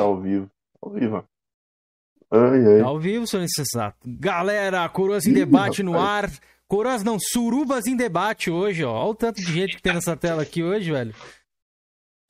tá 0.00 0.06
ao 0.06 0.20
vivo. 0.20 0.50
Ao 0.82 0.90
vivo. 0.90 1.24
Ai, 2.30 2.66
ai. 2.66 2.80
Tá 2.80 2.86
ao 2.86 2.98
vivo, 2.98 3.26
senhor 3.26 3.42
insensato. 3.42 3.98
Galera, 4.04 4.88
Coroas 4.88 5.26
em 5.26 5.30
Ih, 5.30 5.34
debate 5.34 5.82
no 5.82 5.98
ar. 5.98 6.30
Coroas 6.68 7.02
não, 7.02 7.18
surubas 7.18 7.86
em 7.86 7.96
debate 7.96 8.50
hoje, 8.50 8.84
ó. 8.84 8.92
Olha 8.92 9.10
o 9.10 9.14
tanto 9.14 9.40
de 9.40 9.52
gente 9.52 9.76
que 9.76 9.82
tem 9.82 9.92
nessa 9.92 10.16
tela 10.16 10.42
aqui 10.42 10.62
hoje, 10.62 10.92
velho. 10.92 11.14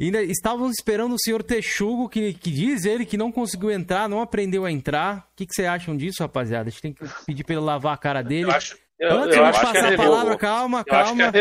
Ainda 0.01 0.23
estávamos 0.23 0.77
esperando 0.79 1.15
o 1.15 1.19
senhor 1.21 1.43
Texugo, 1.43 2.09
que, 2.09 2.33
que 2.33 2.51
diz 2.51 2.87
ele 2.87 3.05
que 3.05 3.19
não 3.19 3.31
conseguiu 3.31 3.71
entrar, 3.71 4.09
não 4.09 4.23
aprendeu 4.23 4.65
a 4.65 4.73
entrar. 4.73 5.29
O 5.31 5.37
que, 5.37 5.45
que 5.45 5.55
vocês 5.55 5.69
acham 5.69 5.95
disso, 5.95 6.23
rapaziada? 6.23 6.69
A 6.69 6.71
gente 6.71 6.81
tem 6.81 6.93
que 6.95 7.05
pedir 7.27 7.45
pra 7.45 7.55
ele 7.55 7.65
lavar 7.65 7.93
a 7.93 7.99
cara 7.99 8.23
dele. 8.23 8.45
Eu 8.51 8.51
acho, 8.55 8.79
eu, 8.99 9.13
Antes 9.13 9.37
eu 9.37 9.45
de 9.45 9.51
passar 9.53 9.77
a 9.77 9.87
arregou. 9.87 10.07
palavra, 10.07 10.39
calma, 10.39 10.79
Eu 10.81 10.85
calma. 10.87 11.33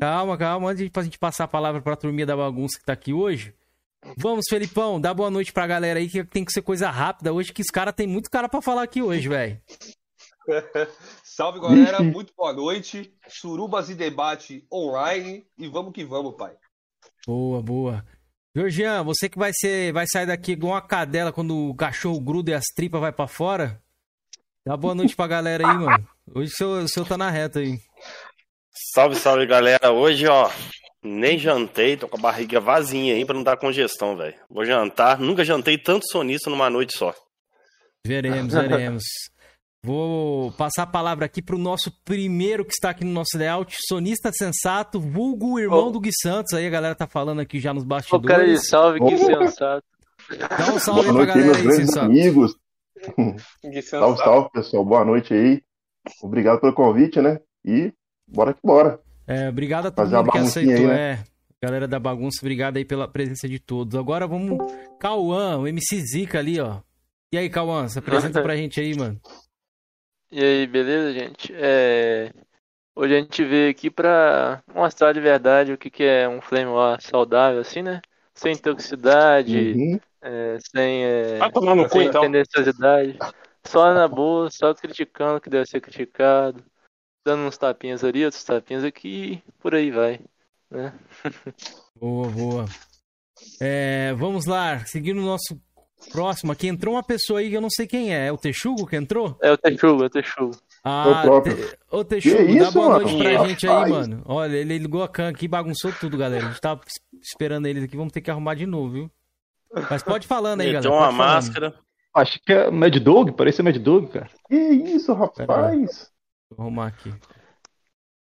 Calma, 0.00 0.38
calma. 0.38 0.70
Antes 0.70 0.84
de 0.88 0.92
a 0.94 1.02
gente 1.02 1.18
passar 1.18 1.44
a 1.44 1.48
palavra 1.48 1.82
pra 1.82 1.96
turminha 1.96 2.24
da 2.24 2.36
bagunça 2.36 2.78
que 2.78 2.84
tá 2.86 2.92
aqui 2.92 3.12
hoje. 3.12 3.52
Vamos, 4.16 4.46
Felipão, 4.48 5.00
dá 5.00 5.12
boa 5.12 5.30
noite 5.30 5.52
pra 5.52 5.66
galera 5.66 5.98
aí, 5.98 6.08
que 6.08 6.24
tem 6.24 6.44
que 6.44 6.52
ser 6.52 6.62
coisa 6.62 6.90
rápida 6.90 7.32
hoje, 7.32 7.52
que 7.52 7.62
os 7.62 7.68
caras 7.68 7.94
tem 7.94 8.06
muito 8.06 8.30
cara 8.30 8.48
pra 8.48 8.62
falar 8.62 8.82
aqui 8.82 9.02
hoje, 9.02 9.28
velho. 9.28 9.60
Salve 11.22 11.60
galera, 11.60 12.02
muito 12.02 12.32
boa 12.36 12.52
noite. 12.52 13.12
Surubas 13.28 13.90
e 13.90 13.94
debate 13.94 14.66
online 14.72 15.46
e 15.58 15.68
vamos 15.68 15.92
que 15.92 16.04
vamos, 16.04 16.36
pai. 16.36 16.56
Boa, 17.26 17.62
boa. 17.62 18.04
Georgian, 18.56 19.04
você 19.04 19.28
que 19.28 19.38
vai 19.38 19.52
ser, 19.52 19.92
vai 19.92 20.06
sair 20.10 20.26
daqui 20.26 20.52
igual 20.52 20.72
uma 20.72 20.82
cadela 20.82 21.32
quando 21.32 21.68
o 21.68 21.74
cachorro 21.74 22.20
gruda 22.20 22.50
e 22.50 22.54
as 22.54 22.64
tripas 22.74 23.00
vai 23.00 23.12
pra 23.12 23.28
fora. 23.28 23.80
Dá 24.66 24.76
boa 24.76 24.94
noite 24.94 25.14
pra 25.14 25.26
galera 25.26 25.68
aí, 25.68 25.78
mano. 25.78 26.08
Hoje 26.34 26.52
o 26.52 26.56
seu, 26.56 26.70
o 26.70 26.88
seu 26.88 27.04
tá 27.04 27.16
na 27.16 27.30
reta 27.30 27.60
aí. 27.60 27.78
Salve, 28.94 29.16
salve, 29.16 29.46
galera. 29.46 29.92
Hoje, 29.92 30.26
ó, 30.26 30.50
nem 31.02 31.38
jantei, 31.38 31.96
tô 31.96 32.08
com 32.08 32.16
a 32.16 32.20
barriga 32.20 32.60
vazinha 32.60 33.14
aí 33.14 33.24
pra 33.24 33.34
não 33.34 33.42
dar 33.42 33.56
congestão, 33.56 34.16
velho. 34.16 34.34
Vou 34.50 34.64
jantar. 34.64 35.18
Nunca 35.18 35.44
jantei 35.44 35.78
tanto 35.78 36.06
sonista 36.10 36.50
numa 36.50 36.68
noite 36.70 36.96
só. 36.96 37.14
Veremos, 38.06 38.52
veremos. 38.54 39.04
Vou 39.84 40.50
passar 40.52 40.82
a 40.82 40.86
palavra 40.86 41.24
aqui 41.24 41.40
pro 41.40 41.56
nosso 41.56 41.90
primeiro 42.04 42.64
que 42.64 42.72
está 42.72 42.90
aqui 42.90 43.04
no 43.04 43.12
nosso 43.12 43.38
layout, 43.38 43.76
sonista 43.86 44.32
sensato, 44.32 45.00
vulgo 45.00 45.58
irmão 45.58 45.86
Ô. 45.86 45.90
do 45.90 46.00
Gui 46.00 46.10
Santos. 46.20 46.52
Aí 46.52 46.66
a 46.66 46.70
galera 46.70 46.94
tá 46.96 47.06
falando 47.06 47.40
aqui 47.40 47.60
já 47.60 47.72
nos 47.72 47.84
Ô, 47.84 47.86
cara 47.86 48.44
de 48.44 48.54
bastidores. 48.54 48.68
salve, 48.68 48.98
que 48.98 49.14
Opa. 49.14 49.46
sensato. 49.46 49.84
Dá 50.36 50.72
um 50.74 50.78
salve 50.80 51.12
Boa 51.12 51.22
aí 51.22 51.26
pra 51.26 51.36
noite 51.36 51.38
aí, 51.38 51.44
galera 51.44 51.62
meus 51.64 51.78
aí, 51.78 51.86
sensato. 51.86 52.06
amigos. 52.06 52.56
Que 53.62 53.82
Salve, 53.82 54.18
salve, 54.18 54.50
pessoal. 54.52 54.84
Boa 54.84 55.04
noite 55.04 55.32
aí. 55.32 55.62
Obrigado 56.22 56.60
pelo 56.60 56.74
convite, 56.74 57.20
né? 57.20 57.38
E 57.64 57.92
bora 58.26 58.52
que 58.52 58.60
bora. 58.64 59.00
É, 59.28 59.48
obrigado 59.48 59.86
a 59.86 59.90
todo 59.90 60.10
mundo 60.10 60.32
que 60.32 60.38
aceitou. 60.38 60.74
aí, 60.74 60.86
né? 60.86 61.12
É, 61.12 61.18
galera 61.62 61.86
da 61.86 62.00
bagunça, 62.00 62.38
obrigado 62.40 62.78
aí 62.78 62.84
pela 62.84 63.06
presença 63.06 63.48
de 63.48 63.58
todos. 63.58 63.94
Agora 63.94 64.26
vamos. 64.26 64.58
Cauã, 64.98 65.58
o 65.58 65.68
MC 65.68 66.00
Zica 66.00 66.38
ali, 66.38 66.58
ó. 66.58 66.80
E 67.32 67.36
aí, 67.38 67.48
Cauã, 67.50 67.86
se 67.88 67.98
apresenta 67.98 68.42
pra 68.42 68.56
gente 68.56 68.80
aí, 68.80 68.96
mano. 68.96 69.20
E 70.30 70.44
aí, 70.44 70.66
beleza, 70.66 71.10
gente? 71.18 71.54
É, 71.56 72.30
Hoje 72.98 73.14
a 73.14 73.20
gente 73.20 73.44
veio 73.44 73.70
aqui 73.70 73.88
pra 73.88 74.60
mostrar 74.74 75.12
de 75.12 75.20
verdade 75.20 75.72
o 75.72 75.78
que 75.78 75.88
que 75.88 76.02
é 76.02 76.28
um 76.28 76.40
Flame 76.40 76.66
War 76.72 77.00
saudável, 77.00 77.60
assim, 77.60 77.80
né? 77.80 78.00
Sem 78.34 78.56
toxicidade, 78.56 79.56
Uhum. 79.76 80.00
é, 80.20 80.58
sem, 80.74 81.04
é, 81.04 81.50
tomar 81.52 81.76
no 81.76 81.84
cu, 81.84 81.90
sem 81.90 82.08
então. 82.08 82.22
tendenciosidade. 82.22 83.16
Só 83.64 83.94
na 83.94 84.08
boa, 84.08 84.50
só 84.50 84.74
criticando 84.74 85.36
o 85.36 85.40
que 85.40 85.48
deve 85.48 85.66
ser 85.66 85.80
criticado. 85.80 86.60
Dando 87.28 87.42
uns 87.42 87.58
tapinhas 87.58 88.02
ali, 88.02 88.24
outros 88.24 88.42
tapinhas 88.42 88.82
aqui, 88.84 89.42
por 89.60 89.74
aí 89.74 89.90
vai. 89.90 90.18
Né? 90.70 90.94
Boa, 91.94 92.26
boa. 92.28 92.64
É, 93.60 94.14
vamos 94.14 94.46
lá, 94.46 94.78
seguindo 94.86 95.18
o 95.20 95.24
nosso 95.26 95.60
próximo 96.10 96.52
aqui. 96.52 96.68
Entrou 96.68 96.94
uma 96.94 97.02
pessoa 97.02 97.40
aí 97.40 97.50
que 97.50 97.54
eu 97.56 97.60
não 97.60 97.68
sei 97.68 97.86
quem 97.86 98.14
é. 98.14 98.28
É 98.28 98.32
o 98.32 98.38
Texugo 98.38 98.86
que 98.86 98.96
entrou? 98.96 99.36
É 99.42 99.52
o 99.52 99.58
Texugo, 99.58 100.04
é 100.04 100.06
o 100.06 100.10
Texugo. 100.10 100.56
Ah, 100.82 101.04
o 101.06 101.22
próprio. 101.22 101.54
Te... 101.54 101.78
ô 101.90 102.02
Texugo, 102.02 102.36
Que 102.46 102.58
dá 102.58 102.64
isso, 102.64 102.72
boa 102.72 102.88
mano? 102.88 103.00
noite 103.04 103.18
pra 103.18 103.30
Rapaz. 103.32 103.48
gente 103.50 103.68
aí, 103.68 103.90
mano. 103.90 104.22
Olha, 104.24 104.56
ele 104.56 104.78
ligou 104.78 105.02
a 105.02 105.08
can 105.08 105.28
aqui 105.28 105.44
e 105.44 105.48
bagunçou 105.48 105.92
tudo, 106.00 106.16
galera. 106.16 106.46
A 106.46 106.48
gente 106.48 106.60
tava 106.62 106.80
es- 106.86 107.20
esperando 107.22 107.66
eles 107.66 107.84
aqui, 107.84 107.94
vamos 107.94 108.12
ter 108.14 108.22
que 108.22 108.30
arrumar 108.30 108.54
de 108.54 108.64
novo, 108.64 108.90
viu? 108.90 109.10
Mas 109.90 110.02
pode 110.02 110.26
falando 110.26 110.62
aí, 110.62 110.72
Meteu 110.72 110.90
galera. 110.90 111.00
uma 111.02 111.06
pode 111.08 111.16
falando. 111.18 111.34
máscara. 111.34 111.74
Acho 112.14 112.40
que 112.40 112.52
é 112.54 112.70
Mad 112.70 112.96
Dog, 112.96 113.32
parece 113.32 113.62
Mad 113.62 113.76
Dog, 113.76 114.06
cara. 114.08 114.30
Que 114.48 114.56
isso, 114.56 115.12
rapaz? 115.12 116.10
Vou 116.50 116.64
arrumar 116.64 116.88
aqui. 116.88 117.12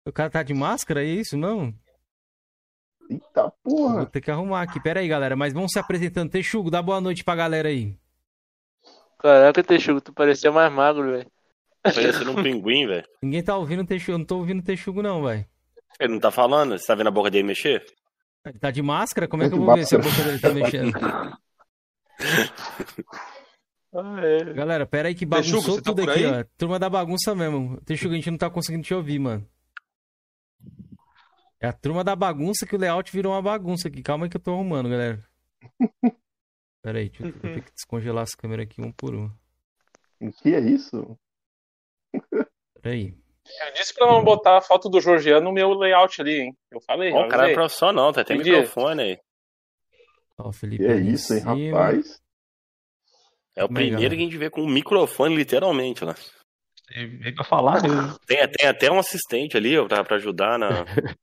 O 0.06 0.12
cara 0.12 0.30
tá 0.30 0.42
de 0.42 0.54
máscara, 0.54 1.02
é 1.02 1.06
isso, 1.06 1.36
não? 1.36 1.74
Eita 3.08 3.52
Vou 3.64 3.86
porra. 3.88 4.06
ter 4.06 4.20
que 4.20 4.30
arrumar 4.30 4.62
aqui. 4.62 4.80
Pera 4.80 5.00
aí, 5.00 5.08
galera. 5.08 5.36
Mas 5.36 5.52
vamos 5.52 5.72
se 5.72 5.78
apresentando. 5.78 6.30
Texugo, 6.30 6.70
dá 6.70 6.80
boa 6.82 7.00
noite 7.00 7.24
pra 7.24 7.34
galera 7.34 7.68
aí. 7.68 7.96
Caraca, 9.18 9.62
Texugo, 9.62 10.00
tu 10.00 10.12
parecia 10.12 10.50
mais 10.50 10.72
magro, 10.72 11.12
velho. 11.12 11.30
Parecendo 11.82 12.32
um 12.32 12.42
pinguim, 12.42 12.86
velho. 12.86 13.06
Ninguém 13.22 13.42
tá 13.42 13.56
ouvindo 13.56 13.82
o 13.82 13.86
Texugo. 13.86 14.12
Eu 14.12 14.18
não 14.18 14.24
tô 14.24 14.38
ouvindo 14.38 14.60
o 14.60 14.64
Texugo, 14.64 15.02
não, 15.02 15.22
velho. 15.24 15.46
Ele 16.00 16.12
não 16.14 16.20
tá 16.20 16.30
falando? 16.30 16.76
Você 16.78 16.86
tá 16.86 16.94
vendo 16.94 17.08
a 17.08 17.12
boca 17.12 17.30
dele 17.30 17.44
mexer? 17.46 17.84
Ele 18.44 18.58
tá 18.58 18.70
de 18.70 18.82
máscara? 18.82 19.28
Como 19.28 19.42
é 19.42 19.48
que 19.48 19.54
eu 19.54 19.58
vou 19.64 19.74
ver 19.74 19.86
se 19.86 19.94
a 19.94 19.98
boca 19.98 20.22
dele 20.24 20.38
tá 20.38 20.50
mexendo? 20.50 20.92
Ah, 23.94 24.20
é. 24.24 24.52
Galera, 24.54 24.86
pera 24.86 25.08
aí 25.08 25.14
que 25.14 25.26
bagunçou 25.26 25.76
tá 25.76 25.82
tudo 25.82 26.10
aqui, 26.10 26.24
ó. 26.24 26.44
Turma 26.56 26.78
da 26.78 26.88
bagunça 26.88 27.34
mesmo. 27.34 27.80
Texugo, 27.82 28.14
a 28.14 28.16
gente 28.16 28.30
não 28.30 28.38
tá 28.38 28.48
conseguindo 28.48 28.82
te 28.84 28.94
ouvir, 28.94 29.18
mano. 29.18 29.46
É 31.60 31.68
a 31.68 31.72
turma 31.72 32.02
da 32.02 32.16
bagunça 32.16 32.66
que 32.66 32.74
o 32.74 32.78
layout 32.78 33.12
virou 33.12 33.32
uma 33.32 33.42
bagunça 33.42 33.88
aqui. 33.88 34.02
Calma 34.02 34.24
aí 34.26 34.30
que 34.30 34.36
eu 34.36 34.40
tô 34.40 34.52
arrumando, 34.52 34.88
galera. 34.88 35.24
Pera 36.82 36.98
aí, 36.98 37.08
deixa 37.08 37.24
eu, 37.26 37.32
vou 37.32 37.40
ter 37.40 37.62
que 37.64 37.72
descongelar 37.72 38.24
essa 38.24 38.36
câmera 38.36 38.62
aqui 38.64 38.80
um 38.82 38.90
por 38.90 39.14
um. 39.14 39.30
O 40.20 40.32
que 40.32 40.54
é 40.54 40.60
isso? 40.60 41.16
Pera 42.82 42.94
aí. 42.96 43.14
Eu 43.66 43.72
disse 43.74 43.94
pra 43.94 44.06
não 44.06 44.24
botar 44.24 44.58
a 44.58 44.60
foto 44.60 44.88
do 44.88 45.00
Georgiano 45.00 45.44
no 45.44 45.52
meu 45.52 45.72
layout 45.74 46.20
ali, 46.20 46.40
hein? 46.40 46.56
Eu 46.70 46.80
falei, 46.80 47.12
Ó, 47.12 47.26
o 47.26 47.28
cara 47.28 47.50
é 47.50 47.54
profissional, 47.54 48.12
tá? 48.12 48.24
Tem 48.24 48.36
Entendi. 48.36 48.50
microfone 48.52 49.02
aí. 49.02 49.18
Ó, 50.38 50.50
Felipe 50.52 50.84
Que 50.84 50.90
é 50.90 50.96
isso, 50.96 51.34
hein, 51.34 51.40
cima. 51.40 51.54
rapaz? 51.78 52.20
É 53.56 53.64
o 53.64 53.66
é, 53.66 53.68
primeiro 53.68 54.14
que 54.14 54.20
a 54.20 54.24
gente 54.24 54.36
vê 54.36 54.50
com 54.50 54.62
um 54.62 54.68
microfone, 54.68 55.36
literalmente, 55.36 56.04
lá. 56.04 56.14
Veio 56.94 57.34
pra 57.34 57.44
falar 57.44 57.82
mesmo. 57.82 58.18
Tem, 58.26 58.46
tem 58.48 58.68
até 58.68 58.90
um 58.90 58.98
assistente 58.98 59.56
ali, 59.56 59.78
ó, 59.78 59.86
pra, 59.86 60.04
pra 60.04 60.16
ajudar 60.16 60.58
na. 60.58 60.68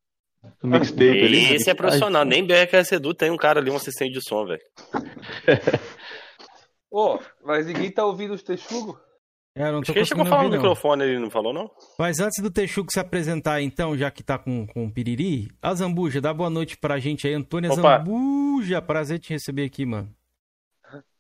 No 0.64 0.70
mixtape 0.70 1.04
ali. 1.04 1.42
né? 1.44 1.56
Esse 1.56 1.70
é 1.70 1.74
profissional. 1.74 2.24
Nem 2.24 2.46
BRKS 2.46 2.94
Edu 2.94 3.14
tem 3.14 3.30
um 3.30 3.36
cara 3.36 3.60
ali, 3.60 3.70
um 3.70 3.76
assistente 3.76 4.14
de 4.14 4.22
som, 4.22 4.46
velho. 4.46 4.62
Ô, 6.90 7.20
mas 7.44 7.68
ninguém 7.68 7.92
tá 7.92 8.06
ouvindo 8.06 8.34
os 8.34 8.42
texugos? 8.42 8.98
É, 9.54 9.70
não 9.72 9.82
tô 9.82 9.92
ele 9.92 10.06
chegou 10.06 10.24
a 10.24 10.26
falar 10.26 10.44
no 10.44 10.46
ouvir, 10.46 10.58
microfone 10.58 11.04
ali, 11.04 11.20
não 11.20 11.30
falou, 11.30 11.54
não? 11.54 11.70
Mas 11.98 12.20
antes 12.20 12.42
do 12.42 12.50
Texugo 12.50 12.88
se 12.92 13.00
apresentar, 13.00 13.62
então, 13.62 13.98
já 13.98 14.10
que 14.10 14.24
tá 14.24 14.38
com, 14.38 14.66
com 14.66 14.86
o 14.86 14.92
Piriri, 14.92 15.50
a 15.62 15.74
Zambuja, 15.74 16.22
dá 16.22 16.34
boa 16.34 16.50
noite 16.50 16.78
pra 16.78 17.00
gente 17.00 17.28
aí. 17.28 17.34
Antônia 17.34 17.70
Opa. 17.72 17.98
Zambuja, 17.98 18.82
prazer 18.82 19.20
te 19.20 19.32
receber 19.32 19.66
aqui, 19.66 19.86
mano. 19.86 20.10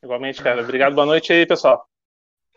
Igualmente, 0.04 0.42
cara. 0.42 0.62
Obrigado, 0.62 0.94
boa 0.96 1.06
noite 1.06 1.32
aí, 1.34 1.46
pessoal. 1.46 1.86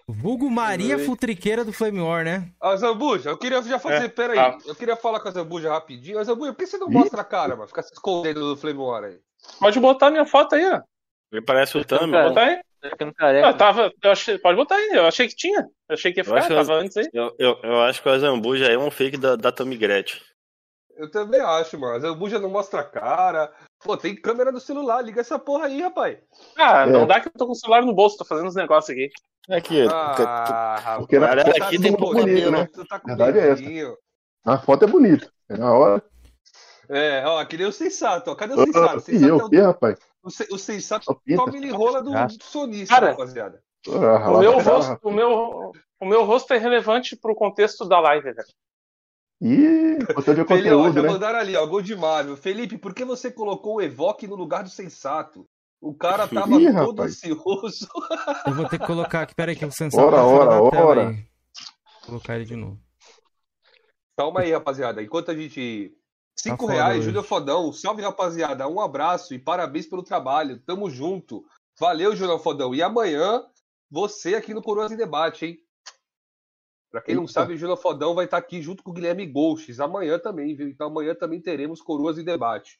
Vulgo 0.08 0.50
Maria. 0.50 0.98
Futriqueira 0.98 1.64
do 1.64 1.72
Flame 1.72 2.00
War, 2.00 2.24
né? 2.24 2.50
Ah, 2.60 2.76
Zambuja, 2.76 3.30
eu 3.30 3.38
queria 3.38 3.62
já 3.62 3.78
fazer, 3.78 4.06
É, 4.06 4.08
pera 4.08 4.32
aí, 4.32 4.38
tá. 4.38 4.58
eu 4.66 4.74
queria 4.74 4.96
falar 4.96 5.20
com 5.20 5.28
a 5.28 5.32
Zambuja 5.32 5.70
rapidinho. 5.70 6.16
Mas, 6.18 6.26
Zambuja, 6.26 6.52
por 6.52 6.58
que 6.58 6.66
você 6.66 6.76
não 6.78 6.88
Ih. 6.90 6.94
mostra 6.94 7.20
a 7.20 7.24
cara, 7.24 7.54
mano? 7.54 7.68
Fica 7.68 7.82
se 7.82 7.92
escondendo 7.92 8.40
do 8.40 8.56
Flame 8.56 8.78
War 8.78 9.04
aí. 9.04 9.18
Pode 9.60 9.78
botar 9.80 10.10
minha 10.10 10.26
foto 10.26 10.54
aí, 10.54 10.64
ó. 10.72 10.80
Ele 11.32 11.40
parece 11.42 11.78
o 11.78 11.84
Tami. 11.84 12.12
Cara, 12.12 12.28
Botar 12.28 12.42
aí. 12.42 12.60
Ficando 12.82 13.10
Eu 13.10 13.14
careca. 13.14 13.54
tava, 13.54 13.92
eu 14.02 14.10
achei, 14.10 14.38
pode 14.38 14.56
botar 14.56 14.74
aí. 14.74 14.90
Eu 14.92 15.06
achei 15.06 15.28
que 15.28 15.36
tinha. 15.36 15.60
Eu 15.88 15.94
achei 15.94 16.12
que 16.12 16.18
ia 16.18 16.22
Eu 16.22 16.24
ficar, 16.24 16.38
acho 16.38 16.48
que 16.48 16.54
tava 16.54 16.74
antes 16.74 16.96
aí. 16.96 17.08
Eu, 17.12 17.34
eu, 17.38 17.58
eu 17.62 17.80
acho 17.82 18.02
que 18.02 18.08
o 18.08 18.12
Azambuja 18.12 18.66
é 18.66 18.76
um 18.76 18.90
fake 18.90 19.16
da, 19.16 19.36
da 19.36 19.52
Tami 19.52 19.76
Gretchen. 19.76 20.20
Eu 21.02 21.10
também 21.10 21.40
acho, 21.40 21.76
mano. 21.80 21.96
A 21.96 21.98
Zambuja 21.98 22.38
não 22.38 22.48
mostra 22.48 22.80
a 22.80 22.84
cara. 22.84 23.52
Pô, 23.82 23.96
tem 23.96 24.14
câmera 24.14 24.52
no 24.52 24.60
celular, 24.60 25.02
liga 25.02 25.20
essa 25.20 25.36
porra 25.36 25.66
aí, 25.66 25.82
rapaz. 25.82 26.16
Ah, 26.56 26.82
É. 26.84 26.86
não 26.86 27.08
dá 27.08 27.18
que 27.20 27.26
eu 27.26 27.32
tô 27.32 27.44
com 27.46 27.52
o 27.52 27.56
celular 27.56 27.82
no 27.82 27.92
bolso, 27.92 28.16
tô 28.18 28.24
fazendo 28.24 28.46
uns 28.46 28.54
negócios 28.54 28.90
aqui. 28.90 29.10
Aqui, 29.50 29.82
Ah, 29.90 30.76
rapaz. 30.78 30.98
Porque 30.98 31.18
na 31.18 31.32
aqui 31.32 31.80
tem 31.80 31.90
bonito, 31.96 32.14
bonito, 32.14 32.50
né? 32.52 32.68
Tu 32.72 32.86
tá 32.86 33.00
com 33.00 33.08
Verdade 33.08 33.38
é 33.40 33.48
essa. 33.50 33.62
A 34.44 34.58
foto 34.58 34.84
é 34.84 34.86
bonita. 34.86 35.28
É 35.48 35.56
na 35.56 35.72
hora. 35.74 36.00
É, 36.88 37.26
ó, 37.26 37.44
que 37.44 37.56
nem 37.56 37.66
o 37.66 37.72
sensato, 37.72 38.30
ó. 38.30 38.36
Cadê 38.36 38.54
o 38.54 38.60
Ah, 38.60 38.64
sensato? 38.66 38.94
O 38.94 38.98
E 38.98 39.02
sensato 39.02 39.26
eu, 39.28 39.40
é 39.40 39.44
o 39.44 39.50
que, 39.50 39.60
rapaz? 39.60 39.98
o, 40.22 40.28
o, 40.28 40.30
se- 40.30 40.48
o 40.52 40.58
sensato 40.58 41.04
Só 41.04 41.14
pinta. 41.14 41.44
toma 41.44 41.56
ele 41.56 41.70
rola 41.72 42.00
do, 42.00 42.12
do 42.12 42.44
sonista, 42.44 42.94
Cara, 42.94 43.10
rapaziada. 43.10 43.60
Ah, 43.88 44.30
O 44.30 44.38
meu, 44.38 44.58
rosto, 44.60 44.98
o, 45.02 45.10
meu, 45.10 45.72
o 46.00 46.06
meu 46.06 46.22
rosto 46.24 46.54
é 46.54 46.58
relevante 46.58 47.16
pro 47.16 47.34
contexto 47.34 47.88
da 47.88 47.98
live, 47.98 48.32
velho. 48.32 48.46
Ih, 49.44 49.98
botão 50.14 50.34
de 50.34 50.44
Felipe, 50.44 50.70
ó, 50.70 50.76
conteúdo, 50.78 50.94
já 50.94 51.02
né? 51.02 51.08
mandaram 51.08 51.38
ali, 51.40 51.56
ó, 51.56 51.66
gol 51.66 51.82
de 51.82 51.96
Marvel. 51.96 52.36
Felipe, 52.36 52.78
por 52.78 52.94
que 52.94 53.04
você 53.04 53.28
colocou 53.28 53.76
o 53.76 53.82
Evoque 53.82 54.28
no 54.28 54.36
lugar 54.36 54.62
do 54.62 54.70
sensato? 54.70 55.44
O 55.80 55.92
cara 55.92 56.28
tava 56.28 56.60
Ih, 56.60 56.66
todo 56.72 56.90
rapaz. 57.02 57.10
ansioso. 57.24 57.88
Eu 58.46 58.54
vou 58.54 58.68
ter 58.68 58.78
que 58.78 58.86
colocar 58.86 59.22
aqui, 59.22 59.34
peraí 59.34 59.56
que 59.56 59.64
o 59.66 59.72
sensor 59.72 60.04
Ora, 60.04 60.16
tá 60.18 60.24
ora, 60.24 60.84
ora. 60.86 61.08
aí. 61.08 61.14
Vou 61.16 62.06
colocar 62.06 62.36
ele 62.36 62.44
de 62.44 62.54
novo. 62.54 62.78
Calma 64.16 64.40
aí, 64.42 64.52
rapaziada. 64.52 65.02
Enquanto 65.02 65.32
a 65.32 65.34
gente. 65.34 65.92
Cinco 66.38 66.66
foda 66.66 66.74
reais, 66.74 66.98
hoje. 66.98 67.06
Júlio 67.06 67.22
Fodão. 67.24 67.72
Salve, 67.72 68.00
rapaziada. 68.00 68.68
Um 68.68 68.80
abraço 68.80 69.34
e 69.34 69.40
parabéns 69.40 69.86
pelo 69.86 70.04
trabalho. 70.04 70.60
Tamo 70.60 70.88
junto. 70.88 71.44
Valeu, 71.80 72.14
Jornal 72.14 72.38
Fodão. 72.38 72.72
E 72.72 72.80
amanhã, 72.80 73.42
você 73.90 74.36
aqui 74.36 74.54
no 74.54 74.62
Coroas 74.62 74.92
em 74.92 74.96
Debate, 74.96 75.46
hein? 75.46 75.58
Pra 76.92 77.00
quem 77.00 77.14
não 77.14 77.22
Eita. 77.22 77.32
sabe, 77.32 77.54
o 77.54 77.56
Jornal 77.56 77.76
Fodão 77.78 78.14
vai 78.14 78.26
estar 78.26 78.36
aqui 78.36 78.60
junto 78.60 78.82
com 78.84 78.90
o 78.90 78.92
Guilherme 78.92 79.26
Gouches 79.26 79.80
amanhã 79.80 80.18
também, 80.18 80.54
viu? 80.54 80.68
Então 80.68 80.88
amanhã 80.88 81.14
também 81.14 81.40
teremos 81.40 81.80
Coroas 81.80 82.18
em 82.18 82.24
Debate. 82.24 82.78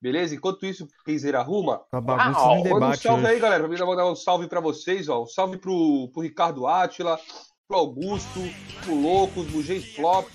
Beleza? 0.00 0.34
Enquanto 0.34 0.66
isso, 0.66 0.88
Kenzer 1.06 1.36
arruma, 1.36 1.80
Tá 1.88 2.00
bagunça 2.00 2.40
Ah, 2.40 2.42
ó, 2.42 2.48
no 2.48 2.56
Manda 2.56 2.68
um 2.70 2.74
debate 2.74 3.02
salve 3.04 3.22
hoje. 3.22 3.32
aí, 3.34 3.38
galera. 3.40 3.68
Pra 3.68 3.72
mim 3.72 3.86
mandar 3.86 4.10
um 4.10 4.16
salve 4.16 4.48
pra 4.48 4.58
vocês, 4.60 5.08
ó. 5.08 5.22
Um 5.22 5.26
salve 5.26 5.58
pro, 5.58 6.10
pro 6.12 6.22
Ricardo 6.22 6.66
Átila, 6.66 7.16
pro 7.68 7.78
Augusto, 7.78 8.40
pro 8.84 9.00
Loucos, 9.00 9.48
pro 9.48 9.62
G 9.62 9.80
Flop, 9.80 10.26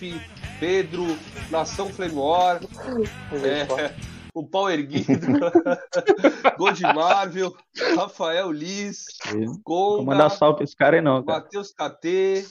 Pedro, 0.62 1.04
Nação 1.52 1.90
Flame 1.90 2.16
War, 2.16 2.62
é, 3.34 3.94
o 4.34 4.48
Pau 4.48 4.72
Erguido, 4.72 5.06
Gold 6.58 6.82
Marvel, 6.84 7.54
Rafael 7.98 8.52
Liz, 8.52 9.06
Não 9.36 9.60
vou 9.66 10.06
mandar 10.06 10.30
salve 10.30 10.56
pra 10.58 10.64
esse 10.64 10.76
cara 10.78 10.96
aí, 10.96 11.02
não, 11.02 11.22
cara. 11.24 11.40
Matheus 11.42 11.72
KT. 11.74 12.48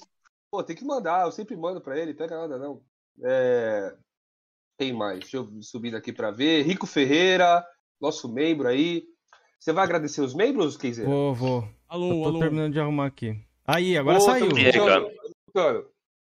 Pô, 0.50 0.62
tem 0.62 0.76
que 0.76 0.84
mandar, 0.84 1.24
eu 1.26 1.32
sempre 1.32 1.56
mando 1.56 1.80
pra 1.80 1.98
ele, 1.98 2.14
pega 2.14 2.36
nada 2.36 2.58
não. 2.58 2.80
É... 3.22 3.94
Quem 4.78 4.92
mais? 4.92 5.20
Deixa 5.20 5.38
eu 5.38 5.48
subir 5.62 5.94
aqui 5.94 6.12
pra 6.12 6.30
ver. 6.30 6.62
Rico 6.62 6.86
Ferreira, 6.86 7.64
nosso 8.00 8.30
membro 8.32 8.68
aí. 8.68 9.04
Você 9.58 9.72
vai 9.72 9.84
agradecer 9.84 10.20
os 10.20 10.34
membros, 10.34 10.76
Kenzer? 10.76 11.06
Vou, 11.06 11.34
vou. 11.34 11.62
Eu 11.62 11.68
Alô, 11.88 12.08
tô 12.22 12.28
alô. 12.28 12.38
terminando 12.40 12.72
de 12.72 12.80
arrumar 12.80 13.06
aqui. 13.06 13.40
Aí, 13.66 13.96
agora 13.96 14.18
Ô, 14.18 14.20
saiu. 14.20 14.48
tamo 14.48 14.56
aí, 14.60 14.68
escutando, 14.68 15.06
tamo 15.06 15.30
escutando. 15.40 15.90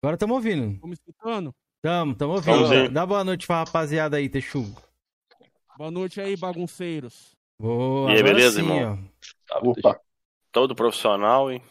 Agora 0.03 0.15
estamos 0.17 0.35
ouvindo. 0.37 0.87
Me 0.87 0.93
escutando? 0.93 1.55
Tamo, 1.83 2.15
tamo 2.15 2.33
ouvindo. 2.35 2.69
Ver. 2.69 2.91
Dá 2.91 3.07
boa 3.07 3.25
noite 3.25 3.47
pra 3.47 3.65
rapaziada 3.65 4.19
aí, 4.19 4.29
Texugo. 4.29 4.81
Boa 5.79 5.91
noite 5.91 6.21
aí, 6.21 6.37
bagunceiros. 6.37 7.35
Boa, 7.59 8.13
E 8.13 8.17
aí, 8.17 8.23
beleza, 8.23 8.61
sim, 8.61 8.71
irmão? 8.71 9.09
ó. 9.51 9.71
Opa, 9.71 9.99
Todo 10.53 10.75
profissional, 10.75 11.51
hein? 11.51 11.63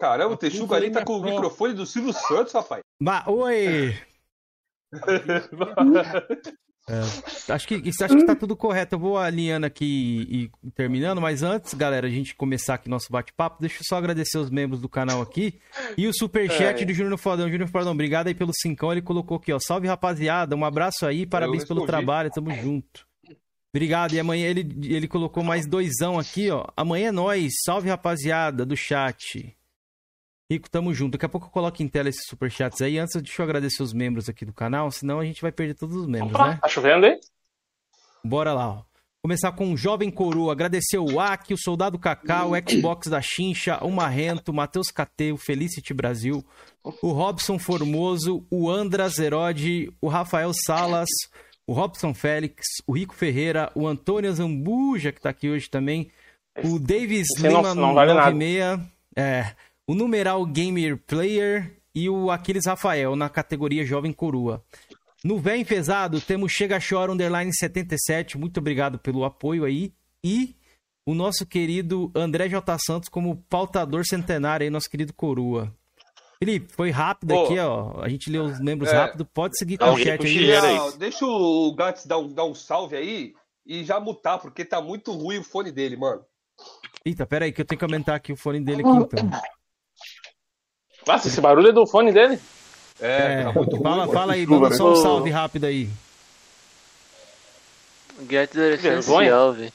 Caramba, 0.00 0.34
o 0.34 0.36
Texugo 0.36 0.74
ali 0.74 0.90
tá 0.90 1.04
com 1.04 1.16
o 1.18 1.20
Pro. 1.20 1.30
microfone 1.30 1.74
do 1.74 1.84
Silvio 1.84 2.12
Santos, 2.12 2.52
rapaz. 2.54 2.82
Ba- 3.00 3.24
Oi! 3.28 3.94
É, 6.88 7.52
acho, 7.52 7.68
que, 7.68 7.76
isso- 7.76 8.04
acho 8.04 8.16
que 8.16 8.24
tá 8.26 8.34
tudo 8.34 8.56
correto. 8.56 8.96
Eu 8.96 8.98
vou 8.98 9.16
alinhando 9.16 9.64
aqui 9.64 10.26
e, 10.28 10.50
e 10.66 10.70
terminando, 10.72 11.20
mas 11.20 11.40
antes, 11.40 11.72
galera, 11.74 12.08
a 12.08 12.10
gente 12.10 12.34
começar 12.34 12.74
aqui 12.74 12.88
nosso 12.88 13.06
bate-papo, 13.12 13.60
deixa 13.60 13.76
eu 13.76 13.84
só 13.86 13.96
agradecer 13.96 14.38
os 14.38 14.50
membros 14.50 14.80
do 14.80 14.88
canal 14.88 15.20
aqui. 15.22 15.60
E 15.96 16.08
o 16.08 16.12
superchat 16.12 16.82
É. 16.82 16.84
do 16.84 16.92
Júnior 16.92 17.16
Fodão. 17.18 17.48
Júnior 17.48 17.68
Fodão, 17.68 17.92
obrigado 17.92 18.26
aí 18.26 18.34
pelo 18.34 18.50
cincão. 18.52 18.90
Ele 18.90 19.02
colocou 19.02 19.36
aqui, 19.36 19.52
ó. 19.52 19.58
Salve, 19.64 19.86
rapaziada. 19.86 20.56
Um 20.56 20.64
abraço 20.64 21.06
aí, 21.06 21.26
parabéns 21.26 21.64
pelo 21.64 21.86
trabalho, 21.86 22.30
tamo 22.30 22.50
junto. 22.56 23.06
Obrigado. 23.72 24.14
E 24.14 24.18
amanhã 24.18 24.48
ele, 24.48 24.66
ele 24.92 25.06
colocou 25.06 25.44
mais 25.44 25.66
doisão 25.68 26.18
aqui, 26.18 26.50
ó. 26.50 26.64
Amanhã 26.76 27.08
é 27.08 27.12
nós. 27.12 27.52
Salve, 27.64 27.88
rapaziada 27.88 28.66
do 28.66 28.76
chat. 28.76 29.54
Rico, 30.50 30.68
tamo 30.68 30.92
junto. 30.92 31.12
Daqui 31.12 31.26
a 31.26 31.28
pouco 31.28 31.46
eu 31.46 31.50
coloco 31.50 31.80
em 31.82 31.86
tela 31.88 32.08
esses 32.08 32.26
superchats 32.26 32.80
aí. 32.82 32.98
Antes, 32.98 33.20
deixa 33.22 33.40
eu 33.40 33.44
agradecer 33.44 33.82
os 33.82 33.92
membros 33.92 34.28
aqui 34.28 34.44
do 34.44 34.52
canal, 34.52 34.90
senão 34.90 35.20
a 35.20 35.24
gente 35.24 35.40
vai 35.40 35.52
perder 35.52 35.74
todos 35.74 35.94
os 35.94 36.06
membros, 36.08 36.34
Opa, 36.34 36.48
né? 36.48 36.58
tá 36.60 36.68
chovendo 36.68 37.06
aí? 37.06 37.18
Bora 38.24 38.52
lá, 38.52 38.68
ó. 38.68 38.82
Começar 39.22 39.52
com 39.52 39.72
o 39.72 39.76
Jovem 39.76 40.10
Coroa. 40.10 40.52
Agradecer 40.52 40.96
o 40.98 41.20
Aki, 41.20 41.52
o 41.54 41.58
Soldado 41.58 41.98
Kaká, 41.98 42.46
o 42.46 42.52
Xbox 42.68 43.06
da 43.08 43.20
Chincha, 43.20 43.78
o 43.84 43.90
Marrento, 43.90 44.50
o 44.50 44.54
Matheus 44.54 44.88
KT, 44.90 45.32
o 45.32 45.36
Felicity 45.36 45.92
Brasil, 45.92 46.42
o 47.02 47.12
Robson 47.12 47.58
Formoso, 47.58 48.46
o 48.50 48.70
Andras 48.70 49.18
Herode, 49.18 49.92
o 50.00 50.08
Rafael 50.08 50.50
Salas, 50.64 51.08
o 51.66 51.72
Robson 51.74 52.14
Félix, 52.14 52.64
o 52.86 52.92
Rico 52.96 53.14
Ferreira, 53.14 53.70
o 53.74 53.86
Antônio 53.86 54.32
Zambuja, 54.32 55.12
que 55.12 55.20
tá 55.20 55.28
aqui 55.28 55.50
hoje 55.50 55.68
também, 55.68 56.10
o 56.64 56.78
Davis 56.78 57.26
Esse 57.30 57.42
não- 57.42 57.56
Lima 57.58 57.74
não 57.74 57.94
vale 57.94 58.14
nada. 58.14 58.30
96, 58.30 58.80
é, 59.16 59.54
o 59.90 59.94
Numeral 59.96 60.46
Gamer 60.46 60.96
Player 60.98 61.76
e 61.92 62.08
o 62.08 62.30
Aquiles 62.30 62.64
Rafael 62.64 63.16
na 63.16 63.28
categoria 63.28 63.84
Jovem 63.84 64.12
Coroa. 64.12 64.62
No 65.24 65.36
Véi 65.36 65.62
Enfesado, 65.62 66.20
temos 66.20 66.52
Chega 66.52 66.78
Chora 66.78 67.10
Underline 67.10 67.52
77. 67.52 68.38
Muito 68.38 68.58
obrigado 68.60 69.00
pelo 69.00 69.24
apoio 69.24 69.64
aí. 69.64 69.92
E 70.22 70.54
o 71.04 71.12
nosso 71.12 71.44
querido 71.44 72.08
André 72.14 72.48
J. 72.48 72.78
Santos 72.78 73.08
como 73.08 73.38
pautador 73.50 74.06
centenário 74.06 74.62
aí, 74.62 74.70
nosso 74.70 74.88
querido 74.88 75.12
Coroa. 75.12 75.74
Felipe, 76.38 76.72
foi 76.72 76.90
rápido 76.90 77.34
Pô. 77.34 77.44
aqui, 77.46 77.58
ó. 77.58 78.00
A 78.00 78.08
gente 78.08 78.30
leu 78.30 78.44
os 78.44 78.60
membros 78.60 78.92
É. 78.92 78.96
rápido. 78.96 79.26
Pode 79.26 79.58
seguir 79.58 79.76
com 79.76 79.86
o 79.86 79.98
chat 79.98 80.24
aí. 80.24 80.52
aí. 80.52 80.98
Deixa 80.98 81.26
o 81.26 81.74
Gats 81.74 82.06
dar 82.06 82.18
um, 82.18 82.32
dar 82.32 82.44
um 82.44 82.54
salve 82.54 82.94
aí 82.94 83.34
e 83.66 83.82
já 83.82 83.98
mutar, 83.98 84.38
porque 84.38 84.64
tá 84.64 84.80
muito 84.80 85.10
ruim 85.10 85.38
o 85.38 85.42
fone 85.44 85.72
dele, 85.72 85.96
mano. 85.96 86.24
Eita, 87.04 87.26
pera 87.26 87.46
aí 87.46 87.50
que 87.50 87.60
eu 87.60 87.64
tenho 87.64 87.78
que 87.80 87.84
aumentar 87.84 88.14
aqui 88.14 88.32
o 88.32 88.36
fone 88.36 88.60
dele 88.60 88.82
aqui, 88.82 88.88
então. 88.88 89.30
Nossa, 91.12 91.28
esse 91.28 91.40
barulho 91.40 91.68
é 91.68 91.72
do 91.72 91.86
fone 91.86 92.12
dele? 92.12 92.38
É, 93.00 93.40
É, 93.40 93.44
tá 93.44 93.52
muito 93.52 93.70
ruim. 93.76 93.82
fala, 93.82 93.96
mano. 93.98 94.12
fala 94.12 94.32
aí, 94.34 94.46
manda 94.46 94.70
só 94.72 94.92
um 94.92 94.96
salve 94.96 95.30
rápido 95.30 95.64
aí. 95.64 95.88
Vergonha. 98.18 98.74
essencial, 98.74 99.52
velho. 99.54 99.72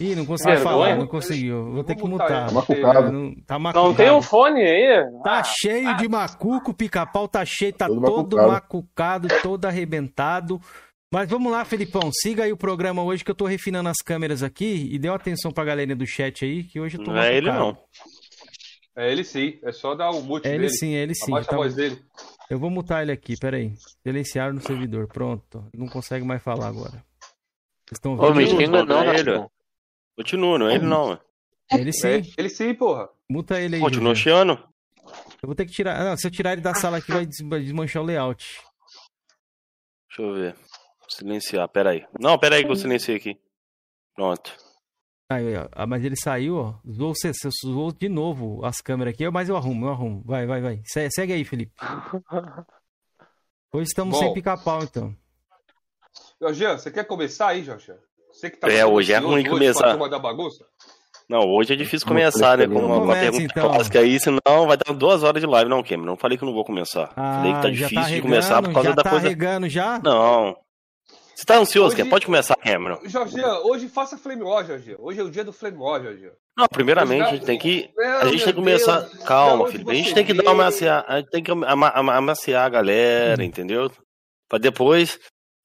Ih, 0.00 0.16
não 0.16 0.26
conseguiu 0.26 0.58
falar, 0.58 0.96
não 0.96 1.06
conseguiu. 1.06 1.70
Vou 1.70 1.84
ter 1.84 1.94
que 1.94 2.02
mutar. 2.02 2.46
Tá 2.48 2.52
macucado. 2.52 3.12
Não, 3.12 3.34
tá 3.46 3.58
Não 3.58 3.94
tem 3.94 4.10
um 4.10 4.20
fone 4.20 4.60
aí? 4.60 5.04
Tá 5.22 5.38
Ah, 5.38 5.44
cheio 5.44 5.96
de 5.96 6.08
macuco, 6.08 6.72
o 6.72 6.74
pica-pau 6.74 7.28
tá 7.28 7.44
cheio, 7.44 7.72
tá 7.72 7.86
todo, 7.86 8.00
Todo 8.02 8.36
macucado. 8.36 9.28
todo 9.40 9.64
arrebentado. 9.66 10.60
Mas 11.12 11.28
vamos 11.30 11.52
lá, 11.52 11.64
Felipão, 11.64 12.10
siga 12.12 12.42
aí 12.42 12.52
o 12.52 12.56
programa 12.56 13.04
hoje 13.04 13.22
que 13.24 13.30
eu 13.30 13.36
tô 13.36 13.44
refinando 13.46 13.88
as 13.88 13.98
câmeras 14.04 14.42
aqui 14.42 14.88
e 14.90 14.98
dê 14.98 15.08
uma 15.08 15.14
atenção 15.14 15.52
pra 15.52 15.62
galerinha 15.64 15.94
do 15.94 16.04
chat 16.04 16.44
aí, 16.44 16.64
que 16.64 16.80
hoje 16.80 16.98
eu 16.98 17.04
tô 17.04 17.12
Não 17.12 17.20
é 17.22 17.36
ele, 17.36 17.52
não. 17.52 17.78
É 18.96 19.10
ele 19.10 19.24
sim, 19.24 19.58
é 19.62 19.72
só 19.72 19.94
dar 19.94 20.10
o 20.10 20.22
mute 20.22 20.46
É 20.46 20.50
ele 20.52 20.66
dele. 20.66 20.70
sim, 20.76 20.94
é 20.94 21.02
ele 21.02 21.14
sim. 21.14 21.32
Tá 21.32 21.54
a 21.54 21.56
voz 21.56 21.74
dele. 21.74 22.00
Eu 22.48 22.58
vou 22.58 22.70
mutar 22.70 23.02
ele 23.02 23.10
aqui, 23.10 23.36
peraí. 23.36 23.74
Silenciar 24.06 24.52
no 24.52 24.60
servidor, 24.60 25.08
pronto. 25.08 25.66
Não 25.74 25.88
consegue 25.88 26.24
mais 26.24 26.40
falar 26.42 26.68
agora. 26.68 27.04
Vocês 27.86 27.98
estão 27.98 28.12
Ô, 28.16 28.22
ouvindo? 28.26 28.36
me 28.36 28.44
Continua, 28.44 28.60
xinga 28.66 28.84
não, 28.84 29.04
não 29.04 29.12
é 29.12 29.18
ele. 29.18 29.46
Continua, 30.16 30.58
não 30.58 30.68
é 30.68 30.74
ele, 30.76 30.84
não. 30.86 31.20
Ele 31.72 31.92
sim. 31.92 32.06
É, 32.08 32.22
ele 32.38 32.48
sim, 32.48 32.72
porra. 32.74 33.08
Muta 33.28 33.60
ele 33.60 33.76
aí. 33.76 33.80
Continua 33.82 34.14
chiando. 34.14 34.52
Eu 35.42 35.46
vou 35.48 35.54
ter 35.54 35.66
que 35.66 35.72
tirar. 35.72 36.04
Não, 36.04 36.16
se 36.16 36.26
eu 36.26 36.30
tirar 36.30 36.52
ele 36.52 36.62
da 36.62 36.74
sala 36.74 36.98
aqui, 36.98 37.10
vai 37.10 37.26
desmanchar 37.60 38.02
o 38.02 38.06
layout. 38.06 38.60
Deixa 40.08 40.22
eu 40.22 40.34
ver. 40.34 40.56
Silenciar, 41.08 41.68
peraí. 41.68 42.06
Não, 42.20 42.38
peraí 42.38 42.64
que 42.64 42.70
eu 42.70 42.76
silenciei 42.76 43.16
aqui. 43.16 43.38
Pronto. 44.14 44.56
Aí, 45.30 45.56
ó. 45.56 45.66
Ah, 45.72 45.86
mas 45.86 46.04
ele 46.04 46.16
saiu, 46.16 46.56
ó. 46.56 46.74
Zoou, 46.90 47.12
zoou 47.64 47.92
de 47.92 48.08
novo 48.08 48.64
as 48.64 48.80
câmeras 48.80 49.14
aqui, 49.14 49.28
mas 49.30 49.48
eu 49.48 49.56
arrumo, 49.56 49.86
eu 49.86 49.90
arrumo. 49.90 50.22
Vai, 50.24 50.46
vai, 50.46 50.60
vai. 50.60 50.80
Se- 50.84 51.10
Segue 51.10 51.32
aí, 51.32 51.44
Felipe. 51.44 51.72
Hoje 53.72 53.88
estamos 53.88 54.14
Bom. 54.18 54.22
sem 54.24 54.34
pica-pau, 54.34 54.82
então. 54.82 55.14
Jorge, 56.40 56.66
você 56.66 56.90
quer 56.90 57.04
começar 57.04 57.48
aí, 57.48 57.64
Jorge? 57.64 57.92
Você 58.32 58.50
que 58.50 58.56
tá 58.58 58.70
É, 58.70 58.84
hoje 58.84 59.12
é 59.12 59.18
ruim 59.18 59.40
hoje 59.40 59.48
começar. 59.48 59.96
da 59.96 60.18
bagunça? 60.18 60.64
Não, 61.28 61.40
hoje 61.48 61.72
é 61.72 61.76
difícil 61.76 62.06
começar, 62.06 62.58
né? 62.58 62.66
Com 62.66 62.74
uma, 62.84 62.96
uma 62.98 63.14
pergunta 63.14 63.44
então. 63.44 63.70
clássica 63.70 64.00
aí, 64.00 64.20
senão 64.20 64.66
vai 64.66 64.76
dar 64.76 64.92
duas 64.92 65.22
horas 65.22 65.40
de 65.40 65.46
live. 65.46 65.70
Não, 65.70 65.82
Cameron, 65.82 66.04
não 66.04 66.16
falei 66.18 66.36
que 66.36 66.44
não 66.44 66.52
vou 66.52 66.64
começar. 66.66 67.10
Ah, 67.16 67.36
falei 67.38 67.54
que 67.54 67.62
tá 67.62 67.68
já 67.68 67.86
difícil 67.86 68.02
tá 68.02 68.08
de 68.10 68.20
começar 68.22 68.62
por 68.62 68.72
causa 68.74 68.88
já 68.90 68.94
da 68.94 69.02
tá 69.02 69.10
coisa. 69.10 69.28
regando 69.28 69.68
já? 69.68 69.98
Não. 70.04 70.54
Você 71.34 71.44
tá 71.44 71.56
ansioso, 71.58 71.94
Hoje-? 71.96 72.08
Pode 72.08 72.26
começar, 72.26 72.54
Cameron. 72.56 73.00
Jorge, 73.06 73.40
hoje 73.64 73.88
faça 73.88 74.16
Flame 74.16 74.42
War, 74.42 74.64
Jorge. 74.64 74.96
Hoje 74.98 75.20
é 75.20 75.22
o 75.24 75.30
dia 75.30 75.44
do 75.44 75.52
Flame 75.52 75.76
War, 75.78 76.02
Jorge. 76.02 76.30
Não, 76.56 76.66
primeiramente 76.68 77.22
a 77.22 77.30
gente 77.32 77.44
tem 77.44 77.58
que. 77.58 77.90
Meu, 77.96 78.18
A 78.18 78.24
gente 78.26 78.44
tem 78.44 78.52
que 78.52 78.60
começar. 78.60 79.00
Deus, 79.00 79.24
Calma, 79.24 79.66
filho. 79.68 79.90
A 79.90 79.94
gente 79.94 80.14
tem 80.14 80.24
que 80.24 80.32
dar 80.32 80.42
uma 80.44 80.52
amaciar. 80.64 81.04
A 81.08 81.16
gente 81.18 81.30
tem 81.30 81.42
que 81.42 81.50
ama- 81.50 81.92
ama- 81.94 82.14
amaciar 82.16 82.64
a 82.64 82.68
galera, 82.68 83.44
entendeu? 83.44 83.90
Pra 84.48 84.58
depois. 84.58 85.18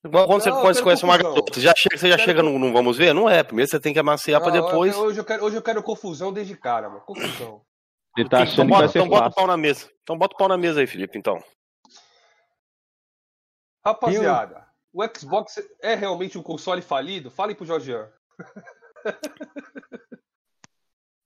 Igual 0.04 0.26
quando 0.26 0.42
você, 0.42 0.50
Não, 0.50 0.62
quando 0.62 0.68
você 0.74 0.74
quero 0.76 0.84
conhece 0.86 1.04
uma 1.04 1.18
garota, 1.18 1.60
já 1.60 1.74
chega, 1.78 1.98
você 1.98 2.10
já 2.10 2.16
Quero 2.16 2.26
chega 2.26 2.42
no, 2.44 2.58
no 2.58 2.72
vamos 2.74 2.98
ver? 2.98 3.14
Não 3.14 3.30
é. 3.30 3.44
Primeiro 3.44 3.70
você 3.70 3.80
tem 3.80 3.94
que 3.94 4.00
amaciar 4.00 4.42
pra 4.42 4.52
Não, 4.52 4.66
depois. 4.66 4.96
Hoje 4.96 5.20
eu, 5.20 5.26
quero, 5.26 5.44
hoje 5.44 5.58
eu 5.58 5.62
quero 5.62 5.84
confusão 5.84 6.32
desde 6.34 6.56
cara, 6.56 6.88
mano. 6.90 7.02
Confusão. 7.02 7.62
Ele 8.18 8.28
tá 8.28 8.38
Então 8.42 8.54
achando 8.54 8.66
que 8.66 8.70
bota, 8.70 8.80
vai 8.80 8.88
ser 8.88 9.00
então 9.00 9.10
bota 9.10 9.28
o 9.28 9.34
pau 9.34 9.46
na 9.46 9.58
mesa. 9.58 9.90
Então 10.02 10.18
bota 10.18 10.34
o 10.34 10.38
pau 10.38 10.48
na 10.48 10.58
mesa 10.58 10.80
aí, 10.80 10.88
Felipe, 10.88 11.18
então. 11.20 11.38
Rapaziada, 13.86 14.66
o 14.94 15.04
Xbox 15.18 15.62
é 15.82 15.96
realmente 15.96 16.38
um 16.38 16.44
console 16.44 16.82
falido? 16.82 17.30
Fale 17.32 17.56
pro 17.56 17.66
Jorgean. 17.66 18.08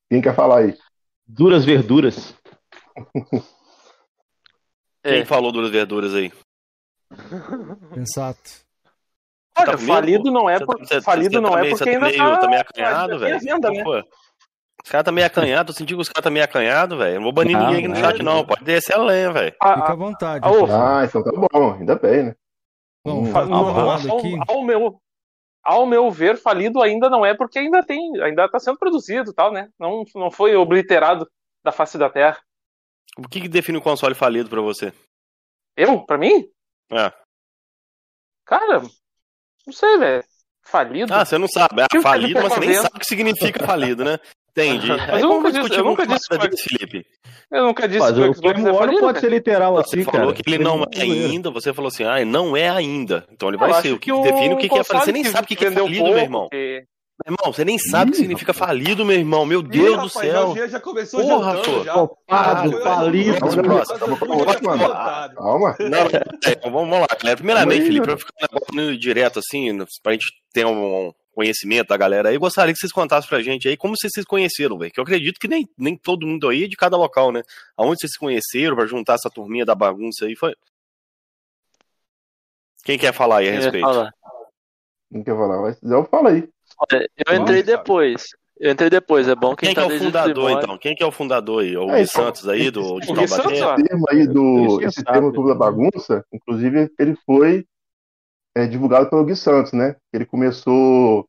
quem 0.09 0.21
quer 0.21 0.35
falar 0.35 0.59
aí? 0.59 0.77
Duras 1.25 1.63
verduras. 1.65 2.35
Quem 5.05 5.19
É. 5.21 5.25
falou 5.25 5.51
das 5.51 5.69
verduras 5.69 6.13
aí? 6.13 6.31
Sensato. 7.93 8.63
Olha, 9.57 9.71
Tá 9.71 9.77
falido 9.77 10.31
não 10.31 10.49
é 10.49 10.57
Você 10.57 10.65
por... 10.65 10.77
tá- 10.79 10.85
você- 10.85 11.01
falido 11.01 11.35
você 11.35 11.39
não 11.41 11.51
tá 11.51 11.59
é 11.59 11.69
porque 11.69 11.83
você 11.83 11.89
ainda 11.89 12.05
meio, 12.07 12.17
tá... 12.17 12.37
tá 12.37 12.47
meio 12.47 12.61
acanhado, 12.61 13.13
ainda 13.13 13.19
tem 13.19 13.83
velho. 13.83 13.91
né? 13.93 14.03
Os 14.83 14.89
caras 14.89 15.05
tá 15.05 15.11
meio 15.11 15.27
acanhado, 15.27 15.67
tô 15.67 15.77
sentindo 15.77 15.97
que 15.97 16.01
os 16.01 16.09
caras 16.09 16.23
tá 16.23 16.29
meio 16.29 16.43
acanhado, 16.45 16.97
velho. 16.97 17.15
Não 17.15 17.23
vou 17.23 17.31
banir 17.33 17.57
Não, 17.57 17.65
ninguém 17.67 17.79
aqui 17.79 17.87
no 17.87 17.95
chat, 17.95 18.23
não. 18.23 18.45
Pode 18.45 18.63
descer 18.63 18.93
a 18.95 18.97
lenha, 19.03 19.31
velho. 19.31 19.55
Ah, 19.61 19.75
Fica 19.75 19.87
à 19.87 19.91
ah, 19.91 19.95
vontade. 19.95 20.45
ah. 20.45 20.99
Ah, 20.99 21.05
então 21.05 21.23
tá 21.23 21.31
bom, 21.31 21.73
ainda 21.73 21.95
bem, 21.95 22.23
né? 22.23 22.35
Hum. 23.05 23.31
falando 23.31 23.53
ao- 23.53 24.17
aqui. 24.19 24.35
ao 24.47 24.63
meu, 24.63 25.01
ao 25.63 25.85
meu 25.85 26.09
ver, 26.11 26.37
falido 26.37 26.81
ainda 26.81 27.09
não 27.09 27.25
é, 27.25 27.33
porque 27.35 27.59
ainda 27.59 27.83
tem, 27.83 28.21
ainda 28.21 28.45
está 28.45 28.59
sendo 28.59 28.77
produzido 28.77 29.31
e 29.31 29.33
tal, 29.33 29.51
né? 29.51 29.69
Não, 29.77 30.03
não 30.15 30.31
foi 30.31 30.55
obliterado 30.55 31.29
da 31.63 31.71
face 31.71 31.97
da 31.97 32.09
Terra. 32.09 32.39
O 33.17 33.27
que, 33.27 33.41
que 33.41 33.47
define 33.49 33.77
o 33.77 33.81
console 33.81 34.15
falido 34.15 34.49
pra 34.49 34.61
você? 34.61 34.93
Eu? 35.75 36.05
Pra 36.05 36.17
mim? 36.17 36.49
É. 36.91 37.11
Cara, 38.45 38.81
não 39.65 39.73
sei, 39.73 39.97
velho. 39.97 40.23
Falido? 40.65 41.13
Ah, 41.13 41.25
você 41.25 41.37
não 41.37 41.47
sabe. 41.47 41.81
É 41.81 42.01
falido, 42.01 42.39
você 42.39 42.43
mas 42.43 42.53
tá 42.53 42.59
você 42.59 42.65
nem 42.67 42.75
sabe 42.75 42.95
o 42.95 42.99
que 42.99 43.05
significa 43.05 43.65
falido, 43.65 44.03
né? 44.05 44.17
Entendi. 44.55 44.87
Mas 44.87 45.09
Aí 45.09 45.21
eu 45.21 45.27
vamos 45.27 45.35
nunca 45.37 45.49
disse- 45.49 45.59
discutir 45.61 45.79
eu 45.79 45.85
nunca 45.85 46.05
disse 46.07 46.25
mais 46.29 46.41
que- 46.43 46.49
desse, 46.49 46.63
Felipe. 46.63 47.05
Eu 47.51 47.63
nunca 47.65 47.87
disse 47.87 47.99
Mas 47.99 48.13
que 48.13 48.19
o 48.21 48.33
Xbox 48.35 48.59
é 48.59 48.63
não 48.63 48.99
pode 48.99 49.19
ser 49.19 49.29
literal 49.29 49.73
Você 49.75 49.81
assim, 49.99 50.03
falou 50.03 50.21
cara. 50.31 50.33
que 50.33 50.49
ele 50.49 50.63
não 50.63 50.83
é 50.95 51.01
ainda, 51.01 51.49
você 51.51 51.73
falou 51.73 51.87
assim, 51.89 52.03
ah, 52.03 52.23
não 52.25 52.55
é 52.57 52.69
ainda. 52.69 53.25
Então 53.31 53.49
ele 53.49 53.57
Eu 53.57 53.59
vai 53.59 53.81
ser. 53.81 53.91
O 53.93 53.99
que, 53.99 54.11
o 54.11 54.21
define 54.21 54.53
o 54.53 54.57
que, 54.57 54.69
que 54.69 54.77
é 54.77 54.83
falido. 54.83 55.05
Você 55.05 55.11
nem 55.11 55.23
sabe 55.23 55.45
o 55.45 55.47
que, 55.47 55.55
que 55.55 55.65
é 55.65 55.71
falido, 55.71 56.03
meu 56.05 56.17
irmão. 56.17 56.47
que- 56.51 56.83
Meu 57.25 57.35
irmão, 57.35 57.53
você 57.53 57.63
nem 57.63 57.77
sabe 57.77 58.09
o 58.09 58.11
que 58.11 58.17
significa 58.17 58.53
falido, 58.53 59.05
meu 59.05 59.15
irmão. 59.15 59.45
Meu 59.45 59.61
Deus 59.61 59.85
Ih, 59.85 59.89
do 59.91 59.95
rapaz, 60.07 60.11
céu. 60.13 60.49
O 60.49 60.55
Jean 60.55 60.67
já 60.67 60.79
começou 60.79 61.21
Porra, 61.21 61.55
jantando 61.57 61.77
pô. 61.77 61.83
já. 61.83 61.93
Foi- 61.93 62.07
falido. 62.81 63.39
foi- 63.39 63.63
Calma. 65.35 65.75
Não, 65.79 65.99
é, 65.99 66.51
então 66.51 66.71
vamos 66.71 66.99
lá, 66.99 67.07
galera. 67.19 67.37
Primeiramente, 67.37 67.85
Felipe, 67.85 68.05
pra 68.05 68.17
ficar 68.17 68.31
um 68.51 68.75
negócio 68.75 68.99
direto 68.99 69.39
assim, 69.39 69.77
pra 70.01 70.13
gente 70.13 70.25
ter 70.53 70.65
um 70.65 71.11
conhecimento 71.33 71.87
da 71.87 71.97
galera 71.97 72.29
aí, 72.29 72.35
eu 72.35 72.39
gostaria 72.39 72.73
que 72.73 72.79
vocês 72.79 72.91
contassem 72.91 73.27
pra 73.27 73.41
gente 73.41 73.67
aí 73.67 73.75
como 73.75 73.95
vocês 73.97 74.11
se 74.13 74.23
conheceram, 74.23 74.77
velho. 74.77 74.91
Que 74.91 74.99
eu 74.99 75.03
acredito 75.03 75.39
que 75.39 75.47
nem, 75.47 75.67
nem 75.77 75.97
todo 75.97 76.27
mundo 76.27 76.47
aí 76.47 76.65
é 76.65 76.67
de 76.67 76.75
cada 76.75 76.95
local, 76.95 77.31
né? 77.31 77.41
Aonde 77.75 77.99
vocês 77.99 78.13
se 78.13 78.19
conheceram 78.19 78.75
pra 78.75 78.85
juntar 78.85 79.15
essa 79.15 79.29
turminha 79.29 79.65
da 79.65 79.75
bagunça 79.75 80.25
aí 80.25 80.35
foi. 80.35 80.53
Quem 82.83 82.97
quer 82.97 83.13
falar 83.13 83.37
aí 83.37 83.49
a 83.49 83.51
respeito? 83.51 83.85
falar. 83.85 84.13
Não 85.09 85.23
quer 85.23 85.35
falar, 85.35 85.61
mas 85.61 85.81
eu 85.81 86.05
falo 86.05 86.27
aí. 86.27 86.49
Olha, 86.79 87.09
eu 87.27 87.35
entrei 87.35 87.63
depois. 87.63 88.25
Eu 88.59 88.71
entrei 88.71 88.89
depois, 88.89 89.27
é 89.27 89.35
bom 89.35 89.55
quem, 89.55 89.73
Quem 89.73 89.75
que 89.75 89.75
tá 89.75 89.81
é 89.81 89.85
o 89.85 89.89
desde 89.89 90.05
fundador, 90.05 90.51
então? 90.51 90.77
Quem 90.77 90.95
que 90.95 91.03
é 91.03 91.05
o 91.05 91.11
fundador 91.11 91.63
aí? 91.63 91.75
O 91.75 91.89
É, 91.89 92.01
então, 92.01 92.25
Santos 92.25 92.47
aí, 92.47 92.69
do, 92.69 92.99
de 92.99 93.11
O 93.11 93.15
Taubaté? 93.15 93.53
Esse 93.53 93.83
termo 93.83 94.05
aí 94.09 94.27
do. 94.27 94.77
Que 94.79 94.85
Esse 94.85 95.01
sabe. 95.01 95.11
termo 95.11 95.33
Clube 95.33 95.49
da 95.49 95.55
Bagunça, 95.55 96.25
inclusive, 96.31 96.91
ele 96.99 97.15
foi 97.25 97.65
é, 98.55 98.67
divulgado 98.67 99.09
pelo 99.09 99.25
Gui 99.25 99.35
Santos, 99.35 99.73
né? 99.73 99.95
Ele 100.11 100.25
começou. 100.25 101.27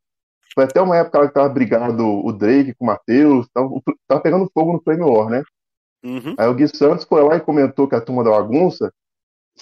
Foi 0.54 0.64
até 0.64 0.80
uma 0.80 0.96
época 0.96 1.18
lá 1.18 1.28
que 1.28 1.34
tava 1.34 1.48
brigado 1.48 2.06
o 2.06 2.32
Drake 2.32 2.74
com 2.74 2.84
o 2.84 2.86
Matheus, 2.88 3.48
tava, 3.52 3.68
tava 4.06 4.20
pegando 4.20 4.50
fogo 4.54 4.72
no 4.72 4.82
Flame 4.82 5.02
War, 5.02 5.28
né? 5.28 5.42
Uhum. 6.04 6.34
Aí 6.38 6.46
o 6.46 6.54
Gui 6.54 6.68
Santos 6.68 7.04
foi 7.04 7.22
lá 7.22 7.36
e 7.36 7.40
comentou 7.40 7.88
que 7.88 7.94
a 7.94 8.00
turma 8.00 8.22
da 8.22 8.30
bagunça 8.30 8.92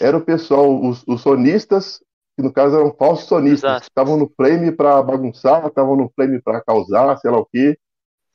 era 0.01 0.17
o 0.17 0.21
pessoal, 0.25 0.83
os, 0.85 1.03
os 1.07 1.21
sonistas, 1.23 2.03
que 2.37 2.43
no 2.43 2.53
caso 2.53 2.77
eram 2.77 2.93
falsos 2.95 3.27
sonistas, 3.27 3.79
que 3.79 3.89
estavam 3.89 4.17
no 4.17 4.31
Flame 4.37 4.73
pra 4.73 5.03
bagunçar, 5.03 5.67
estavam 5.67 5.97
no 5.97 6.11
Flame 6.15 6.43
pra 6.43 6.63
causar, 6.63 7.17
sei 7.19 7.31
lá 7.31 7.39
o 7.39 7.47
quê. 7.47 7.79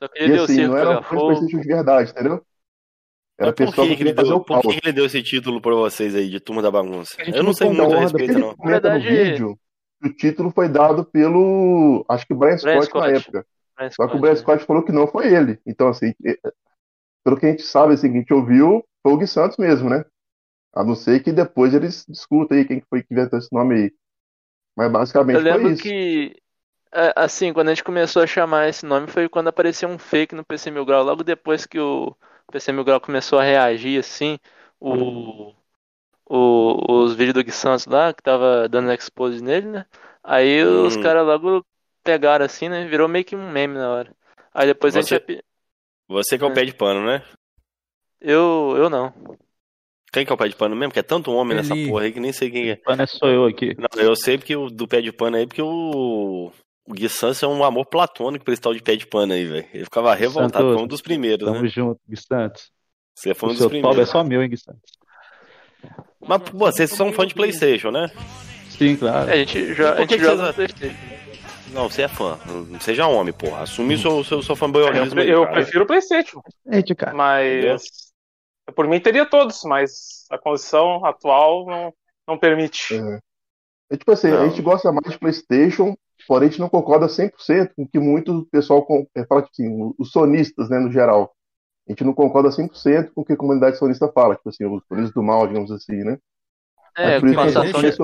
Só 0.02 0.08
queria 0.08 0.36
E 0.36 0.40
assim, 0.40 0.68
não 0.68 0.78
era 0.78 0.90
pegar 0.90 1.00
um 1.00 1.04
fã 1.04 1.16
de 1.16 1.22
fogo. 1.22 1.26
PlayStation 1.26 1.60
de 1.60 1.68
verdade, 1.68 2.12
entendeu? 2.12 2.44
Era 3.38 3.54
por 3.54 3.67
pessoal 3.67 3.88
que, 3.88 3.95
que 3.95 4.04
ele 4.04 4.13
deu, 4.13 4.36
o 4.36 4.39
por 4.43 4.62
que 4.62 4.80
que 4.82 4.88
ele 4.88 4.93
deu 4.93 5.06
esse 5.06 5.21
título 5.21 5.62
pra 5.62 5.76
vocês 5.76 6.15
aí, 6.15 6.28
de 6.30 6.39
Turma 6.39 6.62
da 6.62 6.71
Bagunça? 6.71 7.15
Eu 7.21 7.36
não 7.38 7.43
não 7.43 7.54
sei 7.54 7.69
muito 7.69 7.93
a 7.95 8.00
respeito, 8.00 8.39
não. 8.39 8.56
no 8.58 8.65
verdade- 8.65 9.08
vídeo 9.08 9.58
o 10.04 10.10
título 10.10 10.52
foi 10.52 10.69
dado 10.69 11.04
pelo, 11.06 12.06
acho 12.08 12.26
que 12.28 12.34
Brian 12.34 12.56
Brian 12.58 12.82
Scott, 12.82 13.10
na 13.10 13.19
Scott. 13.19 13.30
época. 13.30 13.45
Mas, 13.78 13.95
Só 13.95 14.08
que 14.08 14.15
o 14.15 14.19
Brian 14.19 14.34
né? 14.34 14.39
Scott 14.39 14.63
falou 14.65 14.84
que 14.84 14.91
não 14.91 15.08
foi 15.08 15.34
ele. 15.34 15.60
Então, 15.65 15.88
assim, 15.88 16.13
eh, 16.26 16.38
pelo 17.23 17.38
que 17.38 17.45
a 17.45 17.50
gente 17.50 17.63
sabe, 17.63 17.93
assim, 17.93 18.10
que 18.12 18.17
a 18.17 18.19
gente 18.21 18.34
ouviu, 18.34 18.84
foi 19.04 19.13
o 19.13 19.17
Gui 19.17 19.28
Santos 19.28 19.58
mesmo, 19.58 19.89
né? 19.89 20.04
A 20.73 20.84
não 20.84 20.95
ser 20.95 21.21
que 21.23 21.32
depois 21.32 21.73
eles 21.73 22.06
discutam 22.08 22.58
aí 22.58 22.65
quem 22.65 22.80
que 22.80 22.86
foi 22.89 23.02
que 23.02 23.12
inventou 23.13 23.39
esse 23.39 23.50
nome 23.52 23.76
aí. 23.76 23.91
Mas 24.76 24.91
basicamente 24.91 25.36
Eu 25.38 25.41
foi 25.41 25.52
lembro 25.52 25.71
isso. 25.71 25.82
que, 25.84 26.36
é, 26.93 27.13
assim, 27.15 27.52
quando 27.52 27.69
a 27.69 27.73
gente 27.73 27.84
começou 27.84 28.21
a 28.21 28.28
chamar 28.28 28.69
esse 28.69 28.86
nome 28.86 29.08
foi 29.08 29.28
quando 29.28 29.47
apareceu 29.47 29.89
um 29.89 29.97
fake 29.97 30.36
no 30.36 30.45
PC 30.45 30.69
Mil 30.69 30.86
Grau. 30.86 31.04
Logo 31.04 31.23
depois 31.23 31.65
que 31.65 31.80
o 31.80 32.15
PC 32.51 32.71
Mil 32.71 32.83
Grau 32.83 32.99
começou 33.01 33.39
a 33.39 33.43
reagir, 33.43 33.99
assim, 33.99 34.39
o, 34.79 35.53
o- 36.29 36.93
os 37.03 37.13
vídeos 37.15 37.33
do 37.33 37.43
Gui 37.43 37.51
Santos 37.51 37.86
lá, 37.86 38.13
que 38.13 38.21
tava 38.23 38.67
dando 38.69 38.91
expose 38.93 39.41
nele, 39.43 39.67
né? 39.67 39.86
Aí 40.23 40.63
os 40.63 40.95
Hum. 40.95 41.01
caras 41.01 41.25
logo 41.25 41.65
pegaram 42.03 42.45
assim, 42.45 42.69
né? 42.69 42.86
Virou 42.88 43.07
meio 43.07 43.25
que 43.25 43.36
um 43.36 43.51
meme 43.51 43.75
na 43.75 43.89
hora. 43.89 44.15
Aí 44.53 44.67
depois 44.67 44.95
a 44.95 45.01
Você- 45.01 45.15
gente. 45.15 45.23
api- 45.23 45.43
Você 46.07 46.38
que 46.38 46.43
é 46.43 46.47
o 46.47 46.51
É. 46.51 46.53
pé 46.53 46.65
de 46.65 46.73
pano, 46.73 47.05
né? 47.05 47.23
Eu, 48.19 48.75
eu 48.77 48.89
não. 48.89 49.13
Quem 50.12 50.25
que 50.25 50.31
é 50.31 50.36
o 50.36 50.38
pé 50.38 50.47
de 50.47 50.55
pano 50.55 50.75
mesmo? 50.75 50.93
Que 50.93 50.99
é 50.99 51.03
tanto 51.03 51.31
homem 51.31 51.55
nessa 51.55 51.73
Eli. 51.73 51.88
porra 51.89 52.03
aí 52.05 52.13
que 52.13 52.19
nem 52.19 52.31
sei 52.31 52.49
quem 52.49 52.71
é. 52.71 52.81
Mano, 52.86 53.03
é 53.03 53.05
sou 53.05 53.29
eu 53.29 53.45
aqui. 53.45 53.75
Não, 53.77 54.01
eu 54.01 54.15
sei 54.15 54.38
porque 54.38 54.55
o 54.55 54.69
do 54.69 54.88
pé 54.88 55.01
de 55.01 55.12
pano 55.12 55.36
aí, 55.38 55.45
porque 55.45 55.62
o. 55.62 56.51
O 56.88 56.93
Gui 56.93 57.10
Santos 57.10 57.43
é 57.43 57.47
um 57.47 57.63
amor 57.63 57.86
platônico 57.86 58.45
pra 58.45 58.54
esse 58.54 58.62
tal 58.62 58.73
de 58.73 58.82
pé 58.82 58.95
de 58.95 59.06
pano 59.06 59.34
aí, 59.34 59.45
velho. 59.45 59.67
Ele 59.73 59.84
ficava 59.84 60.13
revoltado, 60.15 60.54
Santos, 60.63 60.73
foi 60.76 60.84
um 60.84 60.88
dos 60.88 61.02
primeiros, 61.02 61.45
Tamo 61.45 61.62
né? 61.62 61.67
junto, 61.67 62.00
Gui 62.08 62.15
Santos. 62.17 62.71
Você 63.13 63.34
foi 63.34 63.50
um 63.50 63.52
O 63.52 63.54
dos 63.56 63.60
seu 63.60 63.69
top 63.69 63.78
é 63.78 63.82
primeiros. 63.82 64.10
só 64.10 64.23
meu, 64.23 64.41
hein, 64.41 64.50
Gui 64.50 64.58
Santos. 64.58 64.91
Mas, 66.26 66.41
pô, 66.43 66.58
vocês 66.58 66.89
são 66.91 67.12
fã 67.12 67.26
de 67.28 67.34
Playstation, 67.34 67.91
né? 67.91 68.10
Sim, 68.69 68.95
claro. 68.95 69.30
É, 69.30 69.34
a 69.34 69.38
gente, 69.38 69.73
jo- 69.76 69.88
a 69.88 69.91
por 69.95 70.08
que 70.08 70.13
gente 70.13 70.19
que 70.19 70.26
joga 70.26 70.54
Playstation. 70.54 70.95
Não, 71.73 71.89
você 71.89 72.04
é 72.04 72.08
fã. 72.08 72.39
Não 72.45 72.80
seja 72.80 73.06
homem, 73.08 73.34
porra. 73.34 73.63
Assume 73.63 73.97
seu, 73.97 74.23
seu, 74.23 74.41
seu 74.41 74.56
fanboyonismo 74.56 75.19
aí, 75.19 75.30
Eu 75.30 75.41
cara. 75.43 75.54
prefiro 75.56 75.84
o 75.84 75.88
PlayStation, 75.88 76.41
cara. 76.97 77.13
mas. 77.13 77.84
Por 78.76 78.88
mim 78.88 79.00
teria 79.00 79.26
todos, 79.26 79.62
mas 79.63 80.26
a 80.30 80.38
condição 80.38 81.04
atual 81.06 81.65
não, 81.65 81.93
não 82.28 82.38
permite. 82.38 82.95
É. 82.95 83.19
É 83.91 83.97
tipo 83.97 84.12
assim, 84.12 84.30
Não. 84.30 84.41
a 84.43 84.47
gente 84.50 84.62
gosta 84.62 84.91
mais 84.91 85.12
de 85.13 85.17
PlayStation, 85.19 85.95
porém 86.28 86.48
a 86.48 86.52
gente 86.52 86.60
não 86.60 86.70
concorda 86.70 87.08
100% 87.08 87.74
com 87.76 87.84
o 87.84 87.88
que 87.88 88.00
muito 88.00 88.48
pessoal 88.52 88.86
é, 89.16 89.26
fala, 89.26 89.42
tipo 89.42 89.54
assim, 89.54 89.94
os 89.98 90.12
sonistas, 90.12 90.70
né, 90.70 90.80
no 90.80 90.92
geral. 90.92 91.34
A 91.88 91.92
gente 91.92 92.04
não 92.04 92.13
concorda 92.13 92.52
100% 92.52 93.12
com 93.13 93.22
o 93.22 93.26
que 93.26 93.34
a 93.34 93.38
comunidade 93.38 93.78
sonista 93.78 94.12
fala, 94.12 94.36
tipo 94.36 94.50
assim, 94.50 94.66
os 94.66 94.84
sonistas 94.88 95.13
do 95.13 95.24
mal, 95.24 95.48
digamos 95.48 95.72
assim, 95.72 96.04
né? 96.04 96.20
É, 96.97 97.19
passação 97.33 97.63
de 97.81 97.95
treta. 97.95 98.03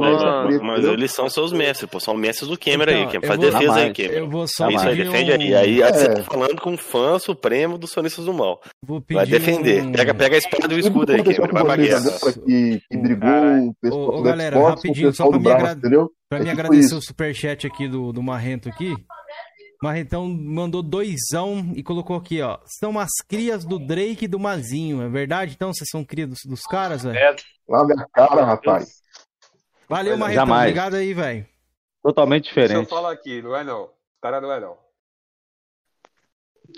Mas 0.61 0.85
eles 0.85 1.11
são 1.11 1.27
seus 1.29 1.51
mestres, 1.51 1.89
pô. 1.89 1.99
São 1.99 2.13
mestres 2.15 2.49
do 2.49 2.57
Cameron 2.57 2.91
aí. 2.91 2.97
Então, 2.99 3.11
Quem 3.11 3.19
eu 3.21 3.27
faz 3.27 3.39
vou- 3.39 3.51
defesa 3.51 3.75
aí. 3.75 3.93
Cameron. 3.93 4.13
Eu 4.13 4.29
vou 4.29 4.47
só 4.47 4.69
Isso 4.69 4.79
aí, 4.87 4.89
pedir 4.97 5.03
defende 5.09 5.31
um- 5.31 5.33
aí. 5.35 5.55
Aí 5.55 5.81
É. 5.81 5.91
você 5.93 6.09
tá 6.13 6.23
falando 6.23 6.61
com 6.61 6.69
um 6.71 6.77
fã 6.77 7.17
supremo 7.17 7.77
dos 7.77 7.91
sonistas 7.91 8.25
do 8.25 8.33
mal. 8.33 8.61
Vou 8.85 9.01
pedir 9.01 9.15
Vai 9.17 9.25
defender. 9.25 9.83
um- 9.83 9.91
Pega, 9.91 10.13
pega 10.13 10.35
a 10.35 10.37
espada 10.37 10.73
e 10.73 10.77
o 10.77 10.79
escudo 10.79 11.11
aí, 11.11 11.23
Cameron. 11.23 11.47
Vai 11.53 11.63
pra 11.65 11.75
guerra. 11.75 12.01
que, 12.45 12.81
que 12.91 12.97
brigou 12.97 13.29
o 13.69 13.73
pessoal 13.81 14.19
Ô, 14.19 14.21
galera, 14.21 14.55
Xbox 14.57 14.75
rapidinho, 14.75 15.13
só 15.13 15.27
pra 15.27 15.37
me 15.37 15.43
braço, 15.43 15.65
agra- 15.65 15.71
entendeu? 15.77 16.09
Pra 16.29 16.39
É 16.39 16.41
me 16.43 16.49
tipo 16.49 16.61
agradecer 16.61 16.95
o 16.95 17.01
superchat 17.01 17.67
aqui 17.67 17.87
do, 17.87 18.11
do 18.11 18.21
Marrento 18.23 18.69
aqui. 18.69 18.93
Marrentão 19.83 20.29
mandou 20.29 20.81
doisão 20.81 21.73
e 21.75 21.83
colocou 21.83 22.15
aqui, 22.15 22.41
ó. 22.41 22.57
São 22.65 22.91
umas 22.91 23.09
crias 23.27 23.65
do 23.65 23.77
Drake 23.77 24.23
e 24.23 24.27
do 24.29 24.39
Mazinho. 24.39 25.01
É 25.01 25.09
verdade? 25.09 25.53
Então 25.53 25.73
vocês 25.73 25.89
são 25.91 26.05
crias 26.05 26.29
dos, 26.29 26.39
dos 26.45 26.61
caras, 26.61 27.03
velho? 27.03 27.17
É, 27.17 27.35
Lá 27.67 27.85
minha 27.85 28.07
cara, 28.13 28.45
rapaz. 28.45 29.01
Valeu, 29.89 30.17
Marrentão. 30.17 30.45
Jamais. 30.45 30.61
Obrigado 30.69 30.95
aí, 30.95 31.13
velho. 31.13 31.45
Totalmente 32.01 32.45
Deixa 32.45 32.59
eu 32.61 32.63
diferente. 32.63 32.89
falar 32.89 33.11
aqui, 33.11 33.41
não 33.41 33.53
é 33.53 33.63
não. 33.65 33.89
Cara, 34.21 34.39
não 34.39 34.53
é 34.53 34.59
não. 34.61 34.77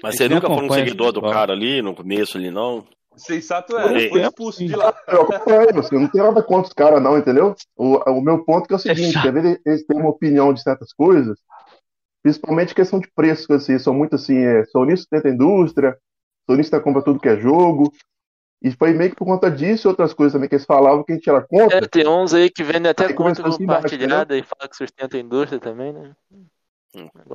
Mas 0.02 0.18
você 0.18 0.28
nunca 0.28 0.48
foi 0.48 0.66
um 0.66 0.74
seguidor 0.74 1.12
do 1.12 1.22
cara 1.22 1.54
ali, 1.54 1.84
no 1.84 1.96
começo 1.96 2.40
ali, 2.40 2.50
não? 2.50 2.88
Sensato 3.16 3.78
é, 3.78 4.10
foi 4.10 4.22
expulso 4.22 4.66
de 4.66 4.76
lá. 4.76 4.94
Eu 5.08 5.22
acompanho, 5.22 5.70
eu 5.92 6.00
não 6.00 6.08
tenho 6.10 6.24
nada 6.24 6.42
contra 6.42 6.68
os 6.68 6.74
caras, 6.74 7.02
não, 7.02 7.18
entendeu? 7.18 7.56
O, 7.78 7.98
o 7.98 8.22
meu 8.22 8.44
ponto 8.44 8.68
que 8.68 8.74
é 8.74 8.76
o 8.76 8.80
seguinte, 8.80 9.22
quer 9.22 9.32
ver 9.32 9.62
eles 9.64 9.86
têm 9.86 10.00
uma 10.00 10.10
opinião 10.10 10.52
de 10.52 10.62
certas 10.62 10.92
coisas, 10.92 11.38
principalmente 12.26 12.74
questão 12.74 13.00
de 13.00 13.08
preço, 13.16 13.54
assim, 13.54 13.78
são 13.78 13.94
muito 13.94 14.16
assim, 14.16 14.36
é, 14.36 14.66
sonista 14.66 15.06
tenta 15.12 15.30
indústria, 15.30 15.96
sonista 16.50 16.80
compra 16.80 17.04
tudo 17.04 17.20
que 17.20 17.30
é 17.30 17.38
jogo, 17.38 17.92
e 18.64 18.72
foi 18.72 18.94
meio 18.94 19.12
que 19.12 19.16
por 19.16 19.26
conta 19.26 19.52
disso 19.52 19.88
e 19.88 19.90
outras 19.90 20.12
coisas 20.12 20.34
também 20.34 20.50
que 20.50 20.56
eles 20.56 20.66
falavam 20.66 21.04
que 21.04 21.12
a 21.12 21.16
gente 21.16 21.30
era 21.30 21.46
contra, 21.46 21.78
É, 21.78 21.82
tem 21.82 22.08
uns 22.08 22.34
aí 22.34 22.50
que 22.50 22.64
vendem 22.64 22.90
até 22.90 23.14
conta 23.14 23.16
começou 23.16 23.46
assim 23.46 23.68
compartilhada 23.68 24.36
e 24.36 24.42
fala 24.42 24.68
que 24.68 24.76
sustenta 24.76 25.18
a 25.18 25.20
indústria 25.20 25.60
também, 25.60 25.94
né? 25.94 26.16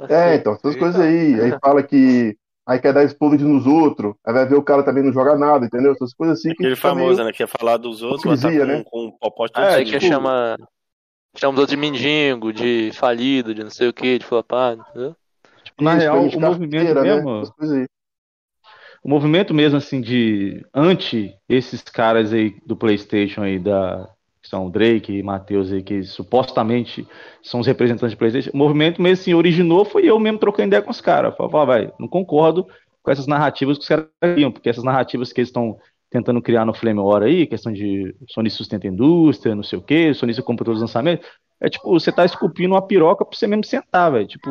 É, 0.09 0.31
aí. 0.31 0.39
então, 0.39 0.55
essas 0.55 0.75
coisas 0.75 1.01
aí. 1.01 1.41
Aí 1.41 1.57
fala 1.61 1.85
que 1.85 2.37
aí 2.67 2.81
quer 2.81 2.93
dar 2.93 3.05
explode 3.05 3.45
nos 3.45 3.67
outros, 3.69 4.15
aí 4.27 4.35
vai 4.35 4.45
ver 4.45 4.57
o 4.57 4.63
cara 4.63 4.83
também 4.83 5.05
não 5.05 5.13
joga 5.13 5.37
nada, 5.37 5.67
entendeu? 5.67 5.93
Essas 5.93 6.13
coisas 6.15 6.37
assim 6.41 6.49
que 6.49 6.55
Aquele 6.55 6.75
fica 6.75 6.93
meio- 6.97 7.07
famoso, 7.07 7.25
né? 7.25 7.33
Que 7.33 7.45
ia 7.45 7.47
falar 7.47 7.77
dos 7.77 8.03
outros, 8.03 8.25
mas 8.25 8.41
tá 8.41 8.51
com, 8.51 8.67
né? 8.67 8.83
com 8.91 9.07
um 9.07 9.11
popote 9.13 9.61
É, 9.61 9.75
Aí 9.75 9.85
sujo. 9.85 9.99
que 9.99 10.05
chama. 10.09 10.57
Chama 11.37 11.55
os 11.55 11.61
outros 11.61 11.71
de 11.71 11.77
mendigo, 11.77 12.53
de 12.53 12.91
falido, 12.93 13.55
de 13.55 13.63
não 13.63 13.71
sei 13.71 13.89
o 13.89 13.93
que, 13.93 14.19
de 14.19 14.25
flopado, 14.25 14.85
entendeu? 14.91 15.17
Tipo, 15.65 15.83
na 15.85 15.97
Isso, 15.97 16.03
real, 16.03 16.23
o 16.27 16.41
movimento 16.41 16.95
carteira, 16.95 17.05
né? 17.05 17.23
mesmo, 17.23 17.43
o 19.03 19.09
movimento 19.09 19.55
mesmo, 19.55 19.79
assim, 19.79 20.01
de 20.01 20.65
anti 20.75 21.35
esses 21.49 21.83
caras 21.83 22.33
aí 22.33 22.55
do 22.67 22.77
PlayStation 22.77 23.43
aí, 23.43 23.59
da, 23.59 24.09
que 24.43 24.49
são 24.49 24.67
o 24.67 24.71
Drake 24.71 25.13
e 25.13 25.23
Matheus 25.23 25.73
aí, 25.73 25.83
que 25.83 26.03
supostamente 26.03 27.07
são 27.43 27.61
os 27.61 27.67
representantes 27.67 28.15
do 28.15 28.19
PlayStation, 28.19 28.51
o 28.53 28.57
movimento 28.57 29.01
mesmo, 29.01 29.23
assim, 29.23 29.35
originou 29.35 29.85
foi 29.85 30.05
eu 30.07 30.19
mesmo 30.19 30.39
trocando 30.39 30.69
ideia 30.69 30.83
com 30.83 30.91
os 30.91 31.01
caras. 31.01 31.35
Falei, 31.37 31.53
"Ó, 31.55 31.65
vai, 31.67 31.93
não 31.99 32.09
concordo 32.09 32.67
com 33.03 33.11
essas 33.11 33.27
narrativas 33.27 33.79
que 33.79 33.83
os 33.83 33.89
caras 33.89 34.07
criam, 34.21 34.53
porque 34.53 34.69
essas 34.69 34.85
narrativas 34.85 35.33
que 35.33 35.41
eles 35.41 35.49
estão 35.49 35.79
tentando 36.11 36.43
criar 36.43 36.67
no 36.67 36.75
Flame 36.75 37.01
War 37.01 37.23
aí, 37.23 37.47
questão 37.47 37.73
de 37.73 38.15
Sony 38.29 38.51
sustenta 38.51 38.87
a 38.87 38.91
indústria, 38.91 39.55
não 39.55 39.63
sei 39.63 39.79
o 39.79 39.83
quê, 39.83 40.13
Sony 40.13 40.35
compra 40.43 40.65
todos 40.65 40.79
os 40.79 40.83
lançamentos, 40.83 41.27
é 41.61 41.69
tipo, 41.69 41.89
você 41.91 42.11
tá 42.11 42.25
esculpindo 42.25 42.75
uma 42.75 42.83
piroca 42.83 43.25
pra 43.25 43.37
você 43.37 43.47
mesmo 43.47 43.65
sentar, 43.65 44.11
velho. 44.11 44.27
Tipo, 44.27 44.51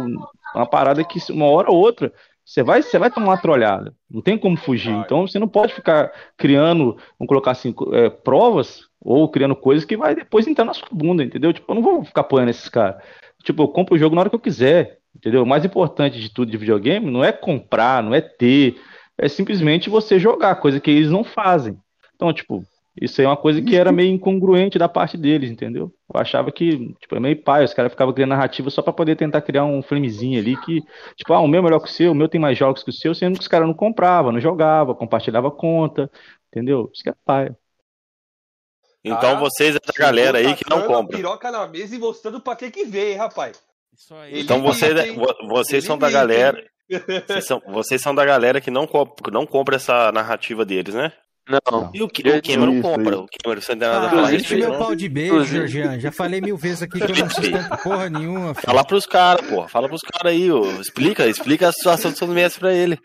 uma 0.53 0.65
parada 0.65 1.03
que 1.03 1.19
uma 1.31 1.45
hora 1.45 1.71
ou 1.71 1.77
outra 1.77 2.13
você 2.45 2.63
vai, 2.63 2.81
você 2.81 2.97
vai 2.97 3.11
tomar 3.11 3.27
uma 3.27 3.37
trolhada. 3.37 3.93
Não 4.09 4.21
tem 4.21 4.37
como 4.37 4.57
fugir. 4.57 4.93
Então 4.93 5.27
você 5.27 5.37
não 5.37 5.47
pode 5.47 5.73
ficar 5.73 6.11
criando, 6.37 6.97
vamos 7.17 7.27
colocar 7.27 7.51
assim, 7.51 7.73
é, 7.93 8.09
provas 8.09 8.87
ou 8.99 9.29
criando 9.29 9.55
coisas 9.55 9.85
que 9.85 9.97
vai 9.97 10.15
depois 10.15 10.47
entrar 10.47 10.65
na 10.65 10.73
sua 10.73 10.87
bunda, 10.91 11.23
entendeu? 11.23 11.53
Tipo, 11.53 11.71
eu 11.71 11.75
não 11.75 11.81
vou 11.81 12.03
ficar 12.03 12.21
apoiando 12.21 12.51
esses 12.51 12.69
caras. 12.69 13.03
Tipo, 13.43 13.63
eu 13.63 13.67
compro 13.67 13.95
o 13.95 13.99
jogo 13.99 14.15
na 14.15 14.21
hora 14.21 14.29
que 14.29 14.35
eu 14.35 14.39
quiser, 14.39 14.99
entendeu? 15.15 15.43
O 15.43 15.47
mais 15.47 15.63
importante 15.63 16.19
de 16.19 16.29
tudo 16.33 16.51
de 16.51 16.57
videogame 16.57 17.09
não 17.09 17.23
é 17.23 17.31
comprar, 17.31 18.03
não 18.03 18.13
é 18.13 18.21
ter, 18.21 18.79
é 19.19 19.27
simplesmente 19.27 19.89
você 19.89 20.17
jogar, 20.17 20.55
coisa 20.55 20.79
que 20.79 20.89
eles 20.89 21.09
não 21.11 21.23
fazem. 21.23 21.77
Então, 22.15 22.33
tipo, 22.33 22.63
isso 22.99 23.21
aí 23.21 23.25
é 23.25 23.29
uma 23.29 23.37
coisa 23.37 23.61
que 23.61 23.75
era 23.75 23.91
meio 23.91 24.11
incongruente 24.13 24.77
da 24.77 24.89
parte 24.89 25.15
deles, 25.17 25.49
entendeu? 25.49 25.91
Eu 26.13 26.19
achava 26.19 26.51
que, 26.51 26.93
tipo, 26.99 27.15
é 27.15 27.19
meio 27.19 27.41
pai, 27.41 27.63
os 27.63 27.73
caras 27.73 27.91
ficavam 27.91 28.13
criando 28.13 28.31
narrativa 28.31 28.69
só 28.69 28.81
para 28.81 28.91
poder 28.91 29.15
tentar 29.15 29.41
criar 29.41 29.63
um 29.65 29.81
filmezinho 29.81 30.39
ali 30.39 30.57
que, 30.61 30.81
tipo, 31.15 31.31
ah, 31.33 31.39
o 31.39 31.47
meu 31.47 31.59
é 31.59 31.63
melhor 31.63 31.79
que 31.79 31.87
o 31.87 31.91
seu, 31.91 32.11
o 32.11 32.15
meu 32.15 32.27
tem 32.27 32.41
mais 32.41 32.57
jogos 32.57 32.83
que 32.83 32.89
o 32.89 32.93
seu, 32.93 33.13
sendo 33.15 33.35
que 33.35 33.41
os 33.41 33.47
caras 33.47 33.67
não 33.67 33.73
compravam, 33.73 34.31
não 34.31 34.39
jogavam, 34.39 34.95
compartilhava 34.95 35.49
conta, 35.51 36.09
entendeu? 36.51 36.89
Isso 36.93 37.03
que 37.03 37.09
é 37.09 37.15
pai. 37.23 37.55
Então 39.03 39.37
Ah, 39.37 39.39
vocês 39.39 39.75
é 39.75 39.79
da 39.79 39.93
galera 39.97 40.37
aí 40.39 40.55
que 40.55 40.69
não 40.69 40.81
compra. 40.81 41.15
piroca 41.15 41.51
na 41.51 41.65
mesa 41.67 41.95
e 41.95 41.99
mostrando 41.99 42.41
pra 42.41 42.55
que 42.55 42.69
que 42.69 42.83
veio, 42.85 43.11
hein, 43.13 43.17
rapaz. 43.17 43.61
Isso 43.97 44.13
aí. 44.13 44.41
Então 44.41 44.61
vocês, 44.61 45.15
vo- 45.15 45.47
vocês 45.47 45.83
são 45.85 45.97
da 45.97 46.09
galera. 46.09 46.61
Vocês 47.27 47.45
são, 47.45 47.61
vocês 47.67 48.01
são 48.01 48.13
da 48.15 48.25
galera 48.25 48.59
que 48.61 48.71
não, 48.71 48.87
comp- 48.87 49.27
não 49.31 49.45
compra 49.45 49.75
essa 49.75 50.11
narrativa 50.11 50.65
deles, 50.65 50.93
né? 50.95 51.11
Não. 51.49 51.89
E 51.95 52.03
o, 52.03 52.07
que- 52.07 52.21
o 52.21 52.41
Cameron 52.43 52.73
isso, 52.73 52.81
compra. 52.83 53.15
isso. 53.15 53.23
O 53.23 53.27
Cameron, 53.43 53.61
você 53.61 53.71
não 53.73 53.79
tem 53.79 53.87
nada 53.89 53.99
a 54.05 54.07
Ah, 54.07 54.09
falar 54.11 54.33
enche 54.35 54.55
meu 54.55 54.69
não? 54.69 54.77
pau 54.79 54.95
de 54.95 55.09
beijo. 55.09 55.43
Georgian. 55.45 55.99
Já 55.99 56.11
falei 56.11 56.41
mil 56.41 56.55
vezes 56.55 56.83
aqui 56.83 56.99
que 56.99 57.11
eu 57.11 57.15
não 57.15 57.15
sustento 57.29 57.77
porra 57.83 58.07
nenhuma. 58.09 58.53
filho. 58.53 58.65
Fala 58.67 58.83
pros 58.85 59.05
caras, 59.07 59.47
porra. 59.47 59.67
Fala 59.67 59.87
pros 59.89 60.01
caras 60.01 60.31
aí, 60.31 60.51
ô. 60.51 60.63
Explica, 60.79 61.25
explica 61.27 61.67
a 61.67 61.71
situação 61.71 62.11
do 62.11 62.17
seu 62.17 62.27
mestre 62.27 62.59
pra 62.59 62.71
ele. 62.73 62.99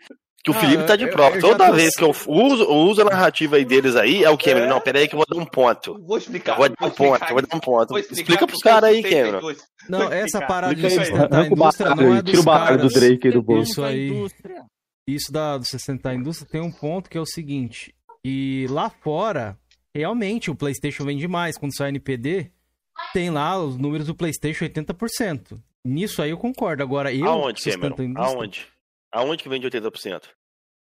Que 0.45 0.51
o 0.51 0.53
Ah, 0.55 0.59
Felipe 0.59 0.83
tá 0.83 0.95
de 0.95 1.05
eu- 1.05 1.09
prova. 1.09 1.35
eu 1.37 1.41
Toda 1.41 1.65
tô- 1.65 1.73
vez 1.73 1.95
que 1.95 2.03
eu 2.03 2.11
uso, 2.27 2.69
uso 2.71 3.01
a 3.01 3.05
narrativa 3.05 3.55
aí 3.55 3.65
deles 3.65 3.95
aí, 3.95 4.23
é 4.23 4.29
o 4.29 4.37
Cameron. 4.37 4.67
Não, 4.69 4.79
pera 4.79 4.99
aí 4.99 5.07
que 5.07 5.15
eu 5.15 5.17
vou 5.17 5.25
dar 5.27 5.41
um 5.41 5.45
ponto. 5.45 5.99
Vou 6.05 6.17
explicar. 6.19 6.51
Eu 6.53 6.57
vou 6.59 6.69
dar 6.69 6.85
um 6.85 6.89
ponto, 6.91 7.23
eu 7.23 7.29
vou 7.33 7.41
dar 7.41 7.57
um 7.57 7.59
ponto. 7.59 7.97
Explica 7.97 8.45
pros 8.45 8.61
caras 8.61 8.89
aí, 8.91 9.01
Cameron. 9.01 9.41
Não, 9.89 10.03
essa 10.03 10.25
explicar. 10.25 10.47
parada 10.47 10.75
de 10.75 10.81
sustentar 10.87 11.41
a 11.41 11.47
indústria 11.47 11.95
não 11.95 12.15
é 12.15 12.21
dos 12.21 12.29
tira 12.29 12.41
o 12.41 12.43
baralho 12.45 12.77
do. 12.77 12.89
Drake 12.89 13.27
aí 13.27 13.33
do 13.33 13.41
bolso. 13.41 13.71
Isso 13.71 13.83
aí. 13.83 14.11
Isso 15.07 15.31
da, 15.31 15.57
do 15.57 15.65
sustentar 15.65 16.11
a 16.11 16.15
indústria 16.15 16.47
tem 16.51 16.61
um 16.61 16.71
ponto 16.71 17.09
que 17.09 17.17
é 17.17 17.21
o 17.21 17.25
seguinte. 17.25 17.91
E 18.23 18.67
lá 18.69 18.89
fora, 18.89 19.57
realmente, 19.95 20.51
o 20.51 20.55
PlayStation 20.55 21.05
vende 21.05 21.27
mais. 21.27 21.57
Quando 21.57 21.75
sai 21.75 21.89
NPD, 21.89 22.51
tem 23.13 23.31
lá 23.31 23.57
os 23.57 23.77
números 23.77 24.05
do 24.07 24.13
PlayStation 24.13 24.63
80%. 24.65 25.59
Nisso 25.83 26.21
aí 26.21 26.29
eu 26.29 26.37
concordo. 26.37 26.83
Agora, 26.83 27.11
eu 27.11 27.25
Aonde, 27.27 27.63
Cameron? 27.63 28.13
Aonde? 28.15 28.67
Aonde 29.15 29.41
que 29.43 29.49
vende 29.49 29.65
80%? 29.67 30.23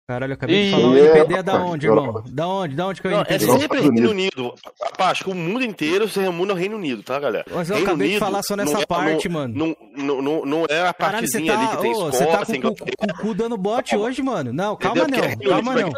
Caralho, 0.09 0.33
eu 0.33 0.35
acabei 0.35 0.57
de 0.64 0.68
Ih, 0.68 0.71
falar. 0.73 0.88
O 0.88 0.97
NPD 0.97 1.35
é 1.35 1.42
da 1.45 1.55
onde, 1.62 1.87
irmão? 1.87 2.25
Da 2.27 2.49
onde? 2.49 2.75
Da 2.75 2.87
onde 2.88 3.01
que 3.01 3.07
é 3.07 3.11
o 3.11 3.21
é 3.21 3.38
sempre 3.38 3.81
Reino 3.81 4.11
Unido. 4.11 4.55
Rapaz, 4.83 5.11
acho 5.12 5.25
que 5.25 5.31
o 5.31 5.35
mundo 5.35 5.62
inteiro 5.64 6.09
se 6.09 6.18
reúne 6.18 6.45
no 6.47 6.55
Reino 6.55 6.77
Unido, 6.77 7.05
tá, 7.05 7.21
galera? 7.21 7.45
Mas 7.49 7.71
eu 7.71 7.77
Reino 7.77 7.90
acabei 7.90 8.09
de 8.09 8.14
Unido 8.14 8.25
falar 8.25 8.42
só 8.42 8.57
nessa 8.57 8.81
é- 8.81 8.87
parte, 8.87 9.29
não- 9.29 9.40
mano. 9.40 9.55
Não, 9.55 9.77
não, 9.97 10.23
não, 10.23 10.45
não 10.45 10.61
é 10.68 10.81
a 10.88 10.92
Caralho, 10.92 10.95
partezinha 10.99 11.57
ali 11.57 11.66
tá, 11.66 11.77
que 11.77 11.83
tem 11.83 11.92
ô, 11.95 12.11
você 12.11 12.25
escola, 12.25 12.38
tá 12.38 12.47
com, 12.47 12.62
com, 12.62 12.75
com 12.75 13.07
o 13.07 13.18
cu 13.21 13.35
dando 13.35 13.57
bote 13.57 13.97
hoje, 13.97 14.23
mano. 14.23 14.53
Não, 14.53 14.77
calma 14.77 15.03
Entendeu? 15.03 15.31
não, 15.40 15.51
calma 15.51 15.75
não. 15.77 15.90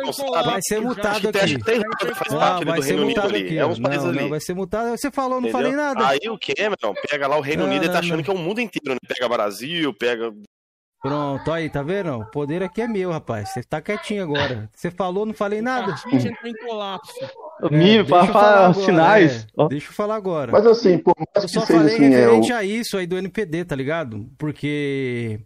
Vai 0.44 0.60
ser 0.62 0.80
mutado 0.80 1.20
que 1.32 1.38
aqui. 1.38 1.56
que 1.56 1.62
que 1.62 1.70
ali 1.70 2.64
vai 2.66 2.82
ser 2.82 2.96
mutado 2.98 3.28
ali. 3.34 3.44
aqui. 3.44 3.58
É 3.58 3.64
ó. 3.64 3.68
uns 3.68 3.80
países 3.80 4.02
Não, 4.02 4.10
ali. 4.10 4.20
não, 4.20 4.28
vai 4.28 4.40
ser 4.40 4.54
mutado. 4.54 4.90
Você 4.90 5.10
falou, 5.10 5.40
não 5.40 5.48
falei 5.50 5.72
nada. 5.72 6.06
Aí 6.06 6.20
o 6.28 6.38
Cameron 6.38 6.94
pega 7.08 7.26
lá 7.26 7.38
o 7.38 7.40
Reino 7.40 7.64
Unido 7.64 7.86
e 7.86 7.88
tá 7.88 8.00
achando 8.00 8.22
que 8.22 8.30
é 8.30 8.34
o 8.34 8.38
mundo 8.38 8.60
inteiro, 8.60 8.92
né? 8.94 8.98
Pega 9.08 9.28
Brasil, 9.28 9.94
pega. 9.94 10.30
Pronto, 11.04 11.52
aí, 11.52 11.68
tá 11.68 11.82
vendo? 11.82 12.16
O 12.16 12.24
poder 12.24 12.62
aqui 12.62 12.80
é 12.80 12.88
meu, 12.88 13.10
rapaz. 13.10 13.50
Você 13.50 13.62
tá 13.62 13.78
quietinho 13.78 14.22
agora. 14.22 14.70
Você 14.74 14.90
falou, 14.90 15.26
não 15.26 15.34
falei 15.34 15.60
nada. 15.60 15.92
A 15.92 15.96
gente 15.96 16.28
entrou 16.28 16.50
em 16.50 16.56
colapso. 16.66 17.12
É, 17.62 17.68
mínimo, 17.68 18.04
deixa 18.04 18.04
eu 18.04 18.06
para 18.06 18.26
falar 18.26 18.32
falar 18.32 18.68
agora, 18.70 18.84
sinais. 18.86 19.46
é. 19.58 19.68
Deixa 19.68 19.88
eu 19.88 19.92
falar 19.92 20.14
agora. 20.16 20.52
Mas 20.52 20.66
assim, 20.66 20.96
por 20.96 21.14
mais 21.18 21.28
Eu 21.34 21.42
que 21.42 21.48
só 21.48 21.60
seja 21.66 21.78
falei 21.78 21.94
assim, 21.94 22.04
é, 22.06 22.08
o, 22.08 22.10
referente 22.10 22.52
a 22.54 22.64
isso 22.64 22.96
aí 22.96 23.06
do 23.06 23.18
NPD, 23.18 23.66
tá 23.66 23.76
ligado? 23.76 24.26
Porque 24.38 25.40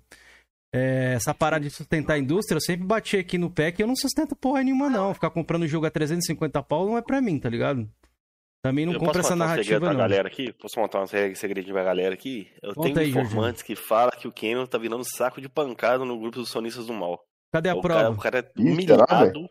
é, 0.72 1.14
essa 1.16 1.34
parada 1.34 1.64
de 1.64 1.70
sustentar 1.70 2.14
a 2.14 2.18
indústria, 2.20 2.58
eu 2.58 2.60
sempre 2.60 2.86
bati 2.86 3.16
aqui 3.16 3.36
no 3.36 3.50
pé 3.50 3.72
que 3.72 3.82
eu 3.82 3.88
não 3.88 3.96
sustento 3.96 4.36
porra 4.36 4.62
nenhuma, 4.62 4.88
não. 4.88 5.12
Ficar 5.12 5.30
comprando 5.30 5.66
jogo 5.66 5.86
a 5.86 5.90
350 5.90 6.62
pau 6.62 6.86
não 6.86 6.96
é 6.96 7.02
pra 7.02 7.20
mim, 7.20 7.36
tá 7.36 7.48
ligado? 7.48 7.84
Também 8.62 8.84
não 8.86 8.92
eu 8.94 8.98
posso 8.98 9.18
essa 9.20 9.28
contar 9.30 9.34
um 9.44 9.48
narrativa, 9.48 9.80
pra 9.80 9.90
não. 9.90 9.96
galera 9.98 10.28
aqui? 10.28 10.52
Posso 10.52 10.80
montar 10.80 11.00
um 11.02 11.06
se- 11.06 11.34
segredinho 11.36 11.74
pra 11.74 11.84
galera 11.84 12.14
aqui? 12.14 12.48
Eu 12.62 12.74
Conta 12.74 12.88
tenho 12.88 12.98
aí, 13.00 13.08
informantes 13.10 13.62
que 13.62 13.76
falam 13.76 14.10
que 14.18 14.26
o 14.26 14.32
Cameron 14.32 14.66
tá 14.66 14.76
virando 14.78 15.04
saco 15.04 15.40
de 15.40 15.48
pancada 15.48 16.04
no 16.04 16.18
grupo 16.18 16.38
dos 16.38 16.50
sonistas 16.50 16.86
do 16.86 16.92
mal. 16.92 17.20
Cadê 17.52 17.70
a 17.70 17.76
o, 17.76 17.80
cara, 17.80 17.94
prova? 18.00 18.16
o 18.16 18.20
cara 18.20 18.38
é 18.40 18.60
humilhado. 18.60 19.48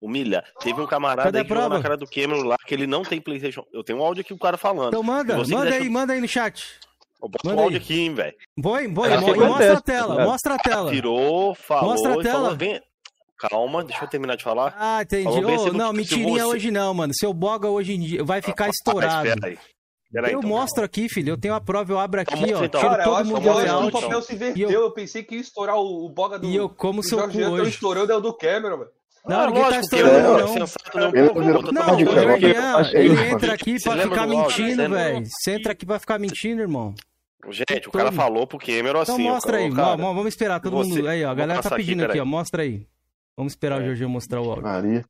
Humilha. 0.00 0.44
Teve 0.60 0.80
um 0.80 0.86
camarada 0.86 1.24
Cadê 1.24 1.38
aí 1.38 1.42
a 1.42 1.44
que 1.44 1.48
jogou 1.48 1.62
prova? 1.64 1.76
na 1.78 1.82
cara 1.82 1.96
do 1.96 2.06
Cameron 2.06 2.42
lá 2.44 2.56
que 2.66 2.72
ele 2.74 2.86
não 2.86 3.02
tem 3.02 3.20
Playstation. 3.20 3.64
Eu 3.72 3.82
tenho 3.82 3.98
um 3.98 4.02
áudio 4.02 4.20
aqui 4.20 4.32
o 4.32 4.38
cara 4.38 4.56
falando. 4.56 4.88
Então 4.88 5.02
manda, 5.02 5.36
manda 5.36 5.44
quiser 5.66 5.82
aí, 5.82 5.88
manda 5.88 6.12
aí 6.12 6.20
no 6.20 6.28
chat. 6.28 6.78
Eu 7.20 7.28
boto 7.28 7.44
manda 7.44 7.60
um 7.60 7.64
áudio 7.64 7.78
aí. 7.78 7.82
aqui, 7.84 8.00
hein, 8.00 8.14
velho. 8.14 8.36
É 8.36 9.18
o 9.18 9.24
que 9.24 9.30
e 9.30 9.34
mostra 9.34 9.72
a 9.72 9.80
tela, 9.80 10.24
mostra 10.24 10.54
a 10.54 10.58
tela. 10.58 10.90
Tirou, 10.92 11.52
falou 11.54 11.90
Mostra 11.90 12.10
a 12.10 12.12
e 12.12 12.22
falou, 12.24 12.42
tela. 12.48 12.54
vem. 12.56 12.80
Calma, 13.38 13.84
deixa 13.84 14.04
eu 14.04 14.08
terminar 14.08 14.36
de 14.36 14.42
falar. 14.42 14.74
Ah, 14.78 15.02
entendi. 15.02 15.32
Se 15.32 15.70
não, 15.70 15.92
mentirinha 15.92 16.42
você- 16.44 16.54
hoje 16.54 16.70
não, 16.70 16.92
mano. 16.92 17.12
Seu 17.14 17.32
boga 17.32 17.68
hoje 17.68 17.94
em 17.94 18.00
dia 18.00 18.24
vai 18.24 18.42
ficar 18.42 18.66
Ah, 18.66 18.70
estourado. 18.70 19.28
espera 19.28 19.46
aí. 19.48 19.58
Espera 20.06 20.26
aí, 20.26 20.32
eu 20.32 20.38
então. 20.38 20.50
mostro 20.50 20.84
aqui, 20.84 21.08
filho. 21.08 21.30
Eu 21.32 21.38
tenho 21.38 21.54
a 21.54 21.60
prova, 21.60 21.92
eu 21.92 21.98
abro 21.98 22.20
aqui, 22.20 22.32
Então 22.34 22.40
mostra 22.48 22.62
ó. 22.62 22.64
então. 22.64 22.80
Tiro 22.80 22.90
Cara, 22.92 23.02
eu 23.02 23.08
todo 23.10 23.16
acho, 23.20 23.30
mundo 23.30 23.46
eu 23.46 23.52
acho 23.58 23.78
que 23.90 23.96
o 23.96 24.00
papel 24.00 24.22
se 24.22 24.34
inverteu. 24.34 24.70
Eu... 24.70 24.80
eu- 24.82 24.90
pensei 24.90 25.22
que 25.22 25.34
ia 25.36 25.40
estourar 25.40 25.76
o, 25.76 26.06
o 26.06 26.08
boga 26.08 26.38
do. 26.38 26.46
E 26.48 26.56
eu 26.56 26.68
como 26.68 27.02
seu 27.02 27.18
cu 27.28 27.30
Então 27.38 27.52
hoje. 27.52 27.70
estourou, 27.70 28.06
deu 28.06 28.20
do 28.20 28.32
Cameron, 28.34 28.78
velho. 28.78 28.90
Não, 29.26 29.40
Ah, 29.40 29.46
ninguém 29.48 29.62
tá 29.62 29.68
lógico, 29.68 29.84
estourando, 29.84 30.14
Cameron 30.14 30.38
é 30.38 30.40
não. 30.40 30.66
sensato, 30.66 30.98
não, 30.98 31.08
Ele 31.14 31.28
pô, 31.28 31.34
pô, 31.34 31.40
Não, 31.42 31.62
tá 31.84 31.92
o 31.92 31.94
aqui. 32.32 32.90
Que 32.90 32.96
ele 32.96 33.28
entra 33.30 33.52
aqui 33.52 33.82
pra 33.82 33.96
ficar 33.98 34.26
mentindo, 34.26 34.82
lembra? 34.82 34.98
velho. 35.04 35.26
Você 35.26 35.50
entra 35.52 35.72
aqui 35.72 35.86
pra 35.86 35.98
ficar 35.98 36.18
mentindo, 36.18 36.62
irmão. 36.62 36.94
Gente, 37.50 37.88
o 37.88 37.92
cara 37.92 38.10
falou 38.10 38.46
pro 38.46 38.58
Cameron 38.58 39.00
assim. 39.00 39.12
Então 39.12 39.24
mostra 39.34 39.58
aí, 39.58 39.70
vamos 39.70 40.26
esperar 40.26 40.60
todo 40.60 40.76
mundo. 40.76 41.06
Aí, 41.08 41.24
ó, 41.24 41.30
a 41.30 41.34
galera 41.34 41.62
tá 41.62 41.68
aqui, 41.68 41.76
pedindo 41.76 42.04
aqui, 42.04 42.18
ó, 42.18 42.24
mostra 42.24 42.62
aí. 42.62 42.86
Vamos 43.38 43.52
esperar 43.52 43.78
o 43.78 43.82
É. 43.82 43.86
Jorginho 43.86 44.08
mostrar 44.10 44.40
o 44.40 44.48
áudio. 44.50 44.64
Maria. 44.64 45.04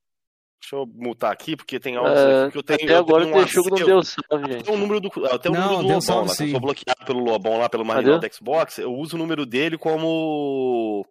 Deixa 0.61 0.75
eu 0.77 0.87
mutar 0.87 1.33
aqui, 1.33 1.57
porque 1.57 1.81
tem 1.81 1.97
áudios 1.97 2.19
É, 2.19 2.43
aqui 2.43 2.53
que 2.53 2.59
eu 2.59 2.63
tenho. 2.63 2.79
até 2.85 2.93
eu 2.93 2.99
agora 2.99 3.25
tenho 3.25 3.37
o 3.37 3.39
um 3.41 3.45
Texugo 3.45 3.71
não 3.71 3.77
deu 3.87 4.03
salve, 4.03 4.53
gente. 4.53 4.65
Tem 4.65 4.75
o 4.75 4.77
número 4.79 5.01
do, 5.01 5.09
até 5.27 5.49
o 5.49 5.53
Não, 5.53 5.61
número 5.61 5.77
do 5.79 5.83
Lobão 5.85 6.01
salve 6.03 6.29
lá, 6.29 6.37
que 6.37 6.43
eu 6.43 6.47
sim. 6.47 6.51
sou 6.53 6.61
bloqueado 6.61 7.07
pelo 7.07 7.21
Lobão 7.25 7.59
lá, 7.59 7.69
pelo? 7.71 7.85
Marginal 7.87 8.19
do 8.19 8.35
Xbox, 8.35 8.79
eu 8.79 8.93
uso 8.93 9.17
o 9.17 9.19
número 9.19 9.47
dele 9.47 9.79
como 9.79 11.07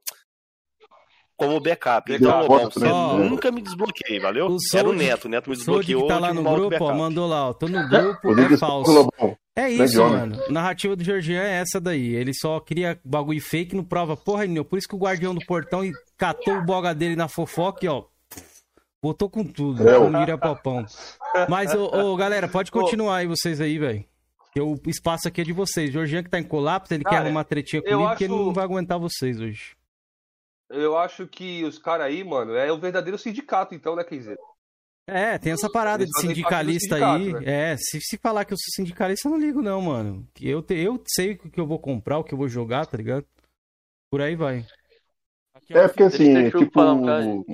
como 1.37 1.59
backup. 1.59 2.11
Então, 2.11 2.41
Lobão, 2.41 2.69
você 2.71 2.79
né? 2.79 3.29
nunca 3.29 3.51
me 3.51 3.61
desbloqueei, 3.61 4.19
valeu? 4.19 4.47
O 4.47 4.57
Era 4.73 4.87
o 4.87 4.91
Sold- 4.91 4.97
Neto, 4.97 5.25
o 5.25 5.29
Neto 5.29 5.49
me 5.49 5.55
desbloqueou, 5.55 6.01
que 6.01 6.07
tá 6.07 6.19
lá 6.19 6.33
no 6.33 6.43
grupo, 6.43 6.83
ó, 6.83 6.93
mandou 6.95 7.27
lá, 7.27 7.49
ó. 7.49 7.53
Tô 7.53 7.67
no 7.67 7.77
grupo, 7.87 8.39
é 8.39 8.57
falso. 8.57 8.91
Lobão. 8.91 9.37
É 9.55 9.69
Grande 9.73 9.83
isso, 9.91 10.01
homem. 10.03 10.17
mano. 10.19 10.37
Narrativa 10.49 10.95
do 10.95 11.03
Georgian 11.03 11.41
é 11.41 11.61
essa 11.61 11.79
daí. 11.81 12.13
Ele 12.13 12.31
só 12.33 12.59
cria 12.59 12.99
bagulho 13.03 13.41
fake, 13.41 13.75
não 13.75 13.83
prova 13.83 14.15
porra 14.17 14.45
nenhuma. 14.45 14.65
Por 14.65 14.77
isso 14.77 14.87
que 14.87 14.95
o 14.95 14.99
guardião 14.99 15.33
do 15.33 15.43
portão 15.45 15.83
e 15.85 15.91
catou 16.17 16.55
o 16.57 16.63
boga 16.65 16.93
dele 16.93 17.15
na 17.15 17.27
fofoca 17.27 17.85
e, 17.85 17.87
ó. 17.89 18.03
Botou 19.01 19.29
com 19.29 19.43
tudo. 19.43 19.87
É, 19.87 19.93
Não 19.99 20.19
vira 20.19 20.37
popão. 20.37 20.83
Mas, 21.47 21.73
ô, 21.73 21.85
ô, 21.85 22.15
galera, 22.15 22.47
pode 22.47 22.69
continuar 22.73 23.17
aí 23.17 23.27
vocês 23.27 23.61
aí, 23.61 23.77
velho. 23.77 24.03
Que 24.53 24.59
o 24.61 24.75
espaço 24.87 25.27
aqui 25.27 25.41
é 25.41 25.43
de 25.43 25.53
vocês. 25.53 25.91
Georgian 25.91 26.23
que 26.23 26.29
tá 26.29 26.39
em 26.39 26.43
colapso, 26.43 26.93
ele 26.93 27.03
quer 27.03 27.11
Cara, 27.11 27.25
arrumar 27.25 27.43
tretinha 27.43 27.79
eu 27.85 27.91
comigo, 27.91 28.09
porque 28.09 28.23
ele 28.25 28.33
acho- 28.33 28.43
não 28.45 28.53
vai 28.53 28.63
aguentar 28.63 28.97
vocês 28.99 29.39
hoje. 29.39 29.76
Eu 30.69 30.97
acho 30.97 31.27
que 31.27 31.63
os 31.63 31.79
caras 31.79 32.07
aí, 32.07 32.23
mano, 32.23 32.53
é 32.55 32.71
o 32.71 32.79
verdadeiro 32.79 33.17
sindicato, 33.17 33.73
então, 33.73 33.95
né, 33.95 34.03
quer 34.03 34.15
dizer? 34.17 34.37
É, 35.09 35.37
tem 35.37 35.53
essa 35.53 35.69
parada 35.71 36.03
Eles 36.03 36.11
de 36.13 36.21
sindicalista 36.21 36.95
aí. 36.95 37.25
sindicato, 37.25 37.49
É, 37.49 37.77
se, 37.77 38.01
se 38.01 38.17
falar 38.17 38.43
que 38.43 38.53
eu 38.53 38.57
sou 38.57 38.73
sindicalista, 38.75 39.27
eu 39.27 39.31
não 39.31 39.39
ligo, 39.39 39.61
não, 39.61 39.81
mano. 39.81 40.27
Que 40.33 40.49
Eu, 40.49 40.61
te- 40.61 40.75
eu 40.75 41.01
sei 41.07 41.31
o 41.33 41.37
que 41.37 41.59
eu 41.59 41.65
vou 41.65 41.79
comprar, 41.79 42.17
o 42.17 42.23
que 42.23 42.33
eu 42.33 42.37
vou 42.37 42.49
jogar, 42.49 42.85
tá 42.85 42.97
ligado? 42.97 43.25
Por 44.11 44.21
aí 44.21 44.35
vai. 44.35 44.65
Aqui, 45.53 45.73
ó, 45.73 45.77
É 45.77 45.87
porque 45.87 46.03
assim, 46.03 46.37
eu 46.37 46.51
tipo, 46.59 47.45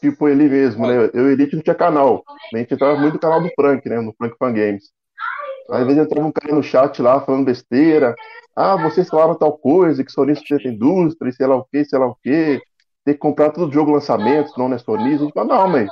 tipo 0.00 0.28
ele 0.28 0.48
mesmo, 0.48 0.86
né? 0.86 1.10
Eu 1.12 1.28
e 1.28 1.32
Elite 1.32 1.56
não 1.56 1.62
tinha 1.62 1.74
canal. 1.74 2.24
A 2.54 2.56
gente 2.56 2.72
entrava 2.72 2.98
muito 2.98 3.14
no 3.14 3.20
canal 3.20 3.42
do 3.42 3.50
Frank, 3.54 3.86
né? 3.88 4.00
No 4.00 4.14
Frank 4.14 4.36
Fan 4.38 4.52
Games. 4.54 4.90
Às 5.70 5.86
vezes 5.86 6.02
entrava 6.02 6.26
um 6.26 6.32
cara 6.32 6.54
no 6.54 6.62
chat 6.62 7.02
lá 7.02 7.20
falando 7.20 7.44
besteira. 7.44 8.14
Ah, 8.60 8.74
vocês 8.74 9.08
falaram 9.08 9.36
tal 9.36 9.56
coisa, 9.56 10.02
que 10.02 10.10
sonista 10.10 10.58
tem 10.58 10.72
indústria, 10.72 11.28
e 11.30 11.32
sei 11.32 11.46
lá 11.46 11.54
o 11.54 11.64
que, 11.64 11.84
sei 11.84 11.96
lá 11.96 12.06
o 12.06 12.16
que. 12.16 12.60
Tem 13.04 13.14
que 13.14 13.20
comprar 13.20 13.50
todo 13.50 13.72
jogo 13.72 13.92
lançamento, 13.92 14.50
não 14.58 14.72
é 14.74 14.78
sonista. 14.78 15.22
A 15.22 15.24
gente 15.26 15.32
fala, 15.32 15.46
não, 15.46 15.68
mas 15.68 15.88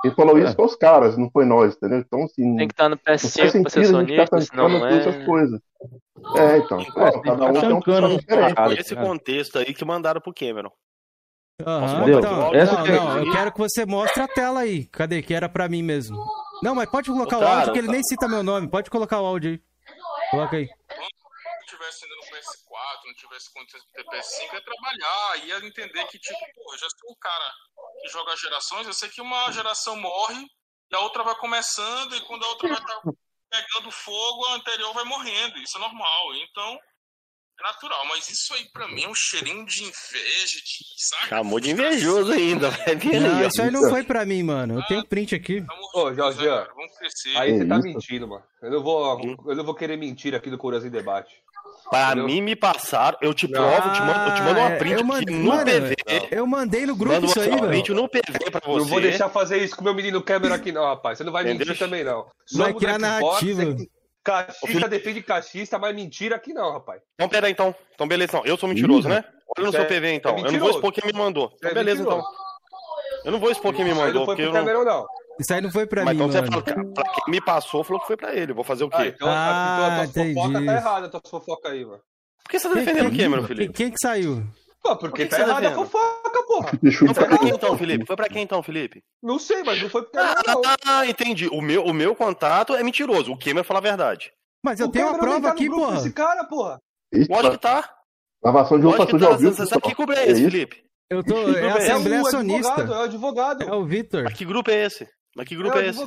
quem 0.00 0.14
falou 0.14 0.38
isso 0.38 0.54
foi 0.54 0.64
os 0.64 0.74
caras, 0.74 1.18
não 1.18 1.28
foi 1.30 1.44
nós, 1.44 1.76
entendeu? 1.76 1.98
Então, 1.98 2.22
assim, 2.24 2.56
Tem 2.56 2.66
que 2.66 2.72
estar 2.72 2.88
no 2.88 2.96
não 2.96 3.02
faz 3.04 3.22
PS5 3.22 3.60
pra 3.60 3.70
ser 3.70 3.80
a 3.80 3.84
sonista, 3.84 4.40
senão 4.40 4.68
não 4.70 4.80
todas 4.80 5.06
essas 5.06 5.16
é. 5.16 5.24
coisas. 5.26 5.60
É, 6.36 6.56
então. 6.56 6.78
Ó, 6.96 7.20
cada 7.20 7.44
um 7.44 7.52
tem 7.52 7.72
um 7.74 7.78
diferente. 7.80 8.24
paradas. 8.24 8.78
Esse 8.78 8.94
cara. 8.94 9.06
contexto 9.06 9.58
aí 9.58 9.74
que 9.74 9.84
mandaram 9.84 10.20
pro 10.22 10.32
Cameron. 10.32 10.70
Aham, 11.60 12.02
Entendeu? 12.02 12.18
então, 12.20 12.54
Essa 12.54 12.72
não, 12.72 12.82
que 12.84 12.90
é- 12.90 12.96
não, 12.96 13.18
eu 13.18 13.32
quero 13.32 13.52
que 13.52 13.58
você 13.58 13.84
mostre 13.84 14.22
a 14.22 14.28
tela 14.28 14.60
aí. 14.60 14.86
Cadê? 14.86 15.20
Que 15.20 15.34
era 15.34 15.48
pra 15.48 15.68
mim 15.68 15.82
mesmo. 15.82 16.16
Não, 16.62 16.74
mas 16.74 16.88
pode 16.88 17.10
colocar 17.10 17.38
o 17.38 17.44
áudio, 17.46 17.72
que 17.72 17.78
ele 17.78 17.88
tá. 17.88 17.92
nem 17.92 18.02
cita 18.02 18.28
meu 18.28 18.42
nome. 18.42 18.66
Pode 18.66 18.88
colocar 18.88 19.20
o 19.20 19.26
áudio 19.26 19.50
aí. 19.50 19.60
Coloca 20.30 20.56
aí. 20.56 20.68
Tivesse 21.68 22.04
ainda 22.04 22.16
no 22.16 22.22
PS4, 22.22 23.04
não 23.04 23.14
tivesse 23.14 23.52
condições 23.52 23.82
de 23.84 23.92
ter 23.92 24.04
PS5, 24.04 24.54
é 24.54 24.60
trabalhar, 24.60 25.46
ia 25.46 25.58
entender 25.66 26.04
que, 26.06 26.18
tipo, 26.18 26.38
pô, 26.54 26.74
eu 26.74 26.78
já 26.78 26.88
sou 26.90 27.10
um 27.10 27.16
cara 27.20 27.52
que 28.00 28.08
joga 28.08 28.36
gerações, 28.36 28.86
eu 28.86 28.92
sei 28.92 29.08
que 29.08 29.20
uma 29.20 29.52
geração 29.52 29.96
morre 29.96 30.46
e 30.90 30.96
a 30.96 31.00
outra 31.00 31.22
vai 31.22 31.34
começando, 31.36 32.16
e 32.16 32.20
quando 32.22 32.44
a 32.44 32.48
outra 32.48 32.68
vai 32.68 32.78
estar 32.78 33.00
pegando 33.50 33.90
fogo, 33.90 34.46
a 34.46 34.54
anterior 34.54 34.92
vai 34.94 35.04
morrendo. 35.04 35.58
Isso 35.58 35.76
é 35.76 35.80
normal. 35.80 36.34
Então, 36.36 36.78
é 37.58 37.62
natural. 37.62 38.06
Mas 38.06 38.28
isso 38.30 38.54
aí, 38.54 38.68
pra 38.72 38.88
mim, 38.88 39.04
é 39.04 39.08
um 39.08 39.14
cheirinho 39.14 39.64
de 39.66 39.82
inveja, 39.82 40.58
de, 40.64 40.84
sabe? 40.96 41.28
Chamou 41.28 41.60
de 41.60 41.70
invejoso 41.70 42.32
ainda, 42.32 42.70
Não, 43.20 43.46
isso 43.46 43.60
aí 43.60 43.70
não 43.70 43.90
foi 43.90 44.02
pra 44.04 44.24
mim, 44.24 44.42
mano. 44.42 44.78
Eu 44.78 44.86
tenho 44.86 45.06
print 45.06 45.34
aqui. 45.34 45.64
Ô, 45.94 46.14
Jorge? 46.14 46.46
Vamos 46.46 46.96
crescer. 46.96 47.36
Aí 47.36 47.58
você 47.58 47.66
tá 47.66 47.78
mentindo, 47.78 48.28
mano. 48.28 48.44
Eu 48.62 48.70
não 48.70 48.82
vou, 48.82 49.38
eu 49.46 49.56
não 49.56 49.64
vou 49.64 49.74
querer 49.74 49.96
mentir 49.96 50.34
aqui 50.34 50.50
do 50.50 50.58
Curas 50.58 50.84
em 50.84 50.90
Debate. 50.90 51.42
Pra 51.90 52.06
Entendeu? 52.08 52.24
mim 52.26 52.42
me 52.42 52.54
passaram, 52.54 53.16
eu 53.22 53.32
te 53.32 53.48
provo, 53.48 53.70
eu 53.88 53.92
te 53.92 54.00
mando, 54.02 54.28
eu 54.30 54.34
te 54.34 54.42
mando 54.42 54.60
uma 54.60 54.68
Ah, 54.74 54.76
print 54.76 54.96
no 54.96 55.04
mano, 55.04 55.26
PV. 55.64 55.96
Eu 56.30 56.46
mandei 56.46 56.84
no 56.86 56.94
grupo 56.94 57.14
Mando 57.14 57.26
isso 57.26 57.40
aí, 57.40 57.50
velho. 57.50 57.66
print 57.68 57.92
no 57.92 58.08
PV 58.08 58.50
pra 58.50 58.60
você. 58.64 58.78
Não 58.80 58.84
vou 58.84 59.00
deixar 59.00 59.28
fazer 59.30 59.58
isso 59.58 59.74
com 59.74 59.82
meu 59.84 59.94
menino 59.94 60.22
Cameron 60.22 60.54
aqui, 60.54 60.70
não, 60.70 60.84
rapaz. 60.84 61.16
Você 61.18 61.24
não 61.24 61.32
vai 61.32 61.44
Entendeu? 61.44 61.66
mentir 61.66 61.78
também, 61.78 62.04
não. 62.04 62.24
Vai 62.52 62.66
Somos 62.68 62.78
criar 62.82 62.94
Xbox, 63.00 63.00
narrativa. 63.02 63.62
é 63.62 63.74
que 63.74 63.88
Cachista 64.22 64.88
defende 64.88 65.22
cachista, 65.22 65.78
mas 65.78 65.94
mentira 65.94 66.36
aqui 66.36 66.52
não, 66.52 66.72
rapaz. 66.72 67.00
Então, 67.14 67.28
pera 67.30 67.46
aí, 67.46 67.52
então. 67.52 67.74
Então, 67.94 68.06
beleza, 68.06 68.32
então. 68.36 68.44
Eu 68.44 68.58
sou 68.58 68.68
mentiroso, 68.68 69.08
né? 69.08 69.24
Olha 69.56 69.66
no 69.66 69.72
Você 69.72 69.78
seu 69.78 69.86
é- 69.86 69.88
PV, 69.88 70.12
então. 70.12 70.36
é 70.36 70.40
eu 70.40 70.52
não 70.52 70.58
vou 70.60 70.70
expor 70.70 70.92
quem 70.92 71.06
me 71.10 71.18
mandou. 71.18 71.50
Então, 71.56 71.70
É 71.70 71.74
beleza, 71.74 72.02
então. 72.02 72.16
mentiroso. 72.18 72.38
Eu 73.24 73.32
não 73.32 73.40
vou 73.40 73.50
expor 73.50 73.72
quem 73.72 73.84
me 73.86 73.94
mandou, 73.94 74.12
não 74.14 74.26
foi 74.26 74.36
porque 74.36 74.42
pro 74.42 74.50
eu 74.50 74.52
não... 74.52 74.60
Cameron, 74.60 74.84
não. 74.84 75.06
Isso 75.38 75.52
aí 75.54 75.60
não 75.60 75.70
foi 75.70 75.86
pra 75.86 76.04
Mas 76.04 76.16
mim, 76.16 76.24
então 76.24 76.32
você 76.32 76.40
mano. 76.50 76.62
fala, 76.64 76.92
pra 76.94 77.04
quem 77.04 77.24
me 77.32 77.40
passou, 77.40 77.84
falou 77.84 78.00
que 78.00 78.06
foi 78.06 78.16
pra 78.16 78.34
ele. 78.34 78.52
Vou 78.52 78.64
fazer 78.64 78.84
o 78.84 78.90
Ah, 78.92 78.96
quê? 79.02 79.12
então, 79.14 79.28
Ah, 79.30 80.04
então 80.04 80.22
a 80.22 80.24
tua 80.24 80.34
fofoca 80.34 80.64
tá 80.66 80.72
errada, 80.74 81.06
a 81.06 81.08
tua 81.10 81.20
fofoca 81.30 81.68
aí, 81.70 81.84
mano. 81.84 82.00
Por 82.44 82.50
que 82.50 82.58
você 82.58 82.68
tá 82.68 82.74
defendendo 82.74 83.06
o 83.08 83.10
quê, 83.12 83.28
meu 83.28 83.38
Quem, 83.38 83.46
Felipe? 83.46 83.72
quem 83.74 83.90
que 83.90 83.98
saiu? 84.00 84.42
Pô, 84.82 84.90
Por 84.96 85.10
porque 85.10 85.24
que 85.24 85.30
tá 85.30 85.36
tá 85.38 85.42
errada 85.42 85.68
a 85.68 85.74
fofoca, 85.74 86.42
porra. 86.46 86.70
Deixa 86.82 87.04
eu 87.04 87.10
Então 87.10 87.14
foi 87.14 87.28
pra 87.28 87.38
quem 87.38 87.48
então, 87.54 87.78
Felipe? 87.78 88.06
Foi 88.06 88.16
pra 88.16 88.28
quem 88.28 88.42
então, 88.42 88.62
Felipe? 88.62 89.02
Não 89.22 89.38
sei, 89.38 89.62
mas 89.64 89.82
não 89.82 89.90
foi 89.90 90.02
pro 90.02 90.12
Cameron, 90.12 90.42
não. 90.46 90.62
Ah, 90.86 91.06
entendi. 91.06 91.48
O 91.48 91.60
meu, 91.60 91.84
o 91.84 91.92
meu 91.92 92.14
contato 92.14 92.74
é 92.74 92.82
mentiroso. 92.82 93.32
O 93.32 93.38
Cameron 93.38 93.64
fala 93.64 93.80
a 93.80 93.82
verdade. 93.82 94.32
Mas 94.64 94.80
eu 94.80 94.86
O 94.86 94.90
tenho 94.90 95.06
uma 95.06 95.12
Cameron 95.18 95.32
nem 95.32 95.40
prova 95.40 95.54
tá 95.54 95.60
aqui, 95.60 95.68
porra. 95.70 95.96
desse 95.96 96.12
cara, 96.12 96.44
porra. 96.44 96.78
Lógico 97.28 97.50
que 97.54 97.58
tá. 97.60 97.94
lavação 98.42 98.78
de 98.80 98.86
que 98.86 99.10
suja 99.10 99.26
tá. 99.26 99.32
ao 99.32 99.38
vivo. 99.38 99.54
Você 99.54 99.66
sabe 99.66 99.82
que 99.82 99.94
grupo 99.94 100.12
é 100.12 100.24
É 100.24 100.30
esse? 100.30 100.44
Felipe? 100.44 100.84
Eu 101.10 101.24
tô. 101.24 101.36
É 101.36 101.60
é 101.60 101.72
a 101.72 101.76
esse? 101.78 101.90
Assembleia 101.90 102.16
é 102.20 102.26
advogado, 102.28 102.92
é 102.92 102.98
o 102.98 103.02
advogado. 103.02 103.62
É 103.64 103.74
o 103.74 103.84
Vitor. 103.84 104.24
Mas 104.24 104.34
que 104.34 104.44
grupo 104.44 104.70
é 104.70 104.84
esse? 104.84 105.08
Mas 105.38 105.46
que 105.48 105.54
grupo 105.56 105.78
é 105.78 105.86
é, 105.86 105.88
esse? 105.90 106.00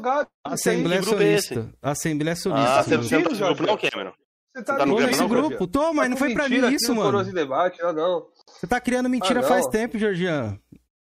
Assembleia 0.43 0.99
Que 1.01 1.05
grupo 1.07 1.23
é. 1.23 1.35
Assembleia 1.81 2.31
Ah, 2.33 2.33
Acionista. 2.33 2.83
você, 2.83 2.97
você 2.97 3.21
tá 3.23 3.29
nesse 3.29 3.39
grupo 3.39 3.61
não, 3.63 3.67
Jorge. 3.67 3.89
Cameron? 3.89 4.13
Você 4.53 4.63
tá 4.63 4.73
no 4.73 4.79
Tô 4.79 4.85
grupo, 4.85 5.01
nesse 5.07 5.19
não, 5.21 5.29
grupo, 5.29 5.67
tô, 5.67 5.93
mas 5.93 6.09
não 6.09 6.17
foi 6.17 6.33
pra 6.33 6.49
mim 6.49 6.67
isso, 6.73 6.93
mano. 6.93 7.23
Debate, 7.23 7.81
ah, 7.81 7.93
não. 7.93 8.27
Você 8.59 8.67
tá 8.67 8.81
criando 8.81 9.07
mentira 9.07 9.39
Ah, 9.39 9.43
faz 9.43 9.65
tempo, 9.67 9.97
Georgiano. 9.97 10.59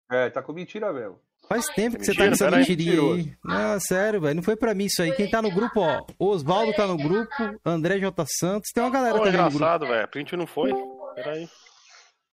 É, 0.10 0.30
tá 0.30 0.42
com 0.42 0.54
mentira 0.54 0.94
mesmo. 0.94 1.20
Faz 1.50 1.66
tempo 1.68 1.98
que 1.98 2.06
você 2.06 2.12
Mentira, 2.12 2.24
tá 2.24 2.30
com 2.30 2.34
essa 2.34 2.46
pera 2.46 2.56
aí. 2.56 2.60
mentirinha 2.62 3.14
aí. 3.14 3.34
Não, 3.44 3.80
sério, 3.80 4.22
velho. 4.22 4.36
Não 4.36 4.42
foi 4.44 4.56
pra 4.56 4.74
mim 4.74 4.86
isso 4.86 5.02
aí. 5.02 5.12
Quem 5.12 5.30
tá 5.30 5.42
no 5.42 5.52
grupo, 5.52 5.82
ó. 5.82 6.04
O 6.18 6.28
Osvaldo 6.30 6.74
tá 6.74 6.88
no 6.88 6.98
grupo, 6.98 7.30
André 7.66 8.00
J. 8.00 8.26
Santos. 8.40 8.72
Tem 8.74 8.82
uma 8.84 8.90
galera 8.90 9.18
também 9.18 9.34
no 9.34 9.38
grupo. 9.40 9.56
engraçado, 9.58 9.86
velho. 9.86 10.04
A 10.06 10.08
print 10.08 10.36
não 10.38 10.48
foi. 10.48 10.72
Peraí. 11.16 11.48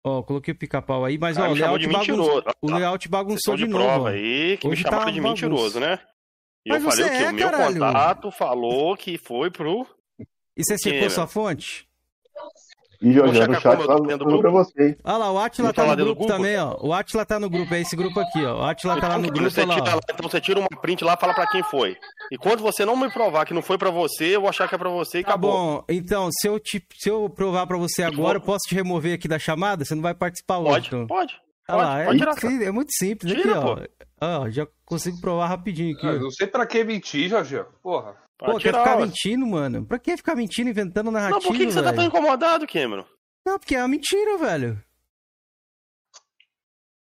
Ó, 0.07 0.23
coloquei 0.23 0.53
o 0.53 0.57
pica-pau 0.57 1.03
aí, 1.03 1.17
mas 1.17 1.37
Ah, 1.37 1.49
ó, 1.49 1.51
o 1.51 1.53
layout, 1.53 1.79
de 1.79 1.87
bagunçou, 1.87 2.15
mentiroso. 2.35 2.43
o 2.61 2.71
layout 2.71 3.09
bagunçou 3.09 3.55
de, 3.57 3.63
de 3.65 3.69
novo. 3.69 3.83
prova 3.83 4.03
ó. 4.05 4.07
aí 4.07 4.57
que 4.57 4.67
Hoje 4.67 4.83
me 4.83 4.89
chamaram 4.89 5.05
tá 5.05 5.11
de 5.11 5.21
mentiroso, 5.21 5.79
né? 5.79 5.99
E 6.65 6.69
Mas 6.69 6.83
eu 6.83 6.89
falei 6.89 7.05
você 7.05 7.09
o 7.09 7.17
quê? 7.17 7.23
é, 7.23 7.29
o 7.29 7.33
meu 7.33 7.49
caralho. 7.51 7.73
contato 7.79 8.31
falou 8.31 8.95
que 8.97 9.17
foi 9.17 9.51
pro. 9.51 9.85
E 10.19 10.63
você 10.63 10.77
meu? 11.01 11.09
sua 11.09 11.27
fonte? 11.27 11.87
E 13.01 13.09
no 13.13 13.31
Cacá, 13.31 13.59
chat 13.59 13.77
lá 13.77 13.85
falando 13.85 14.39
pra 14.41 14.49
você, 14.49 14.83
hein? 14.87 14.95
Olha 15.03 15.17
lá, 15.17 15.31
o 15.31 15.37
Atila 15.39 15.67
tá 15.67 15.73
tá 15.73 15.83
lá 15.83 15.89
no 15.89 15.95
dentro 15.97 16.05
do 16.13 16.15
grupo 16.15 16.21
Google? 16.33 16.37
também, 16.37 16.57
ó. 16.57 16.77
O 16.81 16.93
Atila 16.93 17.25
tá 17.25 17.39
no 17.39 17.49
grupo, 17.49 17.73
é 17.75 17.81
esse 17.81 17.95
grupo 17.95 18.19
aqui, 18.19 18.43
ó. 18.43 18.59
O 18.61 18.63
Atila 18.63 18.99
tá 18.99 19.07
lá 19.07 19.17
no 19.17 19.25
Então, 19.25 19.33
grupo, 19.35 19.49
você 19.51 19.65
lá. 19.65 19.75
lá, 19.75 19.99
então 20.09 20.29
você 20.29 20.41
tira 20.41 20.59
uma 20.59 20.67
print 20.81 21.03
lá 21.03 21.13
e 21.13 21.19
fala 21.19 21.33
pra 21.33 21.45
quem 21.47 21.61
foi. 21.63 21.95
E 22.31 22.37
quando 22.37 22.61
você 22.61 22.85
não 22.85 22.95
me 22.97 23.11
provar 23.11 23.45
que 23.45 23.53
não 23.53 23.61
foi 23.61 23.77
pra 23.77 23.91
você, 23.91 24.35
eu 24.35 24.41
vou 24.41 24.49
achar 24.49 24.67
que 24.67 24.73
é 24.73 24.77
pra 24.77 24.89
você 24.89 25.19
e 25.19 25.23
Tá 25.23 25.29
acabou. 25.29 25.51
bom, 25.51 25.83
então, 25.87 26.29
se 26.31 26.47
eu, 26.47 26.59
te, 26.59 26.83
se 26.97 27.09
eu 27.09 27.29
provar 27.29 27.67
pra 27.67 27.77
você 27.77 28.01
agora, 28.03 28.37
eu 28.37 28.41
posso 28.41 28.67
te 28.67 28.73
remover 28.75 29.13
aqui 29.13 29.27
da 29.27 29.37
chamada? 29.37 29.85
Você 29.85 29.93
não 29.93 30.01
vai 30.01 30.13
participar 30.15 30.57
hoje, 30.57 30.71
Pode, 30.71 30.87
então. 30.87 31.07
pode. 31.07 31.35
Olha 31.69 31.77
lá, 31.77 32.05
pode 32.05 32.23
é, 32.23 32.33
tirar, 32.33 32.63
é 32.63 32.71
muito 32.71 32.91
simples 32.93 33.31
aqui, 33.31 33.41
Tira, 33.41 33.59
ó. 33.59 33.75
pô. 33.75 33.81
Ó, 34.19 34.49
já 34.49 34.65
consigo 34.85 35.19
provar 35.21 35.47
rapidinho 35.47 35.95
aqui. 35.95 36.07
Ah, 36.07 36.13
não 36.13 36.31
sei 36.31 36.47
pra 36.47 36.65
que 36.65 36.83
mentir, 36.83 37.29
Jorge. 37.29 37.61
Porra. 37.83 38.15
Pode 38.37 38.51
Pô, 38.51 38.59
quer 38.59 38.73
ficar 38.73 38.97
mentindo, 38.99 39.45
mano? 39.47 39.85
Pra 39.85 39.97
que 39.97 40.15
ficar 40.15 40.35
mentindo, 40.35 40.69
inventando 40.69 41.09
narrativa, 41.09 41.39
Não, 41.39 41.47
por 41.47 41.55
que, 41.57 41.65
que 41.65 41.71
você 41.71 41.81
tá 41.81 41.91
tão 41.91 42.03
incomodado, 42.03 42.67
Cameron? 42.67 43.03
Não, 43.45 43.57
porque 43.57 43.75
é 43.75 43.79
uma 43.79 43.87
mentira, 43.87 44.37
velho. 44.37 44.79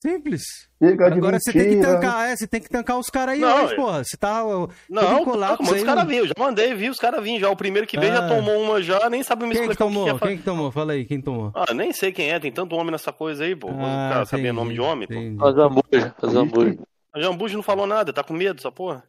Simples. 0.06 0.44
Chega 0.84 1.10
de 1.10 1.18
Agora 1.18 1.40
você 1.40 1.54
tem 1.54 1.62
que 1.62 1.76
mentira. 1.78 1.94
tancar, 1.94 2.30
é, 2.30 2.36
você 2.36 2.46
tem 2.46 2.62
que 2.62 2.68
tancar 2.70 3.00
os 3.00 3.08
caras 3.10 3.36
aí 3.36 3.40
Não, 3.40 3.64
hoje, 3.64 3.74
é- 3.74 3.76
porra. 3.78 4.04
Você 4.04 4.18
tá. 4.18 4.44
Não, 4.44 4.68
não, 4.90 5.24
colapso 5.24 5.64
mas 5.64 5.72
aí, 5.76 5.80
os 5.80 5.86
caras 5.86 6.06
vinham, 6.06 6.28
já 6.28 6.34
mandei, 6.38 6.76
vi 6.76 6.90
os 6.90 7.00
caras 7.00 7.24
vinham 7.24 7.40
já. 7.40 7.50
O 7.50 7.56
primeiro 7.56 7.88
que 7.88 7.98
veio 7.98 8.12
já 8.12 8.26
Ah. 8.26 8.28
tomou 8.28 8.62
uma 8.62 8.82
já, 8.82 9.10
nem 9.10 9.24
sabe 9.24 9.46
me 9.46 9.54
Quem 9.54 9.64
que 9.64 9.70
que 9.70 9.78
tomou? 9.78 10.04
que 10.04 10.10
é. 10.26 10.28
Quem 10.28 10.38
que 10.38 10.44
tomou? 10.44 10.72
Fala 10.74 10.92
aí, 10.92 11.06
quem 11.06 11.22
tomou? 11.22 11.54
Ah, 11.56 11.74
nem 11.74 11.94
sei 11.94 12.12
quem 12.12 12.32
é, 12.32 12.38
tem 12.40 12.52
tanto 12.52 12.76
homem 12.76 12.92
nessa 12.92 13.14
coisa 13.14 13.46
aí, 13.46 13.56
pô. 13.56 13.70
o 13.70 13.78
cara 13.78 14.26
sabia 14.26 14.52
nome 14.52 14.74
de 14.74 14.82
homem, 14.82 15.08
pô. 15.08 15.14
entendi. 15.14 15.38
Faz 15.40 15.58
hambúrguer, 15.58 16.14
faz 16.20 16.36
hambúrguer. 16.36 16.80
A 17.16 17.22
Jambuji 17.22 17.56
não 17.56 17.64
falou 17.64 17.88
nada, 17.88 18.12
tá 18.12 18.24
com 18.24 18.34
medo 18.34 18.56
dessa 18.56 18.72
porra? 18.72 19.04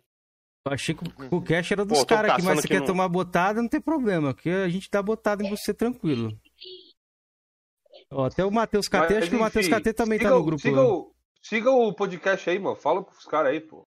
Eu 0.66 0.72
achei 0.72 0.94
que 0.94 1.04
o- 1.04 1.36
o 1.36 1.42
cash 1.42 1.72
era 1.72 1.84
dos 1.84 2.02
caras 2.04 2.32
aqui, 2.32 2.42
mas 2.42 2.60
aqui 2.60 2.68
quer 2.68 2.80
no- 2.80 2.86
tomar 2.86 3.06
botada, 3.08 3.60
não 3.60 3.68
tem 3.68 3.80
problema. 3.80 4.30
Aqui 4.30 4.48
a 4.48 4.66
gente 4.68 4.88
dá 4.90 5.02
botada 5.02 5.44
em 5.44 5.50
você 5.50 5.74
tranquilo. 5.74 6.32
Ó, 8.10 8.24
até 8.24 8.42
o 8.44 8.50
Matheus 8.50 8.88
KT, 8.88 9.14
acho 9.16 9.28
que 9.30 9.36
o 9.36 9.40
Matheus 9.40 9.68
KT 9.68 9.92
também 9.92 10.18
siga 10.18 10.30
tá 10.30 10.36
no 10.36 10.42
grupo. 10.44 10.62
Siga 10.62 10.80
lá. 10.80 10.88
o, 10.88 11.12
siga 11.42 11.70
o 11.70 11.92
podcast 11.94 12.48
aí, 12.48 12.58
mano. 12.58 12.76
Fala 12.76 13.04
pros 13.04 13.24
caras 13.26 13.52
aí, 13.52 13.60
pô. 13.60 13.86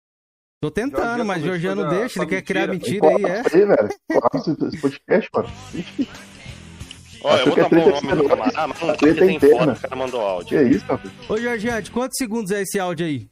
Tô 0.62 0.70
tentando, 0.70 1.04
Jorginho 1.04 1.26
mas 1.26 1.42
Georgiano 1.44 1.84
da- 1.84 1.90
deixa, 1.90 2.20
ele 2.20 2.26
com 2.26 2.30
quer 2.30 2.42
criar 2.44 2.68
mentira. 2.68 3.08
mentira 3.08 3.28
aí, 3.28 3.36
é. 3.38 3.40
Aí, 3.40 3.66
velho. 3.66 4.68
Esse 4.68 4.82
podcast, 4.82 5.30
mano. 5.34 5.50
Ó, 7.24 7.38
eu 7.38 7.46
vou 7.46 7.54
que 7.56 7.60
a 7.62 7.64
tampar 7.70 7.80
o 7.80 7.92
treta 7.92 8.02
nome 8.02 8.12
é 8.12 8.16
do 8.16 8.30
camarada, 8.30 8.68
mas 8.68 8.82
não 8.82 8.90
é 8.92 9.14
tem 9.16 9.36
interna. 9.36 9.76
foto, 9.76 9.78
o 9.78 9.82
cara 9.82 9.96
mandou 9.96 10.20
Que 10.46 10.56
áudio. 10.56 10.60
é 10.60 10.64
isso, 10.70 10.86
rapaz? 10.86 11.30
Ô, 11.30 11.38
Georgiano, 11.38 11.92
quantos 11.92 12.18
segundos 12.18 12.52
é 12.52 12.62
esse 12.62 12.80
áudio 12.80 13.06
aí? 13.08 13.28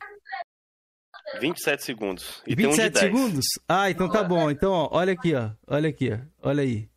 27 1.41 1.83
segundos. 1.83 2.41
E 2.47 2.55
tem 2.55 2.65
um 2.67 2.69
de 2.69 2.75
27 2.77 2.93
10. 2.93 3.05
segundos? 3.05 3.45
Ah, 3.67 3.89
então 3.89 4.09
tá 4.09 4.23
bom. 4.23 4.49
Então, 4.51 4.71
ó, 4.71 4.89
olha 4.91 5.13
aqui, 5.13 5.33
ó. 5.35 5.49
Olha 5.67 5.89
aqui, 5.89 6.11
ó. 6.11 6.49
Olha 6.49 6.61
aí. 6.63 6.87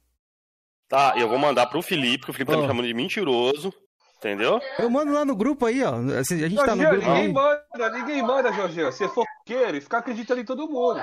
Tá, 0.89 1.15
eu 1.17 1.29
vou 1.29 1.39
mandar 1.39 1.67
pro 1.67 1.83
Felipe, 1.83 2.25
que 2.25 2.31
o 2.31 2.33
Felipe 2.33 2.51
tá 2.53 2.59
Ó. 2.59 2.63
me 2.63 2.67
chamando 2.67 2.87
de 2.87 2.95
mentiroso. 2.95 3.73
Entendeu? 4.19 4.61
Eu 4.79 4.91
mando 4.91 5.13
lá 5.13 5.25
no 5.25 5.37
grupo 5.37 5.65
aí, 5.67 5.83
ó. 5.85 5.95
Assim, 6.19 6.43
A 6.43 6.49
gente 6.49 6.65
tá 6.65 6.75
no 6.75 6.83
grupo 6.83 6.97
ninguém 7.07 7.27
aí. 7.27 7.33
manda, 7.33 7.91
ninguém 7.93 8.23
manda, 8.23 8.53
Jorginho. 8.53 8.87
Você 8.91 9.05
é 9.05 9.09
fofoqueiro 9.09 9.77
e 9.77 9.81
ficar 9.81 9.99
acreditando 9.99 10.41
em 10.41 10.45
todo 10.45 10.67
mundo. 10.69 10.99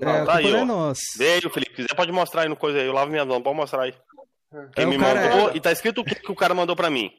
É, 0.00 0.04
tá 0.04 0.16
culpa 0.18 0.34
aí, 0.38 0.52
é 0.54 0.64
nossa. 0.64 1.00
Veio, 1.16 1.50
Felipe. 1.50 1.74
Quiser, 1.76 1.94
pode 1.94 2.10
mostrar 2.10 2.42
aí 2.42 2.48
no 2.48 2.56
coisa 2.56 2.78
aí. 2.78 2.86
Eu 2.86 2.92
lavo 2.92 3.10
minhas 3.10 3.26
mãos, 3.26 3.42
pode 3.42 3.56
mostrar 3.56 3.82
aí. 3.84 3.94
Quem 4.74 4.84
É, 4.84 4.86
me 4.86 4.98
cara 4.98 5.28
mandou. 5.28 5.50
é- 5.50 5.56
E 5.56 5.60
tá 5.60 5.70
escrito 5.70 6.00
o 6.00 6.04
que, 6.04 6.14
que 6.16 6.32
o 6.32 6.34
cara 6.34 6.52
mandou 6.54 6.74
pra 6.74 6.90
mim. 6.90 7.10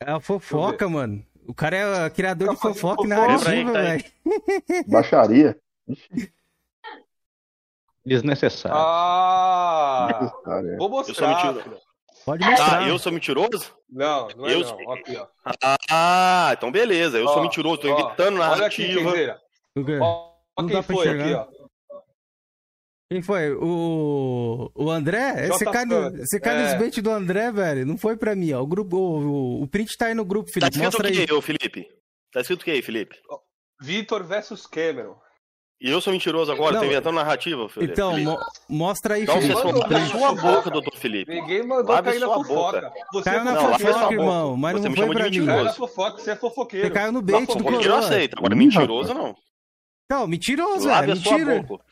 É 0.00 0.12
a 0.12 0.20
fofoca, 0.20 0.88
mano. 0.88 1.24
O 1.46 1.54
cara 1.54 1.76
é 1.76 2.10
criador 2.10 2.48
de 2.50 2.54
Tá 2.56 2.60
fofoca 2.60 3.02
fofoca. 3.02 3.08
narrativa, 3.08 3.50
Lembra 3.50 3.80
aí, 3.80 3.86
velho. 3.98 4.84
Baixaria. 4.88 5.58
Desnecessário. 8.04 8.76
Ah! 8.78 10.32
Cara, 10.44 10.68
é. 10.74 10.76
Vou 10.76 10.88
Eu 10.98 11.14
sou 11.14 11.26
mostrar. 11.28 11.54
Pode 12.24 12.44
mostrar. 12.44 12.70
Tá, 12.70 12.88
eu 12.88 12.98
sou 12.98 13.12
mentiroso? 13.12 13.74
Não, 13.90 14.28
não 14.36 14.46
é 14.46 14.54
Eu 14.54 14.60
não. 14.60 14.76
sei. 14.76 14.86
Aqui, 14.92 15.16
ó. 15.16 15.26
Ah, 15.90 16.50
então 16.56 16.70
beleza. 16.70 17.18
Eu 17.18 17.26
Ó, 17.26 17.32
sou 17.34 17.42
mentiroso, 17.42 17.78
tô 17.78 17.88
ó, 17.88 17.92
inventando 17.92 18.40
Olha 18.40 18.66
aqui, 18.66 18.94
narrativa. 18.94 19.40
Ó, 20.00 20.32
Não 20.58 20.68
quem 20.68 20.82
foi 20.82 21.08
aqui, 21.08 21.34
ó. 21.34 21.46
Quem 23.10 23.22
foi? 23.22 23.52
O, 23.52 24.70
o 24.74 24.90
André? 24.90 25.46
Você 25.48 25.64
cai, 25.66 25.84
no, 25.84 26.10
você 26.10 26.40
cai 26.40 26.56
É. 26.58 26.62
nos 26.70 26.78
bait 26.80 27.00
do 27.02 27.10
André, 27.10 27.52
velho. 27.52 27.86
Não 27.86 27.98
foi 27.98 28.16
pra 28.16 28.34
mim, 28.34 28.52
ó. 28.52 28.62
O, 28.62 28.66
grupo, 28.66 28.96
o, 28.96 29.58
o, 29.60 29.62
o 29.62 29.68
print 29.68 29.96
tá 29.98 30.06
aí 30.06 30.14
no 30.14 30.24
grupo, 30.24 30.46
Tá 30.50 30.54
Felipe. 30.54 30.70
escrito 30.76 30.82
o 30.82 30.86
Mostra 31.02 31.08
aí. 31.08 31.26
que, 31.26 31.32
ô 31.32 31.40
Felipe? 31.42 31.86
Tá 32.32 32.40
escrito 32.40 32.62
o 32.62 32.64
que 32.64 32.70
aí, 32.70 32.82
Felipe? 32.82 33.16
Vitor 33.80 34.24
versus 34.24 34.66
Cameron. 34.66 35.14
E 35.80 35.90
eu 35.90 36.00
sou 36.00 36.12
mentiroso 36.12 36.50
agora, 36.50 36.74
Não, 36.74 36.80
tô 36.80 36.86
inventando 36.86 37.14
narrativa, 37.16 37.68
Felipe. 37.68 37.92
Então, 37.92 38.12
Felipe. 38.12 38.30
mo- 38.30 38.38
mostra 38.70 39.14
aí, 39.16 39.24
Então 39.24 39.34
você 39.40 39.48
Felipe. 39.48 39.94
a 39.94 39.98
não, 39.98 40.06
sua 40.08 40.34
boca, 40.34 40.70
doutor 40.70 40.96
Felipe. 40.96 41.30
Ninguém 41.34 41.62
mandou 41.66 41.94
Lave 41.94 42.08
cair 42.10 42.20
na 42.20 42.26
sua 42.26 42.36
fofoca. 42.44 42.80
boca. 42.80 42.92
Você 43.12 43.24
Caiu 43.30 43.40
é 43.40 43.44
na 43.44 43.54
fofoca, 43.60 44.00
boca. 44.00 44.14
irmão. 44.14 44.56
Mas 44.56 44.72
Você 44.76 44.82
não 44.84 44.90
me 44.90 44.96
foi 44.96 45.04
chama 45.04 45.14
de 45.14 45.20
pra 45.20 45.30
mim. 45.30 45.38
mentiroso. 45.40 45.52
Caiu 45.56 45.64
na 45.64 45.72
fofoca, 45.74 46.18
você 46.18 46.30
é 46.30 46.36
fofoqueiro. 46.36 46.86
Você 46.88 46.92
caiu 46.94 47.12
no 47.12 47.20
bait 47.22 47.46
do 47.46 47.52
eu 47.58 47.62
Coroa. 47.62 47.98
aceito, 47.98 48.34
agora 48.38 48.54
Ih, 48.54 48.56
mentiroso 48.56 49.12
não. 49.12 49.36
Não, 50.10 50.26
mentiroso, 50.26 50.86
Lave 50.88 51.06
velho. 51.08 51.12
a 51.12 51.22
sua 51.22 51.32
Mentira. 51.38 51.62
boca. 51.62 51.84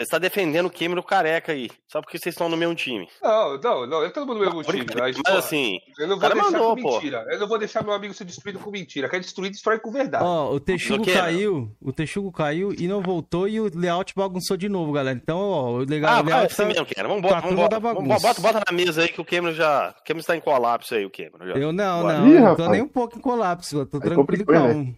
Você 0.00 0.04
está 0.04 0.18
defendendo 0.18 0.66
o 0.66 0.70
Cameron 0.70 1.02
careca 1.02 1.52
aí. 1.52 1.68
Só 1.86 2.00
porque 2.00 2.18
vocês 2.18 2.34
estão 2.34 2.48
no 2.48 2.56
mesmo 2.56 2.74
time. 2.74 3.06
Não, 3.22 3.58
não, 3.58 3.86
não, 3.86 4.02
eu 4.02 4.10
tô 4.12 4.24
no 4.24 4.34
mesmo 4.34 4.62
time. 4.62 4.86
Mas, 4.98 5.16
Mas 5.16 5.22
porra, 5.22 5.38
assim, 5.38 5.78
eu 5.98 6.08
não 6.08 6.16
o 6.16 6.18
vou 6.18 6.28
cara 6.28 6.34
deixar 6.34 6.50
mandou, 6.52 6.76
com 6.76 6.82
pô. 6.82 6.92
mentira. 6.94 7.26
Eu 7.30 7.38
não 7.38 7.46
vou 7.48 7.58
deixar 7.58 7.84
meu 7.84 7.92
amigo 7.92 8.14
ser 8.14 8.24
destruído 8.24 8.58
com 8.58 8.70
mentira. 8.70 9.08
Quer 9.08 9.20
destruir, 9.20 9.50
destrói 9.50 9.78
com 9.78 9.92
verdade. 9.92 10.24
Ó, 10.24 10.52
o 10.54 10.58
Texugo 10.60 11.04
caiu, 11.04 11.70
o 11.80 11.92
Texugo 11.92 12.32
caiu 12.32 12.72
e 12.78 12.88
não 12.88 13.02
voltou 13.02 13.46
e 13.46 13.60
o 13.60 13.70
layout 13.74 14.14
bagunçou 14.16 14.56
de 14.56 14.68
novo, 14.68 14.90
galera. 14.92 15.18
Então, 15.22 15.38
ó, 15.38 15.70
o 15.72 15.78
legal, 15.84 16.14
Ah, 16.16 16.20
o 16.20 16.24
layout 16.24 16.46
assim 16.52 16.62
tá- 16.62 16.68
mesmo, 16.68 16.86
cara. 16.86 17.06
Vamos 17.08 17.22
tá 17.22 17.28
bota, 17.28 17.42
tudo 17.42 17.56
vamos 17.56 17.70
bota, 17.70 17.80
vamos 17.80 18.22
bota, 18.22 18.40
bota 18.40 18.62
na 18.70 18.76
mesa 18.76 19.02
aí 19.02 19.08
que 19.08 19.20
o 19.20 19.24
Cameron 19.24 19.52
já. 19.54 19.94
O 20.00 20.04
Cameron 20.04 20.20
está 20.20 20.36
em 20.36 20.40
colapso 20.40 20.94
aí, 20.94 21.04
o 21.04 21.10
Cameron. 21.10 21.46
Já. 21.46 21.54
Eu 21.60 21.72
não, 21.72 22.02
Bora. 22.02 22.18
não, 22.20 22.26
Ih, 22.28 22.30
eu 22.36 22.40
não 22.40 22.44
tô 22.56 22.62
rapaz. 22.62 22.70
nem 22.70 22.82
um 22.82 22.88
pouco 22.88 23.18
em 23.18 23.20
colapso, 23.20 23.76
eu 23.80 23.86
tô 23.86 23.98
Aí 23.98 24.02
tranquilo 24.02 24.26
complicou, 24.26 24.54
calmo. 24.54 24.94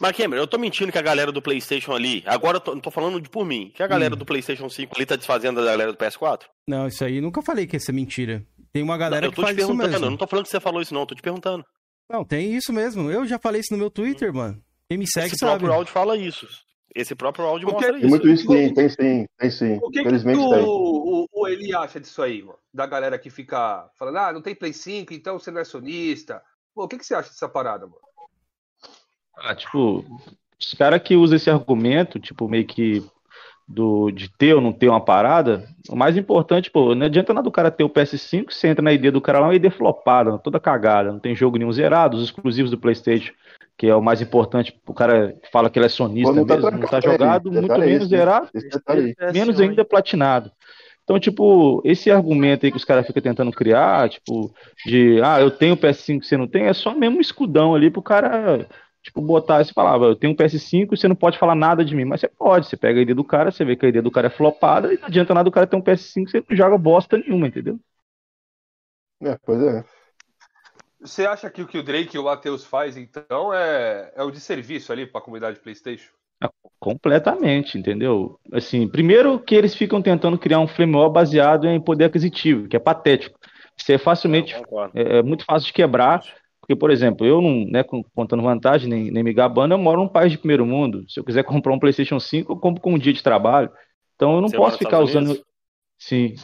Mas, 0.00 0.16
Cameron, 0.16 0.42
eu 0.42 0.46
tô 0.46 0.58
mentindo 0.58 0.90
que 0.92 0.98
a 0.98 1.02
galera 1.02 1.32
do 1.32 1.40
PlayStation 1.42 1.92
ali. 1.92 2.22
Agora 2.26 2.56
eu 2.56 2.60
tô, 2.60 2.74
não 2.74 2.80
tô 2.80 2.90
falando 2.90 3.20
de 3.20 3.28
por 3.28 3.44
mim. 3.44 3.70
Que 3.74 3.82
a 3.82 3.86
galera 3.86 4.14
Hum. 4.14 4.18
do 4.18 4.24
PlayStation 4.26 4.68
5 4.68 4.92
ali 4.96 5.06
tá 5.06 5.16
desfazendo 5.16 5.60
da 5.60 5.70
galera 5.70 5.92
do 5.92 5.98
PS4? 5.98 6.42
Não, 6.68 6.86
isso 6.86 7.04
aí 7.04 7.20
nunca 7.20 7.40
falei 7.42 7.66
que 7.66 7.76
ia 7.76 7.80
ser 7.80 7.92
mentira. 7.92 8.44
Tem 8.72 8.82
uma 8.82 8.98
galera 8.98 9.26
eu 9.26 9.30
que 9.30 9.36
tô 9.36 9.42
te 9.42 9.46
faz 9.46 9.56
isso 9.56 9.66
perguntando. 9.66 9.88
Eu 9.94 10.00
mesmo. 10.00 10.10
não 10.10 10.16
tô 10.18 10.26
falando 10.26 10.44
que 10.44 10.50
você 10.50 10.60
falou 10.60 10.82
isso, 10.82 10.92
não. 10.92 11.00
Eu 11.02 11.06
tô 11.06 11.14
te 11.14 11.22
perguntando. 11.22 11.64
Não, 12.10 12.24
tem 12.24 12.54
isso 12.54 12.72
mesmo. 12.72 13.10
Eu 13.10 13.26
já 13.26 13.38
falei 13.38 13.60
isso 13.60 13.72
no 13.72 13.78
meu 13.78 13.90
Twitter, 13.90 14.32
mano. 14.32 14.62
Quem 14.88 14.98
me 14.98 15.06
segue 15.10 15.28
Esse 15.28 15.38
sabe. 15.38 15.52
próprio 15.52 15.72
áudio 15.72 15.92
fala 15.92 16.16
isso. 16.16 16.46
Esse 16.94 17.14
próprio 17.14 17.44
áudio 17.44 17.68
Porque- 17.68 17.90
mostra 17.92 17.92
Tem 17.98 18.06
isso. 18.06 18.10
muito 18.10 18.28
isso 18.28 18.46
sim, 18.46 18.74
tem 18.74 18.88
sim, 18.88 19.26
tem 19.38 19.50
sim. 19.50 19.74
O 19.82 19.90
que, 19.90 19.94
que 19.94 20.00
Infelizmente 20.00 20.38
o, 20.38 20.50
tem. 20.50 20.64
o, 20.64 21.26
o 21.32 21.48
Eli 21.48 21.74
acha 21.74 21.98
disso 22.00 22.22
aí, 22.22 22.42
mano? 22.42 22.58
Da 22.72 22.86
galera 22.86 23.18
que 23.18 23.28
fica 23.28 23.88
falando, 23.98 24.16
ah, 24.18 24.32
não 24.32 24.40
tem 24.40 24.54
Play 24.54 24.72
5, 24.72 25.12
então 25.12 25.38
você 25.38 25.50
não 25.50 25.60
é 25.60 25.64
sonista. 25.64 26.40
Pô, 26.74 26.84
o 26.84 26.88
que, 26.88 26.96
que 26.98 27.04
você 27.04 27.14
acha 27.14 27.28
dessa 27.30 27.48
parada, 27.48 27.86
mano? 27.86 27.98
Ah, 29.36 29.54
tipo, 29.54 30.04
os 30.58 30.74
caras 30.74 31.02
que 31.02 31.16
usam 31.16 31.36
esse 31.36 31.50
argumento, 31.50 32.18
tipo, 32.18 32.48
meio 32.48 32.66
que 32.66 33.04
do, 33.68 34.10
de 34.10 34.28
ter 34.28 34.54
ou 34.54 34.60
não 34.60 34.72
ter 34.72 34.88
uma 34.88 35.00
parada, 35.00 35.68
o 35.88 35.96
mais 35.96 36.16
importante, 36.16 36.70
pô, 36.70 36.94
não 36.94 37.06
adianta 37.06 37.34
nada 37.34 37.48
o 37.48 37.52
cara 37.52 37.70
ter 37.70 37.84
o 37.84 37.90
PS5, 37.90 38.52
você 38.52 38.68
entra 38.68 38.82
na 38.82 38.92
ID 38.92 39.10
do 39.10 39.20
cara 39.20 39.40
lá, 39.40 39.46
uma 39.46 39.54
ID 39.54 39.70
flopada, 39.70 40.38
toda 40.38 40.60
cagada, 40.60 41.10
não 41.10 41.18
tem 41.18 41.34
jogo 41.34 41.58
nenhum 41.58 41.72
zerado, 41.72 42.16
os 42.16 42.24
exclusivos 42.24 42.70
do 42.70 42.78
PlayStation, 42.78 43.32
que 43.76 43.88
é 43.88 43.94
o 43.94 44.02
mais 44.02 44.22
importante, 44.22 44.78
o 44.86 44.94
cara 44.94 45.34
fala 45.52 45.68
que 45.68 45.78
ele 45.78 45.86
é 45.86 45.90
sonista 45.90 46.32
Pô, 46.32 46.38
não 46.38 46.46
tá 46.46 46.54
mesmo, 46.54 46.70
não 46.70 46.88
tá 46.88 47.00
jogado, 47.00 47.48
é, 47.48 47.60
muito 47.60 47.78
menos 47.78 48.02
esse, 48.02 48.08
zerado, 48.08 48.48
aí. 48.86 49.14
menos 49.32 49.60
ainda 49.60 49.84
platinado. 49.84 50.50
Então, 51.02 51.20
tipo, 51.20 51.80
esse 51.84 52.10
argumento 52.10 52.66
aí 52.66 52.72
que 52.72 52.76
os 52.76 52.84
caras 52.84 53.06
ficam 53.06 53.22
tentando 53.22 53.52
criar, 53.52 54.08
tipo, 54.08 54.52
de, 54.84 55.20
ah, 55.22 55.40
eu 55.40 55.52
tenho 55.52 55.76
PS5 55.76 56.24
você 56.24 56.36
não 56.36 56.48
tem, 56.48 56.64
é 56.64 56.72
só 56.72 56.94
mesmo 56.94 57.18
um 57.18 57.20
escudão 57.20 57.74
ali 57.74 57.90
pro 57.90 58.02
cara, 58.02 58.66
tipo, 59.06 59.20
botar 59.20 59.60
essa 59.60 59.72
palavra, 59.72 60.08
eu 60.08 60.16
tenho 60.16 60.32
um 60.32 60.36
PS5 60.36 60.90
você 60.90 61.06
não 61.06 61.14
pode 61.14 61.38
falar 61.38 61.54
nada 61.54 61.84
de 61.84 61.94
mim, 61.94 62.04
mas 62.04 62.20
você 62.20 62.28
pode, 62.28 62.66
você 62.66 62.76
pega 62.76 62.98
a 62.98 63.02
ID 63.02 63.10
do 63.10 63.22
cara, 63.22 63.52
você 63.52 63.64
vê 63.64 63.76
que 63.76 63.86
a 63.86 63.88
ID 63.88 64.02
do 64.02 64.10
cara 64.10 64.26
é 64.26 64.30
flopada 64.30 64.92
e 64.92 64.98
não 64.98 65.06
adianta 65.06 65.32
nada 65.32 65.48
o 65.48 65.52
cara 65.52 65.66
ter 65.66 65.76
um 65.76 65.82
PS5 65.82 66.28
você 66.28 66.44
não 66.48 66.56
joga 66.56 66.76
bosta 66.76 67.16
nenhuma, 67.16 67.46
entendeu? 67.46 67.78
É, 69.22 69.38
pois 69.44 69.62
é. 69.62 69.84
Você 71.00 71.24
acha 71.24 71.48
que 71.48 71.62
o 71.62 71.68
que 71.68 71.78
o 71.78 71.84
Drake 71.84 72.16
e 72.16 72.18
o 72.18 72.24
Matheus 72.24 72.64
faz, 72.64 72.96
então, 72.96 73.54
é, 73.54 74.12
é 74.16 74.22
o 74.24 74.30
de 74.30 74.40
serviço 74.40 74.92
ali 74.92 75.06
pra 75.06 75.20
comunidade 75.20 75.60
PlayStation? 75.60 76.10
Completamente, 76.80 77.78
entendeu? 77.78 78.40
Assim, 78.52 78.88
primeiro 78.88 79.38
que 79.38 79.54
eles 79.54 79.74
ficam 79.74 80.02
tentando 80.02 80.36
criar 80.36 80.58
um 80.58 80.66
framework 80.66 81.14
baseado 81.14 81.68
em 81.68 81.80
poder 81.80 82.06
aquisitivo, 82.06 82.66
que 82.66 82.76
é 82.76 82.80
patético. 82.80 83.38
Isso 83.76 83.92
é 83.92 83.98
facilmente 83.98 84.54
é, 84.94 85.18
é 85.18 85.22
muito 85.22 85.44
fácil 85.44 85.68
de 85.68 85.72
quebrar, 85.72 86.22
porque, 86.66 86.74
por 86.74 86.90
exemplo, 86.90 87.24
eu 87.24 87.40
não, 87.40 87.64
né, 87.64 87.84
contando 88.12 88.42
vantagem, 88.42 88.90
nem, 88.90 89.08
nem 89.08 89.22
me 89.22 89.32
gabando, 89.32 89.72
eu 89.72 89.78
moro 89.78 90.02
num 90.02 90.08
país 90.08 90.32
de 90.32 90.38
primeiro 90.38 90.66
mundo. 90.66 91.08
Se 91.08 91.20
eu 91.20 91.22
quiser 91.22 91.44
comprar 91.62 91.72
um 91.72 91.78
PlayStation 91.78 92.18
5, 92.18 92.52
eu 92.52 92.56
compro 92.56 92.82
com 92.82 92.94
um 92.94 92.98
dia 92.98 93.12
de 93.12 93.22
trabalho. 93.22 93.70
Então 94.16 94.34
eu 94.34 94.40
não 94.40 94.48
Você 94.48 94.56
posso 94.56 94.76
ficar 94.76 94.98
usando. 94.98 95.26
Unidos? 95.26 95.44
Sim. 95.96 96.34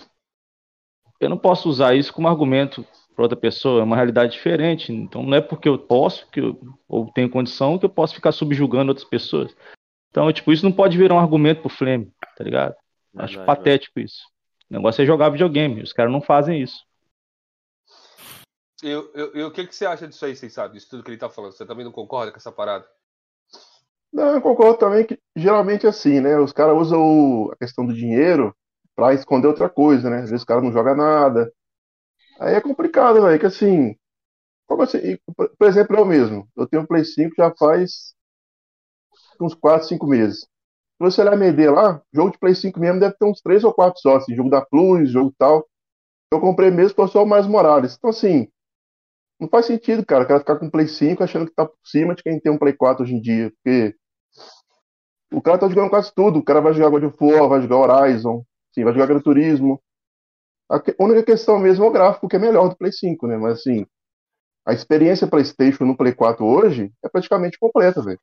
Eu 1.18 1.28
não 1.28 1.36
posso 1.36 1.68
usar 1.68 1.96
isso 1.96 2.12
como 2.12 2.28
argumento 2.28 2.86
para 3.16 3.24
outra 3.24 3.36
pessoa, 3.36 3.80
é 3.80 3.84
uma 3.84 3.96
realidade 3.96 4.32
diferente. 4.32 4.92
Então 4.92 5.24
não 5.24 5.36
é 5.36 5.40
porque 5.40 5.68
eu 5.68 5.76
posso, 5.76 6.30
que 6.30 6.40
eu, 6.40 6.56
ou 6.88 7.10
tenho 7.10 7.28
condição, 7.28 7.76
que 7.76 7.84
eu 7.84 7.90
posso 7.90 8.14
ficar 8.14 8.30
subjugando 8.30 8.90
outras 8.90 9.08
pessoas. 9.08 9.52
Então, 10.10 10.32
tipo, 10.32 10.52
isso 10.52 10.64
não 10.64 10.72
pode 10.72 10.96
virar 10.96 11.16
um 11.16 11.18
argumento 11.18 11.62
pro 11.62 11.68
Flame, 11.68 12.12
tá 12.36 12.44
ligado? 12.44 12.76
Acho 13.16 13.38
Verdade, 13.38 13.46
patético 13.46 13.98
isso. 13.98 14.22
O 14.70 14.74
negócio 14.74 15.02
é 15.02 15.06
jogar 15.06 15.30
videogame, 15.30 15.82
os 15.82 15.92
caras 15.92 16.12
não 16.12 16.20
fazem 16.20 16.62
isso. 16.62 16.84
Eu- 18.82 19.10
eu- 19.14 19.46
o 19.46 19.50
que, 19.52 19.66
que 19.66 19.74
você 19.74 19.86
acha 19.86 20.06
disso 20.08 20.24
aí, 20.26 20.36
vocês 20.36 20.52
sabem? 20.52 20.74
Disso 20.74 20.90
tudo 20.90 21.02
que 21.02 21.10
ele 21.10 21.16
tá 21.18 21.30
falando. 21.30 21.52
Você 21.52 21.64
também 21.66 21.84
não 21.84 21.92
concorda 21.92 22.30
com 22.32 22.38
essa 22.38 22.52
parada? 22.52 22.86
Não, 24.12 24.34
eu 24.34 24.42
concordo 24.42 24.78
também 24.78 25.06
que 25.06 25.18
geralmente 25.34 25.86
é 25.86 25.88
assim, 25.88 26.20
né? 26.20 26.38
Os 26.38 26.52
caras 26.52 26.76
usam 26.76 27.50
a 27.52 27.56
questão 27.56 27.86
do 27.86 27.94
dinheiro 27.94 28.54
pra 28.94 29.14
esconder 29.14 29.48
outra 29.48 29.70
coisa, 29.70 30.10
né? 30.10 30.18
Às 30.22 30.30
vezes 30.30 30.42
o 30.42 30.46
cara 30.46 30.60
não 30.60 30.72
joga 30.72 30.94
nada. 30.94 31.52
Aí 32.40 32.54
é 32.54 32.60
complicado, 32.60 33.22
velho, 33.22 33.40
que 33.40 33.46
assim. 33.46 33.96
Como 34.68 34.82
assim? 34.82 35.18
Por 35.36 35.68
exemplo, 35.68 35.96
eu 35.98 36.06
mesmo. 36.06 36.48
Eu 36.56 36.66
tenho 36.68 36.82
um 36.84 36.86
Play 36.86 37.04
5 37.04 37.34
já 37.36 37.52
faz 37.58 38.14
uns 39.40 39.54
4, 39.54 39.88
5 39.88 40.06
meses. 40.06 40.40
Se 40.40 40.48
você 41.00 41.20
olhar 41.22 41.34
MD 41.34 41.70
lá, 41.70 42.00
jogo 42.12 42.30
de 42.32 42.38
Play 42.38 42.54
5 42.54 42.78
mesmo 42.78 43.00
deve 43.00 43.14
ter 43.16 43.24
uns 43.24 43.40
3 43.40 43.64
ou 43.64 43.72
4 43.74 44.00
só, 44.00 44.16
assim, 44.16 44.34
jogo 44.34 44.50
da 44.50 44.64
Plus, 44.64 45.10
jogo 45.10 45.34
tal. 45.38 45.66
Eu 46.32 46.40
comprei 46.40 46.70
mesmo 46.70 46.96
foi 46.96 47.08
só 47.08 47.22
o 47.24 47.26
Mais 47.26 47.46
Morales. 47.46 47.96
Então, 47.96 48.10
assim, 48.10 48.48
não 49.42 49.48
faz 49.48 49.66
sentido, 49.66 50.06
cara, 50.06 50.22
o 50.22 50.26
cara 50.26 50.38
ficar 50.38 50.56
com 50.56 50.66
um 50.66 50.70
Play 50.70 50.86
5 50.86 51.20
achando 51.22 51.46
que 51.46 51.54
tá 51.54 51.66
por 51.66 51.76
cima 51.84 52.14
de 52.14 52.22
quem 52.22 52.38
tem 52.38 52.52
um 52.52 52.58
Play 52.58 52.74
4 52.74 53.02
hoje 53.02 53.14
em 53.14 53.20
dia, 53.20 53.50
porque 53.50 53.92
o 55.32 55.42
cara 55.42 55.58
tá 55.58 55.68
jogando 55.68 55.90
quase 55.90 56.14
tudo. 56.14 56.38
O 56.38 56.44
cara 56.44 56.60
vai 56.60 56.72
jogar 56.72 56.90
God 56.90 57.02
of 57.02 57.16
War, 57.20 57.48
vai 57.48 57.60
jogar 57.60 57.76
Horizon, 57.76 58.44
sim, 58.72 58.84
vai 58.84 58.92
jogar 58.92 59.06
Gran 59.06 59.20
Turismo. 59.20 59.82
A 60.70 60.80
única 61.00 61.24
questão 61.24 61.58
mesmo 61.58 61.84
é 61.84 61.88
o 61.88 61.90
gráfico, 61.90 62.28
que 62.28 62.36
é 62.36 62.38
melhor 62.38 62.68
do 62.68 62.76
Play 62.76 62.92
5, 62.92 63.26
né? 63.26 63.36
Mas 63.36 63.58
assim, 63.58 63.84
a 64.64 64.72
experiência 64.72 65.26
PlayStation 65.26 65.84
no 65.84 65.96
Play 65.96 66.14
4 66.14 66.46
hoje 66.46 66.92
é 67.04 67.08
praticamente 67.08 67.58
completa, 67.58 68.00
velho. 68.00 68.20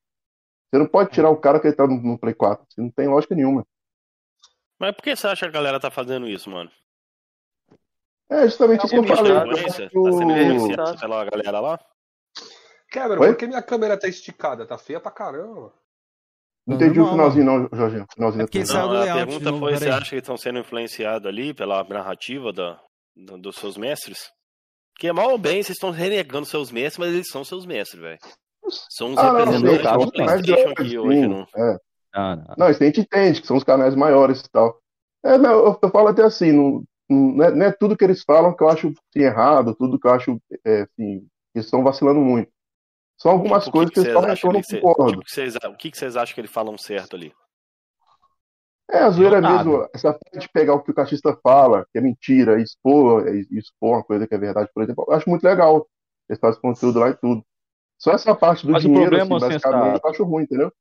Você 0.72 0.80
não 0.80 0.88
pode 0.88 1.12
tirar 1.12 1.30
o 1.32 1.38
cara 1.38 1.60
que 1.60 1.68
ele 1.68 1.76
tá 1.76 1.86
no, 1.86 2.02
no 2.02 2.18
Play 2.18 2.34
4. 2.34 2.66
Você 2.70 2.80
não 2.80 2.90
tem 2.90 3.10
lógica 3.10 3.36
nenhuma. 3.36 3.68
Mas 4.80 4.96
por 4.96 5.04
que 5.04 5.14
você 5.14 5.28
acha 5.28 5.42
que 5.42 5.50
a 5.50 5.52
galera 5.52 5.82
tá 5.82 5.92
fazendo 5.92 6.30
isso, 6.30 6.50
mano? 6.50 6.72
É 8.30 8.44
justamente 8.46 8.86
isso 8.86 8.90
que 8.90 8.96
eu 9.00 9.04
falei. 9.16 9.32
Eu 9.32 10.76
Tá 10.76 10.86
sendo 10.88 11.00
pela 11.00 11.26
galera 11.26 11.60
lá? 11.60 11.80
Cameron, 12.92 13.22
Oi? 13.22 13.28
por 13.30 13.38
que 13.38 13.48
minha 13.48 13.62
câmera 13.62 13.98
tá 13.98 14.08
esticada? 14.08 14.66
Tá 14.66 14.78
feia 14.78 15.00
pra 15.00 15.12
caramba. 15.12 15.74
Não 16.66 16.76
entendi 16.76 17.00
o 17.00 17.04
Normal, 17.04 17.32
finalzinho, 17.32 17.46
não, 17.46 17.70
Jorginho. 17.78 18.06
Finalzinho 18.14 18.44
É 18.44 18.46
porque 18.46 18.64
Não, 18.64 18.82
a 18.90 18.92
layout 18.92 19.26
pergunta 19.26 19.60
foi: 19.60 19.76
você 19.76 19.90
acha 19.90 20.10
que 20.12 20.16
estão 20.18 20.38
sendo 20.38 20.60
influenciados 20.60 21.28
ali 21.28 21.54
pela 21.54 21.84
narrativa 21.84 22.54
da, 22.54 22.80
do- 23.16 23.38
dos 23.40 23.56
seus 23.56 23.76
mestres? 23.78 24.30
Que 25.00 25.12
mal 25.12 25.32
ou 25.32 25.38
bem, 25.38 25.64
vocês 25.64 25.78
estão 25.78 25.90
renegando 25.92 26.46
seus 26.46 26.72
mestres, 26.72 26.98
mas 26.98 27.14
eles 27.14 27.30
são 27.30 27.44
seus 27.44 27.66
mestres, 27.66 28.00
velho. 28.00 28.20
São 28.92 29.14
os 29.14 29.18
Ah, 29.18 29.24
não, 29.24 29.38
representantes 29.38 30.06
do 30.06 30.12
PlayStation 30.12 30.70
aqui 30.70 30.98
hoje, 30.98 31.20
sim, 31.22 31.28
não. 31.28 31.48
é. 31.56 31.78
Ah, 32.14 32.36
não. 32.36 32.56
Não, 32.58 32.70
isso 32.70 32.84
a 32.84 32.86
gente 32.86 33.02
entende, 33.02 33.42
que 33.42 33.48
são 33.48 33.58
os 33.58 33.64
canais 33.64 33.96
maiores 33.96 34.42
e 34.42 34.50
tal. 34.52 34.80
É, 35.24 35.38
não, 35.38 35.52
eu, 35.52 35.80
eu 35.82 35.90
falo 35.90 36.08
até 36.10 36.24
assim, 36.24 36.52
não, 36.52 36.84
não, 37.10 37.44
é, 37.44 37.52
não 37.56 37.66
é 37.66 37.72
tudo 37.72 37.98
que 37.98 38.04
eles 38.04 38.24
falam 38.24 38.56
que 38.56 38.64
eu 38.64 38.70
acho 38.70 38.88
assim, 38.88 39.24
errado, 39.26 39.76
tudo 39.76 40.00
que 40.00 40.08
eu 40.08 40.12
acho 40.14 40.42
é, 40.66 40.82
assim, 40.82 41.28
que 41.54 41.60
estão 41.60 41.84
vacilando 41.84 42.20
muito. 42.20 42.52
São 43.18 43.32
algumas 43.32 43.66
Tipo, 43.66 43.70
o 43.70 43.80
coisas 43.80 43.94
que, 43.94 44.00
eles 44.00 44.14
vocês 44.14 44.22
falam 44.22 44.36
que 44.36 44.46
eu 44.48 44.54
não 44.54 44.62
que 44.62 44.82
concordo. 44.82 45.12
tipo, 45.12 45.26
que 45.26 45.32
vocês- 45.32 45.56
o 45.56 45.76
que, 45.76 45.92
que 45.92 45.98
vocês 45.98 46.16
acham 46.16 46.34
que 46.36 46.42
eles 46.42 46.52
falam 46.52 46.78
certo 46.78 47.16
ali? 47.16 47.34
É, 48.92 49.00
a 49.00 49.10
zoeira 49.12 49.40
Nada. 49.40 49.64
mesmo, 49.64 49.88
essa 49.94 50.12
parte 50.14 50.40
de 50.40 50.50
pegar 50.50 50.74
o 50.74 50.82
que 50.82 50.90
o 50.90 50.94
cachista 50.96 51.38
fala, 51.44 51.86
que 51.92 52.00
é 52.00 52.02
mentira, 52.02 52.60
e 52.60 52.64
expor, 52.64 53.28
expor 53.52 53.98
uma 53.98 54.04
coisa 54.04 54.26
que 54.28 54.34
é 54.34 54.38
verdade, 54.38 54.70
por 54.74 54.82
exemplo, 54.84 55.06
eu 55.08 55.14
acho 55.14 55.30
muito 55.30 55.44
legal. 55.44 55.88
Eles 56.28 56.40
fazem 56.40 56.60
conteúdo 56.62 57.00
lá 57.00 57.10
e 57.10 57.14
tudo. 57.16 57.44
Só 58.00 58.12
essa 58.14 58.34
parte 58.34 58.66
do 58.66 58.72
Mas 58.72 58.84
o 58.84 58.88
dinheiro, 58.88 59.10
problema, 59.10 59.38
assim, 59.38 59.48
basicamente, 59.48 59.84
Sensato, 59.92 60.08
eu 60.08 60.12
acho 60.12 60.24
ruim, 60.24 60.44
entendeu? 60.44 60.72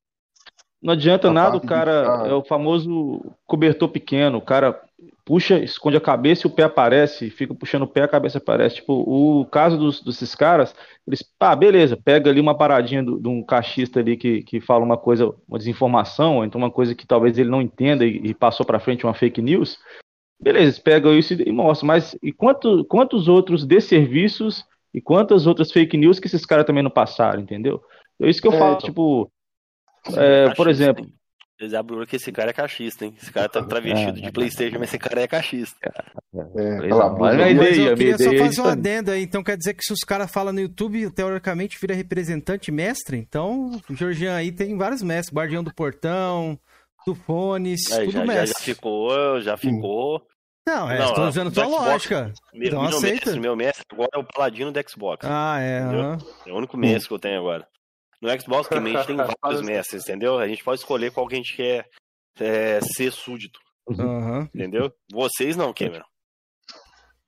Não 0.80 0.92
adianta 0.94 1.26
Essa 1.26 1.34
nada, 1.34 1.56
o 1.56 1.60
de 1.60 1.66
cara 1.66 2.00
ficar- 2.02 2.28
é 2.28 2.32
o 2.34 2.44
famoso 2.44 3.20
cobertor 3.46 3.88
pequeno. 3.90 4.38
O 4.38 4.42
cara 4.42 4.80
puxa, 5.24 5.58
esconde 5.58 5.96
a 5.96 6.00
cabeça 6.00 6.46
e 6.46 6.50
o 6.50 6.54
pé 6.54 6.64
aparece, 6.64 7.30
fica 7.30 7.54
puxando 7.54 7.82
o 7.82 7.86
pé, 7.86 8.02
a 8.02 8.08
cabeça 8.08 8.38
aparece. 8.38 8.76
Tipo, 8.76 8.94
o 8.94 9.44
caso 9.46 9.76
dos, 9.76 10.02
desses 10.02 10.34
caras, 10.34 10.74
eles, 11.06 11.22
ah, 11.38 11.54
beleza, 11.54 11.96
pega 11.96 12.30
ali 12.30 12.40
uma 12.40 12.56
paradinha 12.56 13.02
de 13.02 13.28
um 13.28 13.42
cachista 13.42 14.00
ali 14.00 14.16
que, 14.16 14.42
que 14.42 14.60
fala 14.60 14.84
uma 14.84 14.96
coisa, 14.96 15.32
uma 15.46 15.58
desinformação, 15.58 16.36
ou 16.36 16.44
então 16.44 16.60
uma 16.60 16.70
coisa 16.70 16.94
que 16.94 17.06
talvez 17.06 17.38
ele 17.38 17.50
não 17.50 17.62
entenda 17.62 18.04
e, 18.04 18.16
e 18.24 18.34
passou 18.34 18.64
pra 18.64 18.80
frente 18.80 19.04
uma 19.04 19.14
fake 19.14 19.42
news. 19.42 19.78
Beleza, 20.40 20.64
eles 20.64 20.78
pegam 20.78 21.16
isso 21.16 21.34
e, 21.34 21.48
e 21.48 21.52
mostram, 21.52 21.86
mas 21.88 22.16
e 22.22 22.32
quanto, 22.32 22.84
quantos 22.84 23.28
outros 23.28 23.66
desserviços 23.66 24.64
e 24.94 25.00
quantas 25.00 25.46
outras 25.46 25.70
fake 25.70 25.96
news 25.96 26.18
que 26.18 26.26
esses 26.26 26.46
caras 26.46 26.64
também 26.64 26.82
não 26.82 26.90
passaram, 26.90 27.40
entendeu? 27.40 27.82
É 28.20 28.28
isso 28.28 28.40
que 28.40 28.48
eu 28.48 28.52
É, 28.52 28.58
falo, 28.58 28.76
então. 28.76 28.86
tipo, 28.86 29.30
é, 30.16 30.48
por 30.54 30.68
exemplo, 30.68 31.06
abrem 31.74 32.06
que 32.06 32.16
esse 32.16 32.30
cara 32.32 32.50
é 32.50 32.52
cachista, 32.52 33.04
hein? 33.04 33.14
Esse 33.20 33.32
cara 33.32 33.48
tá 33.48 33.62
travestido 33.62 34.18
É. 34.18 34.22
de 34.22 34.32
Playstation, 34.32 34.78
mas 34.78 34.88
esse 34.88 34.98
cara 34.98 35.20
é 35.22 35.26
cachista. 35.28 35.76
É, 35.82 36.88
mas 37.18 37.38
é 37.38 37.42
ali, 37.44 37.54
ideia. 37.54 37.54
Mas 37.56 37.78
eu 37.78 37.92
a 37.92 37.96
queria 37.96 38.16
só 38.18 38.24
ideia 38.24 38.36
é 38.42 38.44
fazer 38.46 38.60
um 38.60 38.64
aí. 38.66 38.70
adendo 38.72 39.10
aí. 39.10 39.22
Então 39.22 39.42
quer 39.42 39.56
dizer 39.56 39.74
que 39.74 39.82
se 39.82 39.92
os 39.92 40.00
caras 40.00 40.30
falam 40.30 40.52
no 40.52 40.60
YouTube, 40.60 41.10
teoricamente 41.10 41.78
vira 41.80 41.94
representante 41.94 42.70
mestre? 42.70 43.16
Então 43.18 43.80
o 43.88 43.94
Georgian 43.94 44.34
aí 44.36 44.52
tem 44.52 44.76
vários 44.76 45.02
mestres. 45.02 45.34
Guardião 45.36 45.64
do 45.64 45.74
Portão, 45.74 46.58
do 47.06 47.14
fones, 47.14 47.90
Aí, 47.92 48.06
tudo 48.06 48.12
já, 48.12 48.20
já, 48.20 48.26
Messi. 48.26 48.52
já 48.52 48.60
ficou, 48.60 49.40
já 49.40 49.56
ficou. 49.56 50.22
Não, 50.66 50.90
é, 50.90 50.98
Não, 50.98 51.14
tô 51.14 51.22
a- 51.22 51.28
usando 51.28 51.48
do 51.48 51.54
tua 51.54 51.64
Xbox, 51.64 51.84
lógica. 51.86 52.32
Meu, 52.52 52.66
Então 52.68 52.80
meu 52.82 52.88
aceita. 52.90 53.14
mestre, 53.24 53.40
meu 53.40 53.56
mestre 53.56 53.84
agora 53.90 54.10
é 54.14 54.18
o 54.18 54.24
paladino 54.24 54.70
do 54.70 54.90
Xbox. 54.90 55.26
Ah, 55.26 55.58
é. 55.60 55.80
Entendeu? 55.80 56.00
aham. 56.00 56.18
É 56.46 56.52
o 56.52 56.56
único 56.56 56.76
mestre 56.76 57.08
que 57.08 57.14
eu 57.14 57.18
tenho 57.18 57.38
agora. 57.40 57.66
No 58.20 58.28
Xbox 58.40 58.68
a 58.72 58.80
gente 58.80 59.06
tem 59.06 59.16
vários 59.42 59.62
mestres, 59.62 60.02
entendeu? 60.02 60.38
A 60.38 60.48
gente 60.48 60.64
pode 60.64 60.80
escolher 60.80 61.12
qual 61.12 61.26
que 61.28 61.34
a 61.34 61.38
gente 61.38 61.54
quer 61.56 61.88
é, 62.40 62.80
ser 62.80 63.12
súdito, 63.12 63.58
aham. 63.90 64.48
entendeu? 64.54 64.92
Vocês 65.12 65.56
não, 65.56 65.72
Cameron. 65.72 66.04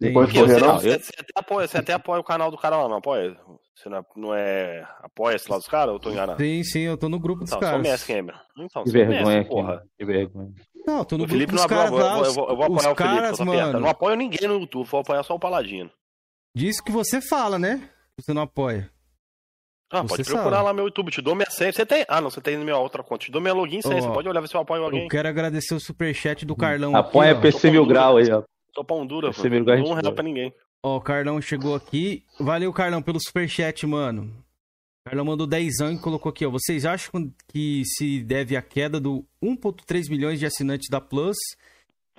Depois 0.01 0.33
correr, 0.33 0.55
você, 0.55 0.61
não? 0.61 0.75
você- 0.81 0.99
você 0.99 1.13
até 1.19 1.33
apoia, 1.37 1.69
você 1.69 1.77
até 1.79 1.93
apoia 1.93 2.21
o 2.21 2.25
canal 2.25 2.51
do 2.51 2.57
cara 2.57 2.77
lá, 2.79 2.89
não 2.89 2.97
apoia? 2.97 3.37
Você 3.77 3.89
não 3.91 3.99
é, 3.99 4.03
não 4.17 4.35
é 4.35 4.89
apoia-se 5.03 5.51
lá 5.51 5.59
dos 5.59 5.67
caras 5.67 5.93
eu 5.93 6.01
tô 6.01 6.11
enganado? 6.11 6.43
Sim, 6.43 6.63
sim, 6.65 6.81
eu 6.81 6.97
tô 6.97 7.09
no 7.11 7.21
grupo 7.21 7.41
dos 7.45 7.51
Então, 7.51 7.61
sou 7.61 7.69
caras. 7.71 7.83
mestre, 7.87 8.15
Cameron. 8.15 8.39
Então, 8.59 8.83
Que 8.85 8.91
sou 8.91 8.99
vergonha, 8.99 9.37
mestre, 9.37 9.45
porra. 9.55 9.85
Que 9.99 10.05
vergonha. 10.07 10.53
Não, 10.87 10.99
eu 11.01 11.05
tô 11.05 11.19
no 11.19 11.25
O 11.25 11.27
grupo 11.27 11.33
Felipe 11.35 11.53
dos 11.53 11.61
não 11.61 11.69
caras 11.69 11.87
apoia, 11.93 12.01
eu 12.03 12.07
lá. 12.07 12.15
vou, 12.17 12.25
eu 12.25 12.33
vou, 12.33 12.49
eu 12.49 12.57
vou 12.57 12.77
os 12.77 12.87
apoiar 12.87 12.93
o 12.93 12.97
Felipe, 12.97 13.21
caras. 13.21 13.39
Eu 13.41 13.45
mano. 13.47 13.81
não 13.81 13.89
apoio 13.91 14.17
ninguém 14.17 14.49
no 14.49 14.61
YouTube, 14.61 14.89
vou 14.89 15.01
apoiar 15.01 15.23
só 15.23 15.35
o 15.35 15.39
Paladino. 15.41 15.91
Diz 16.57 16.81
que 16.81 16.91
você 16.91 17.21
fala, 17.21 17.59
né? 17.59 17.91
Você 18.19 18.33
não 18.33 18.43
apoia. 18.43 18.91
Ah, 19.91 20.03
Você 20.03 20.09
pode 20.19 20.25
procurar 20.25 20.51
sabe. 20.57 20.65
lá 20.67 20.73
meu 20.73 20.85
YouTube, 20.85 21.11
te 21.11 21.21
dou 21.21 21.35
minha 21.35 21.51
senha. 21.51 21.73
Você 21.73 21.85
tem? 21.85 22.05
Ah, 22.09 22.21
não, 22.21 22.31
você 22.31 22.41
tem 22.41 22.57
na 22.57 22.63
minha 22.63 22.77
outra 22.77 23.03
conta. 23.03 23.25
Te 23.25 23.33
dou 23.33 23.41
minha 23.41 23.53
login 23.53 23.83
senha. 23.83 23.97
Ó, 23.97 24.01
Você 24.01 24.09
pode 24.13 24.29
olhar 24.29 24.41
ver 24.41 24.47
se 24.49 24.55
eu 24.57 24.61
apoio 24.61 24.85
alguém. 24.85 25.03
Eu 25.03 25.09
quero 25.09 25.29
agradecer 25.29 25.75
o 25.75 25.81
superchat 25.81 26.47
do 26.47 26.55
Carlão. 26.55 26.95
Apoia 26.95 27.33
aqui. 27.33 27.43
PC 27.43 27.71
Mil 27.73 27.85
Grau 27.85 28.17
aí, 28.19 28.31
ó. 28.31 28.43
Sou 28.73 28.85
pão 28.85 29.05
dura, 29.05 29.29
PC. 29.33 29.51
Mil 29.51 29.65
Grau, 29.65 29.77
Não 29.79 29.85
dou 29.85 29.93
um 29.93 30.01
real 30.01 30.13
pra 30.13 30.23
ninguém. 30.23 30.55
Ó, 30.85 30.97
o 30.97 31.01
Carlão 31.01 31.41
chegou 31.43 31.75
aqui. 31.75 32.25
Valeu, 32.39 32.73
Carlão, 32.73 33.03
pelo 33.03 33.19
superchat, 33.21 33.85
mano. 33.87 34.33
O 35.05 35.11
Carlão 35.11 35.25
mandou 35.25 35.47
10 35.47 35.81
e 35.81 35.99
colocou 35.99 36.31
aqui, 36.31 36.47
ó. 36.47 36.51
Vocês 36.51 36.87
acham 36.87 37.29
que 37.49 37.83
se 37.85 38.23
deve 38.23 38.57
à 38.57 38.63
queda 38.63 39.01
do 39.01 39.25
1,3 39.43 40.09
milhões 40.09 40.39
de 40.39 40.47
assinantes 40.47 40.89
da 40.89 41.01
Plus 41.01 41.37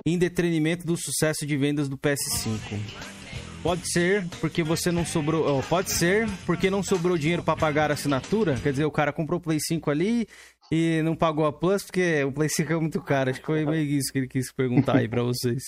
em 0.05 0.17
detrimento 0.17 0.85
do 0.85 0.97
sucesso 0.97 1.45
de 1.45 1.55
vendas 1.55 1.87
do 1.87 1.97
PS5? 1.97 3.20
Pode 3.63 3.91
ser 3.91 4.27
porque 4.39 4.63
você 4.63 4.91
não 4.91 5.05
sobrou. 5.05 5.61
pode 5.63 5.91
ser 5.91 6.27
porque 6.47 6.69
não 6.69 6.81
sobrou 6.81 7.15
dinheiro 7.15 7.43
pra 7.43 7.55
pagar 7.55 7.91
a 7.91 7.93
assinatura. 7.93 8.55
Quer 8.55 8.71
dizer, 8.71 8.85
o 8.85 8.91
cara 8.91 9.13
comprou 9.13 9.39
o 9.39 9.41
Play 9.41 9.59
5 9.59 9.91
ali 9.91 10.25
e 10.71 11.01
não 11.03 11.15
pagou 11.15 11.45
a 11.45 11.53
Plus 11.53 11.83
porque 11.83 12.23
o 12.23 12.31
Play 12.31 12.49
5 12.49 12.73
é 12.73 12.75
muito 12.77 13.01
caro. 13.01 13.29
Acho 13.29 13.39
que 13.39 13.45
foi 13.45 13.63
meio 13.63 13.85
isso 13.85 14.11
que 14.11 14.17
ele 14.17 14.27
quis 14.27 14.51
perguntar 14.51 14.97
aí 14.97 15.07
pra 15.07 15.21
vocês. 15.21 15.61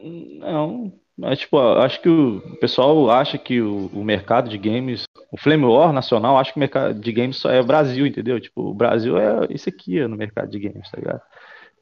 Não, 0.00 0.92
mas 1.16 1.38
tipo, 1.38 1.58
acho 1.58 2.00
que 2.00 2.08
o 2.08 2.40
pessoal 2.58 3.10
acha 3.10 3.36
que 3.36 3.60
o, 3.60 3.86
o 3.92 4.02
mercado 4.02 4.48
de 4.48 4.56
games, 4.56 5.04
o 5.30 5.36
Flame 5.38 5.66
War 5.66 5.92
nacional, 5.92 6.38
acha 6.38 6.52
que 6.52 6.58
o 6.58 6.60
mercado 6.60 6.98
de 6.98 7.12
games 7.12 7.36
só 7.36 7.50
é 7.50 7.60
o 7.60 7.66
Brasil, 7.66 8.06
entendeu? 8.06 8.40
Tipo, 8.40 8.70
o 8.70 8.74
Brasil 8.74 9.18
é 9.18 9.46
isso 9.50 9.68
aqui 9.68 10.02
ó, 10.02 10.08
no 10.08 10.16
mercado 10.16 10.50
de 10.50 10.58
games, 10.58 10.90
tá 10.90 10.98
ligado? 10.98 11.20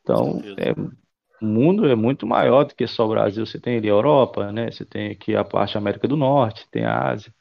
Então, 0.03 0.43
é, 0.57 0.75
o 1.41 1.47
mundo 1.47 1.87
é 1.87 1.95
muito 1.95 2.27
maior 2.27 2.65
do 2.65 2.75
que 2.75 2.87
só 2.87 3.07
o 3.07 3.11
Brasil. 3.11 3.47
Você 3.47 3.61
tem 3.61 3.79
ali 3.79 3.89
a 3.89 3.93
Europa, 3.93 4.51
né? 4.53 4.71
Você 4.71 4.85
tem 4.85 5.11
aqui 5.11 5.35
a 5.37 5.45
parte 5.45 5.75
da 5.75 5.81
América 5.81 6.09
do 6.09 6.17
Norte, 6.17 6.69
tem 6.71 6.85
a 6.85 7.11
Ásia. 7.11 7.33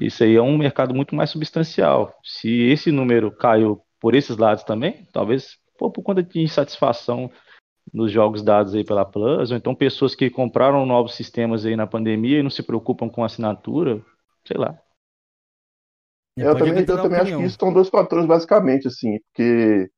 Isso 0.00 0.22
aí 0.22 0.36
é 0.36 0.42
um 0.42 0.56
mercado 0.56 0.94
muito 0.94 1.14
mais 1.14 1.30
substancial. 1.30 2.14
Se 2.22 2.48
esse 2.70 2.92
número 2.92 3.30
caiu 3.30 3.80
por 4.00 4.14
esses 4.14 4.36
lados 4.36 4.62
também, 4.64 5.06
talvez 5.12 5.58
pô, 5.78 5.90
por 5.90 6.02
conta 6.02 6.22
de 6.22 6.40
insatisfação 6.40 7.30
nos 7.92 8.12
jogos 8.12 8.42
dados 8.42 8.74
aí 8.74 8.84
pela 8.84 9.04
Plus, 9.04 9.50
ou 9.50 9.56
então 9.56 9.74
pessoas 9.74 10.14
que 10.14 10.28
compraram 10.28 10.84
novos 10.84 11.14
sistemas 11.14 11.64
aí 11.64 11.74
na 11.74 11.86
pandemia 11.86 12.40
e 12.40 12.42
não 12.42 12.50
se 12.50 12.62
preocupam 12.62 13.08
com 13.08 13.24
assinatura, 13.24 14.02
sei 14.44 14.58
lá. 14.58 14.78
Eu 16.36 16.52
Pode 16.52 16.66
também, 16.66 16.84
eu 16.86 17.02
também 17.02 17.20
acho 17.20 17.36
que 17.36 17.42
isso 17.44 17.56
são 17.58 17.72
dois 17.72 17.88
fatores, 17.88 18.26
basicamente, 18.26 18.86
assim, 18.86 19.18
porque 19.20 19.90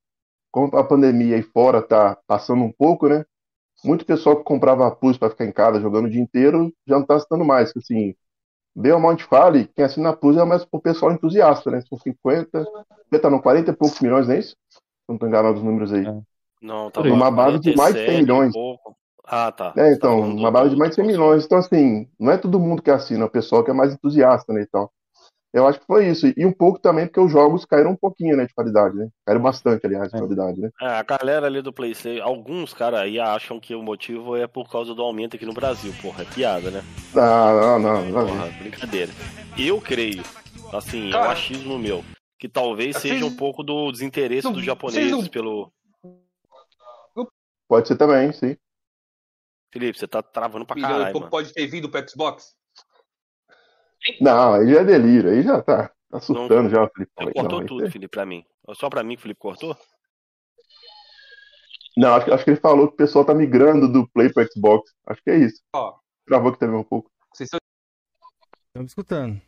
como 0.51 0.75
a 0.75 0.83
pandemia 0.83 1.35
aí 1.35 1.43
fora 1.43 1.81
tá 1.81 2.17
passando 2.25 2.63
um 2.63 2.71
pouco, 2.71 3.07
né? 3.07 3.23
Muito 3.83 4.05
pessoal 4.05 4.37
que 4.37 4.43
comprava 4.43 4.87
a 4.87 4.91
Plus 4.91 5.17
para 5.17 5.29
ficar 5.29 5.45
em 5.45 5.51
casa 5.51 5.79
jogando 5.79 6.05
o 6.05 6.09
dia 6.09 6.21
inteiro 6.21 6.73
já 6.87 6.97
não 6.99 7.05
tá 7.05 7.15
assinando 7.15 7.45
mais. 7.45 7.71
Assim, 7.75 8.15
bem 8.75 8.91
ou 8.93 8.99
mal 8.99 9.15
te 9.15 9.25
fale, 9.25 9.67
quem 9.75 9.85
assina 9.85 10.09
a 10.11 10.17
Plus 10.17 10.37
é 10.37 10.45
mais 10.45 10.65
pro 10.65 10.81
pessoal 10.81 11.11
entusiasta, 11.13 11.71
né? 11.71 11.81
São 11.81 11.97
50, 11.99 12.65
50 13.05 13.29
não, 13.29 13.41
40 13.41 13.71
e 13.71 13.75
poucos 13.75 13.99
milhões, 14.01 14.27
não 14.27 14.35
é 14.35 14.39
isso? 14.39 14.51
Se 14.69 14.79
não 15.09 15.17
tô 15.17 15.27
enganado 15.27 15.57
os 15.57 15.63
números 15.63 15.93
aí. 15.93 16.05
Não, 16.61 16.89
tá 16.91 17.01
Numa 17.03 17.31
base 17.31 17.59
de 17.59 17.75
mais 17.75 17.95
de 17.97 18.03
100 18.03 18.15
47 18.15 18.23
e 18.23 18.23
milhões. 18.23 18.53
pouco. 18.53 18.97
Ah, 19.25 19.51
tá. 19.51 19.71
É, 19.75 19.91
tá 19.97 19.97
então, 19.97 20.19
do- 20.35 20.35
uma 20.35 20.51
base 20.51 20.71
de 20.71 20.75
mais 20.77 20.91
de 20.91 20.95
100 20.95 21.05
do- 21.05 21.07
milhões. 21.07 21.45
Então, 21.45 21.57
assim, 21.57 22.09
não 22.19 22.31
é 22.31 22.37
todo 22.37 22.59
mundo 22.59 22.81
que 22.81 22.91
assina, 22.91 23.23
é 23.23 23.27
o 23.27 23.29
pessoal 23.31 23.63
que 23.63 23.71
é 23.71 23.73
mais 23.73 23.93
entusiasta, 23.93 24.51
né, 24.53 24.61
e 24.63 24.67
tal. 24.67 24.91
Eu 25.53 25.67
acho 25.67 25.79
que 25.81 25.85
foi 25.85 26.07
isso. 26.07 26.27
E 26.37 26.45
um 26.45 26.51
pouco 26.53 26.79
também 26.79 27.05
porque 27.05 27.19
os 27.19 27.29
jogos 27.31 27.65
caíram 27.65 27.91
um 27.91 27.95
pouquinho, 27.95 28.37
né, 28.37 28.45
de 28.45 28.53
qualidade, 28.53 28.95
né? 28.95 29.09
Caíram 29.25 29.41
bastante, 29.41 29.85
aliás, 29.85 30.09
de 30.09 30.15
É. 30.15 30.19
qualidade, 30.19 30.61
né? 30.61 30.69
É, 30.81 30.85
a 30.87 31.03
galera 31.03 31.45
ali 31.47 31.61
do 31.61 31.73
PlayStation, 31.73 32.23
alguns 32.23 32.73
caras 32.73 33.01
aí 33.01 33.19
acham 33.19 33.59
que 33.59 33.75
o 33.75 33.83
motivo 33.83 34.37
é 34.37 34.47
por 34.47 34.69
causa 34.71 34.95
do 34.95 35.01
aumento 35.01 35.35
aqui 35.35 35.45
no 35.45 35.53
Brasil, 35.53 35.93
porra, 36.01 36.23
é 36.23 36.25
piada, 36.25 36.71
né? 36.71 36.81
Não, 37.13 37.79
não, 37.79 37.79
não. 37.79 38.05
não. 38.11 38.27
Porra, 38.27 38.47
brincadeira. 38.59 39.11
Eu 39.57 39.81
creio, 39.81 40.23
assim, 40.71 41.07
é 41.07 41.09
um 41.09 41.11
Cara, 41.11 41.31
achismo 41.33 41.77
meu, 41.77 42.01
que 42.39 42.47
talvez 42.47 42.95
vocês- 42.95 43.13
seja 43.15 43.25
um 43.25 43.35
pouco 43.35 43.61
do 43.61 43.91
desinteresse 43.91 44.45
não- 44.45 44.53
dos 44.53 44.63
japoneses 44.63 45.11
não- 45.11 45.27
pelo. 45.27 45.69
Pode 47.67 47.87
ser 47.89 47.97
também, 47.97 48.31
sim. 48.33 48.55
Felipe, 49.73 49.97
você 49.97 50.07
tá 50.07 50.21
travando 50.21 50.65
pra 50.65 50.79
caralho, 50.79 51.13
mano. 51.13 51.29
pode 51.29 51.53
ter 51.53 51.65
vindo 51.67 51.89
pro 51.89 52.09
Xbox? 52.09 52.53
Não, 54.19 54.53
aí 54.55 54.73
já 54.73 54.81
é 54.81 54.83
delírio, 54.83 55.29
aí 55.31 55.41
já 55.43 55.61
tá, 55.61 55.87
tá 55.87 56.17
assustando 56.17 56.69
já, 56.69 56.87
Felipe. 56.89 57.11
Você 57.17 57.25
Não, 57.25 57.31
cortou 57.33 57.59
aí 57.59 57.65
tudo, 57.67 57.91
Felipe, 57.91 58.07
pra 58.11 58.25
mim. 58.25 58.43
Só 58.73 58.89
pra 58.89 59.03
mim 59.03 59.15
que 59.15 59.19
o 59.19 59.23
Felipe 59.23 59.39
cortou? 59.39 59.77
não 61.97 62.15
acho, 62.15 62.25
que- 62.25 62.31
acho 62.31 62.43
que 62.43 62.49
ele 62.51 62.59
falou 62.59 62.87
que 62.87 62.93
o 62.93 62.97
pessoal 62.97 63.25
tá 63.25 63.33
migrando 63.33 63.91
do 63.91 64.07
Play 64.09 64.31
pro 64.31 64.45
Xbox. 64.51 64.91
Acho 65.07 65.21
que 65.23 65.29
é 65.29 65.37
isso. 65.37 65.61
Ó, 65.75 65.97
Travou 66.25 66.49
aqui 66.49 66.59
também 66.59 66.77
um 66.79 66.83
pouco. 66.83 67.11
vocês 67.33 67.47
estão. 67.47 67.59
Estamos 68.69 68.91
escutando. 68.91 69.41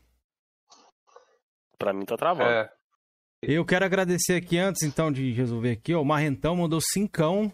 Pra 1.78 1.94
mim 1.94 2.06
tá 2.06 2.18
travando. 2.18 2.50
É, 2.50 2.70
Eu 3.42 3.66
quero 3.66 3.84
agradecer 3.86 4.36
aqui, 4.36 4.58
antes 4.58 4.84
então 4.84 5.12
de 5.12 5.32
resolver 5.32 5.72
aqui, 5.72 5.94
ó, 5.94 6.02
o 6.02 6.06
Marrentão 6.06 6.56
mandou 6.56 6.80
cincão. 6.82 7.52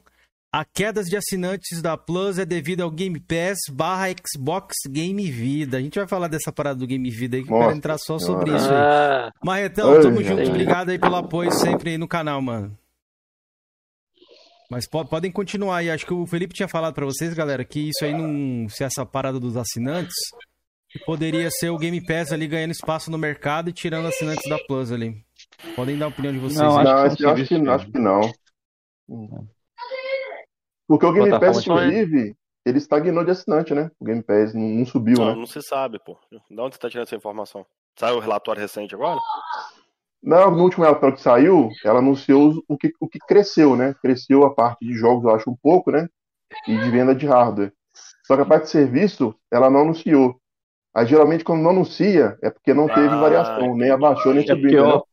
A 0.51 0.65
queda 0.65 1.03
de 1.03 1.15
assinantes 1.15 1.79
da 1.79 1.95
Plus 1.95 2.39
é 2.39 2.45
devido 2.45 2.81
ao 2.81 2.89
Game 2.89 3.19
Pass 3.19 3.59
barra 3.71 4.07
Xbox 4.09 4.73
Game 4.89 5.29
Vida. 5.29 5.77
A 5.77 5.81
gente 5.81 5.99
vai 5.99 6.07
falar 6.07 6.27
dessa 6.27 6.51
parada 6.51 6.79
do 6.79 6.87
Game 6.87 7.07
Vida 7.11 7.37
aí, 7.37 7.43
que 7.43 7.53
eu 7.53 7.59
quero 7.59 7.71
entrar 7.71 7.97
só 7.99 8.17
Senhora. 8.17 8.39
sobre 8.39 8.55
isso 8.57 8.67
aí. 8.69 8.75
Ah, 8.75 9.31
Marretão, 9.43 9.93
Ai, 9.93 10.01
tamo 10.01 10.17
ai, 10.17 10.23
junto. 10.23 10.49
Obrigado 10.49 10.89
aí 10.89 10.97
pelo 10.97 11.15
apoio 11.17 11.51
sempre 11.51 11.91
aí 11.91 11.97
no 11.99 12.07
canal, 12.07 12.41
mano. 12.41 12.75
Mas 14.71 14.87
po- 14.89 15.05
podem 15.05 15.31
continuar 15.31 15.77
aí. 15.77 15.91
Acho 15.91 16.05
que 16.05 16.13
o 16.13 16.25
Felipe 16.25 16.53
tinha 16.53 16.67
falado 16.67 16.95
pra 16.95 17.05
vocês, 17.05 17.33
galera, 17.35 17.63
que 17.63 17.89
isso 17.89 18.03
aí 18.03 18.13
não. 18.13 18.67
Se 18.69 18.83
essa 18.83 19.05
parada 19.05 19.39
dos 19.39 19.55
assinantes. 19.55 20.15
Que 20.91 20.97
poderia 21.05 21.51
ser 21.51 21.69
o 21.69 21.77
Game 21.77 22.03
Pass 22.03 22.31
ali 22.31 22.47
ganhando 22.47 22.71
espaço 22.71 23.11
no 23.11 23.17
mercado 23.19 23.69
e 23.69 23.73
tirando 23.73 24.07
assinantes 24.07 24.49
da 24.49 24.57
Plus 24.57 24.91
ali. 24.91 25.23
Podem 25.75 25.95
dar 25.95 26.05
a 26.05 26.07
opinião 26.07 26.33
de 26.33 26.39
vocês. 26.39 26.59
Não, 26.59 26.75
aí. 26.79 26.83
Não, 26.83 26.91
acho 26.97 27.15
que 27.15 27.23
eu 27.23 27.29
é 27.29 27.31
um 27.31 27.33
acho 27.35 27.43
que, 27.43 27.47
serviço 27.49 27.71
acho 27.71 27.91
que 27.91 27.99
não. 27.99 28.21
Hum. 29.07 29.47
Porque 30.89 31.05
o 31.05 31.13
Game 31.13 31.29
Pass, 31.39 31.63
de- 31.63 31.69
inclusive, 31.69 32.35
ele 32.65 32.77
estagnou 32.77 33.23
de 33.23 33.31
assinante, 33.31 33.73
né? 33.73 33.89
O 33.99 34.03
Game 34.05 34.21
Pass 34.23 34.53
não, 34.53 34.61
não 34.61 34.85
subiu, 34.85 35.19
Não, 35.19 35.27
né? 35.27 35.35
não 35.35 35.45
se 35.45 35.61
sabe, 35.61 35.99
pô. 35.99 36.17
De 36.49 36.59
onde 36.59 36.75
você 36.75 36.81
tá 36.81 36.89
tirando 36.89 37.05
essa 37.07 37.15
informação? 37.15 37.65
Saiu 37.97 38.17
o 38.17 38.19
relatório 38.19 38.61
recente 38.61 38.95
agora? 38.95 39.19
Não, 40.21 40.51
no 40.51 40.63
último 40.63 40.83
relatório 40.83 41.15
que 41.15 41.21
saiu, 41.21 41.69
ela 41.85 41.99
anunciou 41.99 42.61
o 42.67 42.77
que, 42.77 42.91
o 42.99 43.07
que 43.07 43.19
cresceu, 43.19 43.75
né? 43.75 43.95
Cresceu 44.01 44.43
a 44.45 44.53
parte 44.53 44.85
de 44.85 44.93
jogos, 44.93 45.23
eu 45.23 45.35
acho, 45.35 45.49
um 45.49 45.55
pouco, 45.55 45.91
né? 45.91 46.07
E 46.67 46.77
de 46.77 46.89
venda 46.89 47.15
de 47.15 47.25
hardware. 47.25 47.71
Só 48.25 48.35
que 48.35 48.41
a 48.41 48.45
parte 48.45 48.63
de 48.63 48.69
serviço, 48.71 49.33
ela 49.51 49.69
não 49.69 49.81
anunciou. 49.81 50.39
Aí, 50.95 51.05
geralmente, 51.07 51.43
quando 51.43 51.61
não 51.61 51.71
anuncia, 51.71 52.37
é 52.43 52.49
porque 52.49 52.73
não 52.73 52.87
teve 52.87 53.09
Ah, 53.15 53.19
variação, 53.19 53.75
nem 53.77 53.91
abaixou, 53.91 54.33
nem 54.33 54.43
É 54.43 54.47
subiu, 54.47 54.61
porque, 54.61 54.77
entendeu? 54.77 54.97
ó, 54.97 55.03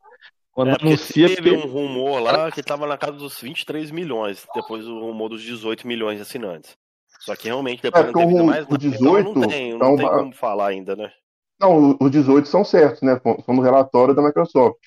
quando 0.57 0.69
É, 0.69 0.75
anuncia, 0.81 1.35
teve 1.35 1.51
um 1.55 1.67
rumor 1.67 2.19
lá 2.19 2.51
que 2.51 2.63
tava 2.63 2.87
na 2.87 2.97
casa 2.97 3.11
dos 3.13 3.39
23 3.39 3.91
milhões, 3.91 4.43
depois 4.55 4.85
do 4.85 4.99
rumor 4.99 5.29
dos 5.29 5.43
18 5.43 5.87
milhões 5.87 6.15
de 6.15 6.23
assinantes. 6.23 6.75
Só 7.19 7.35
que 7.35 7.45
realmente 7.45 7.79
depois 7.83 8.05
É, 8.05 8.07
não 8.07 8.13
teve 8.13 8.33
o- 8.41 8.45
mais 8.45 8.65
o 8.65 8.71
nada, 8.71 8.77
18 8.79 9.29
então 9.29 9.41
não 9.41 9.47
tem, 9.47 9.71
não 9.73 9.79
tá 9.79 9.85
tem 9.97 10.05
uma- 10.07 10.17
como 10.17 10.33
falar 10.33 10.67
ainda, 10.69 10.95
né? 10.95 11.11
Não, 11.59 11.95
os 12.01 12.09
18 12.09 12.47
são 12.47 12.65
certos, 12.65 13.03
né? 13.03 13.21
São 13.45 13.53
no 13.53 13.61
relatório 13.61 14.15
da 14.15 14.21
Microsoft. 14.23 14.79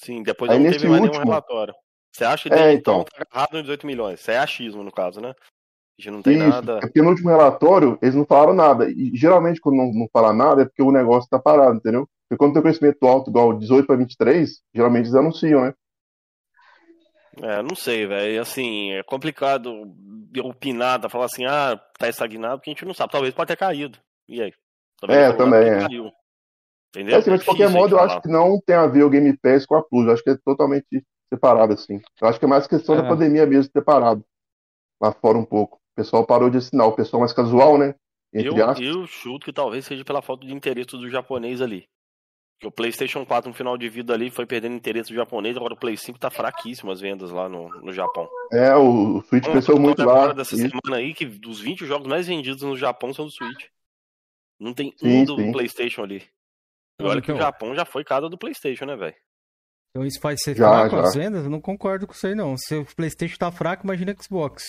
Sim, 0.00 0.22
depois 0.22 0.50
Aí 0.50 0.58
não 0.58 0.70
teve 0.70 0.88
mais 0.88 1.00
nenhum 1.02 1.12
último- 1.12 1.24
relatório. 1.30 1.74
Você 2.10 2.24
acha 2.24 2.48
que 2.48 2.54
É, 2.54 2.72
então 2.72 3.00
então. 3.00 3.04
tá 3.04 3.26
agarrado 3.30 3.52
nos 3.52 3.62
18 3.62 3.86
milhões? 3.86 4.20
Isso 4.20 4.30
é 4.30 4.38
achismo, 4.38 4.82
no 4.82 4.90
caso, 4.90 5.20
né? 5.20 5.30
A 5.30 6.02
gente 6.02 6.10
não 6.12 6.22
tem 6.22 6.38
Isso, 6.38 6.48
nada. 6.48 6.78
é 6.78 6.80
porque 6.80 7.02
no 7.02 7.10
último 7.10 7.28
relatório 7.28 7.98
eles 8.00 8.14
não 8.14 8.24
falaram 8.24 8.54
nada. 8.54 8.88
E 8.90 9.10
geralmente, 9.14 9.60
quando 9.60 9.76
não, 9.76 9.92
não 9.92 10.08
fala 10.10 10.32
nada, 10.32 10.62
é 10.62 10.64
porque 10.64 10.82
o 10.82 10.90
negócio 10.92 11.28
tá 11.28 11.38
parado, 11.38 11.76
entendeu? 11.76 12.08
Porque 12.28 12.38
quando 12.38 12.52
tem 12.54 12.62
crescimento 12.62 13.06
alto, 13.06 13.30
igual 13.30 13.56
18 13.58 13.86
para 13.86 13.96
23, 13.96 14.60
geralmente 14.74 15.04
eles 15.06 15.14
anunciam, 15.14 15.62
né? 15.62 15.74
É, 17.40 17.62
não 17.62 17.74
sei, 17.74 18.06
velho. 18.06 18.40
Assim, 18.42 18.92
é 18.92 19.02
complicado 19.02 19.72
opinar, 20.42 21.00
tá, 21.00 21.08
falar 21.08 21.26
assim, 21.26 21.44
ah, 21.46 21.80
tá 21.98 22.08
estagnado, 22.08 22.58
porque 22.58 22.70
a 22.70 22.74
gente 22.74 22.84
não 22.84 22.94
sabe. 22.94 23.12
Talvez 23.12 23.32
pode 23.34 23.48
ter 23.48 23.56
caído. 23.56 23.98
E 24.28 24.42
aí? 24.42 24.52
É, 25.08 25.32
também, 25.32 25.60
é. 25.68 25.78
Caiu. 25.86 26.10
Entendeu? 26.90 27.14
É, 27.14 27.18
assim, 27.18 27.30
mas 27.30 27.40
de 27.40 27.46
qualquer 27.46 27.70
modo, 27.70 27.94
eu 27.94 27.98
de 27.98 28.04
acho 28.04 28.08
falar. 28.08 28.22
que 28.22 28.28
não 28.28 28.60
tem 28.66 28.74
a 28.76 28.86
ver 28.86 29.04
o 29.04 29.10
Game 29.10 29.36
Pass 29.38 29.64
com 29.64 29.76
a 29.76 29.82
Plus. 29.82 30.06
Eu 30.06 30.12
acho 30.12 30.22
que 30.22 30.30
é 30.30 30.36
totalmente 30.44 30.86
separado, 31.32 31.72
assim. 31.74 32.00
Eu 32.20 32.28
acho 32.28 32.38
que 32.38 32.44
é 32.44 32.48
mais 32.48 32.66
questão 32.66 32.96
É. 32.96 33.02
da 33.02 33.08
pandemia 33.08 33.46
mesmo 33.46 33.64
de 33.64 33.70
ter 33.70 33.82
parado 33.84 34.24
lá 35.00 35.12
fora 35.12 35.38
um 35.38 35.44
pouco. 35.44 35.76
O 35.76 35.94
pessoal 35.96 36.26
parou 36.26 36.50
de 36.50 36.58
assinar, 36.58 36.86
o 36.86 36.92
pessoal 36.92 37.20
mais 37.20 37.32
casual, 37.32 37.78
né? 37.78 37.94
Entre 38.32 38.48
Eu, 38.48 38.68
aspas. 38.68 38.86
eu 38.86 39.06
chuto 39.06 39.46
que 39.46 39.52
talvez 39.52 39.84
seja 39.86 40.04
pela 40.04 40.20
falta 40.22 40.46
de 40.46 40.52
interesse 40.52 40.90
do 40.90 41.08
japonês 41.08 41.60
ali. 41.62 41.86
Porque 42.58 42.66
o 42.66 42.72
PlayStation 42.72 43.24
4 43.24 43.48
no 43.48 43.54
final 43.54 43.78
de 43.78 43.88
vida 43.88 44.12
ali 44.12 44.30
foi 44.30 44.44
perdendo 44.44 44.74
interesse 44.74 45.10
do 45.10 45.14
japonês, 45.14 45.56
agora 45.56 45.74
o 45.74 45.76
Play 45.76 45.96
5 45.96 46.18
tá 46.18 46.28
fraquíssimo 46.28 46.90
as 46.90 47.00
vendas 47.00 47.30
lá 47.30 47.48
no, 47.48 47.68
no 47.82 47.92
Japão. 47.92 48.28
É, 48.52 48.74
o, 48.74 49.18
o 49.18 49.22
Switch 49.22 49.44
Uma 49.44 49.52
cresceu 49.52 49.78
muito 49.78 50.04
lá. 50.04 50.32
dessa 50.32 50.56
Isso. 50.56 50.68
semana 50.68 50.96
aí 51.00 51.14
que 51.14 51.24
dos 51.24 51.60
20 51.60 51.86
jogos 51.86 52.08
mais 52.08 52.26
vendidos 52.26 52.62
no 52.62 52.76
Japão 52.76 53.14
são 53.14 53.26
do 53.26 53.30
Switch. 53.30 53.66
Não 54.58 54.74
tem 54.74 54.92
Sim, 54.96 55.20
um 55.20 55.24
do 55.24 55.36
sim. 55.36 55.52
PlayStation 55.52 56.02
ali. 56.02 56.24
E 57.00 57.04
olha 57.04 57.22
que 57.22 57.30
o 57.30 57.34
então- 57.34 57.46
Japão 57.46 57.74
já 57.76 57.84
foi 57.84 58.02
casa 58.02 58.28
do 58.28 58.36
PlayStation, 58.36 58.86
né, 58.86 58.96
velho? 58.96 59.14
Então 59.90 60.04
isso 60.04 60.20
faz 60.20 60.40
ser 60.42 60.56
Já, 60.56 60.68
fraco 60.68 60.96
já. 60.96 61.02
as 61.02 61.14
vendas? 61.14 61.44
Eu 61.44 61.50
não 61.50 61.60
concordo 61.60 62.08
com 62.08 62.12
isso 62.12 62.26
aí, 62.26 62.34
não. 62.34 62.56
Se 62.56 62.74
o 62.74 62.84
Playstation 62.96 63.36
tá 63.38 63.52
fraco, 63.52 63.84
imagina 63.84 64.14
Xbox. 64.20 64.64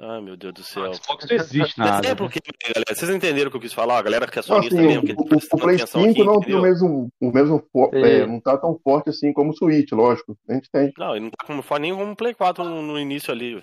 Ai, 0.00 0.20
meu 0.20 0.36
Deus 0.36 0.54
do 0.54 0.62
céu. 0.62 0.94
Xbox 0.94 1.26
não 1.28 1.36
existe 1.36 1.78
nada. 1.78 2.06
É 2.06 2.14
porque, 2.14 2.38
galera, 2.62 2.94
vocês 2.94 3.10
entenderam 3.10 3.48
o 3.48 3.50
que 3.50 3.56
eu 3.56 3.60
quis 3.60 3.72
falar? 3.72 3.98
A 3.98 4.02
galera 4.02 4.28
que 4.28 4.38
é 4.38 4.42
Não, 4.42 4.46
sonista 4.46 4.76
assim, 4.76 4.86
mesmo, 4.86 5.02
que 5.02 5.12
o, 5.12 5.16
tá 5.16 5.22
o, 5.34 5.38
o 5.38 5.60
Play 5.60 5.76
atenção 5.76 6.02
5 6.02 6.10
aqui, 6.12 6.24
não 6.24 6.40
tem 6.40 6.54
o 6.54 6.62
mesmo, 6.62 7.08
o 7.20 7.32
mesmo 7.32 7.68
É. 7.92 8.26
não 8.26 8.40
tá 8.40 8.56
tão 8.56 8.78
forte 8.78 9.10
assim 9.10 9.32
como 9.32 9.50
o 9.50 9.56
Switch, 9.56 9.90
lógico. 9.90 10.36
A 10.48 10.54
gente 10.54 10.70
tem. 10.70 10.92
Não, 10.96 11.16
ele 11.16 11.24
não 11.24 11.30
tá 11.30 11.44
como 11.44 11.64
nem 11.80 11.94
como 11.94 12.12
o 12.12 12.16
Play 12.16 12.32
4 12.32 12.62
no, 12.62 12.80
no 12.80 12.98
início 12.98 13.32
ali. 13.32 13.60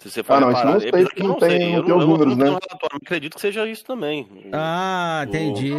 Se 0.00 0.10
você 0.10 0.22
for 0.22 0.32
Ah, 0.32 0.40
não, 0.40 0.48
isso 0.50 0.56
reparar, 0.58 0.72
não 0.74 0.80
sei, 0.80 0.88
apesar 0.88 1.04
porque 1.08 1.20
que 1.20 1.22
não 1.22 1.28
não 1.34 1.38
tem- 1.38 1.50
sei, 1.50 1.58
não 1.76 1.84
tem 1.84 1.94
os 1.94 2.00
eu 2.02 2.08
números, 2.08 2.36
não 2.36 2.52
né? 2.54 2.58
acredito 3.04 3.34
que 3.34 3.40
seja 3.40 3.66
isso 3.68 3.84
também. 3.84 4.26
Ah, 4.52 5.20
O- 5.24 5.28
entendi. 5.28 5.72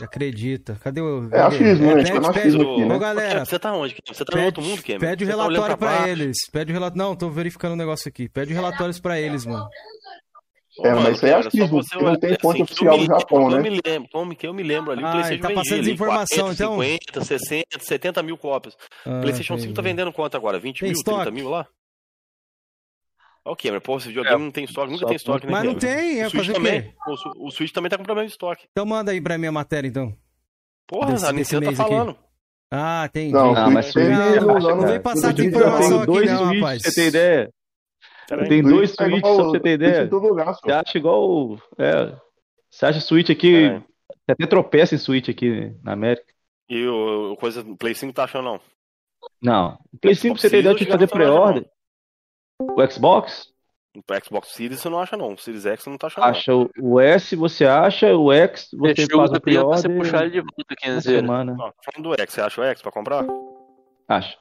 Acredita. 0.00 0.78
Cadê 0.82 1.00
o. 1.00 1.28
É 1.32 1.40
achismo, 1.40 1.86
né? 1.86 1.92
A 1.94 1.98
gente 1.98 2.06
pede- 2.08 2.20
tá 2.20 2.26
no 2.28 2.34
pede- 2.34 2.38
achismo 2.40 2.72
aqui, 2.72 2.84
né? 2.84 2.94
Ô, 2.94 2.98
galera, 2.98 3.44
Você 3.44 3.58
tá 3.58 3.72
onde? 3.72 3.96
Você 4.06 4.24
tá 4.24 4.32
em 4.32 4.36
pede, 4.36 4.46
outro 4.46 4.62
mundo, 4.62 4.82
Cameron? 4.82 5.00
pede 5.00 5.24
o 5.24 5.26
tá 5.26 5.32
relatório 5.32 5.76
pra, 5.78 5.88
baixo? 5.88 6.08
eles. 6.08 6.36
Pede 6.52 6.72
o 6.72 6.74
relatório. 6.74 7.02
Não, 7.08 7.16
tô 7.16 7.30
verificando 7.30 7.72
um 7.72 7.76
negócio 7.76 8.08
aqui. 8.08 8.28
Pede 8.28 8.52
relatórios 8.54 9.00
pra 9.00 9.20
eles, 9.20 9.44
mano. 9.44 9.66
É, 10.82 10.90
mano, 10.90 11.02
mas 11.02 11.16
isso 11.16 11.26
aí 11.26 11.30
é 11.32 11.34
achismo, 11.36 11.68
você 11.68 11.88
porque 11.90 12.04
não 12.04 12.16
tem 12.18 12.36
fonte 12.40 12.62
assim, 12.62 12.74
que 12.74 12.84
eu 12.84 12.92
oficial 12.92 12.98
me 12.98 13.06
do 13.06 13.20
Japão, 13.20 13.38
lembro, 13.46 13.50
né? 13.52 13.58
Eu 13.68 13.72
me 13.72 13.80
lembro, 13.86 14.08
como 14.12 14.34
que 14.36 14.46
eu 14.46 14.54
me 14.54 14.62
lembro 14.64 14.90
ali, 14.92 15.02
o 15.02 15.06
Ah, 15.06 15.10
PlayStation 15.12 15.42
tá 15.42 15.54
passando 15.54 15.76
vendia 15.76 15.96
40, 15.96 16.24
então. 16.52 16.72
50, 16.80 17.24
60, 17.24 17.78
70 17.78 18.22
mil 18.24 18.36
cópias. 18.36 18.76
Ah, 19.06 19.20
PlayStation 19.20 19.56
5 19.58 19.72
tá 19.72 19.82
vendendo 19.82 20.12
quanto 20.12 20.36
agora? 20.36 20.58
20 20.58 20.80
Tem 20.80 20.88
mil, 20.90 21.02
30 21.02 21.10
estoque? 21.20 21.30
mil 21.32 21.48
lá? 21.48 21.66
Ok, 23.44 23.70
mas 23.70 23.82
pô, 23.82 23.96
esse 23.98 24.08
videogame 24.08 24.42
não 24.44 24.50
tem 24.50 24.64
estoque, 24.64 24.86
nunca 24.90 25.00
só- 25.00 25.06
tem 25.06 25.16
estoque, 25.16 25.46
né? 25.46 25.52
Mas 25.52 25.64
não 25.64 25.74
tem, 25.74 26.20
é 26.22 26.26
O 26.26 26.30
Switch 26.30 26.46
fazer 26.46 26.52
o 26.52 26.54
também. 26.54 26.94
O, 27.06 27.46
o 27.46 27.50
Switch 27.50 27.72
também 27.72 27.90
tá 27.90 27.98
com 27.98 28.04
problema 28.04 28.26
de 28.26 28.32
estoque. 28.32 28.66
Então 28.70 28.86
manda 28.86 29.12
aí 29.12 29.20
pra 29.20 29.36
minha 29.36 29.52
matéria, 29.52 29.86
então. 29.86 30.16
Porra, 30.86 31.12
Desse- 31.12 31.26
a 31.26 31.32
Nintendo 31.32 31.60
tá 31.62 31.66
mês 31.68 31.80
aqui. 31.80 31.90
falando. 31.90 32.16
Ah, 32.72 33.04
entendi. 33.06 33.32
Não, 33.32 33.54
Ah, 33.54 33.68
o 33.68 33.70
mas 33.70 33.86
Switch- 33.86 34.06
no 34.06 34.46
não, 34.46 34.56
ano- 34.56 34.76
não 34.80 34.86
vem 34.88 35.00
passar 35.00 35.32
de 35.34 35.42
Eu 35.42 35.48
informação 35.48 36.00
aqui, 36.02 36.06
não, 36.10 36.14
Switch, 36.46 36.54
rapaz. 36.60 36.82
você 36.82 36.94
ter 36.94 37.08
ideia. 37.08 37.50
Peraí. 38.26 38.48
Tem 38.48 38.62
dois 38.62 38.90
Switch 38.92 39.20
tá 39.20 39.28
só 39.28 39.34
pra 39.36 39.44
você 39.44 39.60
ter 39.60 39.70
ideia. 39.74 40.08
Você 40.08 40.72
acha 40.72 40.98
igual. 40.98 41.30
o- 41.30 41.58
É, 41.78 42.16
você 42.70 42.86
acha 42.86 43.00
Switch 43.00 43.28
aqui. 43.30 43.52
Peraí. 43.52 43.78
Você 43.80 44.32
até 44.32 44.46
tropeça 44.46 44.94
em 44.94 44.98
Switch 44.98 45.28
aqui 45.28 45.72
na 45.82 45.92
América. 45.92 46.24
E 46.68 46.86
o, 46.86 47.32
o 47.32 47.36
coisa, 47.36 47.60
o 47.60 47.76
Play 47.76 47.94
5 47.94 48.14
tá 48.14 48.24
achando 48.24 48.44
não. 48.46 48.60
Não. 49.42 49.78
O 49.92 49.98
Play 49.98 50.14
5, 50.14 50.34
pra 50.34 50.40
você 50.40 50.48
ter 50.50 50.58
ideia, 50.60 50.72
eu 50.72 50.76
tive 50.78 50.86
que 50.86 50.92
fazer 50.92 51.04
acho 51.04 51.12
pré-order. 51.12 51.66
O 52.76 52.90
Xbox? 52.90 53.52
O 53.96 54.02
Xbox 54.24 54.48
Series 54.48 54.80
você 54.80 54.88
não 54.88 54.98
acha 54.98 55.16
não. 55.16 55.34
O 55.34 55.38
Series 55.38 55.64
X 55.66 55.84
você 55.84 55.90
não 55.90 55.96
tá 55.96 56.08
achando 56.08 56.24
não. 56.24 56.30
Acha 56.30 56.54
o- 56.54 56.70
o 56.80 57.00
S, 57.00 57.36
você 57.36 57.64
acha, 57.64 58.14
o 58.16 58.32
X, 58.32 58.68
você 58.72 58.94
Fechou 58.94 59.18
faz 59.20 59.30
o 59.30 59.40
pra 59.40 59.62
você 59.62 59.88
puxar 59.88 60.22
ele 60.22 60.30
de 60.32 60.40
volta, 60.40 60.54
uma 60.70 60.76
Kenzeira. 60.76 61.20
semana. 61.20 61.56
Ó, 61.58 61.72
falando 61.84 62.08
do 62.16 62.20
X, 62.20 62.34
você 62.34 62.40
acha 62.40 62.60
o 62.60 62.64
X 62.64 62.82
pra 62.82 62.90
comprar? 62.90 63.24
Acha. 64.08 64.36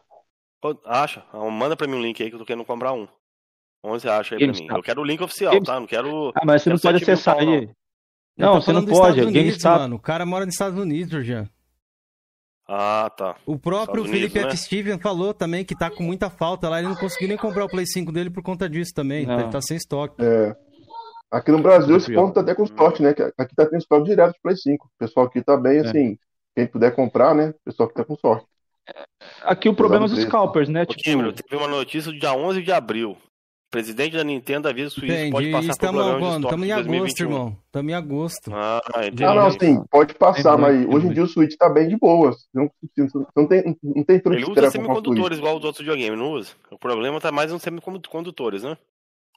Acha? 0.85 1.23
Ah, 1.31 1.49
Manda 1.51 1.75
pra 1.75 1.85
mim 1.87 1.95
um 1.95 2.01
link 2.01 2.23
aí 2.23 2.29
que 2.29 2.35
eu 2.35 2.39
tô 2.39 2.45
querendo 2.45 2.65
comprar 2.65 2.93
um. 2.93 3.07
Onde 3.83 4.01
você 4.01 4.09
acha 4.09 4.35
aí 4.35 4.39
pra 4.47 4.59
mim? 4.59 4.67
Eu 4.75 4.81
quero 4.81 5.01
o 5.01 5.05
link 5.05 5.21
oficial, 5.21 5.51
GameStop. 5.53 5.75
tá? 5.75 5.79
Não 5.79 5.87
quero. 5.87 6.31
Ah, 6.35 6.45
mas 6.45 6.63
você 6.63 6.69
não 6.69 6.77
pode 6.79 6.99
7 6.99 7.05
mil 7.05 7.13
acessar 7.13 7.45
não. 7.45 7.53
aí. 7.53 7.69
Não, 8.37 8.53
tá 8.53 8.61
você 8.61 8.71
não 8.73 8.85
pode. 8.85 9.21
Unidos, 9.21 9.33
GameStop. 9.33 9.79
mano. 9.79 9.95
O 9.97 9.99
cara 9.99 10.25
mora 10.25 10.45
nos 10.45 10.55
Estados 10.55 10.79
Unidos, 10.79 11.25
já. 11.27 11.45
Ah, 12.67 13.11
tá. 13.15 13.35
O 13.45 13.57
próprio 13.59 14.03
Estados 14.03 14.09
Felipe 14.11 14.37
Unidos, 14.39 14.53
né? 14.53 14.57
F. 14.57 14.57
Steven 14.65 14.99
falou 14.99 15.33
também 15.33 15.65
que 15.65 15.75
tá 15.77 15.89
com 15.89 16.01
muita 16.03 16.29
falta 16.29 16.69
lá. 16.69 16.79
Ele 16.79 16.87
não 16.87 16.95
conseguiu 16.95 17.27
nem 17.27 17.37
comprar 17.37 17.65
o 17.65 17.69
Play 17.69 17.85
5 17.85 18.11
dele 18.11 18.29
por 18.29 18.41
conta 18.41 18.69
disso 18.69 18.93
também. 18.93 19.25
Não. 19.25 19.39
Ele 19.39 19.49
tá 19.49 19.61
sem 19.61 19.75
estoque. 19.77 20.15
É. 20.23 20.55
Aqui 21.29 21.51
no 21.51 21.61
Brasil, 21.61 21.97
esse 21.97 22.13
ponto 22.13 22.33
tá 22.33 22.41
até 22.41 22.53
com 22.55 22.65
sorte, 22.65 23.01
né? 23.01 23.09
Aqui 23.37 23.55
tá 23.55 23.65
tendo 23.65 23.79
estoque 23.79 24.05
direto 24.05 24.33
de 24.33 24.39
Play 24.41 24.55
5. 24.55 24.85
O 24.85 24.89
pessoal 24.99 25.25
aqui 25.25 25.41
tá 25.41 25.57
bem, 25.57 25.77
É. 25.79 25.81
assim, 25.81 26.17
quem 26.55 26.67
puder 26.67 26.95
comprar, 26.95 27.33
né? 27.35 27.49
O 27.49 27.55
pessoal 27.65 27.89
que 27.89 27.95
tá 27.95 28.05
com 28.05 28.15
sorte. 28.15 28.45
Aqui 29.43 29.67
o 29.67 29.73
problema 29.73 30.05
é 30.05 30.07
os 30.09 30.17
scalpers, 30.21 30.69
né? 30.69 30.83
Ô, 30.83 30.85
Tipo, 30.85 31.03
Cameron, 31.03 31.31
teve 31.33 31.55
uma 31.55 31.67
notícia 31.67 32.11
do 32.11 32.19
dia 32.19 32.33
11 32.33 32.61
de 32.61 32.71
abril. 32.71 33.17
O 33.73 33.81
presidente 33.81 34.15
da 34.15 34.23
Nintendo 34.23 34.69
avisa 34.69 34.91
que 34.91 34.97
o 34.97 34.99
Switch 34.99 35.31
pode 35.31 35.47
Entendi. 35.47 35.51
passar 35.51 35.65
por 35.65 35.71
Estamos 35.71 36.03
problema 36.03 36.19
de 36.19 36.25
estoque 36.25 36.45
Estamos 36.45 36.67
em 36.67 36.71
agosto, 36.71 36.85
2021. 36.85 37.25
irmão. 37.25 37.57
Estamos 37.65 37.91
em 37.91 37.95
agosto. 37.95 38.51
Ah, 38.53 38.81
entendi. 38.99 39.23
Ah, 39.23 39.33
não, 39.33 39.51
sim, 39.51 39.83
pode 39.89 40.13
passar, 40.13 40.51
Tem 40.51 40.61
mas 40.61 40.85
hoje 40.87 41.07
em 41.07 41.13
dia 41.13 41.23
o 41.23 41.27
Switch 41.27 41.55
tá 41.57 41.69
bem 41.69 41.87
de 41.87 41.97
boa. 41.97 42.35
Não, 42.53 42.69
não 43.35 43.47
tem, 43.47 43.75
não 43.81 44.03
tem 44.03 44.19
tudo 44.19 44.35
que 44.35 44.43
Ele 44.43 44.51
usa 44.51 44.69
semicondutores 44.69 45.39
igual 45.39 45.57
os 45.57 45.65
outros 45.65 45.83
videogames, 45.83 46.19
não 46.19 46.33
usa? 46.33 46.51
O 46.69 46.77
problema 46.77 47.19
tá 47.19 47.31
mais 47.31 47.51
nos 47.51 47.63
semicondutores, 47.63 48.61
né? 48.61 48.77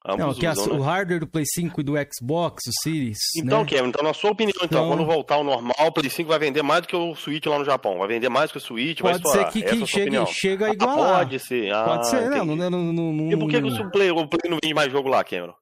Ambos 0.09 0.19
Não, 0.27 0.35
que 0.35 0.47
a- 0.47 0.53
usam, 0.53 0.67
né? 0.75 0.79
o 0.79 0.83
hardware 0.83 1.19
do 1.21 1.27
Play 1.27 1.45
5 1.45 1.81
e 1.81 1.85
do 1.85 1.95
Xbox, 2.15 2.63
o 2.69 2.73
Series. 2.83 3.19
Então, 3.37 3.63
né? 3.63 3.67
Kevin, 3.67 3.89
então, 3.89 4.05
na 4.05 4.15
sua 4.15 4.31
opinião, 4.31 4.55
então, 4.63 4.67
Então- 4.85 4.89
quando 4.89 5.05
voltar 5.05 5.35
ao 5.35 5.43
normal, 5.43 5.75
o 5.81 5.91
Play 5.93 6.09
5 6.09 6.29
vai 6.29 6.39
vender 6.39 6.63
mais 6.63 6.83
do 6.83 6.89
que 6.89 6.95
o 6.95 7.15
Switch 7.17 7.45
lá 7.47 7.59
no 7.59 7.65
Japão. 7.65 7.99
Vai 7.99 8.07
vender 8.07 8.29
mais 8.29 8.53
que 8.53 8.59
o 8.59 8.61
Switch, 8.61 9.01
vai 9.01 9.13
Pode 9.15 9.27
estourar. 9.27 9.53
ser 9.53 9.53
que, 9.53 9.65
é 9.67 9.69
que 9.69 9.75
a 9.75 9.79
sua 9.79 9.87
chegue, 9.89 10.27
chega 10.27 10.67
a 10.67 10.71
Ah, 10.71 10.73
igualar. 10.75 11.19
pode 11.19 11.39
ser. 11.41 11.73
Ah, 11.75 11.85
Pode 11.85 12.09
ser, 12.09 12.31
não, 12.31 12.45
não, 12.47 12.71
não, 12.71 12.93
não, 13.13 13.33
E 13.33 13.37
por 13.37 13.51
que, 13.51 13.61
que 13.61 13.67
o, 13.69 13.91
Play, 13.91 14.11
o 14.13 14.29
Play 14.29 14.49
não 14.51 14.59
vende 14.63 14.75
mais 14.75 14.93
jogo 14.93 15.09
lá, 15.09 15.25
Cameron? 15.25 15.55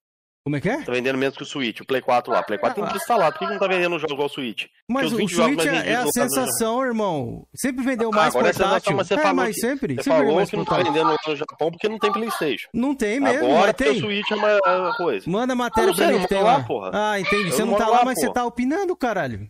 Como 0.45 0.57
é 0.57 0.61
que 0.61 0.69
é? 0.69 0.83
Tá 0.83 0.93
vendendo 0.93 1.17
menos 1.17 1.35
que 1.35 1.43
o 1.43 1.47
Switch, 1.47 1.81
o 1.81 1.87
Play 1.87 2.03
4 2.03 2.31
lá. 2.31 2.41
O 2.41 2.45
Play 2.45 2.59
4 2.59 2.79
tem 2.83 2.91
que 2.93 2.99
instalado. 2.99 3.33
Por 3.39 3.47
que 3.47 3.55
não 3.55 3.59
tá 3.59 3.67
vendendo 3.67 3.97
um 3.97 3.99
jogo 3.99 4.13
igual 4.13 4.27
o 4.27 4.31
Switch? 4.31 4.67
Mas 4.87 5.11
o 5.11 5.17
20 5.17 5.31
jogos 5.35 5.55
Switch 5.63 5.67
é, 5.75 5.91
é 5.93 5.95
a 5.97 6.03
do 6.05 6.13
sensação, 6.13 6.85
irmão. 6.85 7.47
Sempre 7.57 7.83
vendeu 7.83 8.11
Ah, 8.13 8.17
mais 8.17 8.37
agora 8.37 8.51
é 8.51 8.53
portátil. 8.53 8.95
mas 8.95 9.07
você 9.09 9.15
é, 9.15 9.19
falou 9.19 9.35
mas 9.37 9.55
que- 9.55 9.61
sempre. 9.63 9.95
Você 9.95 10.03
sempre 10.03 10.19
falou 10.19 10.35
mais 10.37 10.51
que 10.51 10.57
não 10.59 10.65
tá 10.67 10.77
vendendo 10.77 11.17
no 11.27 11.37
Japão 11.37 11.71
porque 11.71 11.89
não 11.89 11.99
tem 11.99 12.13
Playstation. 12.13 12.69
Não 12.75 12.95
tem 12.95 13.21
mesmo, 13.21 13.47
Agora 13.47 13.55
mas 13.59 13.67
porque 13.73 13.85
o 13.85 13.93
tem. 13.93 14.01
Switch 14.03 14.31
é 14.31 14.35
uma 14.35 14.79
uma 14.83 14.97
coisa. 14.99 15.31
Manda 15.31 15.53
Eu 15.55 15.57
matéria 15.57 15.87
não 15.87 15.95
sei, 15.95 16.07
pra 16.09 16.15
mim 16.15 16.23
que 16.23 16.29
tem 16.29 16.43
lá, 16.43 16.57
lá. 16.59 16.65
porra. 16.65 16.91
Ah, 16.93 17.19
entendi. 17.19 17.45
Eu 17.49 17.53
Você 17.53 17.63
não 17.63 17.69
moro 17.71 17.83
tá 17.83 17.89
lá, 17.91 17.99
lá, 18.01 18.05
mas 18.05 18.21
você 18.21 18.31
tá 18.31 18.45
opinando, 18.45 18.95
caralho. 18.95 19.49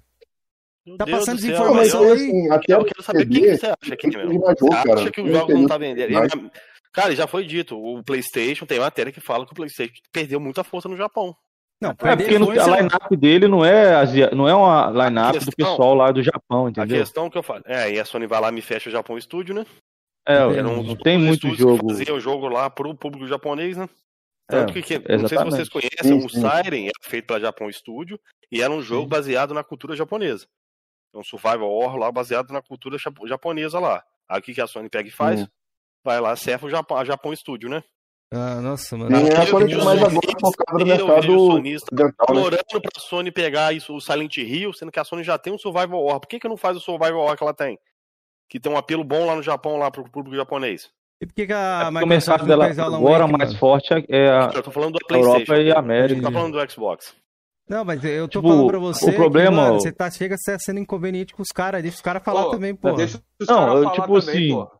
Meu 0.86 0.96
Tá 0.96 1.06
Deus 1.06 1.18
passando 1.18 1.36
desinformação 1.36 2.02
Não, 2.04 2.12
aí. 2.12 2.14
assim, 2.18 2.50
até 2.52 2.74
Eu 2.74 2.80
o 2.80 2.84
quero 2.84 3.02
saber 3.02 3.22
o 3.24 3.28
que, 3.30 3.56
você 3.56 3.66
acha 3.66 3.94
aqui, 3.94 4.06
meu. 4.06 4.28
tem 4.28 4.38
Você 4.38 4.54
jogo, 4.60 4.92
acha 5.00 5.10
que 5.10 5.20
os 5.22 5.26
Não 5.26 5.34
jogos 5.40 5.54
não 5.54 5.60
tem 5.62 5.68
tá 5.68 5.78
vendendo? 5.78 6.50
Cara, 6.94 7.14
já 7.14 7.26
foi 7.26 7.44
dito, 7.44 7.76
o 7.76 8.02
PlayStation 8.04 8.64
tem 8.64 8.78
matéria 8.78 9.12
que 9.12 9.20
fala 9.20 9.44
que 9.44 9.52
o 9.52 9.54
PlayStation 9.54 9.94
perdeu 10.12 10.38
muita 10.38 10.62
força 10.62 10.88
no 10.88 10.96
Japão. 10.96 11.36
Não, 11.82 11.90
É 11.90 11.94
porque 12.16 12.38
no- 12.38 12.50
a 12.50 12.76
line-up 12.80 13.16
dele 13.16 13.48
não 13.48 13.64
é, 13.64 13.94
não 14.32 14.48
é 14.48 14.54
uma 14.54 14.90
line-up 14.90 15.44
do 15.44 15.52
pessoal 15.56 15.94
lá 15.94 16.12
do 16.12 16.22
Japão, 16.22 16.66
A 16.66 16.70
entendeu? 16.70 16.98
questão 17.00 17.28
que 17.28 17.36
eu 17.36 17.42
falo, 17.42 17.62
é, 17.66 17.92
e 17.92 17.98
a 18.00 18.04
Sony 18.04 18.26
vai 18.28 18.40
lá 18.40 18.48
e 18.48 18.52
me 18.52 18.62
fecha 18.62 18.88
o 18.88 18.92
Japão 18.92 19.20
Studio, 19.20 19.54
né? 19.54 19.66
É. 20.26 20.34
Era 20.36 20.68
um 20.68 20.82
não 20.84 20.96
tem 20.96 21.18
muito 21.18 21.52
jogo. 21.54 21.90
fazia 21.90 22.14
o 22.14 22.20
jogo 22.20 22.48
lá 22.48 22.70
pro 22.70 22.94
público 22.94 23.26
japonês, 23.26 23.76
né? 23.76 23.88
Tanto 24.46 24.70
É, 24.70 24.72
que, 24.80 24.82
que- 25.00 25.16
não 25.16 25.28
sei 25.28 25.36
se 25.38 25.44
vocês 25.44 25.68
conhecem, 25.68 26.20
Sim, 26.20 26.24
o 26.24 26.28
sim. 26.30 26.40
Siren 26.40 26.84
era 26.84 26.92
feito 27.02 27.26
pela 27.26 27.40
Japão 27.40 27.70
Studio 27.72 28.18
e 28.52 28.62
era 28.62 28.72
um 28.72 28.80
jogo 28.80 29.02
Sim. 29.02 29.08
baseado 29.08 29.52
na 29.52 29.64
cultura 29.64 29.96
japonesa. 29.96 30.46
É 31.14 31.18
um 31.18 31.24
survival 31.24 31.68
horror 31.70 31.96
lá 31.98 32.12
baseado 32.12 32.52
na 32.52 32.62
cultura 32.62 32.96
japo- 32.98 33.26
japonesa 33.26 33.78
lá. 33.80 34.02
Aí 34.28 34.38
o 34.38 34.42
que, 34.42 34.54
que 34.54 34.60
a 34.60 34.66
Sony 34.66 34.88
pega 34.88 35.08
e 35.08 35.12
faz? 35.12 35.42
Hum. 35.42 35.46
Vai 36.04 36.20
lá, 36.20 36.36
serve 36.36 36.66
o 36.66 36.70
Japão, 36.70 37.02
Japão 37.04 37.34
Studio, 37.34 37.68
né? 37.68 37.82
Ah, 38.30 38.60
nossa, 38.60 38.96
mano. 38.96 39.16
Sim, 39.16 39.28
é 39.28 39.36
a 39.36 39.42
os 39.44 39.84
mais 39.84 40.02
agora 40.02 40.40
focada 40.40 40.78
no 40.78 40.86
mercado 40.86 41.22
sonistas 41.22 41.92
ocidental, 41.92 42.26
né? 42.34 42.40
implorando 42.40 42.82
pra 42.82 43.00
Sony 43.00 43.30
pegar 43.32 43.72
isso, 43.72 43.94
o 43.94 44.00
Silent 44.00 44.36
Hill, 44.38 44.72
sendo 44.72 44.90
que 44.92 44.98
a 45.00 45.04
Sony 45.04 45.22
já 45.22 45.38
tem 45.38 45.52
um 45.52 45.58
survival 45.58 46.00
horror. 46.00 46.20
Por 46.20 46.28
que, 46.28 46.40
que 46.40 46.48
não 46.48 46.56
faz 46.56 46.76
o 46.76 46.80
survival 46.80 47.20
horror 47.20 47.36
que 47.36 47.42
ela 47.42 47.54
tem? 47.54 47.78
Que 48.48 48.60
tem 48.60 48.70
um 48.70 48.76
apelo 48.76 49.04
bom 49.04 49.24
lá 49.24 49.34
no 49.36 49.42
Japão, 49.42 49.76
lá 49.78 49.90
pro 49.90 50.04
público 50.10 50.36
japonês. 50.36 50.90
E 51.22 51.26
por 51.26 51.34
que, 51.34 51.46
que 51.46 51.52
a 51.52 51.56
É 51.56 51.84
porque 51.90 52.04
o 52.04 52.06
Microsoft 52.08 52.44
mercado 52.44 52.74
dela 52.76 52.96
agora 52.96 53.20
Wake, 53.26 53.38
mais 53.38 53.48
mano? 53.50 53.58
forte 53.60 53.94
é- 53.94 54.04
é 54.08 54.28
a 54.30 54.50
Eu 54.54 54.62
tô 54.62 54.70
falando 54.70 54.98
do 54.98 55.14
Europa 55.14 55.38
e 55.38 55.50
a 55.52 55.56
A 55.56 55.58
gente 55.58 55.78
América. 55.78 56.22
tá 56.22 56.32
falando 56.32 56.52
do 56.60 56.70
Xbox. 56.70 57.14
Não, 57.68 57.82
mas 57.84 58.04
eu 58.04 58.28
tô 58.28 58.40
Tipo, 58.40 58.48
falando 58.52 58.66
pra 58.66 58.78
você. 58.78 59.10
o 59.10 59.14
problema, 59.14 59.50
que, 59.50 59.56
mano, 59.56 59.74
ó, 59.76 59.78
você 59.78 59.92
tá, 59.92 60.10
chega 60.10 60.36
sendo 60.58 60.80
inconveniente 60.80 61.32
com 61.34 61.40
os 61.40 61.48
caras. 61.48 61.80
Deixa 61.82 61.96
os 61.96 62.02
caras 62.02 62.22
falar 62.22 62.44
Pô, 62.44 62.50
também, 62.50 62.74
pô. 62.74 62.92
Deixa 62.92 63.22
os 63.40 63.46
Não, 63.48 63.76
eu, 63.78 63.82
falar 63.84 63.94
tipo 63.94 64.20
também, 64.20 64.36
assim, 64.36 64.48
pô. 64.50 64.70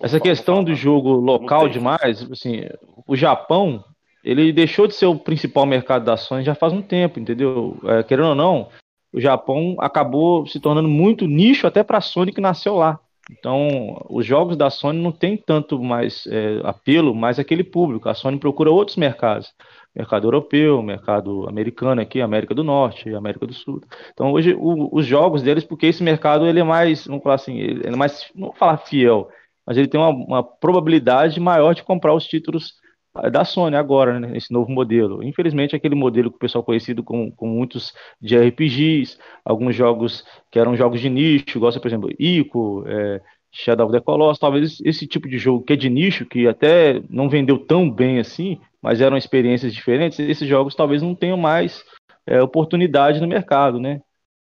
Essa 0.00 0.20
questão 0.20 0.62
do 0.62 0.74
jogo 0.74 1.10
local 1.12 1.68
demais, 1.68 2.30
assim, 2.30 2.64
o 3.06 3.16
Japão, 3.16 3.84
ele 4.24 4.52
deixou 4.52 4.86
de 4.86 4.94
ser 4.94 5.06
o 5.06 5.18
principal 5.18 5.66
mercado 5.66 6.04
da 6.04 6.16
Sony 6.16 6.44
já 6.44 6.54
faz 6.54 6.72
um 6.72 6.82
tempo, 6.82 7.18
entendeu? 7.18 7.76
É, 7.84 8.02
querendo 8.02 8.28
ou 8.28 8.34
não, 8.34 8.68
o 9.12 9.20
Japão 9.20 9.76
acabou 9.78 10.46
se 10.46 10.60
tornando 10.60 10.88
muito 10.88 11.26
nicho 11.26 11.66
até 11.66 11.82
para 11.82 11.98
a 11.98 12.02
Sony 12.02 12.32
que 12.32 12.40
nasceu 12.40 12.76
lá. 12.76 12.98
Então, 13.38 14.04
os 14.10 14.26
jogos 14.26 14.56
da 14.56 14.70
Sony 14.70 15.00
não 15.00 15.12
tem 15.12 15.36
tanto 15.36 15.80
mais 15.80 16.26
é, 16.26 16.60
apelo, 16.64 17.14
mais 17.14 17.38
aquele 17.38 17.62
público. 17.62 18.08
A 18.08 18.14
Sony 18.14 18.38
procura 18.38 18.70
outros 18.70 18.96
mercados. 18.96 19.52
Mercado 19.94 20.26
europeu, 20.26 20.82
mercado 20.82 21.48
americano 21.48 22.00
aqui, 22.00 22.20
América 22.20 22.54
do 22.54 22.64
Norte, 22.64 23.14
América 23.14 23.46
do 23.46 23.52
Sul. 23.52 23.80
Então, 24.12 24.32
hoje, 24.32 24.54
o- 24.58 24.88
os 24.92 25.06
jogos 25.06 25.42
deles, 25.42 25.64
porque 25.64 25.86
esse 25.86 26.02
mercado 26.02 26.46
ele 26.46 26.60
é 26.60 26.64
mais, 26.64 27.06
vamos 27.06 27.22
falar 27.22 27.36
assim, 27.36 27.58
ele 27.58 27.86
é 27.86 27.96
mais, 27.96 28.30
não 28.34 28.52
falar 28.52 28.78
fiel, 28.78 29.28
mas 29.66 29.76
ele 29.76 29.88
tem 29.88 30.00
uma, 30.00 30.08
uma 30.10 30.42
probabilidade 30.42 31.38
maior 31.40 31.74
de 31.74 31.82
comprar 31.82 32.14
os 32.14 32.26
títulos 32.26 32.74
eh, 33.18 33.30
da 33.30 33.44
Sony 33.44 33.76
agora, 33.76 34.18
né, 34.18 34.36
esse 34.36 34.52
novo 34.52 34.70
modelo. 34.70 35.22
Infelizmente, 35.22 35.76
aquele 35.76 35.94
modelo 35.94 36.30
que 36.30 36.36
o 36.36 36.40
pessoal 36.40 36.64
conhecido 36.64 37.02
com, 37.02 37.30
com 37.30 37.46
muitos 37.46 37.92
de 38.20 38.36
RPGs, 38.36 39.18
alguns 39.44 39.74
jogos 39.74 40.24
que 40.50 40.58
eram 40.58 40.76
jogos 40.76 41.00
de 41.00 41.08
nicho, 41.08 41.60
gosta, 41.60 41.80
por 41.80 41.88
exemplo, 41.88 42.10
Ico, 42.18 42.84
é, 42.86 43.20
Shadow 43.52 43.86
of 43.86 43.92
the 43.92 44.00
Colossus, 44.00 44.38
talvez 44.38 44.80
esse 44.84 45.06
tipo 45.06 45.28
de 45.28 45.38
jogo 45.38 45.64
que 45.64 45.72
é 45.72 45.76
de 45.76 45.90
nicho, 45.90 46.24
que 46.24 46.46
até 46.46 47.02
não 47.08 47.28
vendeu 47.28 47.58
tão 47.58 47.90
bem 47.90 48.18
assim, 48.20 48.60
mas 48.80 49.00
eram 49.00 49.16
experiências 49.16 49.74
diferentes, 49.74 50.18
esses 50.18 50.48
jogos 50.48 50.74
talvez 50.74 51.02
não 51.02 51.14
tenham 51.14 51.36
mais 51.36 51.84
é, 52.26 52.40
oportunidade 52.40 53.20
no 53.20 53.26
mercado, 53.26 53.80
né? 53.80 54.00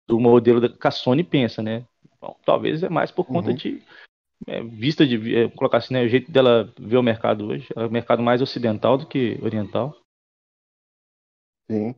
Do 0.07 0.19
modelo 0.19 0.69
que 0.69 0.89
a 0.89 0.91
Sony 0.91 1.23
pensa, 1.23 1.63
né? 1.63 1.85
Bom, 2.21 2.37
talvez 2.45 2.83
é 2.83 2.89
mais 2.89 3.11
por 3.11 3.25
conta 3.25 3.51
Uhum. 3.51 3.57
de 3.57 3.83
é, 4.47 4.63
vista 4.63 5.07
de 5.07 5.37
é, 5.37 5.49
colocar 5.51 5.79
assim, 5.79 5.95
né, 5.95 6.05
o 6.05 6.09
jeito 6.09 6.31
dela 6.31 6.73
ver 6.79 6.97
o 6.97 7.03
mercado 7.03 7.47
hoje, 7.47 7.69
é 7.75 7.81
um 7.81 7.91
mercado 7.91 8.23
mais 8.23 8.41
ocidental 8.41 8.97
do 8.99 9.07
que 9.07 9.39
oriental. 9.43 9.97
Sim. 11.71 11.95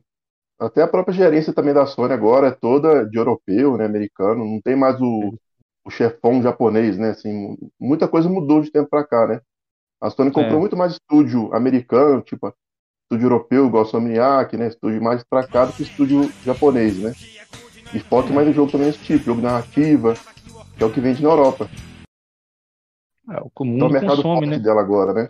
Até 0.59 0.81
a 0.83 0.87
própria 0.87 1.13
gerência 1.13 1.53
também 1.53 1.73
da 1.73 1.85
Sony 1.85 2.13
agora 2.13 2.47
é 2.47 2.51
toda 2.51 3.05
de 3.05 3.17
europeu, 3.17 3.77
né, 3.77 3.85
americano, 3.85 4.45
não 4.45 4.61
tem 4.61 4.75
mais 4.75 4.99
o, 5.01 5.33
o 5.83 5.89
chefão 5.89 6.41
japonês, 6.41 6.97
né, 6.97 7.09
assim, 7.11 7.57
muita 7.79 8.07
coisa 8.07 8.29
mudou 8.29 8.61
de 8.61 8.71
tempo 8.71 8.89
pra 8.89 9.03
cá, 9.03 9.27
né. 9.27 9.41
A 9.99 10.09
Sony 10.09 10.31
comprou 10.31 10.57
É. 10.57 10.59
muito 10.59 10.77
mais 10.77 10.93
estúdio 10.93 11.53
americano, 11.53 12.21
tipo, 12.21 12.53
estúdio 13.03 13.25
europeu, 13.25 13.67
igual 13.67 13.83
a 13.83 13.85
Somniac, 13.85 14.55
né, 14.55 14.67
estúdio 14.67 15.01
mais 15.01 15.23
pra 15.23 15.47
cá 15.47 15.65
do 15.65 15.73
que 15.73 15.83
estúdio 15.83 16.29
japonês, 16.45 16.97
né. 16.99 17.13
E 17.93 17.99
foca 17.99 18.33
mais 18.33 18.47
no 18.47 18.53
jogo 18.53 18.71
também 18.71 18.87
desse 18.87 19.03
tipo, 19.03 19.25
jogo 19.25 19.41
narrativa, 19.41 20.13
que 20.77 20.83
é 20.83 20.85
o 20.85 20.91
que 20.91 21.01
vende 21.01 21.23
na 21.23 21.29
Europa. 21.29 21.67
É, 23.29 23.39
o 23.39 23.51
Então, 23.61 23.87
o 23.87 23.91
mercado 23.91 24.23
consome, 24.23 24.47
né? 24.47 24.59
dela 24.59 24.81
agora, 24.81 25.13
né. 25.13 25.29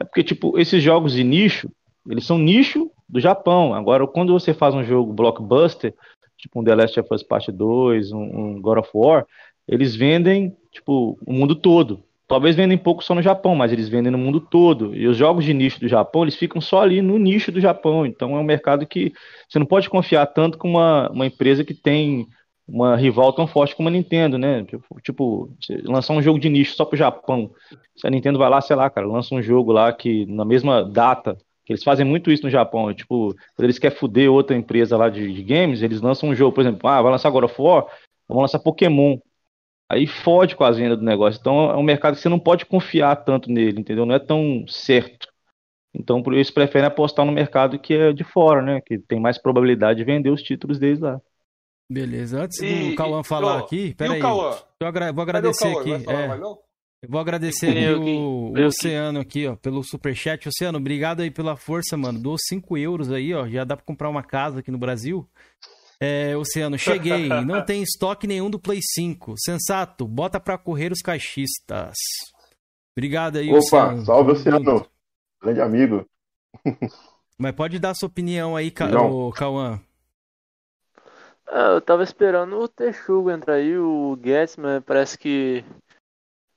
É 0.00 0.04
porque, 0.04 0.24
tipo, 0.24 0.58
esses 0.58 0.82
jogos 0.82 1.12
de 1.12 1.22
nicho, 1.22 1.70
eles 2.08 2.26
são 2.26 2.38
nicho 2.38 2.90
do 3.08 3.20
Japão. 3.20 3.74
Agora, 3.74 4.06
quando 4.06 4.32
você 4.32 4.52
faz 4.52 4.74
um 4.74 4.82
jogo 4.82 5.12
blockbuster, 5.12 5.94
tipo 6.36 6.60
um 6.60 6.64
The 6.64 6.74
Last 6.74 6.98
of 6.98 7.08
Us 7.12 7.22
Part 7.22 7.50
2, 7.52 8.12
um, 8.12 8.18
um 8.18 8.60
God 8.60 8.78
of 8.78 8.90
War, 8.92 9.26
eles 9.68 9.94
vendem, 9.94 10.56
tipo, 10.70 11.18
o 11.24 11.32
mundo 11.32 11.54
todo. 11.54 12.02
Talvez 12.26 12.56
vendem 12.56 12.78
pouco 12.78 13.04
só 13.04 13.14
no 13.14 13.22
Japão, 13.22 13.54
mas 13.54 13.72
eles 13.72 13.88
vendem 13.88 14.10
no 14.10 14.18
mundo 14.18 14.40
todo. 14.40 14.96
E 14.96 15.06
os 15.06 15.16
jogos 15.16 15.44
de 15.44 15.52
nicho 15.52 15.78
do 15.78 15.86
Japão, 15.86 16.22
eles 16.22 16.34
ficam 16.34 16.60
só 16.60 16.82
ali 16.82 17.02
no 17.02 17.18
nicho 17.18 17.52
do 17.52 17.60
Japão. 17.60 18.06
Então 18.06 18.34
é 18.34 18.40
um 18.40 18.44
mercado 18.44 18.86
que 18.86 19.12
você 19.48 19.58
não 19.58 19.66
pode 19.66 19.90
confiar 19.90 20.26
tanto 20.26 20.56
com 20.56 20.70
uma, 20.70 21.10
uma 21.10 21.26
empresa 21.26 21.62
que 21.62 21.74
tem 21.74 22.26
uma 22.72 22.96
rival 22.96 23.34
tão 23.34 23.46
forte 23.46 23.76
como 23.76 23.90
a 23.90 23.92
Nintendo, 23.92 24.38
né? 24.38 24.64
Tipo, 25.02 25.54
lançar 25.84 26.14
um 26.14 26.22
jogo 26.22 26.38
de 26.38 26.48
nicho 26.48 26.74
só 26.74 26.86
pro 26.86 26.96
Japão. 26.96 27.50
Se 27.94 28.06
a 28.06 28.10
Nintendo 28.10 28.38
vai 28.38 28.48
lá, 28.48 28.62
sei 28.62 28.74
lá, 28.74 28.88
cara, 28.88 29.06
lança 29.06 29.34
um 29.34 29.42
jogo 29.42 29.72
lá 29.72 29.92
que 29.92 30.24
na 30.24 30.42
mesma 30.42 30.82
data, 30.82 31.36
que 31.66 31.72
eles 31.74 31.84
fazem 31.84 32.06
muito 32.06 32.32
isso 32.32 32.44
no 32.44 32.50
Japão, 32.50 32.88
é 32.88 32.94
tipo, 32.94 33.34
quando 33.54 33.64
eles 33.64 33.78
querem 33.78 33.96
fuder 33.96 34.32
outra 34.32 34.56
empresa 34.56 34.96
lá 34.96 35.10
de, 35.10 35.34
de 35.34 35.42
games, 35.42 35.82
eles 35.82 36.00
lançam 36.00 36.30
um 36.30 36.34
jogo, 36.34 36.54
por 36.54 36.62
exemplo, 36.62 36.88
ah, 36.88 37.02
vai 37.02 37.12
lançar 37.12 37.28
God 37.28 37.44
of 37.44 37.60
War, 37.60 37.86
vamos 38.26 38.44
lançar 38.44 38.58
Pokémon. 38.58 39.18
Aí 39.90 40.06
fode 40.06 40.56
com 40.56 40.64
as 40.64 40.78
vendas 40.78 40.98
do 40.98 41.04
negócio. 41.04 41.38
Então 41.38 41.70
é 41.70 41.76
um 41.76 41.82
mercado 41.82 42.14
que 42.14 42.22
você 42.22 42.28
não 42.30 42.38
pode 42.38 42.64
confiar 42.64 43.16
tanto 43.16 43.50
nele, 43.50 43.80
entendeu? 43.80 44.06
Não 44.06 44.14
é 44.14 44.18
tão 44.18 44.64
certo. 44.66 45.28
Então 45.94 46.22
por 46.22 46.34
isso 46.34 46.54
preferem 46.54 46.86
apostar 46.86 47.26
no 47.26 47.32
mercado 47.32 47.78
que 47.78 47.92
é 47.92 48.12
de 48.14 48.24
fora, 48.24 48.62
né? 48.62 48.80
Que 48.80 48.98
tem 48.98 49.20
mais 49.20 49.36
probabilidade 49.36 49.98
de 49.98 50.04
vender 50.04 50.30
os 50.30 50.42
títulos 50.42 50.78
deles 50.78 51.00
lá. 51.00 51.20
Beleza. 51.90 52.42
Antes 52.42 52.60
E- 52.60 52.90
do 52.90 52.96
Cauã 52.96 53.22
falar 53.22 53.56
ó, 53.56 53.58
aqui, 53.58 53.86
e 53.88 53.94
pera 53.94 54.10
o 54.12 54.14
aí. 54.14 54.20
Cauã? 54.20 54.56
Eu 54.80 54.86
agra- 54.86 55.12
vou 55.12 55.22
agradecer 55.22 55.70
Cauã? 55.72 55.80
aqui. 55.96 56.04
Falar 56.04 56.20
é, 56.20 56.40
eu 56.40 56.58
vou 57.08 57.20
agradecer 57.20 57.76
eu 57.76 58.00
o, 58.00 58.52
o 58.52 58.58
eu 58.58 58.68
Oceano 58.68 59.20
aqui, 59.20 59.46
ó, 59.46 59.56
pelo 59.56 59.82
superchat. 59.82 60.48
Oceano, 60.48 60.78
obrigado 60.78 61.20
aí 61.20 61.30
pela 61.30 61.56
força, 61.56 61.96
mano. 61.96 62.18
Dou 62.20 62.36
5 62.38 62.78
euros 62.78 63.10
aí, 63.10 63.34
ó. 63.34 63.46
Já 63.48 63.64
dá 63.64 63.76
pra 63.76 63.84
comprar 63.84 64.08
uma 64.08 64.22
casa 64.22 64.60
aqui 64.60 64.70
no 64.70 64.78
Brasil. 64.78 65.28
É, 66.00 66.36
Oceano, 66.36 66.78
cheguei. 66.78 67.28
Não 67.44 67.64
tem 67.64 67.82
estoque 67.82 68.26
nenhum 68.26 68.48
do 68.48 68.58
Play 68.58 68.80
5. 68.82 69.34
Sensato, 69.36 70.06
bota 70.06 70.40
pra 70.40 70.56
correr 70.56 70.92
os 70.92 71.00
caixistas. 71.00 71.94
Obrigado 72.96 73.36
aí, 73.38 73.48
Opa, 73.50 73.58
Oceano. 73.58 74.04
salve, 74.04 74.32
Oceano. 74.32 74.86
Grande 75.42 75.60
amigo. 75.60 76.06
Mas 77.38 77.52
pode 77.54 77.78
dar 77.78 77.94
sua 77.94 78.06
opinião 78.08 78.54
aí, 78.56 78.70
Ca... 78.70 78.88
Cauã. 79.34 79.80
Ah, 81.46 81.72
eu 81.74 81.80
tava 81.80 82.02
esperando 82.02 82.58
o 82.58 82.68
Texugo 82.68 83.30
entrar 83.30 83.54
aí, 83.54 83.76
o 83.76 84.18
mas 84.58 84.82
parece 84.84 85.18
que 85.18 85.64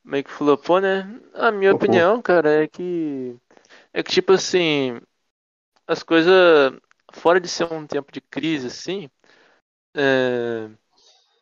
meio 0.03 0.23
que 0.23 0.31
flopou, 0.31 0.79
né? 0.79 1.19
A 1.33 1.51
minha 1.51 1.71
Flopou. 1.71 1.87
opinião, 1.87 2.21
cara, 2.21 2.63
é 2.63 2.67
que 2.67 3.35
é 3.93 4.03
que 4.03 4.11
tipo 4.11 4.33
assim, 4.33 4.99
as 5.87 6.03
coisas 6.03 6.73
fora 7.13 7.39
de 7.39 7.47
ser 7.47 7.71
um 7.71 7.87
tempo 7.87 8.11
de 8.11 8.21
crise 8.21 8.67
assim, 8.67 9.09
é, 9.95 10.69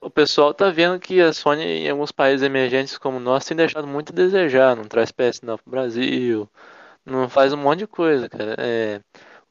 o 0.02 0.10
pessoal 0.10 0.54
tá 0.54 0.70
vendo 0.70 1.00
que 1.00 1.22
a 1.22 1.34
Sony 1.34 1.64
em 1.64 1.90
alguns 1.90 2.12
países 2.12 2.46
emergentes 2.46 2.98
como 2.98 3.18
o 3.18 3.20
nosso 3.20 3.48
tem 3.48 3.58
deixado 3.58 3.88
muito 3.88 4.12
a 4.12 4.16
desejar, 4.16 4.76
não 4.76 4.84
traz 4.86 5.12
PS9 5.12 5.64
pro 5.64 5.72
Brasil, 5.72 6.50
não 7.06 7.30
faz 7.30 7.54
um 7.54 7.58
monte 7.58 7.80
de 7.80 7.88
coisa, 7.88 8.30
cara. 8.30 8.56
É, 8.60 9.02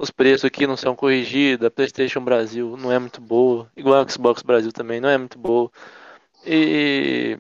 os 0.02 0.10
preços 0.10 0.44
aqui 0.46 0.66
não 0.66 0.76
são 0.76 0.96
corrigidos, 0.96 1.66
a 1.66 1.70
PlayStation 1.70 2.20
Brasil 2.22 2.76
não 2.76 2.92
é 2.92 2.98
muito 2.98 3.20
boa, 3.20 3.70
igual 3.76 4.02
a 4.02 4.08
Xbox 4.08 4.42
Brasil 4.42 4.72
também 4.72 5.00
não 5.00 5.08
é 5.08 5.18
muito 5.18 5.38
boa. 5.38 5.70
E, 6.46 7.38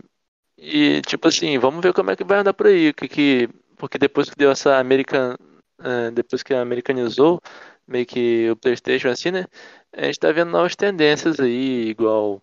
e 0.58 1.02
tipo 1.02 1.28
assim, 1.28 1.58
vamos 1.58 1.82
ver 1.82 1.92
como 1.94 2.10
é 2.10 2.16
que 2.16 2.24
vai 2.24 2.38
andar 2.40 2.54
por 2.54 2.66
aí, 2.68 2.92
que, 2.94 3.08
que, 3.08 3.48
porque 3.76 3.98
depois 3.98 4.30
que 4.30 4.36
deu 4.36 4.50
essa 4.52 4.78
American, 4.78 5.36
eh, 5.82 6.10
depois 6.12 6.42
que 6.42 6.54
americanizou 6.54 7.40
meio 7.86 8.06
que 8.06 8.50
o 8.50 8.56
PlayStation 8.56 9.08
assim, 9.08 9.30
né? 9.32 9.46
A 9.92 10.04
gente 10.06 10.20
tá 10.20 10.32
vendo 10.32 10.50
novas 10.52 10.76
tendências 10.76 11.40
aí, 11.40 11.88
igual 11.90 12.42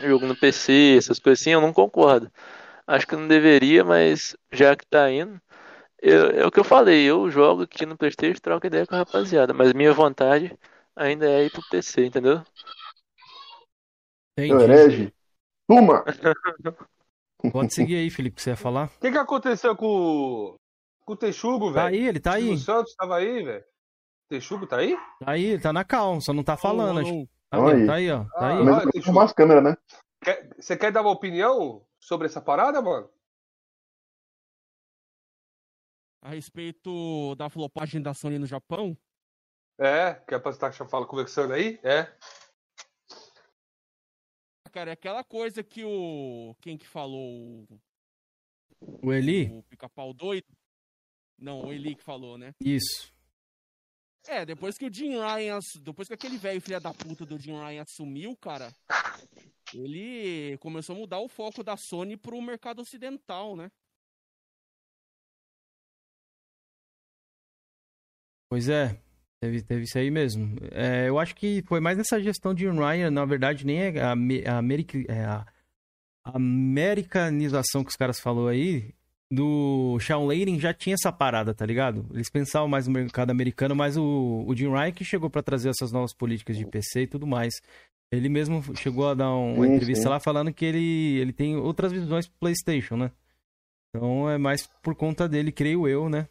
jogo 0.00 0.26
no 0.26 0.36
PC, 0.36 0.96
essas 0.98 1.18
coisas 1.18 1.40
assim, 1.40 1.50
eu 1.50 1.60
não 1.60 1.72
concordo. 1.72 2.30
Acho 2.86 3.06
que 3.06 3.16
não 3.16 3.28
deveria, 3.28 3.84
mas 3.84 4.36
já 4.52 4.76
que 4.76 4.86
tá 4.86 5.10
indo, 5.10 5.40
eu- 6.02 6.30
é 6.42 6.46
o 6.46 6.50
que 6.50 6.60
eu 6.60 6.64
falei, 6.64 7.04
eu 7.04 7.30
jogo 7.30 7.62
aqui 7.62 7.86
no 7.86 7.96
Playstation, 7.96 8.40
troco 8.40 8.66
ideia 8.66 8.86
com 8.86 8.94
a 8.94 8.98
rapaziada, 8.98 9.54
mas 9.54 9.72
minha 9.72 9.92
vontade 9.92 10.54
ainda 10.96 11.26
é 11.30 11.44
ir 11.46 11.50
pro 11.52 11.62
PC, 11.70 12.04
entendeu? 12.06 12.42
Entendi. 14.36 14.64
herege. 14.64 15.14
Tuma! 15.68 16.04
Pode 17.52 17.74
seguir 17.74 17.96
aí, 17.96 18.10
Felipe, 18.10 18.36
que 18.36 18.42
você 18.42 18.50
ia 18.50 18.56
falar. 18.56 18.86
O 18.86 19.00
que, 19.00 19.10
que 19.10 19.18
aconteceu 19.18 19.74
com, 19.76 19.86
o- 19.86 20.54
com 21.04 21.12
o 21.12 21.16
Texugo, 21.16 21.72
Tá 21.72 21.84
velho? 21.84 21.96
aí, 21.96 22.08
ele 22.08 22.20
tá 22.20 22.32
aí. 22.34 22.50
O 22.50 22.56
Santos 22.58 22.94
tava 22.94 23.16
aí, 23.16 23.42
velho. 23.42 23.64
Texugo 24.28 24.66
tá 24.66 24.76
aí? 24.78 24.96
Tá 24.96 25.32
aí, 25.32 25.44
ele 25.44 25.62
tá 25.62 25.72
na 25.72 25.84
calma, 25.84 26.20
só 26.20 26.32
não 26.32 26.42
tá 26.44 26.56
falando. 26.56 27.00
acho. 27.00 27.12
Não, 27.12 27.26
Tá, 27.50 27.66
aí, 27.74 27.86
tá 27.86 27.94
aí, 27.94 28.10
ó. 28.10 28.24
Tá 28.24 28.30
Ah, 28.36 28.46
aí. 28.48 28.64
Mas 28.64 29.18
as 29.18 29.32
câmeras, 29.32 29.62
né? 29.62 29.76
Quer- 30.22 30.48
Você 30.58 30.76
quer 30.76 30.90
dar 30.92 31.02
uma 31.02 31.10
opinião 31.10 31.84
sobre 32.00 32.26
essa 32.26 32.40
parada, 32.40 32.80
mano? 32.80 33.10
A 36.22 36.30
respeito 36.30 37.34
da 37.34 37.50
flopagem 37.50 38.00
da 38.00 38.14
Sony 38.14 38.38
no 38.38 38.46
Japão, 38.46 38.96
É, 39.76 40.14
quer 40.14 40.38
pra 40.40 40.52
estar 40.52 40.72
fala 40.72 41.06
conversando 41.06 41.52
aí? 41.52 41.80
É. 41.82 42.16
cara, 44.70 44.90
é 44.90 44.92
aquela 44.92 45.24
coisa 45.24 45.62
que 45.62 45.84
o. 45.84 46.54
Quem 46.60 46.78
que 46.78 46.86
falou? 46.86 47.66
O, 48.80 49.12
Eli? 49.12 49.50
o 49.52 49.62
pica-pau 49.64 50.14
doido? 50.14 50.46
Não, 51.38 51.66
o 51.66 51.72
Eli 51.72 51.96
que 51.96 52.02
falou, 52.02 52.38
né? 52.38 52.54
Isso. 52.60 53.12
É, 54.28 54.46
depois 54.46 54.78
que 54.78 54.86
o 54.86 54.92
Jim 54.92 55.18
Ryan. 55.18 55.58
Depois 55.82 56.06
que 56.06 56.14
aquele 56.14 56.38
velho 56.38 56.60
filho 56.60 56.80
da 56.80 56.94
puta 56.94 57.26
do 57.26 57.38
Jim 57.38 57.58
Ryan 57.58 57.82
assumiu, 57.82 58.36
cara. 58.36 58.72
Ele 59.74 60.56
começou 60.58 60.94
a 60.94 60.98
mudar 60.98 61.18
o 61.18 61.28
foco 61.28 61.64
da 61.64 61.76
Sony 61.76 62.16
pro 62.16 62.40
mercado 62.40 62.80
ocidental, 62.80 63.56
né? 63.56 63.70
Pois 68.52 68.68
é, 68.68 68.94
teve, 69.40 69.62
teve 69.62 69.84
isso 69.84 69.96
aí 69.96 70.10
mesmo. 70.10 70.56
É, 70.72 71.08
eu 71.08 71.18
acho 71.18 71.34
que 71.34 71.64
foi 71.66 71.80
mais 71.80 71.96
nessa 71.96 72.20
gestão 72.20 72.52
de 72.52 72.68
Ryan, 72.68 73.10
na 73.10 73.24
verdade, 73.24 73.64
nem 73.64 73.80
é 73.80 73.98
a, 73.98 74.10
a, 74.10 74.58
america, 74.58 74.98
é 75.08 75.24
a 75.24 75.46
americanização 76.22 77.82
que 77.82 77.88
os 77.88 77.96
caras 77.96 78.20
falou 78.20 78.46
aí. 78.48 78.92
Do 79.30 79.96
Layden 80.26 80.60
já 80.60 80.74
tinha 80.74 80.92
essa 80.92 81.10
parada, 81.10 81.54
tá 81.54 81.64
ligado? 81.64 82.04
Eles 82.12 82.28
pensavam 82.28 82.68
mais 82.68 82.86
no 82.86 82.92
mercado 82.92 83.30
americano, 83.30 83.74
mas 83.74 83.96
o, 83.96 84.44
o 84.46 84.54
Jim 84.54 84.68
Ryan 84.68 84.92
que 84.92 85.02
chegou 85.02 85.30
pra 85.30 85.42
trazer 85.42 85.70
essas 85.70 85.90
novas 85.90 86.12
políticas 86.12 86.54
de 86.58 86.66
PC 86.66 87.04
e 87.04 87.06
tudo 87.06 87.26
mais. 87.26 87.54
Ele 88.12 88.28
mesmo 88.28 88.62
chegou 88.76 89.08
a 89.08 89.14
dar 89.14 89.30
um- 89.34 89.54
uma 89.54 89.66
Sim, 89.66 89.72
entrevista 89.76 90.02
sim. 90.02 90.08
lá 90.10 90.20
falando 90.20 90.52
que 90.52 90.66
ele, 90.66 91.16
ele 91.18 91.32
tem 91.32 91.56
outras 91.56 91.90
visões 91.90 92.28
pro 92.28 92.38
PlayStation, 92.40 92.98
né? 92.98 93.10
Então 93.88 94.28
é 94.28 94.36
mais 94.36 94.66
por 94.82 94.94
conta 94.94 95.26
dele, 95.26 95.50
creio 95.50 95.88
eu, 95.88 96.10
né? 96.10 96.28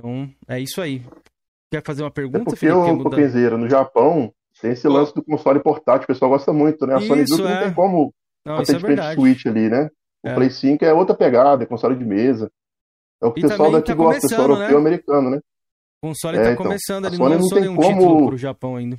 Então, 0.00 0.30
é 0.48 0.60
isso 0.60 0.80
aí. 0.80 1.02
Quer 1.70 1.82
fazer 1.84 2.02
uma 2.02 2.08
É 2.08 2.12
pergunta, 2.12 2.44
porque 2.44 2.56
Felipe? 2.56 3.02
Copenzeiro, 3.02 3.56
no 3.58 3.68
Japão, 3.68 4.32
tem 4.60 4.72
esse 4.72 4.88
lance 4.88 5.14
do 5.14 5.22
console 5.22 5.60
portátil, 5.60 6.04
o 6.04 6.06
pessoal 6.08 6.30
gosta 6.30 6.52
muito, 6.52 6.86
né? 6.86 6.94
A 6.94 7.00
Sony 7.00 7.22
Isso, 7.22 7.36
que 7.36 7.42
não 7.42 7.50
é. 7.50 7.64
tem 7.64 7.72
como 7.74 8.12
Não, 8.44 8.56
bater 8.56 8.62
isso 8.76 8.86
é 8.86 8.90
de 8.90 8.96
frente. 9.02 9.14
Switch 9.14 9.46
ali, 9.46 9.68
né? 9.68 9.88
O 10.22 10.28
É. 10.28 10.34
Play 10.34 10.50
5 10.50 10.84
é 10.84 10.92
outra 10.92 11.14
pegada, 11.14 11.62
é 11.62 11.66
console 11.66 11.96
de 11.96 12.04
mesa. 12.04 12.50
É 13.22 13.26
o 13.26 13.32
que 13.32 13.44
o 13.44 13.48
pessoal 13.48 13.70
daqui 13.70 13.88
tá 13.88 13.94
gosta, 13.94 14.18
o 14.18 14.28
pessoal 14.28 14.48
europeu 14.48 14.68
e 14.68 14.72
né? 14.72 14.78
americano, 14.78 15.30
né? 15.30 15.40
O 16.02 16.08
console 16.08 16.38
É, 16.38 16.42
tá 16.42 16.52
então, 16.52 16.64
começando, 16.64 17.04
a 17.04 17.08
ele 17.08 17.18
não 17.18 17.24
Sony 17.26 17.34
não 17.36 17.42
lançou 17.42 17.58
tem 17.58 17.68
nenhum 17.68 17.76
como- 17.76 18.00
título 18.00 18.26
pro 18.28 18.36
Japão 18.38 18.76
ainda. 18.76 18.98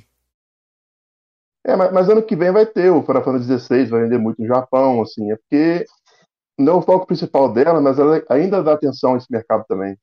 É, 1.64 1.76
mas, 1.76 1.92
mas 1.92 2.08
ano 2.08 2.22
que 2.22 2.34
vem 2.34 2.50
vai 2.50 2.66
ter, 2.66 2.90
o 2.90 3.02
Final 3.02 3.22
Fantasy 3.22 3.58
XVI 3.58 3.86
vai 3.86 4.02
vender 4.02 4.18
muito 4.18 4.40
no 4.40 4.48
Japão, 4.48 5.00
assim, 5.02 5.30
é 5.30 5.36
porque 5.36 5.84
não 6.58 6.74
é 6.74 6.76
o 6.76 6.82
foco 6.82 7.06
principal 7.06 7.52
dela, 7.52 7.80
mas 7.80 7.98
ela 7.98 8.22
ainda 8.28 8.62
dá 8.62 8.72
atenção 8.72 9.14
a 9.14 9.16
esse 9.16 9.26
mercado 9.30 9.64
também. 9.68 9.96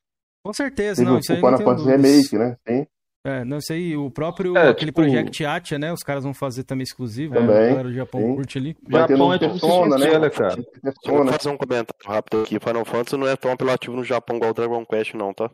Com 0.44 0.54
certeza, 0.54 1.02
Teve 1.02 1.10
não, 1.10 1.18
o 1.18 1.20
isso 1.20 1.32
aí 1.32 1.38
Final 1.40 1.52
não 1.52 1.60
Fantasy. 1.66 1.86
Remake, 1.90 2.38
né? 2.38 2.58
Tem, 2.64 2.88
É, 3.26 3.44
não, 3.44 3.58
isso 3.58 3.74
aí, 3.74 3.98
o 3.98 4.10
próprio, 4.10 4.56
É, 4.58 4.70
aquele 4.70 4.92
tipo- 4.92 5.02
Project 5.02 5.46
Atia, 5.46 5.78
né, 5.78 5.92
os 5.92 6.02
caras 6.02 6.24
vão 6.24 6.34
fazer 6.34 6.64
também 6.64 6.84
exclusivo, 6.84 7.34
Também, 7.34 7.56
a 7.56 7.60
galera 7.68 7.84
do 7.90 7.94
Japão 7.94 8.22
sim. 8.22 8.36
curte 8.36 8.58
ali. 8.58 8.78
vai 8.90 9.02
Japão 9.02 9.34
é 9.34 9.38
Persona, 9.40 9.98
né? 9.98 10.06
Cinderela, 10.06 10.30
cara. 10.30 10.52
Só 10.52 10.58
vou 10.58 10.64
Persona. 10.94 11.32
fazer 11.34 11.50
um 11.50 11.58
comentário 11.58 11.96
rápido 12.06 12.42
aqui. 12.42 12.58
Final 12.60 12.86
Fantasy 12.86 13.18
não 13.18 13.28
é 13.28 13.36
tão 13.36 13.52
apelativo 13.52 13.96
no 13.98 14.04
Japão 14.06 14.38
igual 14.38 14.52
o 14.52 14.54
Dragon 14.54 14.86
Quest, 14.86 15.14
não, 15.16 15.34
tá? 15.34 15.52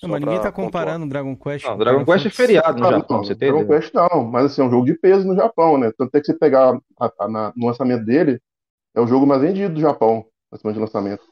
Não, 0.00 0.10
mas 0.10 0.20
ninguém 0.20 0.40
tá 0.40 0.52
comparando 0.52 1.04
o 1.04 1.08
Dragon 1.08 1.34
Quest. 1.34 1.64
Não, 1.64 1.72
com 1.72 1.78
Dragon 1.78 2.04
Quest 2.04 2.26
é 2.26 2.30
feriado 2.30 2.78
no 2.80 2.86
Ah, 2.86 2.90
Japão, 2.92 3.16
não, 3.16 3.24
você 3.24 3.34
tem 3.34 3.52
Dragon? 3.52 3.66
Quest 3.66 3.92
não, 3.92 4.24
mas 4.24 4.44
assim, 4.44 4.62
é 4.62 4.64
um 4.64 4.70
jogo 4.70 4.86
de 4.86 4.94
peso 4.94 5.26
no 5.26 5.34
Japão, 5.34 5.76
né? 5.76 5.90
Tanto 5.98 6.14
é 6.14 6.20
que 6.20 6.26
você 6.26 6.34
pegar 6.38 6.78
a- 7.00 7.12
a- 7.18 7.28
na- 7.28 7.52
no 7.56 7.66
lançamento 7.66 8.04
dele, 8.04 8.40
é 8.94 9.00
o 9.00 9.06
jogo 9.08 9.26
mais 9.26 9.42
vendido 9.42 9.74
do 9.74 9.80
Japão, 9.80 10.24
na 10.52 10.58
semana 10.58 10.74
de 10.74 10.80
lançamento. 10.80 11.24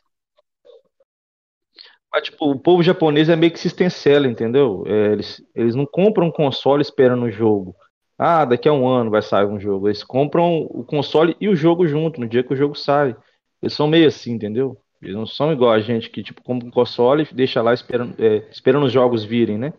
Mas, 2.16 2.24
tipo, 2.24 2.50
o 2.50 2.58
povo 2.58 2.82
japonês 2.82 3.28
é 3.28 3.36
meio 3.36 3.52
que 3.52 3.60
system 3.60 3.90
seller, 3.90 4.30
entendeu? 4.30 4.84
É, 4.86 5.12
eles, 5.12 5.46
eles 5.54 5.74
não 5.74 5.84
compram 5.84 6.28
um 6.28 6.32
console 6.32 6.80
esperando 6.80 7.24
o 7.24 7.30
jogo. 7.30 7.76
Ah, 8.16 8.46
daqui 8.46 8.66
a 8.66 8.72
um 8.72 8.88
ano 8.88 9.10
vai 9.10 9.20
sair 9.20 9.44
um 9.44 9.60
jogo. 9.60 9.86
Eles 9.86 10.02
compram 10.02 10.62
o 10.62 10.82
console 10.82 11.36
e 11.38 11.46
o 11.46 11.54
jogo 11.54 11.86
junto, 11.86 12.18
no 12.18 12.26
dia 12.26 12.42
que 12.42 12.54
o 12.54 12.56
jogo 12.56 12.74
sai. 12.74 13.14
Eles 13.60 13.74
são 13.74 13.86
meio 13.86 14.08
assim, 14.08 14.32
entendeu? 14.32 14.80
Eles 15.02 15.14
não 15.14 15.26
são 15.26 15.52
igual 15.52 15.72
a 15.72 15.78
gente 15.78 16.08
que, 16.08 16.22
tipo, 16.22 16.42
compra 16.42 16.66
um 16.66 16.70
console 16.70 17.28
e 17.30 17.34
deixa 17.34 17.60
lá 17.60 17.74
esperando, 17.74 18.14
é, 18.18 18.48
esperando 18.50 18.86
os 18.86 18.92
jogos 18.92 19.22
virem, 19.22 19.58
né? 19.58 19.74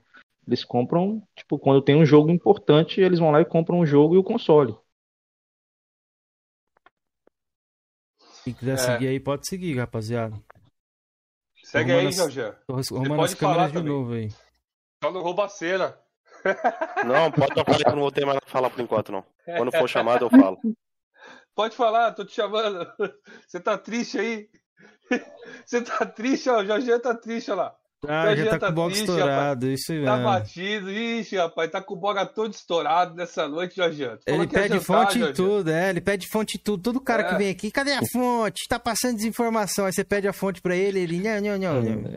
Eles 0.46 0.64
compram, 0.64 1.24
tipo, 1.36 1.58
quando 1.58 1.82
tem 1.82 1.96
um 1.96 2.06
jogo 2.06 2.30
importante, 2.30 3.02
eles 3.02 3.18
vão 3.18 3.32
lá 3.32 3.42
e 3.42 3.46
compram 3.46 3.80
o 3.80 3.86
jogo 3.86 4.14
e 4.14 4.20
o 4.20 4.24
console. 4.24 4.76
Quem 8.44 8.54
quiser 8.54 8.74
É. 8.74 8.78
seguir 8.78 9.08
aí, 9.08 9.20
pode 9.20 9.48
seguir, 9.48 9.76
rapaziada. 9.78 10.40
Segue 11.68 11.92
Arrumando 11.92 12.08
aí, 12.08 12.14
Jorge. 12.14 12.42
Tô 12.66 12.74
arrumando 12.96 13.18
pode 13.18 13.34
as 13.34 13.34
câmeras 13.34 13.58
falar 13.58 13.68
de 13.68 13.74
também. 13.74 13.92
novo 13.92 14.14
aí. 14.14 14.30
Só 15.04 15.12
não 15.12 15.22
rouba 15.22 15.46
a 15.46 15.50
cena. 15.50 16.00
Não, 17.06 17.32
pode 17.32 17.54
tocar 17.54 17.74
aí 17.76 17.84
que 17.84 17.90
eu 17.90 17.96
não 17.96 18.04
vou 18.04 18.12
ter 18.12 18.22
mais 18.24 18.36
nada 18.36 18.42
pra 18.42 18.52
falar 18.52 18.70
por 18.70 18.80
enquanto, 18.80 19.12
não. 19.12 19.26
Quando 19.44 19.72
for 19.72 19.90
chamado, 19.90 20.24
eu 20.24 20.30
falo. 20.30 20.58
Pode 21.54 21.76
falar, 21.76 22.14
tô 22.14 22.24
te 22.24 22.32
chamando. 22.34 22.88
Você 23.46 23.60
tá 23.60 23.78
triste 23.78 24.18
aí? 24.20 24.48
Você 25.66 25.82
tá 25.82 26.06
triste, 26.06 26.50
ó. 26.50 26.60
O 26.60 26.66
Jorge 26.66 27.00
tá 27.00 27.16
triste, 27.16 27.52
ó 27.52 27.56
lá. 27.56 27.76
Ah, 28.06 28.28
Jorge 28.28 28.44
já 28.44 28.52
tá 28.52 28.60
tá 28.60 28.66
com 28.68 28.72
o 28.72 28.76
box 28.76 28.94
triste, 28.94 29.10
estourado, 29.10 29.68
isso 29.72 29.92
aí 29.92 30.06
Tá 30.06 30.18
batido. 30.18 30.92
Ixi, 30.92 31.36
rapaz, 31.38 31.72
tá 31.72 31.82
com 31.82 31.94
o 31.96 31.98
boga 31.98 32.26
todo 32.26 32.54
estourado 32.54 33.16
nessa 33.16 33.48
noite, 33.48 33.76
falou 33.76 33.92
Ele 34.28 34.48
pede 34.48 34.68
jantar, 34.76 34.82
fonte 34.82 35.20
em 35.20 35.34
tudo, 35.34 35.72
é, 35.72 35.90
ele 35.90 36.02
pede 36.02 36.28
fonte 36.28 36.58
em 36.58 36.62
tudo. 36.62 36.84
Todo 36.84 37.02
cara 37.02 37.24
É. 37.24 37.30
que 37.30 37.36
vem 37.36 37.50
aqui, 37.50 37.72
cadê 37.72 37.94
a 37.94 38.02
fonte? 38.12 38.68
Tá 38.70 38.78
passando 38.80 39.16
desinformação. 39.16 39.86
Aí 39.86 39.94
você 39.94 40.04
pede 40.04 40.28
a 40.28 40.34
fonte 40.34 40.62
pra 40.62 40.76
ele, 40.76 41.00
ele, 41.00 41.20
não, 41.20 41.42
não, 41.42 41.58
não, 41.58 41.82
não. 41.82 42.10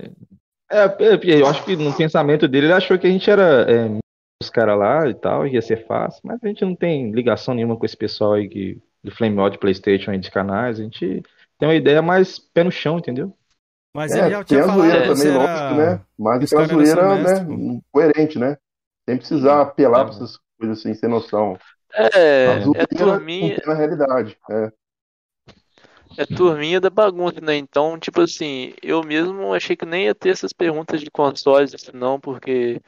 É, 0.71 0.85
é, 0.85 1.41
eu 1.41 1.47
acho 1.47 1.65
que 1.65 1.75
no 1.75 1.93
pensamento 1.97 2.47
dele 2.47 2.67
ele 2.67 2.73
achou 2.75 2.99
que 2.99 3.07
a 3.07 3.11
gente 3.11 3.29
era 3.29 3.67
é, 3.69 3.99
os 4.43 4.51
caras 4.51 4.79
lá 4.79 5.09
e 5.09 5.15
tal, 5.15 5.47
ia 5.47 5.63
ser 5.63 5.87
fácil, 5.87 6.21
mas 6.25 6.39
a 6.43 6.47
gente 6.47 6.65
não 6.65 6.77
tem 6.77 7.11
ligação 7.11 7.55
nenhuma 7.55 7.77
com 7.77 7.87
esse 7.87 7.97
pessoal 7.97 8.35
aí 8.35 8.49
que, 8.49 8.79
do 9.03 9.11
Flame 9.11 9.35
Mod, 9.35 9.59
Playstation 9.59 10.11
aí 10.11 10.19
de 10.19 10.31
canais, 10.31 10.79
a 10.79 10.83
gente 10.83 11.23
tem 11.59 11.69
uma 11.69 11.75
ideia 11.75 12.01
mais 12.01 12.39
pé 12.39 12.63
no 12.63 12.71
chão, 12.71 12.99
entendeu? 12.99 13.35
Mas 13.95 14.15
É, 14.15 14.19
ele 14.19 14.31
já 14.31 14.45
tem 14.45 14.45
tinha 14.45 14.65
a 14.65 14.67
falado 14.67 14.79
zoeira 14.79 15.03
também, 15.07 15.29
era... 15.29 15.39
lógico, 15.39 15.75
né? 15.75 16.01
Mas 16.19 16.43
aquela 16.45 16.63
eram 16.65 16.85
zoeira, 16.85 17.19
né? 17.19 17.81
Coerente, 17.93 18.39
né? 18.39 18.57
Sem 19.09 19.17
precisar 19.19 19.63
apelar 19.63 20.05
pra 20.05 20.15
essas 20.15 20.39
coisas 20.59 20.79
assim, 20.79 20.95
sem 20.95 21.09
noção. 21.09 21.59
É, 21.93 22.69
A 22.75 22.83
é 22.83 22.87
turminha, 22.87 23.57
tem 23.57 23.67
na 23.67 23.75
realidade. 23.75 24.39
É. 24.51 24.73
é 26.17 26.27
turminha 26.27 26.81
da 26.81 26.91
bagunça, 26.91 27.41
né? 27.41 27.57
Então, 27.57 27.99
tipo 27.99 28.21
assim, 28.21 28.75
eu 28.83 29.03
mesmo 29.03 29.53
achei 29.55 29.77
que 29.77 29.87
nem 29.87 30.05
ia 30.07 30.15
ter 30.15 30.31
essas 30.31 30.53
perguntas 30.53 31.01
de 31.01 31.11
consoles, 31.11 31.75
assim, 31.75 31.93
não, 31.95 32.21
porque 32.21 32.81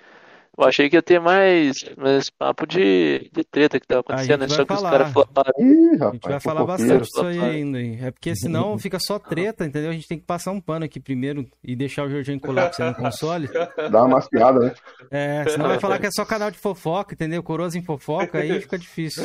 eu 0.59 0.65
achei 0.65 0.91
que 0.91 0.97
ia 0.97 1.03
ter 1.03 1.19
mais, 1.21 1.77
mais 1.97 2.29
papo 2.31 2.67
de, 2.67 3.31
de 3.33 3.43
treta 3.45 3.81
que 3.81 3.87
tava 3.87 4.01
acontecendo, 4.01 4.41
né? 4.41 4.47
vai 4.47 4.57
Só 4.57 4.65
que 4.65 4.73
os 4.73 4.79
falar. 4.81 4.91
caras 4.91 5.13
floparam. 5.13 5.53
Ih, 5.59 5.65
A 5.65 5.91
gente 5.91 5.99
vai 5.99 6.11
rapaz, 6.13 6.43
falar 6.43 6.65
bastante 6.65 7.03
disso 7.05 7.27
aí 7.27 7.39
ainda. 7.41 7.81
hein? 7.81 7.99
É 8.03 8.11
porque 8.11 8.37
senão 8.37 8.77
fica 8.79 8.99
só 9.01 9.19
treta, 9.19 9.65
entendeu? 9.65 9.91
A 9.91 9.95
gente 9.95 10.07
tem 10.07 10.19
que 10.19 10.27
passar 10.27 10.51
um 10.53 10.61
pano 10.61 10.85
aqui 10.85 11.01
primeiro 11.01 11.47
e 11.65 11.75
deixar 11.75 12.05
o 12.07 12.11
Jorginho 12.11 12.39
colapsar 12.41 12.91
no 12.91 12.95
console. 12.97 13.49
Dá 13.91 14.05
uma 14.05 14.17
maciada, 14.17 14.61
né? 14.61 14.75
É, 15.11 15.45
senão 15.49 15.69
vai 15.69 15.79
falar 15.81 15.99
que 15.99 16.07
é 16.07 16.11
só 16.11 16.25
canal 16.25 16.51
de 16.51 16.59
fofoca, 16.59 17.15
entendeu? 17.15 17.43
Coroas 17.43 17.75
em 17.75 17.83
fofoca, 17.83 18.39
aí 18.39 18.61
fica 18.61 18.79
difícil. 18.79 19.25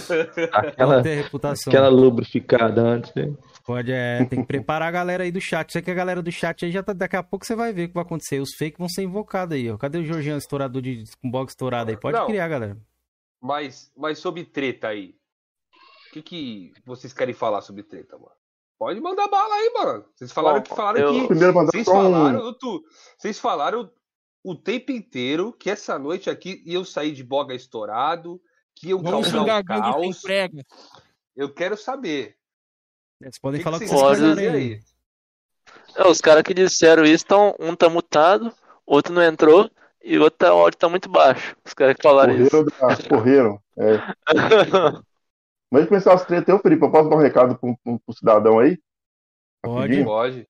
Aquela, 0.52 0.96
Não 0.98 1.04
ter 1.04 1.16
reputação. 1.24 1.72
aquela 1.72 1.90
lubrificada 1.90 2.82
antes, 2.82 3.14
né? 3.16 3.32
Pode, 3.68 3.92
é, 3.92 4.24
tem 4.24 4.40
que 4.40 4.48
preparar 4.48 4.88
a 4.88 4.92
galera 4.92 5.24
aí 5.26 5.32
do 5.32 5.42
chat. 5.42 5.70
Sei 5.74 5.82
que 5.82 5.92
a 5.92 5.94
galera 5.94 6.22
do 6.22 6.32
chat 6.32 6.64
aí 6.64 6.72
já 6.72 6.82
tá. 6.82 6.94
Daqui 6.94 7.18
a 7.18 7.22
pouco 7.22 7.46
você 7.46 7.54
vai 7.54 7.74
ver 7.74 7.84
o 7.84 7.88
que 7.90 7.94
vai 7.94 8.04
acontecer. 8.04 8.40
Os 8.40 8.56
fakes 8.56 8.78
vão 8.80 8.88
ser 8.88 9.04
invocados 9.04 9.56
aí, 9.58 9.70
ó. 9.70 9.78
Cadê 9.78 9.98
o 9.98 10.06
Jorginho 10.06 10.38
estourador 10.38 10.82
de, 10.82 11.04
com 11.22 11.30
box 11.30 11.52
estourado 11.52 11.92
aí? 11.92 11.98
Pode 11.98 12.18
Não. 12.18 12.28
criar, 12.28 12.48
galera. 12.48 12.78
Mas, 13.42 13.92
mas 13.96 14.20
sobre 14.20 14.46
treta 14.46 14.88
aí. 14.88 15.16
O 16.08 16.14
que, 16.14 16.22
que 16.22 16.74
vocês 16.86 17.12
querem 17.12 17.34
falar 17.34 17.60
sobre 17.62 17.84
treta, 17.84 18.18
mano? 18.18 18.32
Pode 18.80 19.02
mandar 19.02 19.28
bala 19.28 19.54
aí, 19.54 19.70
mano. 19.74 20.06
Vocês 20.16 20.32
falaram 20.32 20.60
Bom, 20.60 20.64
que 20.64 20.70
falaram 20.76 21.00
eu- 21.02 21.14
que. 21.14 21.28
Primeiro 21.28 21.54
mandar 21.54 21.72
Vocês 21.72 21.86
só 21.86 21.92
um. 22.00 22.04
falaram, 22.04 22.54
tu, 22.58 22.84
vocês 23.18 23.38
falaram 23.38 23.92
o 24.46 24.56
tempo 24.56 24.94
inteiro 24.94 25.52
que 25.52 25.70
essa 25.70 26.00
noite 26.00 26.30
aqui 26.30 26.64
iam 26.66 26.86
sair 26.86 27.12
de 27.12 27.22
boga 27.24 27.54
estourado, 27.54 28.42
que 28.74 28.88
iam 28.88 29.02
Vamos 29.02 29.30
causar 29.30 29.58
sem 29.58 29.66
caos. 29.66 30.22
Eu 31.36 31.54
quero 31.54 31.76
saber. 31.76 32.38
Vocês 33.20 33.40
podem 33.40 33.60
que 33.60 33.64
falar 33.64 33.80
que 33.80 33.86
que 33.86 33.92
vocês 33.92 34.20
quiserem 34.20 34.48
aí. 34.48 34.80
É, 35.96 36.08
os 36.08 36.22
caras 36.22 36.44
que 36.44 36.54
disseram 36.54 37.04
isso, 37.04 37.26
tão, 37.26 37.56
um 37.60 37.76
tá 37.76 37.90
mutado, 37.90 38.54
outro 38.86 39.14
não 39.14 39.24
entrou, 39.24 39.70
e 40.04 40.18
o 40.18 40.22
outro 40.22 40.38
tá, 40.40 40.54
o 40.54 40.60
áudio 40.60 40.78
tá 40.78 40.88
muito 40.88 41.10
baixo. 41.10 41.56
Os 41.66 41.74
caras 41.74 41.96
que 41.96 42.04
falaram 42.04 42.34
isso. 42.36 42.50
Correram, 42.52 42.66
da- 42.66 43.10
correram. 43.10 43.62
É. 43.78 43.98
Mas 45.72 45.84
de 45.84 45.90
começar 45.90 46.14
as 46.14 46.26
tretas, 46.26 46.48
eu, 46.48 46.60
Felipe, 46.60 46.86
eu 46.86 46.92
posso 46.92 47.10
dar 47.10 47.16
um 47.16 47.22
recado 47.22 47.58
pro, 47.58 47.76
pro, 47.84 48.00
pro 48.00 48.16
cidadão 48.16 48.60
aí? 48.60 48.80
Pode. 49.62 50.04
Pode. 50.04 50.48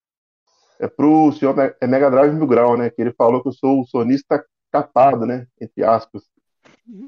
É 0.79 0.87
pro 0.87 1.31
senhor 1.31 1.55
é 1.81 1.87
Mega 1.87 2.11
Drive 2.11 2.35
Mil 2.35 2.45
Grau, 2.45 2.77
né? 2.77 2.91
Que 2.91 3.01
ele 3.01 3.11
falou 3.13 3.41
que 3.41 3.49
eu 3.49 3.53
sou 3.53 3.81
o 3.81 3.85
sonista 3.85 4.45
capado, 4.71 5.25
né? 5.25 5.47
Entre 5.59 5.83
aspas. 5.83 6.23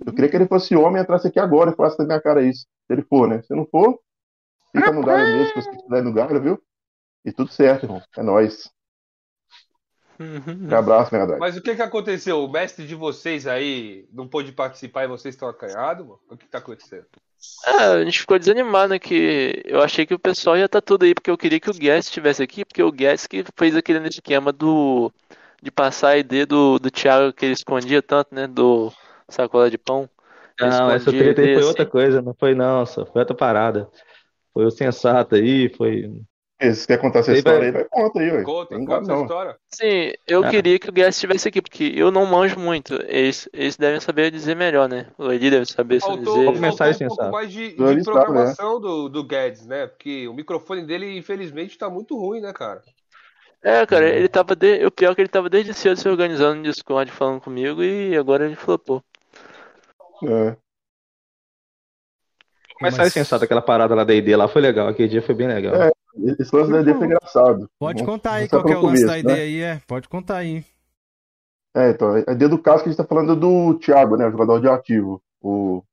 Eu 0.05 0.11
queria 0.11 0.29
que 0.29 0.35
ele 0.35 0.47
fosse 0.47 0.75
homem 0.75 0.99
e 0.99 1.03
entrasse 1.03 1.27
aqui 1.27 1.39
agora 1.39 1.69
e 1.69 1.75
falasse 1.75 1.99
na 1.99 2.05
minha 2.05 2.21
cara 2.21 2.41
isso. 2.41 2.61
Se 2.61 2.93
ele 2.93 3.03
for, 3.03 3.27
né? 3.27 3.43
Se 3.43 3.53
não 3.53 3.67
for, 3.67 3.99
fica 4.75 4.91
no 4.91 5.03
galho 5.03 5.37
mesmo, 5.37 5.47
se 5.47 5.55
você 5.55 5.77
quiser 5.77 6.03
no 6.03 6.13
galho, 6.13 6.41
viu? 6.41 6.63
E 7.25 7.31
tudo 7.31 7.51
certo, 7.51 7.83
irmão. 7.85 8.01
É 8.17 8.23
nóis. 8.23 8.71
Um 10.19 10.75
abraço, 10.75 11.13
Mega 11.13 11.25
Drive. 11.25 11.39
Mas 11.39 11.55
o 11.55 11.61
que 11.61 11.75
que 11.75 11.81
aconteceu? 11.81 12.43
O 12.43 12.51
mestre 12.51 12.85
de 12.85 12.93
vocês 12.93 13.47
aí 13.47 14.05
não 14.11 14.27
pôde 14.27 14.51
participar 14.51 15.05
e 15.05 15.07
vocês 15.07 15.33
estão 15.33 15.47
acanhados, 15.47 16.05
mano? 16.05 16.19
O 16.29 16.35
que 16.35 16.45
tá 16.45 16.57
acontecendo? 16.57 17.05
É, 17.65 17.71
a 17.71 18.03
gente 18.03 18.19
ficou 18.19 18.37
desanimado, 18.37 18.89
né? 18.89 18.99
Que 18.99 19.63
eu 19.65 19.81
achei 19.81 20.05
que 20.05 20.13
o 20.13 20.19
pessoal 20.19 20.57
ia 20.57 20.65
estar 20.65 20.81
tudo 20.81 21.05
aí, 21.05 21.13
porque 21.13 21.31
eu 21.31 21.37
queria 21.37 21.59
que 21.59 21.69
o 21.69 21.73
Guest 21.73 22.09
estivesse 22.09 22.43
aqui, 22.43 22.65
porque 22.65 22.83
o 22.83 22.91
Guest 22.91 23.27
que 23.27 23.45
fez 23.55 23.75
aquele 23.75 24.05
esquema 24.09 24.51
do 24.51 25.09
de 25.61 25.71
passar 25.71 26.09
a 26.09 26.17
ID 26.17 26.45
do, 26.45 26.79
do 26.79 26.91
Thiago 26.91 27.33
que 27.33 27.45
ele 27.45 27.53
escondia 27.53 28.01
tanto, 28.01 28.35
né? 28.35 28.45
Do 28.45 28.91
sacola 29.29 29.69
de 29.69 29.77
pão. 29.77 30.09
Ele 30.59 30.69
Não, 30.69 30.91
essa 30.91 31.11
treta 31.11 31.41
aí 31.41 31.53
foi 31.53 31.57
assim. 31.57 31.67
outra 31.69 31.85
coisa, 31.85 32.21
não 32.21 32.33
foi 32.33 32.53
não, 32.53 32.85
só 32.85 33.05
foi 33.05 33.21
outra 33.21 33.35
parada. 33.35 33.89
Foi 34.53 34.65
o 34.65 34.71
sensato 34.71 35.35
aí, 35.35 35.69
foi. 35.69 36.09
Se 36.73 36.85
quer 36.85 36.97
contar 36.97 37.19
essa 37.19 37.31
Aí 37.31 37.37
história 37.37 37.59
vai- 37.59 37.67
aí, 37.67 37.71
vai 37.71 37.83
conta 37.85 38.19
aí, 38.19 38.31
ué. 38.31 38.43
Conta, 38.43 38.75
Tem 38.75 38.85
conta 38.85 39.01
essa 39.03 39.13
não. 39.13 39.21
história. 39.21 39.55
Sim, 39.73 40.11
eu 40.27 40.43
Ah. 40.43 40.49
queria 40.49 40.77
que 40.77 40.89
o 40.89 40.91
Guest 40.91 41.11
estivesse 41.11 41.47
aqui, 41.47 41.61
porque 41.61 41.93
eu 41.95 42.11
não 42.11 42.25
manjo 42.25 42.59
muito. 42.59 42.95
Eles, 43.07 43.47
eles 43.53 43.77
devem 43.77 44.01
saber 44.01 44.29
dizer 44.29 44.55
melhor, 44.57 44.89
né? 44.89 45.07
O 45.17 45.31
Eli 45.31 45.49
deve 45.49 45.65
saber 45.65 46.01
Faltou, 46.01 46.17
dizer. 46.33 46.45
Vamos 46.45 46.59
começar 46.59 46.85
faltou 46.93 47.05
um 47.05 47.07
pouco 47.07 47.15
sensato. 47.15 47.31
mais 47.31 47.49
de, 47.51 47.69
de 47.69 47.77
sabe, 47.77 48.03
programação 48.03 48.81
do, 48.81 49.07
do 49.07 49.23
Guedes, 49.23 49.65
né? 49.65 49.87
Porque 49.87 50.27
o 50.27 50.33
microfone 50.33 50.85
dele, 50.85 51.17
infelizmente, 51.17 51.77
tá 51.77 51.89
muito 51.89 52.17
ruim, 52.19 52.41
né, 52.41 52.51
cara? 52.51 52.81
É, 53.63 53.85
cara, 53.85 54.09
ele 54.09 54.27
tava. 54.27 54.53
De... 54.53 54.85
O 54.85 54.91
pior 54.91 55.11
é 55.11 55.15
que 55.15 55.21
ele 55.21 55.29
tava 55.29 55.49
desde 55.49 55.73
cedo 55.73 55.95
se 55.95 56.09
organizando 56.09 56.55
no 56.57 56.63
Discord 56.63 57.09
falando 57.11 57.39
comigo 57.39 57.81
e 57.81 58.17
agora 58.17 58.45
ele 58.45 58.55
flopou. 58.57 59.01
É. 60.27 60.57
Começar 62.79 62.99
Mas- 62.99 63.07
esse 63.07 63.19
sensato, 63.19 63.43
aquela 63.43 63.61
parada 63.61 63.93
lá 63.93 64.05
da 64.05 64.13
ID 64.13 64.29
lá 64.37 64.47
foi 64.47 64.61
legal, 64.61 64.87
aquele 64.87 65.09
dia 65.09 65.21
foi 65.21 65.35
bem 65.35 65.47
legal. 65.47 65.75
É. 65.75 65.91
Esse 66.39 66.55
lance 66.55 66.71
da 66.71 66.79
ID 66.79 66.97
foi 66.97 67.07
engraçado. 67.07 67.69
Pode 67.77 67.99
Vamos 67.99 68.13
contar 68.15 68.33
aí 68.35 68.47
qual 68.47 68.63
que 68.63 68.71
é 68.71 68.77
o 68.77 68.81
lance 68.81 69.05
da 69.05 69.19
ideia 69.19 69.35
né? 69.35 69.43
aí, 69.43 69.61
é. 69.61 69.81
Pode 69.85 70.07
contar 70.07 70.37
aí. 70.37 70.63
É, 71.75 71.89
então, 71.91 72.13
a 72.13 72.31
ideia 72.31 72.49
do 72.49 72.57
caso 72.57 72.83
que 72.83 72.89
a 72.89 72.91
gente 72.91 72.97
tá 72.97 73.05
falando 73.05 73.33
é 73.33 73.35
do 73.35 73.77
Thiago, 73.79 74.15
né? 74.15 74.25
O 74.27 74.31
jogador 74.31 74.59
de 74.59 74.67
ativo. 74.67 75.21
O, 75.41 75.83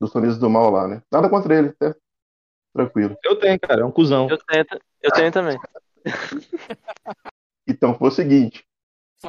do 0.00 0.08
Sonistas 0.08 0.38
do 0.38 0.50
Mal 0.50 0.70
lá, 0.70 0.88
né? 0.88 1.02
Nada 1.12 1.28
contra 1.28 1.54
ele. 1.54 1.68
Até 1.68 1.94
Tranquilo. 2.72 3.16
Eu 3.24 3.36
tenho, 3.36 3.58
cara, 3.60 3.82
é 3.82 3.84
um 3.84 3.90
cuzão. 3.90 4.28
Eu 4.28 4.38
tenho, 4.38 4.64
eu 5.02 5.10
tenho 5.12 5.32
também. 5.32 5.58
Então, 7.68 7.94
foi 7.94 8.08
o 8.08 8.10
seguinte. 8.10 8.64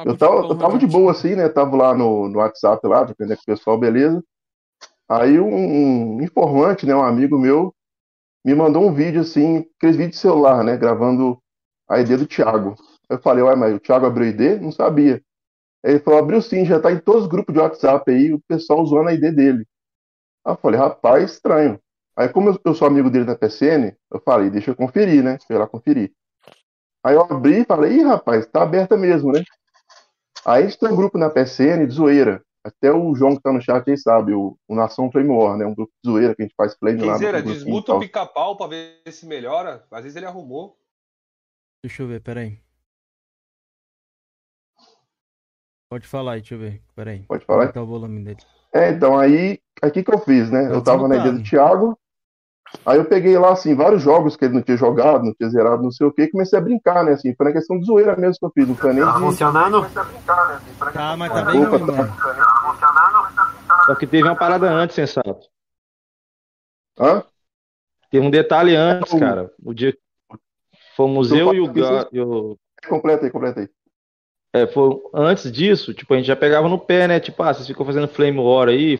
Eu 0.04 0.16
tava, 0.16 0.34
eu 0.38 0.58
tava 0.58 0.76
de 0.76 0.86
boa 0.86 1.12
assim, 1.12 1.36
né? 1.36 1.48
Tava 1.48 1.76
lá 1.76 1.94
no, 1.94 2.28
no 2.28 2.38
WhatsApp 2.38 2.84
lá, 2.88 3.04
dependendo 3.04 3.36
com 3.36 3.42
o 3.42 3.54
pessoal, 3.54 3.78
beleza. 3.78 4.20
Aí 5.08 5.38
um, 5.38 6.16
um 6.16 6.22
informante, 6.22 6.86
né, 6.86 6.94
um 6.94 7.02
amigo 7.02 7.38
meu, 7.38 7.74
me 8.44 8.54
mandou 8.54 8.86
um 8.86 8.92
vídeo 8.92 9.20
assim, 9.20 9.66
aqueles 9.76 9.96
vídeos 9.96 10.16
de 10.16 10.20
celular, 10.20 10.64
né? 10.64 10.76
Gravando 10.76 11.38
a 11.88 12.00
ID 12.00 12.16
do 12.16 12.26
Thiago. 12.26 12.74
Eu 13.08 13.18
falei, 13.20 13.42
ué, 13.44 13.54
mas 13.54 13.74
o 13.74 13.80
Thiago 13.80 14.06
abriu 14.06 14.28
ID? 14.28 14.60
Não 14.60 14.72
sabia. 14.72 15.22
Ele 15.84 15.98
falou, 16.00 16.20
abriu 16.20 16.40
sim, 16.40 16.64
já 16.64 16.80
tá 16.80 16.90
em 16.92 16.98
todos 16.98 17.22
os 17.22 17.28
grupos 17.28 17.54
de 17.54 17.60
WhatsApp 17.60 18.10
aí, 18.10 18.32
o 18.32 18.40
pessoal 18.48 18.80
usando 18.82 19.08
a 19.08 19.14
ID 19.14 19.34
dele. 19.34 19.66
Aí 20.44 20.52
eu 20.52 20.56
falei, 20.56 20.78
rapaz, 20.78 21.32
estranho. 21.32 21.80
Aí, 22.16 22.28
como 22.28 22.50
eu, 22.50 22.60
eu 22.64 22.74
sou 22.74 22.86
amigo 22.86 23.10
dele 23.10 23.24
da 23.24 23.36
PCN, 23.36 23.94
eu 24.12 24.20
falei, 24.20 24.50
deixa 24.50 24.70
eu 24.70 24.76
conferir, 24.76 25.22
né? 25.22 25.38
Fui 25.46 25.56
lá 25.56 25.66
conferir. 25.66 26.12
Aí 27.04 27.14
eu 27.14 27.22
abri 27.22 27.62
e 27.62 27.64
falei, 27.64 27.98
ih, 27.98 28.02
rapaz, 28.02 28.46
tá 28.46 28.62
aberta 28.62 28.96
mesmo, 28.96 29.32
né? 29.32 29.42
Aí 30.44 30.64
a 30.64 30.66
gente 30.66 30.78
tem 30.78 30.88
um 30.88 30.96
grupo 30.96 31.18
na 31.18 31.30
PCN 31.30 31.86
de 31.86 31.94
zoeira. 31.94 32.42
Até 32.64 32.92
o 32.92 33.12
João 33.14 33.34
que 33.34 33.42
tá 33.42 33.52
no 33.52 33.60
chat 33.60 33.90
aí 33.90 33.98
sabe, 33.98 34.32
o, 34.34 34.56
o 34.68 34.74
Nação 34.76 35.10
Flame 35.10 35.30
War, 35.30 35.56
né? 35.56 35.66
Um 35.66 35.74
grupo 35.74 35.92
de 36.02 36.10
zoeira 36.10 36.34
que 36.34 36.42
a 36.42 36.44
gente 36.44 36.54
faz 36.54 36.74
flame 36.76 37.02
lá 37.02 37.16
e 37.16 37.42
desmuta 37.42 37.94
o 37.94 37.98
pica-pau 37.98 38.56
pra 38.56 38.68
ver 38.68 39.02
se 39.10 39.26
melhora. 39.26 39.84
Às 39.90 40.02
vezes 40.04 40.16
ele 40.16 40.26
arrumou. 40.26 40.76
Deixa 41.84 42.04
eu 42.04 42.06
ver, 42.06 42.20
peraí. 42.20 42.60
Pode 45.90 46.06
falar 46.06 46.32
aí, 46.34 46.40
deixa 46.40 46.54
eu 46.54 46.58
ver. 46.60 46.80
Peraí. 46.94 47.24
Pode 47.24 47.44
falar? 47.44 47.62
Aumentar 47.62 47.82
o 47.82 47.86
volume 47.86 48.22
dele. 48.22 48.38
É, 48.72 48.90
então 48.90 49.18
aí, 49.18 49.60
aí 49.82 49.90
o 49.90 49.92
que 49.92 50.02
que 50.04 50.14
eu 50.14 50.18
fiz, 50.20 50.50
né? 50.50 50.68
Tá 50.68 50.74
Eu 50.74 50.82
tava 50.82 51.08
na 51.08 51.16
ideia 51.16 51.32
do. 51.32 51.42
Thiago, 51.42 51.98
aí 52.86 52.98
eu 52.98 53.04
peguei 53.04 53.36
lá, 53.36 53.52
assim, 53.52 53.74
vários 53.74 54.00
jogos 54.00 54.34
que 54.36 54.44
ele 54.46 54.54
não 54.54 54.62
tinha 54.62 54.76
jogado, 54.76 55.24
não 55.24 55.34
tinha 55.34 55.50
zerado, 55.50 55.82
não 55.82 55.90
sei 55.90 56.06
o 56.06 56.12
que, 56.12 56.22
e 56.22 56.30
comecei 56.30 56.58
a 56.58 56.62
brincar, 56.62 57.04
né? 57.04 57.12
Assim, 57.12 57.34
foi 57.34 57.46
na 57.46 57.52
questão 57.52 57.78
de 57.78 57.84
zoeira 57.84 58.16
mesmo 58.16 58.38
que 58.38 58.46
eu 58.46 58.52
fiz, 58.54 58.68
não 58.68 58.74
foi 58.74 58.94
nem 58.94 59.04
Tá 59.04 59.12
de... 59.12 59.18
funcionando? 59.18 59.86
Tá, 60.94 61.16
mas 61.18 61.32
tá 61.32 61.42
bem 61.44 61.62
ruim, 61.62 61.80
mano. 61.80 62.12
Só 63.86 63.94
que 63.94 64.06
teve 64.06 64.24
uma 64.28 64.36
parada 64.36 64.70
antes, 64.70 64.94
sensato. 64.94 65.48
Hã? 66.98 67.24
Teve 68.10 68.26
um 68.26 68.30
detalhe 68.30 68.76
antes, 68.76 69.12
O- 69.12 69.18
cara. 69.18 69.50
O 69.62 69.72
dia 69.72 69.96
fomos 70.94 71.28
Tu 71.28 71.36
eu 71.36 71.54
e 71.54 71.60
o, 71.60 71.72
e 72.12 72.20
o- 72.20 72.58
Completa 72.88 73.24
aí, 73.24 73.30
completa 73.30 73.60
aí. 73.60 73.68
É, 74.54 74.66
foi, 74.66 74.90
antes 75.14 75.50
disso, 75.50 75.94
tipo, 75.94 76.12
a 76.12 76.16
gente 76.18 76.26
já 76.26 76.36
pegava 76.36 76.68
no 76.68 76.78
pé, 76.78 77.08
né? 77.08 77.18
Tipo, 77.18 77.42
ah, 77.42 77.54
vocês 77.54 77.66
ficam 77.66 77.86
fazendo 77.86 78.06
Flame 78.08 78.38
War 78.38 78.68
aí, 78.68 78.98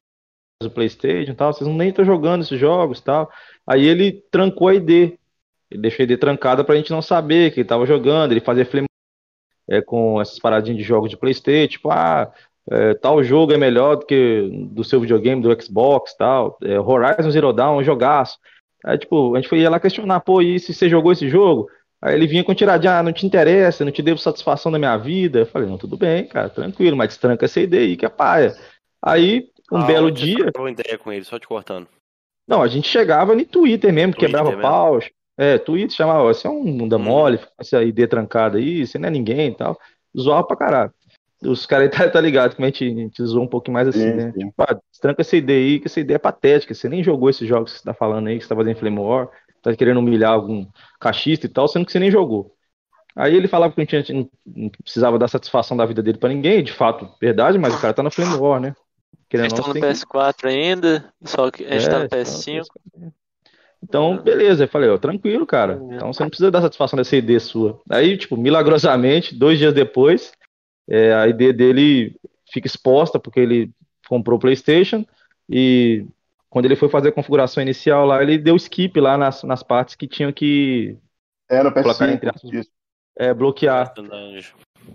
faz 0.62 0.70
o 0.70 0.74
Playstation 0.74 1.32
e 1.32 1.34
tal, 1.34 1.52
vocês 1.52 1.68
não 1.68 1.76
nem 1.76 1.90
estão 1.90 2.04
jogando 2.04 2.42
esses 2.42 2.58
jogos 2.58 3.00
e 3.00 3.02
tal. 3.04 3.30
Aí 3.66 3.84
ele 3.84 4.12
trancou 4.30 4.68
a 4.68 4.74
ID. 4.74 5.18
Ele 5.70 5.82
deixou 5.82 6.02
a 6.02 6.04
ID 6.04 6.18
trancada 6.18 6.64
pra 6.64 6.76
gente 6.76 6.90
não 6.90 7.02
saber 7.02 7.52
que 7.52 7.60
ele 7.60 7.68
tava 7.68 7.84
jogando, 7.84 8.32
ele 8.32 8.40
fazia 8.40 8.64
Flame 8.64 8.86
é, 9.68 9.82
com 9.82 10.20
essas 10.20 10.38
paradinhas 10.38 10.78
de 10.78 10.84
jogos 10.84 11.10
de 11.10 11.16
Playstation, 11.18 11.68
tipo, 11.68 11.90
ah, 11.90 12.32
é, 12.70 12.94
tal 12.94 13.22
jogo 13.22 13.52
é 13.52 13.56
melhor 13.56 13.96
do 13.96 14.06
que 14.06 14.48
do 14.70 14.84
seu 14.84 15.00
videogame, 15.00 15.42
do 15.42 15.62
Xbox 15.62 16.14
tal. 16.14 16.56
É, 16.62 16.78
Horizon 16.78 17.30
Zero 17.30 17.52
Dawn, 17.52 17.76
é 17.78 17.80
um 17.80 17.84
jogaço. 17.84 18.38
Aí, 18.84 18.98
tipo, 18.98 19.34
a 19.34 19.38
gente 19.38 19.48
foi 19.48 19.60
ia 19.60 19.70
lá 19.70 19.78
questionar, 19.80 20.20
pô, 20.20 20.40
e 20.40 20.58
se 20.58 20.72
você 20.74 20.88
jogou 20.88 21.12
esse 21.12 21.28
jogo? 21.28 21.68
Aí 22.00 22.14
ele 22.14 22.26
vinha 22.26 22.42
com 22.42 22.52
tiradinha, 22.54 22.98
ah, 22.98 23.02
não 23.02 23.12
te 23.12 23.24
interessa, 23.24 23.84
não 23.84 23.92
te 23.92 24.02
devo 24.02 24.18
satisfação 24.18 24.72
da 24.72 24.78
minha 24.78 24.96
vida. 24.96 25.40
Eu 25.40 25.46
falei, 25.46 25.68
não, 25.68 25.78
tudo 25.78 25.96
bem, 25.96 26.26
cara, 26.26 26.48
tranquilo, 26.48 26.96
mas 26.96 27.08
destranca 27.08 27.44
essa 27.44 27.60
ID 27.60 27.74
aí 27.74 27.96
que 27.96 28.04
é 28.04 28.08
paia. 28.08 28.56
Aí, 29.00 29.48
um 29.70 29.78
Ah, 29.78 29.86
belo 29.86 30.10
dia, 30.10 30.50
ideia 30.68 30.98
com 30.98 31.12
ele, 31.12 31.24
só 31.24 31.38
te 31.38 31.46
cortando. 31.46 31.86
não, 32.46 32.60
a 32.60 32.66
gente 32.66 32.88
chegava 32.88 33.34
no 33.36 33.44
Twitter 33.44 33.92
mesmo, 33.92 34.12
Twitter 34.12 34.28
quebrava 34.28 34.50
mesmo? 34.50 34.62
pau. 34.62 34.98
É, 35.38 35.58
Twitter 35.58 35.96
chamava, 35.96 36.24
você 36.24 36.46
é 36.46 36.50
um 36.50 36.76
bunda 36.76 36.96
Uhum. 36.96 37.02
mole, 37.04 37.40
essa 37.58 37.82
ID 37.82 38.06
trancada 38.08 38.58
aí, 38.58 38.86
você 38.86 38.98
não 38.98 39.08
é 39.08 39.10
ninguém 39.10 39.48
e 39.48 39.54
tal. 39.54 39.78
Zoava 40.18 40.44
pra 40.46 40.56
caralho. 40.56 40.92
Os 41.44 41.66
caras 41.66 41.90
aí 41.90 41.90
tá, 41.90 42.08
tá 42.08 42.20
ligado 42.20 42.54
como 42.54 42.66
a 42.66 42.68
gente, 42.70 42.84
a 42.84 42.88
gente 42.88 43.24
zoa 43.24 43.42
um 43.42 43.48
pouquinho 43.48 43.74
mais 43.74 43.88
assim, 43.88 43.98
Sim, 44.00 44.12
né? 44.14 44.32
sim. 44.32 44.38
Tipo, 44.48 44.62
ah, 44.62 44.78
tranca 45.00 45.22
essa 45.22 45.36
ID 45.36 45.50
aí, 45.50 45.80
que 45.80 45.86
essa 45.88 46.00
ideia 46.00 46.16
é 46.16 46.18
patética. 46.18 46.74
Você 46.74 46.88
nem 46.88 47.02
jogou 47.02 47.28
esses 47.28 47.46
jogos 47.48 47.72
que 47.72 47.78
você 47.78 47.84
tá 47.84 47.94
falando 47.94 48.28
aí, 48.28 48.36
que 48.38 48.44
você 48.44 48.48
tá 48.48 48.56
fazendo 48.56 48.76
Flame 48.76 48.98
War, 48.98 49.28
tá 49.62 49.74
querendo 49.74 49.98
humilhar 49.98 50.32
algum 50.32 50.66
cachista 51.00 51.46
e 51.46 51.48
tal, 51.48 51.66
sendo 51.68 51.84
que 51.86 51.92
você 51.92 51.98
nem 51.98 52.10
jogou. 52.10 52.54
Aí 53.14 53.34
ele 53.34 53.46
falava 53.48 53.74
que 53.74 53.80
a 53.80 53.84
gente 53.84 54.12
não 54.12 54.28
não 54.46 54.68
precisava 54.70 55.18
dar 55.18 55.28
satisfação 55.28 55.76
da 55.76 55.84
vida 55.84 56.02
dele 56.02 56.16
pra 56.18 56.28
ninguém, 56.30 56.62
de 56.62 56.72
fato, 56.72 57.08
verdade, 57.20 57.58
mas 57.58 57.74
o 57.74 57.80
cara 57.80 57.92
tá 57.92 58.02
na 58.02 58.10
Flame 58.10 58.34
War, 58.36 58.60
né? 58.60 58.74
Querendo 59.28 59.50
Vocês 59.50 59.58
estão 59.60 59.68
no 59.68 59.74
você 59.74 59.80
tem 59.80 59.92
que- 59.92 59.98
PS4 60.06 60.48
ainda, 60.48 61.12
só 61.24 61.50
que 61.50 61.64
a 61.64 61.78
gente 61.78 61.90
tá 61.90 61.98
no 61.98 62.02
É, 62.04 62.06
então, 62.06 62.18
PS5. 62.18 62.64
Então, 63.82 64.16
beleza. 64.22 64.64
Eu 64.64 64.68
falei, 64.68 64.88
ó, 64.88 64.96
tranquilo, 64.96 65.44
cara. 65.44 65.80
Então 65.90 66.12
você 66.12 66.22
não 66.22 66.30
precisa 66.30 66.50
dar 66.50 66.62
satisfação 66.62 66.96
dessa 66.96 67.16
ID 67.16 67.38
sua. 67.40 67.80
Aí, 67.90 68.16
tipo, 68.16 68.36
milagrosamente, 68.36 69.34
dois 69.34 69.58
dias 69.58 69.74
depois, 69.74 70.32
é, 70.88 71.12
a 71.14 71.26
ID 71.28 71.52
dele 71.52 72.16
fica 72.52 72.66
exposta 72.66 73.18
porque 73.18 73.40
ele 73.40 73.70
comprou 74.08 74.36
o 74.36 74.40
PlayStation 74.40 75.04
e 75.48 76.04
quando 76.50 76.66
ele 76.66 76.76
foi 76.76 76.88
fazer 76.88 77.08
a 77.08 77.12
configuração 77.12 77.62
inicial 77.62 78.04
lá, 78.06 78.22
ele 78.22 78.36
deu 78.36 78.56
skip 78.56 79.00
lá 79.00 79.16
nas, 79.16 79.42
nas 79.42 79.62
partes 79.62 79.94
que 79.94 80.06
tinham 80.06 80.32
que 80.32 80.98
Era 81.48 81.68
o 81.68 81.72
Colocar 81.72 82.06
PS5, 82.06 82.12
entre 82.12 82.28
aspas. 82.28 82.52
isso. 82.52 82.70
é, 83.18 83.32
bloquear 83.32 83.94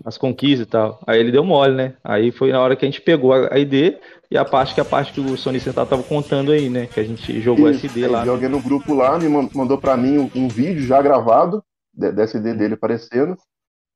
as 0.04 0.16
conquistas 0.18 0.66
e 0.66 0.70
tal. 0.70 1.00
Aí 1.06 1.18
ele 1.18 1.32
deu 1.32 1.42
mole, 1.42 1.74
né? 1.74 1.94
Aí 2.04 2.30
foi 2.30 2.52
na 2.52 2.60
hora 2.60 2.76
que 2.76 2.84
a 2.84 2.88
gente 2.88 3.00
pegou 3.00 3.32
a 3.32 3.58
ID 3.58 3.96
e 4.30 4.36
a 4.36 4.44
parte 4.44 4.74
que 4.74 4.80
a 4.80 4.84
parte 4.84 5.12
que 5.12 5.20
o 5.20 5.36
Sony 5.36 5.58
Central 5.58 5.86
tava 5.86 6.02
contando 6.02 6.52
aí, 6.52 6.68
né? 6.68 6.86
Que 6.86 7.00
a 7.00 7.04
gente 7.04 7.40
jogou 7.40 7.68
Isso. 7.68 7.86
SD 7.86 8.06
lá. 8.06 8.24
Joguei 8.24 8.48
no 8.48 8.60
grupo 8.62 8.94
lá, 8.94 9.18
me 9.18 9.28
man- 9.28 9.48
mandou 9.54 9.78
pra 9.78 9.96
mim 9.96 10.18
um, 10.18 10.30
um 10.34 10.48
vídeo 10.48 10.82
já 10.82 11.00
gravado 11.00 11.64
de- 11.92 12.12
dessa 12.12 12.36
ID 12.38 12.56
dele 12.56 12.74
aparecendo. 12.74 13.36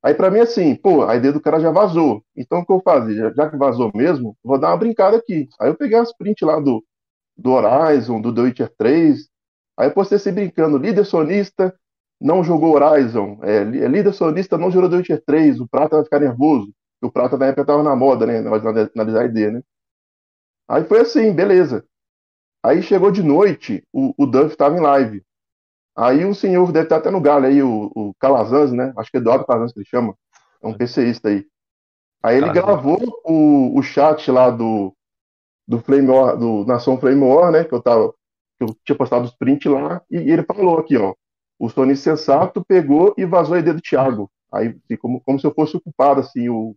Aí 0.03 0.15
pra 0.15 0.31
mim 0.31 0.41
assim, 0.41 0.75
pô, 0.75 1.05
a 1.05 1.17
ID 1.17 1.33
do 1.33 1.41
cara 1.41 1.61
já 1.61 1.71
vazou. 1.71 2.25
Então 2.37 2.61
o 2.61 2.67
que 2.67 2.73
eu 2.73 2.81
fazia? 2.83 3.33
Já, 3.35 3.49
que 3.51 3.57
vazou 3.57 3.91
mesmo, 3.95 4.37
vou 4.43 4.59
dar 4.59 4.71
uma 4.71 4.77
brincada 4.77 5.17
aqui. 5.17 5.49
Aí 5.61 5.69
eu 5.69 5.77
peguei 5.77 5.99
as 5.99 6.13
prints 6.17 6.47
lá 6.47 6.59
do, 6.61 6.85
do 7.37 7.53
Horizon, 7.53 8.21
do 8.21 8.35
The 8.35 8.41
Witcher 8.43 8.73
3. 8.77 9.29
Aí 9.79 9.89
eu 9.89 9.95
postei 9.95 10.17
assim 10.17 10.33
brincando, 10.33 10.79
líder 10.79 11.05
sonista 11.05 11.75
não 12.21 12.45
jogou 12.45 12.75
Horizon, 12.75 13.39
é, 13.43 13.57
é, 13.59 13.65
líder 13.89 14.13
sonista 14.13 14.57
não 14.57 14.71
jogou 14.71 14.89
The 14.91 14.97
Witcher 14.99 15.23
3, 15.27 15.61
o 15.61 15.69
Prata 15.69 15.97
vai 15.97 16.05
ficar 16.05 16.21
nervoso. 16.21 16.73
O 17.03 17.11
Prata 17.11 17.37
na 17.37 17.47
época 17.47 17.67
tava 17.67 17.83
na 17.83 17.97
moda, 17.97 18.27
né? 18.27 18.41
Nós 18.41 18.65
analisar 18.65 19.23
a 19.23 19.25
ID, 19.27 19.53
né? 19.53 19.63
Aí 20.69 20.85
foi 20.85 21.01
assim, 21.01 21.33
beleza. 21.33 21.85
Aí 22.65 22.83
chegou 22.83 23.11
de 23.11 23.23
noite, 23.23 23.85
o, 23.93 24.15
o 24.17 24.27
Duff 24.27 24.53
estava 24.53 24.77
em 24.77 24.81
live. 24.81 25.25
Aí 25.97 26.25
um 26.25 26.35
senhor 26.35 26.73
deve 26.73 26.87
estar 26.87 26.97
até 26.99 27.11
no 27.11 27.21
galho 27.21 27.47
aí, 27.47 27.63
o, 27.63 27.91
o 27.95 28.15
Calazans, 28.21 28.73
né? 28.73 28.93
Acho 28.97 29.11
que 29.11 29.19
é 29.19 29.21
Eduardo 29.21 29.47
Calazans 29.47 29.73
que 29.73 29.81
ele 29.81 29.87
chama. 29.87 30.15
É 30.63 30.67
um 30.67 30.75
PCista 30.75 31.29
aí. 31.29 31.47
Aí 32.23 32.37
ele 32.39 32.51
Calazans. 32.51 32.65
gravou 32.67 32.99
o, 33.25 33.79
o 33.79 33.83
chat 33.83 34.31
lá 34.31 34.51
do, 34.51 34.95
do 35.67 35.81
Flame 35.81 36.09
War, 36.09 36.37
do 36.37 36.65
Nação 36.67 36.99
Flame 36.99 37.23
War, 37.25 37.53
né? 37.53 37.65
Que 37.65 37.75
eu 37.75 37.83
tava, 37.83 38.13
que 38.59 38.65
eu 38.65 38.77
tinha 38.85 38.97
postado 38.97 39.25
os 39.25 39.37
prints 39.37 39.71
lá, 39.71 40.03
e, 40.11 40.19
e 40.19 40.31
ele 40.31 40.43
falou 40.45 40.79
aqui, 40.79 40.97
ó. 40.97 41.15
O 41.59 41.69
Sony 41.71 41.97
Sensato 41.97 42.65
pegou 42.65 43.15
e 43.19 43.25
vazou 43.25 43.55
a 43.57 43.61
ID 43.61 43.69
do 43.75 43.81
Thiago. 43.81 44.31
Aí 44.53 44.75
ficou 44.89 45.11
como, 45.11 45.21
como 45.23 45.41
se 45.41 45.47
eu 45.47 45.55
fosse 45.55 45.77
o 45.77 45.81
culpado, 45.81 46.21
assim, 46.21 46.49
o 46.49 46.75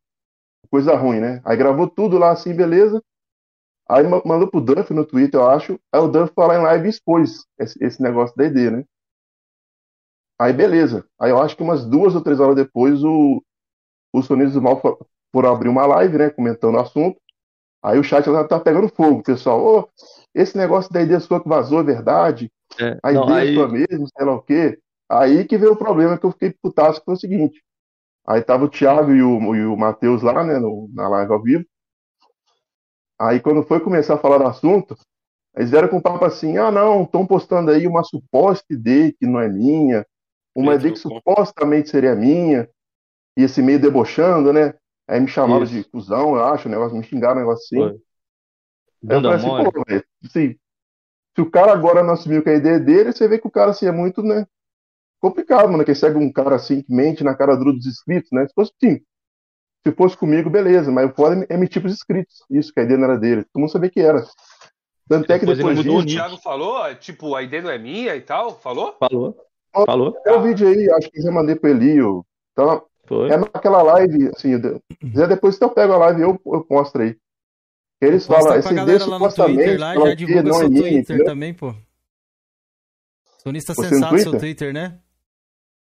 coisa 0.72 0.96
ruim, 0.96 1.20
né? 1.20 1.42
Aí 1.46 1.58
gravou 1.58 1.90
tudo 1.90 2.18
lá 2.18 2.32
assim, 2.32 2.54
beleza. 2.56 3.02
Aí 3.90 4.04
ma- 4.08 4.22
mandou 4.26 4.50
pro 4.50 4.62
Duff 4.62 4.94
no 4.94 5.06
Twitter, 5.06 5.40
eu 5.40 5.48
acho. 5.50 5.80
Aí 5.92 6.00
o 6.02 6.08
Duff 6.08 6.34
foi 6.34 6.48
lá 6.48 6.56
em 6.58 6.64
live 6.64 6.88
e 6.88 6.90
expôs 6.90 7.46
esse, 7.60 7.84
esse 7.84 8.02
negócio 8.02 8.36
da 8.36 8.46
ID, 8.46 8.72
né? 8.72 8.86
Aí 10.40 10.52
beleza. 10.54 11.06
Aí 11.20 11.32
eu 11.32 11.40
acho 11.42 11.56
que 11.56 11.64
umas 11.64 11.86
duas 11.86 12.14
ou 12.16 12.22
três 12.22 12.40
horas 12.40 12.56
depois 12.56 13.04
o, 13.04 13.42
os 14.14 14.26
Sonidos 14.26 14.54
do 14.54 14.62
Mal 14.62 14.80
for- 14.82 15.06
foram 15.32 15.52
abrir 15.54 15.70
uma 15.70 15.86
live, 15.86 16.18
né? 16.18 16.30
Comentando 16.30 16.76
o 16.76 16.80
assunto. 16.80 17.18
Aí 17.84 18.00
o 18.00 18.04
chat 18.04 18.28
lá 18.30 18.44
tá 18.48 18.60
pegando 18.60 18.90
fogo, 18.90 19.22
pessoal. 19.24 19.64
Ô, 19.64 19.90
esse 20.34 20.58
negócio 20.58 20.92
da 20.92 21.02
ID 21.02 21.20
sua 21.22 21.42
que 21.42 21.48
vazou 21.48 21.80
é 21.80 21.84
verdade? 21.84 22.52
É, 22.80 22.98
A 23.04 23.12
não, 23.12 23.24
ID 23.24 23.30
é 23.32 23.40
aí- 23.42 23.54
sua 23.56 23.68
mesmo, 23.68 24.08
sei 24.16 24.26
lá 24.26 24.34
o 24.34 24.42
quê. 24.42 24.80
Aí 25.10 25.46
que 25.46 25.58
veio 25.58 25.74
o 25.74 25.78
problema 25.78 26.18
que 26.18 26.26
eu 26.26 26.32
fiquei 26.32 26.52
putaço, 26.62 27.00
que 27.00 27.06
foi 27.06 27.14
o 27.14 27.20
seguinte. 27.20 27.64
Aí 28.28 28.42
tava 28.42 28.66
o 28.66 28.70
Thiago 28.70 29.12
e 29.14 29.22
o, 29.22 29.56
e 29.56 29.66
o 29.66 29.78
Matheus 29.78 30.24
lá, 30.24 30.44
né, 30.44 30.58
no- 30.60 30.90
na 30.94 31.08
live 31.08 31.32
ao 31.32 31.42
vivo. 31.42 31.64
Aí 33.20 33.40
quando 33.40 33.64
foi 33.64 33.80
começar 33.80 34.16
a 34.16 34.20
falar 34.20 34.40
do 34.40 34.48
assunto, 34.48 34.96
eles 35.56 35.70
vieram 35.70 35.88
com 35.88 35.98
um 35.98 36.02
papo 36.02 36.26
assim, 36.26 36.58
ah 36.58 36.72
não, 36.72 37.04
estão 37.04 37.26
postando 37.26 37.72
aí 37.72 37.88
uma 37.88 38.04
suposta 38.04 38.66
ID 38.74 39.14
que 39.18 39.26
não 39.26 39.40
é 39.40 39.48
minha, 39.48 40.06
uma 40.56 40.74
Ele 40.74 40.88
ID 40.88 40.94
que 40.94 41.00
supostamente 41.00 41.90
seria 41.90 42.16
minha, 42.16 42.70
e 43.38 43.44
esse 43.44 43.62
meio 43.62 43.80
debochando, 43.80 44.54
né? 44.54 44.74
Aí 45.08 45.20
me 45.20 45.28
chamaram 45.28 45.64
Isso. 45.64 45.74
de 45.74 45.84
cuzão, 45.84 46.36
eu 46.36 46.44
acho, 46.44 46.70
negócio, 46.70 46.98
me 46.98 47.04
xingaram 47.04 47.36
um 47.36 47.40
negócio 47.42 47.64
assim. 47.66 47.90
Foi. 47.90 48.02
Eu 49.08 49.22
falei 49.22 49.36
assim, 49.36 49.48
mole. 49.48 49.72
pô, 49.72 49.84
velho, 49.88 50.06
assim, 50.24 50.56
se 51.36 51.42
o 51.42 51.52
cara 51.52 51.74
agora 51.74 52.02
não 52.02 52.14
assumiu 52.14 52.42
que 52.42 52.50
a 52.50 52.56
ideia 52.56 52.76
é 52.76 52.80
dele, 52.80 53.12
você 53.12 53.28
vê 53.28 53.38
que 53.38 53.48
o 53.48 53.52
cara 53.52 53.72
assim 53.72 53.86
é 53.86 53.92
muito, 53.92 54.24
né, 54.24 54.48
complicado, 55.20 55.70
mano, 55.70 55.86
que 55.86 55.94
segue 55.94 56.18
um 56.18 56.32
cara 56.32 56.56
assim 56.56 56.82
que 56.82 56.92
mente 56.92 57.24
na 57.24 57.36
cara 57.36 57.56
dura 57.56 57.74
dos 57.74 57.86
inscritos, 57.86 58.32
né? 58.32 58.48
Se 58.48 58.54
fosse 58.54 58.72
assim, 58.82 59.02
se 59.86 59.94
fosse 59.94 60.18
comigo, 60.18 60.50
beleza, 60.50 60.92
mas 60.92 61.10
o 61.12 61.14
foda 61.14 61.46
é 61.48 61.54
emitir 61.54 61.82
pros 61.82 61.94
inscritos, 61.94 62.44
isso, 62.50 62.74
que 62.74 62.80
a 62.80 62.84
ideia 62.84 62.98
não 62.98 63.06
era 63.06 63.20
dele, 63.20 63.44
todo 63.44 63.62
mundo 63.62 63.72
sabia 63.72 63.90
que 63.90 64.00
era. 64.00 64.26
Tanto 65.08 65.32
é 65.32 65.38
que 65.38 65.46
Depois 65.46 65.60
ele 65.60 65.68
depois 65.70 65.78
mudou 65.78 65.98
o 65.98 66.00
O 66.00 66.06
disso, 66.06 66.06
nick. 66.06 66.16
Thiago 66.16 66.38
falou, 66.38 66.96
tipo, 66.96 67.36
a 67.36 67.44
ideia 67.44 67.62
não 67.62 67.70
é 67.70 67.78
minha 67.78 68.16
e 68.16 68.22
tal? 68.22 68.60
Falou? 68.60 68.96
Falou. 69.00 69.38
Falou. 69.86 70.16
é 70.26 70.32
o 70.34 70.42
vídeo 70.44 70.68
aí, 70.68 70.90
acho 70.92 71.10
que 71.12 71.20
eu 71.20 71.24
já 71.24 71.32
mandei 71.32 71.56
pro 71.56 71.70
Elio. 71.70 72.26
Então, 72.54 72.84
Foi. 73.08 73.30
é 73.30 73.38
naquela 73.38 73.82
live, 73.82 74.30
assim, 74.30 74.54
depois 75.28 75.58
que 75.58 75.64
eu 75.64 75.70
pego 75.70 75.94
a 75.94 75.98
live, 75.98 76.22
eu, 76.22 76.40
eu 76.46 76.66
mostro 76.70 77.02
aí. 77.02 77.18
Eles 78.02 78.26
falam, 78.28 78.56
esses 78.58 78.72
lá 78.72 78.84
no 78.86 79.00
supostamente, 79.00 79.56
Twitter 79.58 79.80
lá, 79.80 79.96
já 79.96 80.14
divulga 80.14 80.44
não 80.44 80.56
é 80.56 80.60
seu 80.60 80.70
minha, 80.70 80.82
Twitter 80.82 81.00
entendeu? 81.02 81.26
também, 81.26 81.54
pô. 81.54 81.74
Sonista 83.40 83.74
Você 83.74 83.82
no 83.84 83.90
sensato 83.90 84.18
seu 84.18 84.32
Twitter? 84.32 84.40
Twitter, 84.40 84.74
né? 84.74 85.00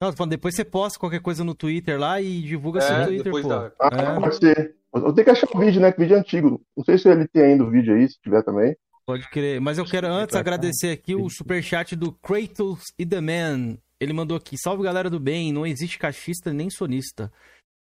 Não, 0.01 0.11
tô 0.11 0.17
falando, 0.17 0.31
depois 0.31 0.55
você 0.55 0.65
posta 0.65 0.99
qualquer 0.99 1.21
coisa 1.21 1.43
no 1.43 1.55
Twitter 1.55 1.99
lá 1.99 2.21
e 2.21 2.43
divulga 2.43 2.81
seu 2.83 2.95
É, 2.97 3.05
Twitter, 3.07 3.25
depois 3.25 3.43
pô. 3.45 3.49
da- 3.49 3.73
Ah, 3.81 3.89
É. 4.17 4.21
pode 4.21 4.37
ser. 4.37 4.77
Eu 4.95 5.13
tenho 5.13 5.25
que 5.25 5.31
achar 5.31 5.49
o 5.55 5.59
vídeo, 5.59 5.81
né? 5.81 5.91
Que 5.93 5.99
o 5.99 6.03
vídeo 6.03 6.17
é 6.17 6.21
antigo. 6.21 6.61
Não 6.77 6.85
sei 6.85 6.99
se 6.99 7.09
ele 7.09 7.27
tem 7.29 7.43
ainda 7.43 7.65
o 7.65 7.71
vídeo 7.71 7.95
aí, 7.95 8.09
se 8.09 8.19
tiver 8.21 8.43
também. 8.43 8.77
Pode 9.07 9.29
crer. 9.31 9.61
Mas 9.61 9.79
eu 9.79 9.85
quero 9.85 10.09
antes 10.09 10.35
agradecer 10.35 10.91
aqui 10.91 11.15
o 11.15 11.31
superchat 11.31 11.95
do 11.95 12.11
Kratos 12.13 12.83
e 12.99 13.07
The 13.07 13.21
Man. 13.21 13.79
Ele 14.01 14.13
mandou 14.13 14.37
aqui: 14.37 14.59
Salve 14.59 14.83
galera 14.83 15.09
do 15.09 15.21
bem, 15.21 15.53
não 15.53 15.65
existe 15.65 15.99
cachista 15.99 16.53
nem 16.53 16.69
sonista. 16.69 17.33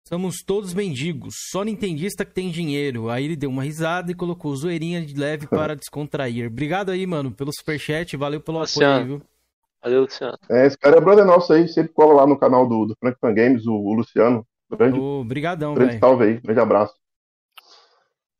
Somos 0.08 0.36
todos 0.46 0.72
mendigos, 0.72 1.34
só 1.50 1.62
nintendista 1.64 2.24
que 2.24 2.32
tem 2.32 2.50
dinheiro. 2.50 3.10
Aí 3.10 3.24
ele 3.26 3.36
deu 3.36 3.50
uma 3.50 3.64
risada 3.64 4.10
e 4.10 4.14
colocou 4.14 4.56
zoeirinha 4.56 5.04
de 5.04 5.14
leve 5.14 5.46
para 5.50 5.74
descontrair. 5.76 6.46
Obrigado 6.46 6.90
aí, 6.90 7.06
mano, 7.06 7.30
pelo 7.30 7.52
superchat, 7.52 8.16
valeu 8.16 8.40
pelo 8.40 8.58
apoio 8.58 8.66
Luciano. 8.68 9.04
viu? 9.04 9.22
Valeu, 9.82 10.00
Luciano. 10.02 10.38
É, 10.48 10.66
esse 10.66 10.78
cara 10.78 10.96
é 10.96 11.00
brother 11.00 11.26
nosso 11.26 11.52
aí, 11.52 11.68
sempre 11.68 11.92
cola 11.92 12.14
lá 12.14 12.26
no 12.26 12.38
canal 12.38 12.66
do, 12.66 12.86
do 12.86 12.96
Frank 12.98 13.18
Fan 13.20 13.34
Games, 13.34 13.66
o, 13.66 13.72
o 13.74 13.92
Luciano. 13.92 14.46
Grande, 14.70 14.98
Obrigadão, 14.98 15.74
grande 15.74 15.90
velho. 15.92 16.00
salve 16.00 16.24
aí, 16.24 16.40
grande 16.40 16.60
abraço. 16.60 16.94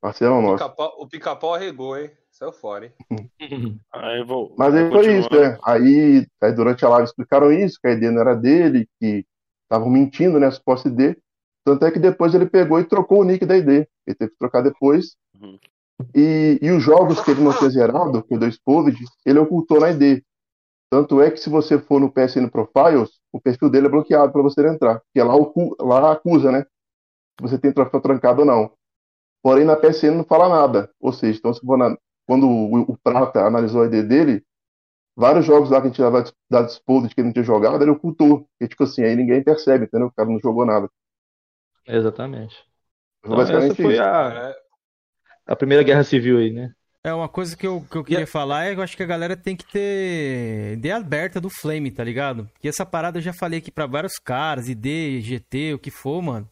Parceirão 0.01 0.39
O 0.39 0.43
nosso. 0.43 0.64
o 0.99 1.09
pica-pau 1.09 1.55
arregou, 1.55 1.99
hein? 1.99 2.11
Saiu 2.39 2.53
fora, 2.53 2.86
hein? 2.86 2.93
Aí 3.93 4.22
vou. 4.22 4.55
Mas 4.57 4.72
aí 4.72 4.89
foi 4.89 4.91
continuar. 4.91 5.18
isso, 5.18 5.28
né? 5.32 5.59
Aí, 5.64 6.26
aí 6.41 6.53
durante 6.53 6.84
a 6.84 6.89
live 6.89 7.05
explicaram 7.05 7.53
isso, 7.53 7.80
que 7.80 7.89
a 7.89 7.93
ideia 7.93 8.12
não 8.12 8.20
era 8.20 8.36
dele, 8.36 8.89
que 9.01 9.26
estavam 9.64 9.91
mentindo, 9.91 10.39
né? 10.39 10.49
Suposta 10.53 10.89
ID. 10.89 11.16
Tanto 11.64 11.84
é 11.84 11.91
que 11.91 11.99
depois 11.99 12.32
ele 12.34 12.47
pegou 12.47 12.78
e 12.78 12.84
trocou 12.84 13.22
o 13.22 13.24
nick 13.24 13.45
da 13.45 13.57
ID. 13.57 13.68
Ele 14.07 14.14
teve 14.16 14.30
que 14.30 14.39
trocar 14.39 14.62
depois. 14.62 15.16
Uhum. 15.34 15.59
E, 16.14 16.61
e 16.62 16.70
os 16.70 16.80
jogos 16.80 17.20
que 17.20 17.32
ele 17.32 17.43
não 17.43 17.53
tinha 17.53 17.70
zerado, 17.70 18.22
que 18.22 18.32
é 18.32 18.36
o 18.36 18.41
do 18.41 18.47
Exposed, 18.47 18.97
ele 19.26 19.39
ocultou 19.41 19.80
na 19.80 19.91
ID. 19.91 20.22
Tanto 20.91 21.20
é 21.20 21.32
que 21.32 21.39
se 21.39 21.51
você 21.51 21.76
for 21.76 22.01
no 22.01 22.11
PSN 22.11 22.49
Profiles, 22.49 23.11
o 23.32 23.41
perfil 23.41 23.68
dele 23.68 23.89
é 23.89 23.91
bloqueado 23.91 24.32
para 24.32 24.43
você 24.43 24.64
entrar. 24.64 25.01
Porque 25.01 25.20
lá, 25.20 25.34
lá 25.80 26.12
acusa, 26.12 26.53
né? 26.53 26.62
Se 26.62 27.43
você 27.43 27.59
tem 27.59 27.72
troféu 27.72 28.01
trancado 28.01 28.43
ou 28.43 28.47
não. 28.47 28.70
Porém, 29.43 29.64
na 29.64 29.74
PSN 29.76 30.18
não 30.18 30.24
fala 30.24 30.49
nada. 30.49 30.89
Ou 31.01 31.12
seja, 31.12 31.36
então, 31.39 31.53
se 31.53 31.61
for 31.66 31.76
na- 31.76 31.97
quando 32.29 32.47
o, 32.47 32.83
o 32.83 32.99
Prata 32.99 33.41
analisou 33.41 33.83
a 33.83 33.87
ID 33.87 34.07
dele, 34.07 34.45
vários 35.16 35.47
jogos 35.47 35.70
lá 35.70 35.81
que 35.81 35.87
a 35.87 35.89
gente 35.89 35.99
dava 35.99 36.22
da 36.51 36.61
Exposed 36.61 37.14
que 37.14 37.22
ele 37.22 37.29
não 37.29 37.33
tinha 37.33 37.43
jogado, 37.43 37.83
ele 37.83 37.91
ocultou. 37.91 38.47
E, 38.61 38.68
tipo 38.68 38.85
assim, 38.85 39.03
aí 39.03 39.16
ninguém 39.16 39.43
percebe, 39.43 39.87
entendeu? 39.87 40.09
O 40.09 40.12
cara 40.12 40.29
não 40.29 40.39
jogou 40.39 40.66
nada. 40.66 40.91
Exatamente. 41.87 42.55
Então, 43.24 43.41
essa 43.41 43.74
foi 43.74 43.95
isso. 43.95 44.03
a, 44.03 44.55
a 45.47 45.57
primeira 45.57 45.83
guerra 45.83 46.05
civil 46.05 46.37
aí, 46.37 46.53
né? 46.53 46.70
É, 47.03 47.14
uma 47.14 47.31
coisa 47.31 47.57
que 47.57 47.66
eu, 47.66 47.81
que 47.91 47.97
eu 47.97 48.05
queria 48.05 48.26
falar 48.26 48.66
é 48.66 48.74
que 48.74 48.81
eu 48.81 48.85
acho 48.85 48.97
que 48.97 49.03
a 49.03 49.07
galera 49.07 49.35
tem 49.35 49.57
que 49.57 49.64
ter 49.64 50.74
ideia 50.74 50.97
aberta 50.97 51.41
do 51.41 51.49
Flame, 51.49 51.91
tá 51.91 52.05
ligado? 52.05 52.47
Porque 52.53 52.68
essa 52.68 52.85
parada 52.85 53.16
eu 53.16 53.22
já 53.22 53.33
falei 53.33 53.61
aqui 53.61 53.70
pra 53.70 53.87
vários 53.87 54.18
caras, 54.22 54.68
ID, 54.68 55.22
GT, 55.22 55.72
o 55.72 55.79
que 55.79 55.91
for, 55.91 56.20
mano. 56.20 56.47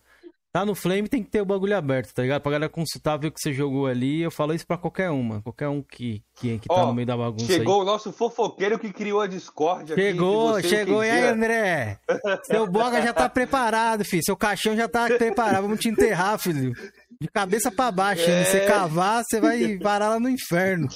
Tá 0.57 0.65
no 0.65 0.75
Flame 0.75 1.07
tem 1.07 1.23
que 1.23 1.29
ter 1.29 1.43
o 1.43 1.45
bagulho 1.45 1.77
aberto, 1.77 2.15
tá 2.15 2.23
ligado? 2.23 2.41
Pra 2.41 2.53
galera 2.53 2.73
consultar, 2.73 3.19
ver 3.19 3.27
o 3.27 3.31
que 3.31 3.39
você 3.39 3.53
jogou 3.53 3.87
ali. 3.87 4.23
Eu 4.23 4.31
falo 4.31 4.55
isso 4.55 4.67
pra 4.67 4.79
qualquer 4.79 5.11
um, 5.11 5.23
mano. 5.23 5.43
Qualquer 5.43 5.69
um 5.69 5.83
que, 5.83 6.23
que, 6.35 6.59
que 6.59 6.67
tá 6.67 6.75
Ó, 6.77 6.87
no 6.87 6.95
meio 6.95 7.07
da 7.07 7.15
bagunça 7.15 7.45
chegou 7.45 7.83
o 7.83 7.85
nosso 7.85 8.11
fofoqueiro 8.11 8.79
que 8.79 8.91
criou 8.91 9.21
a 9.21 9.27
Discord 9.27 9.93
aí. 9.93 10.01
aqui. 10.01 10.13
Chegou, 10.13 10.63
chegou. 10.63 11.05
E 11.05 11.11
aí. 11.11 11.25
André? 11.25 11.99
Seu 12.45 12.67
boga 12.67 13.03
já 13.03 13.13
tá 13.13 13.29
preparado, 13.29 14.03
filho. 14.03 14.23
Seu 14.25 14.35
caixão 14.35 14.75
já 14.75 14.89
tá 14.89 15.09
preparado. 15.09 15.65
Vamos 15.65 15.79
te 15.79 15.91
enterrar, 15.91 16.39
filho. 16.39 16.73
De 17.21 17.29
cabeça 17.29 17.71
pra 17.71 17.93
baixo. 17.93 18.25
É. 18.25 18.29
né? 18.29 18.45
Você 18.47 18.61
cavar, 18.61 19.25
você 19.25 19.39
vai 19.39 19.77
parar 19.77 20.09
lá 20.09 20.19
no 20.19 20.31
inferno. 20.31 20.89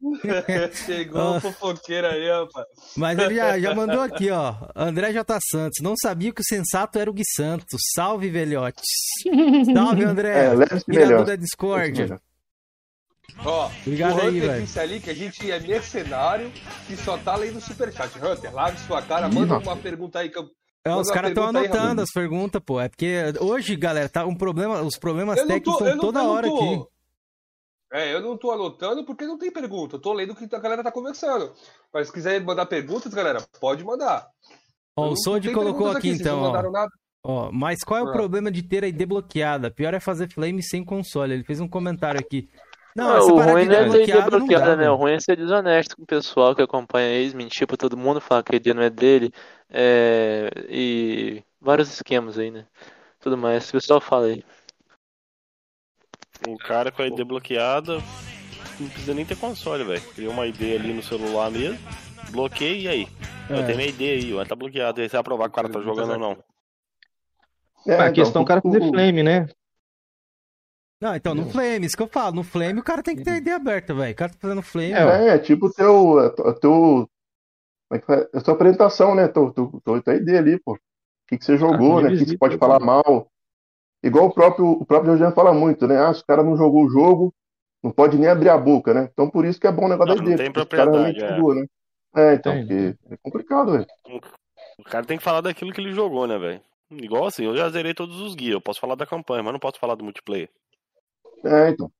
Chegou 0.86 1.20
Ah. 1.20 1.36
o 1.36 1.40
fofoqueiro 1.40 2.06
aí, 2.06 2.28
rapaz. 2.30 2.66
Mas 2.96 3.18
ele 3.18 3.34
já, 3.36 3.58
já 3.58 3.74
mandou 3.74 4.00
aqui, 4.02 4.30
ó. 4.30 4.54
André 4.74 5.12
J. 5.12 5.38
Santos. 5.50 5.78
Não 5.82 5.94
sabia 6.00 6.32
que 6.32 6.40
o 6.40 6.44
sensato 6.44 6.98
era 6.98 7.10
o 7.10 7.12
Gui 7.14 7.22
Santos. 7.34 7.80
Salve, 7.94 8.28
velhotes. 8.30 8.84
Salve, 9.74 10.04
André. 10.04 10.46
É, 10.46 10.52
melhor. 10.86 11.24
da 11.24 11.36
Discord. 11.36 12.14
Ó, 13.44 13.70
Obrigado 13.82 14.16
o 14.16 14.20
aí, 14.22 14.28
Hunter 14.28 14.48
velho. 14.50 14.62
disse 14.64 14.80
ali 14.80 15.00
que 15.00 15.10
a 15.10 15.14
gente 15.14 15.50
é 15.50 15.60
mercenário 15.60 16.50
e 16.88 16.96
só 16.96 17.18
tá 17.18 17.36
lendo 17.36 17.60
superchat. 17.60 18.10
Hunter, 18.18 18.54
lave 18.54 18.78
sua 18.86 19.02
cara, 19.02 19.28
manda 19.28 19.54
rapaz. 19.54 19.66
uma 19.66 19.76
pergunta 19.76 20.20
aí 20.20 20.30
que 20.30 20.38
eu. 20.38 20.48
É, 20.84 20.94
os 20.94 21.10
caras 21.10 21.30
estão 21.30 21.44
aí, 21.48 21.50
anotando 21.50 21.78
Ramiro. 21.78 22.02
as 22.02 22.10
perguntas, 22.12 22.62
pô. 22.64 22.80
É 22.80 22.88
porque 22.88 23.16
hoje, 23.40 23.74
galera, 23.76 24.08
tá 24.08 24.24
um 24.24 24.34
problema. 24.36 24.80
Os 24.82 24.96
problemas 24.96 25.36
técnicos 25.42 25.76
tô, 25.78 25.84
estão 25.84 25.98
toda 26.00 26.22
hora 26.22 26.46
tô- 26.48 26.56
aqui. 26.56 26.84
É, 27.92 28.12
eu 28.12 28.20
não 28.20 28.36
tô 28.36 28.50
anotando 28.50 29.04
porque 29.04 29.24
não 29.26 29.38
tem 29.38 29.50
pergunta. 29.50 29.96
Eu 29.96 30.00
tô 30.00 30.12
lendo 30.12 30.32
o 30.32 30.36
que 30.36 30.52
a 30.54 30.58
galera 30.58 30.82
tá 30.82 30.90
conversando. 30.90 31.52
Mas 31.92 32.08
se 32.08 32.12
quiser 32.12 32.40
mandar 32.42 32.66
perguntas, 32.66 33.12
galera, 33.14 33.40
pode 33.60 33.84
mandar. 33.84 34.28
Ó, 34.96 35.10
o 35.10 35.16
Sold 35.16 35.52
colocou 35.52 35.90
aqui, 35.90 36.08
vocês 36.08 36.20
então, 36.20 36.42
ó. 36.42 36.88
Ó, 37.28 37.50
mas 37.52 37.82
qual 37.84 38.00
é 38.00 38.02
o 38.04 38.08
Ah. 38.08 38.12
problema 38.12 38.50
de 38.50 38.62
ter 38.62 38.84
a 38.84 38.88
ID 38.88 39.04
bloqueada? 39.06 39.70
Pior 39.70 39.92
é 39.94 40.00
fazer 40.00 40.28
flame 40.32 40.62
sem 40.62 40.84
console. 40.84 41.34
Ele 41.34 41.44
fez 41.44 41.60
um 41.60 41.68
comentário 41.68 42.20
aqui. 42.20 42.48
Não, 42.94 43.08
Não, 43.08 43.16
essa 43.18 43.32
o 43.32 43.40
ruim 43.40 43.64
de 43.64 43.68
não 43.68 43.76
é 43.76 43.86
ID 43.86 43.92
ter 44.06 44.16
ID 44.16 44.30
bloqueada 44.30 44.76
né? 44.76 44.90
O 44.90 44.96
ruim 44.96 45.12
é 45.12 45.20
ser 45.20 45.36
desonesto 45.36 45.96
com 45.96 46.02
o 46.02 46.06
pessoal 46.06 46.54
que 46.54 46.62
acompanha 46.62 47.08
eles, 47.08 47.34
mentir 47.34 47.66
pra 47.66 47.76
todo 47.76 47.96
mundo, 47.96 48.20
falar 48.20 48.42
que 48.42 48.54
a 48.54 48.56
ID 48.56 48.68
não 48.68 48.82
é 48.82 48.88
dele. 48.90 49.32
é, 49.68 50.48
E 50.68 51.42
vários 51.60 51.92
esquemas 51.92 52.38
aí, 52.38 52.50
né? 52.50 52.64
Tudo 53.20 53.36
mais. 53.36 53.68
O 53.68 53.72
pessoal 53.72 54.00
fala 54.00 54.26
aí. 54.26 54.42
O 56.48 56.56
cara 56.58 56.90
com 56.92 57.02
a 57.02 57.06
ID 57.06 57.24
bloqueada 57.24 57.98
não 58.78 58.88
precisa 58.88 59.14
nem 59.14 59.24
ter 59.24 59.36
console, 59.36 59.84
velho. 59.84 60.02
Cria 60.14 60.30
uma 60.30 60.46
ID 60.46 60.60
ali 60.74 60.92
no 60.92 61.02
celular 61.02 61.50
mesmo, 61.50 61.78
bloqueia 62.30 62.76
e 62.82 62.88
aí? 62.88 63.08
Eu 63.48 63.58
É. 63.58 63.62
tenho 63.62 63.78
minha 63.78 63.88
ID 63.88 64.00
aí, 64.02 64.34
ó, 64.34 64.44
tá 64.44 64.54
bloqueado. 64.54 65.00
Aí 65.00 65.08
você 65.08 65.16
vai 65.16 65.24
provar 65.24 65.44
que 65.44 65.52
o 65.52 65.54
cara 65.56 65.68
tá 65.68 65.80
jogando 65.80 66.12
ou 66.12 66.18
não. 66.18 66.36
É, 67.86 67.94
a 67.94 68.08
então, 68.08 68.12
questão 68.12 68.42
é 68.42 68.44
o 68.44 68.48
cara 68.48 68.60
fazer 68.60 68.82
o- 68.82 68.90
flame, 68.90 69.22
né? 69.22 69.48
Não, 71.00 71.14
então, 71.14 71.34
no 71.34 71.48
Flame, 71.50 71.86
isso 71.86 71.96
que 71.96 72.02
eu 72.02 72.08
falo. 72.08 72.34
No 72.36 72.42
Flame, 72.42 72.80
o 72.80 72.82
cara 72.82 73.02
tem 73.02 73.14
que 73.14 73.22
ter 73.22 73.30
a 73.32 73.36
ID 73.36 73.48
aberta, 73.50 73.94
velho. 73.94 74.12
O 74.12 74.16
cara 74.16 74.32
tá 74.32 74.38
fazendo 74.40 74.62
Flame. 74.62 74.92
É, 74.94 75.34
É, 75.34 75.38
tipo 75.38 75.66
o 75.66 75.72
teu, 75.72 76.18
a 76.18 76.54
teu, 76.54 77.06
como 77.88 77.92
é 77.92 77.98
que 77.98 78.12
a 78.36 78.40
tua 78.40 78.54
apresentação, 78.54 79.14
né? 79.14 79.28
Tua, 79.28 79.52
tua, 79.52 79.70
tua, 79.84 80.02
tua 80.02 80.14
ID 80.14 80.28
ali, 80.30 80.58
pô. 80.58 80.72
O 80.72 80.78
que, 81.28 81.36
que 81.38 81.44
você 81.44 81.58
jogou, 81.58 81.98
Ah, 81.98 82.02
né? 82.02 82.08
O 82.08 82.12
que, 82.12 82.24
que 82.24 82.30
você 82.30 82.38
pode 82.38 82.54
né? 82.54 82.58
falar 82.58 82.80
mal. 82.80 83.30
Igual 84.06 84.26
o 84.26 84.32
próprio, 84.32 84.66
o 84.70 84.86
próprio 84.86 85.10
Jorginho 85.10 85.34
fala 85.34 85.52
muito, 85.52 85.86
né? 85.88 85.98
Ah, 85.98 86.14
se 86.14 86.22
o 86.22 86.26
cara 86.26 86.42
não 86.42 86.56
jogou 86.56 86.84
o 86.84 86.88
jogo, 86.90 87.34
não 87.82 87.90
pode 87.90 88.16
nem 88.16 88.28
abrir 88.28 88.48
a 88.50 88.56
boca, 88.58 88.94
né? 88.94 89.08
Então 89.12 89.28
por 89.28 89.44
isso 89.44 89.58
que 89.60 89.66
é 89.66 89.72
bom 89.72 89.86
o 89.86 89.88
negócio 89.88 90.14
Não, 90.14 90.22
da 90.22 90.30
não 90.30 90.36
tem 90.36 90.52
propriedade, 90.52 90.96
realmente 90.96 91.24
é. 91.24 91.36
jogou, 91.36 91.54
né? 91.54 91.66
É, 92.14 92.34
então, 92.34 92.52
é 92.52 93.16
complicado, 93.22 93.72
velho. 93.72 93.86
O 94.78 94.84
cara 94.84 95.04
tem 95.04 95.18
que 95.18 95.24
falar 95.24 95.40
daquilo 95.40 95.72
que 95.72 95.80
ele 95.80 95.92
jogou, 95.92 96.26
né, 96.26 96.38
velho? 96.38 96.60
Igual 96.90 97.26
assim, 97.26 97.44
eu 97.44 97.56
já 97.56 97.68
zerei 97.68 97.92
todos 97.92 98.20
os 98.20 98.34
guias. 98.34 98.52
Eu 98.54 98.60
posso 98.60 98.80
falar 98.80 98.94
da 98.94 99.04
campanha, 99.04 99.42
mas 99.42 99.52
não 99.52 99.58
posso 99.58 99.78
falar 99.78 99.96
do 99.96 100.04
multiplayer. 100.04 100.48
É, 101.44 101.70
então. 101.70 101.90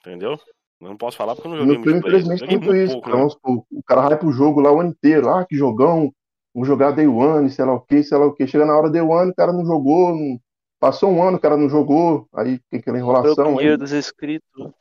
Entendeu? 0.00 0.38
Eu 0.80 0.88
não 0.88 0.96
posso 0.96 1.16
falar 1.16 1.34
porque 1.34 1.48
eu 1.48 1.52
não 1.52 1.58
joguei 1.58 1.72
No 1.74 1.80
multiplayer. 1.80 2.18
infelizmente, 2.20 2.46
tem 2.46 2.58
muito 2.58 2.76
isso. 2.76 2.92
pouco, 2.92 3.08
Então, 3.08 3.22
né? 3.24 3.30
supor, 3.30 3.64
o 3.72 3.82
cara 3.82 4.02
vai 4.02 4.18
pro 4.18 4.30
jogo 4.30 4.60
lá 4.60 4.70
o 4.70 4.80
ano 4.80 4.90
inteiro. 4.90 5.30
Ah, 5.30 5.44
que 5.46 5.56
jogão. 5.56 6.12
Vou 6.54 6.64
jogar 6.64 6.90
Day 6.92 7.06
One, 7.06 7.50
sei 7.50 7.64
lá 7.64 7.74
o 7.74 7.80
que, 7.80 8.02
sei 8.02 8.16
lá 8.18 8.26
o 8.26 8.32
que. 8.32 8.46
Chega 8.46 8.64
na 8.66 8.76
hora 8.76 8.90
Day 8.90 9.00
One, 9.02 9.30
o 9.30 9.34
cara 9.34 9.52
não 9.52 9.64
jogou. 9.64 10.14
não- 10.14 10.38
Passou 10.78 11.10
um 11.10 11.22
ano, 11.22 11.36
o 11.36 11.40
cara 11.40 11.56
não 11.56 11.68
jogou. 11.68 12.28
Aí 12.34 12.58
tem 12.70 12.80
aquela 12.80 12.98
Foi 12.98 13.06
o 13.06 13.10
enrolação. 13.10 13.48
Aí, 13.48 13.56
dinheiro 13.56 13.78
dos 13.78 13.92
inscritos. 13.92 14.72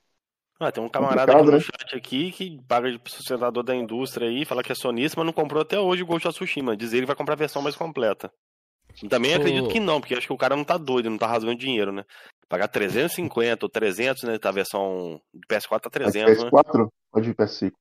Ah, 0.60 0.72
tem 0.72 0.84
um 0.84 0.88
camarada 0.88 1.34
aqui 1.34 1.44
no 1.44 1.52
né? 1.52 1.60
chat 1.60 1.96
aqui 1.96 2.32
que 2.32 2.62
paga 2.66 2.90
de 2.90 3.00
sustentador 3.10 3.62
da 3.62 3.76
indústria 3.76 4.30
aí, 4.30 4.46
fala 4.46 4.64
que 4.64 4.72
é 4.72 4.76
sonista, 4.76 5.16
mas 5.18 5.26
não 5.26 5.34
comprou 5.34 5.62
até 5.62 5.78
hoje 5.78 6.04
o 6.04 6.06
Ghost 6.06 6.28
of 6.28 6.38
Tsushima. 6.38 6.78
Diz 6.78 6.94
ele 6.94 7.02
que 7.02 7.08
vai 7.08 7.16
comprar 7.16 7.34
a 7.34 7.38
versão 7.38 7.62
mais 7.62 7.76
completa. 7.76 8.32
Também 9.10 9.34
Ô. 9.34 9.38
acredito 9.38 9.68
que 9.68 9.80
não, 9.82 10.00
porque 10.00 10.16
acho 10.16 10.28
que 10.28 10.34
o 10.34 10.38
cara 10.38 10.56
não 10.56 10.64
tá 10.64 10.78
doido, 10.78 11.10
não 11.10 11.18
tá 11.18 11.28
rasgando 11.28 11.58
dinheiro, 11.58 11.92
né? 11.92 12.06
Pagar 12.48 12.70
350 12.70 13.66
ou 13.66 13.70
300, 13.70 14.24
né? 14.24 14.38
Tá 14.38 14.50
a 14.50 14.54
versão 14.54 15.20
de 15.34 15.46
PS4 15.48 15.82
tá 15.82 15.88
a 15.88 15.92
300, 15.92 16.44
né? 16.44 16.50
PS4 16.50 16.88
ou 17.12 17.22
de 17.22 17.34
PS5? 17.34 17.72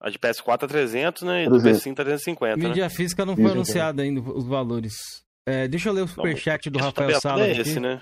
A 0.00 0.10
de 0.10 0.18
PS4 0.18 0.58
tá 0.58 0.68
300, 0.68 1.22
né? 1.22 1.44
E 1.44 1.48
do 1.48 1.58
300. 1.58 1.82
PS5 1.82 1.96
tá 1.96 2.04
350, 2.04 2.56
né? 2.56 2.68
Mídia 2.68 2.90
física 2.90 3.26
não 3.26 3.34
foi 3.34 3.44
Isso, 3.46 3.54
anunciado 3.54 4.02
ainda 4.02 4.20
os 4.20 4.46
valores. 4.46 4.94
É, 5.46 5.68
deixa 5.68 5.88
eu 5.88 5.92
ler 5.92 6.02
o 6.02 6.08
superchat 6.08 6.70
do 6.70 6.78
Rafael 6.78 7.20
Salas 7.20 7.48
é 7.48 7.52
aqui. 7.52 7.60
esse, 7.60 7.80
né? 7.80 8.00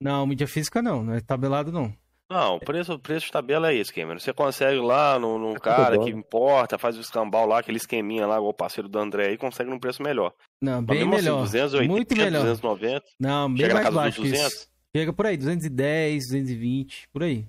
Não, 0.00 0.26
mídia 0.26 0.46
física 0.46 0.82
não, 0.82 1.02
não 1.02 1.14
é 1.14 1.20
tabelado 1.20 1.72
não. 1.72 1.92
Não, 2.28 2.56
o 2.56 2.60
preço, 2.60 2.92
o 2.92 2.98
preço 2.98 3.26
de 3.26 3.32
tabela 3.32 3.70
é 3.70 3.76
esse, 3.76 3.92
Cameron. 3.94 4.18
Você 4.18 4.32
consegue 4.32 4.80
lá 4.80 5.16
no, 5.18 5.38
no 5.38 5.54
cara 5.60 5.96
que 5.98 6.10
importa, 6.10 6.76
faz 6.76 6.96
o 6.98 7.00
escambau 7.00 7.46
lá, 7.46 7.60
aquele 7.60 7.76
esqueminha 7.76 8.26
lá, 8.26 8.34
igual 8.36 8.50
o 8.50 8.54
parceiro 8.54 8.88
do 8.88 8.98
André 8.98 9.28
aí, 9.28 9.38
consegue 9.38 9.70
num 9.70 9.78
preço 9.78 10.02
melhor. 10.02 10.34
Não, 10.60 10.82
bem 10.84 10.98
mesmo 10.98 11.12
melhor. 11.14 11.34
assim, 11.44 11.52
280, 11.52 11.88
Muito 11.92 12.16
melhor. 12.16 12.40
290. 12.42 13.04
Não, 13.20 13.48
bem 13.48 13.58
Chega 13.58 13.74
mais 13.74 13.94
baixo 13.94 14.22
que 14.22 14.28
200? 14.28 14.52
isso. 14.52 14.68
Chega 14.96 15.12
por 15.12 15.24
aí, 15.26 15.36
210, 15.36 16.24
220, 16.24 17.08
por 17.12 17.22
aí. 17.22 17.46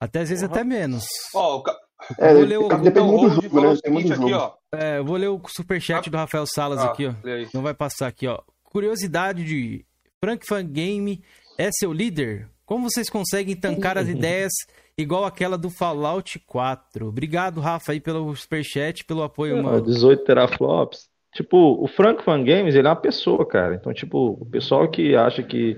Até 0.00 0.20
às 0.20 0.30
vezes 0.30 0.42
até 0.44 0.64
menos. 0.64 1.04
Ó, 1.34 1.56
o 1.58 1.62
ca- 1.62 1.76
É, 2.18 2.32
vou 2.34 2.42
ler 2.44 2.58
o, 2.58 2.68
depende 2.68 3.06
muito 3.08 3.34
do 3.34 3.42
jogo, 3.42 3.60
né? 3.60 3.76
Tem 3.82 3.92
muito 3.92 4.12
aqui, 4.12 4.22
jogo. 4.30 4.34
ó. 4.34 4.52
é, 4.76 4.98
eu 4.98 5.04
vou 5.04 5.16
ler 5.16 5.28
o 5.28 5.40
superchat 5.48 6.08
do 6.10 6.16
Rafael 6.16 6.46
Salas 6.46 6.78
Ah, 6.80 6.86
aqui, 6.86 7.06
ó. 7.06 7.12
Não 7.54 7.62
vai 7.62 7.74
passar 7.74 8.06
aqui, 8.06 8.26
ó. 8.26 8.40
Curiosidade 8.64 9.44
de 9.44 9.84
Frank 10.22 10.44
Fan 10.46 10.64
Game 10.66 11.22
é 11.58 11.70
seu 11.72 11.92
líder? 11.92 12.48
Como 12.64 12.88
vocês 12.90 13.08
conseguem 13.08 13.56
tancar 13.56 13.96
as 13.96 14.08
ideias 14.10 14.52
igual 14.98 15.24
aquela 15.24 15.56
do 15.56 15.70
Fallout 15.70 16.38
4? 16.46 17.06
Obrigado, 17.08 17.60
Rafa, 17.60 17.92
aí 17.92 18.00
pelo 18.00 18.34
superchat, 18.36 19.04
pelo 19.04 19.22
apoio, 19.22 19.58
Ó, 19.58 19.62
mano. 19.62 19.80
18 19.82 20.24
teraflops. 20.24 21.08
Tipo, 21.32 21.82
o 21.82 21.86
Frank 21.86 22.24
Fan 22.24 22.42
Games, 22.44 22.74
ele 22.74 22.86
é 22.86 22.90
uma 22.90 22.96
pessoa, 22.96 23.44
cara. 23.46 23.74
Então, 23.74 23.92
tipo, 23.92 24.38
o 24.40 24.46
pessoal 24.46 24.88
que 24.90 25.14
acha 25.14 25.42
que 25.42 25.76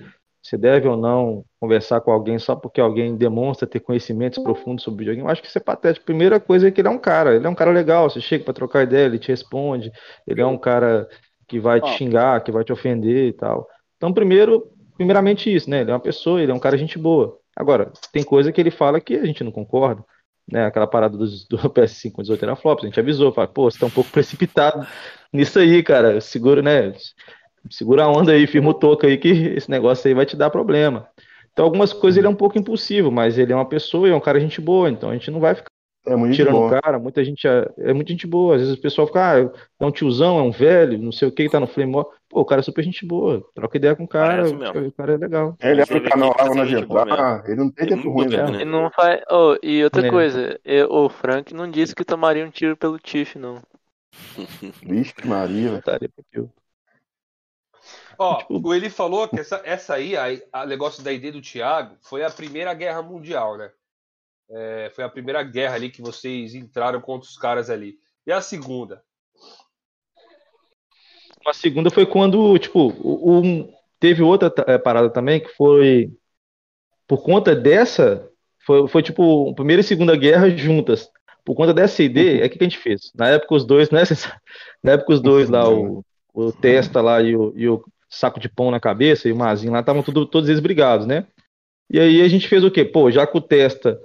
você 0.49 0.57
deve 0.57 0.89
ou 0.89 0.97
não 0.97 1.45
conversar 1.61 2.01
com 2.01 2.11
alguém 2.11 2.39
só 2.39 2.57
porque 2.57 2.81
alguém 2.81 3.17
demonstra 3.17 3.69
ter 3.69 3.81
conhecimentos 3.81 4.43
profundos 4.43 4.85
sobre 4.85 5.01
videogame, 5.01 5.27
eu 5.27 5.31
acho 5.31 5.43
que 5.43 5.49
isso 5.49 5.59
é 5.59 5.61
patético. 5.61 6.07
Primeira 6.07 6.41
coisa 6.41 6.69
é 6.69 6.71
que 6.71 6.81
ele 6.81 6.89
é 6.89 6.91
um 6.91 6.99
cara, 6.99 7.37
ele 7.37 7.47
é 7.47 7.51
um 7.51 7.55
cara 7.55 7.71
legal. 7.71 8.09
Você 8.09 8.21
chega 8.21 8.45
pra 8.45 8.55
trocar 8.55 8.83
ideia, 8.83 9.07
ele 9.07 9.19
te 9.19 9.29
responde. 9.29 9.93
Ele 10.27 10.41
é 10.41 10.47
um 10.47 10.59
cara 10.59 11.09
que 11.47 11.61
vai 11.61 11.81
te 11.81 11.91
xingar, 11.91 12.43
que 12.43 12.53
vai 12.53 12.65
te 12.65 12.73
ofender 12.73 13.29
e 13.29 13.33
tal. 13.33 13.67
Então, 13.97 14.13
primeiro, 14.13 14.71
primeiramente 14.97 15.55
isso, 15.55 15.69
né? 15.69 15.81
Ele 15.81 15.91
é 15.91 15.95
uma 15.95 16.01
pessoa, 16.01 16.43
ele 16.43 16.53
é 16.53 16.55
um 16.55 16.61
cara 16.61 16.77
gente 16.79 16.99
boa. 16.99 17.39
Agora, 17.57 17.93
tem 18.13 18.23
coisa 18.23 18.53
que 18.53 18.61
ele 18.61 18.71
fala 18.71 19.01
que 19.01 19.15
a 19.15 19.25
gente 19.25 19.43
não 19.43 19.51
concorda 19.51 20.05
né, 20.51 20.65
aquela 20.65 20.87
parada 20.87 21.17
dos, 21.17 21.47
do 21.47 21.59
PS5 21.71 22.13
com 22.13 22.23
18 22.23 22.41
teraflops, 22.41 22.85
a 22.85 22.87
gente 22.87 22.99
avisou, 22.99 23.33
fala, 23.33 23.47
pô, 23.47 23.71
você 23.71 23.79
tá 23.79 23.87
um 23.87 23.91
pouco 23.91 24.11
precipitado 24.11 24.87
nisso 25.33 25.59
aí, 25.59 25.83
cara, 25.83 26.21
segura, 26.21 26.63
né, 26.63 26.93
segura 27.71 28.05
a 28.05 28.09
onda 28.09 28.33
aí, 28.33 28.47
firma 28.47 28.71
o 28.71 28.75
toco 28.75 29.07
aí 29.07 29.17
que 29.19 29.29
esse 29.29 29.71
negócio 29.71 30.07
aí 30.09 30.15
vai 30.15 30.27
te 30.27 30.37
dar 30.37 30.51
problema. 30.51 31.09
Então, 31.53 31.65
algumas 31.65 31.93
coisas 31.93 32.17
ele 32.19 32.27
é 32.27 32.31
um 32.31 32.35
pouco 32.35 32.59
impulsivo, 32.59 33.11
mas 33.11 33.37
ele 33.39 33.53
é 33.53 33.57
uma 33.57 33.69
pessoa 33.69 34.07
e 34.09 34.13
é 34.13 34.15
um 34.15 34.21
cara 34.21 34.39
gente 34.41 34.61
boa, 34.61 34.89
então 34.89 35.11
a 35.11 35.15
gente 35.15 35.31
não 35.31 35.41
vai 35.41 35.55
ficar 35.57 35.69
É 36.07 36.15
muito 36.15 36.35
tirando 36.35 36.57
o 36.57 36.71
cara, 36.71 36.99
muita 37.01 37.25
gente 37.25 37.47
é, 37.49 37.69
é 37.79 37.93
muita 37.93 38.13
gente 38.13 38.27
boa, 38.29 38.55
às 38.55 38.61
vezes 38.63 38.77
o 38.77 38.81
pessoal 38.81 39.07
fica, 39.09 39.21
ah, 39.33 39.51
é 39.81 39.85
um 39.85 39.91
tiozão, 39.91 40.39
é 40.39 40.43
um 40.43 40.53
velho, 40.53 40.97
não 40.99 41.11
sei 41.11 41.27
o 41.27 41.33
que, 41.33 41.49
tá 41.49 41.59
no 41.59 41.67
Flame. 41.67 41.93
Pô, 42.31 42.41
o 42.41 42.45
cara 42.45 42.61
é 42.61 42.63
super 42.63 42.85
gente 42.85 43.05
boa, 43.05 43.45
troca 43.55 43.77
ideia 43.77 43.97
com 43.97 44.05
o 44.05 44.09
cara, 44.09 44.45
mesmo. 44.45 44.87
o 44.87 44.93
cara 44.93 45.15
é 45.15 45.17
legal. 45.17 45.57
Ele 45.61 45.85
Você 45.85 45.93
vê 45.95 45.97
abre 45.99 46.09
o 46.09 46.11
canal 46.13 46.35
que 46.35 46.43
lá 46.43 46.55
na 46.55 46.65
entrar, 46.65 47.45
ele 47.47 47.57
não 47.57 47.71
tem 47.71 47.87
Tem 47.89 47.97
tempo 47.97 48.11
muito 48.11 48.29
ruim, 48.31 48.37
velho. 48.37 48.53
né? 48.53 48.63
E 48.63 48.65
não 48.65 48.91
vai. 48.97 49.21
Oh, 49.31 49.57
e 49.63 49.83
outra 49.83 50.07
É. 50.07 50.11
coisa, 50.11 50.61
eu- 50.65 50.93
o 50.93 51.09
Frank 51.09 51.53
não 51.53 51.69
disse 51.69 51.95
que 51.95 52.05
tomaria 52.05 52.45
um 52.47 52.51
tiro 52.51 52.77
pelo 52.77 52.99
Tiff, 52.99 53.37
não. 53.39 53.61
Vixe, 54.83 55.15
Maria, 55.25 55.83
porque- 55.83 56.49
Ó, 58.19 58.35
Tipo- 58.43 58.69
o 58.69 58.75
ele 58.75 58.91
falou 58.91 59.29
que 59.29 59.39
essa, 59.39 59.63
essa 59.65 59.95
aí, 59.95 60.17
a, 60.17 60.27
a 60.53 60.67
negócio 60.67 61.03
da 61.03 61.13
ID 61.13 61.33
do 61.33 61.41
Thiago, 61.41 61.97
foi 62.03 62.25
a 62.25 62.31
primeira 62.31 62.75
guerra 62.75 63.03
mundial, 63.03 63.57
né? 63.57 63.71
É, 64.51 64.91
foi 64.95 65.05
a 65.05 65.09
primeira 65.09 65.43
guerra 65.43 65.75
ali 65.75 65.91
que 65.91 66.03
vocês 66.03 66.55
entraram 66.55 67.01
contra 67.01 67.29
os 67.29 67.37
caras 67.37 67.71
ali. 67.71 67.99
E 68.27 68.33
a 68.33 68.41
segunda? 68.41 69.03
A 71.47 71.53
segunda 71.53 71.91
foi 71.91 72.05
quando, 72.05 72.59
tipo, 72.59 72.89
o- 73.01 73.73
teve 74.01 74.23
outra 74.23 74.53
eh, 74.67 74.79
parada 74.79 75.11
também 75.11 75.41
que 75.41 75.49
foi 75.51 76.11
por 77.07 77.23
conta 77.23 77.55
dessa, 77.55 78.29
foi, 78.67 78.87
foi 78.89 79.03
tipo, 79.03 79.55
primeira 79.55 79.81
e 79.81 79.85
segunda 79.85 80.15
guerra 80.17 80.51
juntas. 80.51 81.11
Por 81.45 81.55
conta 81.55 81.73
dessa 81.73 82.03
ideia, 82.03 82.43
é 82.43 82.47
o 82.47 82.51
que 82.51 82.59
que 82.59 82.65
a 82.65 82.69
gente 82.69 82.79
fez? 82.79 83.11
Na 83.15 83.29
época 83.29 83.55
os 83.55 83.65
dois, 83.65 83.91
né? 83.91 84.03
Na 84.83 84.93
época 84.93 85.15
os 85.15 85.21
dois 85.21 85.49
lá, 85.49 85.69
o, 85.71 86.05
o 86.35 86.53
Testa 86.53 87.01
lá 87.01 87.23
e 87.23 87.35
o, 87.35 87.53
e 87.57 87.67
o 87.69 87.83
saco 88.09 88.41
de 88.41 88.49
pão 88.49 88.71
na 88.71 88.81
cabeça 88.81 89.29
e 89.29 89.33
o 89.33 89.37
Mazinho 89.37 89.73
lá, 89.73 89.81
estavam 89.81 90.03
todos 90.03 90.49
eles 90.49 90.61
brigados, 90.61 91.07
né? 91.07 91.27
E 91.91 91.99
aí 91.99 92.23
a 92.23 92.29
gente 92.29 92.49
fez 92.49 92.63
o 92.65 92.71
quê? 92.71 92.85
Pô, 92.85 93.11
já 93.11 93.27
que 93.27 93.37
o 93.37 93.41
Testa 93.41 93.99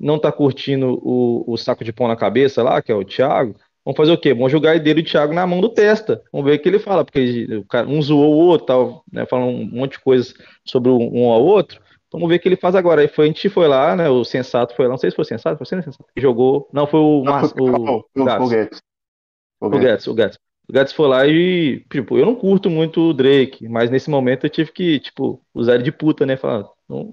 não 0.00 0.18
tá 0.18 0.30
curtindo 0.30 0.98
o, 1.02 1.44
o 1.46 1.56
saco 1.56 1.84
de 1.84 1.92
pão 1.92 2.06
na 2.08 2.16
cabeça 2.16 2.62
lá, 2.62 2.80
que 2.82 2.92
é 2.92 2.94
o 2.94 3.04
Thiago, 3.04 3.54
Vamos 3.84 3.96
fazer 3.96 4.12
o 4.12 4.18
quê? 4.18 4.34
Vamos 4.34 4.52
jogar 4.52 4.76
ideia 4.76 4.94
do 4.94 5.02
Thiago 5.02 5.32
na 5.32 5.46
mão 5.46 5.60
do 5.60 5.68
Testa. 5.68 6.22
Vamos 6.30 6.48
ver 6.48 6.58
o 6.58 6.62
que 6.62 6.68
ele 6.68 6.78
fala, 6.78 7.04
porque 7.04 7.46
o 7.56 7.64
cara, 7.64 7.88
um 7.88 8.00
zoou 8.02 8.34
o 8.34 8.36
outro, 8.36 8.66
tal, 8.66 9.04
né, 9.10 9.24
falando 9.24 9.48
um 9.48 9.64
monte 9.66 9.92
de 9.92 10.00
coisas 10.00 10.34
sobre 10.64 10.90
um, 10.90 11.30
ao 11.30 11.42
outro. 11.42 11.80
Vamos 12.12 12.28
ver 12.28 12.36
o 12.36 12.40
que 12.40 12.48
ele 12.48 12.56
faz 12.56 12.74
agora. 12.74 13.00
Aí 13.00 13.08
foi, 13.08 13.24
a 13.24 13.28
gente 13.28 13.48
foi 13.48 13.66
lá, 13.68 13.96
né? 13.96 14.08
O 14.08 14.22
Sensato 14.24 14.74
foi 14.76 14.84
lá, 14.84 14.90
não 14.90 14.98
sei 14.98 15.10
se 15.10 15.16
foi 15.16 15.22
o 15.22 15.26
Sensato, 15.26 15.56
foi 15.56 15.64
o 15.64 15.66
Sensato 15.82 16.04
jogou. 16.16 16.68
Não, 16.72 16.86
foi 16.86 17.00
o, 17.00 17.22
Não, 17.24 17.32
Mar, 17.32 17.44
o- 17.44 17.46
o, 17.46 17.52
foi 18.12 18.22
o 18.22 18.24
Gats. 18.48 18.80
O 19.60 19.66
O 19.66 19.70
Guedes. 19.70 19.86
Gats, 19.86 20.06
o 20.08 20.14
Gats. 20.14 20.38
O 20.70 20.72
Gats 20.72 20.92
foi 20.92 21.08
lá 21.08 21.26
e, 21.26 21.84
tipo, 21.90 22.16
eu 22.16 22.24
não 22.24 22.36
curto 22.36 22.70
muito 22.70 23.00
o 23.00 23.12
Drake, 23.12 23.68
mas 23.68 23.90
nesse 23.90 24.08
momento 24.08 24.46
eu 24.46 24.50
tive 24.50 24.70
que, 24.70 25.00
tipo, 25.00 25.44
usar 25.52 25.74
ele 25.74 25.82
de 25.82 25.90
puta, 25.90 26.24
né? 26.24 26.36
Falar, 26.36 26.64
não, 26.88 27.12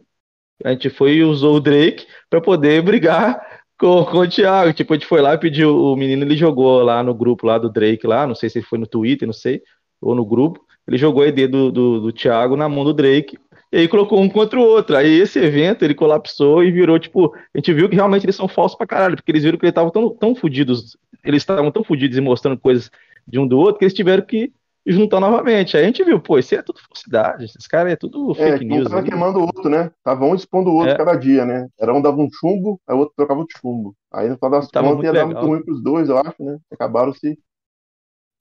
a 0.63 0.69
gente 0.69 0.91
foi 0.91 1.15
e 1.15 1.23
usou 1.23 1.55
o 1.55 1.59
Drake 1.59 2.05
pra 2.29 2.39
poder 2.39 2.79
brigar 2.85 3.41
com, 3.79 4.05
com 4.05 4.19
o 4.19 4.29
Thiago. 4.29 4.73
Tipo, 4.73 4.93
a 4.93 4.95
gente 4.95 5.07
foi 5.07 5.21
lá 5.23 5.33
e 5.33 5.39
pediu, 5.39 5.75
o 5.75 5.95
menino 5.95 6.23
ele 6.23 6.37
jogou 6.37 6.83
lá 6.83 7.01
no 7.01 7.15
grupo 7.15 7.47
lá 7.47 7.57
do 7.57 7.67
Drake 7.67 8.05
lá, 8.05 8.27
não 8.27 8.35
sei 8.35 8.47
se 8.47 8.61
foi 8.61 8.77
no 8.77 8.85
Twitter, 8.85 9.25
não 9.27 9.33
sei, 9.33 9.63
ou 9.99 10.13
no 10.13 10.23
grupo. 10.23 10.63
Ele 10.87 10.99
jogou 10.99 11.23
a 11.23 11.27
ideia 11.27 11.47
do, 11.47 11.71
do, 11.71 11.99
do 11.99 12.11
Thiago 12.11 12.55
na 12.55 12.69
mão 12.69 12.83
do 12.83 12.93
Drake. 12.93 13.39
E 13.71 13.77
aí 13.77 13.87
colocou 13.87 14.21
um 14.21 14.29
contra 14.29 14.59
o 14.59 14.63
outro. 14.63 14.95
Aí 14.95 15.19
esse 15.19 15.39
evento 15.39 15.83
ele 15.83 15.95
colapsou 15.95 16.63
e 16.63 16.69
virou, 16.71 16.99
tipo, 16.99 17.35
a 17.35 17.57
gente 17.57 17.73
viu 17.73 17.89
que 17.89 17.95
realmente 17.95 18.23
eles 18.23 18.35
são 18.35 18.47
falsos 18.47 18.77
pra 18.77 18.85
caralho, 18.85 19.15
porque 19.15 19.31
eles 19.31 19.43
viram 19.43 19.57
que 19.57 19.65
eles 19.65 19.71
estavam 19.71 19.89
tão, 19.89 20.09
tão 20.11 20.35
fudidos, 20.35 20.95
eles 21.25 21.41
estavam 21.41 21.71
tão 21.71 21.83
fudidos 21.83 22.19
e 22.19 22.21
mostrando 22.21 22.59
coisas 22.59 22.91
de 23.27 23.37
um 23.39 23.47
do 23.47 23.57
outro 23.57 23.79
que 23.79 23.85
eles 23.85 23.93
tiveram 23.93 24.23
que 24.25 24.53
juntar 24.85 25.19
novamente. 25.19 25.75
Aí 25.75 25.83
a 25.83 25.85
gente 25.87 26.03
viu, 26.03 26.19
pô, 26.19 26.39
isso 26.39 26.55
é 26.55 26.61
tudo 26.61 26.79
falsidade, 26.79 27.43
esses 27.45 27.67
caras 27.67 27.91
é 27.91 27.95
tudo 27.97 28.31
É, 28.31 28.51
fake 28.53 28.65
um 28.65 28.67
news. 28.69 28.83
tava 28.89 29.01
aí. 29.01 29.09
queimando 29.09 29.39
o 29.39 29.41
outro, 29.43 29.69
né? 29.69 29.91
Tava 30.03 30.23
um 30.25 30.33
expondo 30.33 30.69
o 30.69 30.75
outro 30.75 30.93
É. 30.93 30.97
cada 30.97 31.15
dia, 31.15 31.45
né? 31.45 31.67
Era 31.79 31.93
um 31.93 32.01
dava 32.01 32.17
um 32.17 32.29
chumbo, 32.31 32.79
aí 32.87 32.95
o 32.95 32.99
outro 32.99 33.13
trocava 33.17 33.43
de 33.43 33.53
chumbo. 33.59 33.93
Aí 34.13 34.29
no 34.29 34.35
final 34.35 34.51
das 34.51 34.69
Tava 34.69 34.87
contas 34.87 35.03
ia 35.03 35.11
muito 35.11 35.19
dar 35.19 35.25
muito 35.25 35.45
ruim 35.45 35.63
pros 35.63 35.83
dois, 35.83 36.07
eu 36.07 36.17
acho, 36.17 36.35
né? 36.41 36.57
Acabaram 36.71 37.13
se 37.13 37.37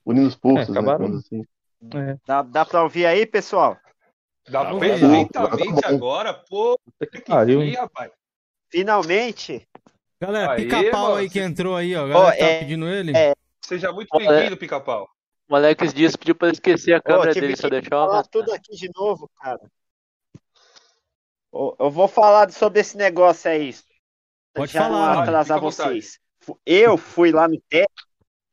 unindo 0.05 0.29
os 0.29 0.35
forças, 0.35 0.69
É, 0.69 0.73
né? 0.73 0.79
acabaram. 0.79 1.05
digamos 1.07 1.25
assim. 1.27 1.43
É. 1.95 2.17
Dá, 2.27 2.43
dá 2.43 2.65
pra 2.65 2.83
ouvir 2.85 3.07
aí, 3.07 3.27
pessoal? 3.27 3.77
Dá 4.49 4.61
Tá 4.61 4.65
pra 4.67 4.75
bom. 4.75 4.79
perfeitamente 4.79 5.81
Tá 5.83 5.89
agora, 5.89 6.33
pô. 6.33 6.79
Puta 6.85 7.07
que 7.11 7.21
pariu. 7.23 7.61
rapaz. 7.75 8.13
Finalmente. 8.71 9.67
Galera, 10.21 10.55
pica-pau 10.55 11.17
aí 11.17 11.29
que 11.29 11.41
entrou 11.41 11.75
aí, 11.77 11.95
ó. 11.97 12.05
A 12.05 12.09
galera 12.09 12.19
Ó, 12.27 12.31
tá 12.31 12.37
é- 12.37 12.59
pedindo 12.61 12.87
ele. 12.89 13.17
é, 13.17 13.35
Seja 13.67 13.91
muito 13.93 14.17
bem-vindo, 14.17 14.57
pica-pau. 14.57 15.09
O 15.49 15.57
Alex 15.57 15.93
Dias 15.93 16.15
pediu 16.15 16.37
pra 16.37 16.47
eu 16.47 16.53
esquecer 16.53 16.95
a 16.95 17.03
câmera 17.03 17.33
tive 17.33 17.49
dele, 17.49 17.57
só 17.57 17.69
deixar 17.69 17.97
uma 17.97 18.07
falar 18.07 18.23
tudo 18.25 18.53
aqui 18.53 18.77
de 18.77 18.89
novo, 18.95 19.29
cara. 19.35 19.61
Eu 21.53 21.91
vou 21.91 22.07
falar 22.07 22.49
sobre 22.53 22.79
esse 22.79 22.97
negócio 22.97 23.51
aí. 23.51 23.75
Pode 24.55 24.73
já 24.73 24.85
falar, 24.85 25.15
não 25.15 25.23
atrasar 25.23 25.61
vocês. 25.61 26.21
Eu 26.65 26.97
fui 26.97 27.33
lá 27.33 27.49
no 27.49 27.61
Testa, 27.69 28.05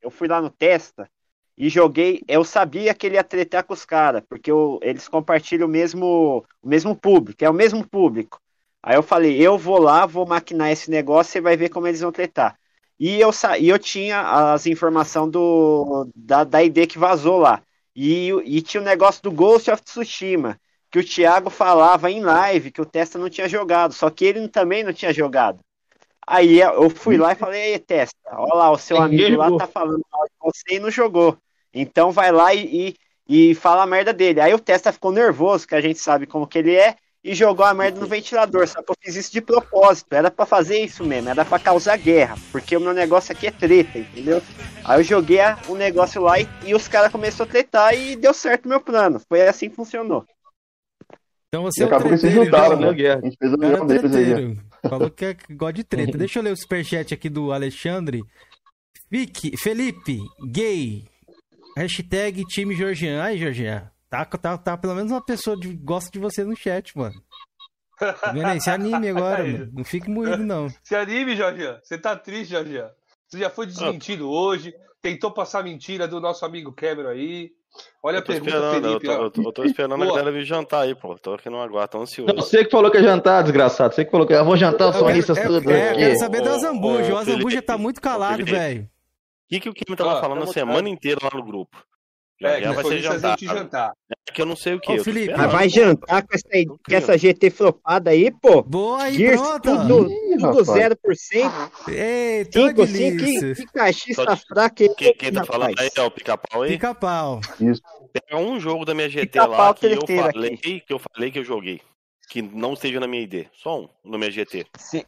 eu 0.02 0.10
fui 0.10 0.28
lá 0.28 0.42
no 0.42 0.50
Testa 0.50 1.08
e 1.56 1.70
joguei. 1.70 2.24
Eu 2.28 2.44
sabia 2.44 2.96
que 2.96 3.06
ele 3.06 3.16
ia 3.16 3.24
tretar 3.24 3.64
com 3.64 3.74
os 3.76 3.86
caras, 3.86 4.24
porque 4.28 4.50
eu- 4.50 4.80
eles 4.82 5.08
compartilham 5.08 5.68
o 5.68 5.72
mesmo, 5.72 6.44
o 6.60 6.68
mesmo 6.68 6.96
público, 6.96 7.46
é 7.46 7.50
o 7.50 7.54
mesmo 7.54 7.88
público. 7.88 8.42
Aí 8.82 8.96
eu 8.96 9.04
falei, 9.04 9.40
eu 9.40 9.60
vou 9.60 9.78
lá, 9.78 10.08
vou 10.08 10.26
maquinar 10.26 10.72
esse 10.72 10.90
negócio 10.90 11.38
e 11.38 11.42
vai 11.42 11.56
ver 11.56 11.70
como 11.70 11.86
eles 11.86 12.02
vão 12.02 12.12
tretar. 12.12 12.58
E 13.00 13.20
eu, 13.20 13.32
sa- 13.34 13.58
e 13.58 13.70
eu 13.70 13.80
tinha 13.80 14.54
as 14.54 14.66
informações 14.66 15.32
do, 15.32 16.08
da, 16.16 16.44
da 16.44 16.64
ID 16.64 16.88
que 16.88 16.98
vazou 17.00 17.38
lá. 17.38 17.62
E, 17.96 18.30
e 18.46 18.62
tinha 18.62 18.82
o 18.82 18.86
negócio 18.86 19.22
do 19.24 19.32
Ghost 19.32 19.70
of 19.72 19.82
Tsushima, 19.84 20.60
que 20.92 21.00
o 21.00 21.06
Thiago 21.06 21.50
falava 21.50 22.10
em 22.12 22.22
live 22.22 22.72
que 22.72 22.82
o 22.82 22.86
Testa 22.86 23.20
não 23.20 23.30
tinha 23.30 23.48
jogado, 23.50 23.94
só 23.94 24.10
que 24.10 24.26
ele 24.26 24.48
também 24.48 24.84
não 24.84 24.94
tinha 24.94 25.14
jogado. 25.14 25.60
Aí 26.26 26.60
eu 26.62 26.90
fui 26.90 27.18
lá 27.18 27.34
e 27.34 27.36
falei, 27.36 27.62
ei, 27.74 27.80
Testa, 27.80 28.18
olha 28.32 28.54
lá, 28.56 28.72
o 28.72 28.78
seu 28.78 29.00
amigo 29.02 29.36
lá 29.36 29.52
jogou. 29.52 29.58
tá 29.58 29.68
falando 29.68 30.04
você 30.42 30.80
não 30.80 30.90
jogou. 30.92 31.38
Então 31.74 32.12
vai 32.12 32.32
lá 32.32 32.54
e, 32.54 32.96
e, 33.28 33.52
e 33.52 33.56
fala 33.56 33.84
a 33.84 33.86
merda 33.86 34.14
dele. 34.14 34.40
Aí 34.42 34.54
o 34.54 34.60
Testa 34.60 34.92
ficou 34.94 35.12
nervoso, 35.12 35.68
que 35.68 35.76
a 35.76 35.82
gente 35.82 36.00
sabe 36.00 36.26
como 36.28 36.48
que 36.48 36.58
ele 36.60 36.76
é, 36.76 36.96
e 37.24 37.34
jogou 37.34 37.66
a 37.66 37.74
merda 37.74 38.00
no 38.00 38.06
ventilador. 38.08 38.68
Só 38.68 38.82
que 38.82 38.92
eu 38.92 38.96
fiz 39.02 39.16
isso 39.16 39.32
de 39.32 39.40
propósito. 39.42 40.14
Era 40.14 40.30
pra 40.30 40.46
fazer 40.46 40.80
isso 40.80 41.04
mesmo, 41.06 41.30
era 41.30 41.46
pra 41.46 41.58
causar 41.58 41.98
guerra. 41.98 42.36
Porque 42.52 42.76
o 42.76 42.82
meu 42.82 42.94
negócio 42.94 43.32
aqui 43.32 43.48
é 43.48 43.52
treta, 43.52 43.98
entendeu? 44.00 44.42
Aí 44.84 45.00
eu 45.00 45.04
joguei 45.04 45.40
o 45.68 45.76
negócio 45.76 46.22
lá 46.22 46.40
e, 46.40 46.48
e 46.66 46.76
os 46.76 46.88
caras 46.88 47.12
começaram 47.12 47.50
a 47.50 47.52
tretar 47.52 47.94
e 47.98 48.16
deu 48.16 48.34
certo 48.34 48.66
o 48.66 48.70
meu 48.70 48.82
plano. 48.82 49.22
Foi 49.30 49.48
assim 49.48 49.70
que 49.70 49.76
funcionou. 49.76 50.26
Então 51.48 51.64
você 51.64 51.82
E 51.82 51.84
é 51.84 51.86
o 51.86 51.88
acabou 51.88 52.10
que 52.18 52.30
juntaram, 52.30 52.80
né? 52.80 52.94
guerra. 52.94 53.20
A 53.20 53.26
gente 53.26 53.38
fez 53.38 53.54
a 53.54 53.58
Cara 53.58 53.72
união 53.84 53.88
deles 53.88 54.16
aí. 54.16 54.48
né? 54.56 54.62
Falou 54.90 55.10
que 55.10 55.26
é 55.26 55.38
gosta 55.52 55.74
de 55.74 55.84
treta. 55.84 56.18
Deixa 56.18 56.40
eu 56.40 56.44
ler 56.44 56.52
o 56.52 56.58
superchat 56.58 57.14
aqui 57.14 57.30
do 57.30 57.52
Alexandre. 57.54 58.22
Fique, 59.10 59.56
Felipe, 59.56 60.18
gay. 60.52 61.06
Hashtag 61.78 62.44
time 62.48 62.76
Georgian. 62.76 63.22
Ai, 63.22 63.38
Georgian. 63.38 63.93
Tá, 64.14 64.26
tá, 64.26 64.58
tá 64.60 64.78
pelo 64.78 64.94
menos 64.94 65.12
uma 65.12 65.26
pessoa 65.26 65.60
que 65.60 65.74
gosta 65.76 66.12
de 66.12 66.20
você 66.20 66.44
no 66.44 66.56
chat, 66.56 66.96
mano. 66.96 67.16
Tá 68.00 68.32
vendo 68.32 68.46
aí? 68.48 68.62
Se 68.62 68.70
anime 68.70 69.10
agora, 69.10 69.44
mano. 69.48 69.70
Não 69.74 69.84
fique 69.84 70.10
moído, 70.10 70.38
não. 70.44 70.68
Se 70.84 70.96
anime, 70.96 71.36
Jorge. 71.36 71.64
Você 71.82 71.98
tá 71.98 72.16
triste, 72.16 72.52
Jorge. 72.52 72.80
Você 73.28 73.40
já 73.40 73.50
foi 73.50 73.66
desmentido 73.66 74.30
hoje. 74.30 74.74
Tentou 75.02 75.32
passar 75.32 75.64
mentira 75.64 76.08
do 76.08 76.20
nosso 76.22 76.46
amigo 76.46 76.72
Cameron 76.72 77.10
aí. 77.10 77.52
Olha 78.04 78.20
a 78.20 78.22
Eu 78.22 78.24
pergunta, 78.24 78.52
esperando, 78.52 78.86
eu 78.86 79.00
Felipe. 79.00 79.06
tô, 79.08 79.12
eu 79.24 79.32
tô- 79.32 79.42
eu 79.42 79.52
tô 79.52 79.64
esperando 79.64 79.96
a 79.96 80.06
galera 80.06 80.32
vir 80.32 80.46
jantar 80.46 80.82
aí, 80.82 80.94
pô. 80.94 81.16
Tô 81.18 81.34
aqui 81.34 81.50
no 81.50 81.60
aguardo, 81.60 81.90
tô 81.94 82.02
ansioso. 82.02 82.32
Não, 82.36 82.44
você 82.44 82.64
que 82.64 82.70
falou 82.70 82.92
que 82.92 82.98
ia 82.98 83.04
jantar, 83.04 83.42
desgraçado. 83.42 83.96
Você 83.96 84.06
que 84.06 84.12
falou 84.12 84.28
que 84.28 84.34
eu 84.34 84.46
vou 84.46 84.56
jantar 84.56 84.90
os 84.90 84.96
sonistas 84.96 85.38
é, 85.40 85.48
tudo 85.48 85.72
é, 85.72 85.92
eu 85.92 85.98
quero 85.98 86.20
saber 86.20 86.42
do 86.42 86.50
Ô, 86.50 86.54
Azambuja. 86.54 87.12
ô, 87.12 87.16
O 87.16 87.18
Azambuja 87.18 87.42
Felipe, 87.50 87.62
tá 87.64 87.78
muito 87.80 88.00
calado, 88.00 88.34
Felipe. 88.38 88.52
velho. 88.52 88.84
O 88.84 88.88
que, 89.50 89.60
que 89.60 89.70
o 89.70 89.74
Kim 89.74 89.96
tava 89.96 90.18
Ó, 90.18 90.22
falando 90.22 90.44
a 90.44 90.48
semana 90.48 90.88
inteira 90.88 91.20
lá 91.24 91.32
no 91.34 91.44
grupo? 91.44 91.76
Já, 92.42 92.50
É, 92.50 92.62
já 92.62 92.70
que 92.70 92.76
vai 92.76 92.84
ser 92.86 93.00
jantar. 93.00 93.38
jantar. 93.40 93.94
É 94.28 94.32
que 94.32 94.42
eu 94.42 94.46
não 94.46 94.56
sei 94.56 94.74
o 94.74 94.80
que. 94.80 94.92
Ô, 95.00 95.04
Felipe. 95.04 95.34
Mas 95.38 95.52
vai 95.52 95.70
jantar 95.70 96.24
com 96.28 96.34
essa, 96.36 96.48
com 96.66 96.96
essa 96.96 97.18
GT 97.18 97.50
flopada 97.52 98.10
aí, 98.10 98.32
pô. 98.32 98.62
Boa 98.64 99.04
aí, 99.04 99.14
Gears, 99.16 99.40
pronto. 99.42 99.62
tudo, 99.62 100.12
Ih, 100.12 100.38
tudo 100.40 100.64
rapaz. 100.64 100.68
0%. 100.68 101.90
Eita, 101.90 102.60
uma 102.60 102.70
5, 102.70 102.86
5, 102.88 103.16
delícia. 103.18 103.56
que, 103.56 103.66
que 103.66 103.72
caixista 103.72 104.36
fraca 104.36 104.84
aí, 104.84 104.96
Quem, 104.96 105.14
quem 105.16 105.32
tá 105.32 105.46
falando 105.46 105.76
aí 105.80 105.90
é 105.96 106.02
o 106.02 106.12
pica-pau 106.12 106.64
aí? 106.64 106.72
Pica-pau. 106.72 107.40
Isso. 107.62 107.82
Pega 108.12 108.38
um 108.42 108.60
jogo 108.60 108.84
da 108.84 108.94
minha 108.94 109.10
GT 109.10 109.40
lá 109.40 109.74
que 109.74 109.86
eu 109.86 110.02
falei 110.32 110.58
que 110.58 110.84
eu 110.94 111.00
falei 111.00 111.32
que 111.32 111.40
eu 111.40 111.44
joguei. 111.46 111.82
Que 112.30 112.42
não 112.42 112.74
esteja 112.74 113.00
na 113.00 113.08
minha 113.08 113.22
ID. 113.24 113.46
Só 113.54 113.82
um 113.82 113.90
no 114.04 114.18
minha 114.18 114.32
GT. 114.32 114.66
Se- 114.78 115.06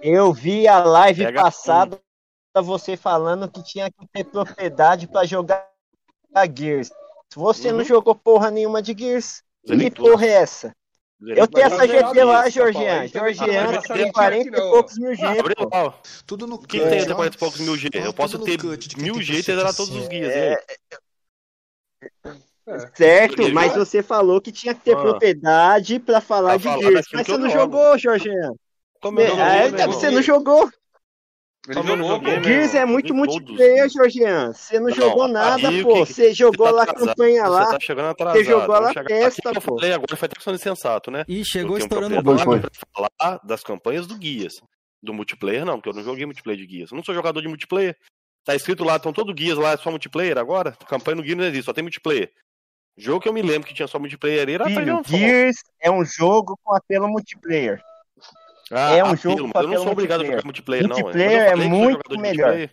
Eu 0.00 0.32
vi 0.32 0.68
a 0.68 0.78
live 0.78 1.24
Pega 1.24 1.42
passada 1.42 2.00
você 2.62 2.96
falando 2.96 3.48
que 3.48 3.62
tinha 3.62 3.88
que 3.90 4.06
ter 4.12 4.24
propriedade 4.24 5.06
pra 5.06 5.24
jogar 5.24 5.67
Gears. 6.56 6.90
Você 7.34 7.70
não 7.72 7.78
Uhum. 7.80 7.84
jogou 7.84 8.14
porra 8.14 8.50
nenhuma 8.50 8.80
de 8.82 8.96
Gears. 8.98 9.42
Que 9.66 9.90
porra 9.90 10.24
é 10.26 10.30
essa? 10.30 10.72
Eu 11.20 11.48
tenho 11.48 11.66
essa 11.66 11.78
não 11.78 11.86
GT 11.86 12.24
lá. 12.24 12.48
Georgian. 12.48 13.04
Então 13.04 13.24
não 13.24 13.32
Georgian 13.34 13.66
tem 13.72 13.82
saber 13.82 14.12
40 14.12 14.40
aqui, 14.40 14.48
e 14.48 14.50
não. 14.52 14.70
poucos 14.70 14.98
mil 14.98 15.14
G. 15.16 15.22
Tudo 16.24 16.46
no 16.46 16.54
O 16.54 16.58
que, 16.60 16.78
que 16.78 16.88
tem 16.88 17.00
até 17.00 17.12
ó. 17.12 17.16
40 17.16 17.36
e 17.36 17.38
poucos 17.40 17.60
mil 17.60 17.76
G? 17.76 17.88
Eu 17.92 18.12
posso 18.14 18.38
ter 18.38 18.56
quem 18.56 19.02
mil 19.02 19.20
G 19.20 19.34
e 19.34 19.42
zerar 19.42 19.74
todos 19.74 19.94
os 19.94 20.06
guias. 20.06 20.30
É, 20.30 20.54
aí. 22.24 22.38
Certo, 22.94 23.52
mas 23.52 23.74
você 23.74 24.02
falou 24.02 24.40
que 24.40 24.52
tinha 24.52 24.74
que 24.74 24.80
ter 24.82 24.94
Ah. 24.96 25.00
propriedade 25.00 25.98
pra 25.98 26.20
falar 26.20 26.56
de 26.56 26.64
Gears. 26.64 27.06
Mas 27.12 27.26
que 27.26 27.32
você 27.32 27.32
eu 27.32 27.38
não 27.38 27.48
jogo. 27.50 27.76
jogou, 27.76 27.98
Georgian. 27.98 28.52
Como 29.00 29.20
É, 29.20 29.28
não 29.28 29.40
é, 29.44 29.86
você 29.86 30.10
não 30.10 30.22
jogou. 30.22 30.70
Ele 31.68 31.78
eu 31.80 31.96
jogou, 31.96 32.20
pô. 32.20 32.42
Gears 32.42 32.74
é 32.74 32.84
muito 32.84 33.14
multiplayer. 33.14 33.88
Georgian. 33.88 34.52
Você 34.52 34.78
não, 34.80 34.88
Não, 34.88 34.94
jogou 34.94 35.28
nada, 35.28 35.68
aí 35.68 35.82
pô. 35.82 36.04
Você 36.06 36.32
jogou 36.32 36.66
tá 36.66 36.72
lá 36.72 36.80
a 36.80 36.84
atrasado. 36.84 37.08
campanha 37.08 37.42
Você 37.42 37.48
lá. 37.50 37.66
tá 37.66 37.78
chegando 37.80 38.06
atrasado. 38.08 38.44
jogou 38.44 38.66
Vamos 38.66 38.80
lá 38.82 38.88
chegar- 38.92 39.04
testa, 39.08 39.26
Aqui 39.28 39.42
que 39.42 39.48
eu 39.58 39.62
pô. 39.62 39.76
falei 39.80 39.92
agora 39.92 40.16
foi 40.16 40.26
até 40.26 40.40
sendo 40.40 40.58
sensato, 40.58 41.10
né? 41.10 41.24
Ih, 41.28 41.38
Eu 41.40 41.44
chegou 41.44 41.76
tenho 41.76 41.84
estourando 41.84 42.18
o 42.18 42.22
pra 42.22 42.70
falar 42.94 43.40
das 43.44 43.62
campanhas 43.62 44.06
do 44.06 44.16
Guias. 44.16 44.54
Do 45.02 45.12
multiplayer, 45.14 45.64
não, 45.64 45.74
porque 45.76 45.90
eu 45.90 45.94
não 45.94 46.02
joguei 46.02 46.26
multiplayer 46.26 46.58
de 46.60 46.66
Guias. 46.66 46.90
Eu 46.90 46.96
não 46.96 47.04
sou 47.04 47.14
jogador 47.14 47.40
de 47.40 47.48
multiplayer. 47.48 47.96
Tá 48.44 48.54
escrito 48.54 48.82
lá, 48.82 48.96
estão 48.96 49.12
todos 49.12 49.34
Guias 49.34 49.58
lá, 49.58 49.72
é 49.72 49.76
só 49.76 49.90
multiplayer 49.90 50.38
agora? 50.38 50.72
Campanha 50.88 51.16
no 51.16 51.22
Guia 51.22 51.36
não 51.36 51.44
existe, 51.44 51.66
só 51.66 51.72
tem 51.72 51.82
multiplayer. 51.82 52.32
Jogo 52.96 53.20
que 53.20 53.28
eu 53.28 53.32
me 53.32 53.42
lembro 53.42 53.68
que 53.68 53.74
tinha 53.74 53.86
só 53.86 53.98
multiplayer 53.98 54.48
era 54.48 54.64
Filho. 54.64 55.00
Gears 55.06 55.56
é 55.80 55.88
um 55.90 56.04
jogo 56.04 56.58
com 56.64 56.74
apelo 56.74 57.06
multiplayer. 57.08 57.80
Ah, 58.70 58.90
é 58.94 59.02
um 59.02 59.06
apelo, 59.08 59.16
jogo 59.38 59.50
mas 59.54 59.62
eu 59.64 59.68
não 59.70 59.82
sou 59.82 59.92
obrigado 59.92 60.20
a 60.22 60.24
jogar 60.24 60.44
multiplayer, 60.44 60.88
não. 60.88 60.96
Multiplayer 60.96 61.48
é 61.48 61.56
muito 61.56 62.08
de 62.08 62.18
melhor. 62.18 62.68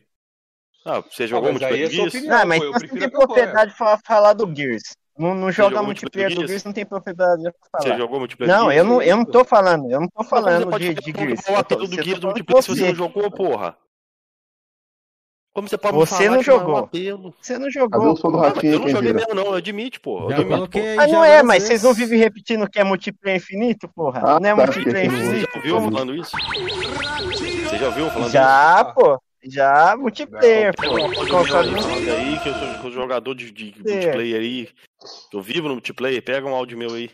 Ah, 0.86 1.02
você 1.02 1.26
jogou 1.26 1.52
mas 1.54 1.64
aí 1.64 1.70
multiplayer 1.82 1.86
é 1.86 1.90
de 1.90 2.02
opinião. 2.18 2.38
Não, 2.38 2.46
mas 2.46 2.62
eu 2.62 2.74
você 2.74 2.88
não 2.88 2.96
tem 3.00 3.10
propriedade 3.10 3.74
pra 3.78 3.98
falar 4.06 4.34
do 4.34 4.56
Gears. 4.56 4.84
Não, 5.18 5.34
não 5.34 5.52
joga 5.52 5.82
multiplayer 5.82 6.36
do 6.36 6.46
Gears, 6.46 6.64
não 6.64 6.74
tem 6.74 6.86
propriedade 6.86 7.42
pra 7.44 7.80
Você 7.82 7.88
falar. 7.88 7.98
jogou 7.98 8.20
multiplayer 8.20 8.54
Não, 8.56 8.70
de 8.70 8.76
eu 8.78 8.84
não, 8.84 9.02
eu 9.02 9.18
não 9.18 9.26
tô 9.26 9.46
falando, 9.46 9.90
eu 9.90 10.02
não 10.02 10.08
tô 10.08 10.20
Mas 10.20 10.30
falando 10.30 10.66
você 10.66 10.70
pode 10.70 10.94
de, 10.94 10.94
de 11.14 11.20
Gears. 11.20 11.48
é 11.48 11.60
o 11.60 11.64
do 11.64 11.88
você 11.88 12.02
Guias 12.02 12.06
tá 12.08 12.20
do 12.20 12.22
falando 12.22 12.36
de 12.36 12.44
multiplayer 12.44 12.62
se 12.64 12.68
você 12.70 12.76
você. 12.82 12.88
não 12.90 12.96
jogou, 12.96 13.32
porra? 13.32 13.78
Como 15.56 15.70
você 15.70 15.78
pode 15.78 15.96
me 15.98 16.06
Você 16.06 16.16
falar 16.18 16.30
não 16.32 16.40
é 16.42 16.44
jogou. 16.44 16.90
Você 17.42 17.54
não 17.54 17.60
Cadê 17.62 17.72
jogou. 17.72 18.12
o 18.12 18.18
som 18.18 18.30
do 18.30 18.40
Ah, 18.40 18.50
Rafinha, 18.50 18.74
eu 18.74 18.80
não 18.80 18.90
joguei 18.90 19.14
mesmo, 19.14 19.34
não, 19.34 19.46
eu 19.46 19.54
admito, 19.54 20.02
pô. 20.02 20.24
Eu 20.24 20.30
Já 20.32 20.36
admito, 20.36 20.50
coloquei 20.58 20.96
já 20.98 21.08
não 21.08 21.24
é, 21.24 21.42
mas 21.44 21.64
vocês 21.64 21.82
não 21.82 21.94
vivem 21.94 22.20
repetindo 22.20 22.70
que 22.70 22.78
é 22.78 22.84
multiplayer 22.84 23.38
infinito, 23.38 23.88
porra? 23.96 24.20
Ah, 24.22 24.38
não 24.38 24.50
é 24.50 24.54
tá, 24.54 24.56
multiplayer 24.66 25.10
porque 25.10 25.24
Você 25.24 25.32
infinito? 25.38 25.50
já 25.54 25.58
ouviu 25.58 25.76
eu 25.78 25.82
falando 25.92 26.14
isso? 26.16 26.32
Você 27.70 27.78
já 27.78 27.86
ouviu 27.86 28.06
eu 28.06 28.12
falando 28.12 28.32
Já, 28.32 28.82
isso? 28.86 28.94
pô. 28.96 29.22
Já, 29.46 29.96
multiplayer, 29.98 30.76
pô. 30.76 30.84
Console 31.30 31.72
meu 31.72 31.80
aí, 31.80 31.82
não 31.82 31.82
falando 31.84 32.10
aí 32.12 32.40
que 32.40 32.50
eu 32.50 32.54
sou, 32.56 32.82
sou 32.82 32.92
jogador 32.92 33.34
de, 33.34 33.50
de 33.50 33.74
É. 33.86 33.94
multiplayer 33.94 34.42
aí. 34.42 34.70
Eu 35.32 35.42
vivo 35.42 35.70
no 35.70 35.76
multiplayer, 35.76 36.22
pega 36.22 36.46
um 36.46 36.54
áudio 36.54 36.78
meu 36.78 36.94
aí. 36.96 37.10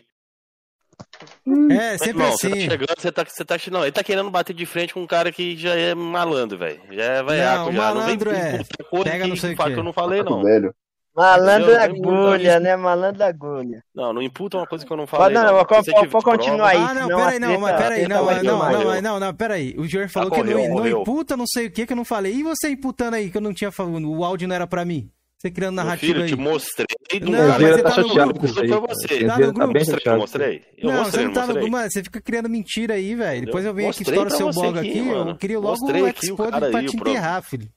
É, 1.70 1.98
sempre 1.98 2.10
Irmão, 2.10 2.32
você 2.32 2.48
tá 2.48 2.54
assim. 2.54 2.70
chegando, 2.70 2.94
você 2.98 3.12
tá, 3.12 3.24
você 3.24 3.44
tá. 3.44 3.56
Não, 3.70 3.82
ele 3.82 3.92
tá 3.92 4.04
querendo 4.04 4.30
bater 4.30 4.54
de 4.54 4.66
frente 4.66 4.94
com 4.94 5.02
um 5.02 5.06
cara 5.06 5.30
que 5.32 5.56
já 5.56 5.74
é 5.74 5.94
malandro, 5.94 6.58
velho. 6.58 6.80
Já 6.90 7.04
é 7.04 7.18
Não, 7.18 7.26
vaiaco, 7.26 7.70
o 7.70 7.72
já. 7.72 7.78
malandro 7.78 8.32
não 8.32 8.40
vem 8.40 8.50
é, 8.50 8.64
coisa 8.90 9.04
pega 9.04 9.24
que, 9.24 9.30
não 9.30 9.36
sei 9.36 9.56
quê. 9.56 9.64
que 9.64 9.78
eu 9.78 9.84
não 9.84 9.92
falei, 9.92 10.22
não. 10.22 10.42
Velho. 10.42 10.74
Malandro? 11.14 11.72
Não 11.72 11.78
muita 11.78 11.84
agulha, 11.84 12.60
né? 12.60 12.74
Malandro 12.74 13.22
agulha. 13.22 13.84
Não, 13.94 14.12
não 14.14 14.22
imputa 14.22 14.56
uma 14.56 14.66
coisa 14.66 14.84
que 14.84 14.90
eu 14.90 14.96
não 14.96 15.06
falei. 15.06 15.34
não, 15.34 15.42
não. 15.42 15.58
não, 15.58 15.64
pode, 15.64 16.24
continuar 16.24 16.70
aí. 16.70 16.78
Ah, 16.78 16.94
não, 16.94 17.08
peraí, 17.08 17.38
não, 17.38 17.60
mas 17.60 17.76
peraí, 17.76 18.08
não, 18.08 18.24
não, 18.24 18.42
não, 18.42 18.72
não, 18.72 19.02
não, 19.02 19.20
não, 19.20 19.34
peraí. 19.34 19.74
O 19.76 19.86
Jorge 19.86 20.08
falou 20.08 20.30
que 20.30 20.38
correu, 20.38 20.68
não, 20.68 20.76
não 20.76 20.88
imputa 20.88 21.36
não 21.36 21.46
sei 21.46 21.66
o 21.66 21.70
que 21.70 21.86
que 21.86 21.92
eu 21.92 21.96
não 21.96 22.04
falei. 22.04 22.34
E 22.34 22.42
você 22.42 22.70
imputando 22.70 23.14
aí 23.14 23.30
que 23.30 23.36
eu 23.36 23.42
não 23.42 23.52
tinha 23.52 23.70
falado, 23.70 24.10
o 24.10 24.24
áudio 24.24 24.48
não 24.48 24.54
era 24.54 24.66
pra 24.66 24.84
mim? 24.86 25.10
Você 25.42 25.50
criando 25.50 25.74
Meu 25.74 25.84
narrativa 25.84 26.12
filho, 26.12 26.22
eu 26.24 26.28
te 26.28 26.34
aí. 26.34 26.40
mostrei 26.40 26.86
Não, 27.20 27.32
cara. 27.32 27.48
mas 27.58 27.58
você 27.58 27.82
tá 27.82 27.90
tá 27.90 27.96
no 28.00 28.08
chateado 28.08 28.32
grupo. 28.32 28.40
com 28.40 28.46
isso 28.46 28.60
aí. 28.60 28.68
Você. 28.68 29.24
Tá 29.26 29.38
no 29.38 29.52
tá 29.52 29.52
grupo. 29.52 29.72
bem 29.72 29.82
Mostrei, 29.82 29.82
eu 29.82 29.98
chateado. 29.98 30.18
mostrei. 30.20 30.62
Eu 30.78 30.86
não, 30.90 30.92
mostrei, 30.98 31.10
você 31.10 31.16
não 31.18 31.24
não 31.26 31.32
tá 31.34 31.40
no 31.40 31.46
mostrei. 31.46 31.60
grupo, 31.62 31.72
mano. 31.72 31.90
Você 31.90 32.02
fica 32.04 32.20
criando 32.20 32.48
mentira 32.48 32.94
aí, 32.94 33.14
velho. 33.16 33.44
Depois 33.46 33.64
eu 33.64 33.74
venho 33.74 33.90
aqui, 33.90 33.98
Mostrei 34.00 34.18
estouro 34.20 34.28
pra 34.28 34.36
seu 34.38 34.50
blog 34.62 34.78
aqui, 34.78 34.88
aqui, 34.90 35.02
mano. 35.02 35.30
eu 35.32 35.36
queria 35.36 35.58
logo 35.58 35.70
Mostrei 35.80 36.02
o 36.02 36.06
aqui 36.06 36.30
o 36.30 36.34
Xcode 36.36 36.50
cara 36.52 36.70
pra 36.70 36.78
aí, 36.78 36.86
te 36.86 36.96
enterrar, 36.96 37.42
filho. 37.42 37.68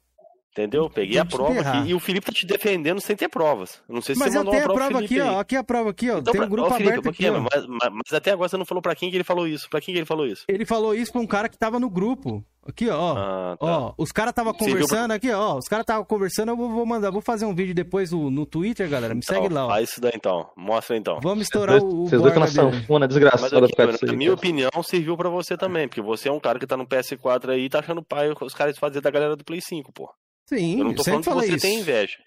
Entendeu? 0.58 0.90
Peguei 0.90 1.18
a 1.20 1.26
prova 1.26 1.60
aqui. 1.60 1.90
E 1.90 1.94
o 1.94 2.00
Felipe 2.00 2.28
tá 2.28 2.32
te 2.32 2.46
defendendo 2.46 3.02
sem 3.02 3.14
ter 3.14 3.28
provas. 3.28 3.82
Eu 3.90 3.96
não 3.96 4.02
sei 4.02 4.16
se 4.16 4.20
Mas 4.20 4.32
você 4.32 4.38
eu 4.38 4.40
mandou 4.40 4.54
tenho 4.54 4.64
uma 4.64 4.72
a 4.72 4.74
prova 4.74 4.90
prova 4.90 5.02
Felipe 5.06 5.20
aqui, 5.22 5.30
aí. 5.30 5.36
ó. 5.36 5.40
Aqui 5.42 5.56
a 5.58 5.64
prova 5.66 5.90
aqui, 5.90 6.10
ó. 6.10 6.18
Então, 6.20 6.32
Tem 6.32 6.42
um 6.42 6.48
grupo 6.48 6.70
ô, 6.70 6.72
Felipe, 6.72 6.90
aberto 6.92 7.10
aqui, 7.10 7.30
ó. 7.30 7.40
Mas, 7.42 7.66
mas- 7.68 7.92
mas 7.92 8.14
até 8.14 8.32
agora 8.32 8.48
você 8.48 8.56
não 8.56 8.66
falou 8.66 8.82
pra 8.82 8.96
quem 8.96 9.10
que 9.12 9.18
ele 9.18 9.26
falou 9.26 9.46
isso. 9.46 9.70
Pra 9.70 9.82
quem 9.82 9.94
que 9.94 10.00
ele 10.00 10.06
falou 10.06 10.26
isso? 10.26 10.46
Ele 10.48 10.66
falou 10.66 10.96
isso 10.96 11.12
pra 11.12 11.20
um 11.20 11.28
cara 11.28 11.50
que 11.50 11.58
tava 11.58 11.78
no 11.78 11.90
grupo. 11.90 12.42
Aqui, 12.68 12.90
ó. 12.90 13.16
Ah, 13.18 13.58
tá. 13.60 13.66
Ó, 13.80 13.94
os 13.98 14.12
caras 14.14 14.34
tava 14.34 14.52
Você 14.54 14.66
viu 14.66 14.74
conversando 14.76 15.12
aqui, 15.12 15.30
ó. 15.32 15.58
Os 15.58 15.68
caras 15.68 15.86
tava 15.86 16.04
conversando, 16.06 16.50
eu 16.54 16.58
vou, 16.58 16.70
vou 16.70 16.86
mandar, 16.86 17.12
vou 17.12 17.22
fazer 17.22 17.46
um 17.46 17.54
vídeo 17.54 17.76
depois 17.76 18.12
no, 18.12 18.32
no 18.32 18.44
Twitter, 18.46 18.90
galera. 18.90 19.14
Me 19.14 19.22
segue 19.24 19.46
Então, 19.48 19.56
lá, 19.56 19.66
ó. 19.66 19.70
Faz 19.70 19.90
isso 19.90 20.02
daí 20.02 20.14
então. 20.16 20.50
Mostra 20.58 20.96
então. 20.98 21.20
Vamos 21.22 21.44
estourar 21.44 21.80
Vocês 21.80 21.94
o, 21.94 22.06
vocês 22.08 22.22
dois 22.22 22.34
estão 22.36 22.66
na 22.66 22.72
sanfona 22.72 23.00
Mas 23.06 23.10
desgraçada 23.10 23.58
aqui, 23.58 23.68
por 23.72 23.76
causa 23.76 23.92
mano, 23.92 24.08
na 24.14 24.14
minha 24.18 24.34
opinião, 24.34 24.72
serviu 24.82 25.16
pra 25.18 25.30
você 25.30 25.56
também. 25.58 25.88
Porque 25.88 26.02
você 26.02 26.30
é 26.30 26.32
um 26.32 26.40
cara 26.40 26.58
que 26.58 26.66
tá 26.66 26.76
no 26.78 26.88
PS4 26.88 27.50
aí 27.50 27.66
e 27.66 27.70
tá 27.70 27.80
achando 27.80 28.02
pai 28.02 28.32
os 28.42 28.54
caras 28.56 28.80
fazer 28.80 29.02
da 29.02 29.12
galera 29.12 29.36
do 29.36 29.44
Play 29.44 29.60
5, 29.62 29.92
pô. 29.94 30.10
Sim, 30.48 30.80
Eu 30.80 30.86
não 30.86 30.94
tô 30.94 31.04
sempre 31.04 31.24
falando 31.24 31.24
que 31.24 31.30
falei 31.30 31.50
você 31.50 31.56
isso. 31.56 31.66
tem 31.68 31.80
inveja. 31.80 32.18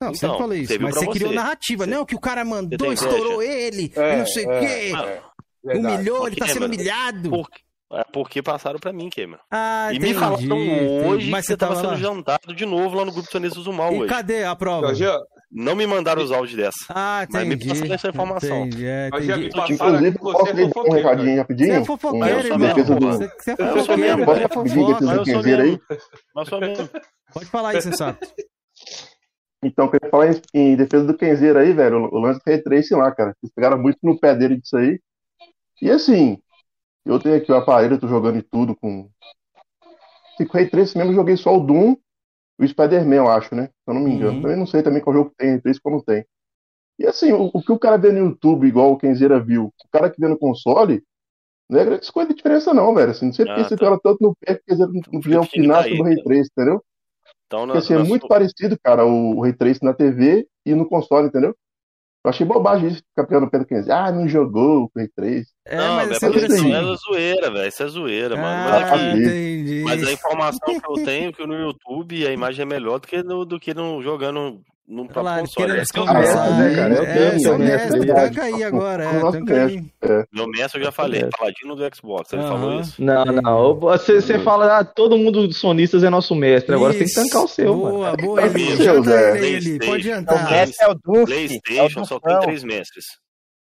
Não, 0.00 0.08
Então, 0.10 0.14
sempre 0.30 0.38
falei 0.38 0.60
isso. 0.60 0.80
Mas 0.80 0.94
você 0.94 1.06
criou 1.08 1.30
você. 1.30 1.34
narrativa, 1.36 1.84
Você- 1.84 1.90
não, 1.90 2.04
que 2.06 2.14
o 2.14 2.20
cara 2.20 2.44
mandou, 2.44 2.92
estourou 2.92 3.42
ele, 3.42 3.92
É, 3.96 4.16
não 4.16 4.26
sei 4.26 4.46
o 4.46 4.52
é, 4.52 4.60
quê, 4.60 4.92
é, 5.66 5.76
humilhou, 5.76 6.26
ele 6.26 6.36
tá 6.36 6.46
sendo 6.46 6.66
humilhado. 6.66 7.30
Por, 7.30 7.48
é 7.92 8.04
porque 8.12 8.40
passaram 8.42 8.78
pra 8.78 8.92
mim, 8.92 9.10
Cameron. 9.10 9.40
Ah, 9.50 9.88
E 9.92 9.96
entendi. 9.96 10.12
me 10.14 10.18
falaram 10.20 10.42
entendi. 10.42 11.06
hoje 11.06 11.30
Mas 11.30 11.40
que 11.46 11.52
você 11.52 11.56
tava 11.56 11.74
sendo 11.76 11.88
lá. 11.88 11.96
jantado 11.96 12.54
de 12.54 12.64
novo 12.64 12.96
lá 12.96 13.04
no 13.04 13.12
grupo 13.12 13.28
Sonistas 13.30 13.64
do 13.64 13.72
Mal 13.72 13.92
E 13.92 13.98
hoje. 14.00 14.08
cadê 14.08 14.44
a 14.44 14.54
prova? 14.54 14.94
Jean, 14.94 15.18
Não 15.50 15.74
me 15.74 15.86
mandaram 15.86 16.22
os 16.22 16.30
áudios 16.30 16.54
dessa. 16.58 16.76
Ah, 16.90 17.26
Mas 17.30 17.46
me 17.48 17.54
entendi. 17.54 17.70
passaram 17.70 17.94
essa 17.94 18.08
informação. 18.10 18.66
Entendi, 18.66 18.84
é, 18.86 19.08
Mas 19.10 19.24
já 19.24 19.32
entendi. 19.38 19.46
me 19.48 19.52
passaram 19.54 19.74
Inclusive, 19.96 20.12
que 20.18 20.24
você 20.24 20.32
posso 20.32 20.46
é 20.46 20.52
ler 20.52 20.64
um 20.64 20.68
fofoqueiro, 20.68 20.96
recadinho 21.08 21.30
Você 21.32 21.38
rapidinho? 21.38 21.72
é 21.72 21.84
fofoqueiro, 21.86 22.42
sou 22.42 22.52
irmão. 22.96 23.12
Você, 23.12 23.28
você 23.38 23.50
é 23.50 23.54
Eu 23.54 23.56
sou 23.56 23.66
fofoqueiro, 23.78 23.98
mesmo, 24.18 24.24
você 24.26 24.42
é 24.44 24.48
Posso 24.48 24.64
pedir 24.74 24.84
Mas 24.84 25.46
aí? 25.46 25.56
mesmo. 25.56 25.80
Mas 26.34 26.48
sou 26.48 26.60
mesmo. 26.60 26.88
Pode 27.32 27.46
falar 27.46 27.70
aí, 27.70 27.82
sensato. 27.82 28.18
Então, 29.60 29.86
eu 29.86 29.90
queria 29.90 30.08
falar 30.08 30.28
em, 30.30 30.40
em 30.54 30.76
defesa 30.76 31.04
do 31.04 31.16
Kenzeira 31.16 31.62
aí, 31.62 31.72
velho, 31.72 32.04
o, 32.04 32.14
o 32.14 32.20
lance 32.20 32.38
do 32.38 32.42
Ray 32.48 32.62
Tracing 32.62 32.94
lá, 32.94 33.10
cara. 33.10 33.34
Vocês 33.40 33.52
pegaram 33.52 33.76
muito 33.76 33.98
no 34.04 34.16
pé 34.16 34.32
dele 34.32 34.56
disso 34.60 34.76
aí. 34.76 35.00
E 35.82 35.90
assim, 35.90 36.38
eu 37.04 37.18
tenho 37.18 37.36
aqui 37.36 37.50
o 37.50 37.56
aparelho, 37.56 37.94
eu 37.94 38.00
tô 38.00 38.06
jogando 38.06 38.38
e 38.38 38.42
tudo 38.42 38.76
com. 38.76 39.10
Se 40.36 40.46
com 40.46 40.52
Ray 40.56 40.70
Tracing 40.70 40.98
mesmo, 40.98 41.10
eu 41.12 41.16
joguei 41.16 41.36
só 41.36 41.56
o 41.56 41.60
Doom 41.60 41.96
e 42.60 42.64
o 42.64 42.68
Spider-Man, 42.68 43.16
eu 43.16 43.28
acho, 43.28 43.52
né? 43.54 43.66
Se 43.66 43.72
eu 43.88 43.94
não 43.94 44.00
me 44.00 44.12
engano. 44.12 44.36
Uhum. 44.36 44.42
Também 44.42 44.56
não 44.56 44.66
sei 44.66 44.80
também 44.80 45.02
qual 45.02 45.16
jogo 45.16 45.34
tem 45.36 45.50
Ray 45.50 45.60
Tracing 45.60 45.80
qual 45.82 45.94
não 45.96 46.04
tem. 46.04 46.24
E 46.98 47.06
assim, 47.06 47.32
o, 47.32 47.50
o 47.52 47.60
que 47.62 47.72
o 47.72 47.78
cara 47.78 47.96
vê 47.96 48.12
no 48.12 48.18
YouTube, 48.18 48.66
igual 48.66 48.92
o 48.92 48.98
Kenzeira 48.98 49.40
viu, 49.40 49.66
o 49.66 49.88
cara 49.90 50.10
que 50.10 50.20
vê 50.20 50.28
no 50.28 50.38
console, 50.38 51.02
não 51.68 51.80
é 51.80 51.84
grande 51.84 52.10
coisa 52.12 52.30
de 52.30 52.36
diferença, 52.36 52.72
não, 52.72 52.94
velho. 52.94 53.10
Assim, 53.10 53.26
não 53.26 53.32
sei 53.32 53.44
porque 53.44 53.60
Ah, 53.60 53.64
você 53.68 53.76
tá. 53.76 53.84
pega 53.86 54.00
tanto 54.02 54.18
no 54.20 54.36
pé 54.36 54.54
que 54.54 54.60
o 54.60 54.64
Kenzeira 54.66 54.92
não, 54.92 55.20
podia 55.20 55.40
opinar 55.40 55.82
sobre 55.82 56.00
o 56.00 56.04
Ray 56.04 56.16
cara. 56.16 56.24
Tracing, 56.28 56.50
entendeu? 56.56 56.84
Então, 57.48 57.66
na, 57.66 57.74
assim, 57.78 57.94
é 57.94 57.98
muito 57.98 58.22
sua- 58.22 58.28
parecido, 58.28 58.78
cara, 58.82 59.04
o, 59.04 59.36
o 59.38 59.42
Ray 59.42 59.52
Tracing 59.54 59.84
na 59.84 59.92
TV 59.94 60.46
e 60.64 60.74
no 60.74 60.86
console, 60.88 61.26
entendeu? 61.28 61.56
Eu 62.24 62.28
achei 62.30 62.44
bobagem 62.46 62.88
isso, 62.88 62.98
ficar 62.98 63.26
pegando 63.26 63.46
o 63.46 63.50
pé 63.50 63.58
do 63.60 63.64
Kenzie. 63.64 63.90
Ah, 63.90 64.12
não 64.12 64.28
jogou 64.28 64.82
o 64.84 64.90
Ray 64.94 65.08
Tracing. 65.08 65.46
É, 65.66 65.76
não, 65.76 65.96
mas 65.96 66.10
é 66.10 66.16
é 66.16 66.30
porque 66.30 66.44
assim. 66.44 66.68
isso 66.68 66.74
é 66.74 66.96
zoeira, 66.96 67.50
velho. 67.50 67.68
Isso 67.68 67.82
é 67.82 67.86
zoeira, 67.86 68.36
mano. 68.36 68.70
Mas, 68.70 68.82
Ah, 68.82 68.94
aqui, 68.94 69.18
entendi. 69.18 69.82
mas 69.84 70.06
a 70.06 70.12
informação 70.12 70.80
que 70.80 70.90
eu 70.90 70.94
tenho 71.06 71.28
é 71.30 71.32
que 71.32 71.46
no 71.46 71.54
YouTube 71.54 72.26
a 72.26 72.32
imagem 72.32 72.62
é 72.62 72.66
melhor 72.66 72.98
do 72.98 73.06
que 73.08 73.22
no, 73.22 73.44
do 73.46 73.58
que 73.58 73.72
no 73.72 74.02
jogando 74.02 74.60
lá, 75.22 75.38
eles 75.38 75.54
console. 75.54 75.66
querendo 75.72 75.82
Esse 75.82 75.98
é 75.98 76.00
o 76.00 76.14
mestre, 76.14 76.50
né, 76.54 76.74
cara? 76.74 76.94
É 76.94 77.00
o 77.00 77.04
É, 77.04 77.14
mestre, 77.14 77.40
seu 77.40 77.52
é 77.52 77.54
o 77.54 77.58
mestre, 77.58 77.90
mestre, 77.98 78.10
é 78.10 78.14
tanca 78.14 78.42
aí 78.42 78.64
agora, 78.64 79.04
é, 79.04 79.12
Nosso 79.20 79.38
tanca 79.38 79.54
aí. 79.54 79.60
mestre. 79.76 80.26
Meu 80.32 80.48
mestre 80.48 80.80
eu 80.80 80.84
já 80.86 80.92
falei, 80.92 81.20
É. 81.22 81.28
paladino 81.36 81.76
do 81.76 81.96
Xbox, 81.96 82.32
ele 82.32 82.42
falou 82.42 82.80
isso. 82.80 83.02
Não, 83.04 83.24
não. 83.26 83.74
Você, 83.78 84.20
você 84.22 84.38
fala, 84.38 84.78
ah, 84.78 84.84
todo 84.84 85.18
mundo 85.18 85.46
dos 85.46 85.58
sonistas 85.58 86.02
é 86.04 86.10
nosso 86.10 86.34
mestre. 86.34 86.74
Agora 86.74 86.92
você 86.92 87.00
tem 87.00 87.08
que 87.08 87.14
tancar 87.14 87.44
o 87.44 87.48
seu, 87.48 87.74
boa, 87.74 87.92
mano. 88.10 88.16
Boa, 88.16 88.40
É 88.40 88.46
o 88.46 88.76
seu, 88.76 89.02
Zé. 89.04 89.46
ele. 89.46 89.78
Pode 89.78 90.08
O 90.08 90.12
jantar. 90.14 90.50
mestre 90.50 90.84
é 90.86 90.88
o 90.88 90.94
Duff. 90.94 91.26
PlayStation 91.26 92.00
é 92.00 92.02
o 92.02 92.06
só 92.06 92.18
tem 92.20 92.40
três 92.40 92.64
mestres. 92.64 93.04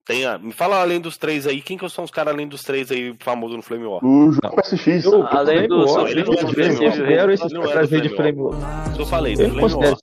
Tem 0.07 0.25
a... 0.25 0.39
Me 0.39 0.53
fala 0.53 0.81
além 0.81 1.01
dos 1.01 1.17
três 1.19 1.49
aí, 1.49 1.61
quem 1.61 1.77
que 1.77 1.89
são 1.89 2.05
os 2.05 2.13
caras 2.13 2.33
além 2.33 2.47
dos 2.47 2.63
três 2.63 2.93
aí 2.93 3.13
famosos 3.19 3.57
no 3.57 3.63
Flame 3.63 3.87
War? 3.87 4.05
O 4.05 4.31
João. 4.31 4.55
Eu, 5.05 5.27
Além 5.27 5.67
do 5.67 5.79
não 5.79 6.07
é 6.07 6.13
do 6.23 6.53
Flame 6.53 7.17
War. 7.17 7.31
esses 7.31 7.53
Não 7.53 7.63
é 7.63 7.67
do 7.67 7.73
caras 7.73 7.93
aí 7.93 8.01
de 8.03 8.09
Flame 8.11 8.41
War. 8.41 8.95
Eu 8.97 9.07
falei, 9.07 9.35
do 9.35 9.43
Eu 9.43 9.49
não 9.49 9.69
Flame 9.69 9.85
War. 9.87 9.97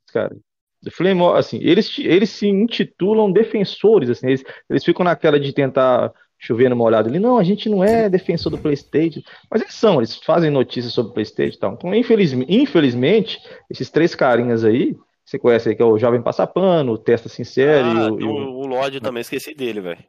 The 0.83 0.91
Flame 0.91 1.21
assim, 1.35 1.59
eles, 1.61 1.97
eles 1.99 2.29
se 2.29 2.47
intitulam 2.47 3.31
defensores, 3.31 4.09
assim, 4.09 4.27
eles, 4.27 4.43
eles 4.69 4.83
ficam 4.83 5.03
naquela 5.05 5.39
de 5.39 5.53
tentar 5.53 6.11
chover 6.37 6.69
no 6.69 6.75
molhado 6.75 7.07
ali, 7.07 7.19
não, 7.19 7.37
a 7.37 7.43
gente 7.43 7.69
não 7.69 7.81
é 7.83 8.09
defensor 8.09 8.51
do 8.51 8.57
Playstation, 8.57 9.21
mas 9.49 9.61
eles 9.61 9.73
são, 9.75 9.97
eles 9.99 10.17
fazem 10.17 10.51
notícias 10.51 10.93
sobre 10.93 11.11
o 11.11 11.13
Playstation 11.13 11.55
e 11.55 11.59
tal. 11.59 11.73
Então, 11.73 11.95
infelizmente, 11.95 12.53
infelizmente, 12.53 13.39
esses 13.69 13.89
três 13.89 14.13
carinhas 14.13 14.65
aí, 14.65 14.93
você 15.23 15.39
conhece 15.39 15.69
aí, 15.69 15.75
que 15.75 15.81
é 15.81 15.85
o 15.85 15.97
Jovem 15.97 16.21
Passapano, 16.21 16.91
o 16.91 16.97
Testa 16.97 17.29
Sincero 17.29 17.87
Ah, 17.87 18.07
e 18.09 18.11
o... 18.11 18.19
e 18.19 18.23
o- 18.25 18.35
o, 18.35 18.59
o 18.59 18.65
Lorde 18.67 18.99
também, 18.99 19.21
esqueci 19.21 19.55
dele, 19.55 19.79
velho. 19.79 20.03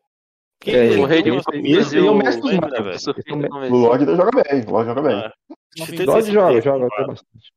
É, 0.66 0.98
O 0.98 1.04
rei 1.04 1.22
de 1.22 1.28
é 1.28 1.32
o 1.32 1.36
e 1.36 2.00
o- 2.00 2.14
mestre 2.14 2.40
dos 2.40 2.52
né, 2.52 2.58
magos. 2.60 3.06
é 3.06 3.32
o 3.32 3.72
O 3.72 3.76
Lorde 3.76 4.04
joga 4.06 4.30
bem. 4.42 4.64
O 4.66 4.70
Lorde 4.70 4.88
joga 4.88 5.02
bem. 5.02 5.14
Ah, 5.16 5.32
Jovem 5.76 6.04
Lorde 6.06 6.32
joga, 6.32 6.60
joga 6.60 6.86
até 6.86 7.06
bastante. 7.06 7.52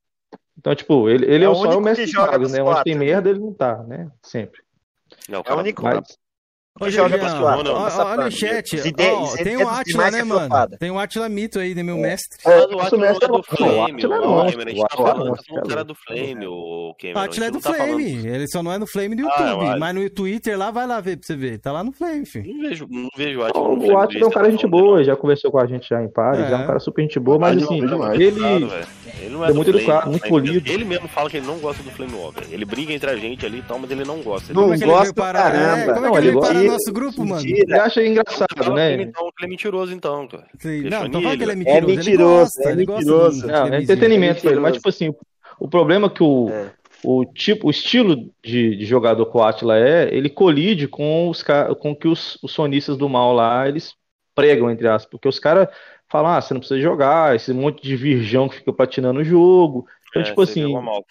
Então, 0.58 0.74
tipo, 0.74 1.10
ele, 1.10 1.26
ele 1.26 1.44
é, 1.44 1.48
É 1.48 1.50
o 1.50 1.56
só 1.56 1.62
o 1.62 1.66
único 1.66 1.82
mestre 1.82 2.06
que 2.06 2.12
dos 2.14 2.26
magos, 2.26 2.52
né? 2.52 2.64
Onde 2.64 2.84
tem 2.84 2.96
merda, 2.96 3.30
ele 3.30 3.40
não 3.40 3.54
tá, 3.54 3.84
né? 3.84 4.10
Sempre. 4.24 4.62
Não, 5.30 5.44
É 5.46 5.54
o 5.54 5.58
único 5.60 5.84
Mas, 5.84 6.18
Ô, 6.80 6.86
Passa 7.76 8.04
olha 8.06 8.16
pano. 8.16 8.28
o 8.28 8.32
chat. 8.32 8.76
Os 8.76 9.34
tem 9.34 9.58
o 9.58 9.68
Atila, 9.68 10.12
né, 10.12 10.20
é 10.20 10.24
mano? 10.24 10.50
Tem 10.80 10.92
o 10.92 11.00
Atila 11.00 11.30
Mito 11.30 11.60
aí, 11.60 11.74
né, 11.76 11.84
meu 11.84 11.98
mestre. 11.98 12.38
É, 12.46 12.60
o 12.66 12.80
Atila 12.80 13.08
é 13.08 13.14
do 13.14 13.40
é. 13.40 13.44
Flame, 13.58 14.04
é 14.04 14.08
o 14.08 14.10
tá 14.10 14.16
Atila 14.16 14.16
é 14.16 14.22
falando 14.98 15.26
monstro, 15.30 15.56
do 15.62 15.70
cara 15.70 15.84
do 15.84 15.96
Flame, 15.96 16.48
o 16.48 16.96
Cameron. 17.00 17.20
Atila 17.20 17.46
é 17.46 17.52
do 17.52 17.60
tá 17.60 17.74
Flame. 17.74 18.28
Ele 18.28 18.48
só 18.48 18.62
não 18.64 18.72
é 18.72 18.78
no 18.78 18.88
Flame 18.88 19.16
do 19.16 19.28
Ah, 19.28 19.50
YouTube. 19.50 19.80
mas 19.80 19.96
no 19.96 20.10
Twitter 20.10 20.58
lá, 20.58 20.72
vai 20.72 20.88
lá 20.88 21.00
ver 21.02 21.18
pra 21.18 21.26
você 21.28 21.36
ver. 21.36 21.58
Tá 21.60 21.72
lá 21.72 21.84
no 21.84 21.92
Flame, 21.92 22.26
filho. 22.26 22.54
Não 22.56 22.70
vejo, 22.70 22.88
não 22.90 23.10
vejo 23.16 23.40
o 23.40 23.44
Atila 23.44 23.68
no 23.70 23.76
Flame. 23.78 23.92
O 23.94 23.98
Atila 24.00 24.24
é 24.24 24.28
um 24.28 24.32
cara 24.32 24.52
gente 24.52 24.68
boa, 24.68 25.04
já 25.04 25.16
conversou 25.16 25.52
com 25.52 25.60
a 25.60 25.66
gente 25.66 25.88
já 25.90 26.02
em 26.02 26.10
pares, 26.10 26.46
É. 26.50 26.52
é 26.54 26.56
um 26.56 26.68
cara 26.68 26.80
super 26.80 27.02
gente 27.02 27.20
boa, 27.20 27.40
mas 27.40 27.62
assim, 27.64 27.84
é 27.84 27.88
demais. 27.88 28.20
ele, 28.20 28.40
Ele 29.20 29.30
não 29.32 29.46
é 29.46 29.50
é 29.50 29.54
muito 29.54 29.70
educado, 29.70 30.10
muito 30.10 30.22
mas 30.22 30.30
polido. 30.30 30.70
Ele 30.72 30.86
mesmo 30.86 31.08
fala 31.08 31.30
que 31.30 31.38
ele 31.38 31.48
não 31.48 31.58
gosta 31.58 31.82
do 31.84 31.90
Flame 31.92 32.12
velho. 32.12 32.48
Ele 32.52 32.66
briga 32.66 32.94
entre 32.94 33.10
a 33.10 33.16
gente 33.16 33.46
ali 33.46 33.60
e 33.60 33.62
tal, 33.62 33.80
mas 33.80 33.90
ele 33.92 34.04
não 34.06 34.22
gosta. 34.22 34.52
Ele 34.52 34.60
Não 34.60 34.64
Como 34.64 34.74
é 34.74 34.78
que 34.78 34.84
ele 34.84 34.92
gosto 34.92 35.04
veio 35.04 35.14
parar? 35.14 35.52
caramba. 35.52 35.68
É, 35.68 35.86
como 35.94 36.06
é 36.06 36.10
Não, 36.10 36.12
que 36.14 36.18
ele 36.28 36.40
parar 36.40 36.54
no 36.68 36.74
nosso 36.74 36.94
grupo, 36.94 37.26
mano? 37.26 37.42
Mentira. 37.42 37.64
ele 37.64 37.80
acha 37.80 38.06
engraçado, 38.06 38.48
Fala 38.58 38.76
né? 38.76 38.94
então, 39.02 39.26
ele 39.38 39.46
é 39.46 39.48
mentiroso, 39.48 39.94
então, 39.94 40.28
cara. 40.28 40.48
Sim, 40.60 40.82
Não, 40.84 41.10
tô 41.10 41.22
falando 41.22 41.38
que 41.38 41.44
ele 41.44 41.52
é 41.52 41.56
nele. 41.56 41.96
mentiroso. 41.96 42.52
É 42.62 42.66
mentiroso, 42.66 42.66
gosta, 42.66 42.70
é 42.70 42.76
mentiroso. 42.76 43.48
Não, 43.48 43.66
é 43.74 43.82
entretenimento 43.82 44.42
pra 44.42 44.52
ele, 44.52 44.60
mas 44.60 44.74
tipo 44.76 44.90
assim, 44.90 45.14
o 45.60 45.68
problema 45.68 46.08
é 46.08 46.10
que 46.10 46.24
o, 46.24 46.50
É. 46.50 46.72
o 47.04 47.26
tipo, 47.26 47.68
o 47.68 47.72
estilo 47.72 48.30
de, 48.44 48.76
de 48.76 48.86
jogador 48.86 49.26
que 49.26 49.38
o 49.38 49.44
Atila 49.44 49.78
é, 49.78 50.14
ele 50.16 50.30
colide 50.30 50.88
com 50.88 51.30
os 51.30 51.44
com 51.80 51.92
o 51.92 51.96
que 51.96 52.08
os, 52.08 52.38
os 52.44 52.52
sonistas 52.52 52.98
do 52.98 53.08
mal 53.10 53.34
lá, 53.34 53.68
eles 53.68 53.94
pregam, 54.36 54.70
entre 54.70 54.88
aspas, 54.88 55.10
porque 55.10 55.28
os 55.28 55.40
caras 55.40 55.68
falam, 56.10 56.32
ah, 56.32 56.40
você 56.42 56.54
não 56.54 56.60
precisa 56.62 56.80
jogar, 56.80 57.36
esse 57.36 57.52
monte 57.54 57.82
de 57.82 57.96
virgão 57.96 58.48
que 58.48 58.58
fica 58.58 58.72
patinando 58.72 59.20
o 59.20 59.24
jogo. 59.24 59.86
Então, 60.10 60.22
É, 60.22 60.26
tipo 60.26 60.42
assim, 60.42 60.72
mal. 60.72 61.04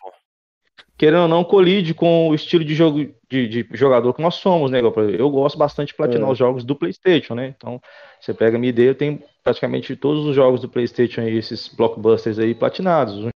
Querendo 0.97 1.23
ou 1.23 1.29
não, 1.29 1.45
colide 1.45 1.93
com 1.95 2.29
o 2.29 2.35
estilo 2.35 2.65
de 2.65 2.75
jogo 2.75 2.99
de, 3.31 3.49
de 3.49 3.69
jogador 3.73 4.15
que 4.15 4.23
nós 4.23 4.37
somos, 4.37 4.71
né? 4.71 4.81
Eu 4.81 5.31
gosto 5.31 5.59
bastante 5.59 5.89
de 5.89 5.95
platinar 5.95 6.29
É. 6.29 6.33
os 6.33 6.39
jogos 6.39 6.65
do 6.65 6.75
PlayStation, 6.77 7.35
né? 7.35 7.55
Então, 7.57 7.81
você 8.21 8.33
pega 8.33 8.57
a 8.57 8.59
minha 8.61 8.71
ideia, 8.71 8.89
eu 8.89 8.95
tenho 8.95 9.23
praticamente 9.43 9.95
todos 9.97 10.25
os 10.25 10.35
jogos 10.35 10.61
do 10.61 10.69
PlayStation 10.69 11.21
aí, 11.21 11.37
esses 11.37 11.69
blockbusters 11.69 12.39
aí 12.39 12.55
platinados, 12.55 13.15
os- 13.19 13.31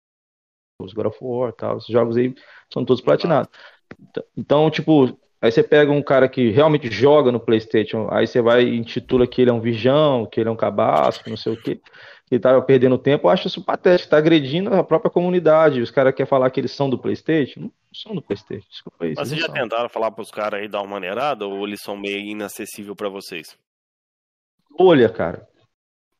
os 0.81 0.93
God 0.93 1.07
of 1.07 1.17
War, 1.21 1.53
tal, 1.53 1.77
esses 1.77 1.89
jogos 1.89 2.17
aí 2.17 2.33
são 2.71 2.85
todos 2.85 3.01
platinados. 3.01 3.49
Então- 3.99 4.23
Então, 4.37 4.69
tipo, 4.69 5.17
aí 5.41 5.51
você 5.51 5.63
pega 5.63 5.91
um 5.91 6.03
cara 6.03 6.27
que 6.29 6.49
realmente 6.51 6.91
joga 6.91 7.31
no 7.31 7.39
PlayStation, 7.39 8.07
aí 8.11 8.27
você 8.27 8.41
vai 8.41 8.63
e 8.63 8.77
intitula 8.77 9.25
que 9.25 9.41
ele 9.41 9.49
é 9.49 9.53
um 9.53 9.61
virgão, 9.61 10.25
que 10.25 10.39
ele 10.39 10.49
é 10.49 10.51
um 10.51 10.55
cabaço, 10.55 11.21
não 11.27 11.37
sei 11.37 11.53
o 11.53 11.61
quê. 11.61 11.79
Que 12.27 12.37
tá 12.37 12.61
perdendo 12.61 12.97
tempo, 12.97 13.27
eu 13.27 13.31
acho 13.31 13.47
isso 13.47 13.63
patético, 13.63 14.09
tá 14.09 14.17
agredindo 14.17 14.73
a 14.73 14.83
própria 14.83 15.09
comunidade. 15.09 15.81
Os 15.81 15.89
caras 15.89 16.13
querem 16.13 16.29
falar 16.29 16.49
que 16.49 16.59
eles 16.59 16.71
são 16.71 16.89
do 16.89 16.99
PlayStation, 16.99 17.61
não 17.61 17.71
são 17.93 18.13
do 18.13 18.21
PlayStation, 18.21 18.67
desculpa 18.69 19.05
aí. 19.05 19.13
Mas 19.15 19.29
vocês 19.29 19.39
já 19.39 19.47
são. 19.47 19.55
tentaram 19.55 19.87
falar 19.87 20.11
pros 20.11 20.29
caras 20.29 20.59
aí 20.59 20.67
dar 20.67 20.81
uma 20.81 20.91
maneirada 20.91 21.45
ou 21.45 21.65
eles 21.65 21.81
são 21.81 21.95
meio 21.95 22.19
inacessível 22.19 22.95
pra 22.95 23.07
vocês? 23.07 23.57
Bolha, 24.77 25.07
cara. 25.07 25.47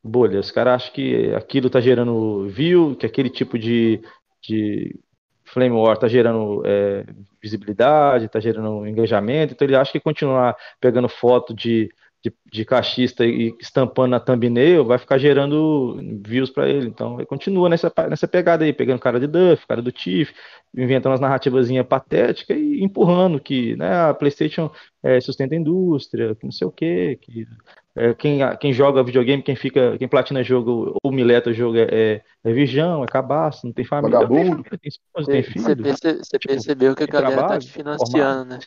Bolha. 0.02 0.40
Os 0.40 0.50
caras 0.50 0.76
acham 0.76 0.94
que 0.94 1.34
aquilo 1.36 1.70
tá 1.70 1.82
gerando 1.82 2.48
view, 2.48 2.96
que 2.96 3.06
aquele 3.06 3.30
tipo 3.30 3.60
de, 3.60 4.02
de 4.42 4.98
Flame 5.44 5.76
War 5.76 5.98
tá 5.98 6.08
gerando 6.08 6.62
é, 6.66 7.06
visibilidade, 7.42 8.30
tá 8.30 8.40
gerando 8.40 8.88
engajamento, 8.88 9.54
então 9.54 9.68
ele 9.68 9.76
acha 9.76 9.92
que 9.92 10.00
continuar 10.00 10.56
pegando 10.80 11.08
foto 11.08 11.54
de, 11.54 11.90
de, 12.30 12.34
de 12.52 12.66
cachista 12.66 13.26
e 13.26 13.56
estampando 13.60 14.12
na 14.12 14.20
thumbnail 14.20 14.86
vai 14.86 14.98
ficar 14.98 15.18
gerando 15.18 16.00
views 16.26 16.50
pra 16.50 16.68
ele. 16.68 16.88
Então 16.88 17.16
ele 17.16 17.26
continua 17.26 17.70
nessa, 17.70 17.92
nessa 18.10 18.28
pegada 18.28 18.66
aí, 18.66 18.74
pegando 18.74 19.00
cara 19.00 19.20
de 19.20 19.28
Duff, 19.28 19.66
cara 19.68 19.82
do 19.82 19.92
Tiff, 19.92 20.34
inventando 20.76 21.12
umas 21.12 21.20
narrativazinhas 21.20 21.86
patéticas 21.86 22.58
e 22.58 22.84
empurrando 22.84 23.40
que 23.40 23.76
né, 23.76 24.10
a 24.10 24.14
PlayStation 24.14 24.72
é, 25.02 25.20
sustenta 25.22 25.56
a 25.56 25.58
indústria, 25.58 26.36
que 26.36 26.46
não 26.46 26.52
sei 26.52 26.68
o 26.68 26.72
quê, 26.72 27.18
que 27.22 27.48
é, 27.96 28.14
quem, 28.14 28.40
quem 28.60 28.72
joga 28.72 29.04
videogame, 29.04 29.42
quem 29.42 29.56
fica, 29.56 29.98
quem 29.98 30.08
platina 30.08 30.44
jogo 30.44 30.96
ou 31.04 31.12
mileta 31.12 31.52
jogo 31.52 31.78
é, 31.78 31.88
é, 31.90 32.22
é 32.44 32.54
virgão, 32.54 33.04
é 33.04 33.08
cabaço, 33.08 33.66
não 33.66 33.74
tem 33.74 33.84
família. 33.84 34.20
Tem 34.20 34.28
família, 34.28 34.64
tem 34.64 34.80
esposa, 34.90 35.32
tem 35.32 35.44
filho. 35.44 35.84
você 35.84 36.14
Tipo, 36.38 36.48
percebeu 36.48 36.96
que 36.96 37.04
a 37.04 37.08
galera 37.08 37.32
tá 37.32 37.38
trabalho, 37.38 37.62
te 37.62 37.72
financiando, 37.72 38.50
né? 38.52 38.60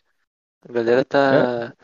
A 0.69 0.73
galera 0.73 1.05
tá. 1.05 1.75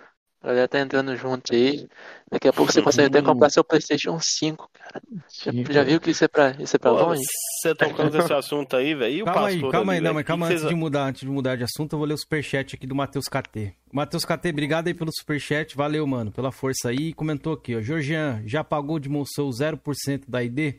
A 0.46 0.50
galera 0.50 0.68
tá 0.68 0.78
entrando 0.78 1.16
junto 1.16 1.52
aí. 1.52 1.88
Daqui 2.30 2.46
a 2.46 2.52
pouco 2.52 2.70
você 2.72 2.80
consegue 2.80 3.08
até 3.08 3.20
comprar 3.20 3.50
seu 3.50 3.64
PlayStation 3.64 4.18
5, 4.20 4.70
cara. 4.72 5.02
Já, 5.42 5.72
já 5.72 5.82
viu 5.82 6.00
que 6.00 6.10
isso 6.10 6.24
é 6.24 6.28
pra, 6.28 6.50
isso 6.60 6.76
é 6.76 6.78
pra 6.78 6.92
Pô, 6.92 7.02
longe? 7.02 7.22
Você 7.60 7.74
tocando 7.74 8.16
nesse 8.16 8.32
assunto 8.32 8.76
aí, 8.76 8.94
velho. 8.94 9.24
Calma 9.24 9.48
aí, 9.48 9.60
calma 9.60 9.92
ali, 9.92 9.98
aí, 9.98 10.00
não, 10.04 10.14
mas 10.14 10.24
calma 10.24 10.46
antes 10.46 10.60
vocês- 10.60 10.68
de 10.68 10.76
mudar, 10.76 11.04
antes 11.06 11.22
de 11.22 11.28
mudar 11.28 11.56
de 11.56 11.64
assunto, 11.64 11.94
eu 11.94 11.98
vou 11.98 12.06
ler 12.06 12.14
o 12.14 12.18
superchat 12.18 12.76
aqui 12.76 12.86
do 12.86 12.94
Matheus 12.94 13.26
KT. 13.28 13.74
Matheus 13.92 14.24
KT, 14.24 14.50
obrigado 14.50 14.86
aí 14.86 14.94
pelo 14.94 15.10
superchat, 15.12 15.76
valeu, 15.76 16.06
mano, 16.06 16.30
pela 16.30 16.52
força 16.52 16.90
aí. 16.90 17.08
E 17.08 17.12
comentou 17.12 17.52
aqui, 17.54 17.74
ó, 17.74 17.80
Georgian, 17.80 18.40
já 18.46 18.62
pagou 18.62 19.00
de 19.00 19.08
Monsoul 19.08 19.50
0% 19.50 20.24
da 20.28 20.44
ID? 20.44 20.76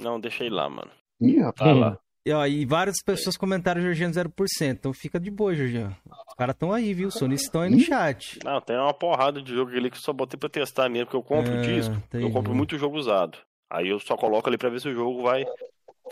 Não, 0.00 0.18
deixa 0.18 0.42
ele 0.44 0.54
lá, 0.54 0.68
mano. 0.68 0.90
Ih, 1.20 1.38
rapaz. 1.38 1.70
Tá 1.70 1.72
lá. 1.72 1.98
E, 2.24 2.32
ó, 2.32 2.46
e 2.46 2.64
várias 2.64 2.96
pessoas 3.04 3.36
comentaram 3.36 3.80
Georgian 3.80 4.10
0%, 4.10 4.30
então 4.70 4.92
fica 4.92 5.18
de 5.18 5.30
boa, 5.30 5.54
Georgian. 5.54 5.96
Os 6.28 6.34
caras 6.36 6.54
estão 6.54 6.72
aí, 6.72 6.94
viu? 6.94 7.08
Os 7.08 7.14
sonistas 7.14 7.46
estão 7.48 7.62
aí 7.62 7.70
no 7.70 7.80
chat. 7.80 8.38
Não, 8.44 8.60
tem 8.60 8.76
uma 8.76 8.94
porrada 8.94 9.42
de 9.42 9.52
jogo 9.52 9.72
ali 9.72 9.90
que 9.90 9.96
eu 9.96 10.00
só 10.02 10.12
botei 10.12 10.38
pra 10.38 10.48
testar 10.48 10.88
mesmo, 10.88 11.06
porque 11.06 11.16
eu 11.16 11.22
compro 11.22 11.52
É, 11.54 11.60
disco, 11.62 11.94
eu 12.12 12.30
compro 12.30 12.54
muito 12.54 12.78
jogo 12.78 12.96
usado. 12.96 13.38
Aí 13.68 13.88
eu 13.88 13.98
só 13.98 14.16
coloco 14.16 14.48
ali 14.48 14.56
pra 14.56 14.68
ver 14.70 14.80
se 14.80 14.88
o 14.88 14.94
jogo 14.94 15.22
vai 15.22 15.44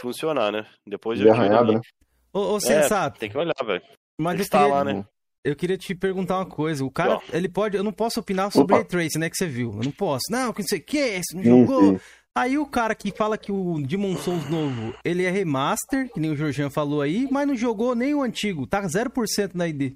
funcionar, 0.01 0.51
né? 0.53 0.67
Depois 0.87 1.21
eu 1.21 1.29
é 1.29 1.31
tiro 1.33 1.43
arranhado, 1.45 1.65
ali. 1.71 1.75
né? 1.77 1.81
Ô, 2.33 2.55
ô 2.55 2.57
É, 2.57 2.61
sensato, 2.61 3.19
tem 3.21 3.31
que 3.31 3.39
olhar, 3.39 3.55
velho. 3.65 3.83
mas 4.19 4.37
eu 4.39 4.43
estar 4.43 4.59
queria, 4.61 4.75
lá, 4.75 4.85
né? 4.85 5.05
eu 5.45 5.55
queria 5.57 5.77
te 5.79 5.95
perguntar 5.95 6.39
uma 6.39 6.47
coisa. 6.47 6.85
O 6.85 6.91
cara, 6.91 7.17
Ó. 7.17 7.21
ele 7.33 7.49
pode, 7.49 7.77
eu 7.77 7.85
não 7.85 7.93
posso 7.93 8.21
opinar 8.21 8.51
sobre 8.51 8.75
Opa. 8.75 8.83
Ray 8.83 8.85
Trace, 8.85 9.19
né, 9.19 9.29
que 9.31 9.37
você 9.37 9.47
viu. 9.47 9.73
Eu 9.75 9.85
não 9.85 9.93
posso. 9.93 10.23
Não, 10.31 10.53
que 10.53 10.61
não 10.63 10.69
sei 10.69 10.79
o 10.79 10.85
que, 10.85 11.21
você 11.23 11.37
não 11.37 11.43
Sim, 11.43 11.49
jogou. 11.67 11.99
sim. 11.99 12.01
Aí 12.35 12.57
o 12.59 12.65
cara 12.67 12.95
que 12.95 13.11
fala 13.11 13.37
que 13.37 13.51
o 13.51 13.81
Demon 13.85 14.17
Souls 14.17 14.49
novo, 14.49 14.95
ele 15.05 15.25
é 15.25 15.31
remaster, 15.31 16.09
que 16.13 16.21
nem 16.21 16.31
o 16.31 16.37
Georgian 16.37 16.71
falou 16.71 17.01
aí, 17.03 17.27
mas 17.31 17.47
não 17.47 17.57
jogou 17.57 17.95
nem 17.95 18.15
o 18.15 18.23
antigo, 18.23 18.67
tá 18.67 18.81
0% 18.83 19.51
na 19.55 19.67
ID. 19.67 19.95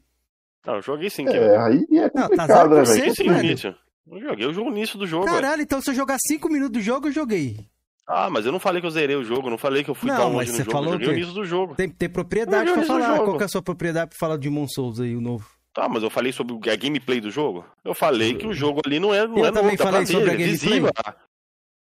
Não, 0.66 0.74
eu 0.76 0.82
joguei 0.82 1.10
sim, 1.10 1.26
É, 1.28 1.32
Kevin. 1.32 1.46
aí 1.56 1.86
é 1.98 2.10
Não, 2.14 2.28
tá 2.28 2.28
complicado, 2.28 2.74
né, 2.74 2.82
0%, 2.82 2.84
velho? 2.84 2.86
Joguei 2.96 3.14
sim 3.14 3.24
no 3.24 3.34
velho. 3.34 3.46
início. 3.46 3.74
Eu 4.10 4.20
joguei 4.20 4.46
o 4.46 4.52
jogo 4.52 4.70
início 4.70 4.98
do 4.98 5.06
jogo, 5.06 5.24
velho. 5.26 5.36
Caralho, 5.36 5.62
então 5.62 5.80
se 5.80 5.90
eu 5.90 5.94
jogar 5.94 6.16
5 6.26 6.48
minutos 6.48 6.72
do 6.72 6.80
jogo, 6.80 7.08
eu 7.08 7.12
joguei. 7.12 7.66
Ah, 8.06 8.28
mas 8.28 8.44
eu 8.44 8.52
não 8.52 8.58
falei 8.60 8.80
que 8.80 8.86
eu 8.86 8.90
zerei 8.90 9.16
o 9.16 9.24
jogo, 9.24 9.46
eu 9.46 9.50
não 9.52 9.58
falei 9.58 9.82
que 9.84 9.90
eu 9.90 9.94
fui 9.94 10.10
Não, 10.10 10.16
tão 10.16 10.26
mas 10.32 10.34
longe 10.34 10.50
no 10.50 10.56
você 10.56 10.62
jogo, 10.64 10.72
falou 10.72 10.86
eu 10.88 10.92
joguei 10.92 11.06
que- 11.06 11.12
o 11.14 11.16
início 11.16 11.34
do 11.34 11.44
jogo. 11.44 11.74
Tem, 11.74 11.88
tem 11.88 12.08
propriedade 12.08 12.68
Eu 12.68 12.74
pra 12.74 12.82
falar. 12.84 13.16
Qual 13.20 13.36
que 13.36 13.42
é 13.42 13.46
a 13.46 13.48
sua 13.48 13.62
propriedade 13.62 14.10
pra 14.10 14.18
falar 14.18 14.36
de 14.36 14.42
Demon 14.48 14.66
Souls 14.68 15.00
aí, 15.00 15.14
o 15.16 15.20
novo? 15.20 15.46
Tá, 15.72 15.88
mas 15.88 16.02
eu 16.02 16.10
falei 16.10 16.30
sobre 16.32 16.70
a 16.70 16.76
gameplay 16.76 17.20
do 17.20 17.30
jogo. 17.30 17.64
Eu 17.84 17.94
falei 17.94 18.34
que 18.34 18.46
o 18.46 18.52
jogo 18.52 18.80
ali 18.84 18.98
não 19.00 19.14
é, 19.14 19.26
não 19.26 19.38
Eu 19.38 19.46
é 19.46 19.52
também 19.52 19.76
novo, 19.76 19.82
falei 19.82 20.06
sobre 20.06 20.24
ver, 20.24 20.30
a 20.30 20.34
é 20.34 20.36
gameplay. 20.36 20.52
visível. 20.70 20.90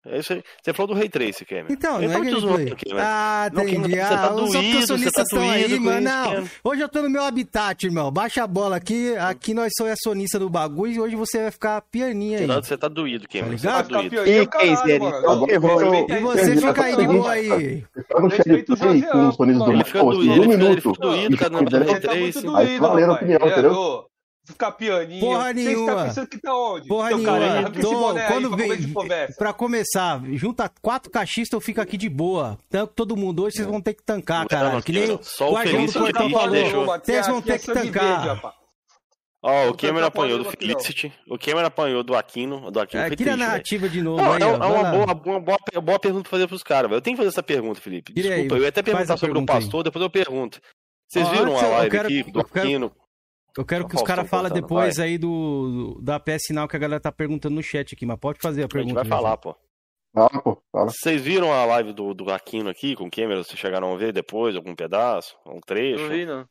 É 0.04 0.18
isso 0.18 0.32
aí. 0.32 0.42
Você 0.60 0.72
falou 0.72 0.94
do 0.94 0.98
Ray 0.98 1.08
Trace, 1.08 1.44
Cameron. 1.44 1.68
Então, 1.70 1.98
Ele 1.98 2.08
não 2.08 2.14
é 2.14 2.18
tá 2.18 2.30
gameplay. 2.40 2.72
aqui? 2.72 2.92
Ah, 2.98 3.48
Não, 3.52 3.62
entendi. 3.62 3.90
Você 3.94 3.96
tá 4.00 4.24
Ah, 4.26 4.34
os 4.34 4.50
doído, 4.52 4.52
você 4.72 4.76
opcionistas 4.78 5.12
tá 5.12 5.22
estão 5.22 5.40
aí, 5.50 5.78
mano. 5.78 5.98
isso, 5.98 6.00
Não, 6.16 6.24
Cameron. 6.24 6.46
hoje 6.64 6.80
eu 6.82 6.88
tô 6.88 7.02
no 7.02 7.10
meu 7.10 7.22
habitat, 7.22 7.86
irmão. 7.86 8.10
Baixa 8.10 8.42
a 8.42 8.46
bola 8.48 8.76
aqui. 8.76 9.14
Aqui 9.16 9.54
nós 9.54 9.70
somos 9.76 9.92
acionista 9.92 10.40
do 10.40 10.50
bagulho 10.50 10.92
e 10.92 11.00
hoje 11.00 11.14
você 11.14 11.42
vai 11.42 11.50
ficar 11.52 11.80
pianinha 11.82 12.40
aí. 12.40 12.46
Não, 12.48 12.60
Você 12.60 12.76
tá 12.76 12.88
doído, 12.88 13.28
Cameron. 13.28 13.56
Você 13.56 13.66
Tá 13.66 13.82
tá 13.84 13.88
doído. 14.02 14.26
Ih, 14.28 14.46
caralho, 14.46 15.02
mano. 15.02 15.46
E 15.48 16.18
você 16.20 16.56
fica 16.56 16.82
aí 16.84 16.96
de 16.96 17.06
tá 17.06 17.12
boa 17.12 17.30
aí. 17.30 17.84
Você 17.94 18.02
tá 18.02 18.30
chat 18.30 18.64
os 18.72 18.78
play 18.80 19.02
com 19.02 19.28
os 19.28 19.36
fones 19.36 19.56
do. 19.58 19.72
Ele 19.72 19.84
fica 19.84 20.02
doído, 20.02 20.20
um 20.20 20.34
ele 20.34 20.42
fica- 20.42 20.52
ele 20.52 20.56
minuto. 20.64 20.82
fica 20.82 21.00
doído, 21.06 21.36
cara, 21.36 21.50
na 21.50 21.58
E 21.60 21.64
banda 21.64 21.78
daí- 21.78 21.86
do 21.86 21.92
Você 21.92 22.00
tá 22.00 22.14
muito 22.14 22.32
Trace. 22.32 22.46
Aí 22.56 22.66
doído, 22.66 22.80
valeu 22.82 23.04
a 23.04 23.06
rapaz. 23.12 23.22
opinião, 23.22 23.40
É, 23.48 23.52
entendeu? 23.52 24.04
Ficar 24.44 24.72
pianinho. 24.72 25.20
Porra 25.20 25.48
Você 25.48 25.54
nenhuma. 25.54 25.94
tá 25.94 26.04
pensando 26.04 26.26
que 26.26 26.38
tá 26.38 26.52
onde? 26.54 26.88
Porra 26.88 27.08
Seu 27.10 27.18
nenhuma. 27.18 27.38
aí 28.20 28.26
quando 28.26 28.48
pra 28.48 28.56
vem, 28.56 28.68
começo 28.68 28.92
conversa. 28.92 29.34
pra 29.38 29.52
começar, 29.52 30.20
junta 30.32 30.68
quatro 30.82 31.10
cachistas, 31.12 31.52
eu 31.52 31.60
fico 31.60 31.80
aqui 31.80 31.96
de 31.96 32.08
boa. 32.08 32.58
Tanto 32.68 32.92
todo 32.92 33.16
mundo 33.16 33.44
hoje, 33.44 33.56
vocês 33.56 33.68
vão 33.68 33.80
ter 33.80 33.94
que 33.94 34.02
tancar, 34.02 34.44
não, 34.50 34.82
Que 34.82 34.90
nem. 34.92 35.18
Só 35.22 35.50
o 35.50 35.54
Guardião 35.54 35.86
do 35.86 35.92
Portão 35.92 36.30
falou. 36.30 36.50
deixou. 36.50 36.84
Vocês 36.86 37.26
vão 37.28 37.40
ter 37.40 37.58
que 37.60 37.66
tancar. 37.72 38.52
Ó, 39.44 39.62
o 39.62 39.66
Não 39.66 39.74
Cameron 39.74 39.94
tanca 39.96 40.06
apanhou 40.06 40.38
do. 40.38 40.44
Felicity. 40.50 41.12
O 41.28 41.36
Cameron 41.38 41.66
apanhou 41.66 42.02
do 42.04 42.14
Aquino. 42.16 42.70
Do 42.70 42.78
Aquino 42.80 43.02
É, 43.02 43.06
foi 43.08 43.16
queria 43.16 43.34
a 43.34 43.36
narrativa 43.36 43.88
de 43.88 44.00
novo 44.00 44.22
Não, 44.22 44.32
aí, 44.34 44.40
é, 44.42 44.46
ó. 44.46 44.50
é 44.50 44.54
uma, 44.56 44.84
boa, 44.84 45.04
uma 45.04 45.14
boa, 45.40 45.58
boa 45.82 45.98
pergunta 45.98 46.22
pra 46.22 46.30
fazer 46.30 46.46
pros 46.46 46.62
caras, 46.62 46.88
velho. 46.88 46.98
Eu 46.98 47.02
tenho 47.02 47.16
que 47.16 47.20
fazer 47.22 47.28
essa 47.30 47.42
pergunta, 47.42 47.80
Felipe. 47.80 48.12
Desculpa, 48.12 48.36
aí, 48.36 48.48
eu 48.48 48.58
ia 48.62 48.68
até 48.68 48.82
perguntar 48.82 49.16
sobre 49.16 49.30
o 49.32 49.34
pergunta 49.34 49.52
aí. 49.52 49.60
pastor, 49.60 49.82
depois 49.82 50.00
eu 50.02 50.10
pergunto. 50.10 50.60
Vocês 51.08 51.26
Ó, 51.26 51.30
viram 51.30 51.56
a 51.58 51.62
live 51.66 51.90
quero- 51.90 52.06
aqui 52.06 52.22
do 52.30 52.38
eu 52.40 52.44
quero- 52.44 52.66
Aquino? 52.66 52.92
Eu 53.56 53.64
quero 53.66 53.86
que 53.86 53.94
Ó, 53.96 53.98
os 53.98 54.02
caras 54.04 54.28
falem 54.28 54.52
depois 54.52 54.96
vai. 54.96 55.08
aí 55.08 55.18
do, 55.18 55.94
do- 55.96 56.02
da 56.02 56.18
PS 56.18 56.46
Sinal 56.46 56.66
que 56.66 56.76
a 56.76 56.78
galera 56.78 57.00
tá 57.00 57.12
perguntando 57.12 57.54
no 57.54 57.62
chat 57.62 57.94
aqui, 57.94 58.06
mas 58.06 58.18
pode 58.18 58.38
fazer 58.40 58.62
a 58.62 58.64
A 58.64 58.66
gente 58.66 58.72
pergunta. 58.72 58.94
vai 58.94 59.04
falar, 59.04 59.36
pô. 59.36 59.54
Fala, 60.14 60.42
pô, 60.42 60.62
fala. 60.70 60.88
Vocês 60.90 61.20
viram 61.22 61.52
a 61.52 61.64
live 61.64 61.92
do, 61.92 62.12
do 62.14 62.30
Aquino 62.32 62.68
aqui 62.70 62.94
com 62.94 63.04
o 63.04 63.10
Cameron? 63.10 63.42
Vocês 63.42 63.58
chegaram 63.58 63.92
a 63.92 63.96
ver 63.96 64.12
depois, 64.12 64.56
algum 64.56 64.74
pedaço, 64.74 65.36
um 65.46 65.60
trecho? 65.60 66.02
Não 66.02 66.08
vi, 66.10 66.26
não. 66.26 66.46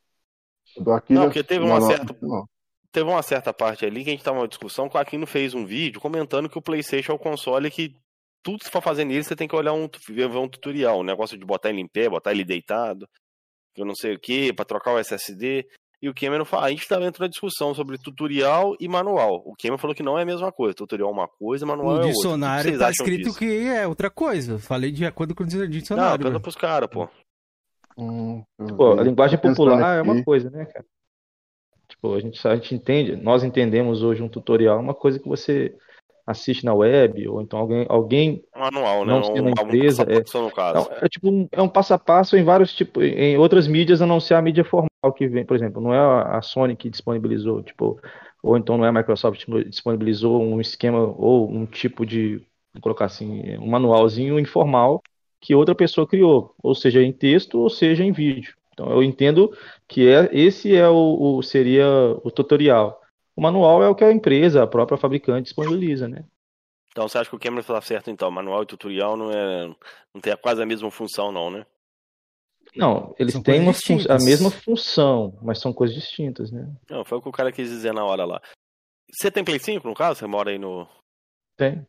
Do 0.78 0.92
aqui, 0.94 1.14
Não, 1.14 1.24
porque 1.26 1.44
teve 1.44 1.66
uma 1.66 1.80
não, 1.80 1.88
certa- 1.88 2.16
não. 2.22 2.46
Teve 2.92 3.10
uma 3.10 3.22
certa 3.24 3.54
parte 3.54 3.86
ali 3.86 4.04
que 4.04 4.10
a 4.10 4.14
gente 4.14 4.24
tava 4.24 4.38
numa 4.38 4.48
discussão 4.48 4.90
que 4.90 4.98
o 4.98 5.00
Aquino 5.00 5.26
fez 5.26 5.54
um 5.54 5.66
vídeo 5.66 6.00
comentando 6.02 6.50
que 6.50 6.58
o 6.58 6.62
PlayStation 6.62 7.14
é 7.14 7.16
o 7.16 7.20
console 7.20 7.72
que 7.72 7.96
tudo 8.44 8.60
que 8.60 8.66
você 8.66 8.72
for 8.72 8.82
fazer 8.82 9.06
nele, 9.06 9.24
você 9.24 9.36
tem 9.36 9.48
que 9.48 9.56
olhar 9.56 9.74
um, 9.74 9.88
ver 10.10 10.26
um 10.36 10.48
tutorial, 10.50 11.00
um 11.00 11.04
negócio 11.04 11.38
de 11.38 11.46
botar 11.46 11.70
ele 11.70 11.80
em 11.82 11.88
pé, 11.88 12.10
botar 12.10 12.32
ele 12.32 12.44
deitado, 12.44 13.08
eu 13.78 13.86
não 13.86 13.96
sei 13.96 14.16
o 14.16 14.20
que, 14.20 14.52
pra 14.54 14.66
trocar 14.66 14.94
o 14.94 15.00
SSD. 15.00 15.66
E 16.02 16.10
o 16.10 16.14
Cameron 16.16 16.46
fala, 16.46 16.66
a 16.66 16.70
gente 16.72 16.88
tá 16.88 16.98
dentro 16.98 17.20
da 17.20 17.28
discussão 17.28 17.76
sobre 17.76 17.96
tutorial 17.98 18.76
e 18.80 18.88
manual. 18.88 19.44
O 19.46 19.54
Cameron 19.56 19.78
falou 19.78 19.96
que 19.96 20.02
não 20.02 20.18
é 20.18 20.24
a 20.24 20.26
mesma 20.26 20.52
coisa. 20.52 20.74
Tutorial 20.74 21.10
é 21.10 21.14
uma 21.14 21.28
coisa, 21.28 21.64
manual 21.66 21.88
No 21.90 21.94
é 21.94 21.96
outra. 21.98 22.10
O 22.10 22.14
dicionário 22.14 22.80
tá 22.80 22.88
acham 22.88 23.06
escrito 23.06 23.26
disso? 23.26 23.38
que 23.38 23.68
é 23.68 23.88
outra 23.88 24.10
coisa. 24.10 24.58
Falei 24.58 24.92
de 24.92 25.06
acordo 25.06 25.36
com 25.36 25.44
o 25.44 25.46
Não, 25.46 25.68
dicionário. 25.68 26.18
pergunta 26.18 26.30
velho. 26.32 26.42
pros 26.42 26.56
caras, 26.56 26.90
pô. 26.90 27.08
Hum, 27.98 28.44
Pô, 28.78 29.00
a 29.00 29.04
linguagem 29.04 29.38
popular 29.40 29.98
é 29.98 30.02
uma 30.02 30.24
coisa, 30.24 30.50
né, 30.50 30.66
cara? 30.66 30.86
Tipo, 31.88 32.16
a 32.16 32.20
gente, 32.20 32.48
a 32.48 32.56
gente 32.56 32.74
entende, 32.74 33.16
nós 33.18 33.44
entendemos 33.44 34.02
hoje 34.02 34.24
um 34.24 34.30
tutorial, 34.30 34.78
é 34.78 34.82
uma 34.82 34.94
coisa 34.96 35.20
que 35.20 35.28
você 35.28 35.76
assiste 36.32 36.66
na 36.66 36.74
web, 36.74 37.28
ou 37.28 37.42
então 37.42 37.60
alguém, 37.60 37.86
alguém 37.90 38.44
Manual, 38.56 39.06
né? 39.06 39.14
Não 39.14 39.24
sendo 39.24 39.44
Um, 39.44 39.48
um 39.48 39.52
empresa, 39.52 40.06
passo 40.06 40.18
a 40.18 40.22
passo, 40.24 40.42
no 40.42 40.52
caso. 40.52 40.90
É 41.02 41.10
tipo 41.10 41.30
um, 41.30 41.48
é 41.52 41.62
um 41.62 41.70
passo 41.70 41.94
a 41.94 42.00
passo 42.00 42.38
em 42.38 42.44
vários 42.44 42.74
tipos, 42.74 43.04
em 43.04 43.38
outras 43.38 43.68
mídias, 43.68 44.02
a 44.02 44.06
não 44.06 44.20
ser 44.20 44.36
a 44.36 44.42
mídia 44.42 44.64
formal 44.64 44.90
que 45.16 45.28
vem, 45.28 45.46
por 45.46 45.56
exemplo, 45.56 45.82
não 45.82 45.94
é 45.94 45.98
a 46.00 46.38
a 46.38 46.42
Sony 46.42 46.76
que 46.76 46.90
disponibilizou, 46.90 47.62
tipo, 47.64 48.00
ou 48.44 48.58
então 48.58 48.78
não 48.78 48.86
é 48.86 48.90
a 48.90 48.92
Microsoft 48.92 49.44
que 49.46 49.64
disponibilizou 49.66 50.42
um 50.42 50.62
esquema 50.62 51.00
ou 51.18 51.50
um 51.52 51.66
tipo 51.66 52.06
de, 52.06 52.38
vou 52.74 52.82
colocar 52.82 53.06
assim, 53.06 53.58
um 53.58 53.68
manualzinho 53.68 54.40
informal 54.40 55.02
que 55.40 55.56
outra 55.56 55.74
pessoa 55.76 56.08
criou, 56.08 56.54
ou 56.62 56.76
seja 56.76 57.02
em 57.02 57.12
texto 57.12 57.60
ou 57.60 57.70
seja 57.70 58.04
em 58.04 58.12
vídeo. 58.12 58.54
Então 58.74 58.90
eu 58.92 59.04
entendo 59.04 59.52
que 59.88 60.08
é, 60.08 60.30
esse 60.32 60.76
é 60.76 60.88
o, 60.88 61.38
o- 61.40 61.44
seria 61.44 61.86
o 62.24 62.32
tutorial. 62.32 63.01
O 63.42 63.44
manual 63.44 63.82
é 63.82 63.90
o 63.90 63.96
que 63.96 64.04
a 64.04 64.12
empresa, 64.12 64.62
a 64.62 64.68
própria 64.68 65.00
fabricante 65.00 65.46
disponibiliza, 65.46 66.08
né? 66.08 66.24
Então 66.92 67.08
você 67.08 67.18
acha 67.18 67.28
que 67.28 67.36
o 67.36 67.40
Cameron 67.40 67.64
tá 67.64 67.82
certo, 67.82 68.12
então? 68.12 68.30
Manual 68.30 68.62
e 68.62 68.68
tutorial 68.68 69.18
não 69.18 69.32
é. 69.32 69.66
não 70.14 70.22
tem 70.22 70.38
quase 70.38 70.62
a 70.62 70.66
mesma 70.66 70.92
função, 70.92 71.32
não, 71.32 71.50
né? 71.50 71.66
Não, 72.76 73.16
eles 73.18 73.34
São 73.34 73.42
têm 73.42 73.74
fun- 73.74 73.98
a 74.08 74.24
mesma 74.24 74.52
função, 74.52 75.40
mas 75.42 75.60
são 75.60 75.74
coisas 75.74 75.96
distintas, 75.96 76.52
né? 76.52 76.72
Não, 76.88 77.04
foi 77.04 77.18
o 77.18 77.22
que 77.22 77.30
o 77.30 77.32
cara 77.32 77.52
quis 77.52 77.68
dizer 77.68 77.92
na 77.96 78.06
hora 78.06 78.26
lá. 78.26 78.40
Você 79.12 79.32
tem 79.32 79.44
Play 79.44 79.58
5, 79.58 79.88
no 79.88 79.96
caso? 79.96 80.20
Você 80.20 80.28
mora 80.28 80.52
aí 80.52 80.60
no. 80.60 80.88
Tem. 81.58 81.84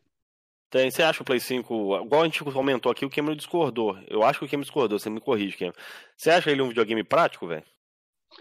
Tem. 0.71 0.89
Você 0.89 1.03
acha 1.03 1.21
o 1.21 1.25
Play 1.25 1.39
5. 1.39 1.97
Igual 2.03 2.21
a 2.23 2.25
gente 2.25 2.43
comentou 2.43 2.91
aqui, 2.91 3.05
o 3.05 3.11
Cameron 3.11 3.35
discordou. 3.35 3.95
Eu 4.07 4.23
acho 4.23 4.39
que 4.39 4.45
o 4.45 4.49
Cameron 4.49 4.63
discordou, 4.63 4.97
você 4.97 5.07
me 5.07 5.21
corrige, 5.21 5.55
Cameron. 5.55 5.77
Você 6.17 6.31
acha 6.31 6.49
ele 6.49 6.63
um 6.63 6.69
videogame 6.69 7.03
prático, 7.03 7.45
velho? 7.45 7.63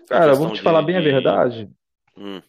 Cara, 0.08 0.32
vamos 0.34 0.58
te 0.58 0.62
falar 0.62 0.80
de- 0.80 0.86
bem 0.86 0.96
a 0.96 1.00
de- 1.00 1.10
verdade. 1.10 1.70
Hum. 2.16 2.40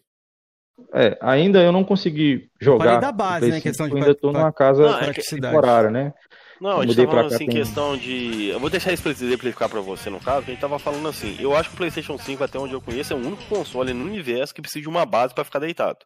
É, 0.94 1.18
ainda 1.22 1.62
eu 1.62 1.72
não 1.72 1.84
consegui 1.84 2.50
jogar. 2.60 2.86
Falei 2.86 3.02
da 3.02 3.12
base, 3.12 3.40
Play 3.40 3.52
né, 3.52 3.56
5, 3.58 3.64
questão 3.64 3.88
de 3.88 3.94
eu 3.94 3.98
ainda 3.98 4.16
tô 4.16 4.32
pra- 4.32 4.40
numa 4.42 4.52
casa 4.54 4.84
Não, 4.84 4.96
é 4.96 5.00
que- 5.00 5.06
praticidade. 5.06 5.54
temporária, 5.56 5.90
né? 5.92 6.14
Não, 6.60 6.80
a 6.80 6.86
gente 6.86 6.96
tá 6.96 7.08
falando 7.08 7.30
cá 7.30 7.36
assim, 7.36 7.46
tem- 7.46 7.56
questão 7.56 7.98
de. 7.98 8.48
Eu 8.50 8.60
vou 8.60 8.70
deixar 8.70 8.92
isso 8.94 9.04
pra 9.04 9.12
exemplificar 9.12 9.70
pra 9.70 9.82
você, 9.82 10.10
no 10.10 10.20
caso, 10.20 10.46
que 10.46 10.52
a 10.52 10.54
gente 10.54 10.62
tava 10.62 10.80
falando 10.80 11.08
assim. 11.08 11.36
Eu 11.40 11.56
acho 11.56 11.70
que 11.70 11.76
o 11.76 11.78
PlayStation 11.78 12.18
5, 12.18 12.44
até 12.44 12.58
onde 12.58 12.74
eu 12.74 12.82
conheço, 12.82 13.14
é 13.14 13.16
o 13.16 13.20
único 13.20 13.44
console 13.46 13.94
no 13.94 14.06
universo 14.06 14.54
que 14.54 14.62
precisa 14.62 14.82
de 14.82 14.88
uma 14.90 15.06
base 15.06 15.34
pra 15.34 15.44
ficar 15.44 15.60
deitado. 15.60 16.00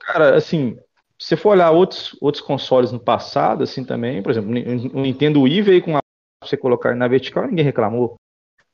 Cara, 0.00 0.34
assim, 0.36 0.76
se 1.18 1.28
você 1.28 1.36
for 1.36 1.50
olhar 1.50 1.70
outros, 1.70 2.16
outros 2.20 2.42
consoles 2.42 2.90
no 2.92 2.98
passado, 3.00 3.62
assim 3.64 3.84
também, 3.84 4.22
por 4.22 4.30
exemplo, 4.30 4.50
o 4.50 5.00
Nintendo 5.00 5.42
Wii 5.42 5.62
veio 5.62 5.82
com 5.82 5.96
a 5.96 6.00
pra 6.40 6.48
você 6.48 6.56
colocar 6.56 6.94
na 6.94 7.06
vertical 7.08 7.44
e 7.44 7.48
ninguém 7.48 7.64
reclamou. 7.64 8.16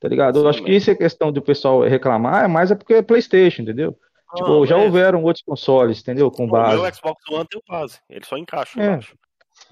Tá 0.00 0.08
ligado? 0.08 0.38
Eu 0.38 0.42
Sim, 0.44 0.48
acho 0.48 0.64
que 0.64 0.72
isso 0.72 0.90
é 0.90 0.94
questão 0.94 1.30
do 1.30 1.42
pessoal 1.42 1.82
reclamar, 1.82 2.44
é 2.44 2.48
mais 2.48 2.70
é 2.70 2.74
porque 2.74 2.94
é 2.94 3.02
PlayStation, 3.02 3.62
entendeu? 3.62 3.96
Tipo, 4.36 4.66
já 4.66 4.78
é. 4.78 4.84
houveram 4.84 5.22
outros 5.22 5.42
consoles, 5.44 6.00
entendeu? 6.00 6.30
Com 6.30 6.44
O 6.44 6.48
base. 6.48 6.80
meu 6.80 6.94
Xbox 6.94 7.22
One 7.30 7.46
tem 7.48 7.60
base. 7.68 7.98
Ele 8.08 8.24
só 8.24 8.36
encaixa 8.36 8.80
É. 8.80 8.98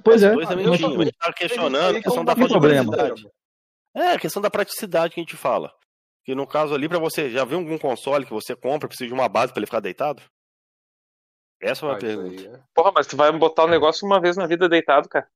Pois 0.04 0.22
é, 0.22 0.32
dois 0.32 0.48
também 0.48 0.66
mas, 0.66 0.78
tinham. 0.78 1.00
A 1.00 1.04
gente 1.04 1.16
tá 1.18 1.32
questionando 1.32 1.96
a 1.96 2.02
questão 2.02 2.24
da 2.24 2.34
problema. 2.34 2.90
praticidade. 2.92 3.30
É, 3.94 4.12
a 4.12 4.18
questão 4.18 4.42
da 4.42 4.50
praticidade 4.50 5.14
que 5.14 5.20
a 5.20 5.22
gente 5.22 5.36
fala. 5.36 5.72
Que 6.24 6.34
no 6.34 6.46
caso 6.46 6.74
ali, 6.74 6.88
pra 6.88 6.98
você, 6.98 7.30
já 7.30 7.44
viu 7.44 7.58
algum 7.58 7.78
console 7.78 8.26
que 8.26 8.32
você 8.32 8.54
compra, 8.54 8.86
precisa 8.88 9.08
de 9.08 9.14
uma 9.14 9.28
base 9.28 9.52
pra 9.52 9.60
ele 9.60 9.66
ficar 9.66 9.80
deitado? 9.80 10.22
Essa 11.60 11.86
é 11.86 11.88
uma 11.88 11.94
Ah, 11.96 11.98
pergunta. 11.98 12.40
aí, 12.40 12.46
é. 12.46 12.60
Porra, 12.74 12.92
mas 12.94 13.06
tu 13.06 13.16
vai 13.16 13.32
botar 13.32 13.64
o 13.64 13.68
negócio 13.68 14.06
uma 14.06 14.20
vez 14.20 14.36
na 14.36 14.46
vida 14.46 14.68
deitado, 14.68 15.08
cara. 15.08 15.26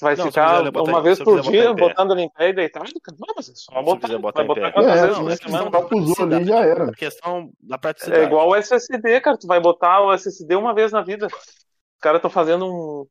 Tu 0.00 0.04
vai 0.04 0.16
Não, 0.16 0.24
ficar 0.24 0.62
botar 0.72 0.90
uma 0.92 1.02
vez 1.02 1.18
por 1.18 1.40
dia 1.42 1.74
botando 1.74 2.12
ele 2.12 2.22
em 2.22 2.30
pé 2.30 2.48
e 2.48 2.52
deitado, 2.54 2.90
cara? 3.02 3.16
Não, 3.20 3.34
mas 3.36 3.50
é 3.50 3.52
só 3.54 3.82
botar. 3.82 4.06
quiser 4.06 4.18
botar 4.18 4.38
vai 4.38 4.44
em 4.44 4.48
botar 4.48 4.72
quantas 4.72 4.96
É, 4.96 5.02
vezes 5.02 5.16
não, 5.18 5.24
por 5.24 5.30
é 5.30 5.36
semana? 5.36 5.70
usou 5.92 6.24
ali 6.24 6.44
já 6.46 6.60
era. 6.64 6.84
A 6.88 6.92
questão 6.92 7.50
da 7.60 7.76
praticidade. 7.76 8.22
É 8.22 8.24
igual 8.24 8.48
o 8.48 8.56
SSD, 8.56 9.20
cara. 9.20 9.36
Tu 9.36 9.46
vai 9.46 9.60
botar 9.60 10.00
o 10.00 10.12
SSD 10.14 10.56
uma 10.56 10.74
vez 10.74 10.90
na 10.90 11.02
vida. 11.02 11.26
Os 11.26 12.00
caras 12.00 12.18
estão 12.18 12.30
fazendo 12.30 12.64
um, 12.66 13.06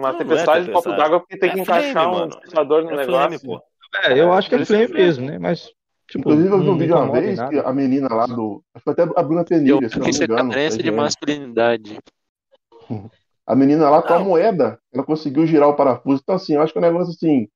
uma 0.00 0.10
Não, 0.10 0.18
tempestade 0.18 0.64
de 0.64 0.70
é 0.70 0.72
copo 0.72 0.90
d'água 0.92 1.20
porque 1.20 1.38
tem 1.38 1.50
É 1.50 1.52
que 1.52 1.60
encaixar 1.60 2.10
um 2.10 2.28
ventilador 2.28 2.82
no 2.82 2.90
É 2.90 2.96
negócio. 2.96 3.62
É, 4.04 4.18
eu 4.20 4.32
acho 4.32 4.48
que 4.48 4.54
é 4.56 4.60
isso 4.62 4.74
é. 4.74 4.88
mesmo, 4.88 5.26
né? 5.26 5.38
Mas, 5.38 5.70
tipo, 6.08 6.18
Inclusive, 6.20 6.48
eu 6.52 6.60
vi 6.60 6.68
um 6.68 6.78
vídeo 6.78 6.96
uma 6.96 7.12
vez 7.12 7.38
que 7.44 7.58
a 7.58 7.72
menina 7.72 8.08
lá 8.12 8.26
do. 8.26 8.62
Acho 8.74 8.84
que 8.84 8.94
foi 8.94 9.04
até 9.04 9.20
a 9.20 9.22
Bruna 9.22 9.44
Penilha, 9.44 9.88
se 9.88 9.98
não 9.98 10.04
que 10.04 10.10
me 10.10 10.10
isso 10.10 10.22
é 10.22 10.26
engano. 10.26 10.50
carência 10.50 10.78
da 10.78 10.82
de 10.82 10.90
masculinidade. 10.90 11.98
A 13.48 13.56
menina 13.56 13.88
lá 13.88 14.02
com 14.02 14.12
a 14.12 14.18
moeda, 14.18 14.78
ela 14.92 15.02
conseguiu 15.02 15.46
girar 15.46 15.70
o 15.70 15.74
parafuso. 15.74 16.20
Então, 16.22 16.34
assim, 16.34 16.54
eu 16.54 16.60
acho 16.60 16.70
que 16.70 16.78
é 16.78 16.82
um 16.82 16.84
negócio 16.84 17.14
assim. 17.14 17.48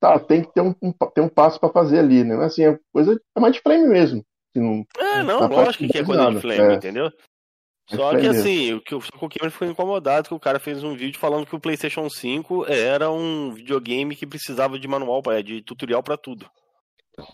Tá, 0.00 0.18
tem 0.18 0.42
que 0.42 0.52
ter 0.52 0.60
um, 0.60 0.74
um, 0.82 0.92
tem 1.14 1.22
um 1.22 1.28
passo 1.28 1.60
pra 1.60 1.68
fazer 1.68 2.00
ali, 2.00 2.24
né? 2.24 2.34
Mas 2.34 2.46
assim, 2.46 2.64
é 2.64 2.76
coisa 2.92 3.16
é 3.36 3.40
mais 3.40 3.54
de 3.54 3.60
frame 3.60 3.86
mesmo. 3.86 4.24
Assim, 4.50 4.66
não, 4.66 4.84
É, 4.98 5.22
não, 5.22 5.38
Tá 5.38 5.46
lógico 5.46 5.86
que 5.86 5.98
é 5.98 6.04
coisa 6.04 6.32
de 6.32 6.40
flame, 6.40 6.72
é. 6.72 6.74
entendeu? 6.74 7.06
É 7.06 7.96
Só 7.96 8.10
que 8.18 8.26
assim, 8.26 8.74
o 8.74 8.80
que 8.80 8.92
o, 8.96 9.00
que 9.00 9.38
Cameron 9.38 9.52
ficou 9.52 9.68
incomodado 9.68 10.28
que 10.28 10.34
o 10.34 10.40
cara 10.40 10.58
fez 10.58 10.82
um 10.82 10.96
vídeo 10.96 11.20
falando 11.20 11.46
que 11.46 11.54
o 11.54 11.60
PlayStation 11.60 12.10
5 12.10 12.66
era 12.66 13.08
um 13.08 13.52
videogame 13.52 14.16
que 14.16 14.26
precisava 14.26 14.76
de 14.76 14.88
manual, 14.88 15.22
de 15.44 15.62
tutorial 15.62 16.02
pra 16.02 16.16
tudo. 16.16 16.50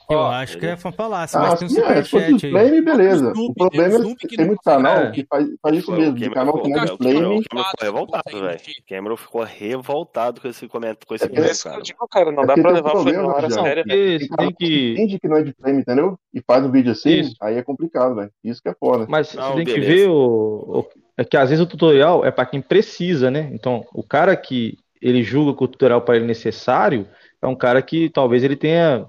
Eu 0.09 0.19
Ó, 0.19 0.31
acho 0.31 0.59
que 0.59 0.67
é 0.67 0.77
falácia, 0.77 1.39
Ah, 1.41 1.43
mas 1.43 1.59
tem 1.59 1.67
um 1.69 1.71
é, 1.73 2.03
superchat 2.05 2.47
aí. 2.47 2.53
flame, 2.53 2.81
beleza. 2.83 3.33
O 3.37 3.53
problema 3.53 3.71
tem 3.71 3.81
o 3.81 3.85
é 3.85 3.89
Snoopy 3.99 4.17
que 4.21 4.29
que 4.29 4.37
tem 4.37 4.47
muito 4.47 4.63
canal 4.63 4.95
consegue. 4.95 5.13
que 5.23 5.27
faz, 5.29 5.49
faz 5.61 5.77
isso 5.77 5.93
mesmo. 5.93 6.13
o 6.13 6.15
Cameron 6.21 6.35
canal 6.35 6.55
ficou- 6.55 6.63
que 6.63 6.69
não 6.71 6.79
é 6.79 6.93
o 6.93 6.97
flame. 6.97 7.17
o 7.17 7.43
Cameron 7.43 7.43
ficou 7.43 7.85
revoltado, 7.87 8.23
velho. 8.33 8.45
mexer. 8.47 8.73
Cameron 8.89 9.17
ficou 9.17 9.43
revoltado 9.43 10.41
com 10.41 10.49
esse 10.49 10.69
comentário, 10.69 11.07
com 11.07 11.15
esse 11.17 11.25
É 11.25 11.73
É 11.73 11.77
eu 11.77 11.83
digo, 11.83 12.09
cara. 12.09 12.31
Não 12.31 12.43
É 12.45 12.47
dá 12.47 12.55
pra 12.55 12.71
levar 12.71 12.89
a 12.89 12.93
problema, 12.93 13.27
hora 13.35 13.51
já. 13.51 13.63
séria. 13.63 13.85
Tem 13.85 14.53
que 14.57 14.93
entende 14.93 15.19
que 15.19 15.29
não 15.29 15.37
é 15.39 15.43
de 15.43 15.53
flame, 15.53 15.81
entendeu? 15.81 16.19
E 16.33 16.41
faz 16.47 16.65
um 16.65 16.71
vídeo 16.71 16.93
assim, 16.93 17.21
Isso. 17.21 17.35
aí 17.41 17.57
é 17.57 17.63
complicado, 17.63 18.15
velho. 18.15 18.31
Isso 18.45 18.63
que 18.63 18.69
é 18.69 18.75
foda. 18.79 19.07
Mas 19.09 19.35
Não, 19.35 19.49
você 19.51 19.57
tem 19.57 19.65
que 19.75 19.81
ver 19.81 20.09
o, 20.09 20.15
o- 20.15 20.89
é 21.19 21.25
que 21.25 21.37
às 21.37 21.51
vezes 21.51 21.63
o 21.65 21.67
tutorial 21.69 22.25
é 22.25 22.31
para 22.31 22.47
quem 22.47 22.61
precisa, 22.63 23.31
né? 23.33 23.51
Então, 23.53 23.85
o 23.93 24.03
cara 24.05 24.37
que 24.37 24.79
ele 25.01 25.25
julga 25.25 25.57
que 25.59 25.65
o 25.65 25.69
tutorial 25.69 26.01
para 26.03 26.15
ele 26.15 26.25
é 26.25 26.29
necessário 26.29 27.09
é 27.43 27.47
um 27.49 27.57
cara 27.57 27.83
que 27.83 28.09
talvez 28.09 28.45
ele 28.45 28.55
tenha 28.55 29.05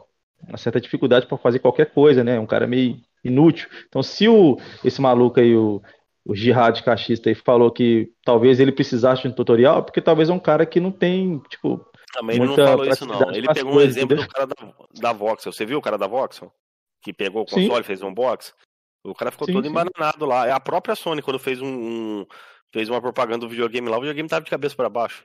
uma 0.47 0.57
certa 0.57 0.79
dificuldade 0.81 1.25
para 1.25 1.37
fazer 1.37 1.59
qualquer 1.59 1.91
coisa, 1.93 2.23
né? 2.23 2.39
Um 2.39 2.45
cara 2.45 2.67
meio 2.67 2.99
inútil. 3.23 3.69
Então, 3.87 4.03
se 4.03 4.27
o 4.27 4.57
esse 4.83 5.01
maluco 5.01 5.39
aí, 5.39 5.55
o 5.55 5.81
o 6.25 6.33
Jihad 6.33 6.81
Cachista 6.83 7.29
aí 7.29 7.35
falou 7.35 7.69
que 7.69 8.09
talvez 8.23 8.57
ele 8.57 8.71
precisasse 8.71 9.23
de 9.23 9.27
um 9.27 9.31
tutorial, 9.33 9.83
porque 9.83 9.99
talvez 10.01 10.29
é 10.29 10.33
um 10.33 10.39
cara 10.39 10.65
que 10.65 10.79
não 10.79 10.89
tem, 10.89 11.39
tipo. 11.49 11.85
Também 12.13 12.37
ele 12.37 12.45
não 12.45 12.55
falou 12.55 12.85
isso, 12.87 13.05
não. 13.05 13.29
Ele 13.31 13.53
pegou 13.53 13.71
um 13.71 13.75
coisas, 13.75 13.97
exemplo 13.97 14.15
entendeu? 14.15 14.25
do 14.25 14.33
cara 14.33 14.47
da, 14.47 15.01
da 15.01 15.11
Voxel. 15.11 15.51
Você 15.51 15.65
viu 15.65 15.79
o 15.79 15.81
cara 15.81 15.97
da 15.97 16.07
Voxel? 16.07 16.49
Que 17.01 17.11
pegou 17.11 17.43
o 17.43 17.49
Sim. 17.49 17.67
console, 17.67 17.83
fez 17.83 18.01
um 18.01 18.13
box? 18.13 18.53
O 19.03 19.13
cara 19.13 19.31
ficou 19.31 19.47
Sim, 19.47 19.53
todo 19.53 19.65
sim. 19.65 19.71
embananado 19.71 20.25
lá. 20.25 20.47
É 20.47 20.51
a 20.51 20.59
própria 20.61 20.95
Sony, 20.95 21.21
quando 21.21 21.39
fez 21.39 21.61
um, 21.61 21.67
um- 21.67 22.25
fez 22.71 22.87
uma 22.87 23.01
propaganda 23.01 23.39
do 23.39 23.49
videogame 23.49 23.89
lá, 23.89 23.97
o 23.97 23.99
videogame 23.99 24.29
tava 24.29 24.45
de 24.45 24.51
cabeça 24.51 24.75
pra 24.77 24.87
baixo. 24.87 25.23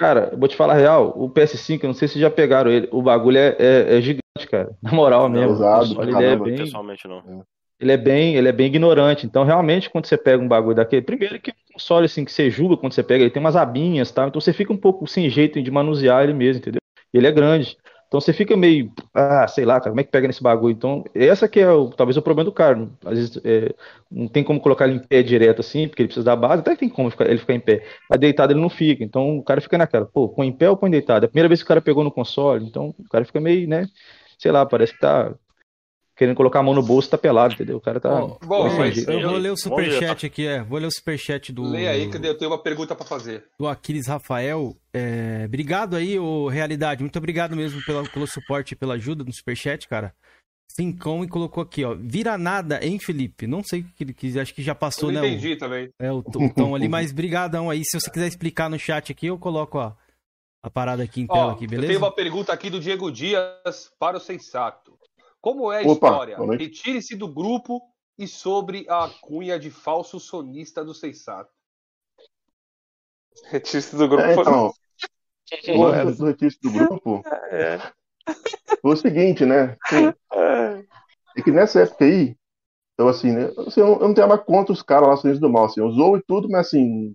Cara, 0.00 0.30
eu 0.32 0.38
vou 0.38 0.48
te 0.48 0.56
falar 0.56 0.72
a 0.72 0.78
real, 0.78 1.12
o 1.14 1.28
PS5, 1.28 1.84
eu 1.84 1.88
não 1.88 1.94
sei 1.94 2.08
se 2.08 2.18
já 2.18 2.30
pegaram 2.30 2.70
ele, 2.70 2.88
o 2.90 3.02
bagulho 3.02 3.36
é, 3.36 3.54
é- 3.58 3.98
é 3.98 4.00
gigante, 4.00 4.48
cara. 4.50 4.74
Na 4.82 4.92
moral 4.92 5.28
mesmo. 5.28 5.48
pesado 5.50 5.76
o 5.76 5.88
console, 5.88 6.10
pra 6.10 6.22
ele 6.22 6.32
é 6.32 6.36
bem, 6.36 6.56
Pessoalmente 6.56 7.06
não. 7.06 7.44
ele 7.78 7.92
é 7.92 7.96
bem, 7.98 8.34
ele 8.34 8.48
é 8.48 8.52
bem 8.52 8.68
ignorante. 8.68 9.26
Então, 9.26 9.44
realmente, 9.44 9.90
quando 9.90 10.06
você 10.06 10.16
pega 10.16 10.42
um 10.42 10.48
bagulho 10.48 10.74
daquele, 10.76 11.02
primeiro 11.02 11.38
que 11.38 11.50
um 11.50 11.72
console 11.74 12.06
assim 12.06 12.24
que 12.24 12.32
você 12.32 12.48
julga 12.48 12.78
quando 12.78 12.94
você 12.94 13.02
pega, 13.02 13.22
ele 13.24 13.30
tem 13.30 13.40
umas 13.42 13.56
abinhas, 13.56 14.10
tá? 14.10 14.26
Então 14.26 14.40
você 14.40 14.54
fica 14.54 14.72
um 14.72 14.76
pouco 14.78 15.06
sem 15.06 15.28
jeito 15.28 15.62
de 15.62 15.70
manusear 15.70 16.24
ele 16.24 16.32
mesmo, 16.32 16.60
entendeu? 16.62 16.80
Ele 17.12 17.26
é 17.26 17.30
grande. 17.32 17.76
Então 18.10 18.20
você 18.20 18.32
fica 18.32 18.56
meio, 18.56 18.92
ah, 19.14 19.46
sei 19.46 19.64
lá, 19.64 19.74
cara, 19.78 19.90
como 19.90 20.00
é 20.00 20.04
que 20.04 20.10
pega 20.10 20.26
nesse 20.26 20.42
bagulho? 20.42 20.72
Então, 20.72 21.04
essa 21.14 21.48
que 21.48 21.60
é 21.60 21.70
o, 21.70 21.90
talvez 21.90 22.16
o 22.16 22.22
problema 22.22 22.44
do 22.44 22.52
cara. 22.52 22.88
Às 23.04 23.16
vezes 23.16 23.40
é, 23.44 23.72
não 24.10 24.26
tem 24.26 24.42
como 24.42 24.60
colocar 24.60 24.88
ele 24.88 24.96
em 24.96 24.98
pé 24.98 25.22
direto 25.22 25.60
assim, 25.60 25.86
porque 25.86 26.02
ele 26.02 26.08
precisa 26.08 26.24
da 26.24 26.34
base, 26.34 26.60
até 26.60 26.74
tem 26.74 26.88
como 26.88 27.08
ele 27.20 27.38
ficar 27.38 27.54
em 27.54 27.60
pé. 27.60 27.84
Mas 28.08 28.18
deitado 28.18 28.52
ele 28.52 28.60
não 28.60 28.68
fica. 28.68 29.04
Então 29.04 29.38
o 29.38 29.44
cara 29.44 29.60
fica 29.60 29.78
naquela, 29.78 30.06
pô, 30.06 30.28
põe 30.28 30.48
em 30.48 30.52
pé 30.52 30.68
ou 30.68 30.76
põe 30.76 30.90
deitado? 30.90 31.24
É 31.24 31.26
a 31.26 31.28
primeira 31.28 31.48
vez 31.48 31.60
que 31.60 31.64
o 31.66 31.68
cara 31.68 31.80
pegou 31.80 32.02
no 32.02 32.10
console, 32.10 32.66
então 32.66 32.92
o 32.98 33.08
cara 33.08 33.24
fica 33.24 33.40
meio, 33.40 33.68
né? 33.68 33.86
Sei 34.38 34.50
lá, 34.50 34.66
parece 34.66 34.92
que 34.92 34.98
tá 35.00 35.32
querendo 36.20 36.36
colocar 36.36 36.58
a 36.60 36.62
mão 36.62 36.74
no 36.74 36.82
bolso, 36.82 37.08
tá 37.08 37.16
pelado, 37.16 37.54
entendeu? 37.54 37.78
O 37.78 37.80
cara 37.80 37.98
tá. 37.98 38.10
Ó, 38.12 38.36
Bom, 38.44 38.68
eu- 38.68 38.76
mas 38.76 38.98
eu 39.08 39.20
vou 39.22 39.32
eu- 39.32 39.38
ler 39.38 39.50
o 39.52 39.56
superchat 39.56 40.26
aqui, 40.26 40.46
é. 40.46 40.62
Vou 40.62 40.78
ler 40.78 40.86
o 40.86 40.92
superchat 40.92 41.50
do. 41.50 41.62
Leia 41.62 41.92
aí, 41.92 42.10
que 42.10 42.18
eu 42.18 42.36
tenho 42.36 42.50
uma 42.50 42.62
pergunta 42.62 42.94
pra 42.94 43.06
fazer. 43.06 43.46
do 43.58 43.66
Aquiles 43.66 44.06
Rafael. 44.06 44.76
É, 44.92 45.44
obrigado 45.46 45.96
aí, 45.96 46.18
ô 46.18 46.46
Realidade. 46.48 47.02
Muito 47.02 47.16
obrigado 47.16 47.56
mesmo 47.56 47.82
pela- 47.86 48.02
pelo 48.06 48.26
suporte 48.26 48.72
e 48.72 48.76
pela 48.76 48.94
ajuda 48.94 49.24
no 49.24 49.32
Superchat, 49.32 49.88
cara. 49.88 50.12
Cincão 50.70 51.24
e 51.24 51.28
colocou 51.28 51.62
aqui, 51.62 51.84
ó. 51.84 51.96
Vira 51.98 52.36
nada, 52.38 52.78
hein, 52.84 52.98
Felipe? 53.00 53.46
Não 53.46 53.62
sei 53.64 53.80
o 53.80 53.84
que 53.96 54.04
ele 54.04 54.12
quis, 54.14 54.36
acho 54.36 54.54
que 54.54 54.62
já 54.62 54.72
Eu 54.72 54.76
passou, 54.76 55.10
não 55.10 55.22
né? 55.22 55.28
entendi 55.28 55.56
também. 55.56 55.88
É, 55.98 56.12
o, 56.12 56.18
o 56.18 56.54
tom 56.54 56.74
ali, 56.76 56.86
mas 56.88 57.10
brigadão 57.12 57.68
aí. 57.70 57.82
Se 57.84 57.98
você 57.98 58.10
quiser 58.10 58.28
explicar 58.28 58.68
no 58.70 58.78
chat 58.78 59.10
aqui, 59.10 59.26
eu 59.26 59.38
coloco 59.38 59.78
a, 59.78 59.96
a 60.62 60.70
parada 60.70 61.02
aqui 61.02 61.22
em 61.22 61.26
tela, 61.26 61.46
Ó, 61.46 61.50
aqui, 61.52 61.64
eu 61.64 61.68
beleza? 61.70 61.88
tenho 61.88 61.98
uma 61.98 62.14
pergunta 62.14 62.52
aqui 62.52 62.70
do 62.70 62.78
Diego 62.78 63.10
Dias 63.10 63.90
para 63.98 64.16
o 64.16 64.20
Sensato. 64.20 64.92
Como 65.40 65.72
é 65.72 65.78
a 65.78 65.82
Opa, 65.82 65.92
história? 65.94 66.36
Retire-se 66.58 67.16
do 67.16 67.26
grupo 67.26 67.80
e 68.18 68.26
sobre 68.28 68.86
a 68.88 69.08
cunha 69.22 69.58
de 69.58 69.70
falso 69.70 70.20
sonista 70.20 70.84
do 70.84 70.94
Sensato. 70.94 71.50
Retiro 73.46 73.96
do 73.96 74.08
grupo. 74.08 74.22
É, 74.22 74.34
então, 74.34 74.72
o 75.74 75.84
lance 75.84 76.58
do 76.62 76.70
grupo 76.70 77.22
É. 77.50 77.78
foi 78.82 78.92
o 78.92 78.96
seguinte, 78.96 79.46
né? 79.46 79.76
Assim, 79.84 80.12
É 81.36 81.42
que 81.42 81.50
nessa 81.50 81.80
época 81.82 82.04
aí, 82.04 82.36
então 82.94 83.08
assim, 83.08 83.32
né? 83.32 83.50
assim, 83.66 83.80
eu, 83.80 83.98
não- 83.98 84.14
tenho 84.14 84.26
nada 84.26 84.38
contra 84.38 84.72
os 84.72 84.82
caras 84.82 85.08
lá 85.08 85.16
Silêncio 85.16 85.40
do 85.40 85.48
Mal, 85.48 85.64
assim, 85.64 85.80
eu 85.80 85.90
zoo 85.90 86.16
e 86.18 86.22
tudo, 86.26 86.48
mas 86.48 86.66
assim, 86.66 87.14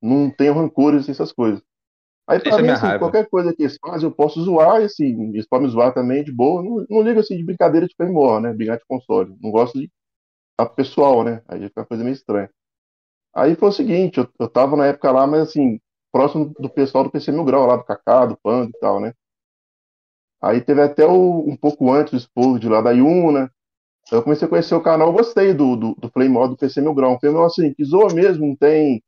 não 0.00 0.30
tenho 0.30 0.54
rancores 0.54 1.08
essas 1.08 1.32
coisas. 1.32 1.62
Aí 2.28 2.40
pra 2.40 2.50
Essa 2.50 2.60
é 2.60 2.62
mim, 2.62 2.68
assim, 2.68 2.86
raiva. 2.86 2.98
qualquer 2.98 3.28
coisa 3.28 3.54
que 3.54 3.62
eles 3.62 3.78
fazem, 3.80 4.08
eu 4.08 4.14
posso 4.14 4.40
zoar, 4.42 4.80
e 4.82 4.84
assim, 4.84 5.30
eles 5.30 5.46
podem 5.48 5.66
me 5.66 5.72
zoar 5.72 5.94
também 5.94 6.24
de 6.24 6.32
boa. 6.32 6.62
Não, 6.62 6.84
não 6.90 7.02
ligo 7.02 7.20
assim 7.20 7.36
de 7.36 7.44
brincadeira 7.44 7.86
de 7.86 7.94
Claymore, 7.96 8.42
né? 8.42 8.52
Brigar 8.52 8.78
de 8.78 8.84
console. 8.86 9.36
Não 9.40 9.50
gosto 9.50 9.78
de 9.78 9.90
tá 10.58 10.66
pessoal, 10.66 11.24
né? 11.24 11.42
Aí 11.48 11.60
fica 11.68 11.80
uma 11.80 11.86
coisa 11.86 12.04
meio 12.04 12.14
estranha. 12.14 12.50
Aí 13.34 13.54
foi 13.56 13.68
o 13.68 13.72
seguinte, 13.72 14.18
eu, 14.18 14.28
eu 14.40 14.48
tava 14.48 14.76
na 14.76 14.86
época 14.86 15.10
lá, 15.12 15.26
mas 15.26 15.42
assim, 15.50 15.80
próximo 16.12 16.52
do 16.58 16.70
pessoal 16.70 17.04
do 17.04 17.10
PC 17.10 17.32
Mil 17.32 17.44
Grau, 17.44 17.66
lá 17.66 17.76
do 17.76 17.84
Kaká, 17.84 18.26
do 18.26 18.38
Panda 18.42 18.70
e 18.74 18.80
tal, 18.80 19.00
né? 19.00 19.12
Aí 20.42 20.60
teve 20.60 20.80
até 20.82 21.04
o, 21.06 21.44
um 21.48 21.56
pouco 21.56 21.92
antes 21.92 22.12
o 22.12 22.20
Spurge 22.20 22.68
lá 22.68 22.80
da 22.80 22.90
Yuna. 22.92 23.50
Eu 24.12 24.22
comecei 24.22 24.46
a 24.46 24.48
conhecer 24.48 24.74
o 24.74 24.82
canal, 24.82 25.08
eu 25.08 25.12
gostei 25.14 25.52
do, 25.52 25.76
do, 25.76 25.94
do 25.96 26.10
Play 26.10 26.28
do 26.28 26.56
PC 26.56 26.80
Mil 26.80 26.94
Grau. 26.94 27.14
Um 27.14 27.18
filme 27.18 27.38
assim, 27.44 27.74
que 27.74 27.84
zoa 27.84 28.12
mesmo, 28.14 28.46
não 28.46 28.56
tem, 28.56 29.02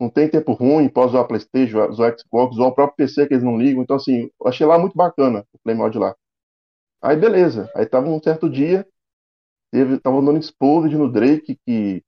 não 0.00 0.08
tem 0.08 0.28
tempo 0.28 0.52
ruim, 0.52 0.88
pode 0.88 1.12
zoar 1.12 1.26
Playstation, 1.26 1.92
zoar 1.92 2.16
Xbox, 2.18 2.56
zoar 2.56 2.68
o 2.68 2.74
próprio 2.74 2.96
PC 2.96 3.26
que 3.26 3.34
eles 3.34 3.44
não 3.44 3.58
ligam. 3.58 3.82
Então 3.82 3.96
assim, 3.96 4.30
eu 4.40 4.48
achei 4.48 4.66
lá 4.66 4.78
muito 4.78 4.96
bacana 4.96 5.44
o 5.52 5.58
Play 5.58 5.76
Mod 5.76 5.96
lá. 5.98 6.14
Aí 7.02 7.16
beleza, 7.16 7.70
aí 7.74 7.86
tava 7.86 8.08
um 8.08 8.22
certo 8.22 8.48
dia, 8.48 8.86
teve, 9.70 9.98
tava 9.98 10.20
dando 10.22 10.38
Exposed 10.38 10.96
no 10.96 11.10
Drake, 11.10 11.58
que 11.66 12.02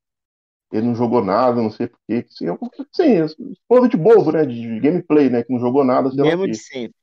ele 0.71 0.87
não 0.87 0.95
jogou 0.95 1.23
nada, 1.23 1.61
não 1.61 1.69
sei 1.69 1.87
porquê. 1.87 2.25
Assim, 2.27 2.45
eu, 2.45 2.59
assim, 2.91 3.51
Exposed 3.51 3.89
de 3.89 3.97
bobo, 3.97 4.31
né, 4.31 4.45
de 4.45 4.79
gameplay, 4.79 5.29
né, 5.29 5.43
que 5.43 5.53
não 5.53 5.59
jogou 5.59 5.83
nada, 5.83 6.09
sei 6.09 6.23
Mesmo 6.23 6.47
de 6.47 6.57
sempre. 6.57 6.95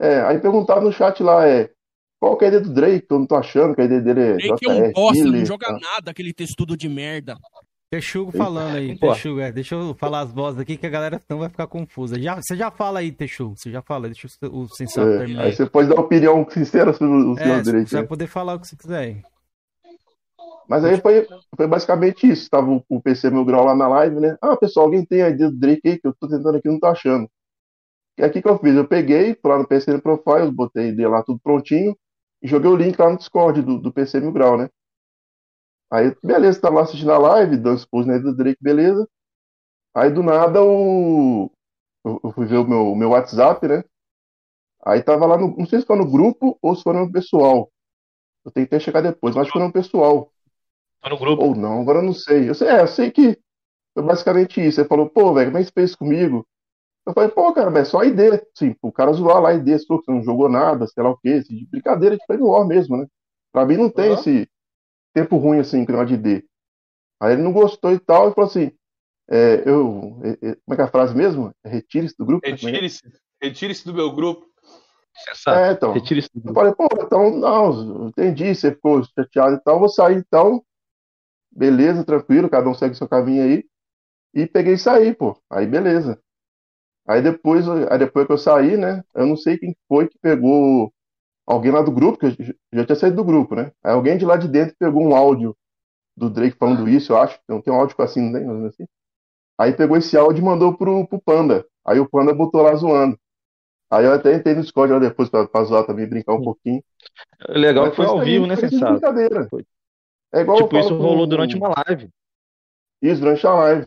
É, 0.00 0.20
aí 0.22 0.38
perguntaram 0.38 0.82
no 0.82 0.92
chat 0.92 1.20
lá, 1.22 1.48
é, 1.48 1.68
qual 2.20 2.36
que 2.36 2.44
é 2.44 2.48
a 2.48 2.50
ideia 2.50 2.62
do 2.62 2.72
Drake? 2.72 3.06
Que 3.06 3.12
eu 3.12 3.18
não 3.18 3.26
tô 3.26 3.36
achando 3.36 3.74
que 3.74 3.80
a 3.80 3.84
ideia 3.84 4.00
dele 4.00 4.20
é 4.20 4.36
Drake 4.36 4.68
é 4.68 4.68
um 4.68 4.92
bosta, 4.92 5.24
não 5.24 5.44
joga 5.44 5.66
tá? 5.66 5.78
nada, 5.78 6.10
aquele 6.10 6.32
textudo 6.32 6.76
de 6.76 6.88
merda. 6.88 7.36
Texugo 7.90 8.30
falando 8.32 8.76
aí, 8.76 8.98
Pô. 8.98 9.12
Texugo, 9.12 9.40
é. 9.40 9.50
Deixa 9.50 9.74
eu 9.74 9.94
falar 9.94 10.20
as 10.20 10.32
vozes 10.32 10.60
aqui 10.60 10.76
que 10.76 10.86
a 10.86 10.90
galera 10.90 11.22
não 11.28 11.38
vai 11.38 11.48
ficar 11.48 11.66
confusa. 11.66 12.20
Já, 12.20 12.36
você 12.36 12.54
já 12.54 12.70
fala 12.70 13.00
aí, 13.00 13.10
Texugo, 13.10 13.56
você 13.56 13.70
já 13.70 13.80
fala, 13.80 14.08
deixa 14.08 14.28
o, 14.42 14.60
o 14.64 14.68
sensato 14.68 15.08
É, 15.08 15.18
terminar 15.18 15.44
aí 15.44 15.52
você 15.54 15.66
pode 15.66 15.88
dar 15.88 15.94
uma 15.94 16.04
opinião 16.04 16.46
sincera 16.50 16.92
sobre 16.92 17.14
o 17.16 17.38
É, 17.38 17.42
senhor 17.42 17.64
você 17.64 17.72
Drake, 17.72 17.92
vai 17.92 18.02
né? 18.02 18.08
poder 18.08 18.26
falar 18.26 18.54
o 18.54 18.60
que 18.60 18.68
você 18.68 18.76
quiser 18.76 18.98
aí. 18.98 19.22
Mas 20.68 20.84
aí 20.84 21.00
foi, 21.00 21.26
foi 21.56 21.66
basicamente 21.66 22.28
isso. 22.30 22.50
Tava 22.50 22.70
o, 22.70 22.84
o 22.88 23.00
PC 23.00 23.30
Meu 23.30 23.44
Grau 23.44 23.64
lá 23.64 23.74
na 23.74 23.88
live, 23.88 24.20
né? 24.20 24.36
Ah, 24.42 24.56
pessoal, 24.56 24.84
alguém 24.86 25.04
tem 25.04 25.22
a 25.22 25.30
ideia 25.30 25.50
do 25.50 25.56
Drake 25.58 25.80
aí 25.88 25.98
que 25.98 26.06
eu 26.06 26.14
tô 26.14 26.28
tentando 26.28 26.56
aqui 26.58 26.68
não 26.68 26.78
tô 26.78 26.86
achando. 26.86 27.26
E 28.18 28.22
aqui 28.22 28.42
que 28.42 28.48
eu 28.48 28.58
fiz? 28.58 28.74
Eu 28.74 28.86
peguei, 28.86 29.34
fui 29.40 29.50
lá 29.50 29.58
no 29.58 29.66
PC 29.66 29.92
no 29.92 30.02
Profiles, 30.02 30.50
botei 30.50 30.88
ideia 30.88 31.08
lá 31.08 31.22
tudo 31.22 31.40
prontinho 31.42 31.96
e 32.42 32.48
joguei 32.48 32.70
o 32.70 32.76
link 32.76 32.98
lá 32.98 33.10
no 33.10 33.16
Discord 33.16 33.62
do, 33.62 33.78
do 33.78 33.92
PC 33.92 34.20
Mil 34.20 34.32
Grau, 34.32 34.58
né? 34.58 34.68
Aí, 35.90 36.14
beleza, 36.22 36.60
tava 36.60 36.76
lá 36.76 36.82
assistindo 36.82 37.12
a 37.12 37.18
live, 37.18 37.56
dando 37.56 37.78
expose 37.78 38.08
na 38.08 38.18
do 38.18 38.34
Drake, 38.36 38.58
beleza. 38.62 39.08
Aí 39.94 40.10
do 40.10 40.22
nada 40.22 40.62
o. 40.62 41.50
Eu 42.04 42.20
eu 42.22 42.32
fui 42.32 42.46
ver 42.46 42.58
o 42.58 42.68
meu, 42.68 42.94
meu 42.94 43.10
WhatsApp, 43.10 43.66
né? 43.66 43.82
Aí 44.84 45.02
tava 45.02 45.26
lá 45.26 45.36
no. 45.36 45.56
Não 45.56 45.66
sei 45.66 45.80
se 45.80 45.86
foi 45.86 45.96
no 45.96 46.10
grupo 46.10 46.58
ou 46.62 46.74
se 46.76 46.82
foi 46.82 46.92
no 46.94 47.10
pessoal. 47.10 47.70
Eu 48.44 48.52
tenho 48.52 48.66
que 48.68 48.74
até 48.74 48.84
checar 48.84 49.02
depois, 49.02 49.34
mas 49.34 49.42
acho 49.42 49.52
que 49.52 49.58
foi 49.58 49.66
no 49.66 49.72
pessoal. 49.72 50.32
Tá 51.00 51.10
no 51.10 51.18
grupo. 51.18 51.42
Ou 51.42 51.54
não, 51.54 51.80
agora 51.80 51.98
eu 51.98 52.04
não 52.04 52.12
sei. 52.12 52.48
Eu 52.48 52.54
sei, 52.54 52.68
é, 52.68 52.80
eu 52.82 52.88
sei 52.88 53.10
que 53.10 53.38
foi 53.94 54.02
basicamente 54.02 54.64
isso. 54.64 54.80
Ele 54.80 54.88
falou, 54.88 55.08
pô, 55.08 55.32
velho, 55.34 55.50
como 55.50 55.58
é 55.58 55.60
que 55.60 55.66
você 55.66 55.72
fez 55.72 55.94
comigo? 55.94 56.46
Eu 57.06 57.12
falei, 57.14 57.30
pô, 57.30 57.52
cara, 57.52 57.70
mas 57.70 57.88
é 57.88 57.90
só 57.90 58.00
a 58.00 58.06
ID. 58.06 58.40
Sim, 58.54 58.76
o 58.82 58.92
cara 58.92 59.12
zoar 59.12 59.40
lá 59.40 59.54
ID, 59.54 59.68
você 59.68 60.02
não 60.08 60.22
jogou 60.22 60.48
nada, 60.48 60.86
sei 60.86 61.02
lá 61.02 61.10
o 61.10 61.16
quê, 61.16 61.40
assim, 61.40 61.56
de 61.56 61.66
brincadeira 61.66 62.16
de 62.16 62.26
Play 62.26 62.38
War 62.40 62.66
mesmo, 62.66 62.96
né? 62.96 63.06
Pra 63.52 63.64
mim 63.64 63.76
não 63.76 63.90
tem 63.90 64.12
esse 64.12 64.48
tempo 65.18 65.36
ruim 65.36 65.58
assim, 65.58 65.84
com 65.84 65.92
negócio 65.92 66.16
de 66.16 66.30
ID. 66.30 66.44
Aí 67.20 67.32
ele 67.32 67.42
não 67.42 67.52
gostou 67.52 67.92
e 67.92 67.98
tal, 67.98 68.30
e 68.30 68.34
falou 68.34 68.48
assim, 68.48 68.70
é, 69.30 69.62
eu, 69.68 70.20
é, 70.22 70.30
é, 70.30 70.54
como 70.54 70.72
é 70.72 70.76
que 70.76 70.82
é 70.82 70.84
a 70.84 70.90
frase 70.90 71.14
mesmo? 71.14 71.52
Retire-se 71.64 72.16
do 72.16 72.24
grupo? 72.24 72.46
Retire-se. 72.46 73.02
Retire-se 73.42 73.84
do 73.84 73.94
meu 73.94 74.12
grupo. 74.12 74.46
É, 75.48 75.72
então. 75.72 75.92
Retire 75.92 76.20
isso 76.20 76.30
do 76.32 76.38
Eu 76.38 76.54
grupo. 76.54 76.60
falei, 76.60 76.74
pô, 76.74 76.88
então, 77.04 77.36
não, 77.36 78.02
eu 78.02 78.08
entendi, 78.08 78.54
você 78.54 78.72
ficou 78.72 79.02
chateado 79.02 79.56
e 79.56 79.60
tal, 79.60 79.80
vou 79.80 79.88
sair 79.88 80.16
então. 80.16 80.62
Beleza, 81.50 82.04
tranquilo, 82.04 82.48
cada 82.48 82.68
um 82.68 82.74
segue 82.74 82.94
seu 82.94 83.08
caminho 83.08 83.42
aí. 83.42 83.64
E 84.32 84.46
peguei 84.46 84.74
e 84.74 84.78
saí, 84.78 85.12
pô. 85.14 85.36
Aí 85.50 85.66
beleza. 85.66 86.20
Aí 87.06 87.20
depois, 87.22 87.66
aí 87.68 87.98
depois 87.98 88.26
que 88.26 88.32
eu 88.32 88.38
saí, 88.38 88.76
né? 88.76 89.02
Eu 89.14 89.26
não 89.26 89.36
sei 89.36 89.58
quem 89.58 89.74
foi 89.88 90.08
que 90.08 90.18
pegou 90.18 90.92
alguém 91.54 91.72
lá 91.72 91.82
do 91.82 91.90
grupo, 91.92 92.18
que 92.18 92.26
eu 92.26 92.30
já- 92.74 92.84
tinha 92.84 92.96
saído 92.96 93.16
do 93.16 93.24
grupo, 93.24 93.54
né? 93.54 93.72
Aí 93.84 93.92
alguém 93.92 94.18
de 94.18 94.24
lá 94.26 94.36
de 94.36 94.48
dentro 94.48 94.76
pegou 94.78 95.02
um 95.02 95.14
áudio 95.16 95.56
do 96.16 96.30
Drake 96.30 96.56
falando 96.58 96.88
isso, 96.88 97.12
eu 97.12 97.18
acho. 97.18 97.38
Não 97.48 97.62
tem 97.62 97.72
um 97.72 97.76
áudio 97.78 97.96
assim, 98.00 98.22
não 98.30 98.32
tem? 98.40 98.66
Assim. 98.68 98.86
Aí 99.58 99.72
pegou 99.72 99.96
esse 99.96 100.16
áudio 100.16 100.42
e 100.42 100.44
mandou 100.44 100.76
pro, 100.76 101.06
pro 101.08 101.20
Panda. 101.20 101.66
Aí 101.86 102.00
o 102.00 102.08
Panda 102.08 102.34
botou 102.34 102.62
lá 102.62 102.74
zoando. 102.76 103.18
Aí 103.90 104.04
eu 104.04 104.12
até 104.12 104.34
entrei 104.34 104.54
no 104.54 104.62
Discord 104.62 104.92
lá 104.92 104.98
depois 104.98 105.28
pra, 105.30 105.46
pra 105.48 105.64
zoar 105.64 105.86
também, 105.86 106.08
brincar 106.08 106.34
um 106.34 106.42
pouquinho. 106.42 106.82
Legal 107.48 107.84
Mas 107.84 107.90
que 107.90 107.96
foi 107.96 108.06
ao 108.06 108.20
vivo, 108.24 108.46
né, 108.46 108.56
Sensato? 108.56 108.92
brincadeira. 108.92 109.48
Foi. 109.48 109.64
É 110.32 110.40
igual 110.40 110.58
Tipo, 110.58 110.78
isso 110.78 110.94
rolou 110.94 111.18
pro- 111.18 111.26
durante 111.28 111.56
uma 111.56 111.72
live. 111.86 112.10
Isso, 113.02 113.20
durante 113.20 113.46
a 113.46 113.54
live. 113.54 113.86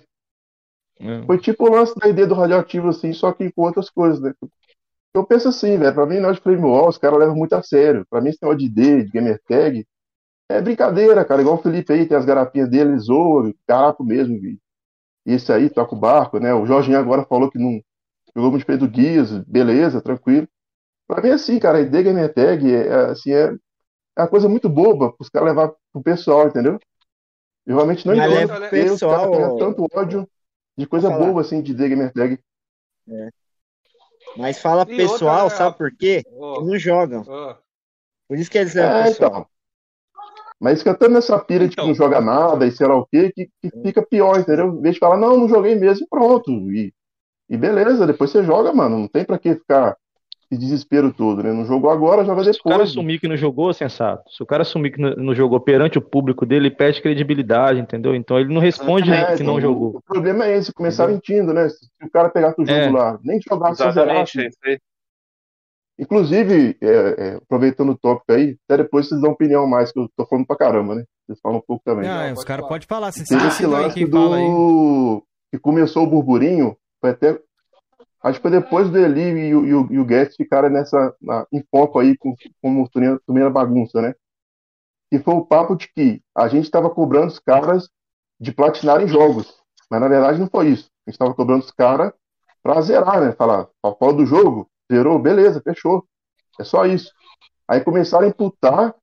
né? 0.99 1.23
Foi 1.25 1.37
tipo 1.39 1.65
o 1.65 1.71
lance 1.71 1.95
da 1.95 2.07
ideia 2.07 2.27
do 2.27 2.33
radioativo, 2.35 2.89
assim, 2.89 3.13
só 3.13 3.31
que 3.31 3.51
com 3.51 3.63
outras 3.63 3.89
coisas, 3.89 4.19
né? 4.21 4.33
Eu 5.13 5.25
penso 5.25 5.49
assim, 5.49 5.77
velho, 5.77 5.93
pra 5.93 6.05
mim, 6.05 6.19
nós 6.19 6.37
de 6.37 6.41
Flame 6.41 6.61
Wall, 6.61 6.87
os 6.89 6.97
caras 6.97 7.19
levam 7.19 7.35
muito 7.35 7.53
a 7.53 7.61
sério. 7.61 8.05
Pra 8.09 8.21
mim, 8.21 8.29
esse 8.29 8.39
negócio 8.41 8.59
de 8.59 8.65
ID, 8.65 9.05
de 9.05 9.11
gamer 9.11 9.41
tag, 9.47 9.85
é 10.49 10.61
brincadeira, 10.61 11.25
cara. 11.25 11.41
Igual 11.41 11.57
o 11.57 11.61
Felipe 11.61 11.93
aí, 11.93 12.07
tem 12.07 12.17
as 12.17 12.25
garapinhas 12.25 12.69
dele, 12.69 12.91
ele 12.91 12.99
zoa, 12.99 13.53
caraco 13.67 14.03
mesmo. 14.03 14.37
E 14.37 14.59
esse 15.25 15.51
aí 15.53 15.69
toca 15.69 15.95
o 15.95 15.99
barco, 15.99 16.39
né? 16.39 16.53
O 16.53 16.65
Jorginho 16.65 16.99
agora 16.99 17.25
falou 17.25 17.49
que 17.51 17.59
não 17.59 17.81
jogou 18.35 18.51
muito 18.51 18.65
bem 18.67 18.77
do 18.77 18.89
Guias, 18.89 19.31
beleza, 19.45 20.01
tranquilo. 20.01 20.47
Pra 21.07 21.21
mim, 21.21 21.29
é 21.29 21.33
assim, 21.33 21.59
cara, 21.59 21.81
ID 21.81 21.91
gamer 22.03 22.33
tag, 22.33 22.73
é, 22.73 22.87
é, 22.87 22.93
assim, 23.11 23.31
é, 23.33 23.53
é 24.17 24.21
uma 24.21 24.29
coisa 24.29 24.49
muito 24.49 24.69
boba 24.69 25.13
pros 25.13 25.29
caras 25.29 25.49
levar 25.49 25.73
pro 25.93 26.03
pessoal, 26.03 26.47
entendeu? 26.47 26.79
Eu 27.65 27.75
realmente 27.77 28.07
não 28.07 28.15
entendo 28.15 28.43
os 28.45 29.03
caras 29.03 29.29
pessoal- 29.29 29.57
tanto 29.57 29.87
ódio 29.93 30.27
de 30.77 30.87
coisa 30.87 31.09
boa, 31.11 31.41
assim, 31.41 31.61
de 31.61 31.75
The 31.75 31.89
Gamer 31.89 32.13
Tag. 32.13 32.39
Mas 34.37 34.59
fala 34.59 34.85
E 34.87 35.03
outra, 35.03 35.07
pessoal, 35.07 35.47
né, 35.47 35.49
sabe 35.49 35.77
por 35.77 35.91
quê? 35.95 36.23
Ó, 36.39 36.59
Eles 36.59 36.69
não 36.69 36.79
jogam. 36.79 37.23
ó. 37.27 37.55
Por 38.27 38.37
isso 38.39 38.49
que 38.51 38.57
eles 38.57 38.73
levam 38.73 38.99
É, 38.99 39.03
pessoal. 39.03 39.31
então. 39.31 39.47
Mas 40.59 40.79
fica 40.79 40.93
tanto 40.95 41.13
nessa 41.13 41.39
pira 41.39 41.67
de 41.67 41.75
que 41.75 41.81
Então. 41.81 41.87
não 41.87 41.95
joga 41.95 42.21
nada 42.21 42.65
e 42.67 42.71
sei 42.71 42.87
lá 42.87 42.95
o 42.95 43.05
quê, 43.07 43.31
que, 43.35 43.49
que 43.61 43.71
fica 43.81 44.05
pior, 44.05 44.39
entendeu? 44.39 44.67
Em 44.75 44.81
vez 44.81 44.95
de 44.95 44.99
falar, 44.99 45.17
não, 45.17 45.37
não 45.37 45.49
joguei 45.49 45.75
mesmo 45.75 46.05
e 46.05 46.09
pronto. 46.09 46.51
E, 46.71 46.93
e 47.49 47.57
beleza, 47.57 48.07
depois 48.07 48.31
você 48.31 48.43
joga, 48.43 48.73
mano. 48.73 48.99
Não 48.99 49.07
tem 49.07 49.25
pra 49.25 49.39
que 49.39 49.55
ficar 49.55 49.97
esse 50.51 50.59
desespero 50.59 51.13
todo, 51.13 51.41
né? 51.43 51.53
Não 51.53 51.65
jogou 51.65 51.89
agora, 51.89 52.25
joga 52.25 52.43
Se 52.43 52.59
o 52.59 52.63
cara 52.63 52.75
depois. 52.77 52.89
assumir 52.89 53.19
que 53.19 53.27
não 53.27 53.37
jogou, 53.37 53.73
sensato. 53.73 54.29
Se 54.29 54.43
o 54.43 54.45
cara 54.45 54.63
assumir 54.63 54.91
que 54.91 54.99
não, 55.01 55.11
não 55.15 55.33
jogou 55.33 55.59
perante 55.61 55.97
o 55.97 56.01
público 56.01 56.45
dele, 56.45 56.67
ele 56.67 56.75
perde 56.75 57.01
credibilidade, 57.01 57.79
entendeu? 57.79 58.13
Então 58.13 58.37
ele 58.39 58.53
não 58.53 58.59
responde 58.61 59.09
É, 59.11 59.35
que 59.37 59.43
não 59.43 59.53
então, 59.57 59.61
jogou. 59.61 59.95
O 59.97 60.01
problema 60.01 60.45
é 60.45 60.57
esse, 60.57 60.73
começar 60.73 61.07
mentindo, 61.07 61.53
né? 61.53 61.69
Se 61.69 61.87
o 62.03 62.09
cara 62.11 62.29
pegar 62.29 62.49
o 62.57 62.65
jogo 62.65 62.71
É. 62.71 62.89
lá, 62.89 63.19
nem 63.23 63.39
jogar 63.41 63.73
se 63.75 63.81
Exatamente, 63.83 64.31
zerasse. 64.37 64.57
é. 64.65 64.77
Inclusive, 65.99 66.77
é, 66.81 66.87
é, 66.87 67.35
aproveitando 67.35 67.91
o 67.91 67.97
tópico 67.97 68.31
aí, 68.33 68.57
até 68.67 68.81
depois 68.83 69.07
vocês 69.07 69.21
dão 69.21 69.31
opinião 69.31 69.67
mais, 69.67 69.91
que 69.91 69.99
eu 69.99 70.09
tô 70.17 70.25
falando 70.25 70.47
pra 70.47 70.55
caramba, 70.55 70.95
né? 70.95 71.03
Vocês 71.27 71.39
falam 71.41 71.59
um 71.59 71.63
pouco 71.65 71.83
também. 71.85 72.09
Ah, 72.09 72.23
Não, 72.25 72.29
os 72.29 72.33
pode 72.39 72.47
caras 72.47 72.61
falar. 72.61 72.69
podem 72.69 72.87
falar. 72.87 73.11
Você 73.11 73.23
Teve 73.23 73.47
esse 73.47 73.65
lance 73.67 73.93
quem 73.95 74.09
fala 74.09 74.37
aí. 74.37 74.43
do. 74.47 75.23
que 75.51 75.59
começou 75.59 76.03
o 76.03 76.07
burburinho, 76.07 76.75
foi 76.99 77.11
até. 77.11 77.39
Acho 78.23 78.39
que 78.39 78.41
foi 78.43 78.51
depois 78.51 78.89
do 78.89 78.97
Eli 78.97 79.49
e 79.49 79.55
o, 79.55 79.65
e 79.65 79.73
o, 79.73 79.93
e 79.93 79.99
o 79.99 80.05
Guedes 80.05 80.35
ficaram 80.35 80.69
nessa, 80.69 81.15
na- 81.21 81.45
em 81.51 81.63
foco 81.71 81.99
aí 81.99 82.17
com, 82.17 82.35
como 82.61 82.89
primeira 83.25 83.49
bagunça, 83.49 84.01
né? 84.01 84.13
Que 85.09 85.19
foi 85.19 85.33
o 85.33 85.45
papo 85.45 85.75
de 85.75 85.87
que 85.93 86.21
a 86.35 86.47
gente 86.47 86.65
estava 86.65 86.89
cobrando 86.89 87.27
os 87.27 87.39
caras 87.39 87.89
de 88.39 88.51
platinarem 88.53 89.07
jogos. 89.07 89.53
Mas 89.89 89.99
na 90.01 90.07
verdade 90.07 90.39
não 90.39 90.47
foi 90.47 90.69
isso. 90.69 90.85
A 91.05 91.11
gente 91.11 91.15
estava 91.15 91.33
cobrando 91.33 91.63
os 91.63 91.71
caras 91.71 92.13
pra 92.63 92.81
zerar, 92.81 93.21
né? 93.21 93.33
Falar, 93.33 93.67
a 93.83 93.91
fora 93.93 94.13
do 94.13 94.25
jogo, 94.25 94.69
zerou, 94.91 95.19
beleza, 95.19 95.61
fechou. 95.61 96.05
É 96.59 96.63
só 96.63 96.85
isso. 96.85 97.11
Aí 97.67 97.81
começaram 97.81 98.25
a 98.27 98.29
imputar 98.29 98.95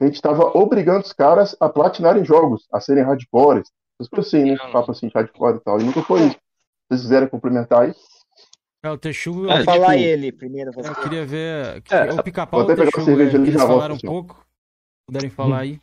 a 0.00 0.04
gente 0.04 0.16
estava 0.16 0.44
obrigando 0.58 1.04
os 1.04 1.12
caras 1.12 1.56
a 1.60 1.68
platinarem 1.68 2.24
jogos, 2.24 2.66
a 2.72 2.80
serem 2.80 3.02
hardcores. 3.04 3.70
Essas 3.98 4.10
coisas 4.10 4.34
assim, 4.34 4.50
né? 4.52 4.58
Papo 4.72 4.90
assim, 4.92 5.08
hardcore 5.14 5.56
e 5.56 5.60
tal. 5.60 5.80
E 5.80 5.84
nunca 5.84 6.02
foi 6.02 6.20
isso. 6.26 6.36
Vocês 6.88 7.02
quiserem 7.02 7.28
complementar 7.28 7.82
aí, 7.82 7.94
É, 8.86 8.90
o 8.90 8.98
Texugo. 8.98 9.42
Vou 9.42 9.50
É, 9.50 9.64
falar 9.64 9.94
tipo, 9.96 10.04
ele 10.04 10.32
primeiro. 10.32 10.72
Você. 10.72 10.88
Eu 10.90 10.94
queria 10.96 11.26
ver. 11.26 11.82
É, 11.90 12.12
o 12.12 12.22
pica-pau 12.22 12.60
vou 12.60 12.70
e 12.70 12.72
até 12.72 12.82
o 12.82 12.86
pegar 12.86 13.02
a 13.02 13.04
Texugo. 13.04 13.20
é, 13.22 13.48
eles 13.48 13.62
falaram 13.62 13.94
um 13.94 13.98
senhor. 13.98 14.12
pouco. 14.12 14.46
Puderem 15.06 15.30
falar 15.30 15.58
aí. 15.60 15.80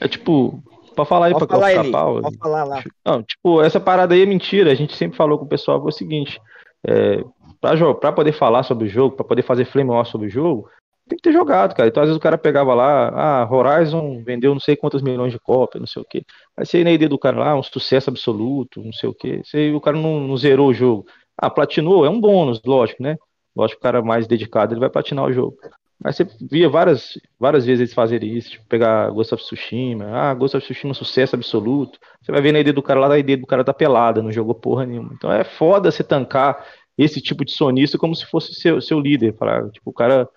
É 0.00 0.08
tipo, 0.08 0.62
pra 0.94 1.04
falar 1.04 1.26
aí 1.26 1.32
Pode 1.32 1.46
pra 1.46 1.56
falar 1.56 1.68
ficar 1.70 1.82
ele. 1.84 1.92
pau. 1.92 2.22
Pode 2.22 2.38
falar 2.38 2.64
lá. 2.64 2.84
Não, 3.04 3.22
tipo, 3.22 3.62
essa 3.62 3.78
parada 3.80 4.14
aí 4.14 4.22
é 4.22 4.26
mentira. 4.26 4.70
A 4.72 4.74
gente 4.74 4.96
sempre 4.96 5.16
falou 5.16 5.38
com 5.38 5.44
o 5.44 5.48
pessoal 5.48 5.80
foi 5.80 5.88
o 5.90 5.92
seguinte: 5.92 6.40
é, 6.86 7.22
pra, 7.60 7.94
pra 7.94 8.12
poder 8.12 8.32
falar 8.32 8.62
sobre 8.62 8.86
o 8.86 8.88
jogo, 8.88 9.16
pra 9.16 9.24
poder 9.24 9.42
fazer 9.42 9.64
flame 9.66 9.90
sobre 10.06 10.26
o 10.26 10.30
jogo, 10.30 10.68
tem 11.08 11.16
que 11.16 11.22
ter 11.22 11.32
jogado, 11.32 11.74
cara. 11.74 11.88
Então, 11.88 12.02
às 12.02 12.08
vezes 12.08 12.18
o 12.18 12.22
cara 12.22 12.36
pegava 12.36 12.74
lá, 12.74 13.08
ah, 13.10 13.48
Horizon 13.50 14.22
vendeu 14.24 14.52
não 14.52 14.60
sei 14.60 14.76
quantas 14.76 15.02
milhões 15.02 15.32
de 15.32 15.38
cópias, 15.38 15.80
não 15.80 15.86
sei 15.86 16.02
o 16.02 16.04
quê. 16.04 16.24
Aí 16.56 16.66
você 16.66 16.78
ia 16.78 16.84
na 16.84 16.92
ideia 16.92 17.08
do 17.08 17.18
cara 17.18 17.38
lá, 17.38 17.56
um 17.56 17.62
sucesso 17.62 18.10
absoluto, 18.10 18.82
não 18.82 18.92
sei 18.92 19.08
o 19.08 19.14
quê. 19.14 19.40
Você, 19.44 19.70
o 19.72 19.80
cara 19.80 19.96
não, 19.96 20.20
não 20.20 20.36
zerou 20.36 20.68
o 20.68 20.74
jogo. 20.74 21.06
Ah, 21.38 21.50
platinou, 21.50 22.04
é 22.04 22.10
um 22.10 22.20
bônus, 22.20 22.60
lógico, 22.64 23.02
né? 23.02 23.16
Lógico 23.54 23.78
o 23.78 23.82
cara 23.82 24.02
mais 24.02 24.26
dedicado, 24.26 24.74
ele 24.74 24.80
vai 24.80 24.90
platinar 24.90 25.24
o 25.24 25.32
jogo. 25.32 25.56
Mas 26.02 26.16
você 26.16 26.26
via 26.50 26.68
várias, 26.68 27.18
várias 27.38 27.64
vezes 27.64 27.80
eles 27.80 27.94
fazerem 27.94 28.36
isso, 28.36 28.50
tipo, 28.50 28.66
pegar 28.66 29.10
Ghost 29.10 29.34
of 29.34 29.42
Tsushima, 29.42 30.04
ah, 30.12 30.34
Ghost 30.34 30.56
of 30.56 30.64
Tsushima 30.66 30.92
sucesso 30.92 31.36
absoluto. 31.36 31.98
Você 32.20 32.30
vai 32.32 32.42
ver 32.42 32.52
na 32.52 32.60
ideia 32.60 32.74
do 32.74 32.82
cara 32.82 33.00
lá, 33.00 33.14
a 33.14 33.18
ideia 33.18 33.38
do 33.38 33.46
cara 33.46 33.64
tá 33.64 33.72
pelada, 33.72 34.22
não 34.22 34.30
jogou 34.30 34.54
porra 34.54 34.84
nenhuma. 34.84 35.12
Então 35.14 35.32
é 35.32 35.42
foda 35.44 35.90
você 35.90 36.04
tancar 36.04 36.66
esse 36.98 37.20
tipo 37.20 37.44
de 37.44 37.52
sonista 37.52 37.96
como 37.96 38.14
se 38.14 38.26
fosse 38.26 38.54
seu, 38.54 38.80
seu 38.80 39.00
líder. 39.00 39.34
Falar, 39.36 39.70
tipo, 39.70 39.90
o 39.90 39.92
cara 39.92 40.28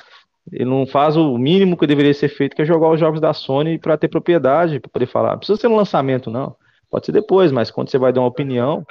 ele 0.51 0.65
não 0.65 0.85
faz 0.85 1.15
o 1.17 1.37
mínimo 1.37 1.77
que 1.77 1.87
deveria 1.87 2.13
ser 2.13 2.29
feito, 2.29 2.55
que 2.55 2.61
é 2.61 2.65
jogar 2.65 2.89
os 2.89 2.99
jogos 2.99 3.19
da 3.21 3.33
Sony 3.33 3.77
para 3.77 3.97
ter 3.97 4.07
propriedade, 4.07 4.79
para 4.79 4.89
poder 4.89 5.07
falar. 5.07 5.31
Não 5.31 5.37
precisa 5.39 5.59
ser 5.59 5.67
um 5.67 5.75
lançamento, 5.75 6.29
não. 6.29 6.55
Pode 6.89 7.05
ser 7.05 7.11
depois, 7.11 7.51
mas 7.51 7.69
quando 7.69 7.89
você 7.89 7.97
vai 7.97 8.11
dar 8.11 8.21
uma 8.21 8.27
opinião, 8.27 8.85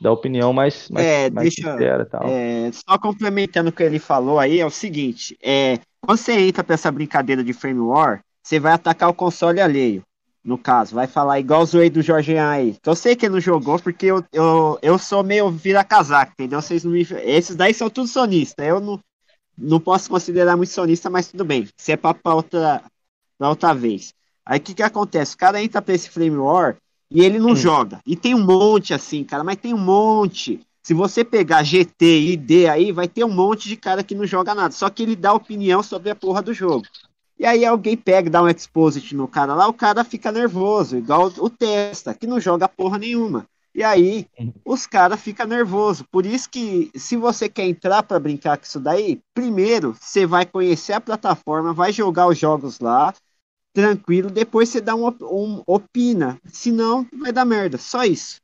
dá 0.00 0.12
opinião 0.12 0.52
mais, 0.52 0.88
mais, 0.90 1.06
É, 1.06 1.30
mais 1.30 1.54
deixa- 1.54 1.72
sincera 1.72 2.04
tal. 2.06 2.22
É, 2.26 2.70
só 2.72 2.98
complementando 2.98 3.70
o 3.70 3.72
que 3.72 3.82
ele 3.82 3.98
falou 3.98 4.38
aí, 4.38 4.60
é 4.60 4.66
o 4.66 4.70
seguinte: 4.70 5.36
é, 5.42 5.78
quando 6.00 6.18
você 6.18 6.32
entra 6.32 6.62
pra 6.64 6.74
essa 6.74 6.90
brincadeira 6.92 7.42
de 7.42 7.52
frame 7.52 7.80
war, 7.80 8.22
você 8.42 8.58
vai 8.60 8.72
atacar 8.72 9.08
o 9.08 9.14
console 9.14 9.60
alheio. 9.60 10.02
No 10.44 10.58
caso, 10.58 10.94
vai 10.94 11.06
falar 11.06 11.40
igual 11.40 11.62
o 11.62 11.64
zoei 11.64 11.88
do 11.88 12.02
Jorge 12.02 12.36
aí. 12.36 12.76
Que 12.82 12.90
eu 12.90 12.94
sei 12.94 13.16
que 13.16 13.24
ele 13.24 13.32
não 13.32 13.40
jogou, 13.40 13.78
porque 13.78 14.04
eu, 14.04 14.22
eu, 14.30 14.78
eu 14.82 14.98
sou 14.98 15.24
meio 15.24 15.48
vira-casaca, 15.48 16.32
entendeu? 16.34 16.60
Vocês 16.60 16.84
não 16.84 16.92
me... 16.92 17.00
Esses 17.00 17.56
daí 17.56 17.72
são 17.72 17.88
tudo 17.88 18.06
sonistas. 18.06 18.66
Eu 18.66 18.78
não, 18.78 19.00
não 19.56 19.80
posso 19.80 20.08
considerar 20.08 20.56
muito 20.56 20.72
sonista, 20.72 21.08
mas 21.08 21.28
tudo 21.28 21.44
bem. 21.44 21.68
Se 21.76 21.92
é 21.92 21.96
papo 21.96 22.20
pra 22.22 22.34
outra, 22.34 22.82
pra 23.38 23.48
outra 23.48 23.74
vez. 23.74 24.14
Aí 24.44 24.58
o 24.58 24.62
que, 24.62 24.74
que 24.74 24.82
acontece? 24.82 25.34
O 25.34 25.38
cara 25.38 25.62
entra 25.62 25.80
pra 25.80 25.94
esse 25.94 26.10
frame 26.10 26.36
war 26.36 26.76
e 27.10 27.22
ele 27.22 27.38
não 27.38 27.54
joga. 27.54 28.00
E 28.06 28.16
tem 28.16 28.34
um 28.34 28.44
monte 28.44 28.92
assim, 28.92 29.24
cara, 29.24 29.44
mas 29.44 29.56
tem 29.56 29.72
um 29.72 29.78
monte. 29.78 30.60
Se 30.82 30.92
você 30.92 31.24
pegar 31.24 31.62
GT 31.62 32.04
e 32.04 32.32
ID 32.32 32.66
aí, 32.68 32.92
vai 32.92 33.08
ter 33.08 33.24
um 33.24 33.32
monte 33.32 33.68
de 33.68 33.76
cara 33.76 34.02
que 34.02 34.14
não 34.14 34.26
joga 34.26 34.54
nada. 34.54 34.72
Só 34.72 34.90
que 34.90 35.02
ele 35.02 35.16
dá 35.16 35.32
opinião 35.32 35.82
sobre 35.82 36.10
a 36.10 36.14
porra 36.14 36.42
do 36.42 36.52
jogo. 36.52 36.84
E 37.38 37.46
aí 37.46 37.64
alguém 37.64 37.96
pega, 37.96 38.30
dá 38.30 38.42
um 38.42 38.48
exposit 38.48 39.14
no 39.14 39.26
cara 39.26 39.54
lá, 39.54 39.66
o 39.66 39.72
cara 39.72 40.04
fica 40.04 40.30
nervoso, 40.30 40.96
igual 40.96 41.32
o 41.38 41.50
Testa, 41.50 42.14
que 42.14 42.26
não 42.26 42.38
joga 42.38 42.68
porra 42.68 42.98
nenhuma. 42.98 43.44
E 43.74 43.82
aí 43.82 44.26
os 44.64 44.86
caras 44.86 45.20
ficam 45.20 45.46
nervosos. 45.46 46.06
Por 46.10 46.24
isso 46.24 46.48
que 46.48 46.90
se 46.94 47.16
você 47.16 47.48
quer 47.48 47.64
entrar 47.64 48.04
para 48.04 48.20
brincar 48.20 48.56
com 48.56 48.64
isso 48.64 48.78
daí, 48.78 49.20
primeiro 49.34 49.94
você 50.00 50.24
vai 50.24 50.46
conhecer 50.46 50.92
a 50.92 51.00
plataforma, 51.00 51.74
vai 51.74 51.92
jogar 51.92 52.28
os 52.28 52.38
jogos 52.38 52.78
lá, 52.78 53.12
tranquilo, 53.72 54.30
depois 54.30 54.68
você 54.68 54.80
dá 54.80 54.94
um, 54.94 55.08
um 55.08 55.62
opina. 55.66 56.40
Senão 56.46 57.06
vai 57.12 57.32
dar 57.32 57.44
merda. 57.44 57.76
Só 57.76 58.04
isso. 58.04 58.40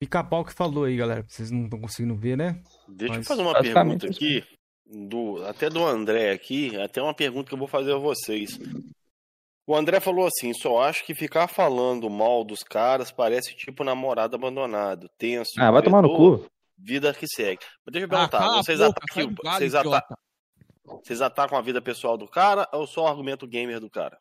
Pica-pau 0.00 0.44
que 0.44 0.54
falou 0.54 0.84
aí, 0.84 0.96
galera. 0.96 1.24
Vocês 1.28 1.50
não 1.50 1.64
estão 1.64 1.80
conseguindo 1.80 2.14
ver, 2.14 2.36
né? 2.36 2.62
Deixa 2.88 3.14
eu 3.14 3.18
Mas 3.18 3.28
fazer 3.28 3.42
uma 3.42 3.60
pergunta 3.60 4.06
aqui, 4.06 4.44
do, 4.86 5.44
até 5.44 5.68
do 5.68 5.84
André 5.84 6.32
aqui, 6.32 6.76
até 6.76 7.02
uma 7.02 7.12
pergunta 7.12 7.48
que 7.48 7.54
eu 7.54 7.58
vou 7.58 7.68
fazer 7.68 7.92
a 7.92 7.98
vocês. 7.98 8.58
O 9.68 9.76
André 9.76 10.00
falou 10.00 10.26
assim: 10.26 10.54
só 10.54 10.80
acho 10.82 11.04
que 11.04 11.14
ficar 11.14 11.46
falando 11.46 12.08
mal 12.08 12.42
dos 12.42 12.62
caras 12.62 13.10
parece 13.12 13.54
tipo 13.54 13.84
namorado 13.84 14.34
abandonado, 14.34 15.08
tenso. 15.18 15.50
Ah, 15.58 15.70
vai 15.70 15.82
tomar 15.82 16.00
no 16.00 16.16
cu. 16.16 16.46
Vida 16.78 17.12
que 17.12 17.26
segue. 17.26 17.60
Mas 17.84 17.92
deixa 17.92 18.06
eu 18.06 18.08
Ah, 18.08 18.16
perguntar: 18.16 18.38
cala 18.38 18.58
a 18.60 18.62
vocês, 18.62 18.78
boca, 18.78 18.90
atacam, 18.90 19.34
vocês, 19.58 19.74
ata- 19.74 19.86
idiota. 19.88 20.18
vocês 21.04 21.20
atacam 21.20 21.58
a 21.58 21.60
vida 21.60 21.82
pessoal 21.82 22.16
do 22.16 22.26
cara 22.26 22.66
ou 22.72 22.86
só 22.86 23.04
o 23.04 23.06
argumento 23.06 23.46
gamer 23.46 23.78
do 23.78 23.90
cara? 23.90 24.16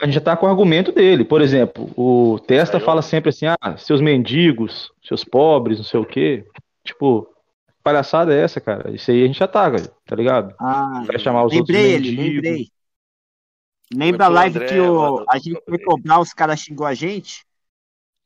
A 0.00 0.06
gente 0.06 0.14
já 0.14 0.20
tá 0.22 0.36
com 0.36 0.46
o 0.46 0.48
argumento 0.48 0.90
dele. 0.90 1.22
Por 1.24 1.42
exemplo, 1.42 1.90
o 1.96 2.38
Testa 2.46 2.78
Aí 2.78 2.82
eu- 2.82 2.86
fala 2.86 3.02
sempre 3.02 3.28
assim: 3.28 3.46
ah, 3.46 3.76
seus 3.76 4.00
mendigos, 4.00 4.90
seus 5.04 5.22
pobres, 5.22 5.76
não 5.78 5.84
sei 5.84 6.00
o 6.00 6.06
quê. 6.06 6.46
Tipo, 6.82 7.28
palhaçada 7.82 8.34
é 8.34 8.40
essa, 8.40 8.58
cara? 8.60 8.90
Isso 8.94 9.10
aí 9.10 9.22
a 9.22 9.26
gente 9.26 9.42
ataca, 9.44 9.76
tá 10.06 10.16
ligado? 10.16 10.54
Ah, 10.58 11.02
Vai 11.06 11.18
chamar 11.18 11.44
os 11.44 11.52
outros 11.52 11.68
lembrei 11.76 11.92
ele, 11.94 12.08
mendigos. 12.16 12.34
lembrei. 12.34 12.75
Lembra 13.94 14.26
a 14.26 14.28
live 14.28 14.56
André, 14.58 14.68
que 14.68 14.80
o, 14.80 15.24
a 15.28 15.38
gente 15.38 15.62
foi 15.68 15.78
cobrar, 15.78 16.20
os 16.20 16.32
caras 16.32 16.60
xingou 16.60 16.86
a 16.86 16.94
gente? 16.94 17.44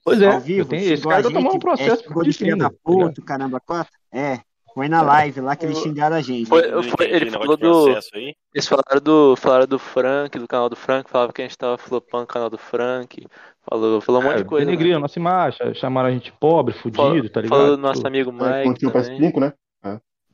Pois 0.03 0.21
é, 0.23 0.27
ao 0.27 0.41
vivo? 0.41 0.69
tenho, 0.69 0.83
esse 0.83 0.97
xingou 0.97 1.11
cara 1.11 1.23
tá 1.23 1.31
tomando 1.31 1.53
um 1.53 1.57
é, 1.57 1.61
processo 1.61 2.03
xingou 2.03 2.15
por 2.15 2.25
de 2.25 2.33
filha 2.33 2.57
da 2.57 2.71
tá 2.71 2.77
puta, 2.83 3.23
caramba, 3.23 3.61
quatro? 3.61 3.93
É, 4.13 4.41
foi 4.73 4.89
na 4.89 5.03
live 5.03 5.41
lá 5.43 5.55
que 5.57 5.67
eles 5.67 5.79
xingaram 5.79 6.17
a 6.17 6.23
gente. 6.23 6.49
Foi- 6.49 6.63
foi- 6.83 7.11
ele 7.11 7.29
o 7.29 7.33
falou 7.33 7.57
do- 7.57 7.85
processo 7.85 8.11
aí. 8.15 8.35
Eles 8.55 8.67
falaram 8.67 9.01
do, 9.03 9.37
falaram 9.37 9.67
do 9.67 9.79
Frank, 9.79 10.39
do 10.39 10.49
canal 10.49 10.69
do 10.71 10.77
Frank, 10.77 11.11
falavam 11.11 11.33
que 11.33 11.43
a 11.43 11.45
gente 11.45 11.59
tava 11.59 11.77
flopando 11.77 12.25
o 12.25 12.27
canal 12.27 12.49
do 12.49 12.57
Frank. 12.59 13.27
Falou, 13.69 14.01
falou 14.01 14.21
um 14.23 14.25
monte 14.25 14.37
É, 14.37 14.39
de 14.39 14.45
coisa. 14.45 14.65
né? 14.65 14.71
denegriram 14.71 14.97
a 14.97 15.01
nossa 15.01 15.19
imagem, 15.19 15.75
chamaram 15.75 16.09
a 16.09 16.13
gente 16.13 16.33
pobre, 16.33 16.73
Falou, 16.73 17.11
fudido, 17.11 17.29
tá 17.29 17.43
ligado? 17.43 17.59
falou 17.59 17.77
do 17.77 17.83
nosso 17.83 18.07
amigo 18.07 18.31
é, 18.45 18.65
Mike 18.69 18.87
para 18.91 19.03
também. 19.03 19.19
5, 19.21 19.39
né? 19.41 19.53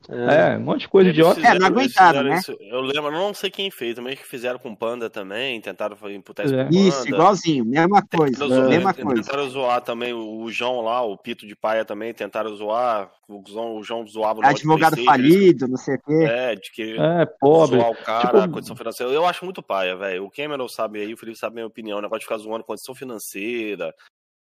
É. 0.09 0.53
É, 0.53 0.57
um 0.57 0.61
monte 0.61 0.81
de 0.81 0.87
coisa 0.89 1.09
Eles 1.09 1.17
idiota. 1.19 1.39
É, 1.39 1.43
não 1.43 1.51
fizeram- 1.51 1.67
aguentaram, 1.67 2.07
fizeram 2.19 2.29
né? 2.29 2.37
isso- 2.37 2.57
eu 2.61 2.81
lembro, 2.81 3.11
não 3.11 3.33
sei 3.33 3.49
quem 3.51 3.69
fez, 3.69 3.95
também 3.95 4.15
que 4.15 4.25
fizeram 4.25 4.57
com 4.57 4.73
Panda 4.75 5.09
também, 5.09 5.59
tentaram 5.59 5.97
imputar 6.11 6.45
isso 6.45 6.55
é. 6.55 6.63
Panda. 6.63 6.75
Isso, 6.77 7.07
igualzinho, 7.07 7.65
mesma 7.65 8.01
coisa, 8.01 8.33
Tentaram 8.33 8.55
zoar, 8.55 8.69
mesma 8.69 8.93
tentaram 8.93 9.15
coisa. 9.35 9.49
zoar 9.49 9.81
também 9.81 10.13
o 10.13 10.49
João 10.49 10.81
lá, 10.81 11.01
o 11.01 11.17
Pito 11.17 11.45
de 11.45 11.55
Paia 11.55 11.83
também, 11.83 12.13
tentaram 12.13 12.55
zoar. 12.55 13.11
O 13.29 13.43
João, 13.45 13.75
o 13.75 13.83
João 13.83 14.07
zoava 14.07 14.39
o 14.39 14.45
Advogado 14.45 15.03
falido, 15.03 15.67
não 15.67 15.75
sei 15.75 15.95
o 15.95 15.99
quê. 16.01 16.23
É, 16.29 16.55
de 16.55 16.71
que 16.71 16.95
É, 16.97 17.25
pobre. 17.41 17.77
zoar 17.77 17.91
o 17.91 17.95
cara, 17.95 18.21
Tipo- 18.27 18.37
a 18.37 18.47
condição 18.47 18.75
financeira. 18.77 19.11
Eu 19.11 19.25
acho 19.25 19.43
muito 19.43 19.61
paia, 19.61 19.97
velho. 19.97 20.23
O 20.23 20.31
Cameron 20.31 20.69
sabe 20.69 21.01
aí, 21.01 21.13
o 21.13 21.17
Felipe 21.17 21.37
sabe 21.37 21.53
a 21.53 21.55
minha 21.55 21.67
opinião. 21.67 21.97
O 21.97 22.01
negócio 22.01 22.19
de 22.21 22.25
ficar 22.25 22.37
zoando 22.37 22.63
condição 22.63 22.95
financeira, 22.95 23.93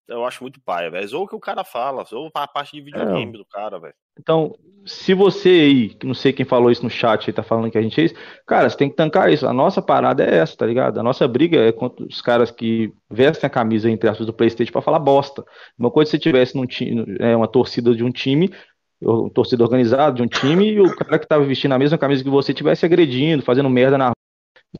eu 0.07 0.25
acho 0.25 0.43
muito 0.43 0.59
paia, 0.61 0.89
velho. 0.89 1.17
Ou 1.17 1.23
o 1.23 1.27
que 1.27 1.35
o 1.35 1.39
cara 1.39 1.63
fala, 1.63 2.03
ou 2.11 2.31
a 2.33 2.47
parte 2.47 2.73
de 2.73 2.81
videogame 2.81 3.33
É. 3.33 3.37
do 3.37 3.45
cara, 3.45 3.79
velho. 3.79 3.93
Então, 4.19 4.55
se 4.85 5.13
você 5.13 5.49
aí, 5.49 5.89
que 5.89 6.05
não 6.05 6.13
sei 6.13 6.31
quem 6.31 6.45
falou 6.45 6.69
isso 6.69 6.83
no 6.83 6.89
chat, 6.89 7.27
aí 7.27 7.33
tá 7.33 7.41
falando 7.41 7.71
que 7.71 7.77
a 7.77 7.81
gente 7.81 7.99
é 7.99 8.03
isso, 8.03 8.15
cara, 8.45 8.69
você 8.69 8.77
tem 8.77 8.89
que 8.89 8.95
tancar 8.95 9.31
isso. 9.31 9.47
A 9.47 9.53
nossa 9.53 9.81
parada 9.81 10.23
é 10.23 10.35
essa, 10.37 10.55
tá 10.55 10.65
ligado? 10.65 10.99
A 10.99 11.03
nossa 11.03 11.27
briga 11.27 11.57
é 11.57 11.71
contra 11.71 12.05
os 12.05 12.21
caras 12.21 12.51
que 12.51 12.93
vestem 13.09 13.47
a 13.47 13.49
camisa, 13.49 13.89
entre 13.89 14.07
aspas, 14.09 14.27
do 14.27 14.33
PlayStation 14.33 14.71
pra 14.71 14.81
falar 14.81 14.99
bosta. 14.99 15.43
Uma 15.77 15.89
coisa 15.89 16.11
se 16.11 16.17
você 16.17 16.21
tivesse 16.21 16.55
num 16.55 16.65
time, 16.65 17.17
é, 17.19 17.35
uma 17.35 17.47
torcida 17.47 17.95
de 17.95 18.03
um 18.03 18.11
time, 18.11 18.51
ou 19.01 19.29
torcida 19.29 19.63
organizada 19.63 20.15
de 20.15 20.21
um 20.21 20.27
time, 20.27 20.73
e 20.73 20.79
o 20.79 20.95
cara 20.95 21.17
que 21.17 21.27
tava 21.27 21.43
vestindo 21.43 21.73
a 21.73 21.79
mesma 21.79 21.97
camisa 21.97 22.23
que 22.23 22.29
você 22.29 22.53
tivesse 22.53 22.85
agredindo, 22.85 23.41
fazendo 23.43 23.69
merda 23.69 23.97
na. 23.97 24.11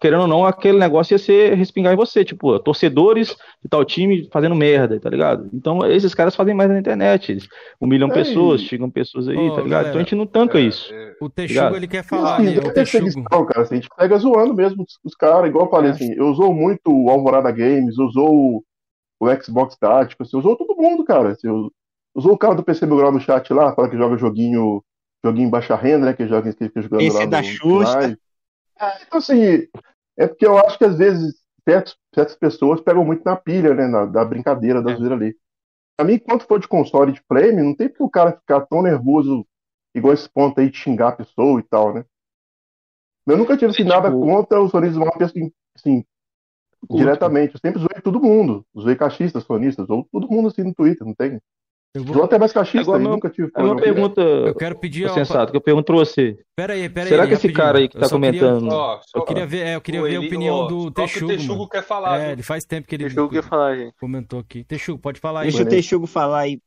Querendo 0.02 0.22
ou 0.22 0.28
não, 0.28 0.46
aquele 0.46 0.78
negócio 0.80 1.14
ia 1.14 1.20
ser 1.20 1.54
respingar 1.56 1.94
em 1.94 1.96
você, 1.96 2.26
tipo, 2.26 2.60
torcedores 2.60 3.36
de 3.64 3.70
tal 3.70 3.86
time 3.86 4.28
fazendo 4.32 4.56
merda, 4.56 5.00
tá 5.00 5.10
ligado? 5.10 5.50
Então, 5.54 5.86
esses 5.86 6.16
caras 6.16 6.36
fazem 6.36 6.54
mais 6.54 6.70
na 6.70 6.80
internet, 6.80 7.32
eles 7.32 7.48
humilham 7.80 8.10
É, 8.10 8.14
pessoas, 8.14 8.62
xingam 8.62 8.90
pessoas 8.90 9.28
aí, 9.28 9.38
Ô, 9.38 9.56
tá 9.56 9.62
ligado? 9.62 9.82
galera, 9.82 9.90
Então 9.90 10.02
a 10.02 10.04
gente 10.04 10.16
não 10.16 10.26
tanca 10.26 10.60
isso. 10.60 10.92
O 11.22 11.30
Texugo, 11.30 11.76
ele 11.76 11.88
quer 11.88 12.04
falar 12.04 12.34
assim, 12.34 12.48
ali, 12.48 12.56
não 12.60 12.68
o 12.68 12.70
é 12.70 12.74
Texugo. 12.74 13.24
cara. 13.46 13.62
Assim, 13.62 13.76
a 13.76 13.78
gente 13.78 13.90
pega 13.96 14.18
zoando 14.18 14.54
mesmo 14.54 14.84
os, 14.84 15.00
os 15.04 15.16
caras, 15.16 15.50
igual 15.50 15.66
eu 15.66 15.72
falei, 15.72 15.92
assim, 15.92 16.12
eu 16.14 16.28
usou 16.28 16.54
muito 16.54 16.82
o 16.90 17.10
Alvorada 17.10 17.52
Games, 17.52 17.98
usou 17.98 18.30
o, 18.58 18.64
o 19.22 19.44
Xbox 19.44 19.78
Tático, 19.78 20.24
assim, 20.24 20.38
usou 20.38 20.56
todo 20.58 20.76
mundo, 20.82 21.06
cara. 21.06 21.32
Assim, 21.34 21.50
us- 21.50 21.72
usou 22.16 22.34
o 22.34 22.38
cara 22.38 22.56
do 22.56 22.64
PC 22.64 22.86
Mil 22.86 22.98
Grau 22.98 23.12
no 23.12 23.20
chat 23.22 23.54
lá, 23.54 23.74
fala 23.76 23.90
que 23.90 23.98
joga 23.98 24.18
joguinho, 24.18 24.84
joguinho 25.26 25.50
baixa 25.50 25.76
renda, 25.76 26.08
né? 26.08 26.14
Que 26.14 26.28
joga 26.28 26.54
que 26.54 26.66
fica 26.66 26.82
jogando 26.82 27.06
Esse 27.06 27.18
lá 27.18 27.24
é 27.24 27.28
da 27.28 27.42
no 27.42 27.44
Xuxa. 27.44 28.00
live. 28.00 28.18
É, 28.80 29.04
então, 29.04 29.20
assim, 29.20 29.68
é 30.18 30.28
porque 30.28 30.46
eu 30.46 30.58
acho 30.58 30.78
que 30.78 30.86
às 30.86 30.98
vezes 30.98 31.36
certos, 31.68 31.98
certas 32.14 32.36
pessoas 32.36 32.82
pegam 32.82 33.06
muito 33.06 33.24
na 33.24 33.36
pilha, 33.36 33.74
né? 33.74 33.88
Na, 33.88 34.06
da 34.06 34.26
brincadeira, 34.26 34.82
da 34.82 34.94
zoeira 34.94 35.16
ali. 35.16 35.36
Pra 35.98 36.06
mim, 36.08 36.20
quando 36.20 36.44
for 36.46 36.60
de 36.60 36.68
console 36.68 37.12
de 37.14 37.22
flame, 37.28 37.62
não 37.64 37.76
tem 37.76 37.90
porque 37.90 38.04
o 38.04 38.10
cara 38.10 38.34
ficar 38.34 38.62
tão 38.68 38.82
nervoso, 38.82 39.46
igual 39.96 40.14
esse 40.14 40.30
ponto 40.30 40.60
aí 40.60 40.70
de 40.70 40.78
xingar 40.78 41.10
a 41.10 41.18
pessoa 41.18 41.60
e 41.60 41.64
tal, 41.64 41.94
né? 41.94 42.06
Eu 43.28 43.38
nunca 43.38 43.56
tive 43.58 43.72
assim, 43.72 43.84
nada 43.84 44.10
tipo- 44.10 44.22
contra 44.22 44.62
os 44.62 44.72
sonistas 44.72 44.98
uma 44.98 45.12
pessoa 45.12 45.50
assim, 45.76 46.04
diretamente. 46.92 47.56
Eu 47.56 47.60
sempre 47.60 47.80
zoei 47.82 48.02
todo 48.04 48.22
mundo. 48.22 48.66
Zoei 48.78 48.96
cachistas, 48.96 49.44
sonistas, 49.44 49.90
ou 49.90 50.08
todo 50.12 50.30
mundo 50.30 50.50
assim 50.50 50.64
no 50.64 50.74
Twitter, 50.74 51.06
não 51.06 51.16
tem? 51.16 51.40
Eu 51.96 52.04
vou... 52.04 52.24
até 52.24 52.40
mais 52.40 52.52
É 52.52 52.54
cachista 52.56 52.82
igual 52.82 53.00
e 53.00 53.04
meu- 53.04 53.12
nunca 53.12 53.30
tive 53.30 53.52
É 53.56 53.62
uma 53.62 53.76
pergunta, 53.76 54.20
Eu 54.22 54.56
quero 54.56 54.80
pedir... 54.80 55.06
ó, 55.06 55.14
sensato, 55.14 55.52
que 55.52 55.58
eu 55.58 55.62
pergunto 55.62 55.86
pra 55.86 55.96
você. 55.96 56.38
Pera 56.56 56.74
aí, 56.74 56.90
pera 56.90 57.06
aí. 57.06 57.10
Será 57.10 57.28
que 57.28 57.34
esse 57.34 57.52
cara 57.54 57.78
aí 57.78 57.88
que 57.88 57.98
Eu 57.98 58.02
tá 58.02 58.10
comentando. 58.10 58.68
Eu 59.14 59.24
queria 59.26 59.46
ver, 59.46 59.60
é, 59.68 59.76
eu 59.76 59.82
queria 59.82 60.02
ver 60.02 60.16
a 60.16 60.20
opinião 60.22 60.68
do 60.68 60.92
Texugo, 60.92 61.26
o 61.26 61.28
Texugo 61.30 61.54
mano. 61.56 61.70
quer 61.70 61.84
falar, 61.84 62.20
É, 62.20 62.32
ele 62.32 62.42
faz 62.44 62.64
tempo 62.66 62.88
que 62.88 62.96
ele 62.96 63.04
Deixa 63.06 63.20
eu 63.20 63.30
que 63.30 63.42
falar, 63.44 63.76
gente. 63.78 63.96
comentou 64.00 64.40
aqui. 64.40 64.64
Texugo, 64.64 65.00
pode 65.00 65.20
falar 65.20 65.42
aí. 65.42 65.52
Deixa 65.52 65.64
o. 65.64 65.70
Texugo 65.70 66.08
falar 66.08 66.40
aí. 66.42 66.60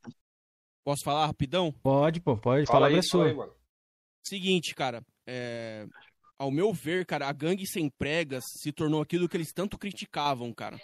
Posso 0.85 1.03
falar 1.03 1.25
rapidão? 1.25 1.73
Pode, 1.83 2.21
pô, 2.21 2.37
pode. 2.37 2.65
Fala 2.65 2.77
Falar 2.79 2.87
aí, 2.87 2.93
é 2.93 2.95
fala 2.95 3.03
sua. 3.03 3.25
aí, 3.27 3.33
mano. 3.33 3.51
Seguinte, 4.25 4.73
cara, 4.73 5.01
é, 5.27 5.85
ao 6.39 6.49
meu 6.51 6.71
ver, 6.73 7.05
cara, 7.05 7.27
a 7.27 7.33
gangue 7.33 7.65
sem 7.67 7.89
pregas 7.89 8.43
se 8.61 8.71
tornou 8.71 9.01
aquilo 9.01 9.27
que 9.27 9.35
eles 9.35 9.51
tanto 9.53 9.77
criticavam, 9.77 10.53
cara. 10.53 10.77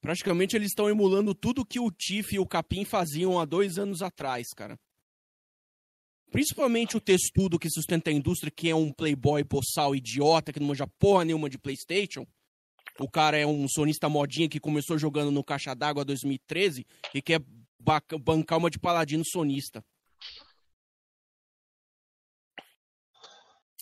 Praticamente 0.00 0.54
eles 0.56 0.68
estão 0.68 0.88
emulando 0.88 1.34
tudo 1.34 1.64
que 1.64 1.80
o 1.80 1.90
Tiff 1.90 2.34
e 2.34 2.38
o 2.38 2.46
Capim 2.46 2.84
faziam 2.84 3.38
há 3.38 3.44
dois 3.44 3.78
anos 3.78 4.00
atrás, 4.02 4.46
cara. 4.56 4.78
Principalmente 6.30 6.96
o 6.96 7.00
textudo 7.00 7.58
que 7.58 7.70
sustenta 7.70 8.10
a 8.10 8.12
indústria, 8.12 8.52
que 8.54 8.68
é 8.68 8.74
um 8.74 8.92
playboy 8.92 9.42
boçal 9.42 9.94
idiota, 9.96 10.52
que 10.52 10.60
não 10.60 10.68
manja 10.68 10.86
porra 10.98 11.24
nenhuma 11.24 11.48
de 11.48 11.58
Playstation. 11.58 12.26
O 13.00 13.08
cara 13.08 13.38
é 13.38 13.46
um 13.46 13.66
sonista 13.68 14.08
modinha 14.08 14.48
que 14.48 14.60
começou 14.60 14.98
jogando 14.98 15.30
no 15.30 15.42
Caixa 15.42 15.74
d'Água 15.74 16.04
2013 16.04 16.86
e 17.14 17.22
quer 17.22 17.40
ba- 17.78 18.02
bancar 18.20 18.58
uma 18.58 18.70
de 18.70 18.78
paladino 18.78 19.24
sonista. 19.24 19.82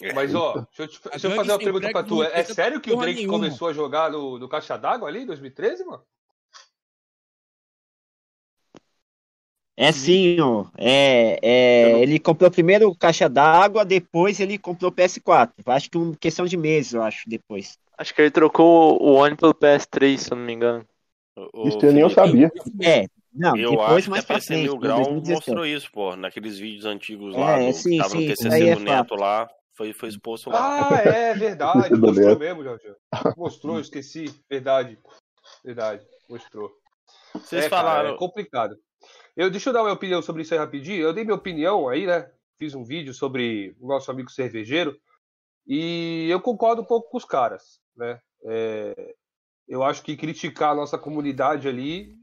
Mas, 0.00 0.34
ó, 0.34 0.64
deixa 0.76 0.82
eu, 0.82 0.88
te- 0.88 1.10
deixa 1.10 1.26
eu 1.26 1.30
fazer 1.32 1.52
uma 1.52 1.58
pergunta 1.62 1.88
pra 1.90 2.02
tu. 2.04 2.22
não 2.22 2.22
É, 2.22 2.40
é 2.40 2.44
sério 2.44 2.80
que 2.80 2.90
o 2.90 2.96
Drake 2.96 3.24
nenhuma. 3.24 3.26
começou 3.26 3.68
a 3.68 3.72
jogar 3.72 4.10
no, 4.10 4.38
no 4.38 4.48
Caixa 4.48 4.76
d'Água 4.76 5.08
ali 5.08 5.20
em 5.20 5.26
2013, 5.26 5.84
mano? 5.84 6.04
É 9.78 9.92
sim, 9.92 10.40
ó. 10.40 10.66
É, 10.78 11.38
é, 11.42 12.02
ele 12.02 12.18
comprou 12.18 12.50
primeiro 12.50 12.94
caixa 12.96 13.28
d'água, 13.28 13.84
depois 13.84 14.40
ele 14.40 14.58
comprou 14.58 14.90
PS4. 14.90 15.70
Acho 15.70 15.90
que 15.90 15.98
uma 15.98 16.16
questão 16.16 16.46
de 16.46 16.56
meses, 16.56 16.94
eu 16.94 17.02
acho, 17.02 17.28
depois. 17.28 17.78
Acho 17.98 18.14
que 18.14 18.22
ele 18.22 18.30
trocou 18.30 19.00
o 19.02 19.14
One 19.14 19.36
pelo 19.36 19.54
PS3, 19.54 20.22
se 20.22 20.32
eu 20.32 20.36
não 20.36 20.44
me 20.44 20.52
engano. 20.52 20.86
O- 21.36 21.50
Isso 21.62 21.78
o 21.82 21.86
eu 21.86 21.92
nem 21.92 22.02
eu 22.02 22.10
sabia. 22.10 22.52
É, 22.82 23.06
não, 23.32 23.58
Eu 23.58 23.82
depois 23.82 24.06
acho 24.06 24.10
que 24.10 24.18
mais 24.18 24.20
a 24.20 24.24
pra 24.24 24.38
PC 24.38 24.56
frente, 24.56 24.76
Mil 24.76 24.78
Grau 24.78 25.14
2017. 25.18 25.22
mostrou 25.22 25.66
isso, 25.66 25.90
pô. 25.92 26.14
Naqueles 26.16 26.58
vídeos 26.58 26.84
antigos 26.86 27.34
É, 27.34 27.36
lá, 27.36 27.58
do, 27.58 27.72
sim, 27.72 28.02
que 28.02 28.04
tava 28.04 28.14
no 28.14 28.22
sim, 28.22 28.24
TCC 28.24 28.48
isso 28.48 28.64
aí 28.64 28.68
é 28.68 28.76
do 28.76 28.80
Neto 28.80 29.14
fato. 29.16 29.16
lá, 29.16 29.48
foi, 29.76 29.92
foi 29.92 30.08
exposto 30.08 30.48
lá. 30.50 30.88
Ah, 30.88 30.96
é 30.96 31.34
verdade. 31.34 31.94
Mostrou 32.00 32.38
mesmo, 32.38 32.64
Jorge. 32.64 32.94
Mostrou, 33.36 33.78
esqueci. 33.80 34.24
Verdade. 34.48 34.98
Verdade. 35.62 36.06
Mostrou. 36.28 36.72
Vocês 37.34 37.66
é, 37.66 37.68
cara, 37.68 37.88
falaram. 37.88 38.14
é 38.14 38.16
complicado. 38.16 38.76
Eu, 39.36 39.50
deixa 39.50 39.68
eu 39.68 39.74
dar 39.74 39.82
minha 39.82 39.92
opinião 39.92 40.22
sobre 40.22 40.42
isso 40.42 40.54
aí 40.54 40.58
rapidinho. 40.58 41.02
Eu 41.02 41.12
dei 41.12 41.24
minha 41.24 41.36
opinião 41.36 41.88
aí, 41.88 42.06
né? 42.06 42.30
Fiz 42.58 42.74
um 42.74 42.82
vídeo 42.82 43.12
sobre 43.12 43.76
o 43.78 43.86
nosso 43.86 44.10
amigo 44.10 44.30
cervejeiro. 44.30 44.98
E 45.66 46.26
eu 46.30 46.40
concordo 46.40 46.80
um 46.80 46.86
pouco 46.86 47.10
com 47.10 47.18
os 47.18 47.24
caras, 47.24 47.80
né? 47.94 48.18
É, 48.44 49.14
eu 49.68 49.82
acho 49.82 50.02
que 50.02 50.16
criticar 50.16 50.70
a 50.70 50.74
nossa 50.74 50.96
comunidade 50.96 51.68
ali 51.68 52.16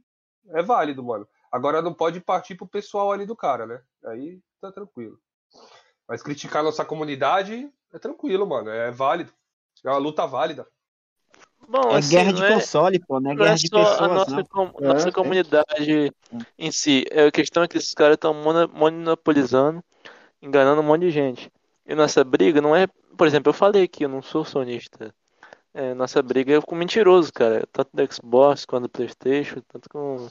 é 0.50 0.64
válido, 0.64 1.04
mano. 1.04 1.28
Agora 1.52 1.84
não 1.84 1.94
pode 1.94 2.20
partir 2.20 2.56
pro 2.56 2.68
pessoal 2.68 3.12
ali 3.12 3.28
do 3.28 3.36
cara, 3.36 3.68
né? 3.68 3.82
Aí 4.06 4.42
tá 4.60 4.72
tranquilo. 4.72 5.20
Mas 6.14 6.22
criticar 6.22 6.60
a 6.62 6.66
nossa 6.66 6.86
comunidade 6.86 7.68
é 7.92 7.98
tranquilo, 7.98 8.46
mano. 8.46 8.70
É 8.70 8.92
válido. 8.92 9.34
É 9.84 9.90
uma 9.90 9.98
luta 9.98 10.28
válida. 10.28 10.68
Bom, 11.68 11.90
É 11.90 11.96
assim, 11.98 12.12
guerra 12.16 12.34
de 12.34 12.44
é, 12.44 12.54
console, 12.54 13.00
pô, 13.00 13.20
não 13.20 13.32
é 13.32 13.34
não 13.34 13.42
é 13.42 13.46
guerra 13.48 13.58
de 13.58 13.68
só 13.68 13.78
a 13.78 13.80
pessoas, 13.90 14.12
nossa, 14.12 14.32
não. 14.36 14.44
com- 14.46 14.86
É, 14.86 14.88
nossa 14.94 15.12
comunidade 15.12 16.14
em 16.56 16.72
si. 16.72 17.04
É, 17.10 17.26
A 17.26 17.32
questão 17.32 17.64
é 17.64 17.68
que 17.68 17.80
esses 17.80 17.96
caras 17.96 18.14
estão 18.14 18.32
monopolizando, 18.32 19.84
enganando 20.40 20.82
um 20.82 20.84
monte 20.84 21.02
de 21.02 21.10
gente. 21.10 21.52
E 21.84 21.96
nossa 21.96 22.24
briga 22.24 22.62
não 22.62 22.76
é. 22.76 22.86
Por 23.18 23.26
exemplo, 23.26 23.50
eu 23.50 23.54
falei 23.56 23.88
que 23.88 24.06
eu 24.06 24.10
não 24.10 24.22
sou 24.22 24.46
sonista. 24.46 25.12
É, 25.74 25.96
nossa 25.96 26.22
briga 26.22 26.56
é 26.56 26.62
com 26.62 26.76
mentiroso, 26.76 27.34
cara. 27.34 27.68
Tanto 27.72 27.90
do 27.92 28.14
Xbox 28.14 28.66
quanto 28.68 28.84
do 28.84 28.90
PlayStation, 28.90 29.62
tanto 29.68 29.90
com. 29.90 30.30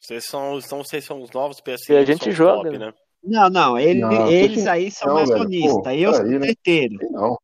Vocês 0.00 0.24
são, 0.24 0.58
então, 0.58 0.82
vocês 0.82 1.04
são 1.04 1.20
os 1.20 1.30
novos 1.32 1.60
PS 1.60 1.90
E 1.92 1.96
a 1.98 2.02
gente 2.02 2.24
são 2.24 2.32
joga, 2.32 2.70
top, 2.70 2.78
né? 2.78 2.86
né? 2.86 2.94
Não, 3.22 3.50
não, 3.50 3.78
ele- 3.78 4.00
Não, 4.00 4.28
eles 4.30 4.62
que- 4.62 4.68
aí 4.68 4.90
são 4.90 5.14
não, 5.14 5.26
sonistas. 5.26 5.82
pô, 5.82 5.90
Eu 5.90 6.12
sou 6.14 6.22
peraí, 6.22 6.38
né? 6.38 6.46
treteiro. 6.46 6.98
Não. 7.10 7.38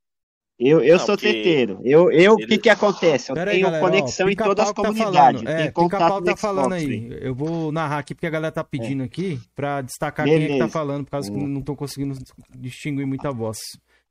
Eu, 0.58 0.82
eu 0.82 0.96
Não, 0.96 1.04
sou 1.04 1.16
porque 1.16 1.30
treteiro. 1.32 1.78
Eu, 1.84 2.10
eu, 2.10 2.34
o 2.34 2.40
ele- 2.40 2.46
que 2.46 2.56
que 2.58 2.70
acontece? 2.70 3.30
Eu 3.30 3.34
Pera 3.34 3.50
aí, 3.50 3.56
tenho 3.58 3.66
galera. 3.66 3.84
ó, 3.84 3.88
conexão 3.90 4.26
em 4.26 4.30
Pica-Pau 4.30 4.54
todas 4.54 4.64
as 4.64 4.70
que 4.72 4.82
tá 4.82 4.88
comunidades. 4.88 5.42
falando. 5.42 5.58
eu 5.58 5.64
É, 5.64 5.66
Pica-Pau 5.70 6.22
tá 6.22 6.36
falando 6.36 6.72
aí. 6.72 6.86
aí. 6.86 7.18
Eu 7.20 7.34
vou 7.34 7.70
narrar 7.70 7.98
aqui 7.98 8.14
porque 8.14 8.26
a 8.26 8.30
galera 8.30 8.50
tá 8.52 8.64
pedindo 8.64 9.02
aqui 9.02 9.38
pra 9.54 9.82
destacar 9.82 10.24
quem 10.24 10.34
é 10.34 10.38
que 10.38 10.46
tá 10.46 10.52
Beleza. 10.54 10.68
falando, 10.70 11.04
por 11.04 11.10
causa 11.10 11.30
que 11.30 11.36
Hum. 11.36 11.46
não 11.46 11.60
estão 11.60 11.76
conseguindo 11.76 12.18
distinguir 12.56 13.06
muita 13.06 13.30
voz. 13.30 13.58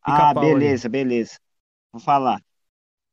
Ah, 0.03 0.11
Pica-Pau 0.11 0.43
aí. 0.43 0.53
beleza, 0.53 0.87
beleza. 0.87 1.39
Vou 1.91 1.99
falar. 1.99 2.39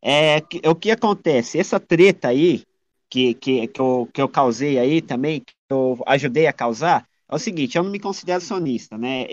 É, 0.03 0.41
que- 0.43 0.61
o 0.69 0.74
que 0.74 0.91
acontece? 0.91 1.59
Essa 1.59 1.81
treta 1.81 2.29
aí, 2.29 2.65
que, 3.09 3.33
que, 3.33 3.66
que, 3.66 3.81
eu, 3.81 4.09
que 4.12 4.20
eu 4.20 4.29
causei 4.29 4.79
aí 4.79 5.01
também, 5.01 5.41
que 5.41 5.55
eu 5.70 5.99
ajudei 6.07 6.47
a 6.47 6.53
causar, 6.53 7.07
é 7.33 7.37
o 7.37 7.39
seguinte, 7.39 7.77
eu 7.77 7.83
não 7.83 7.91
me 7.91 7.99
considero 8.01 8.41
sonista, 8.43 8.99
né? 8.99 9.27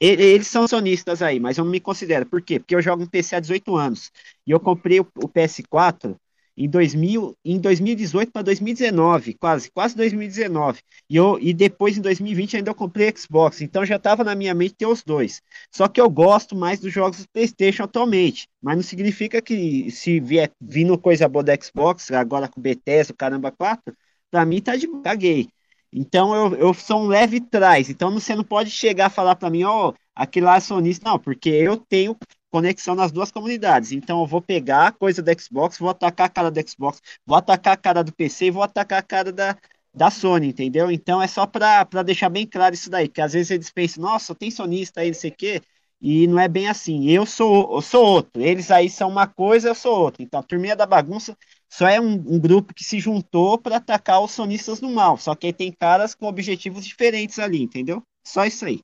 Eles 0.00 0.46
são 0.46 0.68
sonistas 0.68 1.22
aí, 1.22 1.40
mas 1.40 1.58
eu 1.58 1.64
não 1.64 1.72
me 1.72 1.80
considero. 1.80 2.24
Por 2.26 2.40
quê? 2.40 2.60
Porque 2.60 2.74
eu 2.74 2.82
jogo 2.82 3.02
no 3.02 3.10
PC 3.10 3.34
há 3.36 3.40
18 3.40 3.76
anos. 3.76 4.12
E 4.46 4.50
eu 4.52 4.60
comprei 4.60 5.00
o, 5.00 5.06
o 5.16 5.28
PS4 5.28 6.16
em, 6.56 6.68
2000, 6.68 7.36
em 7.44 7.58
2018 7.60 8.30
para 8.30 8.42
2019, 8.42 9.34
quase, 9.34 9.70
quase 9.70 9.96
2019. 9.96 10.82
E, 11.10 11.16
eu, 11.16 11.38
e 11.40 11.52
depois, 11.52 11.98
em 11.98 12.00
2020, 12.00 12.56
ainda 12.56 12.70
eu 12.70 12.74
comprei 12.74 13.12
Xbox. 13.16 13.60
Então 13.60 13.84
já 13.84 13.96
estava 13.96 14.22
na 14.22 14.34
minha 14.36 14.54
mente 14.54 14.74
ter 14.76 14.86
os 14.86 15.02
dois. 15.02 15.42
Só 15.72 15.88
que 15.88 16.00
eu 16.00 16.08
gosto 16.10 16.54
mais 16.54 16.78
dos 16.80 16.92
jogos 16.92 17.20
do 17.20 17.28
PlayStation 17.30 17.84
atualmente. 17.84 18.48
Mas 18.62 18.76
não 18.76 18.82
significa 18.82 19.42
que 19.42 19.90
se 19.90 20.20
vier 20.20 20.52
vindo 20.60 20.96
coisa 20.98 21.28
boa 21.28 21.42
da 21.42 21.56
Xbox, 21.60 22.10
agora 22.12 22.48
com 22.48 22.60
o 22.60 22.62
Bethesda, 22.62 23.12
o 23.12 23.16
Caramba 23.16 23.50
4, 23.50 23.96
pra 24.30 24.44
mim 24.44 24.60
tá 24.60 24.76
de 24.76 24.86
caguei. 25.02 25.48
Então 25.92 26.34
eu, 26.34 26.54
eu 26.56 26.74
sou 26.74 27.02
um 27.02 27.06
leve 27.06 27.40
trás. 27.40 27.88
Então 27.88 28.10
você 28.12 28.34
não 28.34 28.44
pode 28.44 28.70
chegar 28.70 29.06
a 29.06 29.10
falar 29.10 29.36
pra 29.36 29.50
mim, 29.50 29.64
ó, 29.64 29.92
aquele 30.14 30.46
lá 30.46 30.56
é 30.56 30.60
sonista. 30.60 31.08
Não, 31.08 31.18
porque 31.18 31.48
eu 31.48 31.76
tenho 31.76 32.16
conexão 32.50 32.94
nas 32.94 33.12
duas 33.12 33.30
comunidades. 33.30 33.92
Então 33.92 34.20
eu 34.20 34.26
vou 34.26 34.40
pegar 34.42 34.88
a 34.88 34.92
coisa 34.92 35.22
da 35.22 35.32
Xbox, 35.32 35.78
vou 35.78 35.90
atacar 35.90 36.26
a 36.26 36.30
cara 36.30 36.50
da 36.50 36.60
Xbox, 36.66 37.00
vou 37.26 37.36
atacar 37.36 37.74
a 37.74 37.76
cara 37.76 38.02
do 38.04 38.12
PC 38.12 38.46
e 38.46 38.50
vou 38.50 38.62
atacar 38.62 38.98
a 38.98 39.02
cara 39.02 39.32
da, 39.32 39.56
da 39.94 40.10
Sony, 40.10 40.48
entendeu? 40.48 40.90
Então 40.90 41.20
é 41.22 41.26
só 41.26 41.46
pra 41.46 41.84
deixar 42.04 42.28
bem 42.28 42.46
claro 42.46 42.74
isso 42.74 42.90
daí, 42.90 43.08
que 43.08 43.20
às 43.20 43.32
vezes 43.32 43.50
eles 43.50 43.70
pensam, 43.70 44.02
nossa, 44.02 44.34
tem 44.34 44.50
sonista 44.50 45.00
aí, 45.00 45.08
não 45.08 45.14
sei 45.14 45.30
o 45.30 45.34
quê, 45.36 45.60
e 46.00 46.26
não 46.26 46.38
é 46.38 46.48
bem 46.48 46.68
assim. 46.68 47.08
Eu 47.10 47.26
sou, 47.26 47.74
eu 47.76 47.82
sou 47.82 48.04
outro, 48.06 48.40
eles 48.42 48.70
aí 48.70 48.88
são 48.88 49.08
uma 49.08 49.26
coisa, 49.26 49.68
eu 49.68 49.74
sou 49.74 49.98
outro. 49.98 50.22
Então 50.22 50.40
a 50.40 50.42
turminha 50.42 50.76
da 50.76 50.86
bagunça 50.86 51.36
só 51.68 51.86
é 51.86 52.00
um, 52.00 52.12
um 52.12 52.38
grupo 52.38 52.74
que 52.74 52.84
se 52.84 52.98
juntou 52.98 53.58
para 53.58 53.76
atacar 53.76 54.22
os 54.22 54.32
sonistas 54.32 54.80
do 54.80 54.88
mal. 54.88 55.16
Só 55.18 55.34
que 55.34 55.46
aí 55.46 55.52
tem 55.52 55.72
caras 55.72 56.14
com 56.14 56.26
objetivos 56.26 56.84
diferentes 56.84 57.38
ali, 57.38 57.62
entendeu? 57.62 58.02
Só 58.24 58.44
isso 58.44 58.64
aí. 58.64 58.80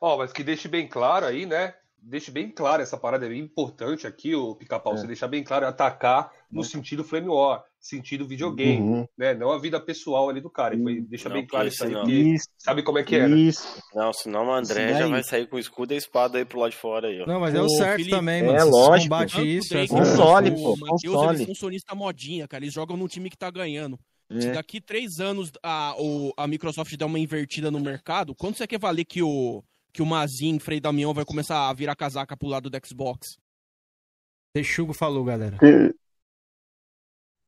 Ó, 0.00 0.18
mas 0.18 0.32
que 0.32 0.42
deixe 0.42 0.68
bem 0.68 0.88
claro 0.88 1.26
aí, 1.26 1.46
né? 1.46 1.74
Deixe 1.96 2.30
bem 2.32 2.50
claro, 2.50 2.82
essa 2.82 2.98
parada 2.98 3.26
é 3.26 3.28
bem 3.28 3.40
importante 3.40 4.06
aqui, 4.06 4.34
o 4.34 4.56
Pica-Pau, 4.56 4.94
É. 4.94 4.96
você 4.96 5.06
deixar 5.06 5.28
bem 5.28 5.44
claro, 5.44 5.66
atacar 5.66 6.32
no 6.50 6.64
sentido 6.64 7.04
Flame 7.04 7.28
War, 7.28 7.64
sentido 7.82 8.26
videogame, 8.26 8.80
Uhum. 8.80 9.06
né? 9.18 9.34
Não 9.34 9.50
a 9.50 9.58
vida 9.58 9.80
pessoal 9.80 10.28
ali 10.30 10.40
do 10.40 10.48
cara. 10.48 10.74
Ele 10.74 10.82
foi- 10.84 11.00
deixa 11.00 11.28
Não, 11.28 11.36
bem 11.36 11.44
claro 11.46 11.66
isso 11.66 11.84
aí, 11.84 11.92
porque 11.92 12.36
sabe 12.56 12.82
como 12.84 12.98
é 12.98 13.02
que 13.02 13.16
é, 13.16 13.28
isso. 13.28 13.82
Não, 13.92 14.12
senão 14.12 14.46
o 14.46 14.52
André 14.54 14.90
Isso 14.90 14.98
já 15.00 15.08
vai 15.08 15.22
sair 15.24 15.48
com 15.48 15.56
o 15.56 15.58
escudo 15.58 15.92
e 15.92 15.96
a 15.96 15.98
espada 15.98 16.38
aí 16.38 16.44
pro 16.44 16.60
lado 16.60 16.70
de 16.70 16.76
fora 16.76 17.08
aí, 17.08 17.20
ó. 17.20 17.26
Não, 17.26 17.40
mas 17.40 17.52
é 17.54 17.60
o 17.60 17.68
certo 17.68 17.96
Felipe, 17.96 18.10
também, 18.10 18.40
é 18.40 18.46
mano. 18.46 18.60
Se 18.60 18.64
lógico. 18.70 19.02
combate 19.10 19.32
Tanto 19.32 19.42
o 19.42 19.46
isso, 19.46 19.76
é. 19.76 19.86
Console, 19.88 20.50
quanto 20.50 20.62
pô, 20.62 20.72
o 20.74 20.78
Matheus, 20.78 21.14
console. 21.14 21.34
eles 21.36 21.46
são 21.46 21.54
sonista 21.56 21.94
modinha, 21.94 22.46
cara. 22.46 22.62
Eles 22.64 22.72
jogam 22.72 22.96
num 22.96 23.08
time 23.08 23.28
que 23.28 23.36
tá 23.36 23.50
ganhando. 23.50 23.98
Se 24.40 24.48
É. 24.48 24.52
daqui 24.52 24.80
três 24.80 25.18
anos 25.18 25.50
a, 25.62 25.94
o- 25.98 26.32
a 26.36 26.46
Microsoft 26.46 26.96
der 26.96 27.04
uma 27.04 27.18
invertida 27.18 27.70
no 27.70 27.80
mercado, 27.80 28.34
quanto 28.34 28.56
você 28.58 28.66
quer 28.66 28.78
valer 28.78 29.04
que 29.04 29.22
o, 29.22 29.62
que 29.92 30.00
o 30.00 30.06
Mazin, 30.06 30.58
Frei 30.60 30.80
Damião, 30.80 31.12
vai 31.12 31.24
começar 31.24 31.68
a 31.68 31.72
virar 31.74 31.94
casaca 31.96 32.34
pro 32.36 32.48
lado 32.48 32.70
do 32.70 32.78
Xbox? 32.86 33.36
Texugo 34.54 34.92
falou, 34.92 35.24
galera. 35.24 35.58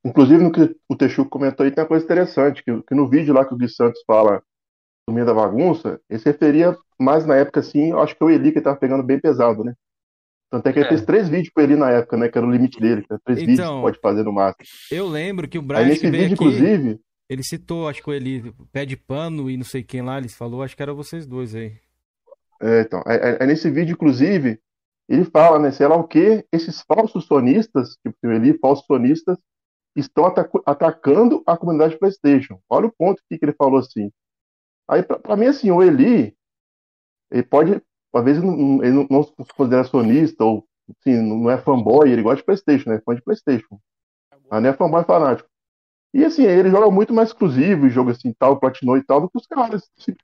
Inclusive, 0.05 0.43
no 0.43 0.53
que 0.53 0.77
o 0.89 0.97
Texuco 0.97 1.31
comentou 1.31 1.65
aí, 1.65 1.71
tem 1.73 1.83
uma 1.83 1.89
coisa 1.89 2.05
interessante, 2.05 2.63
que, 2.63 2.83
que 2.83 2.95
no 2.95 3.09
vídeo 3.09 3.33
lá 3.35 3.45
que 3.45 3.55
o 3.55 3.57
Gui 3.57 3.69
Santos 3.69 4.03
fala 4.07 4.43
do 5.09 5.15
meio 5.15 5.27
da 5.27 5.35
bagunça, 5.35 6.01
ele 6.09 6.19
se 6.19 6.27
referia 6.27 6.77
mais 6.99 7.27
na 7.27 7.37
época, 7.37 7.61
assim, 7.61 7.93
acho 7.93 8.15
que 8.17 8.25
o 8.25 8.31
Eli 8.31 8.53
que 8.53 8.59
ele 8.59 8.65
tava 8.65 8.77
pegando 8.77 9.03
bem 9.03 9.19
pesado, 9.21 9.65
né? 9.65 9.75
Tanto 10.51 10.67
é 10.69 10.73
que 10.73 10.79
ele 10.79 10.87
É. 10.87 10.89
fez 10.89 11.03
três 11.05 11.29
vídeos 11.29 11.53
com 11.55 11.61
ele 11.61 11.75
na 11.77 11.91
época, 11.91 12.17
né? 12.17 12.29
Que 12.29 12.39
era 12.39 12.47
o 12.47 12.51
limite 12.51 12.79
dele, 12.81 13.03
que 13.03 13.13
era 13.13 13.21
três 13.25 13.41
Então, 13.41 13.51
vídeos 13.55 13.69
que 13.71 13.81
pode 13.83 13.99
fazer 14.01 14.23
no 14.23 14.33
máximo. 14.33 14.65
Eu 14.91 15.09
lembro 15.09 15.49
que 15.49 15.59
o 15.59 15.63
Aí 15.63 15.67
Brian 15.67 15.85
nesse 15.87 16.07
vídeo, 16.11 16.25
aqui, 16.27 16.33
inclusive, 16.35 17.01
ele 17.29 17.43
citou, 17.43 17.89
acho 17.89 18.03
que 18.03 18.11
o 18.11 18.13
Eli, 18.13 18.55
pé 18.71 18.85
de 18.85 18.97
pano 18.97 19.51
e 19.51 19.57
não 19.57 19.65
sei 19.65 19.83
quem 19.83 20.03
lá, 20.03 20.19
ele 20.19 20.29
falou, 20.29 20.63
acho 20.63 20.77
que 20.77 20.83
era 20.83 20.93
vocês 20.95 21.27
dois 21.27 21.55
aí. 21.55 21.73
É, 22.63 22.83
então, 22.83 23.03
aí, 23.07 23.19
aí- 23.21 23.37
aí 23.41 23.47
nesse 23.47 23.69
vídeo, 23.71 23.95
inclusive, 23.95 24.61
ele 25.09 25.25
fala, 25.25 25.59
né, 25.59 25.71
sei 25.71 25.87
lá 25.89 25.97
o 25.97 26.05
que, 26.07 26.45
esses 26.53 26.83
falsos 26.83 27.25
sonistas, 27.27 27.97
tipo 28.03 28.17
o 28.25 28.31
Eli, 28.33 28.57
falsos 28.59 28.87
sonistas, 28.87 29.37
estão 29.95 30.25
atacando 30.67 31.43
a 31.47 31.57
comunidade 31.57 31.99
PlayStation. 31.99 32.61
Olha 32.69 32.87
o 32.87 32.93
ponto 32.93 33.23
que, 33.29 33.39
ele 33.41 33.53
falou 33.53 33.79
assim. 33.79 34.11
Aí, 34.89 35.03
pra 35.03 35.37
mim, 35.37 35.47
assim, 35.47 35.71
o 35.71 35.83
Eli, 35.83 36.37
ele 37.31 37.43
pode, 37.43 37.81
às 38.13 38.25
vezes, 38.25 38.43
ele 38.43 38.93
não, 38.93 39.07
não 39.09 39.23
se 39.23 39.33
considera 39.57 39.85
sonista, 39.85 40.45
ou, 40.45 40.67
assim, 41.01 41.17
não 41.17 41.51
é 41.51 41.57
fanboy, 41.57 42.11
ele 42.11 42.23
gosta 42.23 42.39
de 42.39 42.45
PlayStation, 42.45 42.91
né, 42.91 43.01
fã 43.05 43.15
de 43.15 43.23
PlayStation. 43.23 43.79
Mas 44.51 44.63
não 44.63 44.69
é 44.69 44.73
fanboy 44.73 45.05
fanático. 45.05 45.49
E, 46.13 46.25
assim, 46.25 46.45
ele 46.45 46.71
joga 46.71 46.91
muito 46.91 47.13
mais 47.13 47.31
exclusivo, 47.31 47.89
jogo 47.89 48.11
assim, 48.11 48.33
tal, 48.39 48.59
platinou 48.59 48.97
e 48.97 49.03
tal, 49.03 49.21
do 49.21 49.31
que 49.31 49.39
os 49.39 49.47
caras. 49.47 49.89
Assim, 49.99 50.15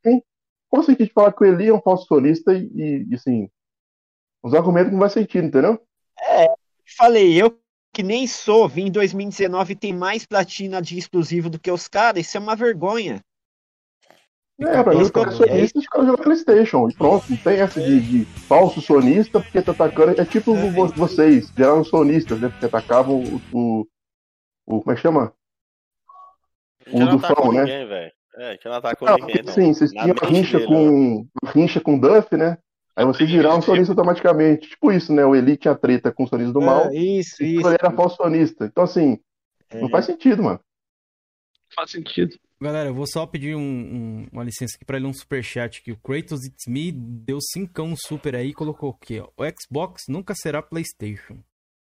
o 0.71 0.83
sentido 0.83 1.07
de 1.07 1.13
falar 1.13 1.33
que 1.33 1.43
o 1.43 1.47
Eli 1.47 1.69
é 1.69 1.75
um 1.75 1.81
falso 1.81 2.07
sonista 2.07 2.53
e, 2.53 3.07
e, 3.09 3.15
assim, 3.15 3.51
os 4.43 4.55
argumentos 4.55 4.93
não 4.93 5.01
vai 5.01 5.11
sentido, 5.11 5.47
entendeu? 5.47 5.81
Falei, 6.97 7.41
eu 7.41 7.61
que 7.93 8.03
nem 8.03 8.27
sou, 8.27 8.69
vim 8.69 8.87
em 8.87 8.91
2019 8.91 9.73
e 9.73 9.77
tem 9.77 9.93
mais 9.93 10.25
platina 10.25 10.81
de 10.81 10.97
exclusivo 10.99 11.51
do 11.51 11.59
que 11.59 11.71
os 11.71 11.89
caras, 11.89 12.27
isso 12.27 12.37
é 12.37 12.41
uma 12.41 12.55
vergonha. 12.55 13.21
É, 14.61 14.83
pra 14.83 14.95
mim, 14.95 15.01
os 15.01 15.11
caras 15.11 15.35
sonistas, 15.35 15.83
os 15.83 15.89
caras 15.89 16.07
jogam 16.07 16.23
Playstation, 16.23 16.89
e 16.89 16.95
pronto, 16.95 17.25
não 17.31 17.37
tem 17.39 17.61
essa 17.61 17.81
de, 17.81 18.01
de 18.01 18.25
falso 18.43 18.81
sonista, 18.83 19.41
porque 19.41 19.63
tá 19.63 19.73
atacando, 19.73 20.21
é 20.21 20.25
tipo 20.25 20.55
vo- 20.55 20.89
vocês, 20.89 21.51
viraram 21.51 21.83
sonistas, 21.83 22.39
né, 22.39 22.49
porque 22.51 22.67
atacavam 22.67 23.23
o, 23.23 23.41
o, 23.53 23.87
o 24.67 24.81
como 24.83 24.93
é 24.93 24.95
que 24.95 25.01
chama? 25.01 25.33
A 26.87 26.91
não 26.91 27.17
do 27.17 27.19
Fão, 27.21 27.53
né? 27.53 27.61
ninguém, 27.63 27.87
velho. 27.87 28.13
É, 28.37 28.49
a 28.49 28.53
gente 28.53 28.65
não 28.67 28.75
atacou 28.75 29.09
Não, 29.09 29.17
ninguém, 29.17 29.43
não. 29.43 29.53
sim, 29.53 29.73
vocês 29.73 29.91
tinham 29.91 30.07
mente 30.09 30.25
rincha 30.27 30.59
dele, 30.59 30.73
ó. 30.73 30.77
com, 30.77 31.27
uma 31.43 31.53
rincha 31.53 31.81
com 31.81 31.99
Duff, 31.99 32.37
né, 32.37 32.59
aí 32.97 33.05
vocês 33.05 33.31
viraram 33.31 33.61
sonista 33.63 33.93
automaticamente, 33.93 34.69
tipo 34.69 34.91
isso, 34.93 35.13
né, 35.13 35.25
o 35.25 35.35
Eli 35.35 35.57
tinha 35.57 35.75
treta 35.75 36.13
com 36.13 36.25
o 36.25 36.27
sonista 36.29 36.53
do 36.53 36.61
mal, 36.61 36.87
É, 36.89 36.95
isso, 36.97 37.43
e 37.43 37.57
isso. 37.57 37.67
ele 37.69 37.77
era 37.81 37.91
falso 37.91 38.17
sonista, 38.17 38.67
então 38.67 38.85
assim, 38.85 39.19
É. 39.71 39.81
não 39.81 39.89
faz 39.89 40.05
sentido, 40.07 40.43
mano. 40.43 40.61
Faz 41.75 41.91
sentido. 41.93 42.37
Galera, 42.61 42.89
eu 42.91 42.95
vou 42.95 43.07
só 43.07 43.25
pedir 43.27 43.55
um- 43.55 43.61
um- 43.61 44.29
uma 44.33 44.45
licença 44.45 44.75
aqui 44.77 44.85
pra 44.85 44.99
ler 44.99 45.07
um 45.07 45.13
superchat 45.15 45.79
aqui. 45.81 45.93
O 45.93 45.97
Kratos 45.97 46.45
It's 46.45 46.67
Me 46.67 46.93
deu 46.93 47.39
cincão 47.41 47.95
super 47.97 48.35
aí 48.37 48.49
e 48.49 48.53
colocou 48.53 48.91
o 48.91 48.95
quê? 48.95 49.23
O 49.23 49.43
Xbox 49.59 50.03
nunca 50.09 50.35
será 50.35 50.61
PlayStation. 50.61 51.39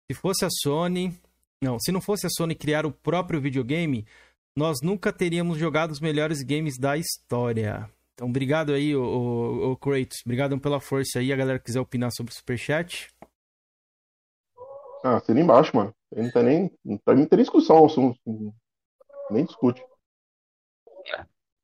Se 0.10 0.18
fosse 0.18 0.44
a 0.46 0.50
Sony... 0.64 1.14
Não, 1.62 1.78
se 1.80 1.92
não 1.92 2.02
fosse 2.02 2.26
a 2.26 2.30
Sony 2.30 2.56
criar 2.56 2.86
o 2.86 2.92
próprio 2.92 3.40
videogame, 3.40 4.06
nós 4.58 4.78
nunca 4.82 5.12
teríamos 5.14 5.58
jogado 5.58 5.92
os 5.92 6.00
melhores 6.00 6.42
games 6.42 6.78
da 6.80 6.98
história. 6.98 7.90
Então, 8.16 8.30
obrigado 8.30 8.72
aí, 8.72 8.96
ô, 8.96 9.04
ô, 9.04 9.72
ô 9.72 9.78
Kratos. 9.78 10.22
Obrigado 10.26 10.58
pela 10.58 10.80
força 10.80 11.20
aí. 11.20 11.34
A 11.34 11.36
galera 11.36 11.60
que 11.60 11.66
quiser 11.66 11.82
opinar 11.82 12.12
sobre 12.12 12.32
o 12.32 12.36
superchat. 12.36 13.10
Ah, 15.04 15.18
assina 15.18 15.40
embaixo, 15.40 15.76
mano, 15.76 15.94
Aí 16.16 16.24
não 16.24 16.32
tem 16.32 16.44
nem, 16.44 17.00
pra 17.04 17.14
mim 17.14 17.22
não 17.22 17.28
tem 17.28 17.38
nem 17.38 17.44
discussão, 17.44 17.82
o 17.82 17.86
assunto, 17.86 18.18
nem 19.30 19.46
discute. 19.46 19.84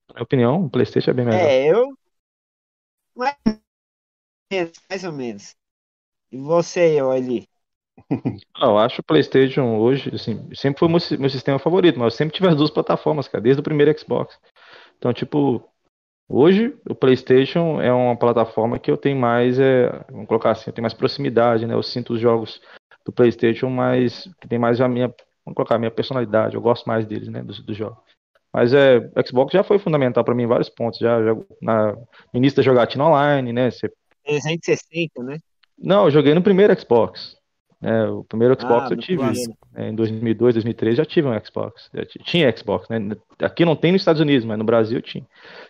Na 0.10 0.16
minha 0.16 0.24
opinião, 0.24 0.66
o 0.66 0.70
PlayStation 0.70 1.12
é 1.12 1.14
bem 1.14 1.26
melhor. 1.26 1.50
É, 1.50 1.72
eu. 1.72 1.98
Mais 3.16 3.36
ou 3.46 3.54
menos, 4.52 4.72
mais 4.90 5.04
ou 5.06 5.12
menos. 5.14 5.56
E 6.32 6.38
você? 6.38 6.98
Ah, 8.56 8.66
eu 8.68 8.78
acho 8.78 9.00
o 9.00 9.04
PlayStation 9.04 9.78
hoje, 9.78 10.14
assim, 10.14 10.54
sempre 10.54 10.80
foi 10.80 10.88
o 10.90 10.92
meu, 10.92 11.00
meu 11.18 11.30
sistema 11.30 11.58
favorito, 11.58 11.98
mas 11.98 12.14
eu 12.14 12.18
sempre 12.18 12.36
tive 12.36 12.50
as 12.50 12.56
duas 12.56 12.70
plataformas, 12.70 13.28
cara, 13.28 13.42
desde 13.42 13.62
o 13.62 13.64
primeiro 13.64 13.98
Xbox. 13.98 14.38
Então, 14.98 15.14
tipo, 15.14 15.64
hoje 16.32 16.76
o 16.90 16.96
PlayStation 16.96 17.82
é 17.82 17.92
uma 17.92 18.16
plataforma 18.16 18.80
que 18.80 18.90
eu 18.90 18.98
tenho 18.98 19.18
mais, 19.18 19.60
é, 19.60 19.90
vamos 20.10 20.28
colocar 20.28 20.52
assim, 20.52 20.66
eu 20.68 20.74
tenho 20.74 20.84
mais 20.84 20.94
proximidade, 20.94 21.66
né? 21.66 21.74
Eu 21.74 21.84
sinto 21.84 22.14
os 22.14 22.20
jogos 22.20 22.62
do 23.06 23.12
PlayStation 23.12 23.70
mais, 23.70 24.30
que 24.40 24.48
tem 24.48 24.60
mais 24.60 24.80
a 24.80 24.88
minha, 24.88 25.08
vamos 25.46 25.56
colocar, 25.56 25.76
a 25.76 25.80
minha 25.80 25.92
personalidade, 25.92 26.56
eu 26.56 26.62
gosto 26.62 26.86
mais 26.86 27.06
deles, 27.06 27.28
né, 27.28 27.44
dos, 27.44 27.60
dos 27.60 27.76
jogos. 27.76 27.98
Mas 28.54 28.74
é, 28.74 28.98
o 28.98 29.28
Xbox 29.28 29.54
já 29.54 29.64
foi 29.64 29.80
fundamental 29.80 30.24
pra 30.24 30.36
mim 30.36 30.44
em 30.44 30.48
vários 30.48 30.70
pontos, 30.70 31.00
já, 31.00 31.24
já 31.24 31.36
na, 31.62 31.94
no 31.94 32.36
início 32.36 32.58
da 32.58 32.64
jogatina 32.64 33.06
online, 33.06 33.54
né? 33.54 33.72
Você 33.72 33.92
360, 34.24 35.24
né? 35.24 35.38
não, 35.78 36.06
eu 36.06 36.12
joguei 36.12 36.34
no 36.34 36.44
primeiro 36.44 36.78
Xbox. 36.80 37.36
Né? 37.82 38.06
o 38.08 38.24
primeiro 38.24 38.56
Xbox 38.60 38.92
Ah, 38.92 38.94
eu 38.94 38.98
tive 38.98 39.24
né, 39.74 39.90
em 39.90 39.96
2002, 39.96 40.56
2003 40.56 40.98
já 40.98 41.06
tive 41.06 41.28
um 41.28 41.40
Xbox. 41.44 41.90
Já 41.94 42.06
ti- 42.06 42.20
tinha 42.24 42.56
Xbox, 42.56 42.88
né? 42.90 43.00
Aqui 43.40 43.66
não 43.66 43.76
tem 43.76 43.92
nos 43.92 44.02
Estados 44.02 44.22
Unidos, 44.22 44.46
mas 44.46 44.58
no 44.58 44.64
Brasil 44.64 45.02
tinha. 45.02 45.26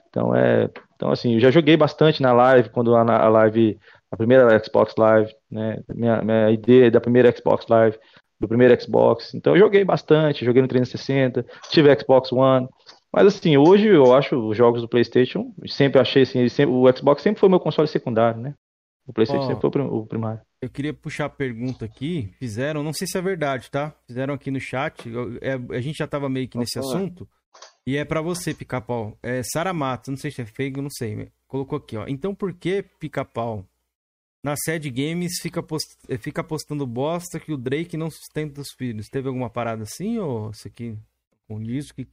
Então 0.09 0.35
é, 0.35 0.69
então 0.95 1.11
assim, 1.11 1.35
eu 1.35 1.39
já 1.39 1.49
joguei 1.51 1.77
bastante 1.77 2.21
na 2.21 2.33
live 2.33 2.69
quando 2.69 2.95
a, 2.95 3.01
a 3.01 3.29
live, 3.29 3.77
a 4.11 4.17
primeira 4.17 4.61
Xbox 4.63 4.93
Live, 4.97 5.33
né? 5.49 5.79
Minha, 5.93 6.21
minha 6.21 6.51
ideia 6.51 6.91
da 6.91 6.99
primeira 6.99 7.33
Xbox 7.35 7.65
Live, 7.67 7.97
do 8.39 8.47
primeiro 8.47 8.79
Xbox. 8.81 9.33
Então 9.33 9.53
eu 9.55 9.59
joguei 9.59 9.85
bastante, 9.85 10.43
joguei 10.43 10.61
no 10.61 10.67
360, 10.67 11.45
tive 11.69 11.95
Xbox 11.97 12.31
One. 12.31 12.67
Mas 13.13 13.27
assim, 13.27 13.57
hoje 13.57 13.87
eu 13.87 14.13
acho 14.15 14.35
os 14.47 14.55
jogos 14.57 14.81
do 14.81 14.87
PlayStation, 14.87 15.53
sempre 15.67 15.99
achei 15.99 16.23
assim, 16.23 16.47
sempre, 16.49 16.73
o 16.73 16.91
Xbox 16.95 17.21
sempre 17.21 17.39
foi 17.39 17.49
meu 17.49 17.59
console 17.59 17.87
secundário, 17.87 18.39
né? 18.41 18.53
O 19.07 19.13
PlayStation 19.13 19.43
Ó. 19.43 19.47
sempre 19.47 19.61
foi 19.61 19.67
o 19.69 19.71
prim- 19.71 19.83
o 19.89 20.05
primário. 20.05 20.41
Eu 20.61 20.69
queria 20.69 20.93
puxar 20.93 21.25
a 21.25 21.29
pergunta 21.29 21.83
aqui. 21.85 22.31
Fizeram, 22.37 22.83
não 22.83 22.93
sei 22.93 23.07
se 23.07 23.17
é 23.17 23.21
verdade, 23.21 23.69
tá? 23.71 23.93
Fizeram 24.07 24.33
aqui 24.33 24.51
no 24.51 24.59
chat. 24.59 25.09
é, 25.41 25.53
a 25.75 25.81
gente 25.81 25.97
já 25.97 26.07
tava 26.07 26.29
meio 26.29 26.47
que 26.47 26.57
nesse 26.57 26.79
falar. 26.79 26.95
assunto. 26.97 27.27
E 27.85 27.97
é 27.97 28.05
pra 28.05 28.21
você, 28.21 28.53
pica-pau. 28.53 29.17
É 29.23 29.41
Sara 29.43 29.73
Matos, 29.73 30.09
não 30.09 30.17
sei 30.17 30.31
se 30.31 30.41
é 30.41 30.45
fake, 30.45 30.79
não 30.79 30.89
sei. 30.89 31.31
Colocou 31.47 31.77
aqui, 31.77 31.97
ó. 31.97 32.05
Então 32.07 32.33
por 32.33 32.53
que, 32.53 32.83
pica-pau, 32.99 33.65
na 34.43 34.55
sede 34.55 34.89
games 34.89 35.39
fica, 35.41 35.61
post... 35.61 35.97
eh, 36.07 36.17
fica 36.17 36.43
postando 36.43 36.85
bosta 36.87 37.39
que 37.39 37.51
o 37.51 37.57
Drake 37.57 37.97
não 37.97 38.09
sustenta 38.09 38.61
os 38.61 38.71
filhos? 38.77 39.07
Teve 39.07 39.27
alguma 39.27 39.49
parada 39.49 39.83
assim 39.83 40.19
ou 40.19 40.51
isso 40.51 40.67
aqui 40.67 40.95
condiz? 41.47 41.91
Que... 41.91 42.07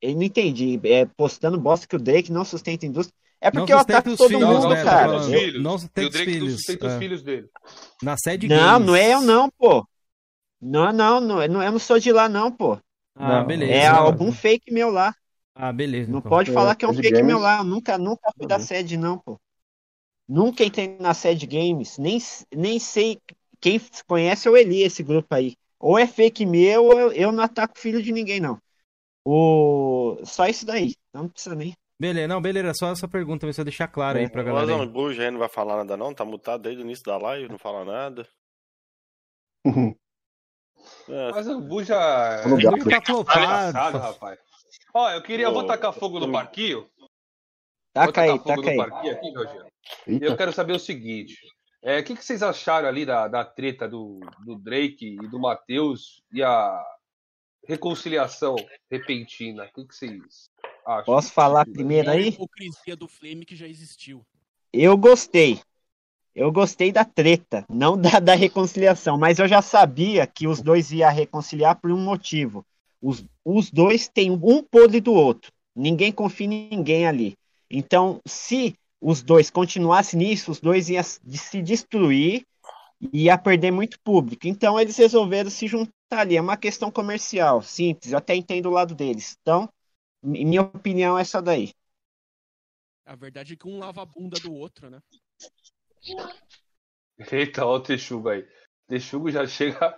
Eu 0.00 0.14
não 0.14 0.22
entendi. 0.22 0.78
É, 0.84 1.06
postando 1.06 1.58
bosta 1.58 1.86
que 1.86 1.96
o 1.96 1.98
Drake 1.98 2.30
não 2.30 2.44
sustenta 2.44 2.84
a 2.84 2.88
indústria. 2.88 3.16
É 3.44 3.50
Não 3.52 3.66
porque 3.66 3.72
eu 3.72 3.78
sustenta 3.78 3.78
ataco 3.78 4.10
os 4.10 4.24
todo 4.24 4.40
filhos, 4.40 4.48
mundo, 4.48 4.68
né? 4.68 4.84
Cara. 4.84 5.16
Eu- 5.30 5.44
filhos. 5.44 5.62
Não 5.62 5.78
E 5.96 6.08
sustenta 6.08 6.16
os 6.18 6.20
não 6.38 6.48
filhos. 6.48 6.48
sustenta 6.48 6.86
os 6.86 6.94
é. 6.94 6.96
filhos 6.96 7.22
dele. 7.22 7.48
Na 8.02 8.16
sede 8.16 8.48
Não, 8.48 8.78
games. 8.78 8.80
não 8.80 8.96
é 8.96 9.12
eu 9.14 9.20
não, 9.20 9.50
pô. 9.50 9.86
Não, 10.60 10.92
não, 10.92 11.20
não, 11.20 11.42
eu 11.42 11.48
não, 11.50 11.62
eu 11.62 11.72
não 11.72 11.78
sou 11.78 11.98
de 12.00 12.12
lá 12.12 12.28
não, 12.28 12.52
pô. 12.52 12.78
Ah, 13.16 13.42
Não, 13.42 13.44
beleza. 13.44 13.72
É 13.72 13.86
Não. 13.86 13.88
algum 13.88 14.32
fake 14.32 14.72
meu 14.72 14.90
lá. 14.90 15.14
Ah, 15.54 15.72
beleza. 15.72 16.10
Não 16.10 16.20
então. 16.20 16.32
pode 16.32 16.50
É, 16.50 16.52
falar 16.52 16.76
que 16.76 16.84
é 16.84 16.88
um 16.88 16.94
fake 16.94 17.22
games. 17.22 17.24
meu 17.24 17.38
lá. 17.38 17.58
Eu 17.58 17.64
nunca, 17.64 17.98
nunca 17.98 18.32
fui 18.36 18.46
da 18.46 18.58
Uhum. 18.58 18.60
sede, 18.60 18.96
não, 18.96 19.18
pô. 19.18 19.40
Nunca 20.28 20.64
entrei 20.64 20.98
na 21.00 21.14
sede 21.14 21.46
games. 21.46 21.98
Nem, 21.98 22.18
nem 22.54 22.78
sei 22.78 23.20
quem 23.60 23.80
conhece 24.06 24.48
é 24.48 24.50
o 24.50 24.56
Eli, 24.56 24.82
esse 24.82 25.02
grupo 25.02 25.34
aí. 25.34 25.56
Ou 25.80 25.98
é 25.98 26.06
fake 26.06 26.46
meu, 26.46 26.84
ou 26.86 26.98
eu, 27.00 27.12
eu 27.12 27.32
não 27.32 27.44
ataco 27.44 27.78
filho 27.78 28.02
de 28.02 28.12
ninguém, 28.12 28.40
não. 28.40 28.60
O... 29.24 30.18
Só 30.24 30.46
isso 30.48 30.66
daí. 30.66 30.96
Não 31.14 31.28
precisa 31.28 31.54
nem. 31.56 31.76
Beleza, 31.98 32.28
não, 32.28 32.40
beleza. 32.40 32.74
Só 32.74 32.90
essa 32.90 33.08
pergunta, 33.08 33.46
pra 33.46 33.64
deixar 33.64 33.88
claro 33.88 34.18
aí 34.18 34.28
pra 34.28 34.42
O 34.42 34.44
galera. 34.44 34.66
Ozone 34.66 34.82
aí. 34.82 34.88
Bush 34.88 35.18
aí 35.18 35.30
não 35.30 35.38
vai 35.38 35.48
falar 35.48 35.76
nada 35.76 35.96
não, 35.96 36.12
tá 36.14 36.24
mutado 36.24 36.62
desde 36.62 36.82
o 36.82 36.84
início 36.84 37.04
da 37.04 37.16
live, 37.16 37.48
não 37.48 37.58
fala 37.58 37.84
nada. 37.84 38.28
É, 41.08 41.30
Mas 41.30 41.48
o 41.48 41.60
Bu 41.62 41.82
já. 41.82 42.42
Dá. 42.42 42.46
Ele 42.46 42.84
tá 42.84 43.00
flopado. 43.00 43.98
Rapaz. 43.98 44.38
Ó, 44.92 45.10
eu 45.10 45.22
queria. 45.22 45.46
Eu 45.46 45.52
vou 45.52 45.62
Ô, 45.62 45.66
tacar 45.66 45.94
fogo 45.94 46.20
no 46.20 46.28
ô, 46.28 46.32
parquinho. 46.32 46.88
Vou 46.98 47.08
Taca 47.94 48.20
aí, 48.20 48.38
tacar 48.38 48.42
fogo 48.42 48.62
taca 48.62 48.62
no 48.62 48.82
aí. 48.82 48.90
parquinho 48.90 49.14
aqui, 49.14 49.32
Jorginho. 49.32 49.66
Eu 50.22 50.36
quero 50.36 50.52
saber 50.52 50.74
o 50.74 50.78
seguinte: 50.78 51.38
é, 51.82 52.00
o 52.00 52.04
que, 52.04 52.14
que 52.14 52.24
vocês 52.24 52.42
acharam 52.42 52.86
ali 52.88 53.06
da, 53.06 53.28
da 53.28 53.44
treta 53.44 53.88
do, 53.88 54.20
do 54.44 54.56
Drake 54.56 55.16
e 55.22 55.28
do 55.28 55.38
Matheus 55.40 56.22
e 56.32 56.42
a 56.42 56.84
reconciliação 57.66 58.56
repentina? 58.90 59.64
O 59.64 59.72
que, 59.72 59.86
que 59.86 59.94
vocês 59.94 60.50
acham? 60.84 61.04
Posso 61.04 61.32
falar 61.32 61.66
primeiro 61.66 62.10
aí? 62.10 62.28
hipocrisia 62.28 62.96
do 62.96 63.08
Flame 63.08 63.44
que 63.44 63.56
já 63.56 63.66
existiu. 63.66 64.24
Eu 64.72 64.96
gostei. 64.96 65.60
Eu 66.34 66.50
gostei 66.50 66.90
da 66.90 67.04
treta, 67.04 67.64
não 67.68 67.96
da, 67.96 68.18
da 68.18 68.34
reconciliação, 68.34 69.16
mas 69.16 69.38
eu 69.38 69.46
já 69.46 69.62
sabia 69.62 70.26
que 70.26 70.48
os 70.48 70.60
dois 70.60 70.90
iam 70.90 71.10
reconciliar 71.12 71.76
por 71.76 71.92
um 71.92 71.98
motivo. 71.98 72.66
Os, 73.00 73.24
os 73.44 73.70
dois 73.70 74.08
têm 74.08 74.30
um 74.30 74.62
podre 74.62 75.00
do 75.00 75.12
outro. 75.12 75.52
Ninguém 75.76 76.10
confia 76.10 76.46
em 76.46 76.68
ninguém 76.70 77.06
ali. 77.06 77.36
Então, 77.70 78.20
se 78.26 78.74
os 79.00 79.22
dois 79.22 79.50
continuassem 79.50 80.18
nisso, 80.18 80.50
os 80.50 80.60
dois 80.60 80.88
iam 80.88 81.02
se 81.02 81.62
destruir 81.62 82.44
e 83.12 83.24
ia 83.24 83.36
perder 83.36 83.70
muito 83.70 84.00
público. 84.00 84.48
Então, 84.48 84.80
eles 84.80 84.96
resolveram 84.96 85.50
se 85.50 85.66
juntar 85.66 85.92
ali. 86.10 86.36
É 86.36 86.40
uma 86.40 86.56
questão 86.56 86.90
comercial, 86.90 87.62
simples. 87.62 88.12
Eu 88.12 88.18
até 88.18 88.34
entendo 88.34 88.66
o 88.66 88.72
lado 88.72 88.94
deles. 88.94 89.36
Então, 89.42 89.68
minha 90.24 90.62
opinião 90.62 91.18
é 91.18 91.22
essa 91.22 91.42
daí. 91.42 91.72
A 93.06 93.14
verdade 93.14 93.52
é 93.52 93.56
que 93.56 93.68
um 93.68 93.78
lava 93.78 94.02
a 94.02 94.06
bunda 94.06 94.38
do 94.40 94.52
outro, 94.52 94.88
né? 94.88 95.00
Eita, 97.30 97.64
olha 97.64 97.80
o 97.80 97.82
Texugo 97.82 98.30
aí. 98.30 98.46
Texugo 98.86 99.30
já 99.30 99.46
chega. 99.46 99.96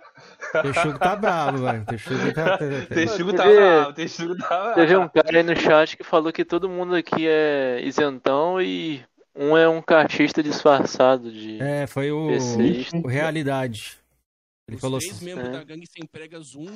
Texugo 0.61 0.99
tá 0.99 1.15
bravo, 1.15 1.57
velho. 1.59 1.85
Texugo 1.85 2.33
tá. 2.33 2.57
Texugo 2.87 3.33
tá 3.33 3.43
bravo, 3.45 3.93
Texugo 3.93 4.37
tá 4.37 4.47
bravo. 4.47 4.75
Teve 4.75 4.97
um 4.97 5.09
cara 5.09 5.37
aí 5.37 5.43
no 5.43 5.55
chat 5.55 5.97
que 5.97 6.03
falou 6.03 6.31
que 6.31 6.45
todo 6.45 6.69
mundo 6.69 6.95
aqui 6.95 7.27
é 7.27 7.81
isentão 7.83 8.61
e 8.61 9.03
um 9.35 9.57
é 9.57 9.67
um 9.67 9.81
cartista 9.81 10.41
disfarçado 10.41 11.31
de 11.31 11.61
É, 11.61 11.85
foi 11.85 12.11
o, 12.11 12.27
PCista. 12.27 12.97
o 12.97 13.07
Realidade. 13.07 13.99
Ele 14.67 14.75
Os 14.75 14.81
falou 14.81 14.99
três 14.99 15.15
assim. 15.15 15.25
membros 15.25 15.47
é. 15.49 15.51
da 15.51 15.63
gangue 15.63 15.87
sem 15.87 16.05
pregas, 16.05 16.55
um, 16.55 16.67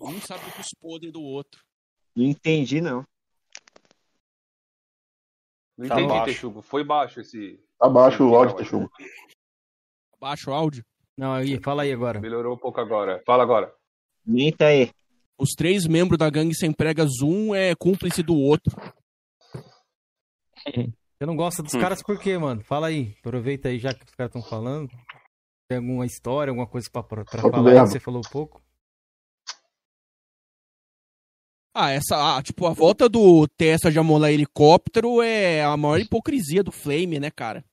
um 0.00 0.20
sabe 0.20 0.44
dos 0.56 0.68
podres 0.80 1.12
do 1.12 1.22
outro. 1.22 1.60
Não 2.14 2.24
entendi, 2.24 2.80
não. 2.80 3.04
Não 5.78 5.88
Tá 5.88 5.94
entendi, 5.94 6.08
baixo. 6.08 6.24
Texugo. 6.26 6.62
Foi 6.62 6.84
baixo 6.84 7.20
esse. 7.20 7.58
abaixo 7.80 8.24
o 8.28 8.34
áudio, 8.36 8.56
Texugo. 8.56 8.90
Baixa 10.20 10.50
o 10.50 10.54
áudio. 10.54 10.84
Não, 11.16 11.32
aí, 11.32 11.60
fala 11.62 11.82
aí 11.82 11.92
agora. 11.92 12.20
Melhorou 12.20 12.54
um 12.54 12.58
pouco 12.58 12.80
agora. 12.80 13.22
Fala 13.26 13.42
agora. 13.42 13.74
Comenta 14.24 14.66
aí. 14.66 14.90
Os 15.38 15.50
três 15.56 15.86
membros 15.86 16.18
da 16.18 16.30
gangue 16.30 16.54
sem 16.54 16.72
pregas, 16.72 17.10
um 17.22 17.54
é 17.54 17.74
cúmplice 17.74 18.22
do 18.22 18.36
outro. 18.36 18.72
Você 20.64 21.26
não 21.26 21.34
gosta 21.34 21.62
dos 21.62 21.74
Hum. 21.74 21.80
caras 21.80 22.02
por 22.02 22.18
quê, 22.20 22.38
mano? 22.38 22.62
Fala 22.62 22.86
aí. 22.88 23.14
Aproveita 23.18 23.68
aí, 23.68 23.78
já 23.78 23.92
que 23.92 24.04
os 24.04 24.14
caras 24.14 24.34
estão 24.34 24.48
falando. 24.48 24.88
Tem 25.68 25.78
alguma 25.78 26.06
história, 26.06 26.50
alguma 26.50 26.66
coisa 26.68 26.88
pra, 26.92 27.02
pra 27.02 27.22
o 27.22 27.26
falar 27.50 27.70
aí 27.72 27.80
que 27.80 27.86
você 27.88 28.00
falou 28.00 28.20
pouco? 28.30 28.61
Ah, 31.74 31.90
essa, 31.90 32.36
ah, 32.36 32.42
tipo, 32.42 32.66
a 32.66 32.72
volta 32.74 33.08
do 33.08 33.48
Testa 33.48 33.90
de 33.90 33.98
amolar 33.98 34.30
helicóptero 34.30 35.22
é 35.22 35.64
a 35.64 35.74
maior 35.74 35.98
hipocrisia 35.98 36.62
do 36.62 36.70
Flame, 36.70 37.18
né, 37.18 37.30
cara? 37.30 37.64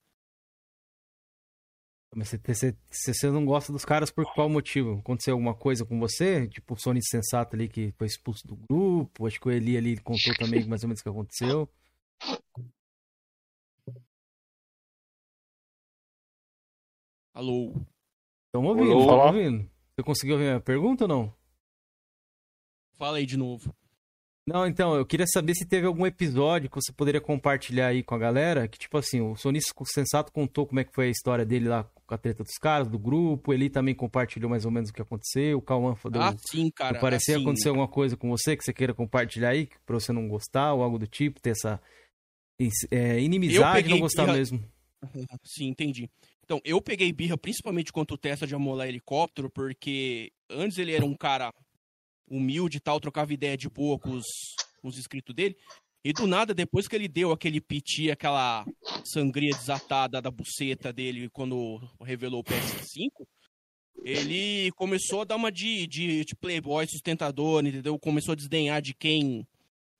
Mas 2.15 2.29
você, 2.29 2.37
você, 2.37 2.77
você 2.89 3.13
você 3.13 3.29
não 3.29 3.45
gosta 3.45 3.71
dos 3.71 3.85
caras 3.85 4.09
por 4.09 4.25
qual 4.33 4.49
motivo? 4.49 4.99
Aconteceu 4.99 5.33
alguma 5.33 5.53
coisa 5.53 5.85
com 5.85 5.99
você? 5.99 6.47
Tipo 6.47 6.73
o 6.73 6.77
Sony 6.77 7.03
Sensato 7.03 7.55
ali 7.55 7.67
que 7.67 7.91
foi 7.97 8.07
expulso 8.07 8.47
do 8.47 8.55
grupo. 8.55 9.27
Acho 9.27 9.39
que 9.39 9.47
o 9.47 9.51
Eli 9.51 9.77
ali 9.77 9.97
contou 9.97 10.33
também 10.35 10.65
mais 10.65 10.81
ou 10.81 10.87
menos 10.87 11.01
o 11.01 11.03
que 11.03 11.09
aconteceu. 11.09 11.69
Alô? 17.33 17.73
Estão 18.47 18.65
ouvindo, 18.65 18.99
estão 18.99 19.19
ouvindo. 19.19 19.71
Você 19.95 20.03
conseguiu 20.03 20.35
ouvir 20.35 20.47
a 20.47 20.49
minha 20.51 20.61
pergunta 20.61 21.03
ou 21.03 21.07
não? 21.07 21.33
Fala 22.93 23.17
aí 23.17 23.25
de 23.25 23.37
novo. 23.37 23.73
Não, 24.47 24.65
então, 24.65 24.95
eu 24.95 25.05
queria 25.05 25.27
saber 25.27 25.53
se 25.53 25.65
teve 25.67 25.85
algum 25.85 26.07
episódio 26.07 26.69
que 26.69 26.75
você 26.75 26.91
poderia 26.91 27.21
compartilhar 27.21 27.87
aí 27.87 28.01
com 28.01 28.15
a 28.15 28.17
galera, 28.17 28.67
que 28.67 28.79
tipo 28.79 28.97
assim, 28.97 29.21
o 29.21 29.35
Sonista 29.35 29.73
Sensato 29.85 30.31
contou 30.31 30.65
como 30.65 30.79
é 30.79 30.83
que 30.83 30.93
foi 30.93 31.07
a 31.07 31.11
história 31.11 31.45
dele 31.45 31.67
lá 31.67 31.83
com 31.83 32.15
a 32.15 32.17
treta 32.17 32.43
dos 32.43 32.57
caras, 32.59 32.87
do 32.87 32.97
grupo, 32.97 33.53
ele 33.53 33.69
também 33.69 33.93
compartilhou 33.93 34.49
mais 34.49 34.65
ou 34.65 34.71
menos 34.71 34.89
o 34.89 34.93
que 34.93 35.01
aconteceu, 35.01 35.59
o 35.59 35.61
Cauã 35.61 35.95
falou, 35.95 36.19
Ah, 36.19 36.35
sim, 36.49 36.71
cara. 36.71 36.99
parecia 36.99 37.35
assim, 37.35 37.43
acontecer 37.43 37.69
alguma 37.69 37.87
coisa 37.87 38.17
com 38.17 38.27
você 38.29 38.57
que 38.57 38.63
você 38.63 38.73
queira 38.73 38.93
compartilhar 38.93 39.49
aí, 39.49 39.69
pra 39.85 39.99
você 39.99 40.11
não 40.11 40.27
gostar 40.27 40.73
ou 40.73 40.81
algo 40.81 40.97
do 40.97 41.05
tipo, 41.05 41.39
ter 41.39 41.51
essa 41.51 41.79
é, 42.89 43.21
inimizade, 43.21 43.75
peguei 43.75 43.91
não 43.91 43.99
gostar 43.99 44.25
mesmo. 44.25 44.63
Sim, 45.45 45.67
entendi. 45.67 46.09
Então, 46.43 46.59
eu 46.65 46.81
peguei 46.81 47.13
birra 47.13 47.37
principalmente 47.37 47.93
contra 47.93 48.15
o 48.15 48.17
Testa 48.17 48.47
de 48.47 48.55
amolar 48.55 48.87
helicóptero, 48.87 49.47
porque 49.47 50.31
antes 50.49 50.79
ele 50.79 50.93
era 50.93 51.05
um 51.05 51.15
cara 51.15 51.53
humilde 52.29 52.77
e 52.77 52.79
tal, 52.79 52.99
trocava 52.99 53.33
ideia 53.33 53.57
de 53.57 53.69
boa 53.69 53.97
com 53.97 54.11
os, 54.11 54.25
com 54.81 54.87
os 54.87 54.97
inscritos 54.97 55.35
dele. 55.35 55.57
E 56.03 56.13
do 56.13 56.25
nada, 56.25 56.53
depois 56.53 56.87
que 56.87 56.95
ele 56.95 57.07
deu 57.07 57.31
aquele 57.31 57.59
piti, 57.59 58.09
aquela 58.09 58.65
sangria 59.03 59.51
desatada 59.51 60.21
da 60.21 60.31
buceta 60.31 60.93
dele 60.93 61.29
quando 61.29 61.81
revelou 62.01 62.39
o 62.39 62.43
PS5, 62.43 63.09
ele 64.03 64.71
começou 64.73 65.21
a 65.21 65.25
dar 65.25 65.35
uma 65.35 65.51
de, 65.51 65.85
de, 65.87 66.23
de 66.23 66.35
playboy 66.35 66.87
sustentador, 66.87 67.65
entendeu? 67.65 67.99
Começou 67.99 68.31
a 68.31 68.35
desdenhar 68.35 68.81
de 68.81 68.93
quem 68.93 69.45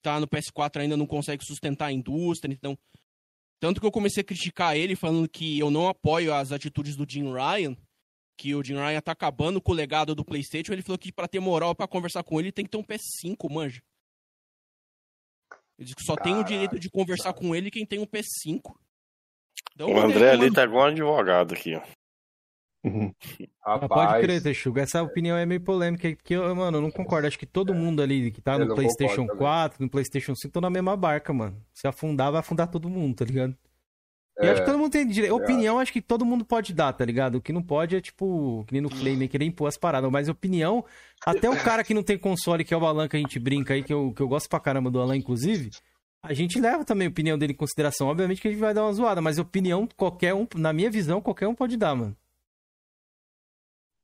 tá 0.01 0.19
no 0.19 0.27
PS4 0.27 0.77
ainda 0.79 0.95
não 0.95 1.05
consegue 1.05 1.43
sustentar 1.43 1.87
a 1.87 1.91
indústria, 1.91 2.53
então 2.53 2.77
tanto 3.59 3.81
que 3.81 3.85
eu 3.85 3.91
comecei 3.91 4.21
a 4.21 4.23
criticar 4.23 4.77
ele, 4.77 4.95
falando 4.95 5.27
que 5.27 5.59
eu 5.59 5.69
não 5.69 5.89
apoio 5.89 6.33
as 6.33 6.53
atitudes 6.53 6.95
do 6.95 7.05
Jim 7.07 7.25
Ryan, 7.33 7.75
que 8.39 8.55
o 8.55 8.63
Jim 8.63 8.75
Ryan 8.75 9.01
tá 9.01 9.11
acabando 9.11 9.61
com 9.61 9.73
o 9.73 9.75
legado 9.75 10.15
do 10.15 10.23
PlayStation. 10.23 10.71
Ele 10.71 10.81
falou 10.81 10.97
que 10.97 11.11
pra 11.11 11.27
ter 11.27 11.41
moral 11.41 11.75
pra 11.75 11.89
conversar 11.89 12.23
com 12.23 12.39
ele 12.39 12.53
tem 12.53 12.63
que 12.63 12.71
ter 12.71 12.77
um 12.77 12.83
PS5, 12.83 13.51
manja. 13.51 13.81
Ele 15.77 15.85
disse 15.85 15.95
que 15.95 16.03
só 16.03 16.15
tem 16.15 16.37
o 16.37 16.43
direito 16.43 16.79
de 16.79 16.89
conversar 16.89 17.33
com 17.33 17.53
ele 17.53 17.69
quem 17.69 17.85
tem 17.85 17.99
um 17.99 18.05
PS5. 18.05 18.61
Então, 19.75 19.91
O 19.91 19.99
André 19.99 20.31
ali 20.31 20.53
tá 20.53 20.63
igual 20.63 20.85
um 20.85 20.87
advogado 20.87 21.53
aqui, 21.53 21.75
ó. 21.75 21.81
Uhum. 22.81 23.13
Rapaz. 23.61 23.89
pode 23.89 24.21
crer, 24.23 24.41
Texuga. 24.41 24.83
Essa 24.83 25.03
opinião 25.03 25.35
é 25.35 25.45
meio 25.45 25.61
polêmica, 25.61 26.09
porque, 26.15 26.37
mano, 26.37 26.77
eu 26.77 26.81
não 26.81 26.91
concordo. 26.91 27.27
Acho 27.27 27.37
que 27.37 27.45
todo 27.45 27.75
mundo 27.75 28.01
ali 28.01 28.31
que 28.31 28.41
tá 28.41 28.57
no 28.57 28.73
PlayStation 28.73 29.27
concordo 29.27 29.33
também. 29.33 29.37
4, 29.37 29.83
no 29.83 29.89
PlayStation 29.89 30.33
5, 30.33 30.47
estão 30.47 30.61
na 30.61 30.69
mesma 30.69 30.95
barca, 30.95 31.33
mano. 31.33 31.61
Se 31.73 31.85
afundar, 31.89 32.31
vai 32.31 32.39
afundar 32.39 32.71
todo 32.71 32.89
mundo, 32.89 33.17
tá 33.17 33.25
ligado? 33.25 33.57
E 34.41 34.45
É, 34.45 34.51
acho 34.51 34.61
que 34.61 34.65
todo 34.65 34.77
mundo 34.79 34.91
tem 34.91 35.05
direito. 35.05 35.31
é. 35.31 35.35
Opinião, 35.35 35.79
acho 35.79 35.91
que 35.91 36.01
todo 36.01 36.25
mundo 36.25 36.45
pode 36.45 36.73
dar, 36.73 36.93
tá 36.93 37.03
ligado? 37.03 37.35
O 37.35 37.41
que 37.41 37.51
não 37.51 37.61
pode 37.61 37.95
é, 37.95 38.01
tipo, 38.01 38.63
que 38.67 38.73
nem 38.73 38.81
no 38.81 38.89
Flame, 38.89 39.27
querer 39.27 39.45
impor 39.45 39.67
as 39.67 39.77
paradas. 39.77 40.09
Mas 40.09 40.29
opinião, 40.29 40.85
até 41.25 41.49
o 41.49 41.61
cara 41.61 41.83
que 41.83 41.93
não 41.93 42.03
tem 42.03 42.17
console, 42.17 42.63
que 42.63 42.73
é 42.73 42.77
o 42.77 42.85
Alan, 42.85 43.07
que 43.07 43.17
a 43.17 43.19
gente 43.19 43.37
brinca 43.37 43.73
aí, 43.73 43.83
que 43.83 43.93
eu, 43.93 44.13
que 44.13 44.21
eu 44.21 44.27
gosto 44.27 44.47
pra 44.49 44.59
caramba 44.59 44.89
do 44.89 44.99
Alan, 45.01 45.17
inclusive, 45.17 45.71
a 46.23 46.33
gente 46.33 46.59
leva 46.59 46.85
também 46.85 47.07
a 47.07 47.09
opinião 47.09 47.37
dele 47.37 47.51
em 47.53 47.55
consideração. 47.55 48.07
Obviamente 48.07 48.41
que 48.41 48.47
a 48.47 48.51
gente 48.51 48.59
vai 48.61 48.73
dar 48.73 48.83
uma 48.83 48.93
zoada, 48.93 49.19
mas 49.21 49.37
opinião, 49.39 49.87
qualquer 49.97 50.33
um, 50.33 50.47
na 50.55 50.71
minha 50.71 50.89
visão, 50.89 51.19
qualquer 51.21 51.47
um 51.47 51.55
pode 51.55 51.75
dar, 51.75 51.93
mano. 51.95 52.15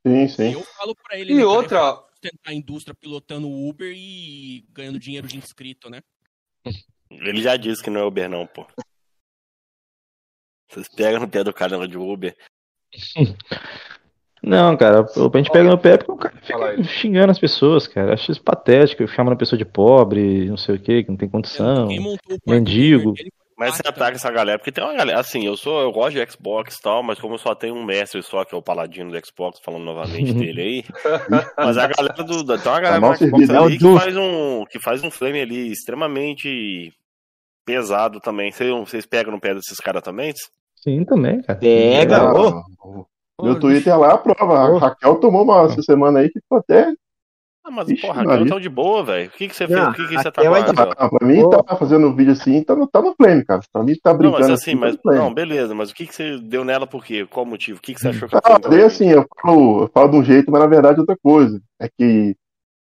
Sim, 0.06 0.28
sim. 0.28 0.52
eu 0.54 0.64
falo 0.64 0.96
pra 0.96 1.18
ele 1.18 1.34
E 1.34 1.38
né, 1.38 1.46
outra- 1.46 1.80
é 1.80 2.14
sustentar 2.14 2.52
a 2.52 2.54
indústria 2.54 2.94
pilotando 2.94 3.48
o 3.48 3.70
Uber 3.70 3.92
e 3.96 4.66
ganhando 4.72 5.00
dinheiro 5.00 5.28
de 5.28 5.38
inscrito, 5.38 5.90
né? 5.90 6.02
Ele 7.10 7.42
já 7.42 7.56
disse 7.56 7.82
que 7.82 7.90
não 7.90 8.02
é 8.02 8.04
Uber, 8.04 8.30
não, 8.30 8.46
pô. 8.46 8.68
Vocês 10.76 10.90
pegam 10.90 11.22
no 11.22 11.28
pé 11.28 11.42
do 11.42 11.54
cara 11.54 11.88
de 11.88 11.98
Uber. 11.98 12.36
Não, 14.44 14.78
cara, 14.78 15.02
a 15.02 15.38
gente 15.38 15.50
pega 15.50 15.70
no 15.70 15.78
pé 15.78 15.98
porque 15.98 16.12
o 16.12 16.18
cara 16.18 16.36
fica 16.40 16.84
xingando 16.84 17.32
as 17.32 17.40
pessoas, 17.40 17.88
cara. 17.88 18.14
Acho 18.14 18.32
isso 18.32 18.44
patético, 18.44 19.08
chamando 19.08 19.34
a 19.34 19.38
pessoa 19.38 19.58
de 19.58 19.66
pobre, 19.66 20.46
não 20.46 20.56
sei 20.56 20.76
o 20.76 20.80
que, 20.80 21.04
que 21.04 21.10
não 21.10 21.18
tem 21.18 21.28
condição. 21.28 21.88
Mendigo. 22.46 23.16
Mas 23.58 23.76
você 23.76 23.82
ataca 23.88 24.18
essa 24.18 24.30
galera, 24.30 24.60
porque 24.60 24.72
tem 24.72 24.84
uma 24.84 24.94
galera, 24.94 25.20
assim, 25.20 25.46
eu 25.46 25.58
sou, 25.58 25.82
eu 25.82 25.92
gosto 25.92 26.12
de 26.12 26.32
Xbox 26.32 26.76
e 26.76 26.82
tal, 26.82 27.02
mas 27.02 27.18
como 27.20 27.36
eu 27.36 27.40
só 27.40 27.56
tenho 27.56 27.74
um 27.74 27.84
mestre 27.84 28.22
só, 28.22 28.46
que 28.46 28.54
é 28.54 28.58
o 28.58 28.62
paladino 28.62 29.10
do 29.10 29.26
Xbox, 29.26 29.60
falando 29.64 29.86
novamente 29.86 30.34
dele 30.36 30.62
aí, 30.62 30.84
mas 31.58 31.78
a 31.78 31.88
galera 31.88 32.14
do, 32.14 32.46
tem 32.46 32.72
uma 32.72 32.82
galera 32.82 33.00
do 33.00 33.18
Xbox 33.18 33.50
é 33.50 33.60
o 33.60 33.64
ali 33.64 33.80
que 33.80 33.98
faz 33.98 34.18
um, 34.18 34.66
que 34.66 34.80
faz 34.80 35.04
um 35.04 35.10
flame 35.10 35.42
ali 35.42 35.72
extremamente 35.72 36.94
pesado 37.66 38.20
também. 38.20 38.52
Vocês, 38.52 38.70
vocês 38.70 39.06
pegam 39.06 39.32
no 39.32 39.40
pé 39.40 39.56
desses 39.56 39.80
caras 39.80 40.04
também? 40.04 40.34
Sim, 40.86 41.04
também, 41.04 41.42
cara. 41.42 41.58
Pega, 41.60 42.18
Ah, 42.22 42.34
ô. 42.86 43.06
Meu 43.42 43.60
Twitter 43.60 44.00
lá, 44.00 44.14
a 44.14 44.18
prova. 44.18 44.60
A 44.60 44.78
Raquel 44.80 45.16
tomou 45.20 45.44
uma 45.44 45.64
essa 45.66 45.82
semana 45.82 46.20
aí 46.20 46.30
que 46.30 46.40
ficou 46.40 46.60
até 46.60 46.94
Ah, 47.66 47.72
mas 47.72 47.90
Ixi, 47.90 48.06
porra, 48.06 48.22
aquilo 48.22 48.46
tão 48.48 48.60
de 48.60 48.70
boa, 48.70 49.04
velho. 49.04 49.28
O 49.28 49.32
que, 49.32 49.48
que 49.50 49.56
você 49.56 49.68
fez? 49.68 49.78
Não, 49.80 49.90
O 49.90 49.94
que, 49.94 50.08
que 50.08 50.18
você 50.18 50.32
tá 50.32 50.42
de- 50.42 50.48
ó? 50.48 50.94
Ah, 50.98 51.10
pra 51.10 51.28
mim, 51.28 51.50
tá 51.50 51.76
fazendo 51.76 52.16
vídeo 52.16 52.32
assim, 52.34 52.64
tá 52.64 52.76
no, 52.76 52.88
tá 52.88 53.02
no 53.02 53.16
flame, 53.16 53.44
cara. 53.44 53.62
Pra 53.74 53.84
mim, 53.84 53.96
tá 54.02 54.12
Não, 54.14 54.20
brincando 54.20 54.44
mas 54.44 54.52
assim, 54.52 54.76
mas. 54.76 54.92
tá 54.92 54.98
no 54.98 55.02
flame. 55.02 55.18
Não, 55.20 55.34
beleza, 55.34 55.74
mas 55.74 55.90
o 55.90 55.96
que, 55.96 56.06
que 56.06 56.14
você 56.16 56.38
deu 56.38 56.64
nela 56.64 56.86
por 56.86 57.04
quê? 57.04 57.26
Qual 57.30 57.44
o 57.46 57.50
motivo? 57.50 57.80
O 57.80 57.82
que, 57.82 57.96
que 57.96 58.00
você 58.00 58.10
achou 58.10 58.30
que 58.30 58.36
Ah, 58.38 58.42
foi 58.62 58.70
daí 58.70 58.84
assim, 58.84 59.10
eu 59.10 59.26
falo, 59.42 59.82
eu 59.84 59.90
falo 59.92 60.12
de 60.12 60.18
um 60.18 60.24
jeito, 60.24 60.52
mas 60.52 60.62
na 60.62 60.68
verdade 60.68 60.98
é 60.98 61.02
outra 61.02 61.18
coisa. 61.22 61.60
É 61.82 61.90
que 61.90 62.36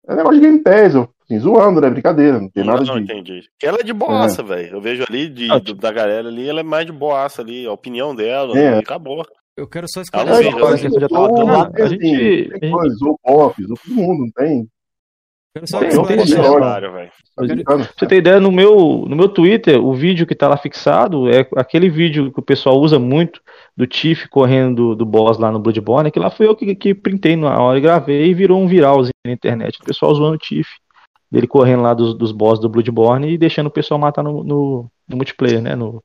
é 0.07 0.16
negócio 0.16 0.40
de 0.40 0.45
Game 0.48 0.61
Pass, 0.64 0.94
eu, 0.95 1.10
assim, 1.30 1.40
zoando, 1.40 1.80
né? 1.82 1.90
Brincadeira, 1.90 2.40
não 2.40 2.50
tem 2.50 2.64
nada 2.64 2.84
não, 2.84 2.96
de. 2.96 3.02
entendi. 3.04 3.42
Porque 3.52 3.66
ela 3.66 3.80
é 3.80 3.84
de 3.84 3.94
boaça, 3.94 4.42
velho. 4.44 4.74
Eu 4.76 4.82
vejo 4.82 5.04
ali, 5.08 5.30
de, 5.30 5.52
Ah, 5.52 5.60
do- 5.60 5.76
da 5.76 5.92
galera 5.92 6.28
ali, 6.28 6.48
ela 6.50 6.60
é 6.62 6.64
mais 6.64 6.86
de 6.86 6.92
boaça 6.92 7.42
ali, 7.42 7.66
a 7.66 7.72
opinião 7.72 8.16
dela, 8.16 8.58
É. 8.58 8.78
acabou. 8.80 9.26
Eu 9.58 9.68
quero 9.68 9.88
só 9.90 10.02
esclarecer. 10.02 10.48
É, 10.48 10.52
cara, 10.52 10.78
questão 10.78 10.90
de 11.00 11.14
zoou, 11.14 11.26
atuação, 11.26 11.72
tem, 11.74 11.86
a 11.86 11.88
gente- 11.90 12.60
tem 12.60 12.72
coisa, 12.72 12.96
zoou 12.96 13.20
pop, 13.24 13.64
zoou 13.64 13.78
todo 13.86 13.94
mundo, 13.96 14.20
não 14.26 14.32
tem. 14.32 14.68
Quero 15.54 15.68
só 15.68 15.80
Tem, 15.80 15.90
tem 15.90 16.06
tem, 16.06 16.18
tem. 16.26 16.26
Velho. 16.36 17.12
Você 17.98 18.06
ter 18.08 18.18
ideia, 18.18 18.40
no 18.40 18.52
meu, 18.52 19.06
no 19.08 19.16
meu 19.16 19.28
Twitter, 19.28 19.84
o 19.84 19.94
vídeo 19.94 20.28
que 20.28 20.36
tá 20.36 20.48
lá 20.48 20.56
fixado 20.58 21.30
é 21.30 21.48
aquele 21.56 21.90
vídeo 21.90 22.32
que 22.32 22.40
o 22.40 22.44
pessoal 22.44 22.78
usa 22.80 23.00
muito 23.00 23.42
do 23.76 23.88
Tiff 23.88 24.28
correndo 24.30 24.90
do, 24.90 24.96
do 24.98 25.06
boss 25.06 25.38
lá 25.38 25.52
no 25.52 25.60
Bloodborne, 25.60 26.12
que 26.12 26.20
lá 26.20 26.30
foi 26.30 26.48
eu 26.48 26.56
que, 26.56 26.76
que 26.76 26.94
printei 26.94 27.36
na 27.36 27.58
hora 27.62 27.78
e 27.78 27.82
gravei 27.82 28.26
e 28.28 28.34
virou 28.34 28.60
um 28.62 28.68
viralzinho 28.68 29.12
na 29.26 29.32
internet. 29.34 29.80
O 29.82 29.86
pessoal 29.86 30.14
zoando 30.14 30.36
o 30.36 30.38
Tiff, 30.38 30.70
dele 31.32 31.48
correndo 31.48 31.84
lá 31.84 31.94
dos, 31.94 32.14
dos 32.14 32.32
boss 32.32 32.60
do 32.60 32.70
Bloodborne 32.70 33.30
e 33.32 33.38
deixando 33.38 33.68
o 33.68 33.72
pessoal 33.72 34.00
matar 34.00 34.24
no, 34.24 34.44
no, 34.44 34.92
no 35.08 35.16
multiplayer, 35.16 35.62
né? 35.62 35.76
No... 35.76 36.02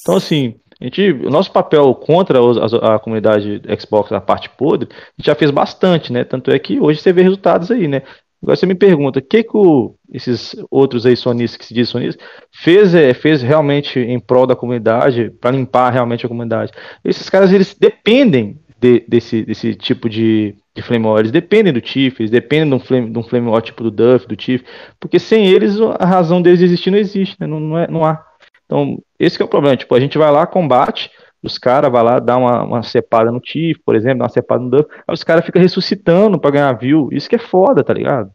Então, 0.00 0.16
assim, 0.16 0.54
a 0.80 0.84
gente, 0.84 1.10
o 1.24 1.30
nosso 1.30 1.50
papel 1.52 1.94
contra 1.94 2.38
as- 2.64 2.74
a, 2.74 2.98
comunidade 2.98 3.62
Xbox, 3.80 4.12
a 4.12 4.20
parte 4.20 4.50
podre, 4.50 4.88
a 4.92 4.96
gente 5.18 5.26
já 5.26 5.34
fez 5.34 5.50
bastante, 5.50 6.12
né? 6.12 6.24
Tanto 6.24 6.50
é 6.50 6.58
que 6.58 6.80
hoje 6.80 7.00
você 7.00 7.12
vê 7.12 7.22
resultados 7.22 7.70
aí, 7.70 7.88
né? 7.88 8.02
Agora 8.42 8.54
você 8.56 8.66
me 8.66 8.74
pergunta, 8.74 9.18
o 9.18 9.22
que 9.22 9.42
que 9.42 9.56
o, 9.56 9.94
esses 10.12 10.54
outros 10.70 11.06
aí 11.06 11.16
sonistas 11.16 11.56
que 11.56 11.64
se 11.64 11.72
dizem 11.74 11.90
sonistas 11.90 12.26
fez, 12.52 12.94
é, 12.94 13.14
fez 13.14 13.42
realmente 13.42 13.98
em 13.98 14.20
prol 14.20 14.46
da 14.46 14.54
comunidade, 14.54 15.30
para 15.40 15.56
limpar 15.56 15.90
realmente 15.90 16.26
a 16.26 16.28
comunidade? 16.28 16.70
Esses 17.04 17.30
caras, 17.30 17.50
eles 17.50 17.74
dependem 17.78 18.58
de- 18.78 19.04
desse, 19.08 19.42
desse 19.42 19.74
tipo 19.74 20.08
de, 20.08 20.54
de 20.76 20.82
flame 20.82 21.06
war, 21.06 21.18
eles 21.20 21.32
dependem 21.32 21.72
do 21.72 21.80
Tiff, 21.80 22.20
eles 22.20 22.30
dependem 22.30 22.68
de 22.68 22.74
um 22.74 22.78
flame, 22.78 23.10
de 23.10 23.18
um 23.18 23.22
flame 23.22 23.48
war 23.48 23.62
tipo 23.62 23.82
do 23.82 23.90
Duff, 23.90 24.26
do 24.28 24.36
Tiff, 24.36 24.64
porque 25.00 25.18
sem 25.18 25.46
eles 25.46 25.80
a 25.80 26.04
razão 26.04 26.40
deles 26.42 26.60
existir 26.60 26.90
não 26.90 26.98
existe, 26.98 27.36
né? 27.40 27.46
não, 27.46 27.58
não, 27.58 27.78
é, 27.78 27.88
não 27.88 28.04
há. 28.04 28.24
Então, 28.66 29.02
esse 29.18 29.36
que 29.36 29.42
é 29.42 29.46
o 29.46 29.48
problema, 29.48 29.76
tipo, 29.76 29.94
a 29.94 30.00
gente 30.00 30.18
vai 30.18 30.30
lá, 30.30 30.46
combate, 30.46 31.10
os 31.42 31.56
caras 31.56 31.90
vai 31.90 32.02
lá, 32.02 32.18
dá 32.18 32.36
uma, 32.36 32.62
uma 32.62 32.82
cepada 32.82 33.32
no 33.32 33.40
Tiff, 33.40 33.80
por 33.84 33.96
exemplo, 33.96 34.18
dá 34.18 34.24
uma 34.24 34.30
cepada 34.30 34.62
no 34.62 34.70
Duff, 34.70 34.88
aí 34.90 35.14
os 35.14 35.24
caras 35.24 35.44
ficam 35.44 35.62
ressuscitando 35.62 36.38
pra 36.38 36.50
ganhar 36.50 36.72
view, 36.74 37.08
isso 37.10 37.28
que 37.28 37.36
é 37.36 37.38
foda, 37.38 37.82
tá 37.82 37.94
ligado? 37.94 38.30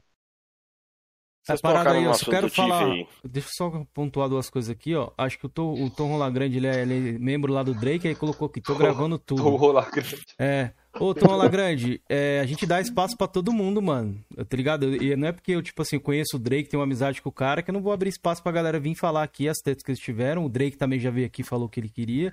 Vocês 1.43 1.59
parada 1.59 1.91
aí, 1.91 2.03
eu 2.03 2.13
só 2.13 2.29
quero 2.29 2.49
falar. 2.49 2.85
aí. 2.85 3.07
Deixa 3.23 3.49
eu 3.49 3.53
só 3.53 3.85
pontuar 3.93 4.29
duas 4.29 4.47
coisas 4.49 4.69
aqui, 4.69 4.95
ó. 4.95 5.09
Acho 5.17 5.39
que 5.39 5.45
o 5.47 5.49
Tom, 5.49 5.73
o 5.73 5.89
Tom 5.89 6.07
Rolagrande, 6.09 6.57
ele 6.57 6.67
é, 6.67 6.81
ele 6.83 7.15
é 7.15 7.19
membro 7.19 7.51
lá 7.51 7.63
do 7.63 7.73
Drake, 7.73 8.07
aí 8.07 8.13
colocou 8.13 8.47
aqui, 8.47 8.61
tô 8.61 8.75
gravando 8.75 9.17
tudo. 9.17 9.41
Tô 9.41 9.49
rolar 9.55 9.89
grande. 9.89 10.21
É. 10.37 10.71
Ô, 10.99 11.13
Tom 11.13 11.27
Rolagrande, 11.27 12.01
é, 12.09 12.39
a 12.41 12.45
gente 12.45 12.65
dá 12.65 12.81
espaço 12.81 13.15
pra 13.17 13.25
todo 13.27 13.51
mundo, 13.53 13.81
mano. 13.81 14.17
Tá 14.49 14.57
ligado? 14.57 14.93
E 15.01 15.15
não 15.15 15.27
é 15.29 15.31
porque 15.31 15.51
eu, 15.53 15.61
tipo 15.61 15.81
assim, 15.81 15.97
conheço 15.97 16.35
o 16.35 16.39
Drake, 16.39 16.69
tenho 16.69 16.79
uma 16.79 16.85
amizade 16.85 17.21
com 17.21 17.29
o 17.29 17.31
cara, 17.31 17.61
que 17.61 17.69
eu 17.71 17.73
não 17.73 17.81
vou 17.81 17.93
abrir 17.93 18.09
espaço 18.09 18.43
pra 18.43 18.51
galera 18.51 18.79
vir 18.79 18.93
falar 18.95 19.23
aqui 19.23 19.47
as 19.47 19.57
tetas 19.59 19.83
que 19.83 19.91
eles 19.91 20.01
tiveram. 20.01 20.45
O 20.45 20.49
Drake 20.49 20.77
também 20.77 20.99
já 20.99 21.09
veio 21.09 21.25
aqui 21.27 21.41
e 21.41 21.45
falou 21.45 21.65
o 21.67 21.69
que 21.69 21.79
ele 21.79 21.89
queria. 21.89 22.29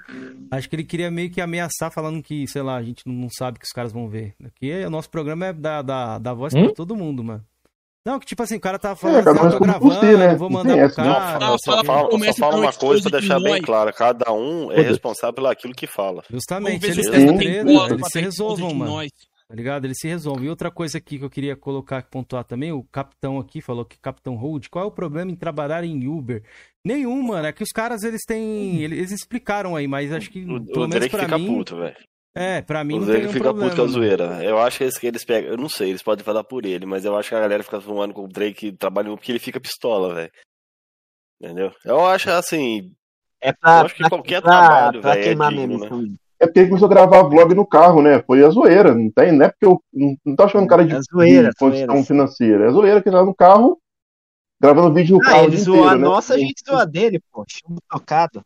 Acho 0.51 0.69
que 0.69 0.75
ele 0.77 0.85
queria 0.85 1.11
meio 1.11 1.31
que 1.31 1.41
ameaçar, 1.41 1.91
falando 1.93 2.23
que, 2.23 2.47
sei 2.49 2.63
lá, 2.63 2.77
a 2.77 2.83
gente 2.83 3.03
não- 3.07 3.29
sabe 3.31 3.59
que 3.59 3.65
os 3.65 3.73
caras 3.73 3.93
vão 3.93 4.09
ver. 4.09 4.35
Aqui 4.45 4.73
o 4.85 4.91
nosso 4.91 5.09
programa 5.09 5.47
é 5.47 5.53
dar, 5.53 5.83
dar, 5.83 6.19
dar 6.19 6.35
voz 6.35 6.53
Hum? 6.55 6.65
pra 6.67 6.75
todo 6.75 6.97
mundo, 6.97 7.23
mano. 7.23 7.45
Não, 8.09 8.19
que 8.19 8.25
tipo 8.27 8.43
assim, 8.43 8.57
o 8.57 8.61
cara 8.61 8.79
tava 8.79 8.97
falando 8.97 9.19
É, 9.19 9.23
cada 9.25 9.37
um 9.39 9.43
tô 9.43 9.49
responde 9.51 9.73
por 9.73 9.89
gravando, 9.91 10.01
si, 10.01 10.17
né? 10.17 10.35
vou 10.35 10.49
Não 10.49 10.57
mandar 10.59 10.69
tem 10.71 10.79
pro 10.79 10.87
essa, 10.87 11.05
Não, 11.05 11.15
cara. 11.15 11.45
eu 11.47 11.59
só 11.59 11.85
fala- 11.85 12.01
só 12.33 12.51
com 12.51 12.57
uma 12.57 12.73
coisa 12.73 13.11
pra 13.11 13.19
deixar 13.21 13.39
de 13.39 13.45
bem 13.45 13.61
claro. 13.63 13.93
Cada 13.93 14.33
um 14.33 14.73
é 14.73 14.81
responsável 14.81 15.35
pelo 15.35 15.47
aquilo 15.49 15.75
que 15.75 15.87
fala. 15.87 16.23
Justamente, 16.31 16.87
eles 16.87 17.07
têm 17.11 17.37
treta, 17.37 17.71
eles 17.71 18.09
se 18.11 18.21
resolvam, 18.21 18.73
mano. 18.75 19.07
Tá 19.49 19.55
ligado? 19.55 19.87
Eles 19.87 19.97
se 19.99 20.07
resolvem. 20.09 20.45
E 20.47 20.51
outra 20.51 20.71
coisa 20.71 20.99
aqui 20.99 21.19
que 21.19 21.25
eu 21.25 21.31
queria 21.31 21.57
colocar, 21.57 22.03
pontuar 22.03 22.45
também, 22.45 22.71
o 22.71 22.83
capitão 22.93 23.39
aqui 23.39 23.63
falou 23.63 23.83
que 23.85 23.99
Capitão 23.99 24.35
Hold, 24.37 24.67
qual 24.71 24.85
é 24.85 24.89
o 24.89 24.91
problema 24.91 25.31
em 25.31 25.35
trabalhar 25.37 25.83
em 25.85 26.07
Uber? 26.07 26.43
Nenhum, 26.85 27.23
mano. 27.23 27.47
É 27.47 27.53
que 27.53 27.63
os 27.63 27.71
caras, 27.71 28.03
eles 28.03 28.21
têm. 28.27 28.83
Eles, 28.83 29.11
explicaram 29.11 29.75
aí, 29.75 29.87
mas 29.89 30.13
acho 30.13 30.31
que, 30.31 30.43
O, 30.45 30.63
pelo 30.67 30.85
o 30.85 30.89
menos 30.89 31.09
pra 31.09 31.39
mim. 31.39 31.47
puto, 31.47 31.77
velho. 31.77 31.97
É, 32.35 32.63
pra 32.63 32.85
mim 32.85 32.99
não 33.01 33.07
tem 33.07 33.19
nenhum 33.19 33.33
fica 33.33 33.45
problema. 33.45 33.71
puto 33.71 33.83
com 33.83 33.89
a 33.89 33.91
zoeira. 33.93 34.45
Eu 34.45 34.59
acho 34.59 34.79
que 34.79 34.85
eles, 34.85 34.99
que 34.99 35.07
eles 35.07 35.25
pegam. 35.25 35.51
Eu 35.51 35.57
não 35.57 35.69
sei, 35.69 35.91
eles 35.91 36.03
podem 36.03 36.25
falar 36.25 36.45
por 36.45 36.65
ele, 36.65 36.87
mas 36.87 37.05
eu 37.05 37.17
acho 37.17 37.29
que 37.31 37.35
a 37.35 37.41
galera 37.41 37.63
fica 37.63 37.79
zoando 37.81 38.15
com 38.15 38.25
o 38.25 38.29
Drake 38.29 38.73
trabalhando 38.73 39.17
porque 39.17 39.33
ele 39.33 39.39
fica 39.39 39.59
pistola, 39.61 40.15
velho. 40.15 40.31
Entendeu? 41.41 41.73
Eu 41.85 42.05
acho 42.07 42.31
assim. 42.31 42.93
É 43.41 43.53
pra, 43.53 43.81
Eu 43.81 43.87
acho 43.87 43.95
que 43.95 44.01
pra- 44.01 44.11
qualquer 44.11 44.43
pra- 44.43 44.51
trabalho, 44.67 45.01
pra 45.01 45.11
velho, 45.13 45.21
é 45.23 45.25
queimar 45.25 45.51
digno, 45.51 45.79
memes 45.79 45.91
né? 46.11 46.17
É 46.41 46.47
porque 46.47 46.61
ele 46.61 46.69
começou 46.69 46.87
a 46.87 46.91
gravar 46.91 47.23
vlog 47.25 47.55
no 47.55 47.67
carro, 47.67 48.03
né? 48.03 48.23
Foi 48.23 48.45
a 48.45 48.51
zoeira, 48.51 48.95
não 48.95 49.11
tem, 49.11 49.33
não 49.33 49.45
é 49.47 49.49
porque 49.49 49.67
eu 49.67 49.83
não, 49.93 50.17
não 50.25 50.37
tô 50.37 50.43
achando 50.45 50.67
cara 50.69 50.85
de, 50.85 50.95
É 50.95 51.01
zoeira, 51.03 51.49
de 51.51 51.57
condição 51.57 51.87
zoeira. 51.89 52.05
financeira. 52.07 52.67
É 52.69 52.71
zoeira 52.71 53.03
que 53.03 53.09
ele 53.09 53.17
tá 53.17 53.25
no 53.25 53.35
carro, 53.35 53.81
gravando 54.61 54.95
vídeo 54.95 55.17
no 55.17 55.23
Ah, 55.23 55.31
carro 55.31 55.45
ele 55.45 55.57
zoou 55.57 55.77
inteiro, 55.79 55.95
a 55.95 55.99
né? 55.99 56.05
nossa, 56.05 56.35
a 56.35 56.39
gente 56.39 56.63
zoa 56.69 56.87
dele, 56.87 57.21
pô. 57.33 57.45
Chumbo 57.49 57.81
tocado. 57.89 58.43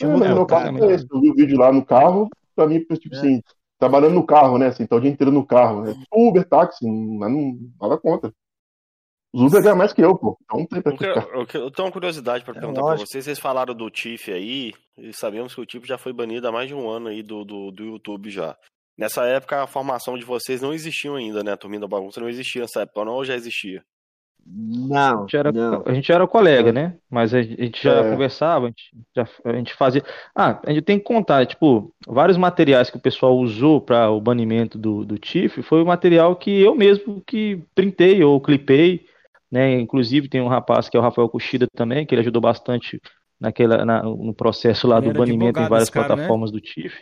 É, 0.00 0.06
no 0.06 0.18
meu 0.18 0.36
tocado. 0.36 0.84
é 0.84 0.94
esse. 0.94 1.06
Eu 1.10 1.20
vi 1.20 1.30
o 1.30 1.34
vídeo 1.34 1.58
lá 1.58 1.70
no 1.72 1.84
carro, 1.84 2.28
pra 2.54 2.66
mim, 2.66 2.78
tipo 2.80 3.14
É. 3.14 3.18
assim, 3.18 3.42
trabalhando 3.78 4.14
no 4.14 4.24
carro, 4.26 4.58
né? 4.58 4.66
Assim, 4.68 4.86
tá 4.86 4.96
o 4.96 5.00
dia 5.00 5.10
inteiro 5.10 5.32
no 5.32 5.44
carro. 5.46 5.82
Né? 5.82 5.94
Uber, 6.12 6.48
táxi, 6.48 6.86
mas 6.86 7.30
não 7.30 7.58
nada 7.80 7.98
contra. 7.98 8.32
Os 9.34 9.42
Uber 9.42 9.62
ganham 9.62 9.76
mais 9.76 9.92
que 9.94 10.02
eu, 10.02 10.16
pô. 10.16 10.36
Então 10.42 10.58
não 10.60 10.66
tem 10.66 10.82
pra 10.82 10.92
que 10.92 10.98
que- 11.46 11.56
Eu 11.58 11.70
tenho 11.70 11.86
uma 11.86 11.92
curiosidade 11.92 12.44
pra 12.44 12.52
É 12.54 12.58
perguntar 12.60 12.80
pra 12.80 12.90
lógico. 12.90 13.08
vocês. 13.08 13.24
Vocês 13.24 13.38
falaram 13.38 13.74
do 13.74 13.88
Tiff 13.90 14.30
aí, 14.30 14.72
e 14.98 15.12
sabemos 15.14 15.54
que 15.54 15.60
o 15.60 15.66
Tiff 15.66 15.86
já 15.88 15.96
foi 15.96 16.12
banido 16.12 16.46
há 16.46 16.52
mais 16.52 16.68
de 16.68 16.74
um 16.74 16.88
ano 16.88 17.08
aí 17.08 17.22
do, 17.22 17.44
do, 17.44 17.70
do 17.70 17.82
YouTube 17.84 18.28
já. 18.30 18.56
Nessa 18.98 19.24
época, 19.24 19.62
a 19.62 19.66
formação 19.66 20.18
de 20.18 20.24
vocês 20.24 20.60
não 20.60 20.74
existiam 20.74 21.16
ainda, 21.16 21.42
né? 21.42 21.52
A 21.52 21.56
turminha 21.56 21.80
da 21.80 21.88
bagunça 21.88 22.20
não 22.20 22.28
existia 22.28 22.60
nessa 22.60 22.82
época, 22.82 23.04
não 23.06 23.14
ou 23.14 23.24
já 23.24 23.34
existia? 23.34 23.82
Não, 24.44 25.16
A 25.16 25.20
gente 25.20 25.36
era, 25.36 25.54
não. 25.54 25.84
a 25.84 25.94
gente 25.94 26.12
era 26.12 26.26
colega, 26.26 26.72
né? 26.72 26.96
Mas 27.10 27.32
a 27.34 27.42
gente 27.42 27.82
já 27.82 28.04
É. 28.04 28.04
conversava, 28.04 28.66
a 28.66 28.68
gente, 28.68 28.90
já, 29.14 29.28
a 29.44 29.52
gente 29.54 29.74
fazia. 29.74 30.02
Ah, 30.34 30.60
a 30.64 30.70
gente 30.72 30.82
tem 30.82 30.98
que 30.98 31.04
contar, 31.04 31.46
tipo, 31.46 31.94
vários 32.06 32.36
materiais 32.36 32.90
que 32.90 32.96
o 32.96 33.00
pessoal 33.00 33.36
usou 33.38 33.80
para 33.80 34.10
o 34.10 34.20
banimento 34.20 34.78
do, 34.78 35.04
do 35.04 35.18
Tiff 35.18 35.62
foi 35.62 35.82
o 35.82 35.86
material 35.86 36.34
que 36.36 36.50
eu 36.60 36.74
mesmo 36.74 37.22
que 37.26 37.62
printei 37.74 38.22
ou 38.24 38.40
clipei, 38.40 39.06
né? 39.50 39.78
Inclusive 39.80 40.28
tem 40.28 40.40
um 40.40 40.48
rapaz 40.48 40.88
que 40.88 40.96
é 40.96 41.00
o 41.00 41.02
Rafael 41.02 41.28
Cuxida 41.28 41.66
também, 41.74 42.04
que 42.06 42.14
ele 42.14 42.22
ajudou 42.22 42.40
bastante 42.42 43.00
naquela, 43.40 43.84
na- 43.84 44.02
no 44.02 44.34
processo 44.34 44.86
lá 44.88 44.98
Ele 44.98 45.10
do 45.10 45.12
banimento 45.12 45.60
em 45.62 45.66
várias 45.66 45.90
cara, 45.90 46.14
né? 46.16 46.36
plataformas 46.36 46.50
do 46.50 46.60
Tiff. 46.60 46.94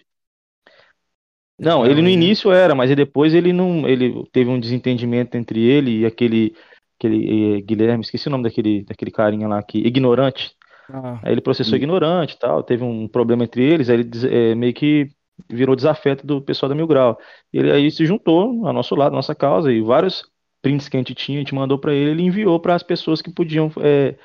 Não, 1.59 1.85
Ele 1.87 2.01
no 2.01 2.09
né? 2.09 2.09
início 2.09 2.51
era, 2.53 2.75
mas 2.75 2.95
depois 2.97 3.35
ele 3.35 3.53
não, 3.53 3.87
ele 3.87 4.25
teve 4.33 4.49
um 4.49 4.59
desentendimento 4.59 5.37
entre 5.37 5.61
ele 5.61 6.01
e 6.01 6.07
aquele, 6.07 6.55
aquele 7.01 7.63
Guilherme, 7.63 8.05
esqueci 8.05 8.29
o 8.29 8.31
nome 8.31 8.45
daquele, 8.45 8.85
daquele 8.85 9.11
carinha 9.11 9.49
lá 9.49 9.63
que 9.63 9.79
ignorante. 9.79 10.55
Ah, 10.93 11.19
Aí 11.23 11.33
ele 11.33 11.41
processou 11.41 11.77
ignorante 11.77 12.35
e 12.35 12.39
tal, 12.39 12.63
teve 12.63 12.85
um 12.85 13.09
problema 13.09 13.45
entre 13.45 13.63
eles, 13.63 13.89
aí 13.89 14.01
ele 14.01 14.11
eh, 14.29 14.55
meio 14.55 14.75
que 14.75 15.09
virou 15.49 15.75
desafeto 15.75 16.27
do 16.27 16.43
pessoal 16.43 16.69
da 16.69 16.75
Mil 16.75 16.87
Grau. 16.87 17.19
Ele 17.53 17.71
aí 17.71 17.91
se 17.91 18.05
juntou 18.05 18.67
ao 18.67 18.73
nosso 18.73 18.95
lado, 18.95 19.13
à 19.13 19.17
nossa 19.17 19.35
causa, 19.35 19.73
e 19.73 19.81
vários 19.81 20.25
prints 20.61 20.89
que 20.89 20.97
a 20.97 21.01
gente 21.01 21.15
tinha, 21.15 21.39
a 21.39 21.41
gente 21.41 21.55
mandou 21.55 21.79
pra 21.79 21.95
ele, 21.95 22.11
ele 22.11 22.23
enviou 22.23 22.61
para 22.61 22.75
as 22.75 22.83
pessoas 22.83 23.23
que 23.23 23.31
podiam, 23.31 23.73
eh, 23.81 24.17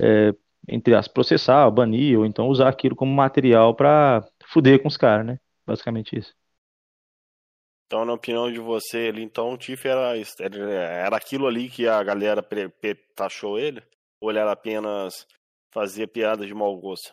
eh, 0.00 0.34
entre 0.68 0.94
as 0.94 1.08
processar, 1.08 1.68
banir, 1.70 2.18
ou 2.18 2.24
então 2.24 2.48
usar 2.48 2.68
aquilo 2.68 2.96
como 2.96 3.12
material 3.12 3.74
pra 3.74 4.24
fuder 4.46 4.80
com 4.80 4.88
os 4.88 4.96
caras, 4.96 5.26
né? 5.26 5.38
Basicamente 5.66 6.16
isso. 6.16 6.32
Então, 7.92 8.06
na 8.06 8.14
opinião 8.14 8.50
de 8.50 8.58
você, 8.58 9.08
ele, 9.08 9.22
então 9.22 9.52
o 9.52 9.58
Tiff 9.58 9.86
era, 9.86 10.14
era, 10.16 11.14
aquilo 11.14 11.46
ali 11.46 11.68
que 11.68 11.86
a 11.86 12.02
galera 12.02 12.42
pre- 12.42 12.70
pe- 12.70 12.94
taxou 13.14 13.58
ele? 13.58 13.82
Ou 14.18 14.30
ele 14.30 14.38
era 14.38 14.50
apenas 14.50 15.26
fazia 15.70 16.08
piadas 16.08 16.46
de 16.46 16.54
mau 16.54 16.74
gosto? 16.80 17.12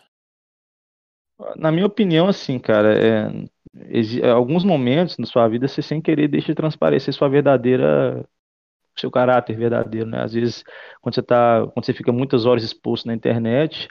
Na 1.57 1.69
minha 1.69 1.85
opinião, 1.85 2.29
assim, 2.29 2.57
cara, 2.57 2.97
é, 2.97 3.29
exi- 3.89 4.23
alguns 4.23 4.63
momentos 4.63 5.17
na 5.17 5.25
sua 5.25 5.49
vida 5.49 5.67
você 5.67 5.81
sem 5.81 6.01
querer 6.01 6.29
deixa 6.29 6.55
transparecer 6.55 7.13
sua 7.13 7.27
verdadeira, 7.27 8.25
seu 8.97 9.11
caráter 9.11 9.57
verdadeiro, 9.57 10.07
né? 10.09 10.23
Às 10.23 10.31
vezes, 10.31 10.63
quando 11.01 11.15
você 11.15 11.21
tá, 11.21 11.67
quando 11.73 11.85
você 11.85 11.93
fica 11.93 12.13
muitas 12.13 12.45
horas 12.45 12.63
exposto 12.63 13.05
na 13.05 13.13
internet, 13.13 13.89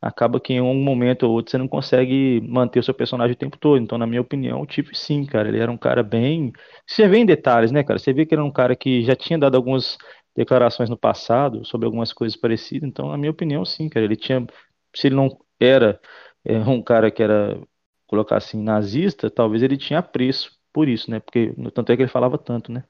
acaba 0.00 0.40
que 0.40 0.54
em 0.54 0.60
um 0.60 0.74
momento 0.74 1.24
ou 1.24 1.32
outro 1.32 1.50
você 1.50 1.58
não 1.58 1.68
consegue 1.68 2.40
manter 2.48 2.80
o 2.80 2.82
seu 2.82 2.94
personagem 2.94 3.34
o 3.34 3.38
tempo 3.38 3.58
todo. 3.58 3.78
Então, 3.82 3.98
na 3.98 4.06
minha 4.06 4.20
opinião, 4.20 4.60
o 4.62 4.66
Tiff 4.66 4.94
sim, 4.96 5.24
cara, 5.26 5.48
ele 5.48 5.58
era 5.58 5.70
um 5.70 5.76
cara 5.76 6.02
bem, 6.02 6.52
você 6.86 7.06
vê 7.08 7.18
em 7.18 7.26
detalhes, 7.26 7.70
né, 7.72 7.82
cara? 7.84 7.98
Você 7.98 8.12
vê 8.12 8.24
que 8.26 8.34
ele 8.34 8.40
era 8.40 8.48
um 8.48 8.52
cara 8.52 8.74
que 8.76 9.02
já 9.02 9.14
tinha 9.16 9.38
dado 9.38 9.56
algumas 9.56 9.98
declarações 10.34 10.88
no 10.88 10.96
passado 10.96 11.64
sobre 11.64 11.86
algumas 11.86 12.12
coisas 12.12 12.36
parecidas. 12.38 12.88
Então, 12.88 13.08
na 13.08 13.16
minha 13.18 13.30
opinião, 13.30 13.64
sim, 13.64 13.88
cara, 13.88 14.04
ele 14.06 14.16
tinha, 14.16 14.46
se 14.94 15.08
ele 15.08 15.16
não 15.16 15.28
era 15.58 16.00
é, 16.44 16.58
um 16.58 16.82
cara 16.82 17.10
que 17.10 17.22
era, 17.22 17.60
colocar 18.06 18.36
assim, 18.38 18.62
nazista, 18.62 19.30
talvez 19.30 19.62
ele 19.62 19.76
tinha 19.76 19.98
apreço 20.00 20.58
por 20.72 20.88
isso, 20.88 21.10
né? 21.10 21.20
Porque 21.20 21.52
tanto 21.74 21.92
é 21.92 21.96
que 21.96 22.02
ele 22.02 22.10
falava 22.10 22.38
tanto, 22.38 22.72
né? 22.72 22.84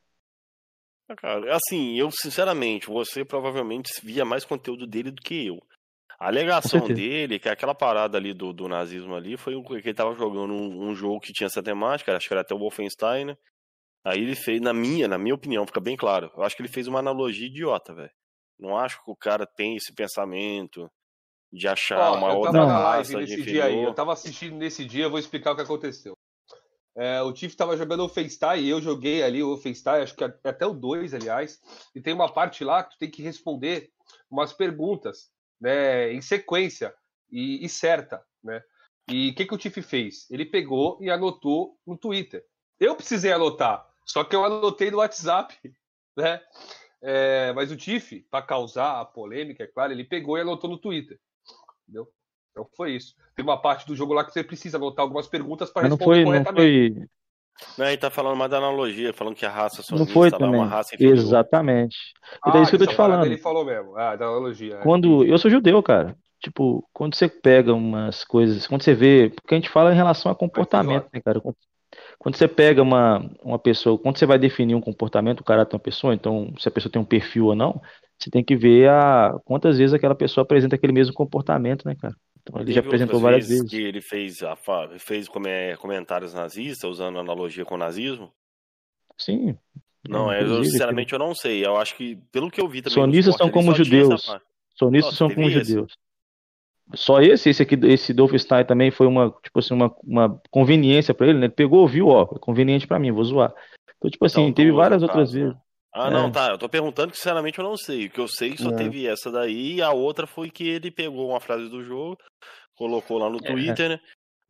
Cara, 1.16 1.56
assim, 1.56 1.98
eu 1.98 2.08
sinceramente, 2.10 2.86
você 2.86 3.24
provavelmente 3.24 3.90
via 4.02 4.24
mais 4.24 4.44
conteúdo 4.44 4.86
dele 4.86 5.10
do 5.10 5.20
que 5.20 5.46
eu. 5.46 5.60
A 6.20 6.26
alegação 6.26 6.86
dele, 6.86 7.38
que 7.38 7.48
é 7.48 7.52
aquela 7.52 7.74
parada 7.74 8.18
ali 8.18 8.34
do, 8.34 8.52
do 8.52 8.68
nazismo 8.68 9.14
ali, 9.14 9.38
foi 9.38 9.54
o 9.54 9.64
que 9.64 9.74
ele 9.74 9.94
tava 9.94 10.14
jogando 10.14 10.52
um, 10.52 10.90
um 10.90 10.94
jogo 10.94 11.18
que 11.18 11.32
tinha 11.32 11.46
essa 11.46 11.62
temática, 11.62 12.14
acho 12.14 12.28
que 12.28 12.34
era 12.34 12.42
até 12.42 12.54
o 12.54 12.58
Wolfenstein, 12.58 13.24
né? 13.24 13.36
Aí 14.04 14.20
ele 14.20 14.34
fez, 14.34 14.60
na 14.60 14.74
minha, 14.74 15.08
na 15.08 15.16
minha 15.16 15.34
opinião, 15.34 15.66
fica 15.66 15.80
bem 15.80 15.96
claro, 15.96 16.30
eu 16.36 16.42
acho 16.42 16.54
que 16.54 16.60
ele 16.60 16.68
fez 16.68 16.86
uma 16.86 16.98
analogia 16.98 17.46
idiota, 17.46 17.94
velho. 17.94 18.10
Não 18.58 18.76
acho 18.76 19.02
que 19.02 19.10
o 19.10 19.16
cara 19.16 19.46
tem 19.46 19.76
esse 19.76 19.94
pensamento 19.94 20.90
de 21.50 21.66
achar 21.66 21.98
Ó, 21.98 22.18
uma 22.18 22.28
eu 22.28 22.36
outra 22.36 22.52
tava 22.52 22.66
na 22.66 22.78
raça 22.78 23.18
nesse 23.18 23.42
dia 23.42 23.64
aí, 23.64 23.82
eu 23.82 23.94
tava 23.94 24.12
assistindo 24.12 24.56
nesse 24.56 24.84
dia, 24.84 25.04
eu 25.04 25.10
vou 25.10 25.18
explicar 25.18 25.52
o 25.52 25.56
que 25.56 25.62
aconteceu. 25.62 26.14
É, 26.96 27.22
o 27.22 27.32
Tiff 27.32 27.56
tava 27.56 27.76
jogando 27.78 28.04
o 28.04 28.08
FaceTime 28.08 28.60
e 28.60 28.68
eu 28.68 28.82
joguei 28.82 29.22
ali 29.22 29.42
o 29.42 29.56
FaceTime, 29.56 30.02
acho 30.02 30.14
que 30.14 30.24
até 30.24 30.66
o 30.66 30.74
2, 30.74 31.14
aliás, 31.14 31.58
e 31.94 32.00
tem 32.00 32.12
uma 32.12 32.30
parte 32.30 32.62
lá 32.62 32.84
que 32.84 32.90
tu 32.90 32.98
tem 32.98 33.10
que 33.10 33.22
responder 33.22 33.90
umas 34.30 34.52
perguntas, 34.52 35.30
né, 35.60 36.12
em 36.12 36.20
sequência 36.20 36.94
e, 37.30 37.64
e 37.64 37.68
certa, 37.68 38.24
né? 38.42 38.62
E 39.08 39.30
o 39.30 39.34
que, 39.34 39.44
que 39.44 39.54
o 39.54 39.58
Tiff 39.58 39.82
fez? 39.82 40.30
Ele 40.30 40.44
pegou 40.44 40.98
e 41.00 41.10
anotou 41.10 41.76
no 41.86 41.96
Twitter. 41.96 42.44
Eu 42.78 42.94
precisei 42.94 43.32
anotar, 43.32 43.86
só 44.04 44.22
que 44.24 44.34
eu 44.34 44.44
anotei 44.44 44.90
no 44.90 44.98
WhatsApp, 44.98 45.54
né? 46.16 46.40
É, 47.02 47.52
mas 47.54 47.72
o 47.72 47.76
Tiff, 47.76 48.26
para 48.30 48.44
causar 48.44 49.00
a 49.00 49.04
polêmica, 49.04 49.64
é 49.64 49.66
claro, 49.66 49.92
ele 49.92 50.04
pegou 50.04 50.36
e 50.36 50.42
anotou 50.42 50.68
no 50.68 50.78
Twitter. 50.78 51.18
Entendeu? 51.82 52.08
Então 52.50 52.68
foi 52.76 52.92
isso. 52.92 53.14
Tem 53.34 53.42
uma 53.42 53.60
parte 53.60 53.86
do 53.86 53.96
jogo 53.96 54.12
lá 54.12 54.24
que 54.24 54.32
você 54.32 54.44
precisa 54.44 54.76
anotar 54.76 55.02
algumas 55.02 55.26
perguntas 55.26 55.70
para 55.70 55.82
Mas 55.82 55.90
não 55.90 55.96
responder 55.96 56.24
foi, 56.24 56.24
não 56.24 56.44
corretamente. 56.44 56.94
foi, 56.94 57.08
Não, 57.76 57.86
ele 57.86 57.96
tá 57.96 58.10
falando 58.10 58.36
mais 58.36 58.50
da 58.50 58.58
analogia, 58.58 59.12
falando 59.12 59.34
que 59.34 59.46
a 59.46 59.50
raça 59.50 59.78
não 59.90 59.98
sonista 59.98 60.12
foi 60.12 60.30
lá 60.30 60.36
é 60.36 60.38
também. 60.38 60.60
uma 60.60 60.66
raça 60.66 60.94
inferior. 60.94 61.16
Exatamente. 61.16 61.96
E 62.46 62.50
daí 62.50 62.60
Ah, 62.60 62.62
isso 62.62 62.70
que 62.70 62.76
eu 62.76 62.78
tô 62.78 62.84
essa 62.84 62.92
te 62.92 62.96
falando. 62.96 63.24
Ele 63.24 63.38
falou 63.38 63.64
mesmo. 63.64 63.96
Ah, 63.96 64.16
da 64.16 64.26
analogia. 64.26 64.74
é. 64.74 64.82
Quando 64.82 65.24
eu 65.24 65.38
sou 65.38 65.50
judeu, 65.50 65.82
cara. 65.82 66.16
Tipo, 66.42 66.88
quando 66.92 67.14
você 67.14 67.28
pega 67.28 67.72
umas 67.74 68.24
coisas, 68.24 68.66
quando 68.66 68.82
você 68.82 68.94
vê, 68.94 69.30
porque 69.34 69.54
a 69.54 69.58
gente 69.58 69.68
fala 69.68 69.92
em 69.92 69.96
relação 69.96 70.32
a 70.32 70.34
comportamento, 70.34 71.06
né, 71.12 71.20
cara? 71.20 71.40
Quando 72.18 72.36
você 72.36 72.48
pega 72.48 72.80
uma, 72.82 73.30
uma 73.42 73.58
pessoa, 73.58 73.98
quando 73.98 74.18
você 74.18 74.24
vai 74.24 74.38
definir 74.38 74.74
um 74.74 74.80
comportamento, 74.80 75.40
o 75.40 75.44
caráter 75.44 75.70
de 75.70 75.76
uma 75.76 75.80
pessoa, 75.82 76.14
então 76.14 76.52
se 76.58 76.66
a 76.66 76.70
pessoa 76.70 76.90
tem 76.90 77.00
um 77.00 77.04
perfil 77.04 77.46
ou 77.46 77.54
não, 77.54 77.80
você 78.18 78.30
tem 78.30 78.44
que 78.44 78.56
ver 78.56 78.88
a, 78.88 79.34
quantas 79.44 79.78
vezes 79.78 79.92
aquela 79.92 80.14
pessoa 80.14 80.42
apresenta 80.42 80.76
aquele 80.76 80.92
mesmo 80.92 81.14
comportamento, 81.14 81.86
né, 81.86 81.94
cara? 81.94 82.14
Então 82.42 82.60
ele 82.60 82.72
já 82.72 82.80
apresentou 82.80 83.20
várias 83.20 83.46
vezes 83.48 83.62
vezes. 83.62 83.70
que 83.70 83.82
ele 83.82 84.00
fez, 84.00 84.42
a, 84.42 84.56
fez 84.98 85.28
come- 85.28 85.76
comentários 85.78 86.34
nazistas, 86.34 86.90
usando 86.90 87.18
analogia 87.18 87.64
com 87.64 87.74
o 87.74 87.78
nazismo. 87.78 88.32
Sim. 89.16 89.56
Não, 90.08 90.32
é, 90.32 90.42
eu, 90.42 90.64
sinceramente 90.64 91.12
eu 91.12 91.18
não 91.18 91.34
sei. 91.34 91.64
Eu 91.64 91.76
acho 91.76 91.94
que, 91.96 92.16
pelo 92.32 92.50
que 92.50 92.60
eu 92.60 92.68
vi 92.68 92.80
também. 92.80 92.94
Sonistas 92.94 93.34
esporte 93.34 93.38
são 93.38 93.50
como 93.50 93.72
essa 93.72 93.84
judeus. 93.84 94.24
Sonistas 94.74 95.12
Nossa, 95.12 95.16
são 95.16 95.30
como 95.30 95.48
esse? 95.48 95.64
judeus. 95.70 95.96
Só 96.94 97.20
esse, 97.20 97.50
esse 97.50 97.62
aqui, 97.62 97.78
esse 97.84 98.12
Dolphstein 98.12 98.64
também 98.64 98.90
foi 98.90 99.06
uma, 99.06 99.30
tipo 99.42 99.58
assim, 99.60 99.74
uma, 99.74 99.94
uma 100.02 100.42
conveniência 100.50 101.14
pra 101.14 101.28
ele, 101.28 101.38
né? 101.38 101.46
Ele 101.46 101.52
pegou, 101.52 101.86
viu, 101.86 102.08
ó, 102.08 102.22
é 102.34 102.38
conveniente 102.40 102.86
pra 102.86 102.98
mim, 102.98 103.12
vou 103.12 103.22
zoar. 103.22 103.54
Então, 103.96 104.10
tipo 104.10 104.24
assim, 104.24 104.42
Então, 104.42 104.54
teve 104.54 104.72
várias 104.72 105.02
outras 105.02 105.30
caso, 105.30 105.48
né? 105.48 105.56
Ah, 105.92 106.08
É. 106.08 106.10
não, 106.10 106.30
tá. 106.30 106.48
Eu 106.50 106.58
tô 106.58 106.68
perguntando 106.68 107.10
que, 107.10 107.16
sinceramente, 107.18 107.58
eu 107.58 107.64
não 107.64 107.76
sei. 107.76 108.06
O 108.06 108.10
que 108.10 108.20
eu 108.20 108.28
sei 108.28 108.50
que 108.52 108.62
só 108.62 108.70
É. 108.70 108.76
teve 108.76 109.06
essa 109.06 109.30
daí 109.30 109.74
e 109.76 109.82
a 109.82 109.90
outra 109.92 110.26
foi 110.26 110.50
que 110.50 110.68
ele 110.68 110.90
pegou 110.90 111.30
uma 111.30 111.40
frase 111.40 111.68
do 111.68 111.82
jogo, 111.82 112.16
colocou 112.76 113.18
lá 113.18 113.28
no 113.28 113.38
É. 113.38 113.42
Twitter, 113.50 113.88
né? 113.90 114.00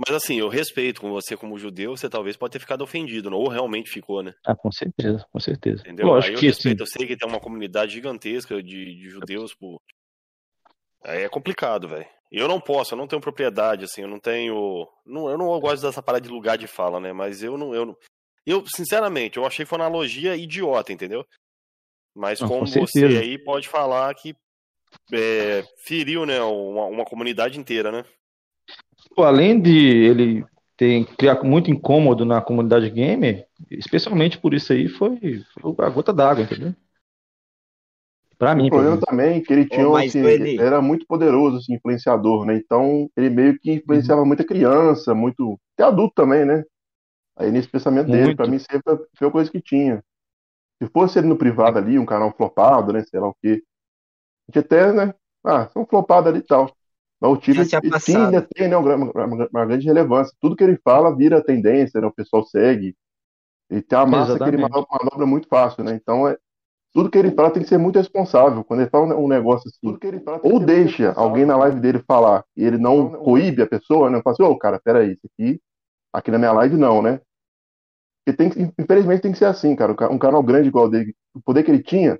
Mas 0.06 0.16
assim, 0.16 0.36
eu 0.38 0.48
respeito 0.48 0.98
com 1.00 1.10
você 1.10 1.36
como 1.36 1.58
judeu, 1.58 1.94
você 1.94 2.08
talvez 2.08 2.34
pode 2.36 2.52
ter 2.52 2.58
ficado 2.58 2.82
ofendido, 2.82 3.28
né? 3.28 3.36
ou 3.36 3.48
realmente 3.48 3.90
ficou, 3.90 4.22
né? 4.22 4.32
Ah, 4.46 4.54
com 4.56 4.72
certeza, 4.72 5.26
com 5.30 5.38
certeza. 5.38 5.82
Entendeu? 5.82 6.06
Lógico 6.06 6.28
Aí 6.30 6.34
eu 6.36 6.40
que 6.40 6.46
assim, 6.48 6.56
respeito, 6.70 6.82
eu 6.82 6.86
sei 6.86 7.06
que 7.06 7.16
tem 7.18 7.28
uma 7.28 7.40
comunidade 7.40 7.92
gigantesca 7.92 8.62
de, 8.62 8.94
de 8.96 9.08
judeus, 9.10 9.54
pô. 9.54 9.78
Aí 11.04 11.22
é 11.22 11.28
complicado, 11.28 11.88
velho. 11.88 12.06
Eu 12.32 12.46
não 12.48 12.60
posso, 12.60 12.94
eu 12.94 12.98
não 12.98 13.06
tenho 13.06 13.20
propriedade, 13.20 13.84
assim, 13.84 14.02
eu 14.02 14.08
não 14.08 14.20
tenho. 14.20 14.86
Não, 15.04 15.28
eu 15.28 15.36
não 15.36 15.46
gosto 15.60 15.82
dessa 15.82 16.02
parada 16.02 16.22
de 16.26 16.32
lugar 16.32 16.56
de 16.56 16.66
fala, 16.66 17.00
né? 17.00 17.12
Mas 17.12 17.42
eu 17.42 17.58
não. 17.58 17.74
Eu, 17.74 17.84
não- 17.86 17.96
eu 18.50 18.64
sinceramente, 18.66 19.36
eu 19.38 19.46
achei 19.46 19.64
que 19.64 19.68
foi 19.68 19.78
uma 19.78 19.86
analogia 19.86 20.36
idiota, 20.36 20.92
entendeu? 20.92 21.24
Mas 22.14 22.40
Não, 22.40 22.48
como 22.48 22.66
com 22.66 22.66
você 22.66 23.04
aí 23.18 23.38
pode 23.38 23.68
falar 23.68 24.14
que 24.14 24.34
é, 25.12 25.64
feriu, 25.84 26.26
né, 26.26 26.40
uma, 26.42 26.86
uma 26.86 27.04
comunidade 27.04 27.58
inteira, 27.58 27.92
né? 27.92 28.04
pô, 29.14 29.22
além 29.24 29.60
de 29.60 29.70
ele 29.70 30.44
ter 30.76 31.04
criar 31.16 31.42
muito 31.42 31.70
incômodo 31.70 32.24
na 32.24 32.40
comunidade 32.40 32.88
gamer, 32.90 33.46
especialmente 33.70 34.38
por 34.38 34.54
isso 34.54 34.72
aí, 34.72 34.88
foi, 34.88 35.18
foi 35.60 35.74
a 35.78 35.90
gota 35.90 36.12
d'água, 36.12 36.44
entendeu? 36.44 36.74
Pra 38.38 38.54
mim, 38.54 38.66
O 38.66 38.70
problema 38.70 38.94
menos. 38.94 39.04
também 39.04 39.36
é 39.36 39.40
que 39.40 39.52
ele 39.52 39.68
tinha, 39.68 39.86
mas, 39.88 40.08
assim, 40.08 40.20
Eli- 40.26 40.58
era 40.58 40.80
muito 40.80 41.06
poderoso, 41.06 41.58
assim, 41.58 41.74
influenciador, 41.74 42.46
né? 42.46 42.56
Então, 42.56 43.10
ele 43.16 43.28
meio 43.28 43.58
que 43.58 43.70
Uhum. 43.70 43.76
influenciava 43.76 44.24
muita 44.24 44.44
criança, 44.44 45.14
muito. 45.14 45.60
Até 45.74 45.84
adulto 45.84 46.14
também, 46.14 46.44
né? 46.46 46.64
Aí 47.40 47.52
nesse 47.52 47.68
pensamento 47.68 48.10
dele, 48.10 48.34
pra 48.34 48.46
mim 48.48 48.58
sempre 48.60 48.82
foi 49.18 49.28
a 49.28 49.32
coisa 49.32 49.50
que 49.52 49.62
tinha. 49.62 50.04
Se 50.82 50.90
fosse 50.90 51.18
ele 51.18 51.28
no 51.28 51.38
privado 51.38 51.78
ali, 51.78 51.98
um 51.98 52.06
canal 52.06 52.32
flopado, 52.36 52.92
né? 52.92 53.04
Sei 53.04 53.20
lá 53.20 53.28
o 53.28 53.34
quê. 53.42 53.62
A 54.48 54.52
gente 54.52 54.66
até, 54.66 54.92
né? 54.92 55.14
Ah, 55.44 55.68
são 55.70 55.86
flopados 55.86 56.28
ali 56.30 56.40
e 56.40 56.42
tal. 56.42 56.74
Mas 57.20 57.30
o 57.32 57.36
tinha 57.38 57.66
tinha, 57.66 57.80
passado. 57.88 58.20
ainda 58.20 58.42
tem, 58.54 58.68
né, 58.68 58.76
uma, 58.76 58.96
uma- 58.96 59.48
uma 59.52 59.66
grande 59.66 59.86
relevância. 59.86 60.34
Tudo 60.40 60.56
que 60.56 60.64
ele 60.64 60.78
fala 60.84 61.16
vira 61.16 61.44
tendência, 61.44 62.00
né? 62.00 62.06
O 62.06 62.12
pessoal 62.14 62.44
segue. 62.44 62.96
Ele 63.70 63.82
tem 63.82 63.98
uma 63.98 64.06
massa 64.06 64.40
que 64.40 64.48
ele 64.48 64.56
Exatamente. 64.56 64.58
manobra, 64.58 64.88
manobra 64.90 65.26
muito 65.26 65.48
fácil, 65.48 65.84
né? 65.84 65.94
Então, 65.94 66.28
é, 66.28 66.36
tudo 66.94 67.10
que 67.10 67.18
ele 67.18 67.32
fala 67.32 67.52
tem 67.52 67.62
que 67.62 67.68
ser 67.70 67.78
muito 67.78 67.96
responsável. 67.98 68.64
Quando 68.64 68.80
ele 68.82 68.90
fala 68.90 69.16
um 69.16 69.28
negócio 69.28 69.68
assim, 69.70 69.98
ou 70.42 70.60
deixa 70.60 71.12
alguém 71.14 71.46
na 71.46 71.56
live 71.58 71.80
dele 71.80 72.00
falar 72.06 72.44
e 72.56 72.64
ele 72.64 72.78
não 72.78 73.10
coíbe 73.12 73.62
a 73.62 73.68
pessoa, 73.68 74.10
né? 74.10 74.22
Fala 74.22 74.34
assim, 74.34 74.44
ô, 74.44 74.58
cara, 74.58 74.80
peraí, 74.84 75.12
isso 75.12 75.26
aqui, 75.26 75.60
aqui 76.12 76.30
na 76.30 76.38
minha 76.38 76.52
live 76.52 76.76
não, 76.76 77.02
né? 77.02 77.20
Porque 78.24 78.36
tem 78.36 78.50
que, 78.50 78.82
infelizmente 78.82 79.22
tem 79.22 79.32
que 79.32 79.38
ser 79.38 79.46
assim, 79.46 79.74
cara. 79.74 79.92
Um 79.92 79.96
ca- 79.96 80.18
canal 80.18 80.42
grande 80.42 80.68
igual 80.68 80.86
o 80.86 80.88
dele, 80.88 81.14
o 81.34 81.40
poder 81.40 81.62
que 81.64 81.70
ele 81.70 81.82
tinha, 81.82 82.18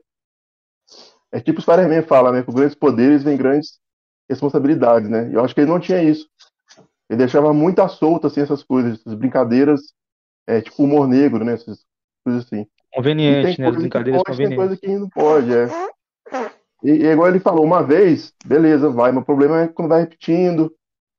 é 1.33 1.41
tipo 1.41 1.59
o 1.59 1.63
Spider-Man 1.63 2.03
fala, 2.03 2.33
né? 2.33 2.43
Com 2.43 2.53
grandes 2.53 2.75
poderes 2.75 3.23
vem 3.23 3.37
grandes 3.37 3.79
responsabilidades, 4.29 5.09
né? 5.09 5.31
Eu 5.33 5.45
acho 5.45 5.55
que 5.55 5.61
ele 5.61 5.71
não 5.71 5.81
tinha 5.81 6.03
isso. 6.03 6.29
Ele 7.09 7.19
deixava 7.19 7.53
muito 7.53 7.81
à 7.81 7.89
solta, 7.89 8.29
assim, 8.29 8.41
essas 8.41 8.63
coisas, 8.63 9.01
essas 9.01 9.15
brincadeiras, 9.15 9.81
é, 10.47 10.61
tipo 10.61 10.85
humor 10.85 11.09
negro, 11.09 11.45
né? 11.45 11.55
Essas 11.55 11.85
coisas 12.25 12.47
assim. 12.47 12.67
Conveniente, 12.93 13.61
né? 13.61 13.69
As 13.69 13.77
brincadeiras 13.77 14.23
pode, 14.23 14.39
tem 14.39 14.57
coisa 14.57 14.77
que 14.77 14.89
não 14.89 15.09
pode, 15.09 15.55
é. 15.55 15.67
E, 16.83 16.91
e 16.91 17.07
igual 17.07 17.29
ele 17.29 17.41
falou, 17.41 17.65
uma 17.65 17.83
vez, 17.83 18.33
beleza, 18.45 18.89
vai, 18.89 19.13
mas 19.13 19.23
o 19.23 19.27
problema 19.27 19.63
é 19.63 19.69
quando 19.69 19.89
vai 19.89 20.01
repetindo, 20.03 20.73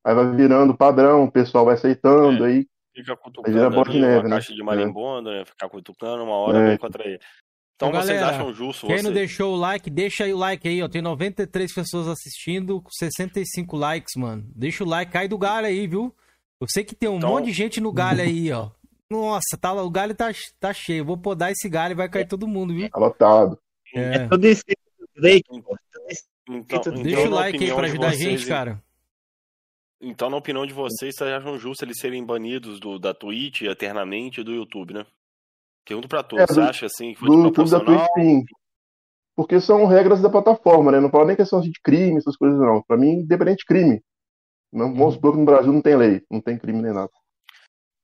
aí 0.04 0.16
vai 0.16 0.36
virando 0.36 0.76
padrão, 0.76 1.26
o 1.26 1.32
pessoal 1.32 1.66
vai 1.66 1.76
aceitando, 1.76 2.44
É. 2.44 2.48
aí 2.48 2.68
Fica 2.96 3.16
cutucando 3.16 3.58
ali, 3.58 4.00
neve, 4.02 4.16
uma 4.18 4.24
né? 4.24 4.30
caixa 4.30 4.54
de 4.54 4.64
marimbondo, 4.64 5.30
né? 5.32 5.46
Ficar 5.46 5.70
cutucando, 5.70 6.24
uma 6.24 6.36
hora 6.36 6.60
É. 6.60 6.68
vem 6.70 6.78
contra 6.78 7.08
ele. 7.08 7.20
Então 7.76 7.90
Ô, 7.90 7.94
vocês 7.94 8.20
galera, 8.20 8.38
acham 8.38 8.54
justo 8.54 8.86
Quem 8.86 8.98
você? 8.98 9.04
não 9.04 9.12
deixou 9.14 9.54
o 9.54 9.58
like, 9.58 9.90
deixa 9.90 10.26
aí 10.26 10.34
o 10.34 10.38
like 10.38 10.68
aí, 10.68 10.84
ó. 10.84 10.88
Tem 10.88 11.02
93 11.02 11.74
pessoas 11.74 12.08
assistindo, 12.08 12.82
com 12.82 12.90
65 12.92 13.76
likes, 13.78 14.14
mano. 14.16 14.44
Deixa 14.56 14.84
o 14.84 14.88
like, 14.88 15.12
cai 15.12 15.28
do 15.28 15.38
galho 15.38 15.66
aí, 15.68 15.88
viu? 15.88 16.14
Eu 16.60 16.68
sei 16.70 16.84
que 16.84 16.94
tem 16.94 17.10
um 17.10 17.18
Então- 17.18 17.30
monte 17.32 17.46
de 17.46 17.54
gente 17.54 17.82
no 17.82 17.92
galho 17.92 18.22
aí, 18.22 18.52
ó. 18.52 18.70
Nossa, 19.10 19.58
tá, 19.60 19.74
o 19.74 19.90
galho 19.90 20.14
tá, 20.14 20.32
tá 20.60 20.72
cheio. 20.74 21.04
Vou 21.04 21.18
podar 21.18 21.52
esse 21.52 21.68
galho 21.68 21.94
e 21.94 21.96
vai 21.96 22.08
cair 22.08 22.28
todo 22.28 22.48
mundo, 22.48 22.74
viu? 22.74 22.90
tá 22.90 23.00
lotado. 23.00 23.58
É. 23.96 24.28
Tudo 24.28 24.48
no 24.48 25.22
Drake, 25.22 25.62
pô. 25.62 25.76
Então, 26.50 26.80
Deixa 26.82 26.90
então, 26.90 27.04
Deixa 27.04 27.22
o 27.28 27.30
na 27.30 27.36
like 27.38 27.64
aí 27.64 27.74
pra 27.74 27.88
ajudar 27.88 28.08
a 28.10 28.14
gente, 28.14 28.46
cara. 28.46 28.82
Então, 30.02 30.30
na 30.30 30.38
opinião 30.38 30.66
de 30.66 30.74
vocês, 30.74 31.16
vocês 31.16 31.30
acham 31.32 31.58
justo 31.60 31.86
eles 31.86 32.00
serem 32.00 32.26
banidos 32.26 32.80
do, 32.80 32.98
da 32.98 33.14
Twitch 33.14 33.62
eternamente 33.62 34.42
e 34.42 34.44
do 34.44 34.52
YouTube, 34.52 34.94
né? 34.96 35.06
Pergunto 35.86 36.08
pra 36.08 36.24
todos, 36.24 36.44
É, 36.44 36.48
você 36.48 36.62
acha 36.62 36.86
assim 36.88 37.14
que 37.14 37.20
foi 37.20 37.30
Do 37.30 37.44
YouTube 37.44 37.70
da? 37.70 37.80
Twitch, 37.80 38.08
sim. 38.16 38.44
Porque 39.36 39.62
são 39.62 39.86
regras 39.86 40.22
da 40.22 40.30
plataforma, 40.30 40.92
né? 40.92 41.00
Não 41.00 41.10
fala 41.10 41.26
nem 41.26 41.36
questão 41.36 41.62
de 41.62 41.72
crime, 41.84 42.18
essas 42.18 42.36
coisas, 42.36 42.60
não. 42.60 42.82
Pra 42.84 42.98
mim, 42.98 43.20
independente 43.22 43.60
de 43.60 43.66
crime. 43.66 44.02
Não, 44.74 44.94
vamos 44.94 45.16
supor 45.16 45.34
que 45.34 45.40
no 45.40 45.46
Brasil 45.46 45.72
não 45.72 45.82
tem 45.82 45.96
lei, 45.96 46.24
não 46.32 46.42
tem 46.42 46.58
crime 46.58 46.82
nem 46.82 46.94
nada. 46.94 47.12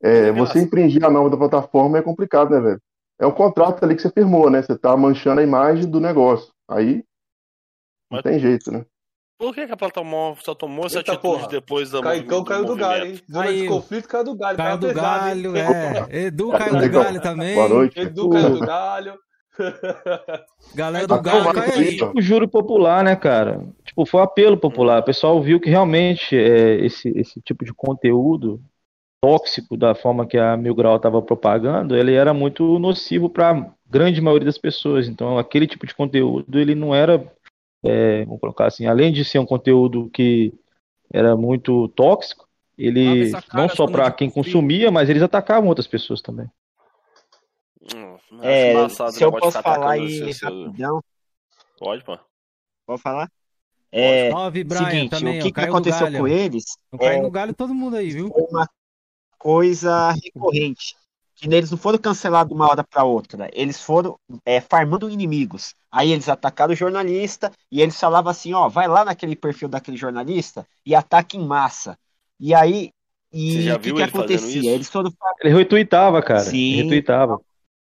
É, 0.04 0.28
é 0.28 0.32
você 0.32 0.62
infringir 0.62 1.04
a 1.04 1.10
norma 1.10 1.30
da 1.30 1.38
plataforma 1.38 1.98
é 1.98 2.02
complicado, 2.04 2.52
né, 2.52 2.60
velho? 2.60 2.82
É 3.20 3.26
um 3.26 3.32
contrato 3.32 3.84
ali 3.84 3.96
que 3.96 4.02
você 4.02 4.12
firmou, 4.12 4.50
né? 4.50 4.62
Você 4.62 4.78
tá 4.78 4.96
manchando 4.96 5.42
a 5.42 5.44
imagem 5.44 5.90
do 5.90 6.00
negócio. 6.00 6.54
Aí, 6.70 6.98
não 8.12 8.18
Mas- 8.18 8.24
tem 8.24 8.40
jeito, 8.40 8.72
né? 8.72 8.86
Por 9.38 9.54
que, 9.54 9.68
que 9.68 9.72
a 9.72 9.78
plataforma 9.78 10.36
só 10.42 10.56
tomou 10.56 10.88
essa 10.88 10.98
Eita, 10.98 11.14
atitude 11.14 11.36
porra. 11.38 11.48
depois 11.48 11.92
da 11.92 12.02
Caicão 12.02 12.44
caiu 12.44 12.66
do 12.66 12.76
galho, 12.76 13.06
hein? 13.06 13.22
Zona 13.32 13.54
de 13.54 13.68
conflito 13.68 14.08
caiu 14.08 14.24
do 14.24 14.36
galho. 14.36 14.58
Caiu 14.58 14.78
do 14.78 14.88
pesado, 14.88 15.04
galho, 15.04 15.58
hein? 15.58 15.64
é. 16.10 16.26
Edu 16.26 16.52
caiu 16.52 16.78
do 16.78 16.90
galho 16.90 17.22
também. 17.22 17.54
Boa 17.54 17.70
noite. 17.70 18.00
Edu 18.00 18.30
caiu 18.30 18.50
do 18.50 18.60
galho. 18.60 19.14
Galera 20.74 21.08
do 21.08 21.16
Tá 21.16 21.22
galho, 21.22 21.54
cai 21.54 21.72
aí. 21.72 21.98
Tipo, 21.98 22.22
júri 22.22 22.48
popular, 22.48 23.04
né, 23.04 23.16
cara? 23.16 23.64
Tipo, 23.86 24.06
foi 24.06 24.22
um 24.22 24.24
apelo 24.24 24.58
popular. 24.58 25.02
O 25.02 25.06
pessoal 25.06 25.42
viu 25.42 25.60
que 25.60 25.70
realmente 25.70 26.36
é, 26.36 26.84
esse, 26.84 27.10
esse 27.16 27.40
tipo 27.42 27.64
de 27.64 27.74
conteúdo 27.74 28.60
tóxico 29.22 29.76
da 29.76 29.96
forma 29.96 30.28
que 30.28 30.38
a 30.38 30.56
Mil 30.56 30.76
Grau 30.76 30.96
estava 30.96 31.22
propagando, 31.22 31.96
ele 31.96 32.14
era 32.14 32.34
muito 32.34 32.78
nocivo 32.78 33.30
para 33.30 33.52
a 33.52 33.66
grande 33.90 34.22
maioria 34.22 34.46
das 34.46 34.58
pessoas. 34.60 35.08
Então, 35.08 35.38
aquele 35.38 35.66
tipo 35.68 35.88
de 35.88 35.96
conteúdo, 35.96 36.60
ele 36.60 36.76
não 36.76 36.94
era, 36.94 37.24
é, 37.84 38.26
vamos 38.26 38.40
colocar 38.40 38.66
assim, 38.68 38.86
além 38.86 39.12
de 39.12 39.24
ser 39.24 39.40
um 39.40 39.46
conteúdo 39.46 40.10
que 40.12 40.54
era 41.12 41.36
muito 41.36 41.88
tóxico, 41.90 42.48
ele 42.78 43.32
não 43.54 43.68
só 43.70 43.88
para 43.88 44.12
quem 44.12 44.30
consumia, 44.30 44.92
mas 44.92 45.10
eles 45.10 45.24
atacavam 45.24 45.70
outras 45.70 45.88
pessoas 45.88 46.22
também. 46.22 46.48
Hum, 47.96 48.18
É, 48.44 48.90
se 48.90 49.24
eu 49.24 49.32
posso 49.32 49.62
falar 49.62 49.92
aí 49.92 50.32
rapidão, 50.42 51.02
Pode, 51.80 52.04
pô. 52.04 52.18
pode 52.86 53.02
falar? 53.02 53.32
É, 53.92 54.32
Salve, 54.32 54.64
Brian, 54.64 54.90
seguinte, 54.90 55.12
também, 55.12 55.38
o 55.38 55.42
ó, 55.42 55.44
que, 55.46 55.52
que 55.52 55.60
aconteceu 55.62 56.08
galho. 56.08 56.20
com 56.20 56.28
eles 56.28 56.66
Não 56.92 57.00
caiu 57.00 57.20
é, 57.20 57.22
no 57.22 57.32
galho 57.32 57.54
todo 57.54 57.74
mundo 57.74 57.96
aí, 57.96 58.12
viu? 58.12 58.30
foi 58.30 58.44
uma 58.44 58.68
coisa 59.38 60.12
recorrente. 60.12 60.96
Que 61.38 61.48
eles 61.54 61.70
não 61.70 61.78
foram 61.78 62.00
cancelados 62.00 62.50
de 62.50 62.56
uma 62.56 62.68
hora 62.68 62.84
para 62.84 63.04
outra. 63.04 63.48
Eles 63.54 63.80
foram 63.80 64.20
é, 64.44 64.60
farmando 64.60 65.08
inimigos. 65.08 65.76
Aí 65.92 66.12
eles 66.12 66.28
atacaram 66.28 66.74
o 66.74 66.76
jornalista 66.76 67.52
e 67.72 67.80
eles 67.80 68.00
falavam 68.00 68.32
assim: 68.32 68.54
ó, 68.54 68.68
vai 68.68 68.88
lá 68.88 69.06
naquele 69.06 69.36
perfil 69.36 69.70
daquele 69.70 69.98
jornalista 69.98 70.68
e 70.84 70.96
ataque 70.96 71.38
em 71.38 71.46
massa. 71.46 71.96
E 72.40 72.56
aí, 72.56 72.90
e 73.32 73.72
o 73.72 73.80
que, 73.80 73.94
que 73.94 74.02
acontecia? 74.02 74.72
Eles 74.72 74.90
foram. 74.90 75.12
Ele 75.42 75.54
retweetava, 75.54 76.22
cara. 76.24 76.40
Sim. 76.40 76.74
Ele 76.74 76.82
retweetava. 76.84 77.40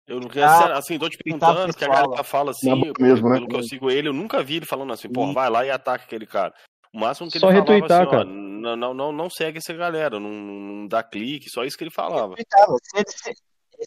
Eu 0.08 0.20
não 0.20 0.28
Ah, 0.40 0.78
assim, 0.78 0.98
tô 0.98 1.08
te 1.08 1.18
perguntando, 1.18 1.74
que 1.74 1.84
a 1.84 1.88
galera 1.88 2.22
fala 2.22 2.52
assim, 2.52 2.92
mesmo, 2.98 3.28
né? 3.28 3.34
pelo 3.36 3.48
que 3.48 3.56
eu 3.56 3.62
sigo 3.64 3.90
ele, 3.90 4.08
eu 4.08 4.12
nunca 4.12 4.40
vi 4.40 4.56
ele 4.56 4.66
falando 4.66 4.92
assim, 4.92 5.08
pô, 5.08 5.32
vai 5.32 5.50
lá 5.50 5.66
e 5.66 5.70
ataca 5.70 6.04
aquele 6.04 6.26
cara. 6.26 6.54
O 6.92 6.98
máximo 7.00 7.30
que 7.30 7.36
ele 7.36 7.40
Só 7.40 7.48
falava 7.48 7.70
retweetar, 7.70 8.00
assim, 8.02 8.08
ó, 8.08 8.10
cara. 8.10 8.24
não, 8.24 8.76
não, 8.76 8.94
não, 8.94 9.12
não 9.12 9.30
segue 9.30 9.58
essa 9.58 9.72
galera, 9.74 10.18
não, 10.18 10.30
não 10.30 10.88
dá 10.88 11.02
clique, 11.02 11.50
só 11.50 11.64
isso 11.64 11.76
que 11.76 11.84
ele 11.84 11.90
falava. 11.90 12.34
Se 12.36 12.44
ele, 12.98 13.10
se- 13.10 13.34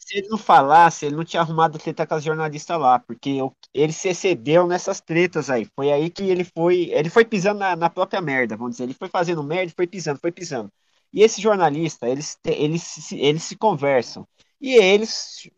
se 0.01 0.17
ele 0.19 0.27
não 0.27 0.37
falasse, 0.37 1.05
ele 1.05 1.15
não 1.15 1.23
tinha 1.25 1.41
arrumado 1.41 1.79
treta 1.79 2.05
com 2.05 2.13
as 2.13 2.23
jornalistas 2.23 2.79
lá, 2.79 2.99
porque 2.99 3.41
o- 3.41 3.51
ele 3.73 3.91
se 3.91 4.09
excedeu 4.09 4.67
nessas 4.67 5.01
tretas 5.01 5.49
aí. 5.49 5.67
Foi 5.75 5.91
aí 5.91 6.09
que 6.09 6.23
ele 6.23 6.43
foi. 6.43 6.89
Ele 6.91 7.09
foi 7.09 7.25
pisando 7.25 7.59
na, 7.59 7.75
na 7.75 7.89
própria 7.89 8.21
merda, 8.21 8.55
vamos 8.55 8.73
dizer. 8.73 8.83
Ele 8.83 8.93
foi 8.93 9.07
fazendo 9.09 9.43
merda, 9.43 9.73
foi 9.75 9.87
pisando, 9.87 10.19
foi 10.19 10.31
pisando. 10.31 10.71
E 11.11 11.23
esse 11.23 11.41
jornalista, 11.41 12.07
eles, 12.07 12.37
eles, 12.45 12.83
se- 12.83 13.17
eles 13.17 13.41
se 13.43 13.55
conversam. 13.57 14.27
E 14.61 14.75
eles 14.75 15.49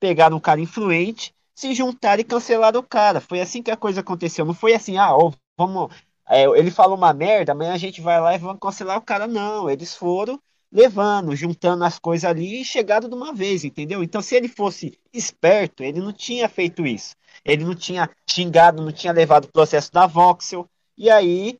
pegaram 0.00 0.36
um 0.36 0.40
cara 0.40 0.60
influente, 0.60 1.34
se 1.54 1.74
juntaram 1.74 2.20
e 2.20 2.24
cancelaram 2.24 2.80
o 2.80 2.82
cara. 2.82 3.20
Foi 3.20 3.40
assim 3.40 3.62
que 3.62 3.70
a 3.70 3.76
coisa 3.76 4.00
aconteceu. 4.00 4.44
Não 4.46 4.54
foi 4.54 4.72
assim, 4.74 4.96
ah, 4.96 5.14
ó, 5.14 5.30
vamos. 5.58 5.94
É, 6.28 6.44
ele 6.44 6.70
falou 6.70 6.96
uma 6.96 7.12
merda, 7.12 7.52
amanhã 7.52 7.72
a 7.74 7.78
gente 7.78 8.00
vai 8.00 8.20
lá 8.20 8.34
e 8.34 8.38
vamos 8.38 8.60
cancelar 8.60 8.98
o 8.98 9.02
cara. 9.02 9.26
Não, 9.26 9.68
eles 9.68 9.94
foram 9.94 10.40
levando, 10.72 11.36
juntando 11.36 11.84
as 11.84 11.98
coisas 11.98 12.28
ali 12.28 12.60
e 12.60 12.64
chegaram 12.64 13.08
de 13.08 13.14
uma 13.14 13.32
vez, 13.32 13.64
entendeu? 13.64 14.02
Então, 14.02 14.20
se 14.20 14.34
ele 14.34 14.48
fosse 14.48 14.98
esperto, 15.12 15.82
ele 15.84 16.00
não 16.00 16.12
tinha 16.12 16.48
feito 16.48 16.84
isso. 16.86 17.14
Ele 17.44 17.64
não 17.64 17.74
tinha 17.74 18.10
xingado, 18.28 18.82
não 18.82 18.90
tinha 18.92 19.12
levado 19.12 19.44
o 19.44 19.52
processo 19.52 19.92
da 19.92 20.06
Voxel. 20.06 20.68
E 20.98 21.08
aí, 21.10 21.58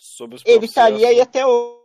Sobre 0.00 0.36
os 0.36 0.42
ele 0.46 0.66
estaria 0.66 1.08
aí 1.08 1.16
processos- 1.16 1.22
até 1.28 1.46
ho- 1.46 1.80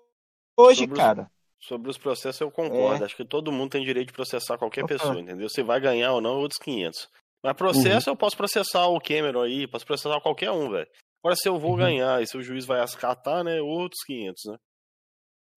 hoje, 0.57 0.79
Sobre 0.81 0.93
os- 0.93 0.99
cara. 0.99 1.31
Sobre 1.59 1.89
os 1.91 1.97
processos 1.97 2.41
eu 2.41 2.51
concordo. 2.51 3.03
É. 3.03 3.05
Acho 3.05 3.15
que 3.15 3.23
todo 3.25 3.51
mundo 3.51 3.69
tem 3.71 3.83
direito 3.85 4.07
de 4.07 4.13
processar 4.13 4.57
qualquer 4.57 4.83
Opa. 4.83 4.95
pessoa, 4.95 5.19
entendeu? 5.19 5.47
Se 5.47 5.61
vai 5.63 5.79
ganhar 5.79 6.11
ou 6.13 6.19
não, 6.21 6.39
outros 6.39 6.59
500. 6.59 7.07
Mas 7.43 7.53
processo 7.53 8.09
Uhum. 8.09 8.13
eu 8.13 8.17
posso 8.17 8.35
processar 8.35 8.87
o 8.87 8.99
Cameron 8.99 9.41
aí, 9.43 9.67
posso 9.67 9.85
processar 9.85 10.19
qualquer 10.21 10.51
um, 10.51 10.69
velho. 10.69 10.87
Agora 11.23 11.35
se 11.35 11.47
eu 11.47 11.59
vou 11.59 11.71
Uhum. 11.71 11.77
ganhar 11.77 12.21
e 12.21 12.27
se 12.27 12.35
o 12.37 12.41
juiz 12.41 12.65
vai 12.65 12.79
ascatar, 12.81 13.43
né, 13.43 13.61
outros 13.61 14.03
500, 14.05 14.43
né? 14.45 14.57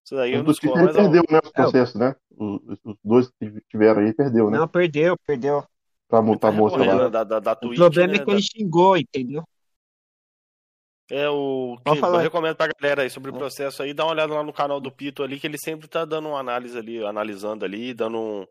Isso 0.04 0.14
daí 0.14 0.34
eu 0.34 0.42
não 0.42 0.50
escolho 0.50 0.74
mais 0.74 0.88
alto. 0.88 0.96
perdeu, 1.10 1.22
né, 1.30 1.40
os 1.42 1.50
processos, 1.52 1.94
né? 1.94 2.14
Os, 2.36 2.78
os 2.84 2.96
dois 3.02 3.30
que 3.40 3.60
tiveram 3.70 4.02
aí, 4.02 4.12
perdeu, 4.12 4.50
né? 4.50 4.58
Não, 4.58 4.68
perdeu, 4.68 5.16
perdeu. 5.26 5.64
Pra 6.06 6.20
multar 6.20 6.50
a 6.50 6.54
Tá 6.54 6.58
moça 6.60 6.76
lá. 6.76 7.08
da, 7.08 7.24
da, 7.24 7.40
da 7.40 7.52
O 7.52 7.56
Twitch, 7.56 7.76
problema 7.78 8.08
né, 8.12 8.16
é 8.16 8.18
que 8.18 8.26
da- 8.26 8.32
ele 8.32 8.42
xingou, 8.42 8.96
entendeu? 8.98 9.42
É 11.10 11.28
o 11.28 11.76
que 11.84 11.90
eu 11.98 12.16
recomendo 12.16 12.56
pra 12.56 12.68
galera 12.80 13.02
aí 13.02 13.10
sobre 13.10 13.30
o 13.30 13.34
É. 13.34 13.38
processo 13.38 13.82
aí, 13.82 13.92
dá 13.92 14.04
uma 14.04 14.12
olhada 14.12 14.32
lá 14.34 14.42
no 14.42 14.52
canal 14.54 14.80
do 14.80 14.90
Pito 14.90 15.22
ali, 15.22 15.38
que 15.38 15.46
ele 15.46 15.58
sempre 15.58 15.86
tá 15.86 16.04
dando 16.04 16.28
uma 16.28 16.38
análise 16.40 16.76
ali, 16.78 17.04
analisando 17.04 17.64
ali, 17.64 17.92
dando 17.92 18.18
um- 18.18 18.46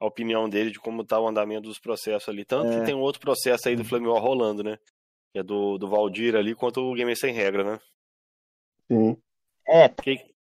a 0.00 0.06
opinião 0.06 0.48
dele 0.48 0.70
de 0.72 0.78
como 0.80 1.04
tá 1.04 1.20
o 1.20 1.26
andamento 1.28 1.68
dos 1.68 1.78
processos 1.78 2.28
ali. 2.28 2.44
Tanto 2.44 2.68
É. 2.72 2.80
que 2.80 2.86
tem 2.86 2.94
um 2.94 3.00
outro 3.00 3.20
processo 3.20 3.68
aí 3.68 3.76
do 3.76 3.84
Flame 3.84 4.06
War 4.08 4.20
rolando, 4.20 4.62
né? 4.64 4.76
Que 5.34 5.40
é 5.40 5.42
do, 5.42 5.76
do 5.76 5.86
Valdir 5.86 6.34
ali 6.34 6.54
contra 6.54 6.80
o 6.80 6.94
Gamer 6.94 7.14
Sem 7.18 7.34
Regra, 7.34 7.62
né? 7.62 7.80
Sim. 8.90 9.22
É, 9.66 9.88
Que... 9.90 10.34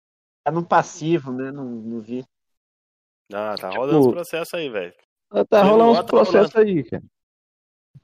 tá 0.45 0.51
no 0.53 0.67
passivo, 0.67 1.33
né? 1.33 1.51
Não, 1.53 1.65
não 1.65 2.01
vi. 2.03 2.27
Ah, 3.33 3.57
tá 3.59 3.71
Tipo, 3.71 3.81
rolando 3.81 4.01
esse 4.01 4.11
processo 4.11 4.57
aí, 4.57 4.69
velho. 4.69 4.95
Tá 5.49 5.63
Flame 5.63 5.71
rolando 5.71 5.93
uns 5.93 5.99
tá 5.99 6.05
processos 6.05 6.57
aí, 6.57 6.85
cara. 6.85 7.03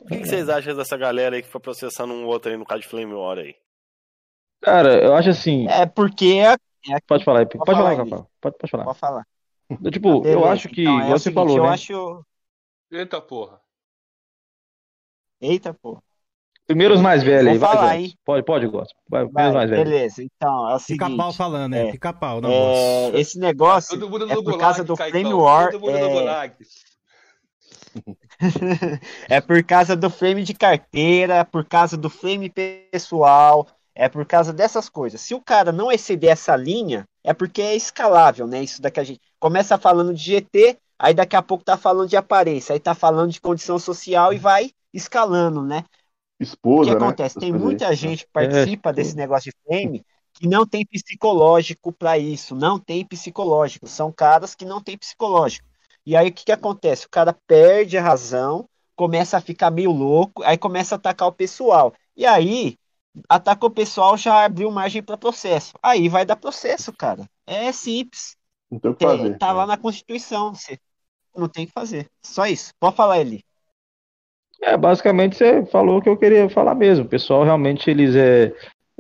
O 0.01 0.07
que, 0.07 0.21
que 0.21 0.27
vocês 0.27 0.49
acham 0.49 0.75
dessa 0.75 0.97
galera 0.97 1.37
aí 1.37 1.43
que 1.43 1.49
foi 1.51 1.61
processando 1.61 2.15
um 2.15 2.27
outro 2.27 2.51
aí 2.51 2.57
no 2.57 2.65
caso 2.65 2.83
de 2.83 2.89
Flame 2.89 3.13
War 3.15 3.39
aí? 3.39 3.55
Cara, 4.61 5.03
eu 5.03 5.15
acho 5.15 5.31
assim. 5.31 5.67
É 5.69 5.87
porque 5.87 6.27
é, 6.41 6.55
é 6.95 7.01
Pode 7.07 7.25
falar 7.25 7.41
aí, 7.41 7.47
pode, 7.47 7.65
Pode 7.65 7.79
falar, 7.79 7.91
falar, 7.91 7.95
Rafael. 7.97 8.31
Pode, 8.41 8.57
pode 8.59 8.71
falar. 8.71 8.85
pode 8.85 8.99
falar. 8.99 9.27
Eu, 9.83 9.91
Tipo, 9.91 10.27
eu 10.27 10.41
Beleza, 10.41 10.47
acho 10.47 10.69
que, 10.69 10.83
então, 10.83 11.01
é 11.01 11.09
você 11.09 11.25
seguinte, 11.25 11.35
falou, 11.35 11.57
eu 11.57 11.63
né? 11.63 11.71
acho. 11.71 12.25
Eita 12.91 13.21
porra. 13.21 13.61
Eita, 15.41 15.73
pô. 15.75 16.03
Primeiro 16.67 16.95
os 16.95 17.01
mais 17.01 17.23
velhos 17.23 17.53
aí, 17.53 17.59
vai, 17.59 17.71
falar, 17.71 17.97
Gomes. 17.97 17.97
hein? 17.97 18.19
Pode, 18.25 18.45
pode, 18.45 18.67
Gomes. 18.67 18.89
Vai, 19.09 19.27
Vai, 19.33 19.49
primeiro 19.49 19.51
os 19.51 19.55
mais 19.55 19.71
velhos. 19.71 19.91
beleza, 19.91 20.23
então, 20.23 20.71
é 20.71 20.75
o 20.75 20.79
seguinte. 20.79 21.27
Pica-pau 21.27 21.33
falando, 21.33 21.75
é. 21.75 21.87
é, 21.91 21.93
Pica-pau, 21.93 22.41
não 22.41 22.51
é, 22.51 22.53
gosto. 22.53 23.15
esse 23.15 23.39
negócio 23.39 23.99
Todo 23.99 24.09
mundo 24.11 24.27
é 24.29 24.35
no 24.35 24.43
por 24.43 24.53
gulag, 24.53 24.59
causa 24.59 24.85
do 24.85 24.97
Caicão. 24.97 25.21
Flame 25.21 25.35
War. 25.35 25.71
Todo 25.71 25.81
mundo 25.81 25.99
no 25.99 26.07
É, 26.07 26.09
gulag. 26.09 26.55
é 29.29 29.41
por 29.41 29.63
causa 29.65 29.97
do 29.97 30.11
flame 30.11 30.43
de 30.43 30.55
carteira, 30.55 31.45
por 31.45 31.65
causa 31.65 31.97
do 31.97 32.11
flame 32.11 32.51
pessoal, 32.51 33.67
é 33.95 34.09
por 34.09 34.27
causa 34.27 34.53
dessas 34.53 34.89
coisas. 34.89 35.21
Se 35.21 35.35
o 35.35 35.41
cara 35.41 35.73
não 35.73 35.91
exceder 35.91 36.31
essa 36.31 36.55
linha, 36.57 37.05
é 37.25 37.33
porque 37.33 37.63
é 37.63 37.75
escalável, 37.77 38.47
né? 38.47 38.63
Isso 38.63 38.83
daqui 38.83 39.01
a 39.01 39.05
gente 39.05 39.21
começa 39.39 39.79
falando 39.79 40.13
de 40.15 40.23
GT, 40.23 40.79
aí 40.99 41.15
daqui 41.15 41.37
a 41.37 41.43
pouco 41.43 41.65
tá 41.65 41.77
falando 41.77 42.09
de 42.09 42.17
aparência, 42.17 42.73
aí 42.75 42.81
tá 42.81 42.95
falando 42.95 43.31
de 43.33 43.41
condição 43.41 43.79
social 43.79 44.33
e 44.33 44.39
vai 44.39 44.71
escalando, 44.93 45.63
né? 45.63 45.85
O 46.75 46.81
que 46.81 46.91
Esposa, 46.91 46.99
né? 47.01 47.15
acontece? 47.15 47.39
Essas 47.39 47.41
Tem 47.41 47.53
muita 47.53 47.95
gente 47.95 48.25
que 48.27 48.31
participa 48.33 48.91
É, 48.91 48.93
desse 48.93 49.17
negócio 49.17 49.51
de 49.51 49.57
flame 49.67 50.05
que 50.35 50.47
não 50.47 50.67
tem 50.67 50.85
psicológico 50.85 51.93
para 51.93 52.19
isso, 52.19 52.55
não 52.55 52.79
tem 52.79 53.05
psicológico. 53.07 53.87
São 53.89 54.13
caras 54.13 54.55
que 54.55 54.65
não 54.67 54.83
têm 54.83 54.99
psicológico. 54.99 55.67
E 56.05 56.15
aí 56.17 56.29
o 56.29 56.33
que, 56.33 56.45
que 56.45 56.53
acontece? 56.53 57.07
O 57.07 57.11
cara 57.11 57.33
perde 57.47 57.97
a 57.97 58.03
razão, 58.03 58.69
começa 58.95 59.39
a 59.39 59.41
ficar 59.41 59.71
meio 59.71 59.91
louco, 59.93 60.43
aí 60.45 60.59
começa 60.59 60.95
a 60.95 60.99
atacar 60.99 61.29
o 61.29 61.33
pessoal. 61.33 61.95
E 62.15 62.27
aí, 62.27 62.77
ataca 63.29 63.67
o 63.67 63.71
pessoal, 63.71 64.17
já 64.17 64.45
abriu 64.45 64.71
margem 64.71 65.03
para 65.03 65.17
processo. 65.17 65.73
Aí 65.83 66.09
vai 66.09 66.25
dar 66.27 66.37
processo, 66.37 66.93
cara. 66.93 67.29
É 67.47 67.73
simples. 67.73 68.37
Não 68.71 68.79
tem 68.79 68.91
o 68.91 68.97
que 68.97 69.05
fazer. 69.05 69.39
tá 69.39 69.53
lá 69.53 69.67
na 69.67 69.77
Constituição. 69.79 70.55
Você 70.55 70.79
não 71.37 71.49
tem 71.49 71.67
que 71.67 71.73
fazer. 71.73 72.11
Só 72.23 72.47
isso. 72.47 72.73
Pode 72.81 72.97
falar, 72.97 73.21
Eli. 73.21 73.46
É, 74.63 74.77
basicamente 74.77 75.37
você 75.37 75.65
falou 75.67 75.99
o 75.99 76.03
que 76.03 76.09
eu 76.09 76.17
queria 76.17 76.49
falar 76.49 76.75
mesmo. 76.75 77.05
O 77.05 77.09
pessoal 77.09 77.45
realmente 77.45 77.91
eles 77.91 78.15
é 78.15 78.53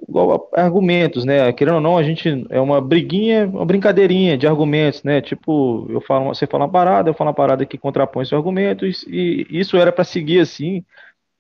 igual 0.09 0.51
argumentos, 0.53 1.25
né? 1.25 1.53
Querendo 1.53 1.77
ou 1.77 1.81
não, 1.81 1.97
a 1.97 2.03
gente 2.03 2.47
é 2.51 2.61
uma 2.61 2.81
briguinha, 2.81 3.47
uma 3.47 3.65
brincadeirinha 3.65 4.37
de 4.37 4.47
argumentos, 4.47 5.03
né? 5.03 5.21
Tipo, 5.21 5.87
eu 5.89 6.01
falo, 6.01 6.27
você 6.27 6.47
fala 6.47 6.65
uma 6.65 6.71
parada, 6.71 7.11
eu 7.11 7.15
falo 7.15 7.31
uma 7.31 7.35
parada 7.35 7.65
que 7.65 7.79
contrapõe 7.79 8.25
seu 8.25 8.37
argumento 8.37 8.87
e, 8.87 8.93
e 9.09 9.47
isso 9.51 9.77
era 9.77 9.91
para 9.91 10.05
seguir 10.05 10.41
assim, 10.41 10.85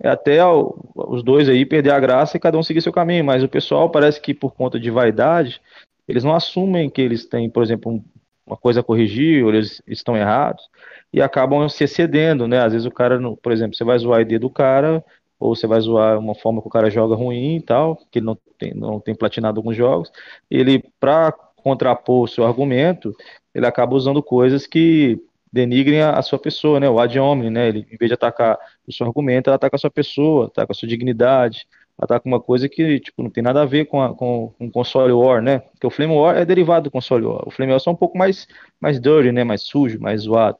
até 0.03 0.41
os 0.47 1.23
dois 1.23 1.49
aí 1.49 1.65
perder 1.67 1.91
a 1.91 2.01
graça 2.01 2.37
e 2.37 2.41
cada 2.41 2.59
um 2.59 2.63
seguir 2.63 2.81
seu 2.81 2.93
caminho, 2.93 3.25
mas 3.25 3.43
o 3.43 3.49
pessoal 3.49 3.91
parece 3.91 4.21
que 4.21 4.35
por 4.35 4.55
conta 4.55 4.81
de 4.81 4.91
vaidade, 4.91 5.61
eles 6.09 6.25
não 6.25 6.35
assumem 6.35 6.89
que 6.91 7.01
eles 7.01 7.27
têm, 7.27 7.51
por 7.51 7.63
exemplo, 7.63 7.93
um- 7.93 8.05
uma 8.47 8.56
coisa 8.56 8.81
a 8.81 8.82
corrigir, 8.82 9.44
ou 9.44 9.51
eles 9.51 9.82
estão 9.86 10.16
errados 10.16 10.68
e 11.12 11.20
acabam 11.20 11.68
se 11.68 11.85
excedendo, 11.85 12.47
né? 12.47 12.60
Às 12.60 12.73
vezes 12.73 12.86
o 12.86 12.90
cara, 12.90 13.18
por 13.43 13.52
exemplo, 13.52 13.77
você 13.77 13.85
vai 13.85 13.98
zoar 13.98 14.18
a 14.18 14.23
ideia 14.23 14.39
do 14.39 14.51
cara, 14.51 15.05
ou 15.39 15.55
você 15.55 15.66
vai 15.66 15.81
zoar 15.81 16.18
uma 16.18 16.35
forma 16.35 16.60
que 16.62 16.68
o 16.68 16.70
cara 16.70 16.90
joga 16.90 17.14
ruim 17.14 17.56
e 17.56 17.60
tal, 17.62 17.97
que 18.10 18.18
ele 18.18 18.27
não 18.27 18.39
tem, 18.59 18.74
não 18.74 19.01
tem 19.01 19.14
platinado 19.14 19.59
alguns 19.59 19.77
jogos, 19.77 20.10
ele, 20.51 20.82
para 21.01 21.32
contrapor 21.32 22.24
o 22.24 22.28
seu 22.28 22.47
argumento, 22.47 23.12
ele 23.55 23.66
acaba 23.66 23.94
usando 23.94 24.23
coisas 24.23 24.66
que 24.66 25.20
denigrem 25.52 26.01
a, 26.01 26.12
a 26.12 26.23
sua 26.23 26.39
pessoa, 26.39 26.78
né? 26.78 26.89
O 26.89 27.01
ad 27.01 27.18
hominem, 27.18 27.51
né? 27.51 27.68
Ele, 27.68 27.86
em 27.90 27.97
vez 27.97 28.09
de 28.09 28.14
atacar 28.14 28.59
o 28.86 28.93
seu 28.93 29.06
argumento, 29.06 29.48
ele 29.48 29.56
ataca 29.56 29.77
a 29.77 29.78
sua 29.78 29.90
pessoa, 29.90 30.47
ataca 30.47 30.73
a 30.73 30.74
sua 30.74 30.89
dignidade, 30.89 31.66
ataca 31.98 32.28
uma 32.28 32.40
coisa 32.40 32.68
que, 32.68 33.01
tipo, 33.01 33.23
não 33.23 33.31
tem 33.31 33.43
nada 33.43 33.62
a 33.62 33.64
ver 33.64 33.86
com, 33.86 34.02
a, 34.02 34.14
com, 34.14 34.52
com 34.59 34.66
o 34.66 34.70
console 34.70 35.12
war, 35.12 35.40
né? 35.43 35.60
Porque 35.60 35.86
o 35.86 35.90
Flame 35.90 36.14
War 36.14 36.36
é 36.36 36.44
derivado 36.44 36.85
do 36.85 36.90
console 36.90 37.24
war. 37.24 37.47
O 37.47 37.51
Flame 37.51 37.73
War 37.73 37.77
é 37.77 37.81
só 37.81 37.90
um 37.90 37.97
pouco 37.97 38.18
mais, 38.18 38.47
mais 38.81 39.01
dirty, 39.01 39.32
né? 39.32 39.44
Mais 39.44 39.62
sujo, 39.62 39.98
mais 40.01 40.23
zoado. 40.23 40.59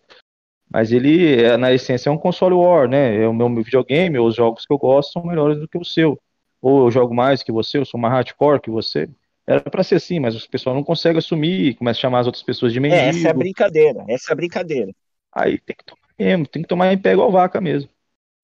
Mas 0.71 0.91
ele, 0.93 1.43
é, 1.43 1.57
na 1.57 1.73
essência, 1.73 2.09
é 2.09 2.13
um 2.13 2.19
console 2.19 2.55
war, 2.55 2.89
né? 2.89 3.23
É 3.23 3.29
o 3.29 3.35
meu 3.35 3.49
videogame, 3.63 4.19
os 4.19 4.35
jogos 4.35 4.67
que 4.67 4.73
eu 4.73 4.79
gosto 4.79 5.13
são 5.13 5.25
melhores 5.25 5.59
do 5.59 5.69
que 5.69 5.79
o 5.79 5.85
seu. 5.85 6.19
Ou 6.61 6.87
eu 6.87 6.91
jogo 6.91 7.15
mais 7.15 7.43
que 7.43 7.53
você, 7.53 7.79
eu 7.79 7.85
sou 7.85 8.01
mais 8.01 8.13
hardcore 8.15 8.61
que 8.61 8.71
você. 8.71 9.09
Era 9.47 9.61
pra 9.61 9.85
ser 9.85 9.97
assim, 9.97 10.19
mas 10.19 10.35
o 10.35 10.51
pessoal 10.51 10.75
não 10.75 10.83
consegue 10.83 11.19
assumir, 11.19 11.77
começa 11.77 11.99
a 11.99 12.03
chamar 12.03 12.21
as 12.21 12.27
outras 12.27 12.43
pessoas 12.43 12.73
de 12.73 12.81
mendigo. 12.81 13.01
É, 13.01 13.09
essa 13.09 13.29
é 13.29 13.31
a 13.31 13.35
brincadeira, 13.35 14.05
essa 14.09 14.31
é 14.31 14.33
a 14.33 14.37
brincadeira. 14.37 14.93
Aí 15.33 15.59
tem 15.59 15.77
que 15.77 15.85
tomar 15.85 16.01
mesmo, 16.19 16.47
tem 16.47 16.63
que 16.63 16.69
tomar 16.69 16.93
em 16.93 16.99
pé 16.99 17.13
igual 17.13 17.31
vaca 17.31 17.61
mesmo. 17.61 17.89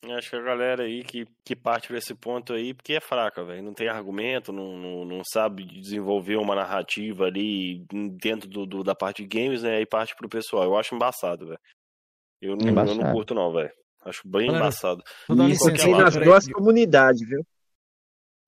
Acho 0.05 0.31
que 0.31 0.37
a 0.37 0.41
galera 0.43 0.83
aí 0.83 1.05
que, 1.05 1.25
que 1.45 1.55
parte 1.55 1.87
por 1.87 1.97
esse 1.97 2.13
ponto 2.15 2.53
aí, 2.53 2.75
porque 2.75 2.95
é 2.95 3.01
fraca, 3.01 3.45
velho. 3.45 3.63
Não 3.63 3.73
tem 3.73 3.89
argumento, 3.89 4.53
não, 4.53 4.77
não, 4.77 5.05
não 5.05 5.23
sabe 5.25 5.65
desenvolver 5.65 6.37
uma 6.37 6.57
narrativa 6.57 7.27
ali 7.27 7.85
dentro 8.21 8.49
do, 8.49 8.67
do- 8.67 8.83
da 8.83 8.97
parte 8.97 9.23
de 9.25 9.29
games, 9.29 9.63
né? 9.63 9.77
Aí 9.77 9.87
parte 9.87 10.17
pro 10.17 10.29
pessoal. 10.29 10.65
Eu 10.65 10.77
acho 10.77 10.95
embaçado, 10.95 11.47
velho. 11.47 11.61
Eu, 12.41 12.57
não- 12.57 12.67
eu 12.69 12.95
não 12.97 13.13
curto, 13.13 13.33
não, 13.35 13.53
velho. 13.53 13.71
Acho 14.05 14.23
bem 14.27 14.47
Galera, 14.47 14.65
embaçado. 14.65 15.03
E 15.31 15.53
isso 15.53 15.65
tem 15.67 15.75
aqui, 15.95 16.03
nas 16.03 16.17
duas 16.17 16.49
comunidades, 16.49 17.21
viu? 17.29 17.47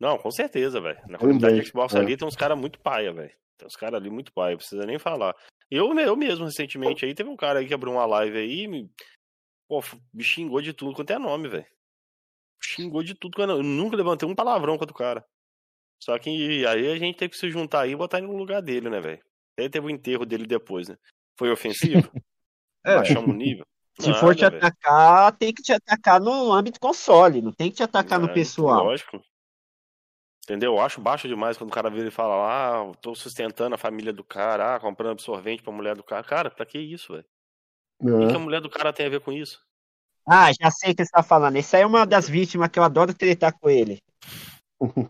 Não, 0.01 0.19
com 0.19 0.33
certeza, 0.33 0.81
velho. 0.81 0.99
Na 1.09 1.19
comunidade 1.19 1.61
de 1.61 1.67
Xbox 1.69 1.95
é. 1.95 1.99
ali 2.01 2.17
tem 2.17 2.27
uns 2.27 2.35
caras 2.35 2.59
muito 2.59 2.81
paia, 2.81 3.13
velho. 3.13 3.31
Tem 3.57 3.67
uns 3.67 3.77
caras 3.77 4.01
ali 4.01 4.11
muito 4.11 4.33
paia, 4.33 4.57
precisa 4.57 4.85
nem 4.85 4.99
falar. 4.99 5.33
Eu, 5.71 5.97
eu 5.99 6.17
mesmo, 6.17 6.45
recentemente, 6.45 7.05
aí 7.07 7.15
teve 7.15 7.31
um 7.31 7.37
cara 7.37 7.61
aí 7.61 7.67
que 7.67 7.73
abriu 7.75 7.93
uma 7.93 8.05
live 8.05 8.37
aí, 8.37 8.67
me, 8.67 8.91
pô, 9.69 9.81
me 10.13 10.23
xingou 10.23 10.61
de 10.61 10.73
tudo 10.73 10.95
quanto 10.95 11.13
é 11.13 11.19
nome, 11.19 11.49
velho. 11.49 11.67
Xingou 12.63 13.03
de 13.03 13.15
tudo 13.15 13.35
quanto 13.37 13.51
é 13.51 13.55
nome. 13.55 13.69
Eu 13.69 13.75
nunca 13.85 13.97
levantei 13.97 14.29
um 14.29 14.35
palavrão 14.35 14.79
contra 14.79 14.93
o 14.93 14.99
cara. 14.99 15.25
Só 16.03 16.19
que 16.19 16.67
aí 16.67 16.93
a 16.93 16.99
gente 16.99 17.17
teve 17.17 17.31
que 17.31 17.39
se 17.39 17.51
juntar 17.51 17.83
aí 17.83 17.93
e 17.93 17.97
botar 17.97 18.19
ele 18.19 18.27
no 18.27 18.37
lugar 18.37 18.61
dele, 18.61 18.91
né, 18.91 19.01
velho? 19.01 19.23
Aí 19.59 19.69
teve 19.71 19.87
o 19.87 19.91
enterro 19.91 20.27
dele 20.27 20.47
depois, 20.47 20.89
né? 20.89 20.97
Foi 21.39 21.51
ofensivo? 21.51 22.11
É. 22.87 22.97
Baixamos 22.97 23.31
o 23.31 23.33
nível? 23.33 23.65
Se 23.99 24.13
for 24.13 24.35
te 24.35 24.43
Nada, 24.43 24.59
velho. 24.59 24.67
atacar, 24.67 25.33
tem 25.39 25.55
que 25.55 25.63
te 25.63 25.73
atacar 25.73 26.21
no 26.21 26.53
âmbito 26.53 26.79
console, 26.79 27.41
não 27.41 27.51
tem 27.51 27.71
que 27.71 27.77
te 27.77 27.83
atacar 27.83 28.21
no 28.21 28.29
É, 28.29 28.35
pessoal. 28.35 28.85
Lógico. 28.85 29.23
Entendeu? 30.45 30.75
Eu 30.75 30.81
acho 30.81 31.01
baixo 31.01 31.27
demais 31.27 31.57
quando 31.57 31.71
o 31.71 31.73
cara 31.73 31.89
vira 31.89 32.09
e 32.09 32.11
fala, 32.11 32.35
ah, 32.35 32.85
eu 32.85 32.95
tô 32.97 33.15
sustentando 33.15 33.75
a 33.75 33.79
família 33.79 34.13
do 34.13 34.23
cara, 34.23 34.75
ah, 34.75 34.81
comprando 34.81 35.13
absorvente 35.13 35.63
pra 35.63 35.73
mulher 35.73 35.97
do 35.97 36.03
cara. 36.03 36.23
Cara, 36.23 36.51
pra 36.51 36.67
que 36.67 36.79
isso, 36.79 37.15
velho? 37.15 37.25
O 38.05 38.21
que, 38.21 38.27
que 38.29 38.37
a 38.37 38.39
mulher 38.39 38.61
do 38.61 38.69
cara 38.71 38.93
tem 38.93 39.07
a 39.07 39.11
ver 39.11 39.21
com 39.21 39.33
isso? 39.33 39.61
Ah, 40.29 40.51
já 40.53 40.71
sei 40.71 40.93
o 40.93 40.95
que 40.97 41.05
você 41.05 41.11
tá 41.11 41.23
falando. 41.23 41.57
Esse 41.57 41.77
aí 41.77 41.83
é 41.83 41.87
uma 41.87 42.07
das 42.07 42.29
vítimas 42.29 42.69
que 42.69 42.79
eu 42.79 42.83
adoro 42.83 43.15
tretar 43.15 43.53
com 43.59 43.69
ele. 43.69 43.99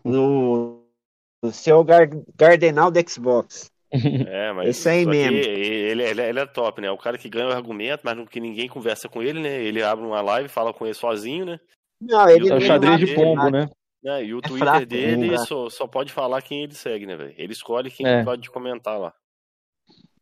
No, 0.03 0.83
no 1.43 1.51
seu 1.51 1.83
gar, 1.83 2.07
Gardenal 2.35 2.91
do 2.91 3.09
Xbox. 3.09 3.69
É, 3.91 4.51
mas 4.51 4.69
Esse 4.69 4.89
aí 4.89 5.05
mesmo. 5.05 5.37
Ele, 5.37 6.03
ele, 6.03 6.21
ele 6.21 6.39
é 6.39 6.45
top, 6.45 6.81
né? 6.81 6.91
O 6.91 6.97
cara 6.97 7.17
que 7.17 7.29
ganha 7.29 7.47
o 7.47 7.51
argumento, 7.53 8.01
mas 8.03 8.17
não, 8.17 8.25
que 8.25 8.39
ninguém 8.41 8.67
conversa 8.67 9.07
com 9.07 9.23
ele, 9.23 9.39
né? 9.39 9.61
Ele 9.63 9.81
abre 9.81 10.05
uma 10.05 10.21
live, 10.21 10.49
fala 10.49 10.73
com 10.73 10.85
ele 10.85 10.93
sozinho, 10.93 11.45
né? 11.45 11.59
Não, 12.01 12.27
ele 12.29 12.49
É 12.49 12.55
o 12.55 12.61
xadrez 12.61 12.99
de 12.99 13.15
pombo, 13.15 13.49
né? 13.49 13.69
né? 14.03 14.23
E 14.25 14.33
o 14.33 14.39
É 14.39 14.41
Twitter 14.41 14.67
fraco, 14.67 14.85
dele 14.85 15.31
né? 15.31 15.37
só, 15.37 15.69
só 15.69 15.87
pode 15.87 16.11
falar 16.11 16.41
quem 16.41 16.63
ele 16.63 16.73
segue, 16.73 17.05
né, 17.05 17.15
velho? 17.15 17.33
Ele 17.37 17.53
escolhe 17.53 17.89
quem 17.89 18.05
É. 18.05 18.23
pode 18.23 18.49
comentar 18.49 18.99
lá. 18.99 19.13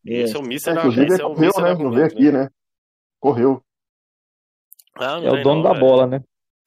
É. 0.05 0.21
Esse 0.21 0.35
é 0.35 0.39
o 0.39 0.43
Mister, 0.43 0.75
É, 0.75 0.79
inclusive, 0.79 1.05
esse 1.05 1.15
ele 1.15 1.21
é 1.23 1.25
o 1.25 1.39
Mister 1.39 1.63
né? 1.63 1.73
Não 1.75 1.91
veio 1.91 2.05
aqui, 2.05 2.31
né? 2.31 2.49
Correu. 3.23 3.63
Ah, 4.95 5.17
É 5.23 5.31
o 5.31 5.41
dono 5.41 5.55
não, 5.55 5.61
da 5.61 5.69
velho. 5.69 5.79
bola, 5.79 6.05
né? 6.07 6.21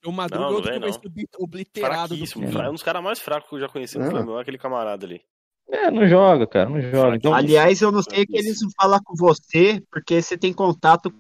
O 0.07 0.11
Madruga 0.11 0.41
Não, 0.41 0.47
é 0.47 0.51
não 0.51 0.57
outro 0.57 1.11
vem, 1.13 1.27
que 1.27 1.29
vai 1.37 1.43
obliterado 1.45 2.17
do 2.17 2.27
filme. 2.27 2.47
é 2.57 2.71
um 2.71 2.73
dos 2.73 2.83
caras 2.83 3.03
mais 3.05 3.19
fracos 3.19 3.47
que 3.51 3.57
eu 3.57 3.61
já 3.61 3.69
conheci 3.69 3.99
no 3.99 4.07
É. 4.07 4.11
Flamengo, 4.11 4.39
aquele 4.39 4.57
camarada 4.57 5.05
ali. 5.05 5.21
É, 5.69 5.91
não 5.91 6.09
joga, 6.09 6.47
cara, 6.47 6.71
não 6.71 6.81
joga. 6.81 7.17
Então, 7.17 7.35
Aliás, 7.35 7.83
eu 7.83 7.93
não 7.93 8.03
sei 8.03 8.23
o 8.23 8.27
que 8.27 8.39
eles 8.39 8.59
vão 8.63 8.71
falar 8.81 9.01
com 9.05 9.15
você, 9.15 9.83
porque 9.91 10.23
você 10.23 10.39
tem 10.39 10.51
contato 10.51 11.13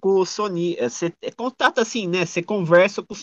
com 0.00 0.20
o 0.20 0.24
Sony. 0.24 0.74
é, 0.78 0.88
Você 0.88 1.12
é 1.20 1.30
contato 1.30 1.78
assim, 1.80 2.08
né? 2.08 2.24
Você 2.24 2.42
conversa 2.42 3.02
com 3.02 3.12
o 3.12 3.16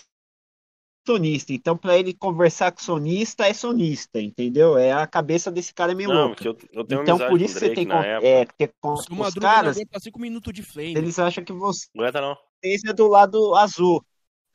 sonista. 1.06 1.54
Então, 1.54 1.76
para 1.78 1.98
ele 1.98 2.14
conversar 2.14 2.72
com 2.72 2.80
sonista, 2.82 3.48
é 3.48 3.54
sonista, 3.54 4.22
entendeu? 4.22 4.78
É 4.78 4.92
a 4.92 5.08
cabeça 5.08 5.52
desse 5.52 5.74
cara 5.74 5.92
é 5.92 5.96
meio 5.96 6.10
Não, 6.10 6.28
louca. 6.28 6.48
eu, 6.48 6.58
eu 6.72 6.84
tenho 6.86 7.02
Então, 7.02 7.18
por 7.18 7.42
isso 7.42 7.54
você 7.56 7.70
Drake 7.72 7.76
tem 7.76 7.92
época. 7.92 8.28
é, 8.28 8.46
ter 8.46 8.74
contato 8.80 9.10
com 9.10 9.22
os 9.22 9.34
caras, 9.34 9.78
5 10.00 10.20
minutos 10.20 10.54
de 10.54 10.64
flame. 10.64 10.96
eles 10.96 11.18
acham 11.20 11.44
que 11.44 11.54
você 11.54 11.88
Não 11.96 12.04
aguenta 12.04 12.22
não. 12.22 12.38
é 12.64 12.94
do 12.94 13.08
lado 13.08 13.56
azul. 13.56 14.04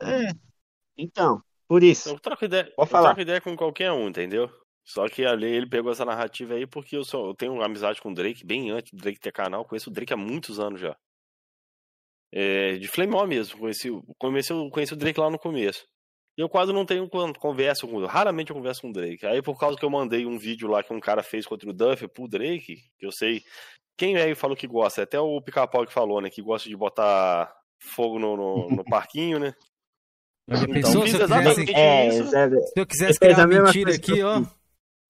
É. 0.01 0.33
Então, 0.97 1.43
por 1.67 1.83
isso. 1.83 2.11
Eu 2.11 2.21
troco 2.21 2.45
ideia, 2.45 2.67
eu 2.67 2.75
Pode 2.77 2.91
falar. 2.91 3.09
troco 3.09 3.21
ideia 3.21 3.41
com 3.41 3.57
qualquer 3.57 3.91
um, 3.93 4.09
entendeu? 4.09 4.51
Só 4.85 5.09
que 5.09 5.25
ali 5.25 5.47
ele 5.47 5.67
pegou 5.67 5.91
essa 5.91 6.05
narrativa 6.05 6.55
aí 6.55 6.67
porque 6.67 6.95
eu, 6.97 7.05
só, 7.05 7.27
eu 7.27 7.35
tenho 7.35 7.61
amizade 7.63 8.01
com 8.03 8.11
o 8.11 8.15
Drake 8.15 8.45
bem 8.45 8.71
antes 8.71 8.93
do 8.93 8.99
Drake 8.99 9.19
ter 9.19 9.33
canal. 9.33 9.65
Conheço 9.65 9.89
o 9.89 9.93
Drake 9.93 10.13
há 10.13 10.17
muitos 10.17 10.61
anos 10.61 10.81
já. 10.81 10.95
É, 12.31 12.77
de 12.77 12.87
Flame 12.89 13.15
War 13.15 13.27
mesmo. 13.27 13.59
Conheci, 13.59 13.89
conheci, 14.19 14.53
conheci 14.71 14.93
o 14.93 14.97
Drake 14.97 15.19
lá 15.19 15.31
no 15.31 15.39
começo. 15.39 15.87
E 16.37 16.41
eu 16.41 16.49
quase 16.49 16.73
não 16.73 16.85
tenho 16.85 17.09
con- 17.09 17.33
conversa 17.35 17.87
com 17.87 18.05
Raramente 18.07 18.51
eu 18.51 18.57
converso 18.57 18.81
com 18.83 18.91
o 18.91 18.93
Drake. 18.93 19.25
Aí 19.25 19.41
por 19.41 19.59
causa 19.59 19.79
que 19.79 19.85
eu 19.85 19.91
mandei 19.91 20.27
um 20.27 20.37
vídeo 20.39 20.69
lá 20.69 20.83
que 20.83 20.93
um 20.93 20.99
cara 21.01 21.23
fez 21.23 21.47
contra 21.47 21.69
o 21.69 21.73
Duff 21.73 22.09
pro 22.09 22.27
Drake, 22.29 22.77
que 22.99 23.07
eu 23.07 23.13
sei. 23.13 23.43
Quem 23.97 24.17
é 24.17 24.27
que 24.27 24.35
falou 24.35 24.57
que 24.57 24.67
gosta? 24.67 25.03
Até 25.03 25.21
o 25.21 25.41
Pica-Pau 25.41 25.87
que 25.87 25.93
falou, 25.93 26.21
né? 26.21 26.29
Que 26.29 26.43
gosta 26.43 26.69
de 26.69 26.77
botar 26.77 27.55
fogo 27.79 28.19
no, 28.19 28.37
no, 28.37 28.69
no 28.71 28.85
parquinho, 28.91 29.39
né? 29.39 29.55
Então, 30.49 30.67
pensou 30.75 31.03
fiz 31.03 31.13
se 31.13 31.17
eu 31.23 31.29
quisesse, 31.29 31.73
É, 31.73 32.11
se 32.11 32.73
eu 32.81 32.87
quisesse 32.87 33.19
criar 33.21 33.37
a 33.37 33.41
uma 33.43 33.47
mesma 33.47 33.65
mentira 33.65 33.95
aqui, 33.95 34.23
ó? 34.23 34.43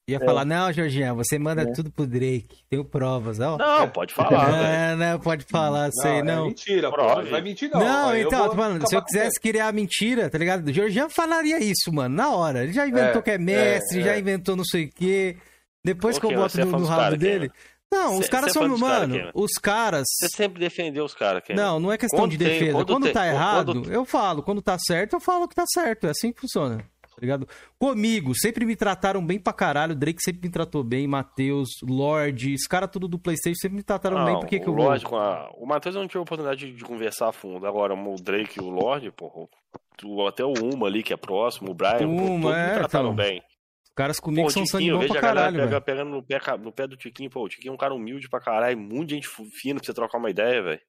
Ia 0.06 0.18
É. 0.18 0.20
falar, 0.24 0.44
não, 0.44 0.70
Jorginho, 0.70 1.14
você 1.14 1.38
manda 1.38 1.72
tudo 1.72 1.90
pro 1.90 2.06
Drake. 2.06 2.58
Tenho 2.68 2.84
provas, 2.84 3.40
ó. 3.40 3.56
Não, 3.56 3.88
pode 3.88 4.12
falar. 4.12 4.34
Ah, 4.92 4.96
não, 4.96 5.18
pode 5.18 5.46
falar, 5.50 5.90
sei, 5.92 6.18
é 6.18 6.22
não. 6.22 6.46
mentira, 6.46 6.90
pô. 6.90 6.96
Prove. 6.96 7.22
Não 7.22 7.30
vai 7.30 7.40
mentir, 7.40 7.70
não. 7.72 7.80
Não, 7.80 8.14
então, 8.16 8.38
vou 8.40 8.48
tô 8.50 8.56
falando, 8.56 8.86
se 8.86 8.94
eu 8.94 9.02
quisesse 9.02 9.40
criar 9.40 9.72
mentira, 9.72 10.28
tá 10.28 10.36
ligado? 10.36 10.68
O 10.68 10.72
Georgian 10.72 11.08
falaria 11.08 11.58
isso, 11.58 11.90
mano, 11.90 12.14
na 12.14 12.30
hora. 12.34 12.64
Ele 12.64 12.72
já 12.74 12.86
inventou 12.86 13.20
É, 13.20 13.22
que 13.22 13.30
é 13.30 13.38
mestre, 13.38 14.00
é, 14.00 14.02
já 14.02 14.12
é. 14.14 14.18
inventou 14.18 14.54
não 14.56 14.64
sei 14.64 14.84
o 14.84 14.90
quê. 14.92 15.38
Depois 15.82 16.16
Ô, 16.18 16.20
que 16.20 16.26
eu 16.26 16.34
boto 16.34 16.60
é 16.60 16.64
no, 16.66 16.78
no 16.80 16.84
rabo 16.86 17.16
dele. 17.16 17.50
Não, 17.90 18.18
os 18.18 18.26
Cê- 18.26 18.30
caras 18.30 18.52
cê 18.52 18.58
é 18.58 18.62
são, 18.62 18.78
cara, 18.78 19.06
mano, 19.06 19.30
os 19.34 19.52
caras. 19.52 20.04
Você 20.20 20.28
sempre 20.36 20.58
defendeu 20.60 21.04
os 21.04 21.14
caras. 21.14 21.42
Não, 21.54 21.78
não 21.80 21.92
é 21.92 21.96
questão 21.96 22.18
Quando 22.20 22.32
de 22.32 22.38
tem- 22.38 22.48
defesa. 22.48 22.72
quando 22.72 22.86
Quando, 22.92 23.04
tem- 23.04 23.12
tá 23.12 23.20
quando- 23.20 23.32
errado, 23.34 23.92
eu 23.92 24.04
falo. 24.04 24.42
Quando 24.42 24.60
tá 24.60 24.76
certo, 24.78 25.14
eu 25.14 25.20
falo 25.20 25.46
que 25.48 25.54
tá 25.54 25.64
certo. 25.66 26.06
É 26.06 26.10
assim 26.10 26.30
que 26.32 26.40
funciona. 26.40 26.84
Tá 27.14 27.20
ligado? 27.20 27.48
Comigo, 27.78 28.32
sempre 28.34 28.64
me 28.64 28.74
trataram 28.74 29.24
bem 29.24 29.38
pra 29.38 29.52
caralho. 29.52 29.92
O 29.92 29.96
Drake 29.96 30.20
sempre 30.22 30.48
me 30.48 30.52
tratou 30.52 30.82
bem. 30.82 31.06
Matheus, 31.06 31.68
Lorde, 31.82 32.54
os 32.54 32.66
caras 32.66 32.90
tudo 32.90 33.06
do 33.06 33.18
PlayStation 33.18 33.58
sempre 33.60 33.76
me 33.76 33.82
trataram 33.82 34.24
bem. 34.24 34.34
Por 34.40 34.46
que, 34.48 34.58
que 34.60 34.66
eu 34.68 34.74
a... 35.16 35.48
O 35.56 35.66
Matheus 35.66 35.94
eu 35.94 36.00
não 36.00 36.08
tive 36.08 36.18
a 36.18 36.22
oportunidade 36.22 36.66
de, 36.66 36.76
de 36.76 36.84
conversar 36.84 37.28
a 37.28 37.32
fundo. 37.32 37.66
Agora, 37.66 37.94
o 37.94 38.16
Drake 38.16 38.58
e 38.58 38.62
o 38.62 38.68
Lorde, 38.68 39.10
pô, 39.12 39.48
tu- 39.96 40.26
até 40.26 40.44
o 40.44 40.52
Uma 40.52 40.86
ali, 40.88 41.02
que 41.02 41.12
é 41.12 41.16
próximo, 41.16 41.70
o 41.70 41.74
Brian, 41.74 41.98
pô, 41.98 42.04
Uma, 42.04 42.42
todos 42.50 42.56
é, 42.58 42.66
me 42.68 42.74
trataram 42.74 43.12
então. 43.12 43.16
bem. 43.16 43.42
Os 43.84 43.94
caras 43.94 44.18
Pô, 44.18 44.24
comigo 44.24 44.48
o 44.48 44.50
são 44.50 44.66
sangue 44.66 44.90
bom 44.90 44.98
vejo 44.98 45.12
pra 45.12 45.18
a 45.20 45.22
galera 45.22 45.40
caralho, 45.40 45.56
pega, 45.56 45.70
velho. 45.70 45.82
pegando 45.82 46.10
no 46.10 46.22
pé, 46.22 46.40
no 46.58 46.72
pé 46.72 46.86
do 46.88 46.96
Tiquinho, 46.96 47.30
pô, 47.30 47.44
o 47.44 47.48
Tiquinho 47.48 47.70
é 47.70 47.74
um 47.74 47.78
cara 47.78 47.94
humilde 47.94 48.28
pra 48.28 48.40
caralho, 48.40 48.76
muita 48.76 49.14
gente 49.14 49.28
fu- 49.28 49.44
fina 49.44 49.78
pra 49.78 49.86
você 49.86 49.94
trocar 49.94 50.18
uma 50.18 50.28
ideia, 50.30 50.60
velho. 50.60 50.80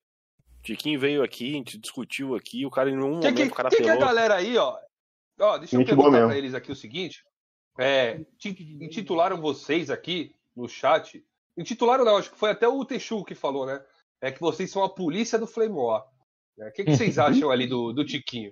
O 0.59 0.63
Tiquinho 0.63 0.99
veio 0.99 1.21
aqui, 1.21 1.51
a 1.51 1.57
gente 1.57 1.77
discutiu 1.77 2.35
aqui, 2.35 2.65
o 2.65 2.71
cara 2.71 2.89
em 2.89 2.95
nenhum 2.95 3.19
Que, 3.19 3.27
momento 3.27 3.35
que, 3.35 3.43
o 3.43 3.55
cara 3.55 3.69
que, 3.69 3.75
que 3.77 3.83
a 3.83 3.93
apelou. 3.93 4.07
galera 4.07 4.33
aí, 4.37 4.57
ó. 4.57 4.75
Ó, 5.39 5.57
deixa 5.57 5.75
eu 5.75 5.85
perguntar 5.85 6.27
pra 6.27 6.37
eles 6.37 6.53
aqui 6.53 6.71
o 6.71 6.75
seguinte. 6.75 7.23
É, 7.77 8.19
ti- 8.37 8.77
intitularam 8.81 9.41
vocês 9.41 9.89
aqui 9.89 10.33
no 10.55 10.67
chat. 10.67 11.25
Intitularam 11.57 12.05
não, 12.05 12.17
acho 12.17 12.31
que 12.31 12.37
foi 12.39 12.51
até 12.51 12.67
o 12.67 12.83
Texu 12.85 13.23
que 13.23 13.35
falou, 13.35 13.65
né? 13.65 13.83
É 14.21 14.31
que 14.31 14.39
vocês 14.39 14.71
são 14.71 14.83
a 14.83 14.89
polícia 14.89 15.37
do 15.37 15.45
Flame 15.47 15.75
War. 15.75 16.05
né? 16.57 16.69
O 16.69 16.71
que, 16.71 16.85
que 16.85 16.95
vocês 16.95 17.17
acham 17.19 17.51
ali 17.51 17.67
do, 17.67 17.91
do 17.91 18.05
Tiquinho? 18.05 18.51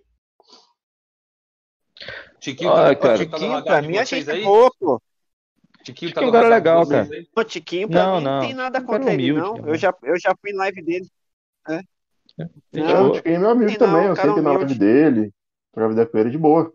Tiquinho 2.39 2.71
Ah, 2.71 2.93
tá, 2.93 2.95
cara. 2.95 3.17
tá 3.17 3.23
no 3.23 3.29
Tiquinho, 3.31 3.51
radar 3.51 3.63
pra 3.63 3.81
mim, 3.87 3.95
é 3.97 4.05
gente 4.05 4.29
aí? 4.29 4.43
boa, 4.43 4.71
pô. 4.79 5.01
Tiquinho 5.83 6.13
tá 6.13 6.21
Tiquinho 6.21 6.25
é 6.25 6.29
um 6.29 6.31
cara 6.31 6.47
legal, 6.55 6.87
cara. 6.87 7.09
aí? 7.11 7.27
O 7.35 7.43
Tiquinho, 7.43 7.89
pra 7.89 8.03
Não, 8.05 8.17
mim, 8.17 8.23
não, 8.23 8.31
não. 8.33 8.41
tem 8.41 8.53
nada 8.53 8.81
cara 8.81 8.85
contra 8.85 9.13
ele, 9.13 9.31
humilde, 9.31 9.41
não. 9.41 9.55
cara. 9.55 9.69
Eu 9.69 9.75
já, 9.77 9.93
eu 10.03 10.19
já 10.19 10.35
fui 10.39 10.51
em 10.51 10.55
live 10.55 10.81
dele. 10.81 11.07
É. 11.69 11.77
Gente 11.77 11.87
Não, 12.73 12.89
É, 12.89 13.01
o. 13.01 13.11
Tiquinho 13.13 13.35
é 13.35 13.39
meu 13.39 13.49
amigo 13.49 13.77
também, 13.77 13.95
não, 14.01 14.09
eu 14.09 14.15
cara 14.15 14.27
sei 14.27 14.35
que 14.35 14.41
na 14.41 14.53
live 14.53 14.75
dele, 14.75 15.33
trocava 15.73 15.93
ideia 15.93 16.07
com 16.07 16.17
ele 16.17 16.29
de 16.29 16.37
boa. 16.37 16.71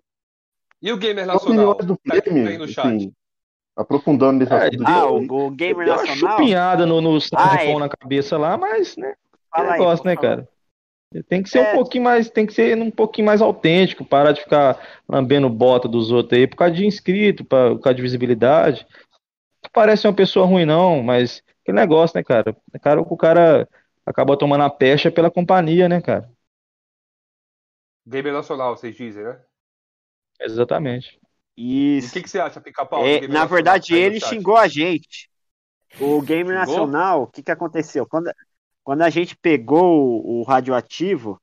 E 0.83 0.93
o 0.93 0.97
Gamer 0.99 1.25
opiniões 1.33 1.35
Nacional? 1.35 1.75
do 1.77 1.99
Tá 2.07 2.15
Flame, 2.23 2.49
aí 2.49 2.59
no 2.59 2.69
chat. 2.69 2.87
assim, 2.87 3.12
aprofundando 3.77 4.39
nesse 4.41 4.53
É, 4.53 4.66
assunto 4.69 4.85
Ah, 4.85 5.11
o, 5.11 5.47
o 5.47 5.51
Gamer 5.51 5.87
Deu 5.87 5.95
uma 5.95 6.07
Nacional? 6.07 6.37
chupinhada 6.37 6.87
no, 6.87 7.01
no 7.01 7.20
saco 7.20 7.37
Ah, 7.37 7.57
de 7.57 7.65
é. 7.65 7.70
pão 7.70 7.79
na 7.79 7.89
cabeça 7.89 8.37
lá, 8.37 8.57
mas, 8.57 8.97
né? 8.97 9.12
Que 9.12 9.16
Fala 9.51 9.73
aí, 9.73 9.81
negócio, 9.81 10.05
pode 10.05 10.09
né, 10.09 10.15
falar. 10.23 10.37
cara? 10.37 10.49
Tem 11.29 11.43
que 11.43 11.49
ser 11.49 11.61
É. 11.61 11.73
um 11.73 11.77
pouquinho 11.77 12.05
mais, 12.05 12.29
tem 12.29 12.47
que 12.47 12.53
ser 12.53 12.77
um 12.77 12.91
pouquinho 12.91 13.27
mais 13.27 13.41
autêntico, 13.41 14.05
parar 14.05 14.33
de 14.33 14.43
ficar 14.43 14.79
lambendo 15.09 15.49
bota 15.49 15.89
dos 15.89 16.11
outros 16.11 16.39
aí 16.39 16.47
por 16.47 16.57
causa 16.57 16.75
de 16.75 16.85
inscrito, 16.87 17.45
pra- 17.45 17.70
por 17.70 17.81
causa 17.81 17.95
de 17.95 18.03
visibilidade. 18.03 18.87
Não 19.62 19.70
parece 19.73 20.07
uma 20.07 20.12
pessoa 20.15 20.47
ruim, 20.47 20.66
não, 20.66 21.03
mas 21.03 21.43
aquele 21.62 21.79
negócio, 21.79 22.16
né, 22.16 22.23
cara? 22.23 22.55
É 22.75 22.79
cara 22.79 23.03
que 23.03 23.12
o 23.12 23.16
cara 23.16 23.66
acaba 24.05 24.37
tomando 24.37 24.65
a 24.65 24.70
pecha 24.70 25.11
pela 25.11 25.31
companhia, 25.31 25.89
né, 25.89 26.01
cara? 26.01 26.31
Gamer 28.09 28.32
Nacional, 28.32 28.76
vocês 28.76 28.97
dizem, 28.97 29.22
né? 29.22 29.39
Exatamente. 30.40 31.20
E 31.56 31.97
o 31.97 31.98
Isso. 31.98 32.12
que, 32.12 32.22
que 32.22 32.30
você 32.30 32.39
acha, 32.39 32.60
Pica-Pau? 32.60 33.05
É, 33.05 33.26
na 33.28 33.44
verdade, 33.44 33.94
ele 33.94 34.18
xingou 34.18 34.56
a 34.56 34.66
gente. 34.66 35.28
O 36.01 36.22
Gamer 36.22 36.59
Xingou? 36.60 36.76
Nacional, 36.76 37.22
o 37.22 37.26
que, 37.26 37.43
que 37.43 37.51
aconteceu? 37.51 38.06
Quando, 38.06 38.32
quando 38.82 39.02
a 39.02 39.10
gente 39.10 39.36
pegou 39.36 40.22
o, 40.24 40.40
o 40.40 40.43
radioativo 40.43 41.40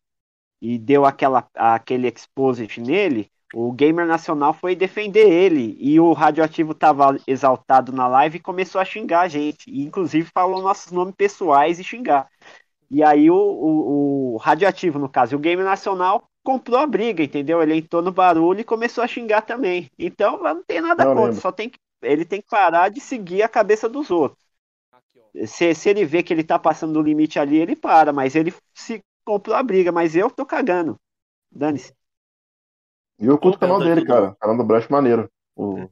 e 0.61 0.79
deu 0.79 1.05
aquela, 1.05 1.47
aquele 1.53 2.07
exposit 2.07 2.81
nele, 2.81 3.29
o 3.53 3.71
gamer 3.71 4.07
nacional 4.07 4.53
foi 4.53 4.75
defender 4.75 5.29
ele 5.29 5.77
e 5.79 5.99
o 5.99 6.11
radioativo 6.13 6.73
tava 6.73 7.17
exaltado 7.27 7.91
na 7.91 8.07
live 8.07 8.37
e 8.37 8.41
começou 8.41 8.81
a 8.81 8.85
xingar 8.85 9.21
a 9.21 9.27
gente. 9.27 9.69
E, 9.69 9.83
inclusive 9.83 10.29
falou 10.33 10.61
nossos 10.61 10.91
nomes 10.91 11.15
pessoais 11.15 11.79
e 11.79 11.83
xingar. 11.83 12.27
E 12.89 13.03
aí 13.03 13.29
o, 13.29 13.35
o, 13.35 14.33
o 14.33 14.37
radioativo, 14.37 14.97
no 14.97 15.07
caso, 15.07 15.33
e 15.33 15.35
o 15.35 15.39
gamer 15.39 15.65
nacional 15.65 16.29
comprou 16.45 16.79
a 16.79 16.85
briga, 16.85 17.23
entendeu? 17.23 17.61
Ele 17.61 17.75
entrou 17.75 18.01
no 18.01 18.11
barulho 18.11 18.61
e 18.61 18.63
começou 18.63 19.03
a 19.03 19.07
xingar 19.07 19.41
também. 19.41 19.89
Então 19.97 20.41
não 20.41 20.63
tem 20.63 20.79
nada 20.79 21.03
Não 21.03 21.15
contra, 21.15 21.25
lembro. 21.29 21.41
só 21.41 21.51
tem 21.51 21.69
que, 21.69 21.79
ele 22.03 22.23
tem 22.23 22.39
que 22.39 22.47
parar 22.47 22.89
de 22.89 23.01
seguir 23.01 23.41
a 23.41 23.49
cabeça 23.49 23.89
dos 23.89 24.11
outros. 24.11 24.39
Se, 25.47 25.73
se 25.73 25.89
ele 25.89 26.05
vê 26.05 26.23
que 26.23 26.31
ele 26.31 26.43
tá 26.43 26.57
passando 26.57 26.93
do 26.93 27.01
limite 27.01 27.39
ali, 27.39 27.57
ele 27.57 27.75
para, 27.75 28.13
mas 28.13 28.35
ele 28.35 28.53
se 28.73 29.03
comprou 29.25 29.55
a 29.55 29.63
briga, 29.63 29.91
mas 29.91 30.15
eu 30.15 30.29
tô 30.29 30.45
cagando. 30.45 30.95
Dane-se. 31.51 31.93
E 33.19 33.25
eu 33.25 33.37
curto 33.37 33.55
o 33.55 33.59
canal 33.59 33.79
pergunta 33.79 33.95
dele, 33.95 34.07
cara. 34.07 34.29
O 34.29 34.35
canal 34.35 34.57
do 34.57 34.63
Brecht 34.63 34.91
maneiro. 34.91 35.29
O... 35.55 35.89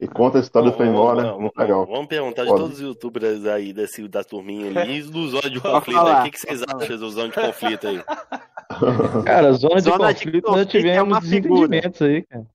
E 0.00 0.06
conta 0.08 0.38
a 0.38 0.40
história 0.40 0.70
do 0.70 0.76
Vamos, 0.76 0.94
War, 0.98 1.16
né? 1.16 1.22
vamos, 1.24 1.40
Muito 1.40 1.58
legal. 1.58 1.86
vamos 1.86 2.06
perguntar 2.06 2.44
de 2.44 2.48
todos 2.50 2.74
os 2.74 2.80
youtubers 2.80 3.44
aí 3.46 3.72
desse, 3.72 4.06
da 4.08 4.24
turminha 4.24 4.68
ali 4.68 4.98
e 4.98 5.02
dos 5.02 5.32
zonas 5.32 5.50
de 5.50 5.60
conflito 5.60 5.98
aí. 5.98 6.20
O 6.20 6.24
que, 6.24 6.30
que 6.30 6.40
vocês 6.40 6.62
acham 6.62 6.96
dos 6.96 7.14
zonas 7.14 7.34
de 7.34 7.40
conflito 7.40 7.88
aí? 7.88 8.02
Cara, 9.24 9.52
zona 9.52 9.76
de 9.76 9.82
Zona 9.82 10.12
de 10.12 10.24
conflito, 10.24 10.50
nós 10.50 10.60
é 10.62 10.64
tivemos 10.64 11.20
desentendimentos 11.20 12.02
aí, 12.02 12.22
cara. 12.22 12.46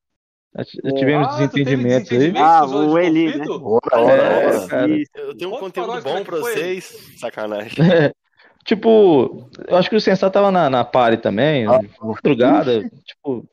Nós 0.56 0.68
tivemos 0.70 1.28
Ah, 1.28 1.32
desentendimentos 1.38 2.12
aí. 2.12 2.34
Ah, 2.38 2.66
o 2.66 2.98
Eli, 2.98 3.34
conflito? 3.34 3.62
Ora, 3.66 4.02
ora, 4.02 4.16
É, 4.16 4.68
cara. 4.68 4.91
Eu 5.16 5.36
tenho 5.38 5.56
um 5.56 5.60
conteúdo 5.60 5.98
é 5.98 6.02
bom 6.02 6.18
que 6.18 6.24
pra 6.26 6.38
vocês. 6.38 7.14
Sacanagem. 7.18 7.72
Tipo, 8.66 9.50
eu 9.68 9.76
acho 9.76 9.90
que 9.90 9.95
o 9.95 10.00
Sensato 10.00 10.32
tava 10.32 10.50
na, 10.50 10.70
na 10.70 10.86
party 10.86 11.18
também, 11.18 11.68
Ah, 11.68 11.82
madrugada, 12.02 12.90
tipo, 13.06 13.45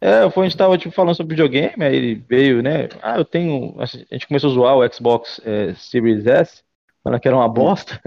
é, 0.00 0.28
foi, 0.30 0.44
a 0.44 0.48
gente 0.48 0.58
tava 0.58 0.76
tipo, 0.76 0.94
falando 0.94 1.14
sobre 1.14 1.34
videogame, 1.34 1.82
aí 1.82 1.96
ele 1.96 2.14
veio, 2.28 2.62
né, 2.62 2.88
ah, 3.02 3.16
eu 3.16 3.24
tenho, 3.24 3.74
a 3.78 3.86
gente 3.86 4.28
começou 4.28 4.50
a 4.50 4.54
zoar 4.54 4.76
o 4.76 4.92
Xbox 4.92 5.40
é, 5.44 5.74
Series 5.74 6.26
S, 6.26 6.62
falando 7.02 7.20
que 7.20 7.28
era 7.28 7.36
uma 7.36 7.48
bosta, 7.48 7.98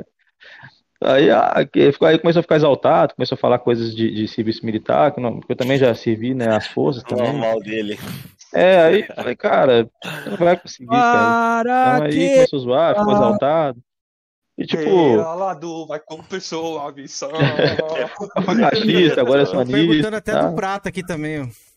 aí, 1.04 1.32
ah, 1.32 1.66
que 1.66 1.92
ficou, 1.92 2.08
aí 2.08 2.20
começou 2.20 2.40
a 2.40 2.44
ficar 2.44 2.56
exaltado, 2.58 3.16
começou 3.16 3.36
a 3.36 3.40
falar 3.40 3.60
coisas 3.60 3.96
de, 3.96 4.12
de 4.12 4.28
serviço 4.28 4.66
militar, 4.66 5.14
que, 5.14 5.22
não, 5.22 5.40
eu 5.48 5.56
também 5.56 5.78
já 5.78 5.94
servi, 5.96 6.34
né, 6.34 6.56
as 6.56 6.68
forças 6.68 7.04
também, 7.04 7.28
Normal 7.32 7.60
dele. 7.62 8.00
é, 8.54 8.82
aí 8.82 9.04
falei, 9.04 9.36
cara, 9.36 9.90
você 10.04 10.30
não 10.30 10.38
vai 10.38 10.58
conseguir, 10.58 10.90
cara, 10.90 11.96
então 11.96 12.06
aí 12.06 12.36
começou 12.36 12.60
a 12.60 12.62
zoar, 12.62 12.96
ficou 12.98 13.14
exaltado, 13.14 13.80
e 14.58 14.66
tipo, 14.66 15.20
Alado 15.22 15.88
vai 15.88 16.02
com 16.02 16.22
pessoa, 16.22 16.90
a 16.90 16.92
missão. 16.92 17.32
machista, 18.46 19.22
agora 19.22 19.42
é 19.42 19.44
Estão 19.44 19.66
perguntando 19.66 19.88
sonista, 19.88 20.18
até 20.18 20.32
tá? 20.34 20.50
do 20.50 20.54
Prata 20.54 20.90
aqui 20.90 21.02
também, 21.02 21.44
ó. 21.44 21.69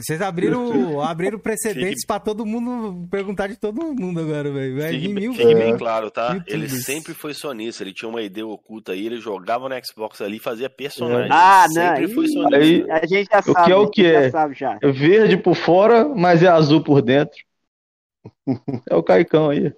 Vocês 0.00 0.22
abriram, 0.22 1.00
abriram 1.02 1.38
precedentes 1.38 2.00
Fique- 2.00 2.06
pra 2.06 2.18
todo 2.18 2.44
mundo 2.46 3.06
perguntar 3.10 3.46
de 3.48 3.56
todo 3.56 3.82
mundo 3.94 4.20
agora, 4.20 4.50
velho. 4.50 4.80
Fique, 4.88 5.08
mil. 5.08 5.32
fique 5.34 5.52
É. 5.52 5.54
bem 5.54 5.76
claro, 5.76 6.10
tá? 6.10 6.32
Youtubers. 6.34 6.52
Ele 6.54 6.68
sempre 6.68 7.12
foi 7.14 7.34
sonista, 7.34 7.82
ele 7.82 7.92
tinha 7.92 8.08
uma 8.08 8.22
ideia 8.22 8.46
oculta 8.46 8.92
aí, 8.92 9.04
ele 9.06 9.18
jogava 9.20 9.68
no 9.68 9.74
Xbox 9.84 10.20
ali 10.20 10.36
e 10.36 10.40
fazia 10.40 10.70
personagem. 10.70 11.28
Ah, 11.30 11.66
Ele 11.68 11.74
não, 11.78 11.86
sempre 11.96 12.14
foi 12.14 12.28
sonista. 12.28 12.56
Aí- 12.56 12.90
A 12.90 13.06
gente 13.06 13.28
já 13.30 13.38
O 13.40 13.42
que 13.42 13.52
sabe, 13.52 13.72
é 13.72 13.76
o 13.76 13.78
a 13.78 13.82
gente 13.84 13.90
que 13.92 14.02
já 14.02 14.20
é? 14.20 14.30
sabe 14.30 14.54
já. 14.54 14.78
É 14.82 14.90
verde 14.90 15.36
por 15.36 15.54
fora, 15.54 16.08
mas 16.08 16.42
é 16.42 16.48
azul 16.48 16.82
por 16.82 17.02
dentro. 17.02 17.36
É 18.90 18.94
o 18.96 19.02
Caicão 19.02 19.50
aí. 19.50 19.72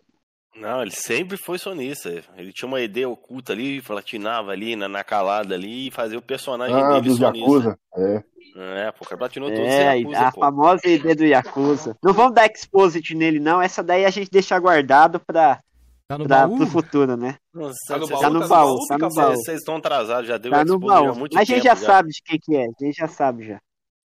Não, 0.61 0.83
ele 0.83 0.91
sempre 0.91 1.37
foi 1.37 1.59
sonista. 1.59 2.23
Ele 2.37 2.53
tinha 2.53 2.67
uma 2.69 2.81
ideia 2.81 3.09
oculta 3.09 3.53
ali, 3.53 3.81
platinava 3.83 4.51
ali 4.51 4.75
na, 4.77 4.89
na 4.89 5.05
calada 5.05 5.55
ali 5.55 5.89
e 5.89 5.91
fazia 5.91 6.19
o 6.19 6.23
personagem 6.23 6.75
Ah, 6.77 6.89
dele 6.95 7.09
dos 7.09 7.19
sonista. 7.19 7.39
Yakuza. 7.39 7.79
É. 7.97 8.23
É, 8.57 8.91
pô, 8.93 9.05
o 9.05 9.09
cara 9.09 9.19
platinou 9.19 9.49
todos 9.51 9.65
É, 9.65 9.97
Yakuza, 9.99 10.21
a 10.21 10.33
pô. 10.33 10.41
famosa 10.41 10.89
ideia 10.89 11.15
do 11.15 11.25
Yakuza. 11.25 11.97
Não 12.03 12.13
vamos 12.13 12.35
dar 12.35 12.47
exposit 12.47 13.15
nele, 13.15 13.39
não. 13.39 13.63
Essa 13.63 13.83
daí 13.83 14.05
a 14.05 14.11
gente 14.11 14.31
deixa 14.31 14.59
guardado 14.59 15.21
pra, 15.21 15.61
Tá 16.09 16.19
no 16.19 16.27
pra, 16.27 16.47
baú? 16.47 16.57
pro 16.57 16.67
futuro, 16.67 17.17
né? 17.17 17.37
Nossa, 17.55 17.77
Tá 17.87 17.99
no 17.99 18.09
baú, 18.09 18.21
Tá 18.21 18.31
no 18.31 18.41
tá 18.41 18.49
baú, 18.49 18.75
no 18.79 18.87
tá 18.87 18.99
no 18.99 19.11
vocês- 19.11 19.15
baú. 19.15 19.37
Vocês 19.37 19.59
estão 19.59 19.77
atrasados, 19.77 20.27
já 20.27 20.39
deu 20.39 20.51
Tá 20.51 20.65
no 20.65 20.79
baú. 20.79 21.15
muito 21.15 21.35
Mas 21.35 21.43
a 21.43 21.45
gente 21.45 21.63
tempo 21.63 21.77
já 21.77 21.77
sabe 21.77 22.09
de 22.09 22.23
quem 22.25 22.39
que 22.43 22.57
é. 22.57 22.65
A 22.65 22.85
gente 22.85 22.97
já 22.97 23.07
sabe 23.07 23.47
já. 23.47 23.61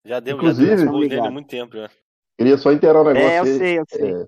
Já 0.05 0.20
deu, 0.20 0.37
Inclusive- 0.37 0.77
já 0.77 0.85
deu 1.09 1.24
há 1.24 1.31
muito 1.31 1.49
tempo 1.49 1.77
já. 1.77 1.89
Queria 2.37 2.59
só 2.59 2.73
inteirar 2.73 3.03
um 3.03 3.05
negócio 3.05 3.29
É, 3.29 3.39
eu 3.39 3.47
sei, 3.47 3.79
eu 3.79 3.85
sei. 3.89 4.11
É, 4.11 4.27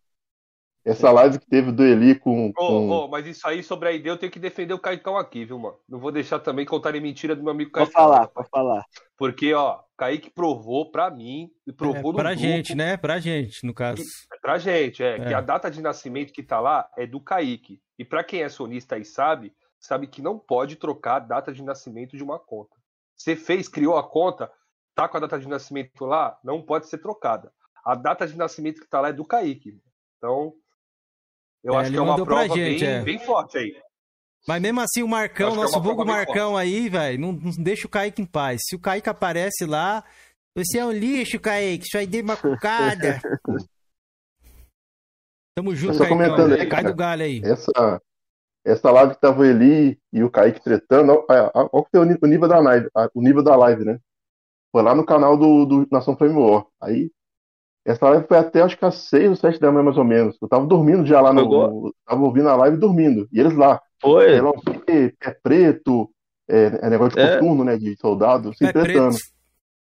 essa 0.85 1.11
live 1.11 1.39
que 1.39 1.47
teve 1.47 1.73
do 1.73 1.83
Eli 1.83 2.15
com. 2.15 2.49
Ô, 2.49 2.53
com... 2.53 2.89
ô, 2.91 3.09
mas 3.09 3.27
isso 3.27 3.47
aí 3.49 3.63
sobre 3.63 3.89
a 3.89 3.93
ideia 3.93 4.13
eu 4.13 4.19
tenho 4.19 4.31
que 4.31 4.39
defender 4.39 4.75
o 4.75 4.79
Caicão 4.79 5.17
aqui, 5.17 5.45
viu, 5.45 5.59
mano? 5.59 5.79
Não 5.89 5.99
vou 5.99 6.13
deixar 6.13 6.39
também 6.41 6.67
contarem 6.67 7.01
mentira 7.01 7.35
do 7.35 7.43
meu 7.43 7.53
amigo 7.53 7.71
Caicão. 7.71 7.93
falar, 7.93 8.21
rapaz. 8.21 8.35
vou 8.35 8.45
falar. 8.51 8.85
Porque, 9.17 9.55
ó, 9.55 9.81
Kaique 9.97 10.29
provou 10.31 10.91
pra 10.91 11.11
mim, 11.11 11.51
e 11.67 11.71
É, 11.71 11.73
provou 11.73 12.13
no 12.13 12.19
pra 12.19 12.31
grupo, 12.31 12.43
gente, 12.43 12.75
né? 12.75 12.97
Pra 12.97 13.19
gente, 13.19 13.65
no 13.65 13.73
caso. 13.73 14.03
Pra 14.43 14.59
gente, 14.59 15.03
é, 15.03 15.17
É. 15.17 15.25
que 15.27 15.35
a 15.35 15.41
data 15.41 15.71
de 15.71 15.81
nascimento 15.81 16.33
que 16.33 16.43
tá 16.43 16.61
lá 16.61 16.89
é 16.99 17.07
do 17.07 17.21
Kaique. 17.21 17.81
E 17.99 18.05
pra 18.05 18.23
quem 18.25 18.43
é 18.43 18.49
sonista 18.49 18.99
e 18.99 19.05
sabe, 19.05 19.55
sabe 19.81 20.07
que 20.07 20.21
não 20.21 20.39
pode 20.39 20.77
trocar 20.77 21.17
a 21.17 21.21
data 21.21 21.53
de 21.53 21.63
nascimento 21.63 22.17
de 22.17 22.23
uma 22.23 22.39
conta. 22.39 22.77
Você 23.17 23.37
fez, 23.37 23.69
criou 23.69 23.97
a 23.97 24.03
conta, 24.03 24.51
tá 24.95 25.09
com 25.09 25.17
a 25.17 25.21
data 25.21 25.39
de 25.39 25.49
nascimento 25.49 26.05
lá, 26.05 26.37
não 26.43 26.61
pode 26.61 26.89
ser 26.89 26.99
trocada. 26.99 27.53
A 27.85 27.95
data 27.95 28.27
de 28.27 28.37
nascimento 28.37 28.81
que 28.81 28.89
tá 28.89 29.01
lá 29.01 29.09
é 29.09 29.13
do 29.13 29.25
Kaique. 29.25 29.79
Então, 30.19 30.53
eu 31.65 31.75
É, 31.75 31.77
acho 31.79 31.91
que 31.91 31.97
é 31.97 32.01
uma 32.01 32.11
mandou 32.13 32.27
pra 32.27 32.45
prova 32.45 32.55
gente, 32.55 32.81
bem, 32.81 32.89
é. 32.89 33.03
bem 33.03 33.19
forte 33.19 33.59
aí. 33.59 33.75
Mas 34.47 34.61
mesmo 34.61 34.81
assim, 34.83 35.03
o 35.03 35.09
Marcão, 35.09 35.53
é 35.53 35.57
nosso 35.57 35.77
uma 35.77 35.83
vulgo 35.83 36.05
Marcão 36.05 36.57
aí, 36.57 36.89
velho, 36.91 37.19
não, 37.19 37.33
não 37.33 37.51
deixa 37.63 37.87
o 37.87 37.91
Kaique 37.91 38.21
em 38.21 38.27
paz. 38.27 38.61
Se 38.67 38.77
o 38.77 38.79
Kaique 38.79 39.09
aparece 39.09 39.65
lá, 39.65 40.05
você 40.55 40.79
é 40.79 40.85
um 40.85 40.93
lixo, 40.93 41.41
Kaique, 41.41 41.89
sua 41.89 42.03
ideia 42.03 42.21
é 42.21 42.25
macucada. 42.25 43.21
Tamo 45.57 45.75
junto, 45.75 45.95
só 45.95 46.07
comentando 46.07 46.53
aí, 46.53 46.69
Cai 46.69 46.85
do 46.85 46.95
galho 46.95 47.23
aí. 47.23 47.41
Essa, 47.43 48.03
essa 48.67 48.91
live 48.91 49.15
que 49.15 49.21
tava 49.21 49.41
o 49.41 49.45
Eli 49.45 49.99
e 50.13 50.23
o 50.23 50.31
Kaique 50.31 50.63
tretando, 50.63 51.25
olha 51.29 51.51
olha 51.55 51.85
que 51.85 51.91
foi 51.91 52.01
o 52.01 52.27
nível 52.27 52.49
da 52.49 52.59
live, 52.59 52.89
o 53.15 53.23
nível 53.23 53.43
da 53.43 53.57
live, 53.57 53.85
né? 53.85 53.99
Foi 54.71 54.83
lá 54.83 54.95
no 54.95 55.07
canal 55.07 55.39
do, 55.39 55.65
do 55.65 55.89
Nação 55.91 56.17
Flame 56.17 56.35
War. 56.35 56.67
Aí, 56.83 57.11
essa 57.85 58.09
live 58.09 58.27
foi 58.27 58.39
até 58.39 58.63
acho 58.63 58.77
que 58.79 58.85
às 58.85 58.95
6 58.95 59.31
ou 59.31 59.37
7 59.37 59.61
da 59.61 59.71
manhã, 59.71 59.85
mais 59.85 59.99
ou 59.99 60.05
menos. 60.05 60.37
Eu 60.41 60.49
tava 60.49 60.67
dormindo 60.67 61.05
já 61.07 61.21
lá 61.21 61.33
no. 61.33 61.45
No- 61.45 61.95
tava 62.07 62.23
ouvindo 62.23 62.49
a 62.49 62.57
live 62.57 62.77
e 62.77 62.81
dormindo. 62.81 63.29
E 63.33 63.39
eles 63.41 63.55
lá, 63.55 63.81
Foi. 64.01 64.31
sei 64.31 64.41
lá 64.41 64.51
o 64.51 64.61
quê, 64.61 65.15
pé 65.19 65.37
preto, 65.43 66.11
é, 66.49 66.81
é 66.87 66.91
negócio 66.91 67.17
de 67.17 67.23
É. 67.23 67.39
coturno, 67.39 67.65
né? 67.65 67.77
De 67.77 67.97
soldado, 68.01 68.53
se 68.55 68.65
Pé 68.65 68.73
tretando. 68.73 69.15
preto. 69.17 69.35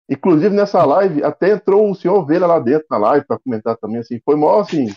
Inclusive 0.09 0.53
nessa 0.55 0.83
live, 0.83 1.23
até 1.23 1.51
entrou 1.51 1.89
o 1.89 1.95
senhor 1.95 2.15
Ovelha 2.19 2.45
lá 2.45 2.59
dentro 2.59 2.85
na 2.89 2.97
live 2.97 3.25
pra 3.25 3.39
comentar 3.39 3.77
também, 3.77 3.99
assim. 3.99 4.19
Foi 4.25 4.35
mó 4.35 4.59
assim. 4.59 4.87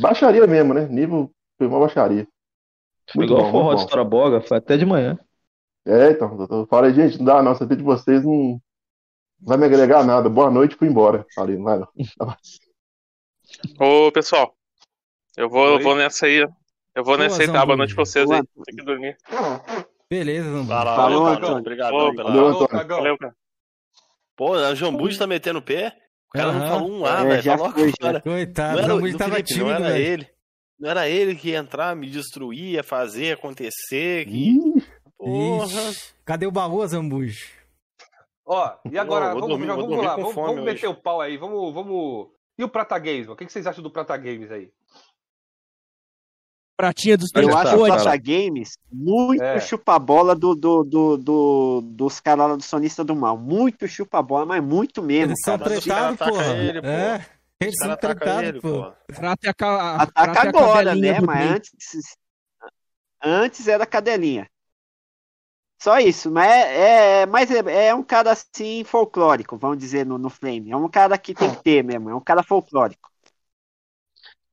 Baixaria 0.00 0.46
mesmo, 0.46 0.72
né? 0.74 0.86
Nível. 0.88 1.30
Foi 1.58 1.68
mó 1.68 1.78
baixaria. 1.80 2.26
Foi 3.12 3.26
Muito 3.26 3.32
igual 3.34 3.52
bom, 3.52 3.76
forró 3.76 4.02
de 4.04 4.08
Boga, 4.08 4.40
foi 4.40 4.56
até 4.56 4.76
de 4.76 4.86
manhã. 4.86 5.18
É, 5.86 6.10
então, 6.12 6.46
eu- 6.50 6.58
eu 6.60 6.66
falei, 6.66 6.94
gente, 6.94 7.18
não 7.18 7.26
dá 7.26 7.42
não, 7.42 7.52
essa 7.52 7.66
de 7.66 7.82
vocês 7.82 8.24
não 8.24 8.58
vai 9.44 9.56
me 9.58 9.66
agregar 9.66 10.04
nada. 10.04 10.28
Boa 10.28 10.50
noite, 10.50 10.76
fui 10.76 10.88
embora. 10.88 11.24
Falei, 11.34 11.56
não 11.56 11.64
vai 11.64 11.78
não. 11.78 11.88
Ô, 13.78 14.10
pessoal, 14.12 14.54
eu 15.36 15.48
vou, 15.48 15.66
eu 15.66 15.80
vou 15.80 15.94
nessa 15.96 16.26
aí. 16.26 16.38
Eu 16.94 17.02
vou 17.04 17.16
Boa, 17.16 17.18
nessa 17.18 17.42
aí, 17.42 17.50
tá? 17.52 17.64
Boa 17.64 17.76
noite 17.76 17.94
pra 17.94 18.04
vocês 18.04 18.30
aí. 18.30 18.40
Boa. 18.42 18.64
Tem 18.66 18.76
que 18.76 18.84
dormir. 18.84 19.16
Beleza, 20.08 20.50
Zambu. 20.50 20.64
Vai 20.66 20.84
lá, 20.84 20.96
Falou, 20.96 21.22
valeu, 21.24 21.36
Antônio. 21.38 21.58
Obrigadão 21.58 21.96
Ô, 22.08 22.14
pela. 22.14 22.28
Valeu, 22.30 22.46
Antônio. 22.46 22.68
cagão. 22.68 22.96
Valeu, 22.98 23.18
cara. 23.18 23.36
Pô, 24.36 24.54
a 24.54 24.74
Jambuji 24.74 25.18
tá 25.18 25.26
metendo 25.26 25.58
o 25.58 25.62
pé. 25.62 25.96
O 26.28 26.32
cara 26.36 26.52
não 26.52 26.60
Aham. 26.60 26.68
falou 26.68 26.90
um 26.92 27.06
A, 27.06 27.20
É, 27.20 27.24
velho. 27.24 27.42
já 27.42 27.56
Falou 27.58 27.72
foi. 27.72 27.92
Coitado, 28.22 28.24
Não 28.26 28.96
o 28.96 28.98
era, 29.00 29.12
do 29.12 29.18
tava 29.18 29.30
Felipe, 29.36 29.50
não 29.52 29.58
tímido, 29.58 29.70
era 29.84 29.92
velho. 29.94 30.04
ele. 30.04 30.28
Não 30.78 30.90
era 30.90 31.08
ele 31.08 31.34
que 31.36 31.50
ia 31.50 31.58
entrar, 31.58 31.94
me 31.96 32.10
destruir, 32.10 32.72
ia 32.74 32.82
fazer 32.82 33.34
acontecer. 33.34 34.26
Que... 34.26 34.50
Ih, 34.50 34.82
Porra. 35.16 35.66
Ixi, 35.90 36.12
cadê 36.24 36.46
o 36.46 36.50
baú, 36.50 36.84
Zambujo? 36.86 37.46
Ó, 38.46 38.76
e 38.90 38.98
agora, 38.98 39.26
Não, 39.26 39.34
vamos, 39.34 39.48
dormir- 39.48 39.66
vamos 39.66 39.86
dormir 39.88 40.04
lá, 40.06 40.16
vamos, 40.16 40.34
vamos 40.34 40.64
meter 40.64 40.86
o 40.88 40.94
pau 40.94 41.20
aí, 41.20 41.36
vamos, 41.36 41.72
vamos... 41.72 42.28
E 42.58 42.62
o 42.64 42.68
Prata 42.68 42.98
Games, 42.98 43.22
mano? 43.22 43.32
o 43.32 43.36
que 43.36 43.46
que 43.46 43.52
vocês 43.52 43.66
acham 43.66 43.82
do 43.82 43.90
Prata 43.90 44.16
Games 44.16 44.50
aí? 44.50 44.70
Pratinha 46.76 47.16
dos 47.16 47.30
Eu 47.34 47.56
acho 47.56 47.76
o. 47.76 47.86
Plata 47.86 48.16
Games 48.16 48.76
muito 48.92 49.42
É. 49.42 49.60
chupa-bola 49.60 50.34
do, 50.34 50.54
do, 50.56 50.82
do, 50.82 51.16
do- 51.16 51.80
dos 51.84 52.18
caras 52.20 52.48
lá 52.50 52.56
do 52.56 52.62
Sonista 52.62 53.04
do 53.04 53.14
Mal. 53.14 53.38
Muito 53.38 53.86
chupa-bola, 53.86 54.44
mas 54.44 54.62
muito 54.62 55.00
mesmo, 55.00 55.30
Eles 55.30 55.40
são 55.44 55.56
tretados, 55.56 56.18
porra. 56.18 56.56
ele. 56.56 56.78
É, 56.84 57.24
eles 57.60 57.76
são 57.78 57.96
tretados. 57.96 58.60
Prata 59.06 59.46
é 59.46 59.50
a, 59.50 59.54
ca- 59.54 59.94
Ataca 60.02 60.32
prata 60.32 60.48
agora, 60.48 60.94
né? 60.96 61.20
Mas 61.20 61.50
antes, 61.52 62.16
antes 63.22 63.68
era 63.68 63.86
cadelinha. 63.86 64.48
Só 65.78 65.98
isso, 65.98 66.30
mas 66.30 66.50
é, 66.50 67.20
é, 67.22 67.26
mas 67.26 67.50
é, 67.50 67.88
é 67.88 67.94
um 67.94 68.02
cara 68.02 68.32
assim 68.32 68.84
folclórico, 68.84 69.56
vamos 69.58 69.78
dizer 69.78 70.06
no, 70.06 70.16
no 70.16 70.30
Flame. 70.30 70.70
É 70.70 70.76
um 70.76 70.88
cara 70.88 71.18
que 71.18 71.34
tem 71.34 71.50
que 71.54 71.62
ter 71.62 71.82
mesmo, 71.84 72.08
é 72.10 72.14
um 72.14 72.20
cara 72.20 72.42
folclórico. 72.42 73.10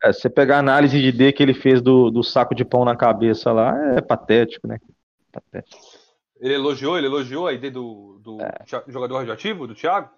É, 0.04 0.12
se 0.12 0.22
você 0.22 0.30
pegar 0.30 0.58
a 0.58 0.60
análise 0.60 1.00
de 1.00 1.12
D 1.12 1.32
que 1.32 1.44
ele 1.44 1.54
fez 1.54 1.82
do, 1.82 2.10
do 2.10 2.24
saco 2.24 2.56
de 2.56 2.66
pão 2.66 2.84
na 2.84 2.96
cabeça 2.96 3.52
lá, 3.52 3.96
é 3.96 4.02
patético, 4.02 4.68
né? 4.68 4.80
Patético. 5.32 5.80
Ele 6.40 6.56
elogiou, 6.56 6.98
ele 6.98 7.06
elogiou 7.06 7.46
a 7.46 7.54
ideia 7.54 7.72
do, 7.72 8.20
do 8.20 8.42
É. 8.42 8.52
Jogador 8.88 9.18
radioativo, 9.20 9.68
do 9.68 9.76
Thiago? 9.76 10.10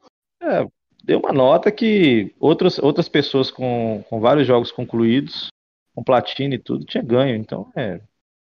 deu 1.04 1.20
uma 1.20 1.34
nota 1.34 1.70
que 1.70 2.34
outras, 2.40 2.80
outras 2.80 3.10
pessoas 3.10 3.52
com, 3.52 4.04
com 4.10 4.22
vários 4.22 4.48
jogos 4.48 4.72
concluídos, 4.72 5.48
com 5.94 6.02
platina 6.02 6.56
e 6.56 6.60
tudo, 6.60 6.86
tinha 6.86 7.04
ganho. 7.04 7.36
Então, 7.36 7.70
é. 7.76 8.00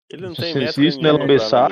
Ele 0.09 0.23
não 0.23 0.35
Se- 0.35 0.53
tem 0.53 0.67
se 0.69 0.87
isso 0.87 1.01
não 1.01 1.11
é 1.11 1.15
analisar. 1.15 1.69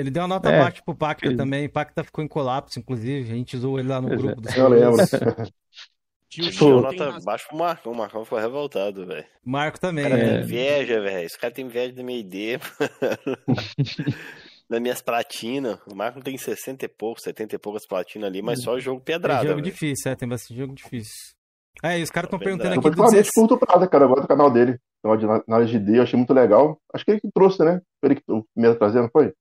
Ele 0.00 0.10
deu 0.10 0.22
uma 0.22 0.28
nota 0.28 0.50
É. 0.50 0.58
baixa 0.58 0.82
pro 0.84 0.94
Pacta 0.94 1.26
Ele- 1.28 1.36
também. 1.36 1.68
Pacta 1.68 2.02
ficou 2.04 2.24
em 2.24 2.28
colapso, 2.28 2.78
inclusive. 2.78 3.30
A 3.30 3.34
gente 3.36 3.56
zoou 3.56 3.78
ele 3.78 3.88
lá 3.88 4.00
no 4.00 4.08
Pois 4.08 4.20
é. 4.20 4.22
grupo 4.22 4.40
dos 4.40 4.56
Eu 4.56 4.68
lembro. 4.68 4.96
Tio 6.30 6.44
Tipo, 6.48 6.64
tem 6.64 6.70
nota 6.82 7.04
razão. 7.10 7.24
baixa 7.24 7.48
pro 7.48 7.58
Marcão. 7.58 7.92
O 7.92 7.96
Marcão 7.96 8.24
ficou 8.24 8.38
revoltado, 8.38 9.04
velho. 9.04 9.26
Marco 9.44 9.78
O 9.78 9.80
também, 9.80 10.04
cara 10.08 10.16
tem 10.16 10.26
né? 10.28 10.40
inveja, 10.42 11.00
velho. 11.00 11.26
Esse 11.26 11.36
cara 11.38 11.52
tem 11.52 11.64
inveja 11.66 11.92
da 11.92 12.02
minha 12.04 12.20
ideia. 12.20 12.60
das 14.68 14.80
minhas 14.80 15.02
platinas. 15.02 15.78
O 15.90 15.94
Marco 15.94 16.20
tem 16.22 16.36
60 16.38 16.84
e 16.84 16.88
poucos, 16.88 17.24
70 17.24 17.56
e 17.56 17.58
poucas 17.58 17.86
platinas 17.86 18.28
ali, 18.28 18.42
mas 18.42 18.62
só 18.62 18.78
jogo 18.78 19.00
É 19.00 19.04
pedrada. 19.04 19.42
jogo 19.42 19.56
velho. 19.60 19.64
difícil, 19.72 20.10
é, 20.12 20.14
tem 20.14 20.28
bastante 20.28 20.56
jogo 20.56 20.74
difícil. 20.74 21.12
É, 21.82 21.98
e 21.98 22.02
os 22.02 22.10
caras 22.10 22.28
estão 22.28 22.38
É 22.38 22.44
perguntando 22.44 22.68
aqui 22.68 22.78
Eu 22.78 22.82
do 22.82 22.82
particularmente 22.84 23.22
16. 23.22 23.34
curto 23.34 23.54
o 23.54 23.58
Prata, 23.58 23.88
cara. 23.88 24.06
Gosto 24.06 24.22
do 24.22 24.28
canal 24.28 24.50
dele. 24.50 24.78
Então, 24.98 25.16
de 25.16 25.24
análise 25.48 25.72
de 25.72 25.78
D, 25.78 25.98
eu 25.98 26.02
achei 26.02 26.16
muito 26.16 26.32
legal. 26.34 26.78
Acho 26.94 27.04
que 27.04 27.10
ele 27.12 27.20
que 27.20 27.30
trouxe, 27.32 27.64
né? 27.64 27.80
Foi 28.00 28.10
ele 28.12 28.16
que 28.16 28.22
o 28.30 28.44
primeiro 28.54 28.78
trazendo, 28.78 29.08
foi? 29.10 29.32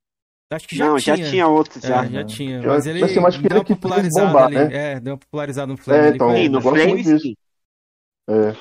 Acho 0.51 0.67
que 0.67 0.75
já 0.75 0.85
Não, 0.87 0.97
tinha. 0.97 1.15
já 1.17 1.29
tinha 1.29 1.47
outros 1.47 1.83
É, 1.83 1.87
já. 1.87 2.05
já 2.05 2.23
tinha. 2.23 2.61
Já- 2.61 2.67
Mas 2.69 2.87
ele 2.87 3.03
assim, 3.03 3.13
que 3.41 3.47
deu 3.49 3.57
uma 3.59 3.63
popularizada 3.65 4.27
bombar, 4.27 4.43
ali. 4.45 4.55
né? 4.55 4.69
É, 4.93 4.99
deu 4.99 5.13
uma 5.13 5.19
popularizada 5.19 5.67
no 5.71 5.77
Flame. 5.77 5.99
É, 5.99 6.07
ali, 6.07 6.15
então, 6.15 6.29
no 6.29 6.35
eu 6.35 6.61
gosto 6.61 6.87
muito 6.87 7.03
disso. 7.03 7.19
sim. 7.19 7.35
É. 8.29 8.55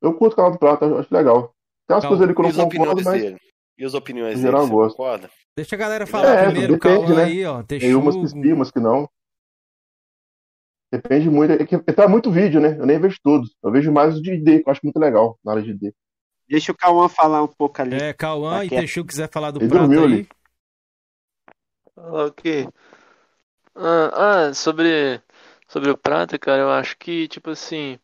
Eu 0.00 0.14
curto 0.14 0.32
o 0.32 0.36
canal 0.36 0.50
do 0.52 0.58
Prata, 0.58 0.86
eu 0.86 0.98
acho 0.98 1.14
legal. 1.14 1.54
Tem 1.86 1.94
umas 1.96 2.02
Calma. 2.02 2.08
coisas 2.08 2.22
ali 2.24 2.34
que 2.34 2.40
eu 2.40 2.64
não 2.64 2.68
concordo, 2.70 3.02
mas 3.04 3.22
dele? 3.22 3.36
E 3.78 3.84
as 3.84 3.94
opiniões 3.94 4.34
dele, 4.36 4.42
geral, 4.46 4.62
você 4.66 4.72
gosto. 4.72 4.96
concorda? 4.96 5.30
Deixa 5.56 5.76
a 5.76 5.78
galera 5.78 6.06
falar 6.06 6.34
É, 6.34 6.44
primeiro, 6.46 6.74
o 6.74 6.76
depende, 6.78 7.04
Cauã 7.04 7.14
né? 7.16 7.24
aí, 7.24 7.44
ó. 7.44 7.62
tem 7.62 7.94
umas 7.94 8.14
que 8.14 8.20
Texugo. 8.22 8.42
sim, 8.44 8.52
umas 8.54 8.70
que 8.70 8.80
não. 8.80 9.08
Depende 10.90 11.30
muito. 11.30 11.52
É 11.52 11.66
que 11.66 11.78
tá 11.78 12.06
muito 12.08 12.30
vídeo, 12.30 12.60
né? 12.60 12.76
Eu 12.78 12.84
nem 12.86 12.98
vejo 12.98 13.16
todos. 13.22 13.54
Eu 13.62 13.70
vejo 13.70 13.90
mais 13.92 14.14
os 14.14 14.22
de 14.22 14.36
D, 14.38 14.62
que 14.62 14.68
eu 14.68 14.72
acho 14.72 14.80
muito 14.84 14.98
legal 14.98 15.38
na 15.44 15.52
área 15.52 15.62
de 15.62 15.72
D. 15.74 15.92
Deixa 16.48 16.70
o 16.72 16.76
Cauã 16.76 17.08
falar 17.08 17.42
um 17.42 17.48
pouco 17.48 17.80
ali. 17.80 17.96
É, 17.96 18.12
Cauã 18.12 18.58
Tá 18.58 18.64
e. 18.64 18.68
Texugo 18.68 19.08
quiser 19.08 19.30
falar 19.30 19.50
do 19.52 19.60
Ele 19.60 19.68
prato 19.68 19.82
dormiu 19.82 20.00
aí. 20.04 20.12
ali. 20.12 20.28
Ok. 21.96 22.72
Ah, 23.74 24.46
ah, 24.48 24.54
sobre, 24.54 25.22
sobre 25.68 25.90
o 25.90 25.96
Prata, 25.96 26.38
cara, 26.38 26.62
eu 26.62 26.70
acho 26.70 26.96
que, 26.98 27.28
tipo 27.28 27.50
assim, 27.50 27.98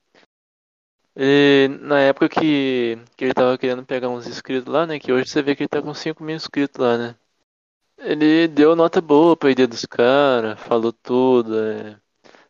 ele, 1.14 1.68
na 1.78 2.00
época 2.00 2.28
que, 2.28 2.96
que 3.16 3.24
ele 3.24 3.34
tava 3.34 3.58
querendo 3.58 3.84
pegar 3.84 4.08
uns 4.08 4.26
inscritos 4.26 4.72
lá, 4.72 4.86
né, 4.86 4.98
que 4.98 5.12
hoje 5.12 5.28
você 5.28 5.42
vê 5.42 5.54
que 5.56 5.62
ele 5.64 5.68
tá 5.68 5.82
com 5.82 5.92
5 5.94 6.22
mil 6.22 6.36
inscritos 6.36 6.78
lá, 6.80 6.96
né, 6.98 7.16
ele 7.98 8.48
deu 8.48 8.76
nota 8.76 9.00
boa 9.00 9.36
pra 9.36 9.50
ideia 9.50 9.68
dos 9.68 9.86
caras, 9.86 10.60
falou 10.60 10.92
tudo, 10.92 11.58
é, 11.58 12.00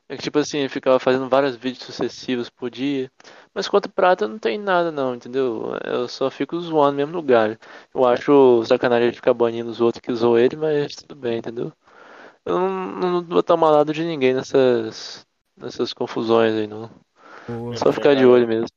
é 0.09 0.17
que, 0.17 0.23
tipo 0.23 0.39
assim, 0.39 0.59
ele 0.59 0.69
ficava 0.69 0.99
fazendo 0.99 1.29
vários 1.29 1.57
vídeos 1.57 1.85
sucessivos 1.85 2.49
por 2.49 2.71
dia, 2.71 3.11
mas 3.55 3.69
quanto 3.69 3.91
Prata 3.91 4.27
não 4.27 4.39
tem 4.39 4.59
nada 4.59 4.91
não, 4.91 5.15
entendeu, 5.15 5.77
eu 5.85 6.09
só 6.09 6.31
fico 6.31 6.59
zoando 6.61 6.93
no 6.93 6.97
mesmo 6.97 7.13
lugar, 7.13 7.59
eu 7.95 8.05
acho 8.07 8.65
sacanagem 8.65 9.09
ele 9.09 9.17
ficar 9.17 9.35
banindo 9.35 9.71
os 9.71 9.81
outros 9.81 10.01
que 10.01 10.11
usou 10.13 10.39
ele, 10.39 10.57
mas 10.57 10.97
tudo 10.97 11.15
bem, 11.15 11.39
entendeu? 11.39 11.73
Eu 12.45 12.59
não, 12.59 12.71
não 12.71 13.23
vou 13.25 13.43
tomar 13.43 13.71
lado 13.71 13.93
de 13.93 14.03
ninguém 14.05 14.33
nessas, 14.33 15.27
nessas 15.57 15.93
confusões 15.93 16.55
aí, 16.55 16.67
não. 16.67 16.91
Boa. 17.47 17.77
Só 17.77 17.93
ficar 17.93 18.15
de 18.15 18.25
olho 18.25 18.49
mesmo. 18.49 18.69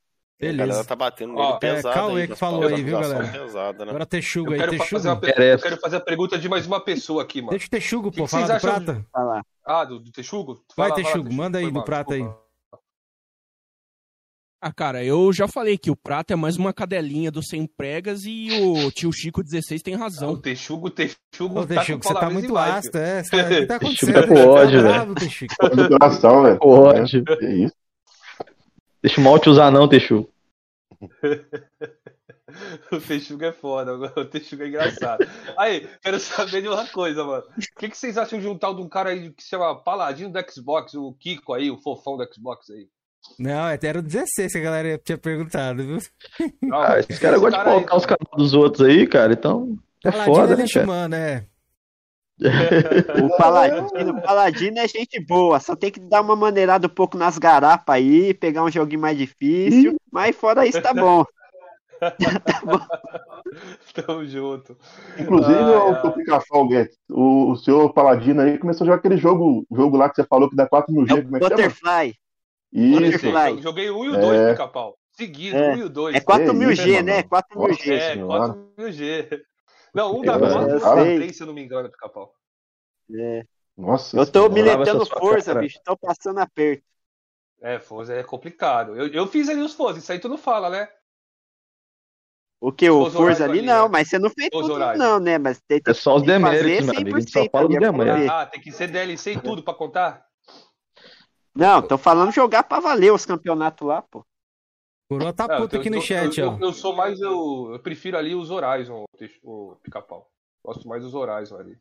A 0.42 0.52
galera 0.52 0.68
Beleza. 0.68 0.84
tá 0.86 0.96
batendo 0.96 1.36
Ó, 1.36 1.48
nele 1.48 1.60
pesado. 1.60 1.90
é, 1.90 1.94
Cauê 1.94 2.22
aí, 2.24 2.28
que 2.28 2.36
falou 2.36 2.60
palavras 2.62 2.80
aí, 2.80 2.86
viu, 2.86 3.00
galera? 3.00 3.28
Pesada, 3.28 3.86
né? 3.86 3.92
Agora 3.92 4.06
Texugo 4.08 4.52
aí. 4.54 4.60
quero, 4.60 4.72
Texugo. 4.72 5.18
per- 5.20 5.40
eu 5.40 5.60
quero 5.60 5.78
fazer 5.78 5.96
a 5.98 6.02
pergunta 6.02 6.40
de 6.40 6.50
mais 6.50 6.66
uma 6.66 6.80
pessoa 6.80 7.22
aqui, 7.24 7.42
mano. 7.42 7.52
Deixa 7.52 7.68
o 7.68 7.70
Texugo, 7.70 8.12
pô. 8.12 8.24
que 8.26 8.30
Fala 8.32 8.46
do 8.48 8.52
acham 8.54 8.70
prata. 8.84 9.06
Ah, 9.66 9.86
do, 9.86 10.00
do 10.00 10.12
Texugo? 10.12 10.54
Vai, 10.76 10.90
Fala, 10.90 11.02
fala, 11.02 11.14
Texugo, 11.14 11.34
manda 11.34 11.60
aí 11.60 11.68
do 11.68 11.74
mal, 11.74 11.84
prato 11.84 12.14
aí. 12.14 12.28
Ah, 14.64 14.72
cara, 14.72 15.04
eu 15.04 15.34
já 15.34 15.48
falei 15.48 15.76
que 15.76 15.90
o 15.90 15.96
Prata 15.96 16.34
é 16.34 16.36
mais 16.36 16.56
uma 16.56 16.72
cadelinha 16.72 17.32
do 17.32 17.42
Sem 17.42 17.66
Pregas 17.66 18.26
e 18.26 18.50
o 18.62 18.92
tio 18.92 19.12
Chico 19.12 19.42
16 19.44 19.82
tem 19.82 19.96
Ah, 19.96 19.98
razão. 19.98 20.34
O 20.34 20.38
Texugo, 20.38 20.86
o 20.88 20.90
Texugo 20.92 21.60
Ô, 21.60 21.66
tá 21.66 21.76
Texugo, 21.78 22.00
com 22.04 22.08
você 22.08 22.14
tá 22.20 22.30
muito 22.30 22.56
ácido, 22.56 22.98
é. 23.00 23.24
Você 23.26 23.32
tá- 23.32 23.38
O 23.44 23.50
que 23.50 23.66
tá 23.66 23.80
Texugo 23.80 24.12
acontecendo? 24.12 24.14
tá 24.22 24.28
com 24.28 24.36
Tá 24.36 24.50
ódio, 24.52 24.82
bravo, 24.84 25.16
Texugo. 25.16 25.54
Velho. 26.44 26.60
Com 26.60 26.70
ódio. 26.70 27.24
É, 27.28 27.36
que 27.38 27.46
isso. 27.48 27.74
Deixa 29.02 29.20
o 29.20 29.24
mal 29.24 29.40
te 29.40 29.50
usar, 29.50 29.72
não, 29.72 29.88
Texu. 29.88 30.30
O 32.92 33.00
Texugo 33.00 33.46
é 33.46 33.54
foda, 33.54 33.94
o 33.94 34.26
Texugo 34.26 34.64
é 34.64 34.68
engraçado. 34.68 35.26
Aí, 35.58 35.88
quero 36.02 36.20
saber 36.20 36.62
de 36.62 36.68
uma 36.68 36.86
coisa, 36.86 37.24
mano. 37.24 37.46
O 37.58 37.80
que, 37.80 37.90
que 37.90 37.98
vocês 37.98 38.18
acham 38.18 38.40
de 38.40 38.48
um 38.48 38.58
tal 38.58 38.76
de 38.76 38.82
um 38.82 38.90
cara 38.90 39.12
aí 39.12 39.32
que 39.32 39.42
se 39.42 39.50
chama 39.50 39.76
Paladino 39.76 40.32
do 40.32 40.52
Xbox, 40.52 40.94
o 40.94 41.14
Kiko 41.14 41.54
aí, 41.54 41.72
o 41.72 41.78
fofão 41.78 42.18
do 42.18 42.28
Xbox 42.34 42.70
aí? 42.70 42.90
Não, 43.40 43.66
até 43.66 43.88
era 43.88 44.00
o 44.00 44.02
16 44.02 44.52
que 44.52 44.58
a 44.58 44.62
galera 44.62 44.98
tinha 44.98 45.18
perguntado, 45.18 45.84
viu? 45.84 45.98
Não, 46.62 46.82
Ah, 46.82 47.00
esses 47.00 47.20
caras 47.20 47.40
gostam 47.40 47.64
de 47.64 47.70
aí, 47.70 47.76
colocar 47.76 47.96
os 47.96 48.06
canais 48.06 48.30
dos 48.36 48.54
outros 48.54 48.88
aí, 48.88 49.08
cara. 49.08 49.34
Então, 49.34 49.78
é 50.04 50.12
Paladino 50.12 50.36
foda, 50.36 50.54
é 50.54 51.08
né, 51.08 51.32
é. 51.32 51.46
O 53.24 53.30
Paladino, 53.38 54.12
o 54.18 54.22
Paladino 54.22 54.80
é 54.80 54.88
gente 54.88 55.20
boa, 55.20 55.60
só 55.60 55.76
tem 55.76 55.92
que 55.92 56.00
dar 56.00 56.22
uma 56.22 56.36
maneirada 56.36 56.88
um 56.88 56.90
pouco 56.90 57.18
nas 57.18 57.38
garapas 57.38 57.96
aí, 57.96 58.34
pegar 58.34 58.64
um 58.64 58.72
joguinho 58.72 59.02
mais 59.02 59.18
difícil, 59.18 59.96
mas 60.12 60.36
fora 60.36 60.66
isso 60.66 60.82
tá 60.82 60.94
bom. 60.94 61.24
Tamo 63.94 64.26
junto. 64.26 64.76
Inclusive, 65.20 65.54
Ai, 65.60 65.64
o, 65.76 65.96
ai. 65.96 66.02
o 66.08 66.12
Pica-Pau, 66.14 66.68
Guedes, 66.68 66.98
o, 67.10 67.52
o 67.52 67.56
senhor 67.58 67.94
Paladino 67.94 68.42
aí 68.42 68.58
começou 68.58 68.86
a 68.86 68.88
jogar 68.88 68.98
aquele 68.98 69.18
jogo, 69.18 69.66
jogo 69.72 69.98
lá 69.98 70.10
que 70.10 70.16
você 70.16 70.24
falou 70.24 70.50
que 70.50 70.56
dá 70.56 70.66
4 70.68 70.92
mil 70.94 71.04
É 71.06 71.08
G, 71.10 71.14
o 71.14 71.24
como 71.24 71.38
é 71.38 71.40
que 71.40 71.46
chama? 71.46 71.56
Butterfly. 71.58 72.16
Isso, 72.74 73.02
Butterfly. 73.02 73.52
Eu 73.52 73.62
Joguei 73.62 73.90
o 73.90 74.00
1 74.00 74.06
e 74.06 74.10
o 74.10 74.12
2 74.14 74.24
É. 74.40 74.46
do 74.46 74.52
pica-pau. 74.54 74.96
Seguido, 75.12 75.58
É. 75.58 75.70
o 75.70 75.74
1 75.74 75.78
e 75.78 75.84
o 75.84 75.90
2. 75.90 76.16
É 76.16 76.20
4000G, 76.22 76.72
isso, 76.72 77.04
né? 77.04 77.14
mano. 77.18 77.28
4000G. 77.30 77.92
É, 77.92 78.14
senhora. 78.14 78.58
4000G. 78.78 79.42
Não, 79.94 80.20
um 80.20 80.24
Eu 80.24 80.80
4 80.80 81.04
sei. 81.04 81.16
3, 81.18 81.36
se 81.36 81.44
eu 81.44 81.48
não 81.48 81.54
me 81.54 81.64
engano, 81.64 81.90
pica-pau. 81.90 82.34
É. 83.14 83.46
Nossa 83.78 84.18
Eu 84.18 84.30
tô 84.30 84.50
militando 84.50 85.06
força, 85.06 85.54
cara. 85.54 85.62
bicho, 85.62 85.80
tô 85.84 85.98
passando 85.98 86.40
aperto. 86.40 86.84
É, 87.62 87.80
Forza 87.80 88.14
é 88.16 88.24
complicado. 88.24 88.96
Eu, 88.96 89.08
eu 89.08 89.28
fiz 89.28 89.48
ali 89.48 89.62
os 89.62 89.74
Forza, 89.74 90.00
isso 90.00 90.12
aí 90.12 90.20
tu 90.20 90.28
não 90.28 90.38
fala, 90.38 90.70
né? 90.70 90.88
O 92.60 92.72
que? 92.72 92.90
O 92.90 93.10
Forza 93.10 93.46
ali 93.46 93.60
ali, 93.60 93.68
não, 93.68 93.84
né? 93.84 93.90
mas 93.92 94.08
você 94.10 94.20
não 94.20 94.30
fez 94.30 94.50
Forza 94.52 94.70
tudo 94.70 94.84
Horizon. 94.84 95.04
não, 95.04 95.20
né? 95.20 95.38
Mas 95.38 95.62
tem, 95.68 95.82
É 95.88 95.94
só 95.94 96.16
os 96.16 96.24
tem 96.24 96.36
que 96.36 96.40
fazer 96.42 96.64
deméritos, 96.64 96.86
meu 96.88 96.98
amigo. 96.98 97.18
A 97.18 97.20
gente 97.20 97.32
só 97.32 97.40
100% 97.44 97.52
fala 97.52 97.76
é 97.76 97.80
pra 97.92 98.16
ver. 98.16 98.30
Ah, 98.30 98.46
tem 98.46 98.62
que 98.62 98.72
ser 98.72 98.88
DLC 98.88 99.34
e 99.34 99.42
tudo 99.42 99.64
pra 99.64 99.74
contar? 99.74 100.26
Não, 101.56 101.82
tô 101.82 101.98
falando 101.98 102.32
jogar 102.32 102.64
pra 102.64 102.80
valer 102.80 103.12
os 103.12 103.26
campeonatos 103.26 103.88
lá, 103.88 104.02
pô. 104.02 104.26
Coroa 105.12 105.34
tá 105.34 105.44
eu 105.44 105.58
puto 105.58 105.70
tô- 105.72 105.78
aqui 105.80 105.90
eu 105.90 105.92
no 105.92 105.98
tô- 106.00 106.06
chat, 106.06 106.40
eu, 106.40 106.48
ó. 106.50 106.54
eu, 106.54 106.60
eu 106.62 106.74
sou 106.74 106.96
mais, 106.96 107.20
eu, 107.20 107.72
eu 107.74 107.80
prefiro 107.80 108.18
ali 108.18 108.34
os 108.34 108.50
Horizon, 108.50 109.04
o 109.44 109.72
o 109.72 109.76
pica-pau. 109.84 110.26
Gosto 110.64 110.88
mais 110.88 111.04
dos 111.04 111.14
Horizon 111.14 111.58
ali. 111.58 111.78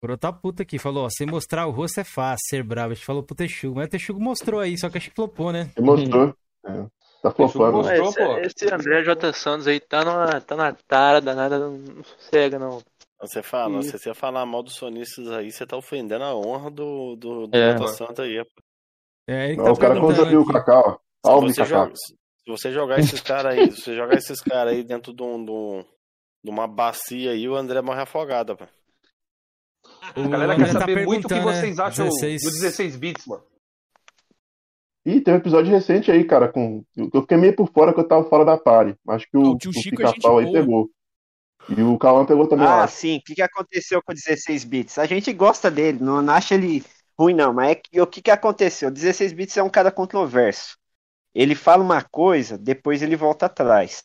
Coroa 0.00 0.18
tá 0.18 0.32
puto 0.32 0.60
aqui. 0.62 0.76
Falou, 0.78 1.04
ó, 1.04 1.08
sem 1.08 1.24
mostrar 1.24 1.66
o 1.68 1.70
rosto 1.70 2.00
é 2.00 2.04
fácil, 2.04 2.44
ser 2.48 2.64
bravo. 2.64 2.90
A 2.90 2.94
gente 2.94 3.04
falou 3.06 3.22
pro 3.22 3.36
Texugo, 3.36 3.76
mas 3.76 3.86
o 3.86 3.90
Texugo 3.90 4.20
mostrou 4.20 4.58
aí, 4.58 4.76
só 4.76 4.90
que 4.90 4.98
acho 4.98 5.10
que 5.10 5.14
flopou, 5.14 5.52
né? 5.52 5.70
Ele 5.76 5.86
mostrou. 5.86 6.34
É. 6.66 6.86
Tá 7.22 7.30
flopando. 7.30 7.76
mostrou. 7.76 8.08
Esse, 8.08 8.16
pô. 8.18 8.38
esse 8.38 8.74
André 8.74 9.04
J. 9.04 9.32
Santos 9.32 9.68
aí 9.68 9.78
tá, 9.78 10.04
numa, 10.04 10.40
tá 10.40 10.56
na 10.56 10.72
tara 10.72 11.20
danada, 11.20 11.60
não 11.60 11.78
não 11.78 12.02
sossega 12.02 12.58
não. 12.58 12.82
Você 13.20 13.40
fala, 13.40 13.80
se 13.82 13.92
você 13.96 14.12
falar 14.12 14.44
mal 14.44 14.64
dos 14.64 14.74
sonistas 14.74 15.30
aí, 15.30 15.52
você 15.52 15.64
tá 15.64 15.76
ofendendo 15.76 16.24
a 16.24 16.34
honra 16.34 16.68
do, 16.72 17.14
do, 17.14 17.46
do 17.46 17.56
É. 17.56 17.78
Jota 17.78 17.86
Santa 17.92 18.22
aí. 18.22 18.44
É, 19.28 19.44
ele 19.46 19.52
que 19.52 19.58
Não, 19.58 19.64
tá 19.66 19.72
o 19.72 19.78
cara 19.78 20.00
conseguiu 20.00 20.40
o. 20.40 20.46
Cacau. 20.52 21.00
Se 21.24 21.30
Salve, 21.30 21.38
você, 21.38 21.64
joga, 21.64 21.94
se 21.96 22.14
você 22.46 22.72
jogar 22.72 22.98
esses 22.98 23.20
caras 23.20 23.52
aí, 23.54 23.70
se 23.72 23.82
você 23.82 23.94
jogar 23.96 24.16
esses 24.16 24.40
caras 24.40 24.72
aí 24.72 24.82
dentro 24.84 25.12
de, 25.14 25.22
um, 25.22 25.44
de, 25.44 25.50
um- 25.50 25.84
de 26.44 26.50
uma 26.50 26.66
bacia 26.66 27.32
aí, 27.32 27.48
o 27.48 27.56
André 27.56 27.80
morre 27.82 28.02
afogado, 28.02 28.56
pá. 28.56 28.68
O 30.16 30.22
A 30.24 30.28
galera 30.28 30.56
quer 30.56 30.72
tá 30.72 30.80
saber 30.80 31.04
muito 31.04 31.26
o 31.26 31.28
que 31.28 31.34
perguntando, 31.34 31.42
vocês 31.42 31.76
né? 31.76 31.84
acham 31.84 32.08
16. 32.08 32.42
do 32.42 32.50
16 32.50 32.96
bits, 32.96 33.26
mano. 33.26 33.44
Ih, 35.04 35.20
tem 35.20 35.34
um 35.34 35.36
episódio 35.36 35.70
recente 35.72 36.10
aí, 36.10 36.24
cara, 36.24 36.48
com. 36.50 36.84
Eu 36.96 37.22
fiquei 37.22 37.36
meio 37.36 37.56
por 37.56 37.68
fora 37.72 37.92
que 37.92 38.00
eu 38.00 38.06
tava 38.06 38.28
fora 38.28 38.44
da 38.44 38.56
party. 38.58 38.96
Acho 39.08 39.28
que 39.28 39.36
o, 39.36 39.52
o 39.52 39.58
tio 39.58 39.72
o 39.74 39.82
Chico 39.82 40.02
é 40.02 40.06
pica-pau 40.06 40.38
aí 40.38 40.46
boa. 40.46 40.52
pegou. 40.52 40.90
E 41.68 41.82
o 41.82 41.98
Cauã 41.98 42.26
pegou 42.26 42.48
também, 42.48 42.66
Ah, 42.66 42.74
acho. 42.74 42.94
sim. 42.96 43.18
O 43.18 43.22
que, 43.24 43.34
que 43.34 43.42
aconteceu 43.42 44.02
com 44.02 44.12
o 44.12 44.14
16 44.14 44.64
bits? 44.64 44.98
A 44.98 45.06
gente 45.06 45.32
gosta 45.32 45.70
dele, 45.70 45.98
não, 46.00 46.18
acha 46.30 46.54
ele 46.54 46.84
ruim, 47.18 47.34
não. 47.34 47.52
Mas 47.52 47.70
é 47.70 47.74
que, 47.76 48.00
o 48.00 48.06
que, 48.06 48.22
que 48.22 48.30
aconteceu? 48.30 48.88
O 48.88 48.92
16 48.92 49.32
bits 49.32 49.56
é 49.56 49.62
um 49.62 49.70
cara 49.70 49.90
controverso. 49.90 50.76
Ele 51.34 51.54
fala 51.54 51.82
uma 51.82 52.02
coisa, 52.02 52.58
depois 52.58 53.02
ele 53.02 53.16
volta 53.16 53.46
atrás. 53.46 54.04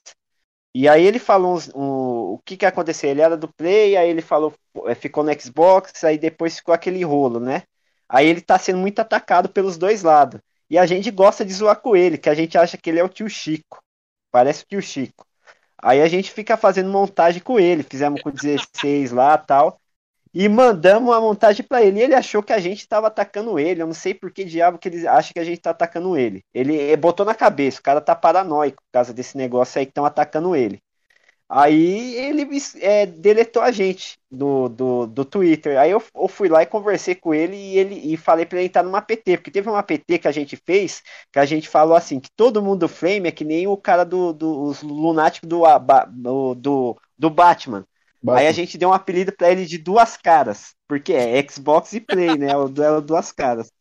E 0.76 0.88
aí 0.88 1.06
ele 1.06 1.20
falou 1.20 1.56
uns- 1.56 1.70
um- 1.76 2.34
o 2.36 2.42
que, 2.46 2.58
que 2.58 2.66
aconteceu? 2.66 3.10
Ele 3.10 3.22
era 3.22 3.36
do 3.38 3.48
Play, 3.54 3.98
aí 3.98 4.10
ele 4.10 4.22
falou, 4.22 4.54
eh, 4.88 4.96
ficou 4.96 5.24
no 5.24 5.42
Xbox, 5.42 6.04
aí 6.04 6.18
depois 6.18 6.58
ficou 6.58 6.74
aquele 6.74 7.04
rolo, 7.04 7.40
né? 7.40 7.64
Aí 8.10 8.28
ele 8.28 8.42
tá 8.42 8.58
sendo 8.60 8.80
muito 8.80 9.00
atacado 9.00 9.50
pelos 9.50 9.78
dois 9.78 10.04
lados. 10.04 10.40
E 10.70 10.78
a 10.78 10.86
gente 10.86 11.10
gosta 11.12 11.46
de 11.46 11.54
zoar 11.54 11.82
com 11.82 11.96
ele, 11.96 12.18
que 12.18 12.30
a 12.30 12.36
gente 12.36 12.58
acha 12.58 12.78
que 12.78 12.90
ele 12.90 13.00
é 13.00 13.04
o 13.04 13.10
tio 13.10 13.30
Chico. 13.30 13.82
Parece 14.32 14.64
o 14.64 14.68
tio 14.68 14.82
Chico. 14.82 15.26
Aí 15.82 16.02
a 16.02 16.08
gente 16.08 16.32
fica 16.32 16.58
fazendo 16.58 16.90
montagem 16.92 17.42
com 17.42 17.60
ele, 17.60 17.84
fizemos 17.84 18.22
com 18.22 18.32
16 18.32 19.12
lá 19.12 19.38
tal. 19.38 19.80
E 20.34 20.48
mandamos 20.50 21.10
uma 21.10 21.22
montagem 21.22 21.66
pra 21.66 21.82
ele. 21.84 22.00
E 22.00 22.04
ele 22.04 22.16
achou 22.16 22.44
que 22.44 22.54
a 22.54 22.60
gente 22.60 22.88
tava 22.88 23.08
atacando 23.08 23.60
ele. 23.60 23.82
Eu 23.82 23.88
não 23.88 23.94
sei 23.94 24.14
por 24.14 24.32
que 24.32 24.44
diabo 24.44 24.78
que 24.78 24.90
ele 24.90 25.08
acha 25.08 25.34
que 25.34 25.40
a 25.40 25.44
gente 25.44 25.62
tá 25.62 25.72
atacando 25.72 26.18
ele. 26.18 26.44
Ele 26.54 26.96
botou 26.98 27.26
na 27.26 27.36
cabeça, 27.36 27.80
o 27.80 27.84
cara 27.84 28.02
tá 28.02 28.16
paranoico 28.16 28.84
por 28.84 28.92
causa 28.92 29.14
desse 29.14 29.38
negócio 29.38 29.80
aí 29.80 29.86
que 29.86 29.92
estão 29.92 30.06
atacando 30.06 30.56
ele. 30.56 30.82
Aí 31.50 32.16
ele 32.16 32.46
é, 32.82 33.06
deletou 33.06 33.62
a 33.62 33.72
gente 33.72 34.20
do, 34.30 34.68
do, 34.68 35.08
do 35.08 35.24
Twitter. 35.24 35.80
Aí 35.80 35.92
eu, 35.92 36.04
eu 36.14 36.28
fui 36.28 36.50
lá 36.50 36.62
e 36.62 36.66
conversei 36.66 37.16
com 37.16 37.34
ele 37.34 37.56
e, 37.56 37.78
ele 37.78 37.96
e 38.14 38.18
falei 38.18 38.46
pra 38.46 38.58
ele 38.60 38.68
entrar 38.68 38.84
numa 38.84 39.02
PT, 39.02 39.38
porque 39.38 39.52
teve 39.52 39.70
uma 39.70 39.82
PT 39.82 40.20
que 40.20 40.28
a 40.28 40.32
gente 40.32 40.58
fez, 40.58 41.02
que 41.32 41.40
a 41.40 41.46
gente 41.46 41.70
falou 41.70 41.96
assim, 41.96 42.20
que 42.20 42.30
todo 42.36 42.62
mundo 42.62 42.82
do 42.82 42.90
Flame 42.90 43.30
é 43.30 43.32
que 43.32 43.46
nem 43.46 43.66
o 43.66 43.78
cara 43.78 44.04
do, 44.04 44.34
do 44.34 44.64
os 44.64 44.82
lunáticos 44.82 45.48
do, 45.48 45.64
do, 46.10 46.56
do, 46.56 46.98
do 47.18 47.30
Batman. 47.30 47.86
Aí 48.36 48.48
a 48.48 48.52
gente 48.52 48.78
deu 48.78 48.90
um 48.90 48.94
apelido 48.94 49.32
pra 49.36 49.52
ele 49.52 49.66
de 49.66 49.78
duas 49.78 50.18
caras, 50.18 50.76
porque 50.88 51.14
é 51.14 51.48
Xbox 51.48 51.94
e 51.94 52.02
Play, 52.02 52.38
né? 52.38 52.56
O 52.56 52.68
duelo 52.68 53.02
duas 53.02 53.32
caras. 53.32 53.72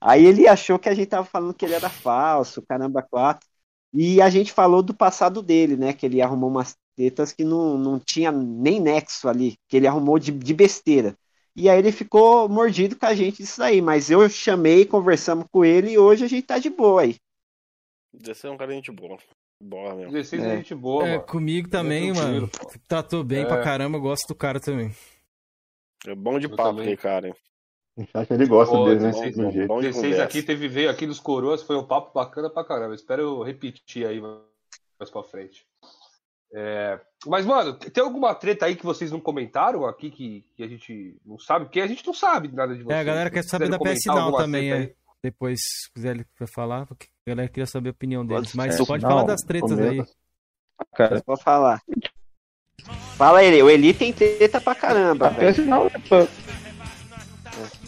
Aí 0.00 0.24
ele 0.24 0.48
achou 0.48 0.78
que 0.78 0.88
a 0.88 0.94
gente 0.94 1.08
tava 1.08 1.24
falando 1.24 1.54
que 1.54 1.64
ele 1.64 1.74
era 1.74 1.90
falso, 1.90 2.62
caramba, 2.62 3.02
quatro. 3.02 3.46
E 3.92 4.20
a 4.20 4.28
gente 4.30 4.52
falou 4.52 4.82
do 4.82 4.94
passado 4.94 5.42
dele, 5.42 5.76
né? 5.76 5.92
Que 5.92 6.06
ele 6.06 6.22
arrumou 6.22 6.50
umas 6.50 6.76
tetas 6.96 7.32
que 7.32 7.44
não, 7.44 7.78
não 7.78 7.98
tinha 7.98 8.30
nem 8.32 8.80
nexo 8.80 9.28
ali, 9.28 9.56
que 9.68 9.76
ele 9.76 9.86
arrumou 9.86 10.18
de, 10.18 10.32
de 10.32 10.54
besteira. 10.54 11.16
E 11.56 11.68
aí 11.68 11.78
ele 11.78 11.92
ficou 11.92 12.48
mordido 12.48 12.96
com 12.96 13.06
a 13.06 13.14
gente 13.14 13.38
disso 13.38 13.62
aí. 13.62 13.80
Mas 13.80 14.10
eu 14.10 14.28
chamei, 14.28 14.84
conversamos 14.84 15.46
com 15.50 15.64
ele 15.64 15.92
e 15.92 15.98
hoje 15.98 16.24
a 16.24 16.28
gente 16.28 16.46
tá 16.46 16.58
de 16.58 16.70
boa 16.70 17.02
aí. 17.02 17.16
16 18.12 18.50
é 18.50 18.54
um 18.54 18.58
cara 18.58 18.70
de 18.70 18.76
gente 18.76 18.92
boa. 18.92 19.18
Boa 19.60 19.94
mesmo. 19.94 20.12
16 20.12 20.42
é, 20.42 20.46
É. 20.52 20.56
gente 20.58 20.74
boa, 20.74 21.06
É, 21.06 21.10
mano. 21.16 21.22
comigo 21.26 21.68
também, 21.68 22.10
É 22.10 22.12
mano. 22.12 22.48
pô. 22.48 22.70
Tratou 22.86 23.24
bem 23.24 23.42
É. 23.42 23.44
pra 23.44 23.62
caramba, 23.62 23.96
eu 23.98 24.02
gosto 24.02 24.26
do 24.28 24.34
cara 24.34 24.60
também. 24.60 24.94
É 26.06 26.14
bom 26.14 26.38
de 26.38 26.46
Eu 26.46 26.54
papo 26.56 26.80
aquele 26.80 26.96
cara. 26.96 27.28
hein? 27.28 27.34
Acho 28.14 28.26
que 28.28 28.32
ele 28.34 28.46
gosta 28.46 28.72
Pô, 28.72 28.84
dele, 28.84 29.00
né? 29.00 29.10
16, 29.10 29.36
Do 29.36 29.50
jeito. 29.50 29.66
bom 29.66 29.80
de 29.80 29.86
16 29.88 30.12
conversa. 30.12 30.24
aqui 30.24 30.42
teve 30.44 30.68
veio 30.68 30.88
aqui 30.88 31.04
dos 31.04 31.18
coroas, 31.18 31.64
foi 31.64 31.76
um 31.76 31.84
papo 31.84 32.12
bacana 32.14 32.48
pra 32.48 32.62
caramba. 32.64 32.94
Espero 32.94 33.22
eu 33.22 33.42
repetir 33.42 34.06
aí 34.06 34.20
mais 34.20 35.10
pra 35.10 35.22
frente. 35.24 35.66
É, 36.54 36.98
Mas, 37.26 37.44
mano, 37.44 37.74
tem 37.74 38.02
alguma 38.02 38.32
treta 38.34 38.64
aí 38.66 38.76
que 38.76 38.84
vocês 38.86 39.10
não 39.10 39.20
comentaram 39.20 39.84
aqui 39.84 40.10
que, 40.10 40.44
que 40.56 40.62
a 40.62 40.68
gente 40.68 41.16
não 41.26 41.36
sabe? 41.38 41.64
Porque 41.66 41.80
a 41.80 41.86
gente 41.88 42.06
não 42.06 42.14
sabe 42.14 42.48
nada 42.48 42.74
de 42.76 42.84
vocês. 42.84 42.96
É, 42.96 43.00
a 43.00 43.04
galera 43.04 43.28
Se 43.28 43.34
quer 43.34 43.42
saber 43.42 43.68
da 43.68 43.78
PS 43.78 44.06
Now 44.06 44.34
também, 44.36 44.72
é. 44.72 44.94
Depois, 45.30 45.58
se 45.60 45.92
quiser 45.92 46.26
falar, 46.48 46.86
porque 46.86 47.06
a 47.26 47.30
galera 47.30 47.48
queria 47.48 47.66
saber 47.66 47.90
a 47.90 47.92
opinião 47.92 48.24
deles. 48.24 48.52
Pode 48.52 48.56
Mas 48.56 48.74
ser. 48.76 48.86
pode 48.86 49.02
Não, 49.02 49.10
falar 49.10 49.22
das 49.24 49.42
tretas 49.42 49.78
aí. 49.78 50.02
Cara, 50.94 51.22
Vou 51.26 51.36
falar. 51.36 51.82
Fala 53.16 53.44
ele, 53.44 53.62
o 53.62 53.68
Eli 53.68 53.92
tem 53.92 54.12
treta 54.12 54.60
pra 54.60 54.74
caramba, 54.74 55.28
velho. 55.30 55.66
Não, 55.66 55.90
pô, 55.90 56.26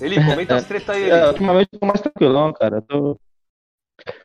Ele 0.01 0.17
comenta 0.17 0.57
as 0.57 0.67
tretas 0.67 0.97
aí. 0.97 1.05
é, 1.09 1.17
Eli. 1.19 1.27
ultimamente 1.29 1.69
eu 1.73 1.79
tô 1.81 1.87
mais 1.87 2.01
tranquilão, 2.01 2.53
cara. 2.53 2.77
Eu 2.77 2.83
Tô... 2.83 3.21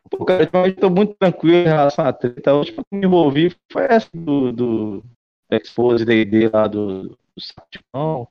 Pô, 0.09 0.25
cara, 0.25 0.41
ultimamente 0.43 0.75
eu 0.75 0.81
tô 0.81 0.89
muito 0.89 1.15
tranquilo 1.15 1.55
em 1.57 1.63
relação 1.63 2.05
à 2.05 2.11
treta. 2.11 2.51
A 2.51 2.55
última 2.55 2.83
que 2.83 2.95
me 2.97 3.05
envolvi 3.05 3.55
foi 3.71 3.85
essa 3.85 4.09
do, 4.13 4.51
do 4.51 5.03
Expose 5.51 6.03
D&D 6.03 6.49
lá 6.49 6.67
do, 6.67 7.09
do 7.09 7.17
Saptimão. 7.39 8.27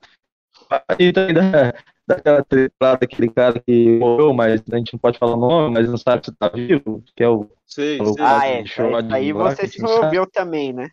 Aí 0.89 1.13
também 1.13 1.35
da, 1.35 1.73
daquela 2.07 2.45
treta 2.45 2.75
lá 2.81 2.95
daquele 2.97 3.31
cara 3.31 3.61
que 3.61 3.99
morreu, 3.99 4.33
mas 4.35 4.63
a 4.71 4.77
gente 4.77 4.93
não 4.93 5.01
pode 5.01 5.19
falar 5.19 5.37
o 5.37 5.41
nome, 5.41 5.75
mas 5.75 5.89
não 5.89 5.97
sabe 5.97 6.25
se 6.27 6.33
tá 6.33 6.49
vivo, 6.49 7.03
que 7.17 7.23
é 7.23 7.29
o 7.29 7.49
Sei. 7.67 7.99
Ah, 8.21 8.47
é. 8.47 8.65
Aí 9.11 9.33
você 9.33 9.67
se 9.67 9.81
envolveu 9.81 10.27
também, 10.31 10.73
né? 10.73 10.89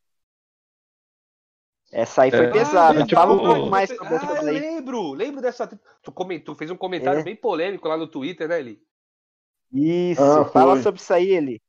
Essa 1.92 2.22
aí 2.24 2.32
foi 2.32 2.46
É. 2.46 2.52
pesada. 2.52 3.02
Ah, 3.02 3.06
tipo, 3.06 3.20
Fala 3.20 3.34
um 3.34 3.40
pouco 3.40 3.70
mais 3.70 3.90
Você- 3.90 3.98
sobre 3.98 4.16
Ah, 4.16 4.36
eu 4.38 4.44
lembro, 4.44 5.14
lembro 5.14 5.42
dessa. 5.42 5.68
Tu, 6.02 6.12
comentou, 6.12 6.56
fez 6.56 6.72
um 6.72 6.78
comentário 6.78 7.20
É. 7.20 7.24
bem 7.24 7.36
polêmico 7.36 7.88
lá 7.88 7.98
no 7.98 8.08
Twitter, 8.08 8.48
né, 8.48 8.60
Eli? 8.62 8.80
Isso, 9.74 10.22
Ah, 10.22 10.46
fala 10.46 10.82
sobre 10.82 11.02
isso 11.02 11.14
aí, 11.14 11.32
Eli. 11.32 11.62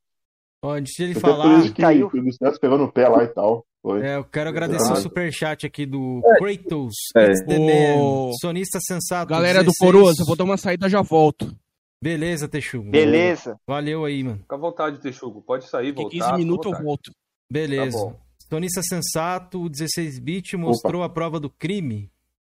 Ó, 0.64 0.70
antes 0.70 0.94
de 0.94 1.02
ele 1.02 1.12
até 1.12 1.20
falar, 1.20 1.42
por 1.42 1.58
isso 1.64 1.74
que, 1.74 1.82
caiu. 1.82 2.08
que 2.08 2.18
o 2.20 2.22
Gustavo 2.22 2.60
pegou 2.60 2.78
no 2.78 2.92
pé 2.92 3.08
lá 3.08 3.24
e 3.24 3.28
tal. 3.28 3.66
Foi. 3.82 4.06
é, 4.06 4.16
eu 4.16 4.24
quero 4.24 4.48
agradecer 4.48 4.82
o 4.84 4.92
Exato. 4.92 5.00
superchat 5.02 5.66
aqui 5.66 5.84
do 5.84 6.22
Kratos, 6.38 6.94
É. 7.16 7.26
It's 7.26 7.44
the 7.46 7.58
Man, 7.58 8.00
Ô, 8.00 8.32
sonista 8.40 8.78
sensato. 8.80 9.28
Galera 9.28 9.58
do 9.64 9.72
16. 9.72 9.78
Coroas, 9.78 10.18
eu 10.20 10.24
vou 10.24 10.36
dar 10.36 10.44
uma 10.44 10.56
saída 10.56 10.88
já 10.88 11.02
volto. 11.02 11.52
Beleza, 12.00 12.48
Texugo. 12.48 12.90
Beleza. 12.90 13.58
Valeu 13.66 14.04
aí, 14.04 14.22
mano. 14.22 14.38
Fica 14.38 14.54
à 14.54 14.58
vontade, 14.58 15.00
Texugo. 15.00 15.42
Pode 15.42 15.68
sair, 15.68 15.92
voltar. 15.92 16.10
15 16.10 16.22
fica 16.24 16.34
à 16.34 16.38
minutos 16.38 16.72
eu 16.72 16.82
volto. 16.82 17.10
Beleza. 17.50 17.98
Tá. 17.98 18.16
Sonista 18.48 18.82
sensato, 18.82 19.62
o 19.64 19.68
16-bit 19.70 20.56
mostrou 20.56 21.02
a 21.02 21.08
prova 21.08 21.40
do 21.40 21.48
crime. 21.50 22.10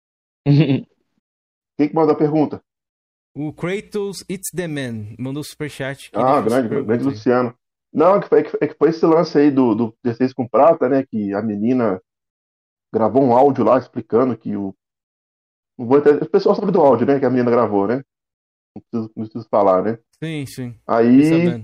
Quem 0.45 1.90
que 1.90 1.94
mandou 1.94 2.14
a 2.14 2.18
pergunta? 2.18 2.62
O 3.36 3.52
Kratos, 3.52 4.24
It's 4.30 4.50
the 4.56 4.68
Man, 4.68 5.16
mandou 5.20 5.44
superchat. 5.44 6.10
Ah, 6.14 6.40
grande, 6.42 6.70
grande 6.70 6.92
aí. 6.94 7.00
Luciano. 7.04 7.54
Não, 7.95 8.15
é 8.17 8.22
que 8.22 8.27
foi, 8.27 8.40
é 8.61 8.67
que 8.67 8.75
foi 8.77 8.90
esse 8.90 9.06
lance 9.06 9.38
aí 9.38 9.49
do, 9.49 9.74
do 9.74 9.98
16 10.03 10.33
com 10.33 10.48
prata, 10.48 10.90
né? 10.90 11.06
Que 11.06 11.33
a 11.33 11.41
menina 11.41 12.01
gravou 12.93 13.24
um 13.24 13.33
áudio 13.33 13.64
lá 13.64 13.77
explicando 13.77 14.38
que 14.38 14.56
o. 14.56 14.75
Não 15.77 15.88
vou 15.88 15.98
entender- 15.99 16.24
o 16.24 16.30
pessoal 16.30 16.56
sabe 16.56 16.72
do 16.72 16.82
áudio, 16.82 17.07
né? 17.07 17.19
Que 17.19 17.25
a 17.25 17.30
menina 17.30 17.49
gravou, 17.51 17.88
né? 17.88 18.03
Não 18.75 18.82
preciso, 18.82 19.14
não 19.15 19.24
preciso 19.24 19.48
falar, 19.49 19.82
né? 19.83 19.98
Sim, 20.22 20.45
sim. 20.45 20.75
Aí. 20.88 21.64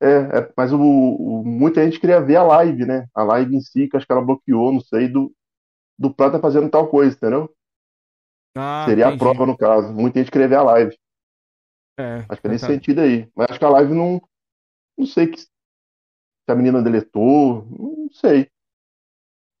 É, 0.00 0.06
é, 0.38 0.52
mas 0.56 0.72
o, 0.72 0.78
o- 0.80 1.44
muita 1.44 1.84
gente 1.84 1.98
queria 2.00 2.20
ver 2.20 2.36
a 2.36 2.42
live, 2.42 2.84
né? 2.84 3.06
A 3.14 3.22
live 3.24 3.54
em 3.56 3.60
si, 3.60 3.88
que 3.88 3.96
acho 3.96 4.06
que 4.06 4.12
ela 4.12 4.24
bloqueou, 4.24 4.72
não 4.72 4.80
sei, 4.80 5.08
do, 5.08 5.32
do 5.98 6.12
Prata 6.14 6.38
fazendo 6.40 6.70
tal 6.70 6.88
coisa, 6.88 7.16
entendeu? 7.16 7.52
Ah, 8.56 8.84
Seria 8.88 9.06
a 9.06 9.08
entendi. 9.08 9.24
prova, 9.24 9.46
no 9.46 9.56
caso. 9.56 9.92
Muita 9.92 10.18
gente 10.20 10.30
queria 10.30 10.48
ver 10.48 10.56
a 10.56 10.62
live. 10.62 10.96
É, 11.98 12.18
Acho 12.28 12.40
que 12.40 12.46
é 12.46 12.50
nesse 12.50 12.66
tá. 12.66 12.72
sentido 12.72 13.00
aí. 13.00 13.28
Mas 13.36 13.50
acho 13.50 13.58
que 13.58 13.64
a 13.64 13.70
live 13.70 13.92
não. 13.92 14.20
Não 14.98 15.06
sei 15.06 15.28
que, 15.28 15.40
se 15.40 15.46
a 16.48 16.54
menina 16.54 16.82
deletou, 16.82 17.64
não 17.70 18.08
sei. 18.12 18.48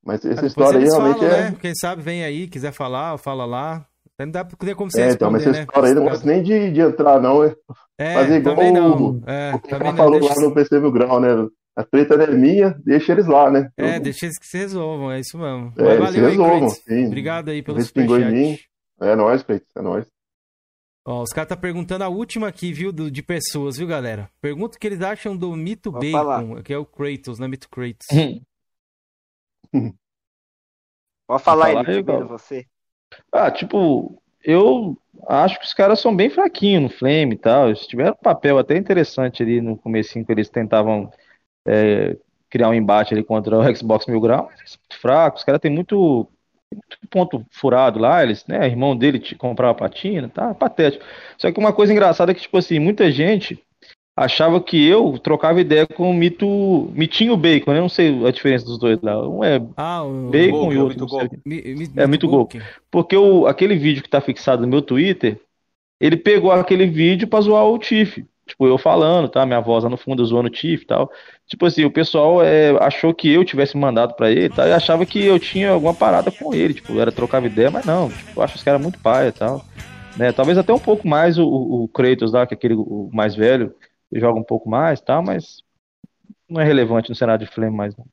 Mas 0.04 0.24
essa 0.24 0.46
história 0.46 0.78
aí 0.80 0.84
realmente 0.84 1.18
falam, 1.18 1.32
é. 1.34 1.50
né? 1.50 1.58
Quem 1.60 1.74
sabe 1.74 2.02
vem 2.02 2.24
aí, 2.24 2.48
quiser 2.48 2.72
falar, 2.72 3.16
fala 3.18 3.44
lá. 3.44 3.86
Não 4.18 4.30
dá 4.30 4.44
pra 4.44 4.56
ter 4.56 4.74
como 4.74 4.90
você 4.90 5.02
É, 5.02 5.12
então, 5.12 5.30
mas 5.30 5.42
essa 5.42 5.52
né? 5.52 5.60
história 5.60 5.88
aí 5.90 5.94
não 5.94 6.04
gosto 6.04 6.26
nem 6.26 6.42
de, 6.42 6.72
de 6.72 6.80
entrar, 6.80 7.20
não. 7.20 7.44
É, 7.44 7.54
É, 7.98 8.14
fazer 8.14 8.36
igual 8.38 8.56
também 8.56 8.72
não. 8.72 9.10
o- 9.10 9.22
É, 9.26 9.54
o 9.54 9.60
que 9.60 9.68
também 9.68 9.96
falou 9.96 10.18
Deixa, 10.18 10.34
lá 10.34 10.48
no 10.48 10.54
PC 10.54 10.80
Mil 10.80 10.90
Grau, 10.92 11.20
né? 11.20 11.28
A 11.76 11.84
treta 11.84 12.16
não 12.16 12.24
é 12.24 12.30
minha, 12.32 12.70
deixa 12.84 13.12
eles 13.12 13.26
lá, 13.26 13.48
né? 13.50 13.70
é, 13.76 13.96
Eu- 13.96 14.02
deixa 14.02 14.26
eles 14.26 14.38
que 14.38 14.46
se 14.46 14.58
resolvam, 14.58 15.12
é 15.12 15.20
isso 15.20 15.38
mesmo. 15.38 15.72
É, 15.78 15.82
Mas 15.98 16.10
se 16.10 16.20
valeu 16.20 16.24
aí, 16.24 16.30
resolvam, 16.30 16.68
sim. 16.70 17.06
Obrigado 17.06 17.48
aí 17.50 17.62
pelo 17.62 17.78
Respingou 17.78 18.18
em 18.18 18.24
mim. 18.32 18.44
superchat. 18.46 18.68
É 19.00 19.14
nóis, 19.14 19.42
Feito, 19.42 19.66
é 19.76 19.82
nóis. 19.82 20.06
Ó, 21.08 21.22
os 21.22 21.30
caras 21.30 21.48
tá 21.48 21.56
perguntando 21.56 22.04
a 22.04 22.08
última 22.08 22.48
aqui, 22.48 22.70
viu, 22.70 22.92
do- 22.92 23.10
de 23.10 23.22
pessoas, 23.22 23.78
viu, 23.78 23.86
galera? 23.86 24.30
Pergunta 24.42 24.76
o 24.76 24.80
que 24.80 24.86
eles 24.86 25.00
acham 25.00 25.34
do 25.34 25.56
Mito 25.56 25.90
Vou 25.90 26.02
Bacon, 26.02 26.12
falar. 26.12 26.62
que 26.62 26.70
é 26.70 26.76
o 26.76 26.84
Kratos, 26.84 27.38
né? 27.38 27.48
Mito 27.48 27.66
Kratos. 27.70 28.06
Pode 31.26 31.42
falar, 31.42 31.66
falar 31.68 31.88
aí, 31.88 32.02
primeiro 32.04 32.28
você. 32.28 32.66
Ah, 33.32 33.50
tipo, 33.50 34.22
eu 34.44 34.96
acho 35.28 35.58
que 35.58 35.64
os 35.64 35.74
caras 35.74 36.00
são 36.00 36.14
bem 36.14 36.30
fraquinhos 36.30 36.82
no 36.82 36.88
Flame 36.98 37.34
e 37.34 37.38
tal. 37.38 37.68
Eles 37.68 37.86
tiveram 37.86 38.12
um 38.12 38.22
papel 38.22 38.58
até 38.58 38.76
interessante 38.76 39.42
ali 39.42 39.60
no 39.60 39.76
comecinho, 39.76 40.24
que 40.24 40.32
eles 40.32 40.48
tentavam 40.50 41.10
é, 41.66 42.16
criar 42.50 42.70
um 42.70 42.74
embate 42.74 43.14
ali 43.14 43.24
contra 43.24 43.58
o 43.58 43.62
Xbox 43.76 44.06
Mil 44.06 44.20
Grau, 44.20 44.46
mas 44.50 44.60
eles 44.60 44.72
são 44.72 44.80
muito 44.82 45.00
fracos. 45.00 45.40
Os 45.40 45.44
caras 45.46 45.60
têm 45.60 45.72
muito 45.72 46.28
ponto 47.10 47.44
furado 47.50 47.98
lá. 47.98 48.22
Eles, 48.22 48.44
né, 48.46 48.66
irmão 48.66 48.96
dele 48.96 49.18
te- 49.18 49.34
comprava 49.34 49.74
patina, 49.74 50.28
tá? 50.28 50.54
Patético. 50.54 51.04
Só 51.36 51.50
que 51.50 51.58
uma 51.58 51.72
coisa 51.72 51.92
engraçada 51.92 52.32
é 52.32 52.34
que, 52.34 52.42
tipo 52.42 52.56
assim, 52.58 52.78
muita 52.78 53.10
gente 53.10 53.58
achava 54.16 54.60
que 54.60 54.84
eu 54.84 55.16
trocava 55.18 55.60
ideia 55.60 55.86
com 55.86 56.10
o 56.10 56.14
mito, 56.14 56.90
Mitinho 56.92 57.36
Bacon, 57.36 57.70
né? 57.72 57.78
Eu 57.78 57.82
não 57.82 57.88
sei 57.88 58.26
a 58.26 58.30
diferença 58.32 58.64
dos 58.64 58.76
dois 58.78 59.00
lá. 59.00 59.26
Um 59.28 59.44
é 59.44 59.62
Ah, 59.76 60.02
o... 60.02 60.28
Bacon 60.30 60.50
Gol, 60.58 60.72
e 60.72 60.76
é 60.76 60.82
outro, 60.82 61.00
Mito. 61.00 61.06
Gol. 61.06 61.28
Mi- 61.44 61.62
Mi- 61.74 61.90
É, 61.96 62.06
Mito 62.06 62.28
Gol. 62.28 62.46
Bacon. 62.46 62.60
Porque 62.90 63.16
o, 63.16 63.46
aquele 63.46 63.76
vídeo 63.76 64.02
que 64.02 64.08
tá 64.10 64.20
fixado 64.20 64.62
no 64.62 64.68
meu 64.68 64.82
Twitter, 64.82 65.40
ele 66.00 66.16
pegou 66.16 66.50
aquele 66.50 66.86
vídeo 66.86 67.28
pra 67.28 67.40
zoar 67.40 67.64
o 67.64 67.78
Tiff. 67.78 68.24
Tipo, 68.48 68.66
eu 68.66 68.78
falando, 68.78 69.28
tá? 69.28 69.44
Minha 69.44 69.60
voz 69.60 69.84
lá 69.84 69.90
no 69.90 69.96
fundo 69.96 70.24
zoando 70.24 70.48
o 70.48 70.50
Tiff 70.50 70.82
e 70.82 70.86
tal. 70.86 71.10
Tipo 71.46 71.66
assim, 71.66 71.84
o 71.84 71.90
pessoal 71.90 72.42
é, 72.42 72.70
achou 72.82 73.14
que 73.14 73.30
eu 73.30 73.44
tivesse 73.44 73.76
mandado 73.76 74.14
pra 74.14 74.30
ele, 74.30 74.48
tá? 74.48 74.66
E 74.66 74.72
achava 74.72 75.04
que 75.04 75.22
eu 75.24 75.38
tinha 75.38 75.70
alguma 75.70 75.94
parada 75.94 76.30
com 76.30 76.54
ele, 76.54 76.74
tipo, 76.74 76.98
era 76.98 77.12
trocava 77.12 77.46
ideia, 77.46 77.70
mas 77.70 77.84
não. 77.84 78.08
Tipo, 78.08 78.40
eu 78.40 78.42
acho 78.42 78.56
os 78.56 78.62
caras 78.62 78.80
muito 78.80 78.98
paia 79.00 79.28
e 79.28 79.32
tal. 79.32 79.62
Né? 80.16 80.32
Talvez 80.32 80.56
até 80.58 80.72
um 80.72 80.78
pouco 80.78 81.06
mais 81.06 81.38
o, 81.38 81.46
o 81.46 81.88
Kratos 81.88 82.32
lá, 82.32 82.46
que 82.46 82.54
é 82.54 82.56
aquele 82.56 82.74
o 82.74 83.10
mais 83.12 83.36
velho, 83.36 83.74
joga 84.12 84.40
um 84.40 84.44
pouco 84.44 84.68
mais, 84.68 85.00
tá? 85.00 85.20
Mas 85.20 85.62
não 86.48 86.60
é 86.60 86.64
relevante 86.64 87.10
no 87.10 87.14
cenário 87.14 87.44
de 87.46 87.52
Flame 87.52 87.76
mais, 87.76 87.94
não. 87.96 88.06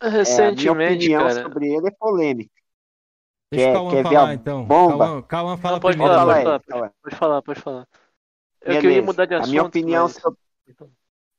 É, 0.00 0.06
a 0.06 0.10
minha 0.10 0.18
Recentemente, 0.18 0.94
opinião 1.06 1.22
cara. 1.22 1.42
sobre 1.42 1.72
ele 1.74 1.88
é 1.88 1.90
polêmica. 1.90 2.50
Deixa 3.52 3.66
Quer- 3.70 3.76
o 3.78 3.90
Cauã 3.90 4.02
falar, 4.02 4.34
então. 4.34 4.64
bomba? 4.64 4.98
Cauã, 5.06 5.22
Cauã 5.22 5.56
fala 5.58 5.74
Não, 5.74 5.80
pode 5.80 5.96
primeiro. 5.96 6.18
falar, 6.18 6.34
pode 6.34 6.44
falar, 6.44 6.60
fala. 6.70 6.92
pode 7.02 7.16
falar, 7.16 7.42
pode 7.42 7.60
falar. 7.60 7.86
Eu 8.64 8.66
Beleza. 8.74 8.80
queria 8.80 9.02
mudar 9.02 9.26
de 9.26 9.34
A 9.34 9.38
assunto. 9.38 9.50
minha 9.50 9.62
opinião 9.62 10.04
mas- 10.04 10.12
sobre... 10.16 10.38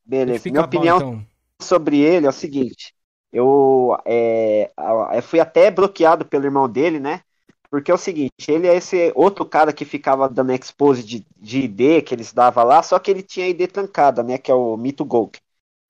Beleza. 0.05 0.49
Minha 0.49 0.61
bom, 0.61 0.67
opinião 0.67 0.97
então. 0.97 1.25
sobre 1.61 1.99
ele 1.99 2.25
é 2.25 2.29
o 2.29 2.33
seguinte. 2.33 2.93
Eu, 3.31 3.97
é, 4.05 4.71
a- 4.75 5.11
eu 5.15 5.23
fui 5.23 5.39
até 5.39 5.71
bloqueado 5.71 6.25
pelo 6.25 6.45
irmão 6.45 6.69
dele, 6.69 6.99
né? 6.99 7.21
Porque 7.69 7.89
é 7.89 7.93
o 7.93 7.97
seguinte, 7.97 8.31
ele 8.49 8.67
é 8.67 8.75
esse 8.75 9.11
outro 9.15 9.45
cara 9.45 9.73
que 9.73 9.83
ficava 9.85 10.29
dando 10.29 10.51
expose 10.53 11.01
de, 11.03 11.25
de 11.37 11.61
ID 11.61 12.03
que 12.05 12.13
eles 12.13 12.31
davam 12.31 12.63
lá, 12.65 12.83
só 12.83 12.99
que 12.99 13.09
ele 13.09 13.23
tinha 13.23 13.47
ID 13.47 13.67
trancada, 13.71 14.21
né? 14.21 14.37
Que 14.37 14.51
é 14.51 14.53
o 14.53 14.77
Mito 14.77 15.03
Golk. 15.03 15.39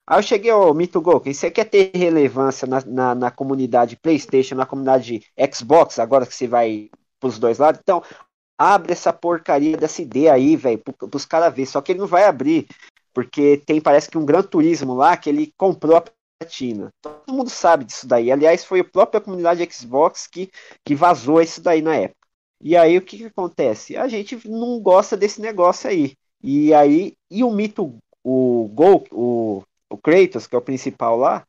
Aí 0.06 0.18
eu 0.18 0.22
cheguei 0.22 0.50
ao 0.50 0.72
Mito 0.72 1.00
Golk, 1.00 1.32
você 1.32 1.50
quer 1.50 1.64
ter 1.66 1.90
relevância 1.94 2.66
na, 2.66 2.80
na, 2.86 3.14
na 3.14 3.30
comunidade 3.30 3.96
Playstation, 3.96 4.54
na 4.54 4.64
comunidade 4.66 5.24
Xbox, 5.52 5.98
agora 5.98 6.24
que 6.26 6.34
você 6.34 6.46
vai 6.46 6.88
pros 7.20 7.38
dois 7.38 7.58
lados, 7.58 7.80
então 7.82 8.02
abre 8.58 8.92
essa 8.92 9.12
porcaria 9.12 9.76
dessa 9.76 10.02
ID 10.02 10.28
aí, 10.28 10.56
velho, 10.56 10.82
pros 11.10 11.24
caras 11.24 11.54
ver. 11.54 11.66
Só 11.66 11.80
que 11.80 11.92
ele 11.92 12.00
não 12.00 12.06
vai 12.06 12.24
abrir, 12.24 12.66
porque 13.12 13.62
tem, 13.66 13.80
parece 13.80 14.10
que 14.10 14.18
um 14.18 14.24
Gran 14.24 14.42
Turismo 14.42 14.94
lá 14.94 15.16
que 15.16 15.28
ele 15.28 15.52
comprou 15.56 15.96
a 15.96 16.04
platina. 16.40 16.90
Todo 17.00 17.32
mundo 17.32 17.50
sabe 17.50 17.84
disso 17.84 18.06
daí. 18.06 18.30
Aliás, 18.30 18.64
foi 18.64 18.80
a 18.80 18.84
própria 18.84 19.20
comunidade 19.20 19.68
Xbox 19.72 20.26
que, 20.26 20.50
que 20.84 20.94
vazou 20.94 21.40
isso 21.40 21.60
daí 21.60 21.82
na 21.82 21.96
época. 21.96 22.24
E 22.60 22.76
aí 22.76 22.96
o 22.96 23.02
que, 23.02 23.18
que 23.18 23.26
acontece? 23.26 23.96
A 23.96 24.08
gente 24.08 24.48
não 24.48 24.80
gosta 24.80 25.16
desse 25.16 25.40
negócio 25.40 25.88
aí. 25.88 26.14
E 26.42 26.72
aí, 26.74 27.14
e 27.30 27.42
o 27.44 27.50
mito, 27.50 27.96
o 28.22 28.68
Gol, 28.72 29.04
o, 29.10 29.62
o 29.90 29.98
Kratos, 29.98 30.46
que 30.46 30.54
é 30.54 30.58
o 30.58 30.62
principal 30.62 31.16
lá, 31.16 31.46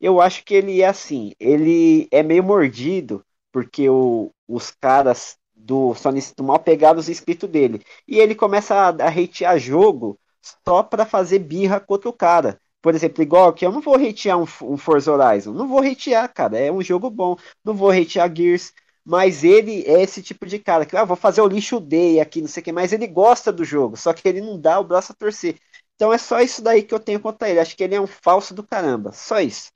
eu 0.00 0.20
acho 0.20 0.44
que 0.44 0.54
ele 0.54 0.80
é 0.80 0.86
assim, 0.86 1.32
ele 1.40 2.08
é 2.10 2.22
meio 2.22 2.42
mordido, 2.42 3.24
porque 3.52 3.88
o, 3.88 4.30
os 4.46 4.70
caras 4.70 5.36
do 5.58 5.94
Sonista 5.94 6.42
Mal 6.42 6.58
pegaram 6.58 6.98
os 6.98 7.08
inscritos 7.08 7.48
dele. 7.48 7.82
E 8.06 8.18
ele 8.18 8.34
começa 8.34 8.74
a, 8.74 8.88
a 8.88 9.08
hatear 9.08 9.58
jogo 9.58 10.18
só 10.66 10.82
para 10.82 11.04
fazer 11.04 11.40
birra 11.40 11.80
com 11.80 11.94
outro 11.94 12.12
cara. 12.12 12.60
Por 12.80 12.94
exemplo, 12.94 13.22
igual 13.22 13.52
que 13.52 13.66
eu 13.66 13.72
não 13.72 13.80
vou 13.80 13.96
hatear 13.96 14.38
um, 14.38 14.46
um 14.62 14.76
Forza 14.76 15.12
Horizon. 15.12 15.52
Não 15.52 15.68
vou 15.68 15.80
hatear, 15.80 16.32
cara. 16.32 16.58
É 16.58 16.70
um 16.72 16.82
jogo 16.82 17.10
bom. 17.10 17.36
Não 17.64 17.74
vou 17.74 17.90
hatear 17.90 18.34
Gears. 18.34 18.72
Mas 19.04 19.42
ele 19.42 19.84
é 19.86 20.02
esse 20.02 20.22
tipo 20.22 20.44
de 20.46 20.58
cara 20.58 20.84
que, 20.84 20.94
ah, 20.94 21.04
vou 21.04 21.16
fazer 21.16 21.40
o 21.40 21.46
lixo 21.48 21.80
day 21.80 22.20
aqui, 22.20 22.42
não 22.42 22.48
sei 22.48 22.60
o 22.60 22.64
que, 22.64 22.72
mas 22.72 22.92
ele 22.92 23.06
gosta 23.06 23.50
do 23.50 23.64
jogo, 23.64 23.96
só 23.96 24.12
que 24.12 24.28
ele 24.28 24.42
não 24.42 24.60
dá 24.60 24.78
o 24.78 24.84
braço 24.84 25.12
a 25.12 25.14
torcer. 25.14 25.56
Então 25.94 26.12
é 26.12 26.18
só 26.18 26.40
isso 26.42 26.60
daí 26.62 26.82
que 26.82 26.92
eu 26.94 27.00
tenho 27.00 27.18
contra 27.18 27.48
ele. 27.48 27.58
Acho 27.58 27.74
que 27.76 27.82
ele 27.82 27.94
é 27.94 28.00
um 28.00 28.06
falso 28.06 28.54
do 28.54 28.62
caramba. 28.62 29.10
Só 29.12 29.40
isso. 29.40 29.70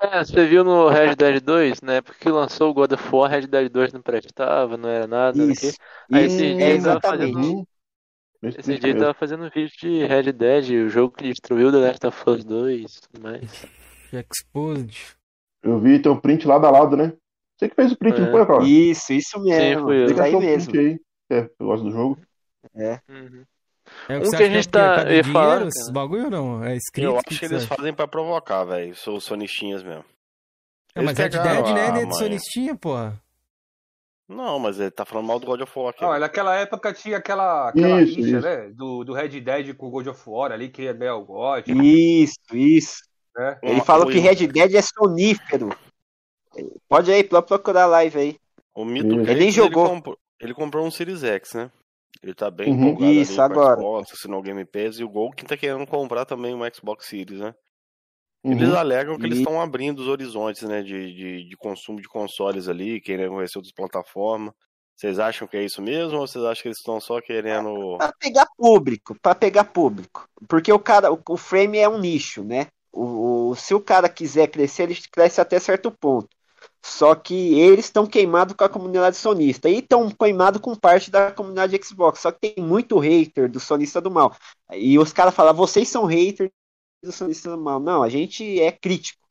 É, 0.00 0.24
você 0.24 0.46
viu 0.46 0.62
no 0.62 0.88
Red 0.88 1.14
Dead 1.16 1.42
2, 1.42 1.80
né? 1.82 2.00
Porque 2.02 2.28
lançou 2.28 2.70
o 2.70 2.74
God 2.74 2.92
of 2.92 3.14
War, 3.14 3.30
Red 3.30 3.46
Dead 3.46 3.70
2 3.70 3.92
não 3.92 4.02
prestava, 4.02 4.76
não 4.76 4.88
era 4.88 5.06
nada. 5.06 5.42
Isso. 5.42 5.74
Aí 6.12 6.26
Isso, 6.26 6.36
esse 6.36 6.54
dia 6.54 6.66
é 6.66 6.70
ele 6.70 6.82
tava 6.82 6.98
exatamente. 6.98 7.32
fazendo. 7.34 7.68
Esse 8.42 8.60
Esse 8.60 8.78
dia 8.78 8.90
ele 8.90 9.00
tava 9.00 9.14
fazendo 9.14 9.44
um 9.44 9.50
vídeo 9.50 9.72
de 9.80 10.04
Red 10.06 10.32
Dead, 10.32 10.70
o 10.86 10.88
jogo 10.90 11.14
que 11.16 11.24
destruiu 11.24 11.72
The 11.72 11.78
Last 11.78 12.06
of 12.06 12.30
Us 12.30 12.44
2 12.44 12.82
e 12.96 13.00
tudo 13.00 13.22
mais. 13.22 13.66
Exposed. 14.12 15.16
Eu 15.62 15.80
vi 15.80 15.98
teu 16.00 16.20
print 16.20 16.46
lado 16.46 16.66
a 16.66 16.70
lado, 16.70 16.96
né? 16.96 17.12
Você 17.56 17.68
que 17.68 17.74
fez 17.74 17.90
o 17.92 17.96
print, 17.96 18.18
É. 18.18 18.20
não 18.20 18.30
foi, 18.30 18.46
cara? 18.46 18.64
Isso, 18.64 19.12
isso 19.12 19.40
mesmo. 19.42 19.86
fui 19.86 19.96
eu. 20.02 20.04
Isso 20.04 20.14
Liga 20.14 20.24
aí 20.24 20.36
mesmo. 20.36 20.72
print 20.72 21.00
aí. 21.30 21.38
É, 21.38 21.50
eu 21.58 21.66
gosto 21.66 21.84
do 21.84 21.90
jogo. 21.90 22.18
É. 22.74 23.00
Uhum. 23.08 23.44
É 24.08 24.16
o 24.18 24.18
Um 24.18 24.30
que 24.30 24.36
a 24.36 24.38
acha 24.38 24.50
gente 24.50 24.68
que 24.68 24.76
é 24.78 24.80
tá- 24.80 25.04
do 25.04 25.32
falar, 25.32 25.66
esses 25.66 25.90
bagulho 25.90 26.24
ou 26.24 26.30
não? 26.30 26.64
É 26.64 26.76
escrito? 26.76 27.04
Eu 27.06 27.14
acho 27.16 27.24
que 27.24 27.38
que 27.38 27.44
eles 27.44 27.64
fazem 27.64 27.92
pra 27.94 28.06
provocar, 28.08 28.64
velho. 28.64 28.94
Sou 28.94 29.20
sonistinhas 29.20 29.82
mesmo. 29.82 30.04
Não, 30.94 31.04
mas 31.04 31.18
Red 31.18 31.28
Dead, 31.30 31.42
né? 31.74 31.90
a 31.90 31.98
É 32.00 32.04
de 32.06 32.16
sonistinha, 32.16 32.74
porra. 32.74 33.20
Não, 34.28 34.58
mas 34.58 34.80
ele 34.80 34.90
tá 34.90 35.04
falando 35.04 35.26
mal 35.26 35.38
do 35.38 35.46
God 35.46 35.60
of 35.60 35.78
War 35.78 35.90
aqui. 35.90 36.02
Não, 36.02 36.18
naquela 36.18 36.54
época 36.56 36.92
tinha 36.92 37.18
aquela, 37.18 37.68
aquela 37.68 38.02
Isso, 38.02 38.16
rixa, 38.16 38.36
isso. 38.38 38.40
né? 38.46 38.70
Do, 38.74 39.04
do 39.04 39.12
Red 39.12 39.40
Dead 39.40 39.74
com 39.76 39.86
o 39.86 39.90
God 39.90 40.08
of 40.08 40.20
War 40.26 40.50
ali, 40.50 40.68
que 40.68 40.82
ia 40.82 40.92
ganhar 40.92 41.14
o 41.14 41.24
God, 41.24 41.64
Isso, 41.68 42.34
isso. 42.52 43.02
né? 43.36 43.56
Ele 43.62 43.74
Uma- 43.74 43.84
falou 43.84 44.08
o- 44.08 44.10
que 44.10 44.18
Red 44.18 44.46
Dead 44.48 44.74
é 44.74 44.82
sonífero. 44.82 45.68
Pode 46.88 47.12
aí, 47.12 47.22
pode 47.22 47.46
procurar 47.46 47.84
a 47.84 47.86
live 47.86 48.18
aí. 48.18 48.36
O 48.74 48.84
mito 48.84 49.14
Ele 49.14 49.34
nem 49.34 49.50
jogou. 49.52 49.88
comprou, 49.88 50.18
ele 50.40 50.54
comprou 50.54 50.84
um 50.86 50.90
Series 50.90 51.22
X, 51.22 51.54
né? 51.54 51.70
Ele 52.22 52.34
tá 52.34 52.50
bem 52.50 52.70
Uhum. 52.72 52.88
empolgado 52.88 53.12
Isso, 53.12 53.40
ali 53.40 53.54
com 53.54 53.58
o 53.60 53.62
agora. 53.62 53.80
Xbox, 53.80 54.12
assinou 54.12 54.40
o 54.40 54.42
Game 54.42 54.64
Pass 54.64 54.98
e 54.98 55.04
o 55.04 55.08
Gol 55.08 55.30
que 55.32 55.44
tá 55.44 55.56
querendo 55.56 55.86
comprar 55.86 56.24
também 56.24 56.54
um 56.54 56.60
Xbox 56.74 57.06
Series, 57.06 57.40
né? 57.40 57.54
Eles 58.44 58.68
Uhum. 58.68 58.76
alegam 58.76 59.18
que 59.18 59.26
eles 59.26 59.38
E- 59.38 59.42
estão 59.42 59.60
abrindo 59.60 59.98
os 59.98 60.08
horizontes, 60.08 60.62
né, 60.62 60.82
de, 60.82 61.12
de, 61.14 61.48
de 61.48 61.56
consumo 61.56 62.00
de 62.00 62.08
consoles 62.08 62.68
ali, 62.68 63.00
querendo 63.00 63.30
conhecer 63.32 63.58
outras 63.58 63.74
plataformas. 63.74 64.52
Vocês 64.94 65.18
acham 65.18 65.46
que 65.48 65.56
é 65.56 65.64
isso 65.64 65.82
mesmo 65.82 66.18
ou 66.18 66.26
vocês 66.26 66.42
acham 66.44 66.62
que 66.62 66.68
eles 66.68 66.78
estão 66.78 66.98
só 67.00 67.20
querendo... 67.20 67.98
Pra 67.98 68.12
pegar 68.18 68.46
público, 68.56 69.16
pra 69.20 69.34
pegar 69.34 69.64
público. 69.64 70.26
Porque 70.48 70.72
o 70.72 70.78
cara, 70.78 71.12
o, 71.12 71.20
o 71.28 71.36
frame 71.36 71.78
é 71.78 71.88
um 71.88 71.98
nicho, 71.98 72.42
né? 72.44 72.68
O, 72.92 73.50
o- 73.50 73.54
se 73.56 73.74
o 73.74 73.80
cara 73.80 74.08
quiser 74.08 74.46
crescer, 74.48 74.84
ele 74.84 74.96
cresce 75.12 75.40
até 75.40 75.58
certo 75.58 75.90
ponto. 75.90 76.28
Só 76.88 77.14
que 77.14 77.58
eles 77.58 77.86
estão 77.86 78.06
queimados 78.06 78.54
com 78.54 78.64
a 78.64 78.68
comunidade 78.68 79.16
sonista. 79.16 79.68
E 79.68 79.78
estão 79.78 80.08
queimados 80.10 80.60
com 80.60 80.74
parte 80.74 81.10
da 81.10 81.32
comunidade 81.32 81.78
Xbox. 81.84 82.20
Só 82.20 82.30
que 82.30 82.52
tem 82.52 82.64
muito 82.64 82.98
hater 82.98 83.50
do 83.50 83.58
sonista 83.58 84.00
do 84.00 84.10
mal. 84.10 84.34
E 84.72 84.98
os 84.98 85.12
caras 85.12 85.34
falam, 85.34 85.52
vocês 85.52 85.88
são 85.88 86.04
haters 86.06 86.50
do 87.02 87.12
sonista 87.12 87.50
do 87.50 87.58
mal. 87.58 87.80
Não, 87.80 88.02
a 88.02 88.08
gente 88.08 88.60
é 88.60 88.70
crítico. 88.70 89.26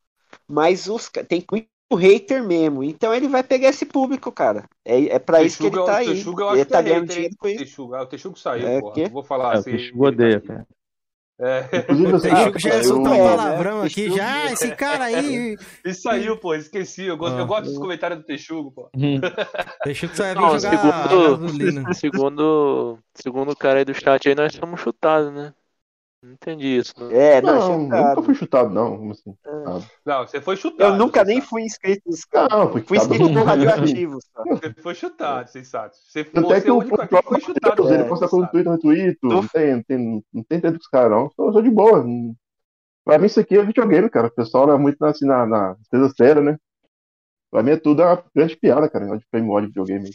Mas 0.46 0.86
os, 0.86 1.08
tem 1.28 1.44
muito 1.50 1.68
hater 1.94 2.44
mesmo. 2.44 2.84
Então 2.84 3.14
ele 3.14 3.26
vai 3.26 3.42
pegar 3.42 3.68
esse 3.68 3.86
público, 3.86 4.30
cara. 4.30 4.68
É, 4.84 5.06
é 5.06 5.18
pra 5.18 5.42
isso 5.42 5.58
que 5.58 5.66
ele 5.66 5.76
tá 5.84 5.96
aí. 5.96 6.06
Texuga 6.08 6.44
Ele 6.52 6.64
tá 6.64 6.82
que 6.82 6.88
é 6.88 6.90
ganhando 6.90 7.02
hater, 7.02 7.14
dinheiro 7.14 7.36
com 7.38 7.48
isso. 7.48 7.58
Texuga, 7.58 8.02
o 8.02 8.06
Texugo 8.06 8.38
saiu, 8.38 8.66
É, 8.68 8.80
porra. 8.80 9.08
vou 9.08 9.24
falar 9.24 9.54
É, 9.54 9.56
o 9.56 9.60
assim. 9.60 9.70
Texugo 9.72 10.06
odeia, 10.06 10.40
cara. 10.40 10.66
É. 11.38 11.92
Inclusive, 11.92 12.34
Ah, 12.34 12.44
Chico 12.46 12.58
já 12.58 12.68
ia 12.70 12.74
eu- 12.76 12.84
soltar 12.84 13.12
um 13.12 13.16
né? 13.16 13.28
palavrão 13.36 13.82
aqui 13.82 14.10
já. 14.10 14.42
Ah, 14.44 14.52
esse 14.52 14.74
cara 14.74 15.04
aí. 15.04 15.56
E 15.84 15.92
saiu, 15.94 16.36
pô, 16.38 16.54
esqueci. 16.54 17.04
Eu 17.04 17.16
gosto, 17.16 17.36
Ah. 17.36 17.40
eu 17.40 17.46
gosto 17.46 17.64
dos 17.64 17.78
comentários 17.78 18.20
do 18.20 18.24
Texugo, 18.24 18.72
pô. 18.72 18.88
Deixa 19.84 20.08
que 20.08 20.16
você 20.16 20.22
vai 20.22 20.34
vir 20.34 20.40
Não, 20.40 20.58
jogar 20.58 21.08
segundo, 21.08 21.94
segundo, 21.94 22.98
segundo 23.14 23.50
o 23.52 23.56
cara 23.56 23.80
aí 23.80 23.84
do 23.84 23.92
chat 23.94 24.28
aí, 24.28 24.34
nós 24.34 24.54
somos 24.54 24.80
chutados, 24.80 25.32
né? 25.32 25.52
Não 26.22 26.32
entendi 26.32 26.78
isso. 26.78 26.94
Não. 26.98 27.10
É, 27.10 27.40
não, 27.40 27.54
Não, 27.54 27.84
chutado. 27.84 28.08
nunca 28.08 28.22
fui 28.22 28.34
chutado, 28.34 28.70
não. 28.70 28.98
Como 28.98 29.12
assim? 29.12 29.36
Não, 30.04 30.26
você 30.26 30.40
foi 30.40 30.56
chutado. 30.56 30.92
Eu 30.94 30.98
nunca 30.98 31.22
nem 31.24 31.36
sensato. 31.36 31.50
fui 31.50 31.62
inscrito 31.62 32.02
nos 32.06 32.24
caras. 32.24 32.48
Não, 32.50 32.72
fui 32.72 32.82
Fui 32.82 32.96
inscrito 32.98 33.28
no 33.28 33.44
radioativo. 33.44 34.18
Você 34.48 34.74
foi 34.82 34.94
chutado, 34.94 35.48
sensato. 35.50 35.96
Você, 35.96 36.24
Tanto 36.24 36.48
você 36.48 36.54
é 36.54 36.58
é 36.58 36.60
que 36.60 36.70
o 36.70 36.74
o 36.74 36.78
único 36.78 37.00
aqui 37.00 37.16
que 37.16 37.22
foi 37.22 37.40
chutado. 37.40 37.76
Deus, 37.76 37.90
ele 37.90 38.02
né, 38.02 38.08
posta 38.08 38.28
coisa 38.28 38.46
no 38.46 38.50
sensato. 38.50 38.52
Twitter, 38.52 38.72
no 38.72 38.78
Twitter, 38.78 39.18
não 39.22 39.46
tem, 39.48 39.74
não 39.74 39.82
tem, 39.82 40.24
não 40.32 40.42
tem 40.44 40.60
treta 40.60 40.78
com 40.78 40.82
os 40.82 40.88
caras, 40.88 41.10
não. 41.10 41.30
Sou, 41.30 41.52
sou 41.52 41.62
de 41.62 41.70
boa. 41.70 42.04
Pra 43.04 43.18
mim, 43.18 43.26
isso 43.26 43.38
aqui 43.38 43.56
é 43.56 43.62
videogame, 43.62 44.10
cara. 44.10 44.26
O 44.26 44.34
pessoal 44.34 44.70
é 44.72 44.78
muito 44.78 45.02
assim, 45.04 45.26
na, 45.26 45.46
na 45.46 45.76
coisa 45.90 46.12
séria, 46.16 46.42
né? 46.42 46.58
Pra 47.50 47.62
mim 47.62 47.70
é 47.70 47.76
tudo 47.76 48.02
uma 48.02 48.22
grande 48.34 48.56
piada, 48.56 48.88
cara, 48.88 49.16
de 49.16 49.24
frame 49.30 49.46
mod 49.46 49.66
de 49.66 49.68
videogame. 49.68 50.10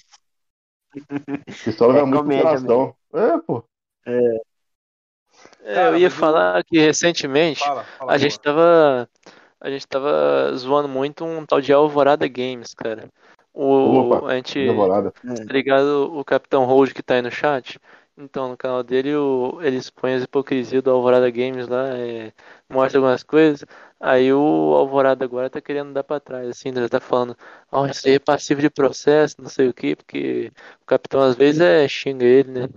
O 1.48 1.64
pessoal 1.64 1.92
É 1.92 1.94
leva 1.94 2.06
muito 2.06 2.24
coração. 2.26 2.96
É, 3.14 3.38
pô. 3.40 3.64
É, 4.06 4.42
Cara, 5.64 5.92
eu 5.92 5.98
ia 5.98 6.10
falar 6.10 6.64
que 6.64 6.80
recentemente 6.80 7.60
Fala, 7.60 7.84
fala. 7.98 8.12
a 8.12 8.18
gente 8.18 8.40
tava. 8.40 9.10
A 9.60 9.70
gente 9.70 9.88
tava 9.88 10.52
zoando 10.56 10.90
muito 10.90 11.24
um 11.24 11.46
tal 11.46 11.62
de 11.62 11.72
Alvorada 11.72 12.28
Games, 12.28 12.74
cara. 12.74 13.10
O, 13.54 14.00
Opa, 14.00 14.28
a 14.28 14.36
gente. 14.36 14.60
Devorada. 14.60 15.12
Tá 15.12 15.54
ligado 15.54 16.12
o 16.18 16.26
Capitão 16.26 16.66
Hold 16.66 16.94
que 16.94 17.04
tá 17.04 17.16
aí 17.16 17.22
no 17.22 17.30
chat? 17.30 17.80
Então, 18.18 18.50
no 18.50 18.58
canal 18.58 18.84
dele, 18.84 19.16
o, 19.16 19.60
ele 19.62 19.78
expõe 19.78 20.14
as 20.14 20.24
hipocrisias 20.24 20.84
do 20.84 20.92
Alvorada 20.92 21.30
Games 21.30 21.68
lá, 21.68 21.98
é, 21.98 22.34
mostra 22.70 23.00
algumas 23.00 23.24
coisas. 23.24 23.66
Aí 24.00 24.32
o 24.34 24.74
Alvorada 24.76 25.24
agora 25.24 25.50
tá 25.50 25.62
querendo 25.62 25.94
dar 25.94 26.04
pra 26.04 26.20
trás, 26.20 26.50
assim, 26.50 26.70
ele 26.70 26.90
tá 26.90 27.00
falando, 27.00 27.36
ó, 27.72 27.86
isso 27.88 28.08
aí 28.08 28.16
é 28.16 28.20
passivo 28.20 28.62
de 28.62 28.70
processo, 28.70 29.38
não 29.40 29.50
sei 29.50 29.70
o 29.70 29.74
que, 29.74 29.96
porque 29.96 30.52
o 30.82 30.86
Capitão 30.86 31.22
às 31.22 31.36
vezes 31.36 31.62
é, 31.62 31.88
xinga 31.88 32.26
ele, 32.26 32.52
né? 32.52 32.68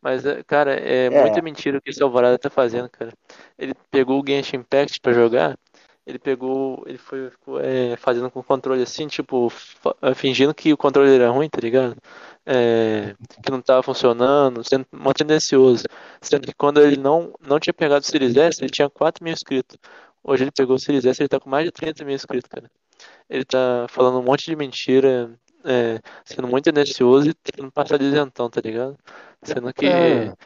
Mas, 0.00 0.24
é, 0.24 0.42
cara, 0.44 0.74
é, 0.74 1.06
É. 1.06 1.10
muita 1.10 1.42
mentira 1.42 1.78
o 1.78 1.80
que 1.82 1.90
esse 1.90 2.02
Alvorada 2.02 2.38
tá 2.38 2.50
fazendo, 2.50 2.88
cara. 2.88 3.12
Ele 3.58 3.74
pegou 3.90 4.20
o 4.22 4.24
Genshin 4.26 4.56
Impact 4.56 5.00
pra 5.00 5.12
jogar, 5.12 5.58
ele 6.06 6.18
pegou, 6.18 6.84
ele 6.86 6.98
foi 6.98 7.30
ficou, 7.30 7.60
é, 7.60 7.96
fazendo 7.96 8.30
com 8.30 8.38
o 8.40 8.44
controle 8.44 8.82
assim, 8.82 9.08
tipo, 9.08 9.48
fa- 9.50 9.96
fingindo 10.14 10.54
que 10.54 10.72
o 10.72 10.76
controle 10.76 11.12
era 11.14 11.30
ruim, 11.30 11.48
tá 11.48 11.60
ligado? 11.60 11.96
É, 12.44 13.14
que 13.42 13.50
não 13.50 13.60
tava 13.60 13.82
funcionando, 13.82 14.62
sendo 14.62 14.86
mó 14.92 15.12
tendencioso. 15.12 15.84
Sendo 16.20 16.46
que 16.46 16.54
quando 16.54 16.80
ele 16.80 16.96
não, 16.96 17.32
não 17.40 17.58
tinha 17.58 17.74
pegado 17.74 18.02
o 18.04 18.06
Series 18.06 18.36
S, 18.36 18.62
ele 18.62 18.70
tinha 18.70 18.88
4 18.88 19.24
mil 19.24 19.32
inscritos. 19.32 19.76
Hoje 20.22 20.44
ele 20.44 20.52
pegou 20.52 20.76
o 20.76 20.78
Series 20.78 21.04
S, 21.04 21.20
ele 21.22 21.28
tá 21.28 21.40
com 21.40 21.50
mais 21.50 21.64
de 21.64 21.72
30 21.72 22.04
mil 22.04 22.14
inscritos, 22.14 22.48
cara. 22.48 22.70
Ele 23.28 23.44
tá 23.44 23.86
falando 23.88 24.18
um 24.20 24.22
monte 24.22 24.46
de 24.46 24.56
mentira, 24.56 25.30
é, 25.66 26.00
sendo 26.24 26.48
muito 26.48 26.64
tendencioso 26.64 27.30
e 27.30 27.34
tentando 27.34 27.72
passar 27.72 27.98
de 27.98 28.04
isentão, 28.06 28.50
tá 28.50 28.60
ligado? 28.60 28.96
Sendo 29.44 29.72
que 29.74 29.86
É. 29.86 30.36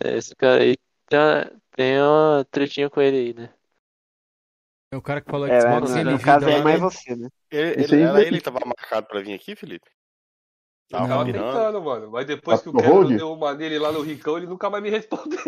é, 0.00 0.16
esse 0.16 0.34
cara 0.36 0.62
aí 0.62 0.76
tá, 1.06 1.50
tem 1.72 2.00
uma 2.00 2.44
tretinha 2.50 2.90
com 2.90 3.00
ele 3.00 3.16
aí, 3.18 3.34
né? 3.34 3.54
É 4.90 4.96
o 4.96 5.02
cara 5.02 5.20
que 5.22 5.30
falou 5.30 5.48
É, 5.48 5.58
Xbox 5.58 5.82
no, 5.82 5.92
sem 5.92 6.04
no 6.04 6.18
vida 6.18 6.18
caso 6.20 6.50
é 6.50 6.58
mais 6.58 6.78
né? 6.78 6.80
você, 6.80 7.16
né? 7.16 7.28
Ele, 7.50 7.74
ele- 7.82 7.96
era 8.02 8.22
ele 8.26 8.38
que 8.38 8.42
tava 8.42 8.60
marcado 8.64 9.06
pra 9.08 9.20
vir 9.20 9.34
aqui, 9.34 9.56
Felipe? 9.56 9.90
Eu 10.90 10.98
tava 11.06 11.24
tentando, 11.26 11.82
mano. 11.82 12.10
Mas 12.10 12.26
depois 12.26 12.62
que 12.62 12.68
o 12.70 12.72
Tá 12.72 12.82
Kevin 12.82 13.16
deu 13.18 13.32
uma 13.32 13.52
nele 13.54 13.78
lá 13.78 13.92
no 13.92 14.00
Ricão, 14.00 14.38
ele 14.38 14.46
nunca 14.46 14.70
mais 14.70 14.82
me 14.82 14.88
respondeu. 14.90 15.38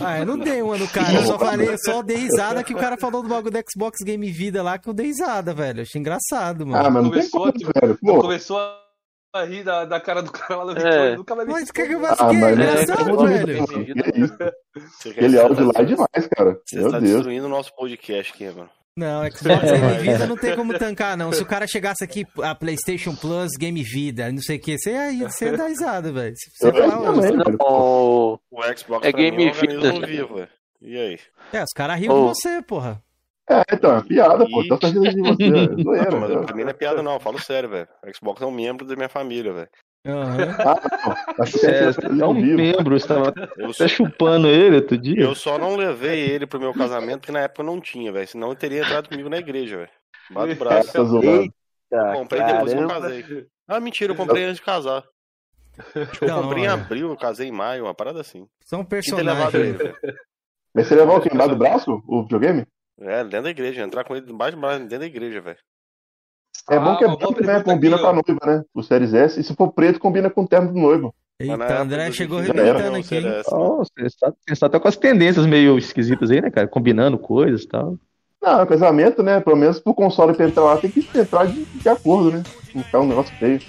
Ah, 0.00 0.18
eu 0.20 0.26
não 0.26 0.38
dei 0.38 0.62
uma 0.62 0.78
no 0.78 0.88
cara, 0.88 1.12
eu 1.12 1.22
só 1.26 1.38
falei, 1.38 1.68
eu 1.68 1.78
só 1.78 2.02
dei 2.02 2.16
risada 2.16 2.64
que 2.64 2.72
o 2.74 2.78
cara 2.78 2.96
falou 2.96 3.22
do 3.22 3.28
bagulho 3.28 3.50
do 3.52 3.64
Xbox 3.70 3.98
Game 4.02 4.30
Vida 4.32 4.62
lá 4.62 4.78
que 4.78 4.88
eu 4.88 4.94
dei 4.94 5.06
risada, 5.06 5.52
velho. 5.52 5.82
Achei 5.82 6.00
engraçado, 6.00 6.66
mano. 6.66 6.86
Ah, 6.86 6.90
mas 6.90 7.04
não 7.04 7.10
tem 7.10 7.20
Começou, 7.28 7.40
como, 7.40 7.52
tipo, 7.52 7.72
velho. 7.80 7.98
Pô, 8.02 8.20
Começou 8.22 8.58
a 8.58 9.44
rir 9.44 9.62
da, 9.64 9.84
da 9.84 10.00
cara 10.00 10.22
do 10.22 10.32
cara 10.32 10.56
lá 10.56 10.64
no 10.64 10.72
Ricão, 10.72 10.90
É. 10.90 11.06
ele 11.08 11.16
nunca 11.18 11.34
mais 11.34 11.46
me 11.46 11.52
Mas 11.54 11.68
o 11.68 11.72
que 11.74 11.86
que 11.86 11.92
eu 11.92 12.00
faço? 12.00 12.22
Ah, 12.22 12.28
Que 12.30 12.36
é 12.36 12.40
mas 12.40 12.48
é 12.48 12.52
engraçado, 12.54 13.10
como 13.16 13.26
velho. 13.26 13.44
que 13.44 13.50
é 13.52 14.18
isso? 14.18 14.34
Você 14.38 15.10
quer- 15.12 15.20
Aquele 15.20 15.38
áudio 15.40 15.56
tá 15.56 15.62
lá 15.64 15.72
é 15.74 15.84
demais, 15.84 16.26
cara. 16.34 16.60
Você 16.64 16.76
Meu 16.76 16.86
está 16.86 16.98
Deus. 17.00 17.12
destruindo 17.12 17.44
o 17.46 17.50
nosso 17.50 17.76
podcast 17.76 18.32
aqui, 18.32 18.46
mano. 18.46 18.70
Não, 18.98 19.30
Xbox 19.30 19.60
Game 19.70 19.98
Vida 19.98 20.26
não 20.26 20.36
tem 20.38 20.56
como 20.56 20.78
tancar, 20.78 21.18
não. 21.18 21.30
Se 21.30 21.42
o 21.42 21.46
cara 21.46 21.66
chegasse 21.66 22.02
aqui, 22.02 22.24
a 22.42 22.54
PlayStation 22.54 23.14
Plus 23.14 23.52
Game 23.58 23.82
Vida, 23.82 24.32
não 24.32 24.40
sei 24.40 24.56
o 24.56 24.60
que, 24.60 24.78
você 24.78 24.90
ia, 24.90 25.28
você 25.28 25.44
ia 25.46 25.56
dar 25.56 25.66
risada, 25.66 26.10
velho. 26.10 26.34
Se 26.34 26.50
você 26.56 26.72
falar, 26.72 26.96
também, 26.96 27.08
"Ô, 27.10 27.20
velho. 27.20 27.56
O- 27.60 28.38
O 28.50 28.62
Xbox 28.78 29.06
É 29.06 29.12
mim 29.12 29.18
Game 29.18 29.52
Vida. 29.52 30.06
vivo. 30.06 30.48
E 30.80 30.96
aí? 30.96 31.18
É, 31.52 31.62
os 31.62 31.72
caras 31.74 31.98
riam 32.00 32.14
Ô. 32.14 32.22
de 32.22 32.28
você, 32.40 32.62
porra. 32.62 33.02
É, 33.50 33.62
então, 33.70 33.96
é 33.98 34.02
piada, 34.02 34.46
pô. 34.48 34.62
E- 34.62 34.68
Tá 34.68 34.78
fazendo 34.80 35.02
de 35.10 35.20
você, 35.20 35.44
é 35.44 35.82
zoeira. 35.82 36.10
Não, 36.10 36.20
mas 36.20 36.30
né? 36.30 36.42
pra 36.46 36.56
mim 36.56 36.62
não 36.64 36.70
é 36.70 36.74
piada, 36.74 37.02
não. 37.02 37.12
eu 37.14 37.20
Falo 37.20 37.38
sério, 37.38 37.68
velho. 37.68 37.86
O 38.02 38.16
Xbox 38.16 38.40
é 38.40 38.46
um 38.46 38.50
membro 38.50 38.86
da 38.86 38.96
minha 38.96 39.08
família, 39.10 39.52
velho. 39.52 39.68
Aham. 40.06 40.56
Ah, 40.60 41.44
que 41.46 41.66
É, 41.66 41.70
é, 41.70 41.92
você 41.92 42.06
é 42.06 42.26
um 42.26 42.34
membro, 42.34 42.98
você 42.98 43.08
tava 43.08 43.32
Eu 43.56 43.66
até 43.66 43.72
só, 43.72 43.88
chupando 43.88 44.46
ele 44.48 44.76
outro 44.76 44.96
dia. 44.96 45.22
eu 45.22 45.34
só 45.34 45.58
não 45.58 45.76
levei 45.76 46.20
ele 46.20 46.46
pro 46.46 46.60
meu 46.60 46.72
casamento, 46.72 47.20
porque 47.20 47.32
na 47.32 47.40
época 47.40 47.62
não 47.62 47.80
tinha, 47.80 48.12
velho. 48.12 48.28
Senão 48.28 48.48
ele 48.48 48.56
teria 48.56 48.82
entrado 48.82 49.08
comigo 49.08 49.28
na 49.28 49.38
igreja, 49.38 49.78
velho. 49.78 49.90
Bate 50.30 50.52
o 50.52 50.56
braço. 50.56 51.22
Eita, 51.22 52.12
Comprei 52.14 52.42
depois 52.42 52.72
que 52.72 52.78
eu 52.78 52.88
caramba. 52.88 53.00
casei. 53.00 53.46
Ah, 53.68 53.80
mentira, 53.80 54.12
eu 54.12 54.16
comprei 54.16 54.44
antes 54.44 54.56
de 54.56 54.62
casar. 54.62 55.04
Eu 56.04 56.42
comprei 56.42 56.64
em 56.64 56.66
é. 56.66 56.70
abril, 56.70 57.10
eu 57.10 57.16
casei 57.16 57.48
em 57.48 57.52
maio, 57.52 57.84
uma 57.84 57.94
parada 57.94 58.20
assim. 58.20 58.48
São 58.64 58.84
Tinha 58.84 59.02
que 59.02 59.10
ter 59.14 59.22
levado 59.22 59.54
ele, 59.56 59.74
personagens. 59.74 60.16
Mas 60.74 60.86
você 60.86 60.94
levar 60.94 61.14
o 61.14 61.20
quê? 61.20 61.30
Embaixo 61.32 61.50
do 61.50 61.58
braço? 61.58 62.02
O 62.06 62.22
videogame? 62.22 62.66
É, 63.00 63.22
dentro 63.24 63.42
da 63.42 63.50
igreja, 63.50 63.82
entrar 63.82 64.04
com 64.04 64.16
ele 64.16 64.30
embaixo 64.30 64.56
do 64.56 64.60
braço, 64.60 64.80
dentro 64.80 64.98
da 65.00 65.06
igreja, 65.06 65.40
velho. 65.40 65.58
É 66.68 66.78
bom 66.78 66.92
Ah, 66.92 66.96
que 66.96 67.04
é 67.04 67.06
boa 67.06 67.18
branco, 67.18 67.44
né? 67.44 67.62
Combina 67.62 67.96
aqui, 67.96 68.04
com 68.04 68.10
a 68.10 68.12
noiva, 68.12 68.46
né? 68.46 68.64
O 68.74 68.82
Series 68.82 69.14
S. 69.14 69.40
E 69.40 69.44
se 69.44 69.54
for 69.54 69.72
preto, 69.72 70.00
combina 70.00 70.28
com 70.28 70.42
o 70.42 70.48
terno 70.48 70.72
do 70.72 70.78
noivo. 70.78 71.14
Eita, 71.38 71.82
André 71.82 72.10
chegou 72.12 72.38
arrebentando 72.38 72.96
aqui, 72.96 73.16
hein? 73.16 73.24
Oh, 73.52 73.78
você, 73.78 74.06
está, 74.06 74.30
você 74.30 74.52
está 74.52 74.66
até 74.66 74.78
com 74.78 74.88
as 74.88 74.96
tendências 74.96 75.44
meio 75.46 75.76
esquisitas 75.78 76.30
aí, 76.30 76.40
né, 76.40 76.50
cara? 76.50 76.66
Combinando 76.66 77.18
coisas 77.18 77.62
e 77.62 77.68
tal. 77.68 77.98
Não, 78.42 78.66
casamento, 78.66 79.22
né? 79.22 79.40
Pelo 79.40 79.56
menos 79.56 79.78
pro 79.78 79.94
console 79.94 80.34
pra 80.34 80.46
entrar 80.46 80.64
lá 80.64 80.76
tem 80.78 80.90
que 80.90 81.06
entrar 81.14 81.46
de, 81.46 81.64
de 81.64 81.88
acordo, 81.88 82.30
né? 82.32 82.42
Não 82.74 82.82
ficar 82.82 83.00
um 83.00 83.06
negócio 83.06 83.34
feio. 83.36 83.60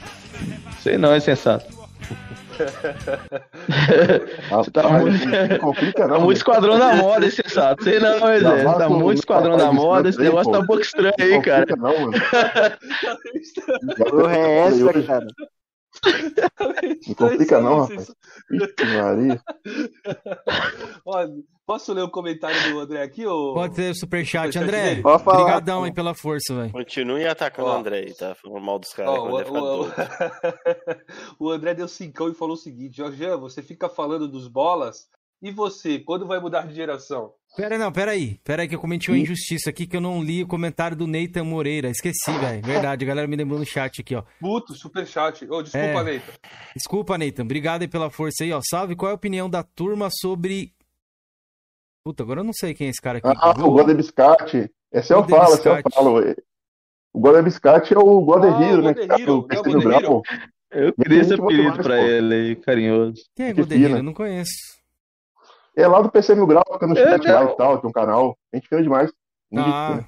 Sei 0.80 0.98
não, 0.98 1.14
é 1.14 1.19
sensato. 1.19 1.66
Você 4.50 4.72
tá 4.72 4.90
muito- 4.90 5.26
não 5.50 5.58
complica, 5.60 6.02
Tá 6.03 6.08
não. 6.08 6.16
muito 6.22 6.30
né? 6.30 6.34
esquadrão 6.38 6.80
da 6.80 6.95
moda, 6.95 7.26
esse 7.26 7.38
sensato. 7.44 7.84
Sei 7.84 8.00
não, 8.00 8.19
mas 8.19 8.44
é. 8.44 8.64
Tá 8.64 8.88
o- 8.88 9.00
muito 9.00 9.19
esquadrão 9.19 9.58
da 9.58 9.66
papai 9.66 9.76
moda. 9.76 10.10
Esse 10.10 10.19
negócio 10.19 10.52
tá 10.52 10.60
um 10.60 10.66
pouco 10.66 10.82
estranho 10.82 11.14
Não 11.18 11.26
aí, 11.26 11.42
cara. 11.42 11.66
não, 11.76 12.00
mano. 12.00 12.11
Porra, 14.10 14.38
é 14.38 14.58
essa, 14.68 15.03
cara? 15.03 15.27
Não 17.08 17.16
complica, 17.16 17.61
não, 17.61 17.82
rapaz. 17.82 18.11
Ixi, 18.51 18.85
Maria. 19.01 19.42
Ó, 21.06 21.27
posso 21.66 21.93
ler 21.93 22.01
o 22.03 22.09
comentário 22.09 22.74
do 22.74 22.80
André 22.80 23.01
aqui? 23.01 23.26
Ou... 23.26 23.53
Pode 23.53 23.76
ter 23.76 23.93
superchat, 23.95 24.53
Superchat 24.53 24.64
André. 24.64 25.01
Obrigadão 25.03 25.84
aí 25.84 25.93
pela 25.93 26.14
força, 26.14 26.56
velho. 26.56 26.72
Continue 26.72 27.26
atacando 27.27 27.69
o 27.69 27.72
André 27.72 28.00
aí, 28.00 28.14
tá? 28.14 28.35
Falando 28.35 28.64
mal 28.64 28.80
dos 28.80 28.93
caras, 28.93 29.14
Ó, 29.14 29.27
o 29.27 29.32
o, 29.32 29.84
o- 29.85 29.92
o 31.40 31.50
André 31.51 31.74
deu 31.74 31.88
cincão 31.88 32.30
e 32.30 32.34
falou 32.34 32.56
o 32.56 32.58
seguinte: 32.59 32.98
Jorjan, 32.98 33.38
você 33.38 33.61
fica 33.61 33.90
falando 33.90 34.27
dos 34.27 34.48
bolas 34.48 35.08
e 35.42 35.51
você, 35.51 36.00
quando 36.00 36.26
vai 36.27 36.40
mudar 36.40 36.67
de 36.67 36.74
geração? 36.76 37.34
Pera 37.58 37.77
não, 37.77 37.92
pera 37.92 38.11
aí. 38.11 38.40
Pera 38.44 38.61
aí 38.61 38.68
que 38.68 38.76
eu 38.76 38.80
cometi 38.80 39.10
uma 39.10 39.18
injustiça 39.18 39.72
aqui 39.72 39.88
que 39.88 39.98
eu 39.98 40.02
não 40.02 40.24
li 40.24 40.44
o 40.44 40.48
comentário 40.48 40.95
do 40.95 41.08
Nathan 41.08 41.44
Moreira. 41.44 41.90
Esqueci, 41.90 42.32
velho. 42.40 42.61
Verdade, 42.64 43.03
a 43.03 43.08
galera 43.08 43.27
me 43.27 43.36
lembrou 43.36 43.58
no 43.60 43.66
chat 43.66 44.00
aqui, 44.00 44.16
ó. 44.16 44.24
Puto, 44.40 44.76
superchat. 44.76 45.44
Ô, 45.50 45.64
desculpa, 45.64 45.86
É. 45.88 46.03
Neita. 46.03 46.34
Desculpa, 46.76 47.18
Nathan. 47.18 47.44
Obrigado 47.44 47.82
aí 47.82 47.88
pela 47.88 48.11
força 48.11 48.44
aí, 48.44 48.53
ó. 48.53 48.61
Salve, 48.64 48.95
qual 48.95 49.10
é 49.10 49.11
a 49.11 49.16
opinião 49.16 49.50
da 49.50 49.64
turma 49.64 50.08
sobre... 50.22 50.72
Puta, 52.06 52.22
agora 52.24 52.42
eu 52.42 52.44
não 52.44 52.53
sei 52.53 52.74
quem 52.76 52.88
é 52.88 52.90
esse 52.92 53.02
cara 53.02 53.18
aqui. 53.18 53.27
Ah, 53.27 53.50
o 53.52 53.72
God 53.72 53.92
Biscate. 53.92 54.69
Esse 54.94 55.11
eu 55.14 55.22
God 55.24 55.30
falo, 55.32 55.53
esse 55.56 55.68
eu 55.68 55.74
Biscate. 55.76 55.95
falo. 55.95 56.36
O 57.14 57.19
God 57.19 57.44
Biscate 57.44 57.94
é 57.94 57.98
o 57.98 58.22
God 58.22 58.44
Ah, 58.45 58.64
Hero, 58.64 58.82
né? 58.84 58.94
Tá 58.94 59.19
Hero, 59.19 59.32
é 59.32 59.34
o 59.34 59.44
terceiro 59.44 59.82
God 59.82 59.84
grau. 60.02 60.22
Eu 60.72 60.94
queria 60.94 61.22
esse 61.22 61.34
apelido 61.34 61.74
pra 61.77 61.98
pô. 61.98 62.03
ele 62.03 62.34
aí, 62.36 62.56
carinhoso. 62.58 63.22
Quem 63.36 63.48
é 63.48 63.53
Goderreiro? 63.53 63.88
fina. 63.90 64.00
Eu 64.00 64.03
não 64.03 64.14
conheço. 64.14 64.77
É 65.78 65.88
lá 65.88 66.02
do 66.02 66.10
PC 66.12 66.34
Mil 66.36 66.48
Grau, 66.48 66.64
fica 66.74 66.88
no 66.88 66.98
É, 66.98 67.04
chat 67.04 67.28
lá 67.28 67.44
não. 67.44 67.52
e 67.52 67.56
tal, 67.58 67.78
tem 67.80 67.90
um 67.90 67.94
canal. 67.94 68.38
A 68.52 68.58
gente 68.58 68.68
fina 68.68 68.82
demais. 68.82 69.12
Ah, 69.56 69.90
fina. 69.92 70.08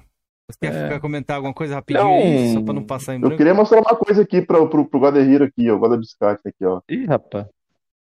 você 0.50 0.58
quer 0.60 0.74
É. 0.74 0.82
ficar 0.84 1.00
comentar 1.00 1.36
alguma 1.36 1.54
coisa 1.54 1.76
rapidinho 1.76 2.04
Não. 2.04 2.14
aí, 2.14 2.52
só 2.54 2.62
pra 2.62 2.74
não 2.74 2.84
passar 2.84 3.12
em 3.12 3.16
Eu 3.16 3.20
branco? 3.20 3.36
queria 3.36 3.54
mostrar 3.54 3.78
uma 3.80 3.96
coisa 3.96 4.22
aqui 4.22 4.42
pro, 4.42 4.68
pro, 4.68 4.84
pro 4.88 4.98
God 5.00 5.16
Hero 5.16 5.44
aqui, 5.44 5.70
ó. 5.70 5.76
O 5.76 5.78
God 5.78 5.98
Biscate 6.00 6.40
aqui, 6.48 6.64
ó. 6.66 6.80
Ih, 6.90 7.06
rapaz. 7.06 7.46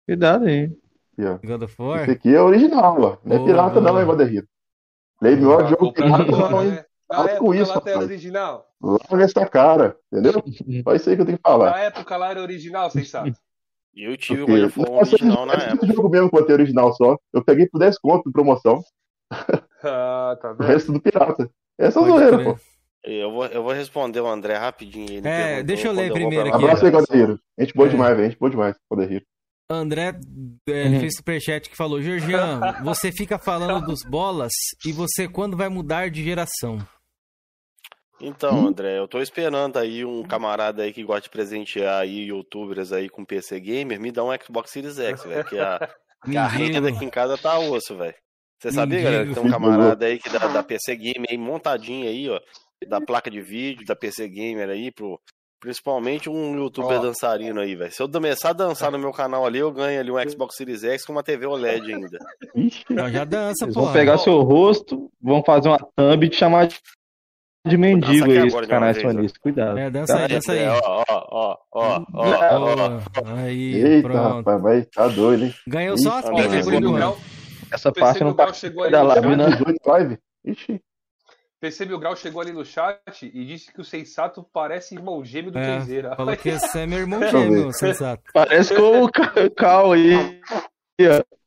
Cuidado 0.06 0.46
aí. 0.46 0.64
Aqui, 0.64 1.26
ó. 1.26 1.38
God 1.46 1.62
of 1.62 1.76
War? 1.80 2.02
Esse 2.02 2.10
aqui 2.10 2.34
é 2.34 2.40
original, 2.42 3.00
ó. 3.00 3.16
Não 3.24 3.36
é 3.36 3.44
pirata, 3.44 3.80
não, 3.80 4.00
hein, 4.00 4.06
God 4.06 4.20
Hero. 4.20 4.48
Play 5.20 5.36
melhor 5.36 5.62
Ah, 5.64 5.66
jogo 5.68 5.86
comprar 5.92 6.24
pirata, 6.24 6.50
não, 6.50 6.62
hein. 6.64 6.70
né? 6.72 6.84
Na 7.08 7.16
Para 7.22 7.36
com 7.38 7.54
época 7.54 7.56
isso, 7.56 7.72
lá 7.78 7.82
era 7.86 7.98
original. 8.00 8.66
Larga 8.82 9.24
essa 9.24 9.46
cara, 9.46 9.96
entendeu? 10.12 10.32
Só 10.84 10.94
isso 10.94 11.10
aí 11.10 11.16
que 11.16 11.22
eu 11.22 11.26
tenho 11.26 11.38
que 11.38 11.42
falar. 11.48 11.70
Na 11.70 11.78
época 11.80 12.16
lá 12.16 12.30
era 12.30 12.40
original, 12.42 12.90
sensato. 12.90 13.30
E 13.96 14.04
eu 14.04 14.16
tive 14.16 14.42
o 14.42 14.66
of 14.66 14.78
War 14.80 14.90
Nossa, 14.90 15.14
original 15.14 15.46
na 15.46 15.54
esse 15.54 15.66
época. 15.68 15.86
jogo 15.86 16.08
mesmo 16.10 16.28
que 16.30 16.36
eu 16.38 16.46
tenho 16.46 16.58
original 16.58 16.92
só. 16.94 17.16
Eu 17.32 17.44
peguei 17.44 17.68
por 17.68 17.78
10 17.78 17.98
conto 17.98 18.24
de 18.26 18.32
promoção. 18.32 18.82
Ah, 19.86 20.38
tá 20.40 20.52
O 20.52 20.54
vendo? 20.56 20.66
resto 20.66 20.92
do 20.92 21.00
pirata. 21.00 21.50
Essa 21.78 22.00
é 22.00 22.02
Pode 22.02 22.26
zoeira, 22.26 22.42
pô. 22.42 22.58
Eu 23.04 23.30
vou, 23.32 23.44
eu 23.46 23.62
vou 23.62 23.72
responder 23.74 24.18
o 24.20 24.26
André 24.26 24.56
rapidinho. 24.56 25.10
Ele 25.10 25.28
É, 25.28 25.62
deixa 25.62 25.88
eu 25.88 25.92
ler 25.92 26.10
primeiro 26.10 26.46
pra 26.48 26.56
aqui, 26.56 26.64
Abraço 26.64 26.86
aí. 26.86 26.90
Godeiro. 26.90 27.38
Gente 27.60 27.74
boa 27.74 27.86
É. 27.86 27.90
demais, 27.90 28.16
velho. 28.16 28.30
Gente 28.30 28.38
boa 28.38 28.50
demais, 28.50 28.74
Godeiro. 28.90 29.22
André 29.70 30.18
é, 30.68 30.84
Uhum. 30.88 31.00
fez 31.00 31.16
superchat 31.16 31.68
que 31.68 31.76
falou: 31.76 32.00
Georgian, 32.00 32.60
você 32.82 33.12
fica 33.12 33.38
falando 33.38 33.84
dos 33.84 34.00
bolas 34.08 34.52
e 34.86 34.90
você 34.92 35.28
quando 35.28 35.54
vai 35.54 35.68
mudar 35.68 36.08
de 36.10 36.24
geração? 36.24 36.78
Então, 38.20 38.66
André, 38.68 38.98
eu 38.98 39.08
tô 39.08 39.20
esperando 39.20 39.76
aí 39.76 40.04
um 40.04 40.22
camarada 40.22 40.82
aí 40.82 40.92
que 40.92 41.02
gosta 41.02 41.22
de 41.22 41.30
presentear 41.30 42.00
aí 42.02 42.26
youtubers 42.28 42.92
aí 42.92 43.08
com 43.08 43.24
PC 43.24 43.58
Gamer, 43.60 44.00
me 44.00 44.12
dá 44.12 44.22
um 44.24 44.30
Xbox 44.40 44.70
Series 44.70 44.98
X, 44.98 45.24
velho, 45.24 45.44
que 45.44 45.58
a, 45.58 45.88
que 46.24 46.36
a 46.36 46.46
renda 46.46 46.80
Mendigo. 46.80 46.96
aqui 46.96 47.04
em 47.04 47.10
casa 47.10 47.36
tá 47.36 47.58
osso, 47.58 47.96
velho. 47.96 48.14
Você 48.60 48.72
sabia, 48.72 49.02
galera, 49.02 49.26
que 49.26 49.34
tem 49.34 49.42
um 49.44 49.50
camarada 49.50 50.06
aí 50.06 50.18
que 50.18 50.30
dá 50.30 50.46
da 50.46 50.62
PC 50.62 50.96
Gamer 50.96 51.26
aí 51.28 51.36
montadinho 51.36 52.08
aí, 52.08 52.30
ó, 52.30 52.40
da 52.88 53.00
placa 53.00 53.30
de 53.30 53.40
vídeo, 53.42 53.84
da 53.84 53.96
PC 53.96 54.28
Gamer 54.28 54.70
aí, 54.70 54.90
pro, 54.90 55.20
principalmente 55.60 56.30
um 56.30 56.56
youtuber 56.56 56.98
Ó. 56.98 57.02
dançarino 57.02 57.60
aí, 57.60 57.74
velho. 57.74 57.92
Se 57.92 58.00
eu 58.02 58.08
começar 58.08 58.50
a 58.50 58.54
dançar 58.54 58.90
no 58.92 58.98
meu 58.98 59.12
canal 59.12 59.44
ali, 59.44 59.58
eu 59.58 59.72
ganho 59.72 59.98
ali 60.00 60.10
um 60.10 60.28
Xbox 60.30 60.56
Series 60.56 60.84
X 60.84 61.04
com 61.04 61.12
uma 61.12 61.22
TV 61.22 61.46
OLED 61.46 61.92
ainda. 61.92 62.18
Ixi. 62.54 62.84
Já 63.10 63.24
dança, 63.24 63.64
Eles 63.64 63.74
porra. 63.74 63.86
vão 63.86 63.92
pegar 63.92 64.18
seu 64.18 64.40
rosto, 64.42 65.10
vão 65.20 65.42
fazer 65.42 65.68
uma 65.68 65.78
thumb 65.78 66.24
e 66.24 66.28
te 66.30 66.36
chamar 66.36 66.66
de, 66.68 66.76
de 67.66 67.76
mendigo 67.78 68.30
aí, 68.30 68.46
esse 68.46 68.66
canais 68.66 68.96
vez, 68.96 69.06
ó. 69.06 69.10
sonistas. 69.12 69.38
Cuidado. 69.40 69.78
É, 69.78 69.90
dança 69.90 70.16
aí, 70.18 70.28
dança 70.28 70.52
aí. 70.52 70.58
É, 70.58 70.68
ó, 70.70 71.04
ó, 71.08 71.24
ó, 71.30 71.56
ó, 71.72 71.72
ó, 71.72 72.04
ó. 72.14 73.00
Ó, 73.22 73.34
aí, 73.36 73.74
Eita, 73.74 74.08
pronto. 74.08 74.36
rapaz, 74.36 74.62
vai, 74.62 74.82
tá 74.82 75.08
doido, 75.08 75.44
hein? 75.44 75.54
Ganhou 75.66 75.96
só 75.98 76.18
as 76.18 76.26
André, 76.26 76.62
por 76.62 76.74
enquanto. 76.74 76.94
Grau, 76.94 77.18
Essa 77.72 77.92
parte 77.92 78.22
não 78.22 78.34
tá 78.34 78.46
da 78.90 79.02
live, 79.02 79.36
não. 79.36 79.50
18 79.50 79.76
live? 79.86 80.18
Ixi. 80.44 80.80
PC 81.60 81.86
Mil 81.86 81.98
Grau 81.98 82.14
chegou 82.14 82.42
ali 82.42 82.52
no 82.52 82.62
chat 82.62 83.00
e 83.22 83.44
disse 83.46 83.72
que 83.72 83.80
o 83.80 83.84
Sensato 83.84 84.46
parece 84.52 84.94
irmão 84.94 85.24
gêmeo 85.24 85.50
do 85.50 85.58
É, 85.58 85.78
Kenzeira. 85.78 86.14
falou 86.14 86.36
que 86.36 86.50
esse 86.50 86.78
é 86.78 86.86
meu 86.86 86.98
irmão 86.98 87.26
gêmeo, 87.26 87.72
sensato. 87.72 88.22
Parece 88.34 88.74
com 88.76 89.04
o 89.04 89.10
Ca- 89.10 89.32
Cal 89.56 89.92
aí. 89.92 90.40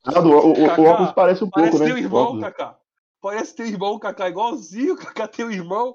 O, 0.06 0.18
o, 0.20 0.64
o 0.80 0.84
óculos 0.84 1.12
parece 1.12 1.44
um 1.44 1.50
Parece 1.50 1.70
pouco, 1.70 1.84
né? 1.84 1.90
teu 1.92 1.94
O 1.94 1.98
irmão. 2.04 2.40
Kaká. 2.40 2.76
Parece 3.22 3.54
teu 3.54 3.66
irmão, 3.66 3.98
Kaká, 3.98 4.28
igualzinho, 4.28 4.96
Kaká, 4.98 5.28
teu 5.28 5.50
irmão. 5.52 5.92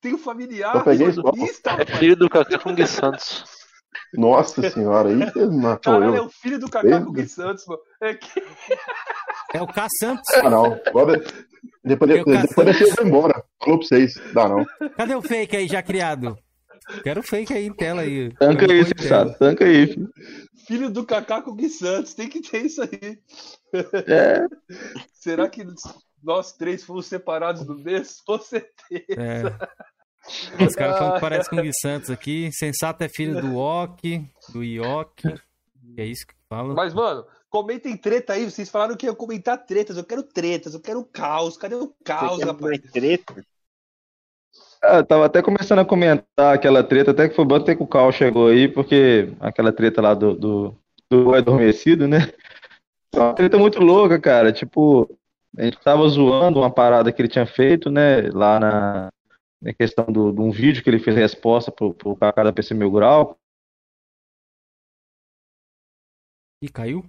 Tem 0.00 0.14
um 0.14 0.18
familiar, 0.18 0.76
Eu 0.76 0.84
peguei 0.84 1.12
sonista, 1.12 1.70
É 1.70 1.86
filho 1.86 2.16
do 2.16 2.28
Kaká 2.28 2.58
com 2.58 2.74
Gui 2.74 2.86
Santos. 2.86 3.44
Nossa 4.14 4.70
senhora, 4.70 5.08
aí 5.08 5.16
matou 5.50 5.94
Caralho, 5.94 6.14
é 6.14 6.18
eu. 6.18 6.24
o 6.26 6.30
filho 6.30 6.58
do 6.58 6.70
Kaká 6.70 7.00
com 7.00 7.12
Gui 7.12 7.28
Santos, 7.28 7.66
mano. 7.66 7.80
É 8.00 8.14
que... 8.14 8.42
É 9.54 9.62
o 9.62 9.66
K 9.66 9.86
Santos. 9.98 10.34
Ah, 10.34 10.50
não. 10.50 10.78
Agora, 10.86 11.22
depois, 11.84 12.10
Eu 12.10 12.16
depois, 12.18 12.42
depois 12.42 12.80
eu 12.80 12.94
vou 12.94 13.06
embora. 13.06 13.44
Falou 13.62 13.78
pra 13.78 13.88
vocês. 13.88 14.14
Dá 14.32 14.48
não. 14.48 14.64
Cadê 14.96 15.14
o 15.14 15.22
fake 15.22 15.56
aí 15.56 15.68
já 15.68 15.82
criado? 15.82 16.36
Quero 17.02 17.20
o 17.20 17.22
fake 17.22 17.52
aí 17.52 17.66
em 17.66 17.72
tela 17.72 18.02
aí. 18.02 18.32
Tanca 18.34 18.70
aí, 18.70 18.84
sensato. 18.84 19.38
Tanca 19.38 19.64
aí, 19.64 19.86
filho. 19.86 20.10
Filho 20.66 20.90
do 20.90 21.04
Kaká 21.04 21.42
com 21.42 21.54
Gui 21.54 21.68
Santos, 21.68 22.14
tem 22.14 22.28
que 22.28 22.40
ter 22.40 22.66
isso 22.66 22.82
aí. 22.82 23.18
É. 24.06 24.46
Será 25.12 25.48
que 25.48 25.64
nós 26.22 26.52
três 26.52 26.84
fomos 26.84 27.06
separados 27.06 27.64
do 27.64 27.78
mês? 27.78 28.20
Com 28.26 28.38
certeza. 28.38 29.06
É. 29.10 29.86
Os 30.64 30.74
caras 30.74 30.98
falam 30.98 31.14
que 31.14 31.20
parece 31.20 31.48
com 31.48 31.56
o 31.56 31.62
Gui 31.62 31.70
Santos 31.80 32.10
aqui. 32.10 32.50
Sensato 32.52 33.04
é 33.04 33.08
filho 33.08 33.40
do 33.40 33.56
Ok, 33.56 34.24
do 34.52 34.64
Ioki. 34.64 35.34
É 35.96 36.04
isso 36.04 36.26
que 36.26 36.34
fala. 36.48 36.74
Mas, 36.74 36.92
mano, 36.92 37.24
comentem 37.48 37.96
treta 37.96 38.32
aí. 38.32 38.50
Vocês 38.50 38.68
falaram 38.68 38.96
que 38.96 39.06
ia 39.06 39.14
comentar 39.14 39.64
tretas. 39.64 39.96
Eu 39.96 40.04
quero 40.04 40.22
tretas, 40.22 40.74
eu 40.74 40.80
quero 40.80 41.04
caos. 41.04 41.56
Cadê 41.56 41.76
o 41.76 41.94
caos, 42.04 42.38
Você 42.38 42.44
quer 42.44 42.46
rapaz? 42.46 42.80
treta? 42.92 43.46
Ah, 44.82 44.98
eu 44.98 45.06
tava 45.06 45.26
até 45.26 45.42
começando 45.42 45.78
a 45.80 45.84
comentar 45.84 46.54
aquela 46.54 46.82
treta, 46.84 47.10
até 47.10 47.28
que 47.28 47.34
foi 47.34 47.44
bom 47.44 47.56
até 47.56 47.74
que 47.74 47.82
o 47.82 47.86
Cal 47.86 48.12
chegou 48.12 48.48
aí, 48.48 48.68
porque 48.68 49.32
aquela 49.40 49.72
treta 49.72 50.00
lá 50.02 50.14
do, 50.14 50.34
do, 50.34 50.76
do 51.10 51.34
adormecido, 51.34 52.06
né? 52.06 52.32
É 53.12 53.18
uma 53.18 53.34
treta 53.34 53.58
muito 53.58 53.80
louca, 53.80 54.20
cara. 54.20 54.52
Tipo, 54.52 55.08
a 55.56 55.64
gente 55.64 55.78
tava 55.80 56.06
zoando 56.08 56.58
uma 56.60 56.70
parada 56.72 57.12
que 57.12 57.20
ele 57.20 57.28
tinha 57.28 57.46
feito, 57.46 57.90
né? 57.90 58.22
Lá 58.32 58.58
na, 58.60 59.08
na 59.62 59.74
questão 59.74 60.06
do, 60.06 60.32
de 60.32 60.40
um 60.40 60.50
vídeo 60.50 60.82
que 60.82 60.90
ele 60.90 60.98
fez 61.00 61.16
resposta 61.16 61.72
pro, 61.72 61.94
pro 61.94 62.16
Kaká 62.16 62.44
da 62.44 62.52
PC 62.52 62.74
Mil 62.74 62.90
Grau. 62.90 63.38
Ih, 66.60 66.68
caiu? 66.72 67.02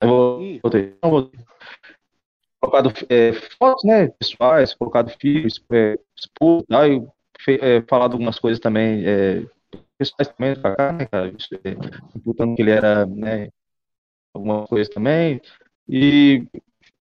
Eu 0.00 0.08
vou- 0.08 0.58
voltei. 0.62 0.96
Não, 1.02 1.10
voltei. 1.10 1.44
Colocado 2.60 2.90
é, 3.08 3.32
fotos, 3.32 3.84
né, 3.84 4.08
pessoais, 4.08 4.74
colocado 4.74 5.10
filhos, 5.20 5.62
é, 5.70 5.96
expor, 6.16 6.64
tal, 6.68 6.86
e 6.88 7.06
fe- 7.40 7.58
é, 7.62 7.82
falado 7.82 8.14
algumas 8.14 8.38
coisas 8.38 8.58
também, 8.58 9.04
é, 9.06 9.46
pessoais 9.96 10.28
também 10.28 10.54
do 10.54 10.62
Kaká, 10.62 10.92
né, 10.92 11.06
cara, 11.06 11.28
isso, 11.28 11.48
é, 11.54 11.70
imputando 12.16 12.56
que 12.56 12.62
ele 12.62 12.72
era, 12.72 13.06
né, 13.06 13.50
alguma 14.34 14.66
coisa 14.66 14.90
também, 14.90 15.40
e 15.88 16.44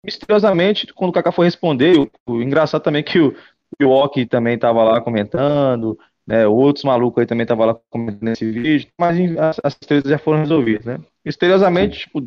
misteriosamente, 0.03 0.93
quando 0.93 1.09
o 1.09 1.13
Kaká 1.13 1.31
foi 1.31 1.45
responder, 1.45 1.97
o, 1.97 2.09
o 2.27 2.41
engraçado 2.41 2.81
também 2.81 3.01
é 3.01 3.03
que 3.03 3.19
o, 3.19 3.35
o 3.79 3.83
Yoki 3.83 4.25
também 4.25 4.57
tava 4.57 4.83
lá 4.83 5.01
comentando, 5.01 5.97
né, 6.25 6.47
outros 6.47 6.85
malucos 6.85 7.21
aí 7.21 7.27
também 7.27 7.43
estavam 7.43 7.65
lá 7.65 7.77
comentando 7.89 8.23
nesse 8.23 8.49
vídeo, 8.49 8.89
mas 8.99 9.17
as, 9.37 9.59
as 9.63 9.75
tretas 9.75 10.09
já 10.09 10.17
foram 10.17 10.39
resolvidas, 10.39 10.85
né, 10.85 10.99
misteriosamente, 11.25 11.99
tipo, 11.99 12.21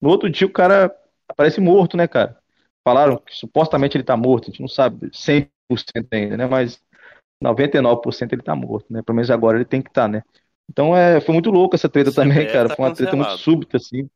no 0.00 0.08
outro 0.08 0.28
dia 0.28 0.46
o 0.46 0.50
cara 0.50 0.94
aparece 1.28 1.60
morto, 1.60 1.96
né, 1.96 2.06
cara? 2.08 2.36
Falaram 2.84 3.16
que 3.16 3.34
supostamente 3.34 3.96
ele 3.96 4.04
tá 4.04 4.16
morto, 4.16 4.44
a 4.44 4.50
gente 4.50 4.60
não 4.60 4.68
sabe 4.68 5.08
100% 5.12 5.48
ainda, 6.12 6.36
né? 6.36 6.46
Mas 6.46 6.80
99% 7.42 8.32
ele 8.32 8.42
tá 8.42 8.54
morto, 8.56 8.92
né? 8.92 9.02
Pelo 9.02 9.16
menos 9.16 9.30
agora 9.30 9.56
ele 9.56 9.64
tem 9.64 9.80
que 9.80 9.88
estar, 9.88 10.08
né? 10.08 10.22
Então 10.68 10.96
é, 10.96 11.20
foi 11.20 11.32
muito 11.32 11.50
louco 11.50 11.76
essa 11.76 11.88
treta 11.88 12.12
também, 12.12 12.46
cara. 12.48 12.68
tá 12.68 12.76
Foi 12.76 12.84
uma 12.84 12.94
treta 12.94 13.14
muito 13.16 13.28
cancelado. 13.28 13.42
súbita, 13.42 13.76
assim. 13.76 14.08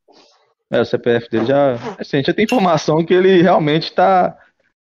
É, 0.70 0.80
o 0.80 0.84
CPF 0.84 1.28
dele 1.30 1.46
já. 1.46 1.74
Assim, 1.98 2.16
a 2.16 2.20
gente 2.20 2.26
já 2.26 2.34
tem 2.34 2.44
informação 2.44 3.04
que 3.04 3.14
ele 3.14 3.40
realmente 3.42 3.92
tá. 3.92 4.36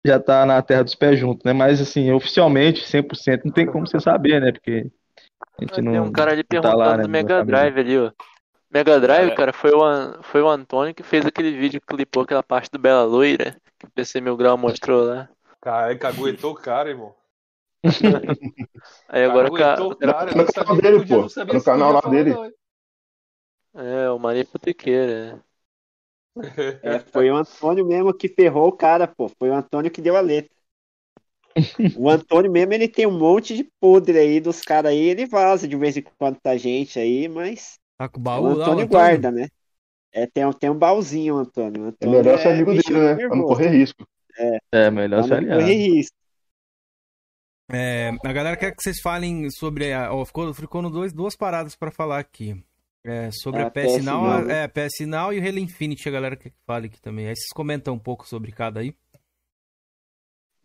Já 0.05 0.19
tá 0.19 0.45
na 0.45 0.61
terra 0.61 0.83
dos 0.83 0.97
pés 0.97 1.17
juntos, 1.19 1.45
né? 1.45 1.53
Mas 1.53 1.81
assim, 1.81 2.11
oficialmente, 2.11 2.85
100%, 2.85 3.45
não 3.45 3.53
tem 3.53 3.65
como 3.65 3.87
você 3.87 4.01
saber, 4.01 4.41
né? 4.41 4.51
Porque 4.51 4.91
a 5.59 5.63
gente 5.63 5.75
Tem 5.75 5.85
não, 5.85 6.07
um 6.07 6.13
cara 6.13 6.33
ali 6.33 6.45
não 6.53 6.61
tá 6.61 6.75
lá, 6.75 6.97
perguntando 6.97 6.97
né? 6.97 7.03
do 7.05 7.09
Mega. 7.09 7.45
Drive 7.45 7.79
ali, 7.79 7.99
ó. 7.99 8.13
Mega 8.69 8.99
Drive, 8.99 9.31
É. 9.31 9.35
cara, 9.35 9.53
foi 9.53 9.71
o, 9.71 9.83
An- 9.85 10.19
foi 10.23 10.43
o 10.43 10.49
Antônio 10.49 10.93
que 10.95 11.03
fez 11.05 11.25
aquele 11.25 11.53
vídeo 11.53 11.81
que 11.81 11.87
clipou 11.87 12.25
aquela 12.25 12.43
parte 12.43 12.69
do 12.71 12.79
Bela 12.79 13.05
Loira, 13.05 13.57
que 13.79 13.87
o 13.87 13.91
PC 13.91 14.21
Mil 14.21 14.37
Grau 14.37 14.59
mostrou 14.59 15.05
lá. 15.05 15.29
Cara, 15.61 15.97
caguetou 15.97 16.51
o 16.53 16.55
cara, 16.57 16.91
irmão. 16.91 17.15
Aí 19.09 19.25
agora 19.25 19.49
o 19.49 19.55
cara. 19.55 19.77
Caguetou 19.77 19.93
o 19.93 19.97
cara. 19.97 20.31
eu 20.31 20.37
No 20.37 20.53
canal 20.53 20.77
dele, 20.77 21.07
pô. 21.07 21.53
No 21.53 21.63
canal 21.63 21.93
lá 21.93 22.01
dele. 22.01 22.35
É, 23.75 24.11
o 24.11 24.19
Maria 24.19 24.45
Putequeira. 24.45 25.41
É, 26.85 26.99
foi 27.13 27.31
o 27.31 27.37
Antônio 27.37 27.87
mesmo 27.87 28.13
que 28.17 28.29
ferrou 28.29 28.69
o 28.69 28.77
cara, 28.77 29.07
pô. 29.07 29.29
Foi 29.29 29.51
o 29.51 29.55
Antônio 29.55 29.91
que 29.91 30.03
deu 30.03 30.17
a 30.17 30.21
letra. 30.21 30.51
O 31.95 32.09
Antônio 32.09 32.51
mesmo, 32.51 32.73
ele 32.73 32.89
tem 32.89 33.07
um 33.07 33.19
monte 33.19 33.55
de 33.57 33.65
podre 33.81 34.19
aí 34.19 34.41
dos 34.41 34.61
caras 34.63 34.93
aí, 34.93 34.99
ele 34.99 35.27
vaza 35.27 35.69
de 35.69 35.77
vez 35.77 35.97
em 35.97 36.03
quando 36.19 36.41
pra 36.41 36.57
gente 36.57 36.99
aí, 36.99 37.29
mas 37.29 37.79
Tá 37.97 38.07
com 38.09 38.21
o 38.21 38.23
o 38.35 38.47
baú 38.47 38.55
lá, 38.55 38.71
o 38.71 38.79
Antônio 38.79 38.81
Antônio? 38.81 39.19
guarda, 39.19 39.31
né? 39.33 39.49
É, 40.13 40.27
tem, 40.27 40.47
um- 40.47 40.53
tem 40.53 40.71
um 40.71 40.79
baúzinho, 40.79 41.37
o 41.37 41.39
Antônio. 41.39 41.85
O 41.85 41.87
É 42.01 42.07
Antônio 42.07 42.07
melhor 42.07 42.39
ser 42.39 42.49
é 42.49 42.51
amigo 42.51 42.75
bichinho 42.75 43.01
dele, 43.01 43.01
né? 43.01 43.21
Pra 43.27 43.37
não 43.37 43.45
correr 43.45 43.69
risco. 43.69 44.07
É, 44.73 44.91
melhor 44.91 45.23
se 45.25 45.33
Pra 45.33 45.39
não 45.39 45.39
aliar. 45.39 45.61
correr 45.61 45.75
risco. 45.75 46.17
É, 47.71 48.11
a 48.25 48.33
galera 48.33 48.57
quer 48.57 48.73
que 48.75 48.83
vocês 48.83 49.01
falem 49.01 49.49
sobre. 49.51 49.93
A, 49.93 50.13
ó, 50.13 50.25
ficou, 50.25 50.53
ficou 50.55 50.83
no 50.83 50.91
dois, 50.91 51.13
duas 51.13 51.35
paradas 51.37 51.75
pra 51.75 51.91
falar 51.91 52.19
aqui. 52.19 52.63
É, 53.05 53.31
sobre 53.33 53.63
Ah, 53.63 53.67
a 53.67 53.71
PS 53.71 54.01
PS 54.01 54.21
Now, 54.21 54.23
Now, 54.23 54.43
né? 54.43 54.57
é, 54.65 54.69
PS 54.69 55.07
Now 55.07 55.33
e 55.33 55.41
o 55.41 55.49
Halo 55.49 55.59
Infinite, 55.59 56.09
a 56.09 56.13
galera 56.13 56.37
que 56.37 56.53
fale 56.65 56.87
aqui 56.87 57.01
também. 57.01 57.27
Aí 57.29 57.35
vocês 57.35 57.49
comentam 57.53 57.95
um 57.95 57.99
pouco 57.99 58.29
sobre 58.29 58.53
cada 58.53 58.81
aí. 58.81 58.95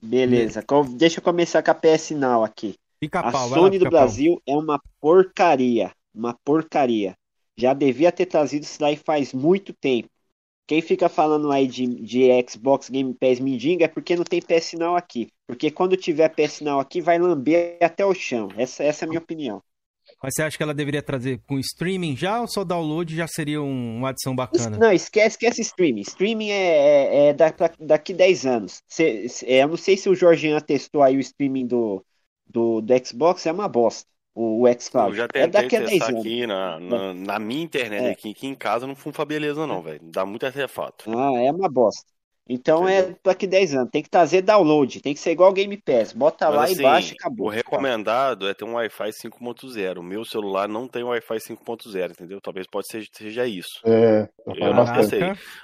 Beleza, 0.02 0.64
deixa 0.96 1.20
eu 1.20 1.24
começar 1.24 1.64
com 1.64 1.72
a 1.72 1.74
PS 1.76 2.12
Now 2.12 2.44
aqui. 2.44 2.76
Fica 3.00 3.20
a 3.22 3.24
A 3.24 3.32
pau, 3.32 3.50
vai 3.50 3.60
lá, 3.60 3.70
Sony 3.70 3.80
do 3.80 3.88
a 3.88 3.92
pau. 3.92 4.16
Brasil 4.16 4.42
é 4.46 4.56
uma 4.56 4.80
porcaria. 5.00 5.92
Uma 6.14 6.34
porcaria. 6.44 7.16
Já 7.58 7.74
devia 7.74 8.12
ter 8.12 8.26
trazido 8.28 8.64
isso 8.64 8.80
daí 8.80 8.96
faz 8.96 9.34
muito 9.34 9.74
tempo. 9.74 10.10
Quem 10.68 10.82
fica 10.82 11.10
falando 11.10 11.52
aí 11.52 11.68
de, 11.68 11.88
de 11.88 12.30
Xbox 12.50 12.90
Game 12.90 13.14
Pass 13.16 13.40
Mindinga 13.40 13.86
é 13.86 13.88
porque 13.90 14.16
não 14.16 14.24
tem 14.26 14.42
PS 14.42 14.74
Now 14.78 14.96
aqui. 14.96 15.30
Porque 15.48 15.72
quando 15.72 15.98
tiver 15.98 16.30
PS 16.30 16.62
Now 16.62 16.80
aqui, 16.80 17.02
vai 17.02 17.20
lamber 17.20 17.78
até 17.82 18.06
o 18.06 18.14
chão. 18.14 18.50
Essa, 18.58 18.84
essa 18.84 19.06
é 19.06 19.08
a 19.08 19.10
minha 19.10 19.22
opinião. 19.22 19.62
Mas 20.22 20.34
você 20.36 20.42
acha 20.44 20.58
que 20.58 20.64
ela 20.64 20.74
deveria 20.74 21.02
trazer 21.04 21.40
com 21.48 21.60
streaming 21.60 22.16
já 22.18 22.42
ou 22.42 22.48
só 22.48 22.64
download 22.64 23.16
já 23.16 23.28
seria 23.28 23.62
um- 23.62 23.98
uma 23.98 24.10
adição 24.10 24.36
bacana? 24.36 24.78
Não, 24.78 24.92
esquece, 24.92 25.36
esquece 25.36 25.62
streaming. 25.62 26.02
Streaming 26.02 26.50
é, 26.50 26.56
é, 26.56 27.28
é 27.28 27.34
da- 27.34 27.54
pra- 27.54 27.72
daqui 27.80 28.14
10 28.14 28.46
anos. 28.46 28.82
Cê- 28.88 29.30
cê- 29.30 29.46
é, 29.46 29.64
eu 29.64 29.68
não 29.68 29.78
sei 29.78 29.96
se 29.96 30.10
o 30.10 30.16
Jorginho 30.16 30.60
testou 30.62 31.04
aí 31.04 31.18
o 31.18 31.20
streaming 31.20 31.68
do, 31.68 32.04
do, 32.46 32.82
do 32.82 32.94
Xbox, 33.06 33.46
é 33.46 33.52
uma 33.52 33.68
bosta. 33.68 34.10
O, 34.34 34.62
o 34.62 34.68
Eu 34.68 34.80
xCloud. 34.80 35.16
já 35.18 35.24
É 35.26 35.28
tentei 35.28 35.50
daqui 35.50 35.76
a 35.76 35.80
10 35.80 35.90
testar 35.92 36.08
anos. 36.10 36.22
aqui 36.22 36.46
na, 36.48 36.80
na, 36.80 37.14
na 37.14 37.40
minha 37.40 37.64
internet 37.64 38.06
É. 38.06 38.12
aqui, 38.12 38.32
aqui 38.32 38.48
em 38.48 38.54
casa 38.56 38.86
não 38.86 38.96
funfa 38.96 39.26
beleza 39.26 39.66
não, 39.68 39.82
velho. 39.82 40.00
Dá 40.04 40.26
muito 40.26 40.46
artefato. 40.46 41.10
Ah, 41.10 41.32
é 41.42 41.52
uma 41.52 41.68
bosta. 41.70 42.12
Então 42.50 42.88
é 42.88 43.00
Entendeu? 43.00 43.20
daqui 43.24 43.46
10 43.46 43.74
anos. 43.76 43.90
Tem 43.92 44.02
que 44.02 44.10
trazer 44.10 44.42
download. 44.42 45.02
Tem 45.02 45.14
que 45.14 45.20
ser 45.20 45.32
igual 45.32 45.52
Game 45.52 45.76
Pass. 45.78 46.14
Bota 46.14 46.48
lá 46.48 46.62
Mas 46.62 46.70
e 46.72 46.74
assim, 46.74 46.84
baixa 46.84 47.14
e 47.14 47.16
acabou. 47.20 47.48
o 47.48 47.50
recomendado 47.50 48.48
é 48.48 48.54
ter 48.54 48.64
um 48.64 48.74
Wi-Fi 48.76 49.10
5.0. 49.12 49.98
O 50.00 50.04
meu 50.04 50.24
celular 50.24 50.68
não 50.68 50.88
tem 50.88 51.04
Wi-Fi 51.04 51.38
5.0, 51.40 52.12
entendeu? 52.12 52.40
Talvez 52.42 52.66
pode 52.68 52.88
ser, 52.88 53.06
seja 53.12 53.46
isso. 53.46 53.82
É, 53.86 54.30
Eu 54.46 54.74
não 54.74 54.86
sei. 55.04 55.20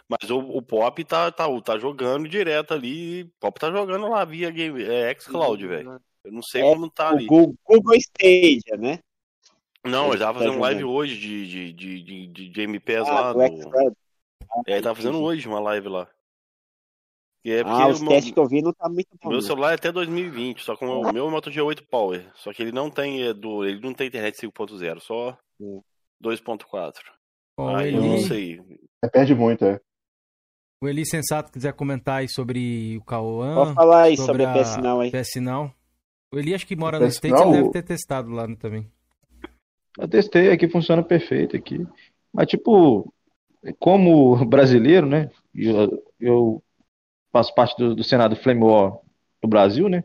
Mas 0.09 0.29
o, 0.29 0.39
o 0.39 0.61
Pop 0.61 1.03
tá, 1.05 1.31
tá, 1.31 1.45
tá 1.61 1.77
jogando 1.77 2.27
direto 2.27 2.73
ali. 2.73 3.23
O 3.23 3.29
Pop 3.39 3.59
tá 3.59 3.71
jogando 3.71 4.09
lá 4.09 4.25
via 4.25 4.51
game, 4.51 4.83
é, 4.83 5.15
xCloud, 5.17 5.65
velho. 5.65 5.97
Eu 6.25 6.31
não 6.31 6.41
sei 6.41 6.61
É, 6.61 6.65
como 6.73 6.89
tá 6.89 7.11
O 7.11 7.15
ali. 7.15 7.25
Google, 7.25 7.55
Google 7.65 7.95
Stadia, 7.95 8.77
né? 8.77 8.99
Não, 9.85 10.09
ele 10.09 10.19
tava 10.19 10.39
tá 10.39 10.45
fazendo 10.45 10.61
live 10.61 10.83
hoje 10.85 11.17
de, 11.17 11.47
de, 11.47 11.73
de, 11.73 12.03
de, 12.03 12.27
de 12.27 12.49
Game 12.49 12.79
Pass 12.79 13.07
Ah, 13.07 13.13
lá. 13.13 13.33
do 13.33 13.39
xCloud. 13.61 13.95
É, 14.67 14.73
ele 14.73 14.81
tava 14.81 14.95
fazendo 14.95 15.21
hoje 15.21 15.47
uma 15.47 15.59
live 15.59 15.89
lá. 15.89 16.07
E 17.45 17.51
é 17.51 17.63
porque 17.63 17.81
Ah, 17.81 17.87
os 17.89 17.99
testes 17.99 18.33
que 18.33 18.39
eu 18.39 18.47
vi 18.47 18.61
não 18.61 18.71
tá 18.73 18.87
muito 18.87 19.09
o 19.13 19.17
bom. 19.21 19.29
meu 19.31 19.41
celular 19.41 19.71
é 19.71 19.75
até 19.75 19.91
2020, 19.91 20.61
só 20.61 20.75
que 20.75 20.85
o 20.85 21.11
meu 21.11 21.27
é 21.27 21.31
Moto 21.31 21.49
G8 21.49 21.83
Power. 21.89 22.25
Só 22.35 22.53
que 22.53 22.61
ele 22.61 22.71
não 22.71 22.89
tem 22.89 23.23
é, 23.23 23.33
do, 23.33 23.65
ele 23.65 23.79
não 23.81 23.93
tem 23.93 24.07
internet 24.07 24.37
5.0, 24.39 24.99
só 25.01 25.37
Hum. 25.59 25.81
2.4. 26.23 26.93
Ó, 27.57 27.65
o, 27.65 27.75
Aí 27.75 27.93
eu 27.93 28.01
não 28.01 28.13
Eli, 28.15 28.23
sei. 28.27 28.61
É, 29.03 29.09
perde 29.09 29.35
muito, 29.35 29.65
é. 29.65 29.79
o 30.81 30.87
Eli 30.87 31.05
Sensato 31.05 31.51
quiser 31.51 31.73
comentar 31.73 32.21
aí 32.21 32.29
sobre 32.29 32.97
o 32.97 33.03
Cauã, 33.05 33.55
Pode 33.55 33.73
falar 33.75 34.01
aí 34.03 34.17
sobre, 34.17 34.43
sobre 34.43 34.59
a 34.59 34.63
PS 34.63 34.77
Now 34.77 34.99
aí. 35.01 35.11
PS 35.11 35.35
Now. 35.41 35.73
O 36.33 36.39
Eli 36.39 36.55
acho 36.55 36.65
que 36.65 36.75
mora 36.75 36.99
no 36.99 37.07
States, 37.07 37.39
ele 37.41 37.51
deve 37.51 37.71
ter 37.71 37.83
testado 37.83 38.29
lá 38.31 38.47
também. 38.55 38.89
Eu 39.99 40.07
testei 40.07 40.49
aqui, 40.49 40.67
funciona 40.67 41.03
perfeito 41.03 41.55
aqui. 41.55 41.85
Mas, 42.33 42.47
tipo, 42.47 43.13
como 43.77 44.43
brasileiro, 44.45 45.05
né? 45.05 45.29
Eu, 45.53 46.03
eu 46.19 46.63
faço 47.33 47.53
parte 47.53 47.75
do, 47.77 47.95
do 47.95 48.03
Senado 48.03 48.35
Flame 48.35 48.63
War 48.63 48.97
no 49.41 49.49
Brasil, 49.49 49.89
né? 49.89 50.03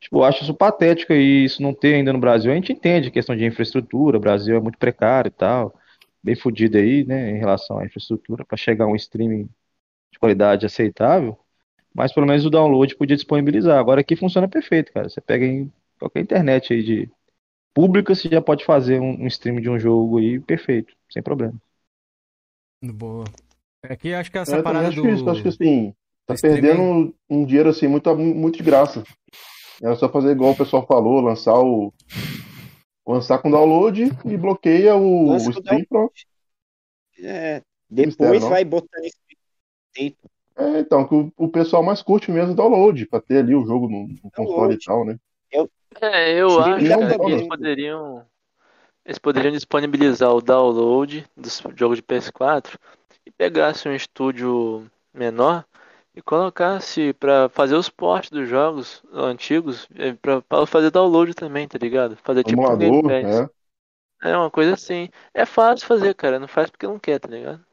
Tipo, 0.00 0.18
eu 0.18 0.24
acho 0.24 0.42
isso 0.42 0.54
patético 0.54 1.12
e 1.12 1.44
isso 1.44 1.62
não 1.62 1.72
ter 1.72 1.94
ainda 1.94 2.12
no 2.12 2.18
Brasil. 2.18 2.50
A 2.50 2.54
gente 2.54 2.72
entende 2.72 3.08
a 3.08 3.10
questão 3.10 3.36
de 3.36 3.44
infraestrutura, 3.44 4.16
o 4.16 4.20
Brasil 4.20 4.56
é 4.56 4.60
muito 4.60 4.78
precário 4.78 5.28
e 5.28 5.32
tal, 5.32 5.74
bem 6.22 6.34
fodido 6.34 6.78
aí, 6.78 7.04
né? 7.04 7.30
Em 7.30 7.38
relação 7.38 7.78
à 7.78 7.86
infraestrutura, 7.86 8.44
para 8.44 8.56
chegar 8.56 8.86
a 8.86 8.88
um 8.88 8.96
streaming 8.96 9.48
de 10.10 10.18
qualidade 10.18 10.66
aceitável. 10.66 11.38
Mas 11.94 12.12
pelo 12.12 12.26
menos 12.26 12.44
o 12.44 12.50
download 12.50 12.96
podia 12.96 13.16
disponibilizar. 13.16 13.78
Agora 13.78 14.00
aqui 14.00 14.16
funciona 14.16 14.48
perfeito, 14.48 14.92
cara. 14.92 15.08
Você 15.08 15.20
pega 15.20 15.46
em 15.46 15.72
qualquer 15.98 16.20
internet 16.20 16.72
aí 16.72 16.82
de 16.82 17.10
pública, 17.72 18.14
você 18.14 18.28
já 18.28 18.40
pode 18.40 18.64
fazer 18.64 19.00
um, 19.00 19.22
um 19.22 19.26
stream 19.26 19.60
de 19.60 19.70
um 19.70 19.78
jogo 19.78 20.18
aí 20.18 20.40
perfeito, 20.40 20.94
sem 21.10 21.22
problema. 21.22 21.54
Boa. 22.82 23.24
É 23.82 23.96
que 23.96 24.14
acho 24.14 24.30
que 24.30 24.38
essa 24.38 24.56
eu 24.56 24.62
parada 24.62 24.88
acho 24.88 25.00
do. 25.00 25.08
isso. 25.08 25.28
Acho 25.28 25.42
que 25.42 25.48
assim, 25.48 25.94
tá 26.26 26.34
do 26.34 26.36
streaming- 26.36 26.60
perdendo 26.60 27.14
um 27.28 27.44
dinheiro 27.44 27.68
assim 27.68 27.86
muito, 27.86 28.14
muito 28.16 28.58
de 28.58 28.62
graça. 28.62 29.02
Era 29.82 29.96
só 29.96 30.08
fazer 30.08 30.30
igual 30.30 30.52
o 30.52 30.56
pessoal 30.56 30.86
falou, 30.86 31.20
lançar 31.20 31.58
o. 31.58 31.92
Lançar 33.06 33.38
com 33.38 33.50
download 33.50 34.10
e 34.24 34.36
bloqueia 34.36 34.96
o, 34.96 35.28
Lança 35.28 35.48
o 35.48 35.52
stream, 35.52 35.84
pronto. 35.88 36.14
É, 37.18 37.60
Mistério, 37.90 38.16
depois 38.16 38.42
não? 38.42 38.48
vai 38.48 38.64
botando 38.64 39.04
esse 39.04 39.18
tempo. 39.92 40.30
É, 40.56 40.80
então, 40.80 41.06
que 41.06 41.14
o, 41.14 41.32
o 41.36 41.48
pessoal 41.48 41.82
mais 41.82 42.00
curte 42.00 42.30
mesmo 42.30 42.52
o 42.52 42.56
download, 42.56 43.06
pra 43.06 43.20
ter 43.20 43.38
ali 43.38 43.54
o 43.54 43.66
jogo 43.66 43.88
no, 43.88 44.08
no 44.08 44.30
console 44.30 44.74
e 44.74 44.78
tal, 44.78 45.04
né? 45.04 45.18
É, 46.00 46.32
eu 46.32 46.50
Sim, 46.50 46.60
acho, 46.60 46.84
não, 46.86 47.00
cara, 47.00 47.18
não, 47.18 47.24
que 47.24 47.32
eles 47.32 47.48
poderiam. 47.48 48.26
Eles 49.04 49.18
poderiam 49.18 49.52
disponibilizar 49.52 50.32
o 50.32 50.40
download 50.40 51.26
dos 51.36 51.62
jogos 51.76 51.98
de 51.98 52.02
PS4 52.02 52.78
e 53.26 53.30
pegasse 53.30 53.86
um 53.86 53.94
estúdio 53.94 54.90
menor 55.12 55.64
e 56.14 56.22
colocasse 56.22 57.12
pra 57.14 57.48
fazer 57.48 57.74
os 57.74 57.88
ports 57.88 58.30
dos 58.30 58.48
jogos 58.48 59.02
antigos 59.12 59.88
eh, 59.96 60.14
pra, 60.14 60.40
pra 60.42 60.66
fazer 60.66 60.90
download 60.90 61.34
também, 61.34 61.66
tá 61.68 61.78
ligado? 61.78 62.16
Fazer 62.22 62.44
tipo 62.44 62.62
um 62.70 62.78
Game 62.78 63.02
Pass. 63.02 63.42
é. 64.22 64.30
É 64.30 64.36
uma 64.36 64.50
coisa 64.50 64.74
assim. 64.74 65.08
É 65.34 65.44
fácil 65.46 65.86
fazer, 65.86 66.14
cara. 66.14 66.38
Não 66.38 66.48
faz 66.48 66.70
porque 66.70 66.86
não 66.86 66.98
quer, 66.98 67.20
tá 67.20 67.28
ligado? 67.28 67.64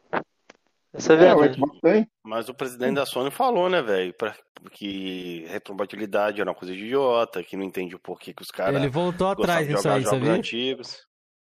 Essa 0.94 1.14
é 1.14 1.16
É, 1.18 1.34
o 1.34 1.40
verdade. 1.40 1.62
Tem. 1.82 2.08
Mas 2.24 2.50
o 2.50 2.54
presidente 2.54 2.96
da 2.96 3.06
Sony 3.06 3.32
falou, 3.32 3.70
né, 3.70 3.82
velho, 3.82 4.14
que 4.74 5.46
retrocompatibilidade 5.48 6.42
era 6.42 6.50
uma 6.50 6.56
coisa 6.56 6.74
de 6.76 6.84
idiota, 6.84 7.44
que 7.44 7.56
não 7.58 7.64
entende 7.64 7.96
o 7.96 8.00
porquê 8.00 8.34
que 8.34 8.42
os 8.42 8.52
caras 8.52 8.76
Ele 8.76 8.90
voltou 8.90 9.28
atrás 9.28 9.68
nisso 9.68 9.88
aí, 9.90 10.04
jogos 10.04 10.10
sabia? 10.10 10.32
antigos. 10.34 10.96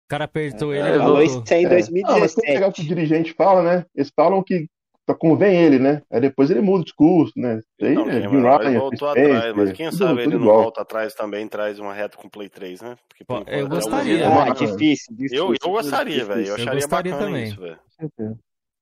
O 0.06 0.08
cara 0.08 0.24
apertou 0.24 0.72
É, 0.74 0.78
ele 0.78 0.88
ele 0.88 0.98
Falou 0.98 1.22
voltou. 1.22 1.42
isso 1.42 1.54
em 1.54 1.66
É. 1.66 1.68
Ah, 2.04 2.18
mas 2.18 2.34
quando 2.34 2.46
pegar 2.46 2.68
o 2.68 2.72
que 2.72 2.80
o 2.80 2.84
2017. 2.84 2.88
dirigente 2.88 3.34
fala, 3.34 3.62
né? 3.62 3.86
Eles 3.94 4.10
falam 4.14 4.42
que 4.42 4.66
só 5.08 5.14
convém 5.14 5.56
ele, 5.62 5.78
né? 5.78 6.02
Aí 6.10 6.20
depois 6.20 6.50
ele 6.50 6.60
muda 6.60 6.80
o 6.82 6.84
discurso, 6.84 7.32
né? 7.36 7.60
Aí 7.80 7.88
é 7.88 7.90
Jim 7.90 7.96
mano, 7.96 8.16
ele 8.62 8.68
Ryan, 8.68 8.78
voltou 8.80 9.08
atrás, 9.08 9.54
mas 9.56 9.72
quem 9.72 9.88
tudo, 9.90 9.98
sabe 9.98 10.10
tudo 10.10 10.20
ele 10.22 10.34
não 10.36 10.42
igual. 10.42 10.62
volta 10.62 10.80
atrás 10.82 11.14
também, 11.14 11.46
traz 11.46 11.78
uma 11.78 11.94
reta 11.94 12.16
com 12.16 12.28
Play 12.28 12.48
3, 12.48 12.80
né? 12.82 12.96
Porque 13.08 13.24
por 13.24 13.44
Pô, 13.44 13.50
eu 13.50 13.58
é 13.58 13.62
o 13.64 13.68
gostaria. 13.68 14.28
único. 14.28 14.40
Ah, 14.40 14.50
difícil, 14.54 15.16
difícil. 15.16 15.38
Eu, 15.38 15.54
eu 15.62 15.70
gostaria, 15.70 16.24
velho. 16.24 16.40
Eu 16.42 16.46
Eu 16.48 16.54
acharia 16.54 16.74
gostaria 16.80 17.12
bacana 17.12 17.30
também. 17.30 17.44
isso, 17.44 17.60
velho. 17.60 17.78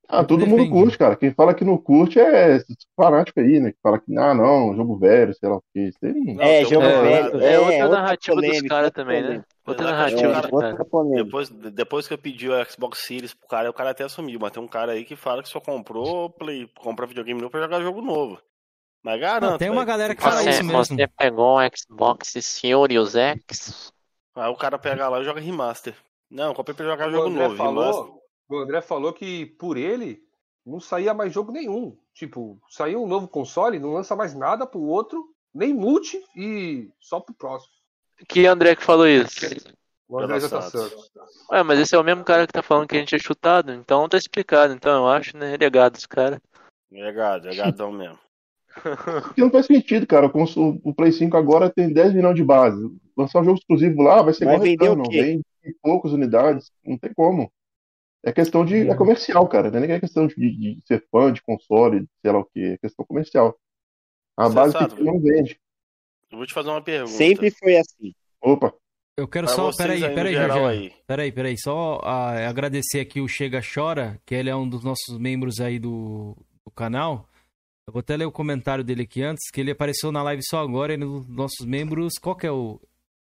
Ah, 0.06 0.22
todo 0.22 0.46
mundo 0.46 0.68
curte, 0.68 0.98
cara. 0.98 1.16
Quem 1.16 1.32
fala 1.32 1.54
que 1.54 1.64
não 1.64 1.78
curte 1.78 2.20
é 2.20 2.56
esses 2.56 2.76
fanáticos 2.94 3.42
aí, 3.42 3.58
né? 3.58 3.72
Que 3.72 3.78
fala 3.82 3.98
que, 3.98 4.16
ah, 4.18 4.34
não, 4.34 4.74
jogo 4.76 4.98
velho, 4.98 5.34
sei 5.34 5.48
lá 5.48 5.56
o 5.56 5.62
não- 6.02 6.34
Não, 6.34 6.42
É, 6.42 6.64
jogo 6.64 6.76
uma 6.86 6.88
velho. 7.02 7.30
parada- 7.30 7.44
É 7.46 7.58
outra 7.58 7.72
outra 7.84 7.88
narrativa 7.88 8.36
dos 8.36 8.44
polêmica, 8.46 8.68
caras 8.74 8.90
também, 8.90 9.22
né? 9.22 9.44
Outra 9.66 9.86
narrativa 9.90 10.32
cara, 10.32 10.50
caras. 10.50 10.52
Outra. 10.52 11.24
Depois, 11.24 11.48
depois 11.48 12.06
que 12.06 12.14
eu 12.14 12.18
pedi 12.18 12.48
o 12.50 12.64
Xbox 12.70 12.98
Series 12.98 13.32
pro 13.32 13.48
cara, 13.48 13.70
o 13.70 13.72
cara 13.72 13.90
até 13.90 14.04
assumiu, 14.04 14.38
mas 14.38 14.52
tem 14.52 14.62
um 14.62 14.68
cara 14.68 14.92
aí 14.92 15.04
que 15.04 15.16
fala 15.16 15.42
que 15.42 15.48
só 15.48 15.58
comprou 15.60 16.28
Play, 16.30 16.68
compra 16.76 17.06
videogame 17.06 17.40
novo 17.40 17.50
pra 17.50 17.62
jogar 17.62 17.80
jogo 17.80 18.02
novo. 18.02 18.38
Mas 19.02 19.20
garanto. 19.20 19.50
Não, 19.50 19.58
tem 19.58 19.70
uma 19.70 19.84
galera 19.84 20.14
que 20.14 20.22
fala 20.22 20.42
Você, 20.42 20.50
isso 20.50 20.64
mesmo. 20.64 20.84
você 20.84 21.06
pegou 21.06 21.58
um 21.58 21.68
Xbox 21.74 22.28
Series 22.28 23.14
X? 23.14 23.92
Aí 24.34 24.50
o 24.50 24.56
cara 24.56 24.78
pega 24.78 25.08
lá 25.08 25.20
e 25.20 25.24
joga 25.24 25.40
remaster. 25.40 25.94
Não, 26.30 26.54
comprei 26.54 26.74
pra 26.74 26.86
jogar 26.86 27.08
O 27.08 27.12
jogo 27.12 27.28
André, 27.28 27.48
novo, 27.48 27.62
remaster. 27.62 27.94
falou, 27.94 28.22
o 28.48 28.56
André 28.56 28.80
falou 28.80 29.12
que 29.12 29.46
por 29.46 29.76
ele 29.76 30.22
não 30.64 30.80
saía 30.80 31.14
mais 31.14 31.32
jogo 31.32 31.52
nenhum. 31.52 31.96
Tipo, 32.14 32.58
saiu 32.68 33.02
um 33.02 33.06
novo 33.06 33.28
console, 33.28 33.78
não 33.78 33.92
lança 33.92 34.16
mais 34.16 34.34
nada 34.34 34.66
pro 34.66 34.80
outro, 34.80 35.24
nem 35.52 35.72
multi 35.74 36.22
e 36.36 36.90
só 37.00 37.20
pro 37.20 37.34
próximo. 37.34 37.72
Que 38.28 38.46
André 38.46 38.76
que 38.76 38.84
falou 38.84 39.06
isso? 39.06 39.46
O 40.08 40.18
André 40.18 40.40
já 40.40 40.48
tá 40.48 40.62
certo. 40.62 40.96
Ué, 41.50 41.62
mas 41.62 41.78
esse 41.78 41.94
é 41.94 41.98
o 41.98 42.04
mesmo 42.04 42.24
cara 42.24 42.46
que 42.46 42.52
tá 42.52 42.62
falando 42.62 42.88
que 42.88 42.96
a 42.96 42.98
gente 42.98 43.14
é 43.14 43.18
chutado, 43.18 43.72
então 43.72 44.08
tá 44.08 44.16
explicado. 44.16 44.72
Então 44.72 44.94
eu 44.94 45.08
acho, 45.08 45.36
né? 45.36 45.56
Legado 45.56 45.94
dos 45.94 46.06
caras. 46.06 46.40
Legado, 46.90 47.46
legadão 47.46 47.90
mesmo. 47.90 48.18
Porque 49.24 49.40
não 49.40 49.50
faz 49.50 49.66
sentido, 49.66 50.06
cara. 50.06 50.26
O, 50.26 50.94
Play 50.94 51.12
5 51.12 51.36
agora 51.36 51.70
tem 51.70 51.92
10 51.92 52.14
milhões 52.14 52.36
de 52.36 52.44
base. 52.44 52.80
Lançar 53.16 53.40
um 53.40 53.44
jogo 53.44 53.58
exclusivo 53.58 54.02
lá 54.02 54.22
vai 54.22 54.34
ser 54.34 54.44
Vai 54.44 54.54
igual 54.54 54.64
vender 54.64 54.84
o 54.84 54.88
Returnal, 54.88 55.10
quê? 55.10 55.22
Vende 55.62 55.76
poucas 55.82 56.12
unidades. 56.12 56.70
Não 56.84 56.98
tem 56.98 57.12
como. 57.14 57.50
É 58.24 58.32
questão 58.32 58.64
de. 58.64 58.88
É 58.88 58.94
comercial, 58.94 59.46
cara. 59.48 59.70
Não 59.70 59.78
é 59.78 59.86
nem 59.86 60.00
questão 60.00 60.26
de, 60.26 60.34
de 60.34 60.80
ser 60.86 61.04
fã 61.10 61.32
de 61.32 61.42
console, 61.42 62.00
de 62.00 62.08
sei 62.22 62.32
lá 62.32 62.38
o 62.38 62.44
quê. 62.44 62.74
É 62.74 62.78
questão 62.78 63.04
comercial. 63.04 63.56
A 64.36 64.48
Você 64.48 64.54
base 64.54 64.72
sabe. 64.72 64.90
pequena 64.90 65.12
não 65.12 65.20
vende. 65.20 65.60
Eu 66.34 66.38
vou 66.38 66.46
te 66.46 66.52
fazer 66.52 66.68
uma 66.68 66.82
pergunta. 66.82 67.12
Sempre 67.12 67.48
foi 67.52 67.76
assim. 67.76 68.12
Opa. 68.42 68.74
Eu 69.16 69.28
quero 69.28 69.46
Pra 69.46 69.54
só. 69.54 69.70
Peraí, 69.70 70.00
peraí, 70.00 70.36
aí. 70.36 70.92
Peraí, 71.06 71.30
peraí. 71.32 71.56
Só 71.56 72.00
ah, 72.02 72.48
agradecer 72.48 72.98
aqui 72.98 73.20
o 73.20 73.28
Chega 73.28 73.60
Chora, 73.62 74.20
que 74.26 74.34
ele 74.34 74.50
é 74.50 74.56
um 74.56 74.68
dos 74.68 74.82
nossos 74.82 75.16
membros 75.16 75.60
aí 75.60 75.78
do, 75.78 76.36
do 76.64 76.72
canal. 76.72 77.28
Eu 77.86 77.92
vou 77.92 78.00
até 78.00 78.16
ler 78.16 78.24
o 78.24 78.32
comentário 78.32 78.82
dele 78.82 79.02
aqui 79.02 79.22
antes, 79.22 79.48
que 79.52 79.60
ele 79.60 79.70
apareceu 79.70 80.10
na 80.10 80.24
live 80.24 80.42
só 80.44 80.60
agora, 80.60 80.92
ele 80.92 81.04
é 81.04 81.06
um 81.06 81.20
dos 81.20 81.28
nossos 81.28 81.64
membros. 81.64 82.14
Qual 82.20 82.34
que 82.34 82.48
é 82.48 82.50
o. 82.50 82.80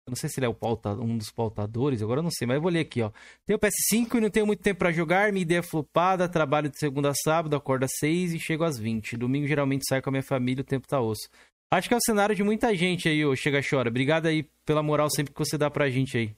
Eu 0.07 0.11
não 0.11 0.15
sei 0.15 0.30
se 0.30 0.40
ele 0.40 0.45
é 0.45 0.49
o 0.49 0.53
pauta, 0.53 0.93
um 0.93 1.17
dos 1.17 1.31
pautadores, 1.31 2.01
agora 2.01 2.19
eu 2.19 2.23
não 2.23 2.31
sei, 2.31 2.48
mas 2.48 2.56
eu 2.56 2.61
vou 2.61 2.72
ler 2.72 2.80
aqui, 2.80 3.01
ó. 3.01 3.11
Tenho 3.45 3.59
PS5 3.59 4.15
e 4.15 4.22
não 4.22 4.30
tenho 4.30 4.48
muito 4.48 4.61
tempo 4.61 4.80
pra 4.80 4.91
jogar, 4.91 5.31
minha 5.31 5.43
ideia 5.43 5.59
é 5.59 5.61
flopada, 5.61 6.27
trabalho 6.27 6.69
de 6.69 6.80
segunda 6.80 7.09
a 7.09 7.14
sábado, 7.14 7.56
acordo 7.56 7.83
às 7.83 7.91
6 7.99 8.33
e 8.33 8.40
chego 8.40 8.64
às 8.64 8.80
20. 8.80 9.15
Domingo 9.15 9.48
geralmente 9.48 9.85
saio 9.88 10.01
com 10.01 10.09
a 10.09 10.11
minha 10.11 10.23
família, 10.23 10.61
o 10.61 10.65
tempo 10.65 10.88
tá 10.88 10.99
osso. 10.99 11.30
Acho 11.72 11.88
que 11.88 11.93
é 11.93 11.98
o 11.98 12.01
cenário 12.06 12.35
de 12.35 12.43
muita 12.43 12.75
gente 12.75 13.08
aí, 13.08 13.25
ô 13.25 13.35
Chega 13.35 13.61
Chora. 13.67 13.90
Obrigado 13.90 14.25
aí 14.27 14.43
pela 14.66 14.83
moral 14.83 15.09
sempre 15.09 15.33
que 15.33 15.40
você 15.40 15.58
dá 15.58 15.69
pra 15.72 15.90
gente 15.90 16.17
aí. 16.17 16.35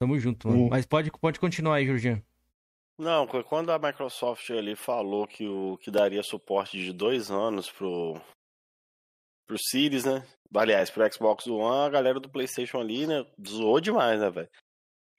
Tamo 0.00 0.18
junto, 0.18 0.48
mano. 0.48 0.64
Sim. 0.64 0.68
Mas 0.70 0.84
pode, 0.84 1.10
pode 1.12 1.38
continuar 1.38 1.76
aí, 1.76 1.86
Jorginho. 1.86 2.22
Não, 2.98 3.26
qu- 3.26 3.44
quando 3.44 3.70
a 3.70 3.78
Microsoft 3.78 4.50
ali 4.50 4.74
falou 4.74 5.26
que 5.26 5.46
o 5.46 5.76
que 5.78 5.90
daria 5.90 6.22
suporte 6.22 6.78
de 6.78 6.92
dois 6.92 7.30
anos 7.30 7.70
pro 7.70 8.20
pro 9.46 9.56
Series, 9.70 10.04
né? 10.04 10.26
Aliás, 10.54 10.90
pro 10.90 11.12
Xbox 11.12 11.46
One, 11.46 11.86
a 11.86 11.90
galera 11.90 12.18
do 12.18 12.28
PlayStation 12.28 12.80
ali, 12.80 13.06
né, 13.06 13.24
zoou 13.46 13.80
demais, 13.80 14.18
né, 14.18 14.28
velho? 14.28 14.48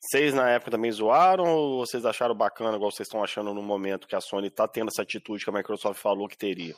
Vocês 0.02 0.34
na 0.34 0.50
época 0.50 0.72
também 0.72 0.92
zoaram 0.92 1.46
ou 1.46 1.86
vocês 1.86 2.06
acharam 2.06 2.36
bacana, 2.36 2.76
igual 2.76 2.92
vocês 2.92 3.08
estão 3.08 3.24
achando 3.24 3.54
no 3.54 3.62
momento 3.64 4.08
que 4.08 4.16
a 4.16 4.22
Sony 4.22 4.50
tá 4.50 4.68
tendo 4.68 4.90
essa 4.90 5.02
atitude 5.02 5.44
que 5.46 5.50
a 5.50 5.54
Microsoft 5.54 6.00
falou 6.02 6.28
que 6.28 6.38
teria? 6.38 6.76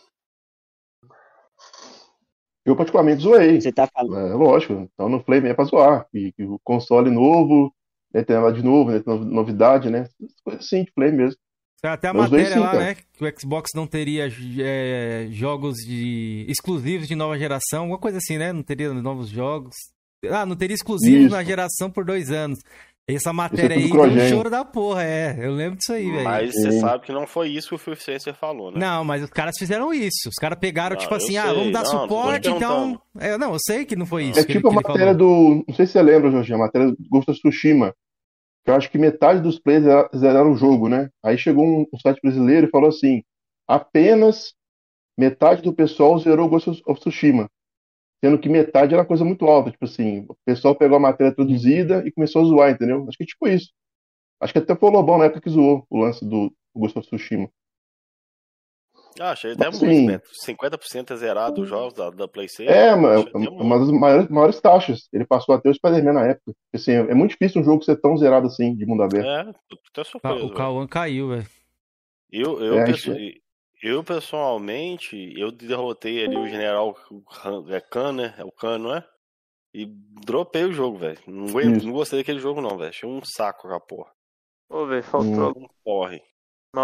Eu 2.65 2.75
particularmente 2.75 3.23
zoei. 3.23 3.59
Você 3.59 3.71
tá 3.71 3.87
falando. 3.87 4.31
É 4.31 4.33
lógico. 4.33 4.73
Então 4.93 5.09
no 5.09 5.23
Flame 5.23 5.49
é 5.49 5.53
pra 5.53 5.65
zoar. 5.65 6.07
E, 6.13 6.31
que 6.31 6.43
o 6.43 6.59
console 6.63 7.09
novo, 7.09 7.73
né, 8.13 8.23
tem 8.23 8.35
nada 8.35 8.53
de 8.53 8.63
novo, 8.63 8.91
né, 8.91 9.01
novidade, 9.05 9.89
né? 9.89 10.07
Coisas 10.43 10.65
assim 10.65 10.83
de 10.83 10.91
Flame 10.91 11.17
mesmo. 11.17 11.39
Até 11.81 12.09
a 12.09 12.13
matéria 12.13 12.53
sim, 12.53 12.59
lá, 12.59 12.71
cara. 12.71 12.79
né? 12.79 12.95
Que 12.95 13.23
o 13.23 13.39
Xbox 13.39 13.69
não 13.73 13.87
teria 13.87 14.27
é, 14.59 15.27
jogos 15.31 15.77
de 15.77 16.45
exclusivos 16.49 17.07
de 17.07 17.15
nova 17.15 17.37
geração, 17.39 17.81
alguma 17.81 17.97
coisa 17.97 18.17
assim, 18.17 18.37
né? 18.37 18.51
Não 18.51 18.61
teria 18.61 18.93
novos 18.93 19.29
jogos. 19.29 19.75
Ah, 20.29 20.45
não 20.45 20.57
teria 20.57 20.75
exclusivos 20.75 21.27
Isso. 21.27 21.35
na 21.35 21.43
geração 21.43 21.89
por 21.89 22.03
dois 22.03 22.29
anos. 22.29 22.59
Essa 23.15 23.33
matéria 23.33 23.79
tudo 23.81 24.01
aí 24.03 24.13
deu 24.15 24.23
um 24.25 24.29
choro 24.29 24.49
da 24.49 24.63
porra, 24.65 25.03
é. 25.03 25.35
Eu 25.39 25.53
lembro 25.53 25.77
disso 25.77 25.93
aí, 25.93 26.09
velho. 26.11 26.23
Mas 26.23 26.53
você 26.53 26.71
sabe 26.79 27.05
que 27.05 27.11
não 27.11 27.25
foi 27.27 27.49
isso 27.49 27.69
que 27.69 27.75
o 27.75 27.77
Phil 27.77 27.95
Spencer 27.95 28.33
falou, 28.35 28.71
né? 28.71 28.79
Não, 28.79 29.03
mas 29.03 29.23
os 29.23 29.29
caras 29.29 29.55
fizeram 29.57 29.93
isso. 29.93 30.27
Os 30.29 30.35
caras 30.35 30.57
pegaram, 30.59 30.95
Não, 30.95 31.01
tipo 31.01 31.13
assim, 31.15 31.37
ah, 31.37 31.45
sei. 31.47 31.55
vamos 31.55 31.73
dar 31.73 31.83
Não, 31.83 32.01
suporte, 32.01 32.49
te 32.49 32.49
então. 32.49 33.01
É, 33.19 33.37
não, 33.37 33.53
eu 33.53 33.59
sei 33.59 33.85
que 33.85 33.95
não 33.95 34.05
foi 34.05 34.25
isso. 34.25 34.39
É 34.39 34.43
que 34.43 34.51
ele- 34.51 34.59
tipo 34.59 34.69
a 34.69 34.73
matéria 34.73 35.13
do. 35.13 35.63
Não 35.67 35.75
sei 35.75 35.85
se 35.85 35.93
você 35.93 36.01
lembra, 36.01 36.31
Jorginho, 36.31 36.57
a 36.57 36.61
matéria 36.61 36.87
do 36.91 36.97
Ghost 37.09 37.31
of 37.31 37.39
Tsushima. 37.39 37.93
Que 38.65 38.71
eu 38.71 38.75
acho 38.75 38.91
que 38.91 38.97
metade 38.97 39.41
dos 39.41 39.57
players 39.59 39.85
zera- 39.85 40.09
zeraram 40.15 40.51
o 40.51 40.55
jogo, 40.57 40.89
né? 40.89 41.09
Aí 41.23 41.37
chegou 41.37 41.65
um, 41.65 41.85
um 41.93 41.99
site 41.99 42.19
brasileiro 42.21 42.67
e 42.67 42.69
falou 42.69 42.89
assim: 42.89 43.21
apenas 43.67 44.53
metade 45.17 45.61
do 45.61 45.73
pessoal 45.73 46.17
zerou 46.19 46.47
o 46.47 46.49
Ghost 46.49 46.69
of 46.85 46.99
Tsushima. 46.99 47.47
Sendo 48.23 48.37
que 48.37 48.49
metade 48.49 48.93
era 48.93 49.05
coisa 49.05 49.23
muito 49.23 49.45
alta. 49.45 49.71
Tipo 49.71 49.85
assim, 49.85 50.25
o 50.27 50.35
pessoal 50.45 50.75
pegou 50.75 50.97
a 50.97 50.99
matéria 50.99 51.33
traduzida 51.33 52.03
e 52.05 52.11
começou 52.11 52.41
a 52.41 52.45
zoar, 52.45 52.71
entendeu? 52.71 53.05
Acho 53.07 53.17
que 53.17 53.23
é 53.23 53.27
tipo 53.27 53.47
isso. 53.47 53.71
Acho 54.41 54.53
que 54.53 54.59
até 54.59 54.75
foi 54.75 54.89
o 54.89 54.91
Lobão 54.91 55.17
na 55.17 55.25
época 55.25 55.41
que 55.41 55.49
zoou 55.49 55.85
o 55.89 55.97
lance 55.97 56.25
do 56.25 56.53
of 56.75 57.01
Tsushima. 57.01 57.49
Ah, 59.19 59.31
achei 59.31 59.51
até 59.51 59.65
Mas, 59.65 59.81
muito, 59.81 59.91
assim, 59.91 60.05
né? 60.05 60.21
50% 60.47 61.11
é 61.11 61.17
zerado 61.17 61.61
os 61.61 61.67
jogos 61.67 61.93
da, 61.93 62.09
da 62.09 62.27
PlayStation. 62.27 62.71
É, 62.71 62.95
mas 62.95 63.25
muito. 63.33 63.51
uma 63.51 63.77
das 63.77 63.91
maiores, 63.91 64.29
maiores 64.29 64.61
taxas. 64.61 65.09
Ele 65.11 65.25
passou 65.25 65.53
até 65.55 65.69
o 65.69 65.73
Spider-Man 65.73 66.13
na 66.13 66.25
época. 66.27 66.53
Assim, 66.73 66.91
é 66.91 67.13
muito 67.13 67.31
difícil 67.31 67.61
um 67.61 67.65
jogo 67.65 67.83
ser 67.83 67.97
tão 67.97 68.15
zerado 68.15 68.47
assim, 68.47 68.73
de 68.75 68.85
mundo 68.85 69.03
aberto. 69.03 69.27
É, 69.27 69.53
tô 69.67 69.77
até 69.91 70.09
surpreso. 70.09 70.45
O. 70.45 70.53
Cauã 70.53 70.87
caiu, 70.87 71.29
velho. 71.29 71.47
Eu, 72.31 72.61
eu, 72.63 72.79
É, 72.79 72.85
eu, 73.81 74.03
pessoalmente, 74.03 75.33
eu 75.37 75.51
derrotei 75.51 76.25
ali 76.25 76.37
o 76.37 76.47
general 76.47 76.95
é 77.69 77.79
Khan, 77.81 78.13
né? 78.13 78.35
É 78.37 78.43
o 78.43 78.51
Khan, 78.51 78.77
não 78.77 78.95
é? 78.95 79.07
E 79.73 79.85
dropei 79.85 80.63
o 80.65 80.73
jogo, 80.73 80.97
velho. 80.97 81.19
Não, 81.27 81.45
não 81.45 81.91
gostei 81.93 82.19
daquele 82.19 82.39
jogo, 82.39 82.59
não, 82.61 82.77
velho. 82.77 82.89
Achei 82.89 83.07
um 83.07 83.21
saco 83.23 83.67
aquela 83.67 83.79
porra. 83.79 84.11
Ô, 84.69 84.85
velho, 84.85 85.03
faltou. 85.03 85.53
Um 85.57 85.67
porre. 85.83 86.21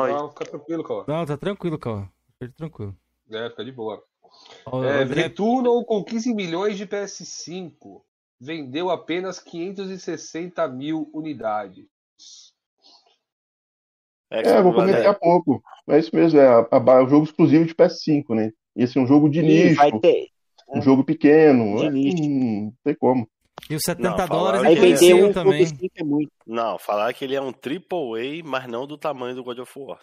aí. 0.06 0.14
Não, 0.14 0.30
fica 0.30 0.46
tranquilo, 0.46 0.84
cara. 0.84 1.06
Não, 1.08 1.26
tá 1.26 1.38
tranquilo, 1.38 1.80
Cauã. 1.80 2.10
Fica 2.40 2.54
tranquilo. 2.56 2.96
É, 3.32 3.50
fica 3.50 3.66
de 3.66 3.72
boa. 3.72 4.04
Ó, 4.66 4.84
É, 4.84 5.04
André- 5.04 5.24
com 5.86 6.04
15 6.04 6.34
milhões 6.34 6.78
de 6.78 6.86
PS5. 6.86 8.04
Vendeu 8.40 8.90
apenas 8.90 9.40
560 9.40 10.68
mil 10.68 11.10
unidades. 11.14 11.86
É, 14.32 14.58
eu 14.58 14.64
vou 14.64 14.74
comentar 14.74 14.96
daqui 14.98 15.08
a 15.08 15.14
pouco. 15.14 15.62
É 15.90 16.00
isso 16.00 16.16
mesmo, 16.16 16.40
é, 16.40 16.48
a- 16.48 16.68
a- 16.72 17.00
é 17.00 17.04
o 17.04 17.08
jogo 17.10 17.26
exclusivo 17.26 17.66
de 17.66 17.76
PS5, 17.76 18.34
né? 18.36 18.52
E 18.76 18.84
esse 18.84 18.98
é 18.98 19.02
um 19.02 19.08
jogo 19.08 19.30
de 19.30 19.42
nicho, 19.42 19.76
vai 19.76 19.92
ter. 20.00 20.28
um 20.74 20.82
jogo 20.82 21.04
pequeno. 21.04 21.78
De 21.80 21.86
é, 21.86 21.90
nicho. 21.92 22.24
hum, 22.24 22.64
não 22.66 22.74
tem 22.84 22.96
como. 22.96 23.28
E 23.70 23.76
os 23.76 23.84
70 23.84 24.18
Não, 24.18 24.28
dólares 24.28 24.72
influenciam 24.74 25.30
um 25.30 25.32
também. 25.34 25.60
por 25.60 25.68
5 25.68 25.94
é 25.96 26.04
muito. 26.04 26.30
Não, 26.46 26.78
falar 26.78 27.14
que 27.14 27.24
ele 27.24 27.36
é 27.36 27.42
um 27.42 27.52
triple 27.54 27.98
A, 28.42 28.44
mas 28.48 28.68
não 28.68 28.86
do 28.86 28.98
tamanho 28.98 29.36
do 29.36 29.44
God 29.44 29.58
of 29.60 29.72
War. 29.80 30.00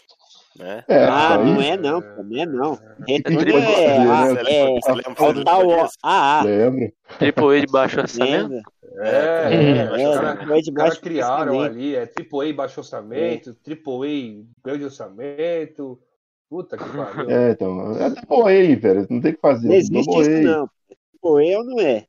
Né? 0.59 0.84
É, 0.89 1.05
Ah, 1.05 1.39
aí- 1.39 1.44
não 1.44 1.60
é 1.62 1.76
não, 1.76 2.01
pô, 2.01 2.23
não 2.23 2.42
é 2.42 2.47
não. 2.47 2.78
Retorno 3.07 3.39
triple 3.41 3.60
é, 3.62 3.97
A, 3.99 4.02
ah, 4.02 4.25
né? 4.25 4.34
Você 4.34 4.39
é, 4.39 4.42
lembra- 4.65 4.81
você 4.81 4.92
lembra 4.92 5.25
é 5.25 5.28
o 5.28 5.33
do 5.33 5.44
tal 5.44 5.60
jogo 5.62 5.83
desse? 5.83 5.94
AA. 6.02 6.42
Lembro. 6.44 6.92
Triple 7.18 7.44
A 7.57 7.60
de 7.60 7.67
baixo 7.73 8.01
orçamento? 8.01 8.33
Lembra? 8.49 8.57
É, 8.57 8.60
É, 8.60 8.60
é, 8.60 8.62
É, 8.62 8.81
os 8.81 8.81
é, 8.81 8.81
caras 8.94 10.38
depois 10.38 10.62
de 10.64 10.70
os 10.70 10.74
caras 10.74 10.98
baixo 10.98 11.00
criaram 11.00 11.56
orçamento. 11.56 11.64
ali, 11.64 11.94
é 11.96 12.02
AAA 12.02 12.52
baixo 12.54 12.80
orçamento, 12.80 13.56
AAA 13.66 14.44
grande 14.64 14.84
orçamento. 14.84 16.00
Puta 16.48 16.76
que 16.76 16.84
pariu. 16.84 17.30
É, 17.30 17.52
então. 17.52 17.92
É 17.96 18.10
double 18.10 18.42
A, 18.74 18.76
velho. 18.78 19.06
Não 19.08 19.20
tem 19.20 19.32
o 19.32 19.34
que 19.34 19.40
fazer. 19.40 19.68
Não 19.68 19.74
existe 19.74 20.20
isso 20.20 20.30
não. 20.42 20.68
Pô, 21.20 21.40
eu 21.40 21.64
não 21.64 21.80
é. 21.80 22.06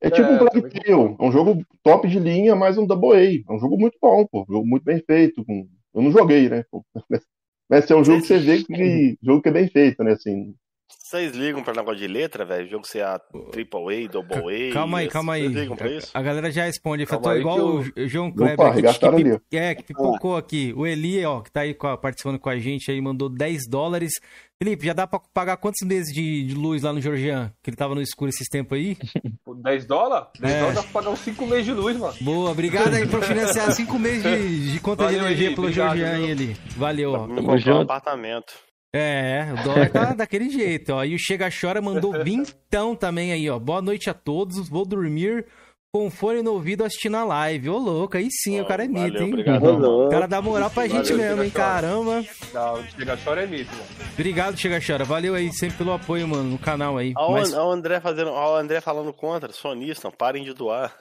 É 0.00 0.10
tipo 0.10 0.28
É, 0.28 0.34
um 0.34 0.38
Plague 0.38 0.62
Tale. 0.62 1.16
É 1.18 1.24
um 1.24 1.32
jogo 1.32 1.64
top 1.82 2.06
de 2.08 2.18
linha, 2.18 2.54
mas 2.54 2.76
um 2.76 2.86
double 2.86 3.12
A. 3.16 3.52
É 3.52 3.54
um 3.56 3.58
jogo 3.58 3.78
muito 3.78 3.96
bom, 4.00 4.26
pô. 4.26 4.42
Um 4.42 4.52
jogo 4.52 4.66
muito 4.66 4.84
bem 4.84 5.02
feito. 5.06 5.44
com- 5.44 5.66
Eu 5.94 6.02
não 6.02 6.10
joguei, 6.12 6.48
né? 6.48 6.64
pô. 6.70 6.84
Mas 7.70 7.90
é 7.90 7.94
um 7.96 8.04
jogo 8.04 8.20
que 8.20 8.26
você 8.28 8.38
vê 8.38 8.62
que 8.62 9.16
jogo 9.22 9.40
que 9.40 9.48
é 9.48 9.52
bem 9.52 9.68
feito, 9.68 10.04
né? 10.04 10.12
Assim. 10.12 10.54
Vocês 10.88 11.32
ligam 11.32 11.62
pra 11.62 11.72
negócio 11.74 11.98
de 12.00 12.06
letra, 12.08 12.44
velho? 12.44 12.68
Jogo 12.68 12.86
ser 12.86 13.04
a 13.04 13.18
triple 13.52 14.04
A, 14.06 14.08
double 14.10 14.70
A. 14.70 14.72
Calma 14.72 14.98
aí, 14.98 15.08
calma 15.08 15.34
aí. 15.34 15.42
Vocês 15.42 15.54
ligam 15.54 15.76
pra 15.76 15.88
isso? 15.90 16.10
A 16.12 16.20
galera 16.22 16.50
já 16.50 16.64
responde. 16.64 17.06
Calma 17.06 17.22
Tô 17.22 17.34
igual 17.36 17.56
que 17.84 18.00
o 18.02 18.08
João 18.08 18.28
Opa, 18.28 18.36
Kleber 18.36 18.52
aqui, 18.54 18.62
que, 18.82 18.86
arregaçaram 18.88 19.18
ali, 19.18 19.32
ó. 19.32 19.38
pi- 19.50 19.56
é, 19.56 19.74
que 19.74 19.82
pipocou 19.84 20.36
aqui. 20.36 20.72
O 20.76 20.86
Eli, 20.86 21.24
ó, 21.24 21.40
que 21.40 21.52
tá 21.52 21.60
aí 21.60 21.72
com 21.74 21.86
a- 21.86 21.96
participando 21.96 22.38
com 22.38 22.48
a 22.48 22.58
gente 22.58 22.90
aí, 22.90 23.00
mandou 23.00 23.28
10 23.28 23.68
dólares. 23.68 24.12
Felipe, 24.60 24.86
já 24.86 24.92
dá 24.92 25.06
pra 25.06 25.20
pagar 25.32 25.56
quantos 25.56 25.86
meses 25.86 26.12
de, 26.12 26.44
de 26.46 26.54
luz 26.54 26.82
lá 26.82 26.92
no 26.92 27.00
Georgian? 27.00 27.52
Que 27.62 27.70
ele 27.70 27.76
tava 27.76 27.94
no 27.94 28.00
escuro 28.00 28.30
esses 28.30 28.48
tempos 28.48 28.76
aí? 28.78 28.96
Por 29.44 29.56
10 29.62 29.86
dólares? 29.86 30.28
10 30.40 30.52
É. 30.54 30.58
dólares 30.58 30.76
dá 30.76 30.82
pra 30.82 30.92
pagar 30.92 31.10
uns 31.10 31.20
5 31.20 31.46
meses 31.46 31.64
de 31.66 31.72
luz, 31.72 31.96
mano. 31.96 32.14
Boa, 32.20 32.50
obrigado 32.50 32.92
aí 32.94 33.06
por 33.06 33.22
financiar 33.22 33.70
5 33.72 33.98
meses 33.98 34.22
de, 34.22 34.72
de 34.72 34.80
conta 34.80 35.06
de 35.06 35.12
Valeu, 35.14 35.26
energia 35.26 35.46
Eli, 35.48 35.54
pelo 35.54 35.66
obrigado, 35.68 35.96
Georgian 35.96 36.16
aí? 36.24 36.30
Eli. 36.30 36.56
Valeu, 36.76 37.12
ó. 37.12 37.26
Me 37.26 37.42
comprou 37.42 37.78
um 37.78 37.80
apartamento. 37.82 38.52
É, 38.96 39.48
o 39.52 39.64
dólar 39.64 39.90
tá 39.90 40.04
daquele 40.14 40.48
jeito, 40.48 40.92
ó. 40.92 41.04
E 41.04 41.14
o 41.14 41.18
Chega 41.18 41.48
Chora 41.50 41.82
mandou 41.82 42.12
vintão 42.22 42.94
também 42.94 43.32
aí, 43.32 43.50
ó. 43.50 43.58
Boa 43.58 43.82
noite 43.82 44.08
a 44.08 44.14
todos, 44.14 44.68
vou 44.68 44.86
dormir 44.86 45.44
com 45.92 46.10
fone 46.10 46.42
no 46.42 46.52
ouvido 46.52 46.84
assistindo 46.84 47.16
a 47.16 47.24
live. 47.24 47.70
Ô, 47.70 47.78
louco, 47.78 48.16
aí 48.16 48.28
sim, 48.30 48.60
o 48.60 48.64
cara 48.64 48.84
é 48.84 48.88
Valeu, 48.88 49.02
mito, 49.04 49.22
hein? 49.22 49.28
obrigado. 49.28 49.64
Ô, 49.84 50.06
O 50.06 50.08
cara 50.10 50.26
dá 50.28 50.40
moral 50.40 50.70
pra 50.70 50.86
gente 50.88 51.10
Valeu, 51.12 51.16
mesmo, 51.28 51.42
hein? 51.44 51.50
Caramba. 51.50 52.24
Não, 52.52 52.84
chega 52.84 53.16
chora 53.24 53.42
é 53.42 53.46
mito, 53.46 53.70
mano. 53.72 53.84
Obrigado, 54.12 54.56
Chega 54.56 54.80
Chora. 54.84 55.04
Valeu 55.04 55.34
aí 55.34 55.52
sempre 55.52 55.78
pelo 55.78 55.92
apoio, 55.92 56.26
mano, 56.28 56.44
no 56.50 56.58
canal 56.58 56.96
aí. 56.96 57.12
Ó, 57.16 57.32
Mas- 57.32 57.52
o 57.52 57.70
André 57.70 58.00
fazendo, 58.00 58.30
ó, 58.30 58.54
o 58.54 58.56
André 58.56 58.80
falando 58.80 59.12
contra, 59.12 59.52
sonista, 59.52 60.10
parem 60.10 60.44
de 60.44 60.52
doar. 60.54 60.96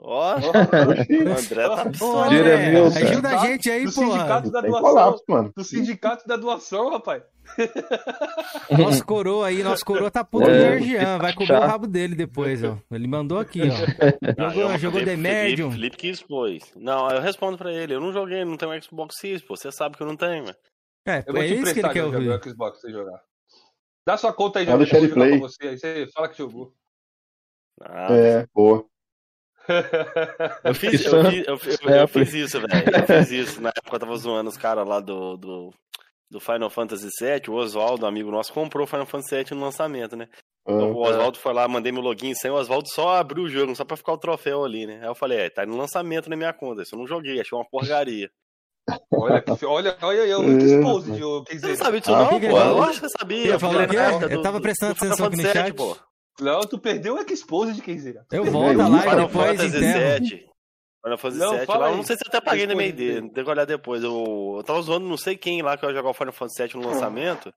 Ó, 0.00 0.34
o 0.34 0.38
André 0.38 1.68
tá 1.68 1.82
Ô, 1.84 1.90
pistola. 1.90 2.28
Tira 2.28 2.40
André, 2.54 2.70
meu, 2.72 2.86
ajuda 2.86 3.28
a 3.28 3.36
gente 3.46 3.70
aí, 3.70 3.84
Do 3.84 3.92
porra. 3.92 4.06
sindicato 4.12 4.50
da 4.50 4.60
doação. 4.60 4.82
colapso, 4.82 5.24
mano. 5.28 5.52
Do 5.56 5.64
sindicato 5.64 6.26
da 6.28 6.36
doação, 6.36 6.90
rapaz. 6.90 7.22
Nosso 8.70 9.04
coroa 9.04 9.46
aí, 9.48 9.62
nosso 9.62 9.84
coroa 9.84 10.10
tá 10.10 10.24
puto 10.24 10.48
É, 10.48 10.80
Jean. 10.80 11.18
Vai 11.18 11.34
comer 11.34 11.52
o 11.52 11.60
rabo 11.60 11.86
dele 11.86 12.14
depois, 12.14 12.62
ó. 12.64 12.76
Ele 12.90 13.06
mandou 13.06 13.38
aqui, 13.38 13.60
ó. 13.62 14.34
Não, 14.36 14.50
Jogou, 14.50 14.72
eu- 14.72 14.78
jogou 14.78 15.00
The 15.00 15.06
Felipe- 15.06 15.22
Medium. 15.22 15.70
Felipe, 15.70 15.74
Felipe 15.74 15.96
que 15.96 16.08
expôs. 16.08 16.72
Não, 16.74 17.08
eu 17.10 17.20
respondo 17.20 17.56
pra 17.58 17.72
ele. 17.72 17.94
Eu 17.94 18.00
não 18.00 18.12
joguei, 18.12 18.44
não 18.44 18.56
tenho 18.56 18.72
um 18.72 18.80
Xbox 18.82 19.16
Series, 19.18 19.42
pô. 19.42 19.56
Você 19.56 19.70
sabe 19.70 19.96
que 19.96 20.02
eu 20.02 20.06
não 20.06 20.16
tenho, 20.16 20.44
velho. 20.46 20.56
É, 21.06 21.22
Eu 21.26 21.34
vou 21.34 21.42
é 21.42 21.46
te 21.46 21.54
isso 21.54 21.74
que 21.74 21.80
ele 21.80 21.88
quer 21.90 22.04
ouvir. 22.04 22.30
o 22.30 22.42
Xbox 22.42 22.80
você 22.80 22.90
jogar. 22.90 23.20
Dá 24.06 24.16
sua 24.16 24.32
conta 24.32 24.58
aí, 24.58 24.66
Play. 25.12 25.38
você. 25.38 25.68
Aí 25.68 25.78
você 25.78 26.06
fala 26.14 26.28
que 26.28 26.38
jogou. 26.38 26.72
Ah, 27.80 28.08
É, 28.10 28.46
boa. 28.54 28.84
Eu 30.64 30.74
fiz, 30.74 30.92
Isso 30.94 31.14
eu, 31.16 31.20
é- 31.26 31.30
fiz, 31.30 31.46
eu, 31.46 31.58
fiz- 31.58 31.78
é, 31.86 32.02
eu 32.02 32.08
fiz 32.08 32.34
isso, 32.34 32.60
velho. 32.60 32.72
Eu 32.96 33.06
fiz 33.06 33.30
isso. 33.30 33.60
Na 33.60 33.70
época 33.70 33.96
eu 33.96 34.00
tava 34.00 34.16
zoando 34.16 34.50
os 34.50 34.56
caras 34.56 34.86
lá 34.86 35.00
do, 35.00 35.36
do, 35.36 35.70
do 36.30 36.40
Final 36.40 36.70
Fantasy 36.70 37.08
VII. 37.20 37.48
O 37.48 37.54
Oswaldo, 37.54 38.06
amigo 38.06 38.30
nosso, 38.30 38.52
comprou 38.52 38.84
o 38.84 38.86
Final 38.88 39.06
Fantasy 39.06 39.34
VII 39.36 39.56
no 39.56 39.64
lançamento, 39.64 40.16
né? 40.16 40.28
Ah, 40.66 40.72
O 40.72 40.96
Oswaldo 41.02 41.38
foi 41.38 41.52
lá, 41.52 41.68
mandei 41.68 41.92
meu 41.92 42.02
login 42.02 42.34
sem 42.34 42.50
o 42.50 42.54
Oswaldo 42.54 42.88
só 42.88 43.16
abriu 43.16 43.44
o 43.44 43.48
jogo, 43.50 43.74
só 43.76 43.84
pra 43.84 43.96
ficar 43.98 44.12
o 44.14 44.18
troféu 44.18 44.64
ali, 44.64 44.86
né? 44.86 44.98
Aí 45.02 45.06
eu 45.08 45.14
falei, 45.14 45.38
é, 45.40 45.50
tá 45.50 45.64
no 45.66 45.76
lançamento 45.76 46.30
na 46.30 46.36
minha 46.36 46.52
conta. 46.54 46.82
Isso 46.82 46.94
eu 46.94 46.98
não 46.98 47.06
joguei, 47.06 47.40
achei 47.40 47.56
uma 47.56 47.68
porcaria. 47.68 48.30
Olha, 49.12 49.40
que- 49.40 49.64
olha, 49.64 49.96
o 50.38 50.58
expose 50.58 51.10
quer 51.12 51.58
Você 51.58 51.68
não 51.68 51.76
sabia 51.76 52.00
disso 52.00 52.14
Ah, 52.14 52.18
não, 52.18 52.28
pô? 52.28 52.36
ele 52.36 52.48
falou? 52.50 52.76
Lógico 52.76 52.94
que 53.06 53.08
você 53.12 53.18
sabia. 53.18 53.42
Quê? 53.42 53.48
na 53.76 53.82
época 53.82 54.34
Eu 54.34 54.42
tava 54.42 54.60
prestando 54.60 54.92
atenção 54.92 55.26
aqui 55.26 55.36
no 55.36 55.42
Fantasy 55.42 55.52
chat. 55.58 55.64
VII, 55.64 55.72
pô. 55.74 55.96
Não, 56.40 56.60
tu 56.62 56.78
perdeu 56.78 57.14
o 57.14 57.20
expose 57.32 57.72
de 57.72 57.82
Kenzeira. 57.82 58.24
Eu 58.32 58.44
É, 58.44 58.50
volto 58.50 58.76
live 58.78 59.02
Final 59.10 59.26
depois, 59.28 59.60
Fantasy. 59.60 59.78
VII. 59.78 60.46
Final 61.04 61.18
Fantasy 61.18 61.38
Não, 61.40 61.56
VII 61.58 61.66
fala 61.66 61.78
lá, 61.80 61.86
eu 61.86 61.90
aí. 61.92 61.96
não 61.96 62.04
sei 62.04 62.16
se 62.16 62.22
eu 62.24 62.28
até 62.28 62.40
paguei 62.40 62.66
na 62.66 62.72
MD, 62.72 63.20
tem 63.30 63.44
que 63.44 63.50
olhar 63.50 63.64
depois. 63.66 64.02
Eu, 64.02 64.54
eu 64.56 64.62
tava 64.64 64.80
zoando 64.82 65.06
não 65.08 65.16
sei 65.16 65.36
quem 65.36 65.62
lá 65.62 65.76
que 65.76 65.86
ia 65.86 65.92
jogar 65.92 66.10
o 66.10 66.14
Final 66.14 66.32
Fantasy 66.32 66.62
VII 66.62 66.80
no 66.82 66.88
lançamento. 66.88 67.48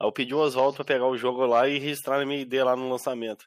Aí 0.00 0.06
eu 0.08 0.12
pedi 0.12 0.34
o 0.34 0.38
Oswaldo 0.38 0.76
pra 0.76 0.84
pegar 0.84 1.06
o 1.06 1.16
jogo 1.16 1.44
lá 1.46 1.68
e 1.68 1.78
registrar 1.78 2.24
na 2.24 2.34
ID 2.34 2.54
lá 2.54 2.74
no 2.76 2.88
lançamento. 2.90 3.44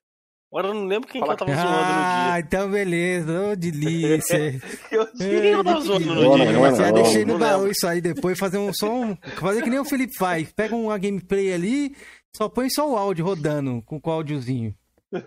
Agora 0.54 0.68
eu 0.68 0.74
não 0.74 0.86
lembro 0.86 1.08
quem 1.08 1.22
que 1.24 1.30
eu 1.30 1.36
tava 1.38 1.50
zoando 1.56 1.70
no 1.70 1.78
Ah, 1.80 2.32
dia. 2.34 2.40
então 2.46 2.70
beleza. 2.70 3.42
Ô, 3.52 3.56
delícia. 3.56 4.38
Eu 4.92 5.08
Quem 5.08 5.28
eu 5.46 5.64
tava 5.64 5.80
zoando 5.82 6.06
no 6.08 6.16
Não, 6.22 6.36
dia? 6.36 6.52
não, 6.52 6.62
não, 6.62 6.76
Já 6.76 6.88
não. 6.88 6.94
deixei 6.94 7.24
no 7.26 7.38
baú 7.40 7.68
isso 7.70 7.88
aí 7.88 8.02
depois, 8.02 8.38
fazer 8.38 8.58
um 8.58 8.74
som. 8.74 9.18
Fazer 9.40 9.62
que 9.64 9.70
nem 9.70 9.80
o 9.80 9.86
Felipe 9.86 10.14
faz. 10.18 10.52
Pega 10.52 10.76
uma 10.76 10.98
gameplay 10.98 11.54
ali, 11.54 11.96
só 12.36 12.48
põe 12.50 12.70
só 12.70 12.90
o 12.90 12.96
áudio 12.98 13.26
rodando 13.26 13.82
com, 13.86 14.00
o 14.04 14.10
áudiozinho. 14.12 14.74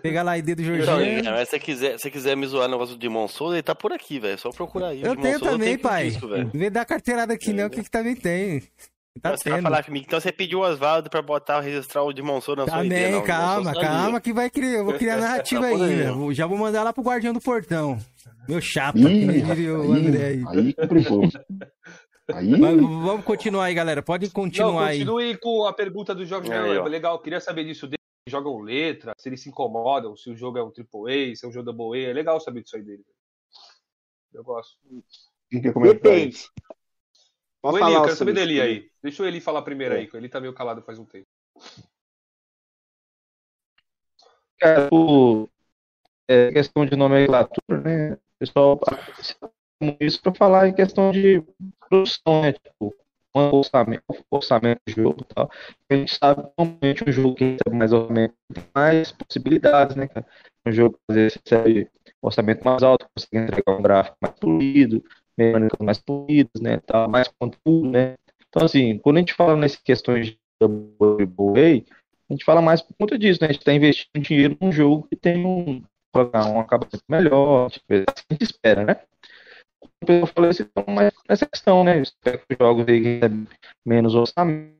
Pegar 0.01 0.23
lá 0.23 0.31
a 0.31 0.37
ID 0.39 0.55
do 0.55 0.63
Jorginho. 0.63 1.23
mas 1.25 1.47
se 1.47 1.51
você 1.51 1.59
quiser, 1.59 1.99
se 1.99 2.09
quiser 2.09 2.35
me 2.35 2.47
zoar 2.47 2.67
no 2.67 2.73
negócio 2.73 2.95
do 2.95 2.99
Demon 2.99 3.27
Souls, 3.27 3.53
ele 3.53 3.61
tá 3.61 3.75
por 3.75 3.93
aqui, 3.93 4.19
velho. 4.19 4.33
É 4.33 4.37
só 4.37 4.49
procurar 4.49 4.87
aí. 4.87 5.03
O 5.03 5.05
Eu 5.05 5.15
tenho 5.15 5.39
também, 5.39 5.77
pai. 5.77 6.09
disco. 6.09 6.27
Não 6.27 6.49
vem 6.51 6.71
dar 6.71 6.85
carteirada 6.85 7.33
aqui, 7.33 7.53
não, 7.53 7.69
que, 7.69 7.83
que 7.83 7.91
também 7.91 8.15
tem. 8.15 8.63
Tá 9.21 9.37
você 9.37 9.47
vai 9.49 9.59
tendo. 9.59 9.63
falar 9.63 9.83
comigo. 9.83 10.03
Então 10.07 10.19
você 10.19 10.31
pediu 10.31 10.59
o 10.59 10.61
Oswaldo 10.63 11.07
pra 11.09 11.21
botar, 11.21 11.61
registrar 11.61 12.01
o 12.03 12.11
Demon 12.11 12.41
Souls 12.41 12.57
na 12.57 12.65
sua 12.67 12.83
ID. 12.83 12.91
Também, 12.91 13.05
o 13.05 13.11
Demon 13.11 13.25
calma, 13.25 13.73
calma, 13.73 14.19
que 14.19 14.33
vai 14.33 14.49
criar. 14.49 14.71
Eu 14.79 14.85
vou 14.85 14.95
criar 14.95 15.17
narrativa 15.17 15.61
Tá 15.77 15.85
aí. 15.85 16.11
Vou- 16.11 16.33
Já 16.33 16.47
vou 16.47 16.57
mandar 16.57 16.81
lá 16.83 16.91
pro 16.91 17.03
guardião 17.03 17.31
do 17.33 17.39
portão. 17.39 17.97
Meu 18.49 18.59
chapa, 18.59 18.97
Ih, 18.99 19.27
que 19.27 19.41
diria 19.43 19.73
o 19.77 19.91
André 19.93 20.27
aí. 20.29 20.43
aí, 20.47 20.57
aí 20.57 20.73
complicou. 20.73 21.29
Aí, 22.33 22.57
Mas 22.57 22.75
vamos 22.81 23.23
continuar 23.23 23.65
aí, 23.65 23.73
galera. 23.73 24.01
Pode 24.01 24.25
Não, 24.25 24.33
continuar 24.33 24.87
aí. 24.87 24.99
continue 24.99 25.37
com 25.37 25.65
a 25.65 25.73
pergunta 25.73 26.15
do. 26.15 26.23
Aí, 26.23 26.75
é 26.75 26.79
ó. 26.79 26.85
legal, 26.85 27.19
queria 27.19 27.39
saber 27.39 27.65
disso 27.65 27.85
deles. 27.85 27.99
Se 28.27 28.31
jogam 28.31 28.59
letra, 28.59 29.13
se 29.17 29.29
eles 29.29 29.41
se 29.41 29.49
incomodam, 29.49 30.15
se 30.17 30.31
o 30.31 30.35
jogo 30.35 30.57
é 30.57 30.63
um 30.63 30.71
AAA, 30.71 31.35
se 31.35 31.45
é 31.45 31.47
um 31.47 31.51
jogo 31.51 31.71
double 31.71 32.03
A. 32.03 32.09
É 32.09 32.13
legal 32.13 32.39
saber 32.39 32.63
disso 32.63 32.75
aí 32.75 32.81
dele. 32.81 33.05
Eu 34.33 34.43
gosto. 34.43 34.79
quem 35.49 35.61
quer 35.61 35.71
comentar 35.71 36.11
aí? 36.11 36.25
Depende. 36.25 36.49
O 37.61 37.71
Pode 37.71 37.77
Eli, 37.77 37.83
eu 37.83 37.93
falar 37.93 38.05
quero 38.05 38.17
saber 38.17 38.31
sobre 38.31 38.33
dele 38.33 38.61
aí. 38.61 38.91
Deixa 39.03 39.23
o 39.23 39.25
Eli 39.27 39.39
falar 39.39 39.61
primeiro 39.61 39.93
aí, 39.93 40.07
que 40.07 40.17
ele 40.17 40.29
tá 40.29 40.41
meio 40.41 40.53
calado 40.53 40.81
faz 40.81 40.97
um 40.97 41.05
tempo. 41.05 41.27
Cara, 44.59 44.89
o, 44.91 45.47
é, 46.27 46.51
questão 46.51 46.85
de 46.85 46.95
nomenclatura, 46.95 47.81
né? 47.81 48.13
O 48.13 48.39
pessoal 48.39 48.79
usa 49.93 49.97
isso 50.01 50.21
para 50.21 50.33
falar 50.33 50.67
em 50.67 50.73
questão 50.73 51.11
de 51.11 51.43
produção, 51.89 52.41
né? 52.41 52.53
Tipo, 52.53 52.93
um 53.35 53.55
orçamento, 53.55 54.03
orçamento 54.31 54.81
do 54.87 54.93
jogo 54.93 55.17
e 55.21 55.33
tal. 55.33 55.51
A 55.89 55.95
gente 55.95 56.15
sabe 56.15 56.43
que 56.43 56.49
normalmente 56.57 57.03
um 57.07 57.11
jogo 57.11 57.35
que 57.35 57.43
recebe 57.43 57.77
mais 57.77 57.91
orçamento 57.91 58.33
tem 58.53 58.63
mais 58.73 59.11
possibilidades, 59.11 59.95
né, 59.95 60.07
cara? 60.07 60.25
Um 60.65 60.71
jogo 60.71 60.93
que 60.93 61.01
às 61.09 61.15
vezes 61.15 61.41
recebe 61.43 61.89
orçamento 62.21 62.63
mais 62.63 62.81
alto, 62.81 63.07
consegue 63.15 63.45
entregar 63.45 63.77
um 63.77 63.81
gráfico 63.81 64.17
mais 64.21 64.39
polido, 64.39 65.03
mecânicas 65.37 65.79
mais 65.79 65.99
polidas, 65.99 66.61
né? 66.61 66.79
Tal, 66.85 67.09
mais 67.09 67.27
conteúdo, 67.27 67.89
né? 67.89 68.15
Então, 68.47 68.65
assim, 68.65 68.97
quando 68.99 69.17
a 69.17 69.19
gente 69.19 69.33
fala 69.33 69.55
nessas 69.57 69.81
questões 69.81 70.27
de 70.27 70.39
double 70.59 71.85
a 72.27 72.33
gente 72.33 72.45
fala 72.45 72.61
mais 72.61 72.81
por 72.81 72.95
conta 72.97 73.19
disso, 73.19 73.39
né? 73.41 73.49
A 73.49 73.51
gente 73.51 73.61
está 73.61 73.73
investindo 73.73 74.23
dinheiro 74.23 74.57
num 74.59 74.71
jogo 74.71 75.07
que 75.07 75.15
tem 75.15 75.45
um, 75.45 75.83
um 76.15 76.59
acabamento 76.59 77.03
melhor, 77.07 77.69
tipo, 77.69 77.85
a 77.93 78.33
gente 78.33 78.43
espera, 78.43 78.83
né? 78.83 79.01
Eu 80.07 80.27
falei 80.27 80.51
assim, 80.51 80.63
então, 80.63 80.83
mas 80.93 81.13
nessa 81.27 81.45
questão, 81.45 81.83
né? 81.83 81.97
Eu 81.97 82.03
espero 82.03 82.39
que 82.39 82.45
os 82.53 82.57
jogos 82.59 82.87
aí 82.87 83.01
que 83.01 83.07
recebem 83.15 83.47
menos 83.85 84.15
orçamento. 84.15 84.75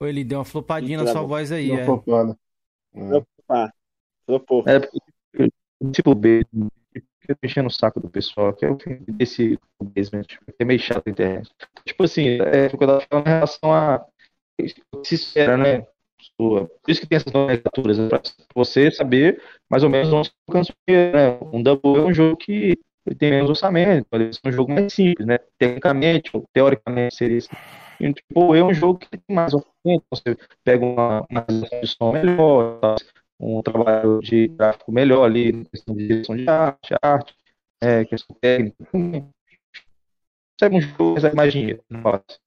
Ô, 0.00 0.06
Ele 0.06 0.24
deu 0.24 0.38
uma 0.38 0.44
flopadinha 0.44 0.98
na 0.98 1.06
sua 1.06 1.22
voz 1.22 1.50
aí, 1.52 1.70
é. 1.70 1.84
fofana. 1.84 2.38
Opa, 2.94 3.72
flopou. 4.26 4.64
É, 4.66 4.80
porque, 4.80 5.50
tipo, 5.92 6.14
B, 6.14 6.44
enchendo 7.42 7.68
o 7.68 7.70
saco 7.70 8.00
do 8.00 8.08
pessoal, 8.08 8.52
que 8.54 8.64
é 8.64 8.70
o 8.70 8.78
fim 8.78 8.98
desse 9.08 9.58
basement, 9.82 10.24
que 10.24 10.54
é 10.58 10.64
meio 10.64 10.80
chato 10.80 11.06
a 11.06 11.10
internet. 11.10 11.50
Tipo 11.84 12.04
assim, 12.04 12.38
é 12.40 12.66
o 12.66 12.76
que 12.76 12.84
eu 12.84 12.88
tava 12.88 13.00
falando 13.00 13.26
em 13.26 13.30
relação 13.30 13.72
a 13.72 14.06
o 14.92 15.00
que 15.00 15.08
se 15.08 15.14
espera, 15.14 15.56
né? 15.56 15.86
Sua- 16.40 16.66
Por 16.66 16.90
isso 16.90 17.00
que 17.00 17.06
tem 17.06 17.16
essas 17.16 17.32
nomenclaturas, 17.32 17.98
né? 17.98 18.08
Pra 18.08 18.20
você 18.54 18.90
saber 18.90 19.42
mais 19.70 19.82
ou 19.82 19.90
menos 19.90 20.12
onde 20.12 20.30
alcança 20.48 20.72
o 20.72 20.76
dinheiro, 20.86 21.16
né? 21.16 21.38
Um 21.52 21.62
Double 21.62 21.96
é 21.96 22.04
um 22.04 22.14
jogo 22.14 22.36
que 22.36 22.78
tem 23.18 23.30
menos 23.30 23.50
orçamento, 23.50 24.06
é 24.12 24.48
um 24.48 24.52
jogo 24.52 24.72
mais 24.72 24.92
simples, 24.92 25.26
né? 25.26 25.38
Tecnicamente, 25.58 26.30
ou 26.34 26.44
teoricamente 26.52 27.14
seria 27.14 27.38
isso. 27.38 27.48
E, 28.00 28.12
tipo, 28.12 28.54
é 28.54 28.62
um 28.62 28.74
jogo 28.74 28.98
que 28.98 29.08
tem 29.08 29.20
mais 29.30 29.54
orçamento, 29.54 30.04
você 30.10 30.36
pega 30.64 30.84
uma, 30.84 31.26
uma 31.30 31.46
melhor, 32.12 32.80
um 33.40 33.62
trabalho 33.62 34.20
de 34.20 34.48
gráfico 34.48 34.92
melhor 34.92 35.24
ali, 35.24 35.64
questão 35.66 35.94
de 35.94 36.06
direção 36.06 36.36
de 36.36 36.48
arte, 36.48 36.94
arte, 37.02 37.34
é, 37.80 38.04
questão 38.04 38.36
técnica. 38.40 38.76
Sabe 40.60 40.76
um 40.76 40.80
jogo 40.80 41.14
que 41.20 41.36
mais 41.36 41.52
dinheiro, 41.52 41.82
não 41.90 42.00
assim. 42.10 42.45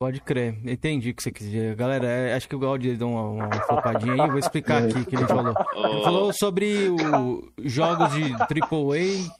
Pode 0.00 0.18
crer, 0.22 0.58
entendi 0.66 1.10
o 1.10 1.14
que 1.14 1.22
você 1.22 1.30
quis 1.30 1.44
dizer. 1.46 1.76
Galera, 1.76 2.06
é, 2.06 2.34
acho 2.34 2.48
que 2.48 2.56
o 2.56 2.58
Gaudi 2.58 2.96
deu 2.96 3.08
uma, 3.10 3.22
uma 3.22 3.66
flopadinha 3.66 4.24
aí, 4.24 4.30
vou 4.30 4.38
explicar 4.38 4.82
aqui 4.82 4.98
o 4.98 5.04
que 5.04 5.14
ele 5.14 5.26
falou. 5.26 5.52
Ele 5.92 6.02
falou 6.02 6.32
sobre 6.32 6.88
o 6.88 7.52
jogos 7.58 8.10
de 8.14 8.32
AAA. 8.32 9.28
O 9.28 9.30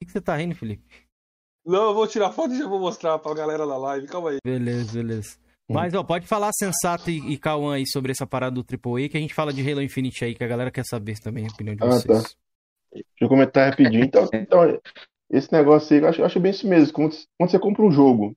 que, 0.00 0.06
que 0.06 0.12
você 0.12 0.20
tá 0.20 0.34
rindo, 0.34 0.54
Felipe? 0.54 0.82
Não, 1.66 1.88
eu 1.88 1.94
vou 1.94 2.06
tirar 2.06 2.32
foto 2.32 2.54
e 2.54 2.58
já 2.58 2.66
vou 2.66 2.80
mostrar 2.80 3.18
pra 3.18 3.34
galera 3.34 3.66
da 3.66 3.76
live. 3.76 4.06
Calma 4.06 4.30
aí. 4.30 4.38
Beleza, 4.42 4.94
beleza. 4.94 5.36
Mas, 5.70 5.92
ó, 5.92 6.02
pode 6.02 6.26
falar 6.26 6.52
Sensato 6.54 7.10
e, 7.10 7.34
e 7.34 7.36
Cauã 7.36 7.74
aí 7.74 7.86
sobre 7.86 8.10
essa 8.10 8.26
parada 8.26 8.54
do 8.54 8.64
AAA, 8.64 9.10
que 9.10 9.18
a 9.18 9.20
gente 9.20 9.34
fala 9.34 9.52
de 9.52 9.60
Halo 9.60 9.82
Infinite 9.82 10.24
aí, 10.24 10.34
que 10.34 10.42
a 10.42 10.48
galera 10.48 10.70
quer 10.70 10.86
saber 10.86 11.18
também 11.18 11.44
a 11.44 11.52
opinião 11.52 11.76
de 11.76 11.84
Ah, 11.84 11.86
vocês. 11.86 12.22
tá. 12.22 12.30
Deixa 12.94 13.04
eu 13.20 13.28
comentar 13.28 13.68
rapidinho. 13.68 14.02
Então, 14.02 14.26
então, 14.32 14.80
esse 15.30 15.52
negócio 15.52 15.94
aí, 15.94 16.02
eu 16.02 16.08
acho, 16.08 16.20
eu 16.22 16.24
acho 16.24 16.40
bem 16.40 16.50
isso 16.52 16.66
mesmo. 16.66 16.94
Quando, 16.94 17.14
quando 17.36 17.50
você 17.50 17.58
compra 17.58 17.84
um 17.84 17.90
jogo 17.90 18.34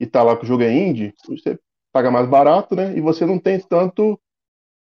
e 0.00 0.06
tá 0.06 0.22
lá 0.22 0.36
que 0.36 0.44
o 0.44 0.46
jogo 0.46 0.62
é 0.62 0.72
indie, 0.72 1.14
você 1.26 1.58
paga 1.92 2.10
mais 2.10 2.28
barato, 2.28 2.76
né? 2.76 2.96
E 2.96 3.00
você 3.00 3.24
não 3.24 3.38
tem 3.38 3.58
tanto 3.60 4.20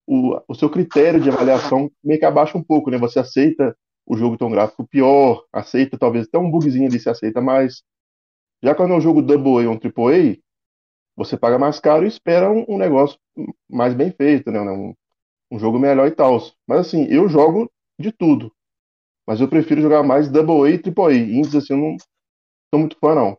o, 0.08 0.40
o 0.48 0.56
seu 0.56 0.70
critério 0.70 1.20
de 1.22 1.30
avaliação 1.30 1.90
meio 2.04 2.20
que 2.20 2.26
abaixa 2.26 2.58
um 2.58 2.64
pouco, 2.64 2.90
né? 2.90 2.98
Você 2.98 3.20
aceita 3.20 3.76
o 4.08 4.16
jogo 4.16 4.38
tem 4.38 4.48
um 4.48 4.52
gráfico 4.52 4.88
pior, 4.88 5.44
aceita 5.52 5.98
talvez 5.98 6.28
até 6.28 6.38
um 6.38 6.50
bugzinho 6.50 6.88
ali, 6.88 6.98
se 6.98 7.10
aceita 7.10 7.42
mais. 7.42 7.84
Já 8.64 8.74
quando 8.74 8.94
é 8.94 8.98
um 8.98 9.02
jogo 9.02 9.22
Double 9.22 9.66
A 9.66 9.70
ou 9.70 9.76
um 9.76 9.78
Triple 9.78 10.14
A, 10.14 10.38
você 11.16 11.36
paga 11.38 11.60
mais 11.60 11.80
caro 11.80 12.06
e 12.06 12.08
espera 12.08 12.50
um, 12.50 12.66
um 12.70 12.78
negócio 12.78 13.20
mais 13.70 13.94
bem 13.94 14.12
feito, 14.12 14.50
né? 14.50 14.62
Um, 14.62 14.94
um 15.52 15.60
jogo 15.60 15.78
melhor 15.78 16.08
e 16.08 16.12
tal. 16.12 16.40
Mas 16.66 16.88
assim, 16.88 17.06
eu 17.10 17.28
jogo 17.28 17.70
de 18.00 18.12
tudo. 18.12 18.52
Mas 19.28 19.42
eu 19.42 19.50
prefiro 19.50 19.82
jogar 19.82 20.04
mais 20.04 20.30
Double 20.30 20.72
A 20.72 20.74
e 20.74 20.80
Triple 20.80 21.04
A. 21.06 21.14
Indies, 21.14 21.56
assim, 21.56 21.74
eu 21.74 21.80
não 21.80 21.98
sou 22.74 22.80
muito 22.80 22.98
fã, 23.00 23.14
não. 23.14 23.38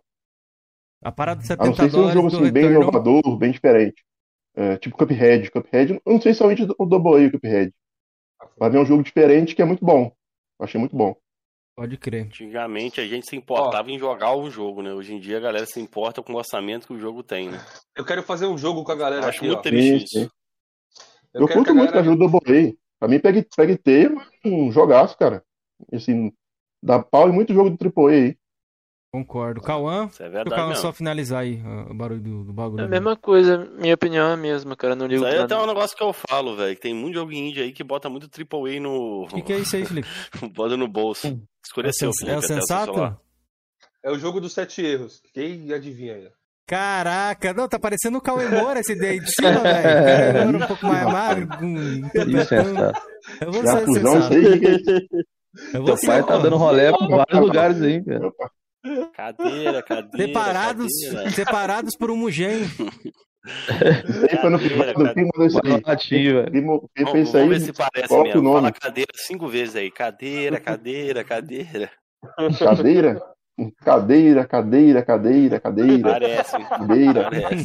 A 1.02 1.12
parada 1.12 1.40
de 1.42 1.52
A 1.52 1.56
não 1.56 1.74
70 1.74 1.82
ser 1.84 1.90
se 1.90 1.96
é 1.96 2.00
um 2.00 2.10
jogo 2.12 2.30
do 2.30 2.36
assim, 2.42 2.52
bem 2.52 2.62
Returnal. 2.64 2.82
inovador, 2.90 3.36
bem 3.36 3.50
diferente. 3.52 4.04
É, 4.54 4.76
tipo 4.78 4.96
Cuphead. 4.96 5.50
Cuphead, 5.50 5.92
eu 6.04 6.12
não 6.12 6.20
sei 6.20 6.32
se 6.34 6.38
é 6.40 6.42
somente 6.42 6.62
o 6.78 6.86
Double 6.86 7.14
A 7.16 7.20
e 7.20 7.26
o 7.26 7.32
Cuphead. 7.32 7.72
Mas 8.58 8.74
é 8.74 8.78
um 8.80 8.84
jogo 8.86 9.02
diferente 9.02 9.54
que 9.54 9.62
é 9.62 9.64
muito 9.64 9.84
bom. 9.84 10.12
Eu 10.58 10.64
achei 10.64 10.78
muito 10.80 10.96
bom. 10.96 11.14
Pode 11.76 11.96
crer. 11.96 12.24
Antigamente 12.26 13.00
a 13.00 13.06
gente 13.06 13.28
se 13.30 13.36
importava 13.36 13.88
em 13.88 13.98
jogar 14.00 14.34
o 14.34 14.50
jogo, 14.50 14.82
né? 14.82 14.92
Hoje 14.92 15.14
em 15.14 15.20
dia 15.20 15.36
a 15.36 15.40
galera 15.40 15.64
se 15.64 15.80
importa 15.80 16.20
com 16.20 16.32
o 16.32 16.36
orçamento 16.36 16.88
que 16.88 16.92
o 16.92 16.98
jogo 16.98 17.22
tem, 17.22 17.50
né? 17.50 17.64
Eu 17.96 18.04
quero 18.04 18.20
fazer 18.24 18.46
um 18.46 18.58
jogo 18.58 18.82
com 18.82 18.90
a 18.90 18.96
galera 18.96 19.26
Acho 19.28 19.38
aqui, 19.38 19.46
muito 19.46 19.58
ó. 19.60 19.62
triste 19.62 20.18
isso. 20.18 20.30
Eu, 21.32 21.46
curto 21.46 21.70
a 21.70 21.74
muito 21.74 21.74
galera- 21.74 21.92
que 21.92 21.98
ajuda 21.98 22.24
o 22.24 22.28
Double 22.28 22.70
A. 22.70 22.72
Pra 22.98 23.08
mim, 23.08 23.20
Peg, 23.20 23.46
Peg 23.56 23.76
T 23.78 24.06
é 24.44 24.48
um 24.48 24.72
jogaço, 24.72 25.16
cara. 25.16 25.44
Assim, 25.92 26.32
dá 26.82 27.00
pau 27.00 27.28
em 27.28 27.32
muito 27.32 27.54
jogo 27.54 27.70
do 27.70 27.76
Triple 27.76 28.04
A 28.06 28.08
aí. 28.08 28.36
Concordo. 29.10 29.62
Cauã, 29.62 30.06
Isso 30.12 30.22
é 30.22 30.28
o 30.28 30.30
verdade 30.30 30.54
Cauã 30.54 30.74
só 30.74 30.92
finalizar 30.92 31.40
aí 31.40 31.62
ó, 31.64 31.90
o 31.90 31.94
barulho 31.94 32.20
do, 32.20 32.44
do 32.44 32.52
bagulho. 32.52 32.82
É 32.82 32.84
a 32.84 32.88
mesma 32.88 33.16
coisa, 33.16 33.66
minha 33.78 33.94
opinião 33.94 34.28
é 34.28 34.32
a 34.34 34.36
mesma, 34.36 34.76
cara. 34.76 34.94
Não 34.94 35.06
ligo 35.06 35.22
Isso 35.22 35.26
aí 35.26 35.36
pra 35.36 35.44
até 35.44 35.54
é 35.54 35.58
um 35.58 35.66
negócio 35.66 35.96
que 35.96 36.02
eu 36.02 36.12
falo, 36.12 36.56
velho. 36.56 36.76
Tem 36.76 36.92
muito 36.92 37.14
jogo 37.14 37.32
indie 37.32 37.62
aí 37.62 37.72
que 37.72 37.82
bota 37.82 38.10
muito 38.10 38.28
AAA 38.28 38.80
no. 38.80 39.22
O 39.22 39.28
que, 39.28 39.42
que 39.42 39.52
é 39.54 39.58
isso 39.58 39.76
aí, 39.76 39.86
Felipe? 39.86 40.08
bota 40.54 40.76
no 40.76 40.86
bolso. 40.86 41.26
É 41.26 41.30
o, 41.30 41.40
Escureceu, 41.64 42.08
é 42.08 42.10
o 42.10 42.14
Felipe, 42.14 42.36
até 42.36 42.46
seu 42.46 42.56
sensato? 42.56 43.18
É 44.02 44.10
o 44.10 44.18
jogo 44.18 44.40
dos 44.40 44.52
sete 44.52 44.82
erros. 44.82 45.22
Quem 45.32 45.72
adivinha 45.72 46.14
aí? 46.14 46.28
Caraca, 46.66 47.54
não, 47.54 47.66
tá 47.66 47.78
parecendo 47.78 48.18
o 48.18 48.20
Cauê 48.20 48.46
Moura 48.46 48.80
esse 48.80 48.94
daí 48.94 49.18
de 49.18 49.34
cima, 49.34 49.58
velho. 49.60 50.44
Moura 50.44 50.64
um 50.64 50.68
pouco 50.68 50.86
mais 50.86 51.04
magro, 51.06 51.48
com 51.48 51.76
Isso 51.78 52.54
é 52.54 52.62
sensato. 52.62 53.02
Eu 53.40 53.52
vou 53.52 53.62
ser 53.66 53.84
fusão, 53.86 54.22
sensato. 54.22 54.34
o 54.34 55.76
é 55.80 55.84
Teu 55.84 56.06
pai 56.06 56.26
tá 56.26 56.36
dando 56.36 56.56
rolé 56.58 56.92
por 56.92 57.08
vários 57.08 57.40
lugares 57.40 57.80
aí, 57.80 58.04
cara. 58.04 58.30
Cadeira, 59.14 59.82
cadeira. 59.82 60.26
Separados, 60.26 60.92
cadeira. 61.04 61.30
separados 61.30 61.96
por 61.96 62.10
um 62.10 62.16
mugem. 62.16 62.48
Aí 63.68 64.36
foi 64.40 64.50
no 64.50 64.58
Cadeira, 64.58 64.92
privado, 64.92 65.14
quem 65.14 65.24
mandou 65.24 65.46
isso 65.46 65.60
aí? 65.64 65.82
Latinho, 65.86 66.34
velho. 66.34 66.52
Quem, 66.52 66.60
mo- 66.60 66.90
quem 66.94 67.04
Vamos, 67.06 67.32
ver 67.32 67.60
se 67.60 67.72
parece 67.72 68.22
mesmo. 68.22 68.40
o 68.40 68.42
nome. 68.42 68.56
Fala 68.56 68.72
cadeira 68.72 69.12
cinco 69.14 69.48
vezes 69.48 69.76
aí. 69.76 69.90
Cadeira, 69.90 70.60
cadeira, 70.60 71.24
cadeira. 71.24 71.90
Cadeira? 72.58 73.22
Cadeira, 73.84 74.44
cadeira, 74.46 75.02
cadeira, 75.02 75.58
cadeira, 75.60 76.10
Parece. 76.10 76.58
cadeira. 76.64 77.30
Parece. 77.30 77.64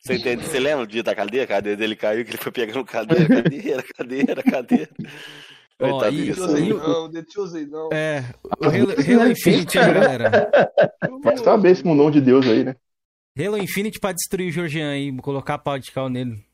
Você, 0.00 0.14
entende? 0.14 0.44
Você 0.44 0.60
lembra 0.60 0.84
o 0.84 0.86
dia 0.86 1.02
da 1.02 1.14
cadeira? 1.16 1.44
A 1.44 1.48
cadeira 1.48 1.76
dele 1.76 1.96
caiu, 1.96 2.24
que 2.24 2.30
ele 2.30 2.38
foi 2.38 2.52
pegando 2.52 2.84
cadeira, 2.84 3.26
cadeira, 3.42 3.82
cadeira, 3.96 4.42
cadeira. 4.42 4.88
Ó, 5.80 5.90
Coitado 5.90 6.14
e- 6.14 6.18
do 6.18 6.24
Deixa 6.26 6.40
eu 6.40 6.46
Wilson. 6.48 7.58
e- 7.58 7.66
não. 7.66 7.88
É, 7.92 8.24
o 8.60 8.64
Halo, 8.64 9.20
Halo 9.20 9.30
Infinite 9.30 9.78
galera. 9.78 10.50
Vai 11.22 11.36
saber 11.38 11.70
esse 11.70 11.84
mundão 11.86 12.10
de 12.10 12.20
Deus 12.20 12.46
aí, 12.46 12.64
né? 12.64 12.74
Halo 13.38 13.56
Infinite 13.58 14.00
pra 14.00 14.12
destruir 14.12 14.48
o 14.48 14.52
Georgian 14.52 14.90
aí, 14.90 15.16
colocar 15.18 15.54
a 15.54 15.58
pau 15.58 15.78
de 15.78 15.92
cal 15.92 16.08
nele. 16.08 16.44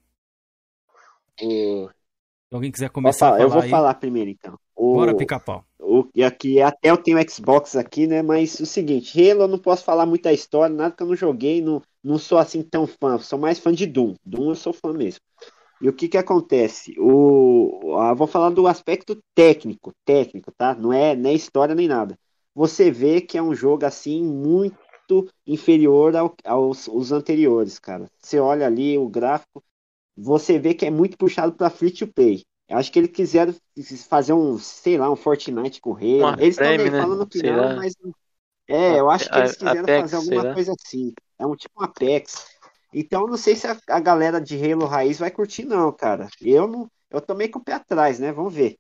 O- 1.43 1.89
Se 1.89 2.55
alguém 2.55 2.71
quiser 2.71 2.91
começar 2.91 3.27
falar- 3.31 3.39
a 3.39 3.43
eu 3.43 3.49
vou 3.49 3.63
aí, 3.63 3.71
falar 3.71 3.95
primeiro, 3.95 4.31
então. 4.31 4.59
O, 4.77 4.95
bora 4.95 5.15
pica-pau. 5.17 5.65
o, 5.79 6.07
e 6.15 6.23
aqui, 6.23 6.61
até 6.61 6.91
eu 6.91 6.97
tenho 6.97 7.19
Xbox 7.31 7.75
aqui, 7.77 8.07
né? 8.07 8.23
Mas 8.23 8.61
o 8.61 8.67
seguinte, 8.67 9.19
Halo 9.19 9.43
eu 9.43 9.49
não 9.49 9.59
posso 9.59 9.83
falar 9.85 10.05
muito 10.07 10.23
da 10.25 10.33
história, 10.33 10.75
nada 10.75 10.95
que 10.95 11.03
eu 11.03 11.07
não 11.07 11.17
joguei, 11.17 11.61
não, 11.63 11.83
não 12.03 12.19
sou 12.19 12.39
assim 12.39 12.63
tão 12.63 12.87
fã, 12.87 13.19
sou 13.19 13.39
mais 13.39 13.59
fã 13.59 13.73
de 13.73 13.87
Doom. 13.87 14.15
Doom 14.25 14.51
eu 14.51 14.55
sou 14.55 14.73
fã 14.73 14.93
mesmo. 14.93 15.21
E 15.85 15.89
o 15.89 15.93
que 15.93 16.09
que 16.09 16.19
acontece? 16.19 16.95
O, 16.99 17.97
ah, 17.99 18.15
vou 18.15 18.27
falar 18.27 18.51
do 18.51 18.67
aspecto 18.67 19.19
técnico, 19.35 19.93
técnico, 20.05 20.51
tá? 20.57 20.75
Não 20.75 20.93
é 20.93 21.15
nem 21.15 21.37
história 21.37 21.75
nem 21.75 21.89
nada. 21.89 22.17
Você 22.55 22.91
vê 22.91 23.21
que 23.21 23.37
é 23.37 23.43
um 23.43 23.55
jogo 23.55 23.85
assim 23.85 24.23
muito 24.25 25.29
inferior 25.47 26.17
ao- 26.17 26.35
aos 26.45 26.89
os 26.89 27.13
anteriores, 27.13 27.79
cara. 27.79 28.07
Você 28.19 28.39
olha 28.41 28.67
ali 28.67 28.97
o 28.97 29.09
gráfico, 29.09 29.63
você 30.17 30.59
vê 30.59 30.75
que 30.75 30.87
é 30.87 30.91
muito 30.91 31.19
puxado 31.19 31.55
para 31.55 31.71
free 31.71 31.91
to 31.93 32.07
play. 32.07 32.43
Eu 32.69 32.79
acho 32.79 32.91
que 32.93 32.99
eles 32.99 33.11
quiseram 33.11 33.55
fazer 34.09 34.33
um, 34.33 34.59
sei 34.59 34.97
lá, 34.99 35.11
um 35.11 35.17
Fortnite 35.17 35.81
com 35.81 35.91
o 35.93 35.97
Halo. 35.97 36.37
Um 36.39 36.43
Eles 36.43 36.57
estão 36.57 36.75
meio 36.75 36.91
né? 36.91 37.01
Sei 37.33 37.53
não, 37.53 37.57
lá. 37.63 37.75
mas 37.77 37.95
é, 38.69 38.99
eu 39.01 39.11
acho 39.11 39.31
que 39.31 39.39
eles 39.39 39.57
quiseram 39.57 39.89
Apex, 39.89 40.11
fazer 40.11 40.17
alguma 40.17 40.47
coisa 40.47 40.73
assim. 40.73 41.13
É 41.39 41.47
um 41.47 41.55
tipo 41.57 41.81
um 41.81 41.85
Apex. 41.85 42.47
Então, 42.97 43.23
eu 43.23 43.27
não 43.29 43.37
sei 43.37 43.57
se 43.57 43.67
a, 43.67 43.77
a 43.89 43.99
galera 43.99 44.41
de 44.41 44.57
Halo 44.57 44.87
Raiz 44.87 45.19
vai 45.19 45.31
curtir, 45.31 45.65
não, 45.65 45.91
cara. 45.91 46.29
Eu 46.41 46.69
não, 46.69 46.89
eu 47.11 47.21
tô 47.21 47.35
meio 47.35 47.51
com 47.51 47.59
o 47.59 47.65
pé 47.65 47.73
atrás, 47.73 48.21
né? 48.21 48.31
Vamos 48.31 48.55
ver. 48.55 48.79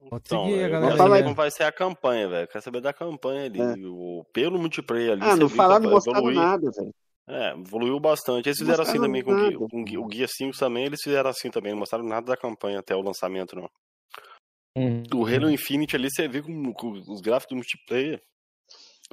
Então, 0.00 0.44
seguir 0.44 0.60
a 0.60 0.62
eu 0.62 0.70
galera 0.70 1.08
né? 1.08 1.22
como 1.24 1.34
vai 1.34 1.50
ser 1.50 1.64
a 1.64 1.72
campanha, 1.72 2.28
velho. 2.28 2.46
Quero 2.46 2.62
saber 2.64 2.80
da 2.80 2.92
campanha 2.92 3.46
ali. 3.46 3.60
É. 3.60 3.74
O, 3.88 4.24
pelo 4.32 4.60
multiplayer 4.60 5.12
ali. 5.12 5.22
Ah, 5.24 5.34
não 5.34 5.48
falaram, 5.48 5.82
não 5.82 5.90
mostraram 5.90 6.30
nada, 6.30 6.70
velho. 6.70 6.94
É, 7.26 7.50
evoluiu 7.50 7.98
bastante. 7.98 8.48
Eles 8.48 8.58
fizeram 8.58 8.82
assim 8.84 8.98
também 9.00 9.22
com 9.22 9.32
o 9.32 9.36
Guia, 9.36 9.50
nada. 9.50 9.68
com 9.68 9.80
o 9.80 9.84
Guia- 9.84 10.00
o 10.00 10.06
Guia 10.06 10.26
5 10.28 10.56
também, 10.56 10.86
eles 10.86 11.02
fizeram 11.02 11.28
assim 11.28 11.50
também, 11.50 11.72
não 11.72 11.80
mostraram 11.80 12.06
nada 12.06 12.26
da 12.26 12.36
campanha 12.36 12.78
até 12.78 12.96
o 12.96 13.02
lançamento, 13.02 13.54
não. 13.54 13.68
Hum. 14.76 15.02
O 15.12 15.26
Halo 15.26 15.50
Infinite 15.50 15.96
ali, 15.96 16.08
você 16.10 16.26
vê 16.26 16.40
com, 16.40 16.72
com 16.72 16.92
os 16.92 17.20
gráficos 17.20 17.50
do 17.50 17.56
multiplayer 17.56 18.22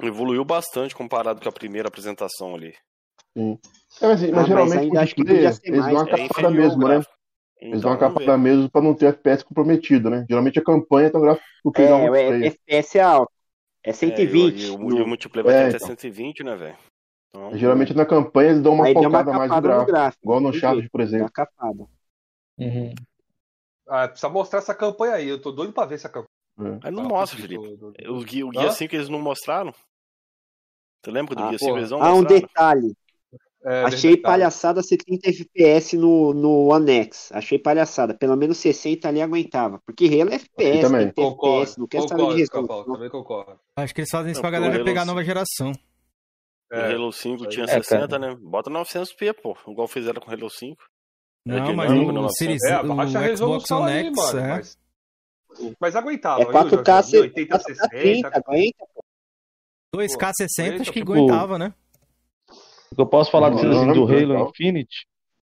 evoluiu 0.02 0.44
bastante 0.44 0.94
comparado 0.94 1.40
com 1.40 1.48
a 1.48 1.52
primeira 1.52 1.88
apresentação 1.88 2.54
ali. 2.54 2.74
Sim. 3.36 3.58
É, 4.00 4.06
mas, 4.08 4.20
mas 4.20 4.30
Ah, 4.30 4.34
mas 4.36 4.46
geralmente 4.46 4.78
ainda 4.80 5.00
acho 5.02 5.14
que 5.14 5.20
eles 5.22 5.60
dão 5.86 5.94
uma 5.94 6.04
mais. 6.04 6.30
É 6.38 6.50
mesmo, 6.50 6.78
né? 6.88 6.94
gráfico. 6.94 7.14
Eles 7.60 7.80
dão 7.80 7.90
uma 7.90 7.96
Então, 7.96 8.38
mesmo 8.38 8.70
pra 8.70 8.82
não 8.82 8.94
ter 8.94 9.06
FPS 9.06 9.44
comprometido, 9.44 10.10
né? 10.10 10.26
Geralmente 10.28 10.58
a 10.58 10.64
campanha 10.64 11.10
um 11.14 11.20
gráfico 11.20 11.72
que 11.72 11.82
dá 11.82 11.88
É, 11.88 11.94
o 11.94 11.98
multiplayer. 11.98 12.44
FPS 12.46 12.98
é 12.98 13.02
alto. 13.02 13.32
É 13.82 13.90
É, 13.90 13.92
120. 13.92 14.60
e 14.60 14.64
o, 14.66 14.68
e 14.68 14.70
o, 14.70 14.78
no- 14.78 14.98
e 14.98 15.02
o 15.02 15.06
multiplayer 15.06 15.44
vai 15.46 15.54
É, 15.54 15.58
ter 15.62 15.68
até 15.68 15.76
então. 15.76 15.88
120, 15.88 16.42
né, 16.44 16.56
velho? 16.56 16.76
Então, 17.30 17.56
Geralmente 17.56 17.94
na 17.94 18.04
campanha 18.06 18.50
eles 18.50 18.62
dão 18.62 18.74
uma 18.74 18.86
Aí 18.86 18.94
deu 18.94 19.02
uma 19.02 19.10
focada 19.10 19.38
mais 19.38 19.50
no 19.50 19.54
capada 19.56 19.68
no 19.68 19.72
gráfico. 19.74 19.92
gráfico. 19.92 20.24
Igual 20.24 20.40
no. 20.40 20.48
Uncharted, 20.48 20.90
por 20.90 21.00
exemplo. 21.00 21.24
uma 21.24 21.30
capada. 21.30 21.86
Uhum. 22.58 22.94
Ah, 23.88 24.08
precisa 24.08 24.28
mostrar 24.28 24.58
essa 24.58 24.74
campanha 24.74 25.14
aí. 25.14 25.28
Eu 25.28 25.40
tô 25.40 25.52
doido 25.52 25.72
pra 25.72 25.86
ver 25.86 25.94
essa 25.96 26.08
campanha. 26.08 26.26
É. 26.58 26.86
Aí 26.86 26.90
não 26.90 27.04
mostra, 27.04 27.38
Felipe. 27.38 27.62
Do- 27.76 27.92
do- 27.92 28.14
O 28.14 28.24
Guia, 28.24 28.46
o 28.46 28.50
guia 28.50 28.68
Hã? 28.68 28.70
5 28.70 28.94
eles 28.94 29.08
não 29.08 29.20
mostraram? 29.20 29.72
Você 31.06 31.10
lembra 31.12 31.36
do 31.36 31.42
Ah, 31.44 31.48
Guia 31.50 31.58
pô. 31.60 31.64
5 31.66 31.78
eles 31.78 31.90
não 31.92 32.02
Ah, 32.02 32.12
um 32.14 32.24
detalhe. 32.24 32.92
É, 33.64 33.82
Achei 33.84 34.10
verdade. 34.14 34.22
palhaçada 34.22 34.82
70 34.82 35.28
FPS 35.28 35.96
no, 35.96 36.34
no 36.34 36.66
One 36.72 36.90
X. 36.90 37.30
Achei 37.32 37.58
palhaçada. 37.58 38.12
Pelo 38.12 38.36
menos 38.36 38.58
60 38.58 39.08
ali 39.08 39.20
aguentava. 39.22 39.80
Porque 39.86 40.06
Halo 40.06 40.30
é 40.32 40.34
FPS, 40.36 40.80
também. 40.82 41.12
Concordo, 41.12 41.62
FPS, 41.62 41.78
não 41.78 41.86
quer 41.86 42.02
saber 42.02 42.14
concordo, 42.22 42.36
de 42.36 42.46
Scafaldo, 42.46 42.72
resolução. 42.72 42.94
também 42.94 43.10
concordo. 43.10 43.60
Acho 43.76 43.94
que 43.94 44.00
eles 44.00 44.10
fazem 44.10 44.32
isso 44.32 44.42
Não, 44.42 44.50
pra 44.50 44.58
o 44.58 44.60
galera 44.62 44.84
pegar 44.84 45.02
a 45.02 45.04
nova 45.04 45.22
geração. 45.24 45.72
O 45.72 46.74
É, 46.74 46.92
Halo 46.92 47.12
5 47.12 47.34
isso 47.36 47.44
aí. 47.44 47.50
tinha 47.50 47.64
É, 47.64 47.68
cara. 47.68 47.82
60, 47.84 48.18
né? 48.18 48.36
Bota 48.40 48.68
900p, 48.70 49.32
pô. 49.42 49.56
Igual 49.68 49.86
fizeram 49.88 50.20
com 50.20 50.28
o 50.30 50.32
Halo 50.34 50.50
5. 50.50 50.82
É 51.48 51.50
Não, 51.52 51.74
mas 51.74 51.90
né, 51.92 51.96
o 51.98 52.04
Marcelo? 52.06 52.30
Series, 52.30 52.62
É, 52.64 52.80
o 52.80 52.84
Xbox 52.84 53.12
resolução 53.14 53.82
One 53.82 53.92
aí, 53.92 54.06
X, 54.06 54.16
mano. 54.16 54.38
é. 54.40 54.48
Mas, 54.48 54.78
mas 55.80 55.96
aguentava. 55.96 56.42
É 56.42 56.44
viu, 56.44 56.52
4K, 56.52 56.86
Jorge? 57.02 57.18
80, 57.18 57.58
4K 57.58 57.88
30, 57.90 58.30
60. 58.30 58.44
Aguenta. 60.04 60.32
2K60 60.32 60.80
acho 60.80 60.92
que 60.92 61.00
tipo, 61.00 61.12
aguentava, 61.12 61.58
né? 61.58 61.72
O 62.90 62.94
que 62.94 63.00
eu 63.00 63.06
posso 63.06 63.30
falar 63.30 63.50
Não, 63.50 63.58
assim, 63.58 63.66
não, 63.66 63.86
do 63.92 64.06
não, 64.06 64.08
Halo 64.08 64.34
não. 64.34 64.48
Infinite 64.48 65.06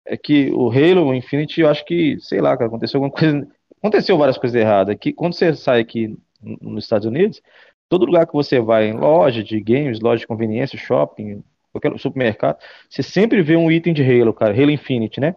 é 0.07 0.17
que 0.17 0.51
o 0.53 0.71
Halo 0.71 1.15
Infinite, 1.15 1.61
eu 1.61 1.69
acho 1.69 1.85
que, 1.85 2.19
sei 2.21 2.41
lá, 2.41 2.57
cara, 2.57 2.69
aconteceu 2.69 2.99
alguma 2.99 3.13
coisa. 3.17 3.49
Aconteceu 3.79 4.17
várias 4.17 4.39
coisas 4.39 4.61
erradas. 4.61 4.97
Que 5.01 5.13
quando 5.13 5.35
você 5.35 5.55
sai 5.55 5.81
aqui 5.81 6.17
nos 6.41 6.85
Estados 6.85 7.07
Unidos, 7.07 7.41
todo 7.89 8.07
lugar 8.07 8.27
que 8.27 8.33
você 8.33 8.61
vai, 8.61 8.89
em 8.89 8.93
loja 8.93 9.43
de 9.43 9.61
games, 9.61 10.01
loja 10.01 10.21
de 10.21 10.27
conveniência, 10.27 10.79
shopping, 10.79 11.43
qualquer 11.73 11.99
supermercado, 11.99 12.59
você 12.89 13.03
sempre 13.03 13.43
vê 13.43 13.57
um 13.57 13.71
item 13.71 13.93
de 13.95 14.03
Halo, 14.03 14.33
cara. 14.33 14.53
Halo 14.53 14.71
Infinite, 14.71 15.21
né? 15.21 15.35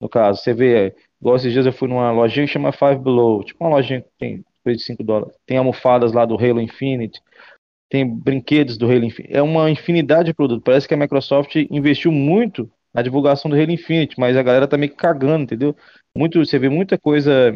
No 0.00 0.08
caso, 0.08 0.40
você 0.42 0.54
vê, 0.54 0.94
igual 1.20 1.36
esses 1.36 1.52
dias 1.52 1.66
eu 1.66 1.72
fui 1.72 1.88
numa 1.88 2.10
lojinha 2.10 2.46
que 2.46 2.52
chama 2.52 2.72
Five 2.72 2.96
Below, 2.96 3.44
tipo 3.44 3.62
uma 3.62 3.76
lojinha 3.76 4.00
que 4.00 4.08
tem 4.18 4.44
coisa 4.62 4.78
de 4.78 4.84
5 4.84 5.02
dólares. 5.02 5.34
Tem 5.46 5.58
almofadas 5.58 6.12
lá 6.12 6.24
do 6.24 6.36
Halo 6.36 6.60
Infinite, 6.60 7.20
tem 7.90 8.06
brinquedos 8.08 8.78
do 8.78 8.86
Halo 8.86 9.04
Infinite. 9.04 9.34
É 9.34 9.42
uma 9.42 9.68
infinidade 9.68 10.26
de 10.26 10.34
produtos. 10.34 10.62
Parece 10.64 10.86
que 10.86 10.94
a 10.94 10.96
Microsoft 10.96 11.54
investiu 11.70 12.12
muito 12.12 12.70
na 12.94 13.02
divulgação 13.02 13.50
do 13.50 13.56
Halo 13.56 13.72
Infinite, 13.72 14.18
mas 14.18 14.36
a 14.36 14.42
galera 14.42 14.68
tá 14.68 14.78
meio 14.78 14.92
que 14.92 14.96
cagando, 14.96 15.42
entendeu? 15.42 15.76
Muito, 16.16 16.38
você 16.38 16.58
vê 16.58 16.68
muita 16.68 16.96
coisa 16.96 17.52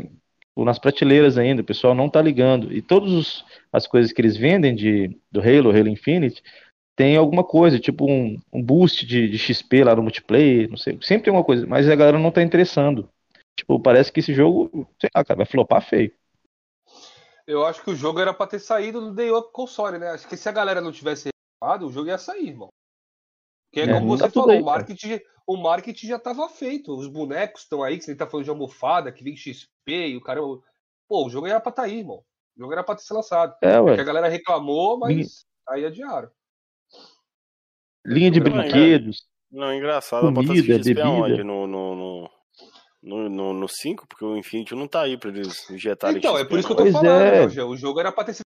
nas 0.56 0.78
prateleiras 0.78 1.38
ainda, 1.38 1.62
o 1.62 1.64
pessoal 1.64 1.94
não 1.94 2.08
tá 2.08 2.20
ligando. 2.20 2.72
E 2.72 2.82
todas 2.82 3.44
as 3.72 3.86
coisas 3.86 4.12
que 4.12 4.20
eles 4.20 4.36
vendem 4.36 4.74
de, 4.74 5.16
do 5.30 5.40
Halo, 5.40 5.70
Halo 5.70 5.88
Infinite, 5.88 6.42
tem 6.96 7.16
alguma 7.16 7.42
coisa, 7.42 7.78
tipo 7.78 8.08
um, 8.08 8.38
um 8.52 8.62
boost 8.62 9.06
de, 9.06 9.28
de 9.28 9.38
XP 9.38 9.84
lá 9.84 9.96
no 9.96 10.02
multiplayer, 10.02 10.68
não 10.68 10.76
sei. 10.76 10.98
Sempre 11.02 11.24
tem 11.24 11.30
alguma 11.30 11.44
coisa, 11.44 11.66
mas 11.66 11.88
a 11.88 11.96
galera 11.96 12.18
não 12.18 12.30
tá 12.30 12.42
interessando. 12.42 13.08
Tipo, 13.56 13.80
parece 13.80 14.12
que 14.12 14.20
esse 14.20 14.34
jogo, 14.34 14.88
sei 15.00 15.10
lá, 15.14 15.24
cara, 15.24 15.38
vai 15.38 15.46
flopar 15.46 15.82
feio. 15.82 16.12
Eu 17.46 17.64
acho 17.66 17.82
que 17.82 17.90
o 17.90 17.96
jogo 17.96 18.20
era 18.20 18.32
pra 18.32 18.46
ter 18.46 18.58
saído 18.58 19.00
no 19.00 19.14
Day 19.14 19.30
Up 19.30 19.50
console, 19.52 19.98
né? 19.98 20.08
Acho 20.10 20.26
que 20.28 20.36
se 20.36 20.48
a 20.48 20.52
galera 20.52 20.80
não 20.80 20.92
tivesse 20.92 21.28
reclamado, 21.60 21.86
o 21.86 21.92
jogo 21.92 22.08
ia 22.08 22.18
sair, 22.18 22.48
irmão. 22.48 22.68
Porque 23.70 23.80
é, 23.88 23.92
É, 23.92 23.94
como 23.94 24.08
você 24.08 24.24
tá 24.24 24.30
falou, 24.30 24.50
aí, 24.50 24.60
o, 24.62 24.64
marketing, 24.64 25.20
o 25.46 25.56
marketing 25.56 26.06
já 26.06 26.18
tava 26.18 26.48
feito. 26.48 26.96
Os 26.96 27.06
bonecos 27.08 27.62
estão 27.62 27.82
aí, 27.82 27.98
que 27.98 28.04
você 28.04 28.14
tá 28.14 28.26
falando 28.26 28.44
de 28.44 28.50
almofada, 28.50 29.12
que 29.12 29.22
vem 29.22 29.36
XP 29.36 29.68
e 29.88 30.16
o 30.16 30.22
cara. 30.22 30.40
Pô, 31.06 31.26
o 31.26 31.30
jogo 31.30 31.46
era 31.46 31.60
pra 31.60 31.72
tá 31.72 31.82
aí, 31.82 31.98
irmão. 31.98 32.24
O 32.56 32.60
jogo 32.60 32.72
era 32.72 32.82
pra 32.84 32.94
ter 32.94 33.02
sido 33.02 33.16
lançado. 33.16 33.54
É, 33.60 33.76
Porque 33.78 33.90
ué. 33.96 34.00
a 34.00 34.04
galera 34.04 34.28
reclamou, 34.28 34.98
mas 34.98 35.44
aí 35.68 35.84
adiaram. 35.84 36.30
Linha 38.06 38.30
de 38.30 38.40
Não, 38.40 38.46
é. 38.46 38.50
brinquedos. 38.50 39.26
Não, 39.50 39.72
engraçado. 39.74 40.30
Bota 40.32 40.46
Comida, 40.46 40.62
XP 40.62 40.72
bebida. 40.78 41.04
aonde? 41.04 41.44
No, 41.44 41.66
no, 41.66 41.94
no, 43.04 43.28
no, 43.28 43.28
no, 43.28 43.52
no 43.52 43.68
5? 43.68 44.06
Porque 44.08 44.24
o 44.24 44.36
Infinity 44.36 44.74
não 44.74 44.88
tá 44.88 45.02
aí 45.02 45.16
pra 45.16 45.30
eles 45.30 45.68
injetarem 45.70 46.18
Então, 46.18 46.36
é 46.38 46.44
por 46.44 46.58
isso 46.58 46.66
que 46.66 46.72
eu 46.72 46.76
tô 46.76 46.90
falando, 46.90 47.20
é. 47.20 47.46
né? 47.46 47.62
O 47.64 47.76
jogo 47.76 48.00
era 48.00 48.10
pra 48.10 48.24
ter 48.24 48.34
sido. 48.34 48.44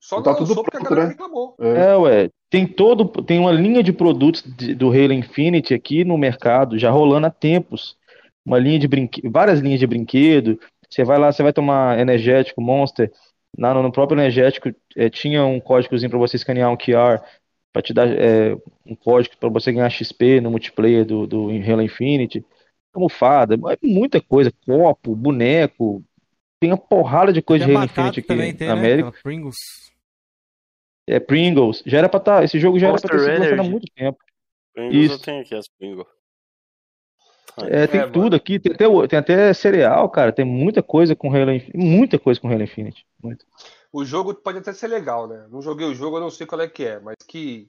Só 0.00 0.20
Tá 0.20 0.34
tudo 0.34 0.48
lançou 0.48 0.64
porque 0.64 0.76
a 0.76 0.80
pronto, 0.80 0.90
galera 0.90 1.08
né? 1.08 1.12
reclamou. 1.12 1.54
É. 1.60 1.92
É, 1.92 1.96
ué, 1.96 2.30
tem 2.50 2.66
todo, 2.66 3.06
tem 3.22 3.38
uma 3.38 3.52
linha 3.52 3.82
de 3.82 3.92
produtos 3.92 4.42
de- 4.42 4.74
do 4.74 4.88
Halo 4.88 5.12
Infinite 5.12 5.72
aqui 5.72 6.04
no 6.04 6.18
mercado, 6.18 6.78
já 6.78 6.90
rolando 6.90 7.26
há 7.26 7.30
tempos. 7.30 7.96
Uma 8.44 8.58
linha 8.58 8.78
de 8.78 8.88
brinque, 8.88 9.26
várias 9.28 9.60
linhas 9.60 9.78
de 9.78 9.86
brinquedo. 9.86 10.58
Você 10.90 11.04
vai 11.04 11.18
lá, 11.18 11.32
você 11.32 11.42
vai 11.42 11.52
tomar 11.52 11.98
energético, 11.98 12.60
Monster. 12.60 13.10
Lá 13.56 13.72
no, 13.74 13.92
próprio 13.92 14.18
energético 14.18 14.70
eh, 14.96 15.08
tinha 15.08 15.44
um 15.44 15.60
códigozinho 15.60 16.10
para 16.10 16.18
você 16.18 16.36
escanear 16.36 16.70
um 16.70 16.76
QR, 16.76 17.20
para 17.72 17.82
te 17.82 17.94
dar 17.94 18.08
eh, 18.08 18.56
um 18.84 18.94
código 18.96 19.36
para 19.38 19.48
você 19.48 19.70
ganhar 19.72 19.88
XP 19.88 20.40
no 20.40 20.50
multiplayer 20.50 21.04
do, 21.04 21.26
do 21.26 21.48
Halo 21.48 21.82
Infinite. 21.82 22.44
Almofada, 22.94 23.54
é 23.54 23.78
muita 23.86 24.20
coisa, 24.20 24.52
copo, 24.66 25.14
boneco. 25.16 26.04
Tem 26.60 26.70
uma 26.70 26.76
porrada 26.78 27.32
de 27.32 27.40
coisa 27.42 27.64
Tem 27.64 27.72
de 27.72 27.76
Halo 27.76 27.86
Infinite 27.86 28.20
aqui 28.20 28.28
também, 28.28 28.52
na 28.52 28.58
tem, 28.58 28.68
né? 28.68 28.72
América. 28.74 29.08
Aquela 29.08 29.22
Pringles. 29.22 29.56
É 31.06 31.18
Pringles. 31.18 31.82
Já 31.84 31.98
era 31.98 32.08
pra 32.08 32.18
estar. 32.18 32.44
Esse 32.44 32.60
jogo 32.60 32.78
já 32.78 32.88
era 32.88 33.00
pra 33.00 33.08
ter 33.08 33.16
Monster 33.16 33.34
sido 33.34 33.42
lançado 33.42 33.60
há 33.66 33.70
muito 33.70 33.86
tempo. 33.94 34.18
Pringles 34.74 35.08
eu 35.10 35.16
Isso. 35.16 35.24
tenho 35.24 35.40
aqui 35.42 35.54
as 35.54 35.66
Pringles. 35.68 36.06
É, 37.64 37.86
tem 37.86 38.00
É, 38.00 38.06
tudo 38.06 38.22
mano. 38.24 38.36
aqui. 38.36 38.58
Tem 38.58 38.72
até, 38.72 38.88
o- 38.88 39.06
tem 39.08 39.18
até 39.18 39.52
cereal, 39.52 40.08
cara. 40.08 40.32
Tem 40.32 40.44
muita 40.44 40.82
coisa 40.82 41.14
com 41.16 41.34
Halo 41.34 41.52
Infinite. 41.52 41.76
Muita 41.76 42.18
coisa 42.18 42.40
com 42.40 42.48
Halo 42.48 42.62
Infinite. 42.62 43.06
Muito. 43.22 43.44
O 43.92 44.04
jogo 44.04 44.34
pode 44.34 44.58
até 44.58 44.72
ser 44.72 44.86
legal, 44.88 45.28
né? 45.28 45.46
Não 45.50 45.60
joguei 45.60 45.86
o 45.86 45.94
jogo, 45.94 46.16
eu 46.16 46.20
não 46.22 46.30
sei 46.30 46.46
qual 46.46 46.60
é 46.60 46.68
que 46.68 46.84
é, 46.84 46.98
mas 47.00 47.16
que 47.28 47.68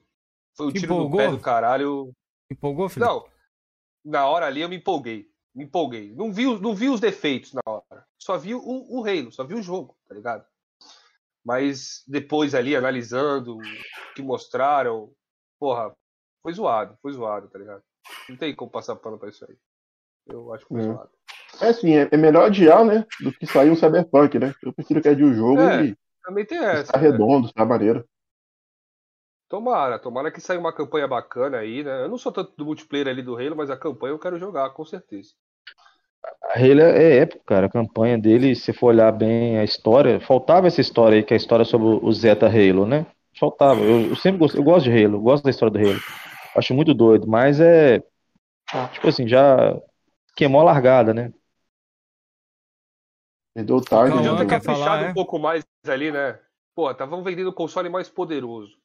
foi 0.56 0.72
Que 0.72 0.80
tiro 0.80 0.94
empolgou? 0.94 1.18
pé 1.18 1.28
do 1.28 1.38
caralho. 1.38 2.12
Empolgou, 2.50 2.88
Felipe? 2.88 3.10
Não, 3.10 3.26
na 4.04 4.26
hora 4.26 4.46
ali 4.46 4.60
eu 4.60 4.68
me 4.68 4.76
empolguei. 4.76 5.26
Me 5.54 5.64
empolguei. 5.64 6.12
Não 6.14 6.32
vi, 6.32 6.46
os- 6.46 6.60
não 6.60 6.74
vi 6.74 6.88
os 6.88 7.00
defeitos 7.00 7.52
na 7.52 7.60
hora. 7.66 8.04
Só 8.18 8.36
vi 8.36 8.54
o, 8.54 8.60
o 8.64 9.04
Halo, 9.06 9.30
só 9.32 9.44
vi 9.44 9.54
o 9.54 9.62
jogo, 9.62 9.96
tá 10.08 10.14
ligado? 10.14 10.44
Mas 11.44 12.02
depois 12.06 12.54
ali, 12.54 12.74
analisando 12.74 13.56
o 13.58 13.62
que 14.14 14.22
mostraram, 14.22 15.12
porra, 15.60 15.94
foi 16.42 16.52
zoado, 16.54 16.96
foi 17.02 17.12
zoado, 17.12 17.48
tá 17.48 17.58
ligado? 17.58 17.82
Não 18.28 18.36
tem 18.36 18.54
como 18.54 18.70
passar 18.70 18.96
pano 18.96 19.18
pra 19.18 19.28
isso 19.28 19.44
aí. 19.48 19.56
Eu 20.26 20.52
acho 20.54 20.64
que 20.66 20.74
foi 20.74 20.80
É. 20.80 20.84
zoado. 20.84 21.10
É 21.60 21.68
assim, 21.68 21.92
é, 21.94 22.16
melhor 22.16 22.46
adiar, 22.46 22.84
né? 22.84 23.06
Do 23.20 23.30
que 23.32 23.46
sair 23.46 23.70
um 23.70 23.76
Cyberpunk, 23.76 24.38
né? 24.38 24.54
Eu 24.62 24.72
prefiro 24.72 25.00
que 25.00 25.08
adie 25.08 25.22
o 25.22 25.34
jogo 25.34 25.60
É, 25.60 25.84
e 25.86 25.96
Também 26.24 26.44
tem 26.44 26.58
essa. 26.58 26.92
né? 26.96 26.98
redondo, 26.98 27.46
está 27.46 27.64
maneiro. 27.64 28.04
Tomara, 29.48 29.98
tomara 29.98 30.30
que 30.30 30.40
saia 30.40 30.58
uma 30.58 30.72
campanha 30.72 31.06
bacana 31.06 31.58
aí, 31.58 31.84
né? 31.84 32.02
Eu 32.02 32.08
não 32.08 32.18
sou 32.18 32.32
tanto 32.32 32.52
do 32.56 32.64
multiplayer 32.64 33.08
ali 33.08 33.22
do 33.22 33.36
Halo, 33.36 33.56
mas 33.56 33.70
a 33.70 33.76
campanha 33.76 34.12
eu 34.12 34.18
quero 34.18 34.38
jogar, 34.38 34.70
com 34.70 34.84
certeza. 34.84 35.30
A 36.42 36.58
Halo 36.58 36.80
é 36.80 37.18
épico, 37.18 37.44
cara. 37.44 37.66
A 37.66 37.70
campanha 37.70 38.18
dele, 38.18 38.54
se 38.54 38.72
for 38.72 38.88
olhar 38.88 39.12
bem 39.12 39.58
a 39.58 39.64
história, 39.64 40.20
faltava 40.20 40.66
essa 40.66 40.80
história 40.80 41.16
aí, 41.16 41.22
que 41.22 41.34
é 41.34 41.36
a 41.36 41.38
história 41.38 41.64
sobre 41.64 41.86
o 41.86 42.12
Zeta 42.12 42.46
Halo, 42.46 42.86
né? 42.86 43.06
Faltava. 43.38 43.80
Eu, 43.80 44.08
eu 44.08 44.16
sempre 44.16 44.38
gosto, 44.38 44.56
eu 44.56 44.62
gosto 44.62 44.90
de 44.90 45.04
Halo, 45.04 45.20
gosto 45.20 45.44
da 45.44 45.50
história 45.50 45.72
do 45.72 45.78
Halo. 45.78 46.00
Acho 46.56 46.72
muito 46.72 46.94
doido, 46.94 47.26
mas 47.26 47.60
é. 47.60 48.02
Tipo 48.92 49.08
assim, 49.08 49.28
já 49.28 49.78
queimou 50.34 50.60
a 50.60 50.64
largada, 50.64 51.12
né? 51.12 51.32
Perdeu 53.54 53.76
o 53.76 53.80
ter 53.80 53.96
quer 54.46 54.46
caprichado 54.46 54.64
falar, 54.64 55.02
é? 55.04 55.10
um 55.10 55.14
pouco 55.14 55.38
mais 55.38 55.64
ali, 55.86 56.10
né? 56.10 56.40
Pô, 56.74 56.90
estavam 56.90 57.22
vendendo 57.22 57.50
um 57.50 57.54
console 57.54 57.88
mais 57.88 58.08
poderoso. 58.08 58.76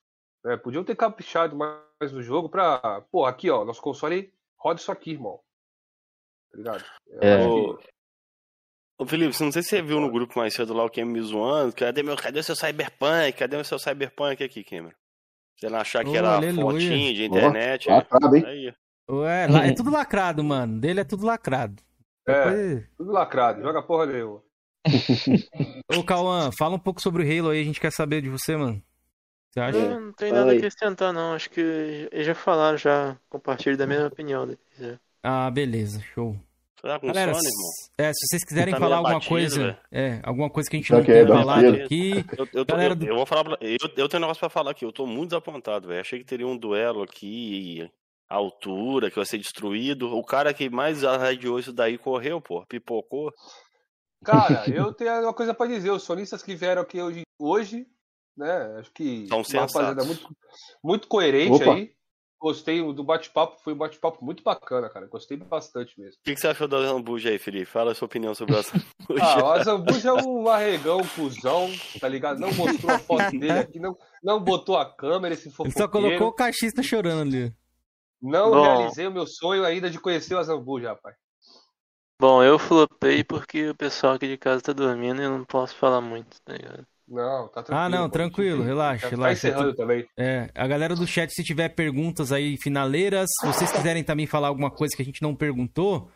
Né? 0.43 0.57
Podiam 0.57 0.83
ter 0.83 0.95
caprichado 0.95 1.55
mais 1.55 2.11
no 2.11 2.21
jogo 2.21 2.49
pra. 2.49 3.01
Pô, 3.11 3.25
aqui, 3.25 3.49
ó, 3.49 3.65
nosso 3.65 3.81
console 3.81 4.33
roda 4.57 4.79
isso 4.79 4.91
aqui, 4.91 5.11
irmão. 5.11 5.39
Tá 6.51 6.57
ligado? 6.57 6.85
Eu 7.07 7.19
É. 7.21 7.35
acho 7.35 7.49
Ô, 7.49 7.77
que- 7.77 7.87
ô, 8.99 9.05
Felipe, 9.05 9.43
não 9.43 9.51
sei 9.51 9.61
se 9.61 9.69
você 9.69 9.81
viu 9.81 9.99
no 9.99 10.11
grupo 10.11 10.39
mais 10.39 10.53
cedo 10.53 10.73
lá 10.73 10.83
o 10.85 10.89
Cameron 10.89 11.11
me 11.11 11.21
zoando. 11.21 11.75
Cadê, 11.75 12.01
meu, 12.03 12.15
cadê 12.15 12.39
o 12.39 12.43
seu 12.43 12.55
Cyberpunk? 12.55 13.33
Cadê 13.37 13.57
o 13.57 13.63
seu 13.65 13.77
Cyberpunk 13.79 14.43
aqui, 14.43 14.63
Cameron? 14.63 14.95
Você 15.57 15.69
não 15.69 15.79
achar 15.79 16.03
que 16.05 16.11
Ô, 16.11 16.15
era 16.15 16.35
aleluia. 16.37 16.61
fotinho 16.61 17.13
de 17.13 17.25
internet? 17.25 17.89
Ó, 17.89 17.95
lacrado, 17.97 18.35
hein? 18.35 18.45
Aí. 18.45 18.73
Ué, 19.09 19.47
lá- 19.47 19.65
é 19.67 19.73
tudo 19.73 19.91
lacrado, 19.91 20.43
mano. 20.43 20.79
Dele 20.79 21.01
é 21.01 21.03
tudo 21.03 21.25
lacrado. 21.25 21.81
É, 22.27 22.33
Depois- 22.45 22.89
tudo 22.97 23.11
lacrado, 23.11 23.61
joga 23.61 23.81
porra 23.83 24.05
nenhuma. 24.05 24.41
Ô, 25.97 26.03
Cauã, 26.03 26.49
fala 26.57 26.75
um 26.75 26.79
pouco 26.79 27.01
sobre 27.01 27.23
o 27.23 27.25
Halo 27.25 27.49
aí, 27.49 27.61
a 27.61 27.63
gente 27.63 27.79
quer 27.81 27.91
saber 27.91 28.21
de 28.21 28.29
você, 28.29 28.55
mano. 28.55 28.81
Você 29.51 29.59
acha? 29.59 29.77
Não, 29.89 29.99
não 30.01 30.13
tem 30.13 30.31
nada 30.31 30.51
a 30.51 30.55
acrescentar, 30.55 31.11
não. 31.13 31.33
Acho 31.33 31.49
que 31.49 31.59
eles 32.11 32.25
já 32.27 32.35
falaram, 32.35 32.77
já 32.77 33.17
compartilho 33.29 33.75
da 33.77 33.87
mesma 33.87 34.07
opinião 34.07 34.45
deles. 34.45 34.61
já. 34.79 34.99
Ah, 35.23 35.49
beleza, 35.51 36.01
show. 36.13 36.35
Tá 36.81 36.97
com 36.97 37.07
Galera, 37.07 37.31
irmão? 37.31 37.41
é, 37.97 38.13
se 38.13 38.19
vocês 38.25 38.45
quiserem 38.45 38.73
Tá 38.73 38.79
falar 38.79 38.97
alguma 38.97 39.19
coisa, 39.19 39.77
é, 39.91 40.21
alguma 40.23 40.49
coisa 40.49 40.69
que 40.69 40.77
a 40.77 40.79
gente 40.79 40.87
Já 40.87 40.95
não 40.95 41.01
é, 41.01 41.05
tenha 41.05 41.25
dá 41.25 41.33
falado 41.35 41.59
cedo. 41.61 41.83
aqui, 41.83 42.25
Eu, 42.37 42.47
eu, 42.53 42.65
tô- 42.65 42.73
Galera 42.73 42.91
eu- 42.93 42.95
do- 42.95 43.05
eu 43.05 43.15
vou 43.17 43.25
falar 43.25 43.43
pra, 43.43 43.57
eu, 43.59 43.77
eu 43.97 44.07
tenho 44.07 44.19
um 44.19 44.21
negócio 44.21 44.39
pra 44.39 44.49
falar 44.49 44.71
aqui. 44.71 44.85
Eu 44.85 44.93
tô 44.93 45.05
muito 45.05 45.31
desapontado, 45.31 45.89
velho. 45.89 45.99
Achei 45.99 46.19
que 46.19 46.25
teria 46.25 46.47
um 46.47 46.55
duelo 46.55 47.03
aqui, 47.03 47.91
a 48.29 48.35
altura, 48.35 49.09
que 49.09 49.17
vai 49.17 49.25
ser 49.25 49.39
destruído. 49.39 50.15
O 50.15 50.23
cara 50.23 50.53
que 50.53 50.69
mais 50.69 51.03
arradiou 51.03 51.59
isso 51.59 51.73
daí 51.73 51.97
correu, 51.97 52.39
pô. 52.39 52.65
Pipocou. 52.65 53.33
Cara, 54.23 54.63
eu 54.69 54.93
tenho 54.93 55.21
uma 55.23 55.33
coisa 55.33 55.53
pra 55.53 55.65
dizer. 55.67 55.89
Os 55.91 56.03
sonistas 56.03 56.41
que 56.41 56.55
vieram 56.55 56.81
aqui 56.81 57.01
hoje, 57.01 57.23
hoje 57.37 57.85
né? 58.39 58.77
Acho 58.79 58.91
que 58.91 59.27
São 59.27 59.41
uma 59.41 59.61
rapaziada 59.61 60.03
muito, 60.03 60.35
muito 60.83 61.07
coerente 61.07 61.61
Opa. 61.61 61.73
aí. 61.73 61.91
Gostei 62.41 62.81
do 62.93 63.03
bate-papo, 63.03 63.59
foi 63.61 63.73
um 63.73 63.77
bate-papo 63.77 64.23
muito 64.23 64.41
bacana, 64.41 64.89
cara. 64.89 65.05
Gostei 65.07 65.35
bastante 65.35 65.99
mesmo. 65.99 66.13
O 66.21 66.23
que, 66.23 66.33
que 66.33 66.39
você 66.39 66.47
achou 66.47 66.69
da 66.69 66.81
Zambuja 66.81 67.29
aí, 67.29 67.37
Felipe? 67.37 67.65
Fala 67.65 67.91
a 67.91 67.95
sua 67.95 68.05
opinião 68.05 68.33
sobre 68.33 68.55
a 68.55 68.61
Zambuja. 68.63 69.21
Ah, 69.21 69.43
o 69.43 69.51
Azambuja 69.51 70.09
é 70.09 70.13
um 70.13 70.47
arregão, 70.47 71.01
um 71.01 71.07
cuzão, 71.07 71.69
tá 71.99 72.07
ligado? 72.07 72.39
Não 72.39 72.53
mostrou 72.53 72.95
a 72.95 72.99
foto 72.99 73.31
dele 73.31 73.59
aqui, 73.59 73.77
não, 73.77 73.97
não 74.23 74.41
botou 74.41 74.77
a 74.77 74.85
câmera, 74.85 75.33
esse 75.33 75.47
ele 75.49 75.55
fofoqueiro. 75.55 75.77
só 75.77 75.91
colocou 75.91 76.27
o 76.29 76.33
cachista 76.33 76.81
chorando 76.81 77.23
ali. 77.23 77.53
Não 78.21 78.51
Bom. 78.51 78.61
realizei 78.61 79.05
o 79.05 79.11
meu 79.11 79.27
sonho 79.27 79.65
ainda 79.65 79.89
de 79.89 79.99
conhecer 79.99 80.33
o 80.33 80.39
Azambuja, 80.39 80.89
rapaz. 80.89 81.17
Bom, 82.21 82.41
eu 82.41 82.57
flopei 82.57 83.23
porque 83.23 83.69
o 83.69 83.75
pessoal 83.75 84.13
aqui 84.13 84.27
de 84.27 84.37
casa 84.37 84.61
tá 84.61 84.73
dormindo 84.73 85.21
e 85.21 85.25
eu 85.25 85.37
não 85.37 85.45
posso 85.45 85.75
falar 85.75 86.01
muito, 86.01 86.41
tá 86.41 86.53
ligado? 86.53 86.85
Não, 87.09 87.47
tá 87.47 87.63
tranquilo. 87.63 87.79
Ah, 87.79 87.89
não, 87.89 88.03
pô. 88.07 88.09
tranquilo, 88.13 88.63
relaxa, 88.63 89.03
Tá 89.03 89.09
relaxa. 89.09 89.47
encerrando 89.47 89.75
também. 89.75 90.07
É, 90.17 90.49
a 90.53 90.67
galera 90.67 90.95
do 90.95 91.07
chat, 91.07 91.31
se 91.33 91.43
tiver 91.43 91.69
perguntas 91.69 92.31
aí 92.31 92.55
finaleiras, 92.61 93.27
se 93.41 93.47
vocês 93.47 93.71
quiserem 93.71 94.03
também 94.03 94.27
falar 94.27 94.47
alguma 94.49 94.69
coisa 94.69 94.95
que 94.95 95.01
a 95.01 95.05
gente 95.05 95.21
não 95.21 95.35
perguntou, 95.35 96.09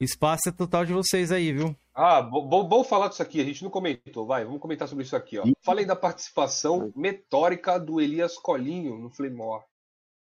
espaço 0.00 0.48
é 0.48 0.52
total 0.52 0.86
de 0.86 0.92
vocês 0.94 1.30
aí, 1.30 1.52
viu? 1.52 1.76
Ah, 1.94 2.22
bo- 2.22 2.42
bo- 2.46 2.64
bom 2.64 2.82
falar 2.82 3.08
disso 3.08 3.22
aqui, 3.22 3.38
a 3.40 3.44
gente 3.44 3.62
não 3.62 3.70
comentou, 3.70 4.26
vai, 4.26 4.44
vamos 4.44 4.60
comentar 4.60 4.88
sobre 4.88 5.04
isso 5.04 5.14
aqui, 5.14 5.38
ó. 5.38 5.44
Falem 5.62 5.86
da 5.86 5.94
participação 5.94 6.90
metórica 6.96 7.78
do 7.78 8.00
Elias 8.00 8.38
Colinho 8.38 8.96
no 8.96 9.10
Flamor. 9.10 9.60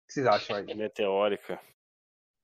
que 0.06 0.14
vocês 0.14 0.26
acham 0.26 0.56
aí? 0.56 0.74
Meteórica. 0.74 1.60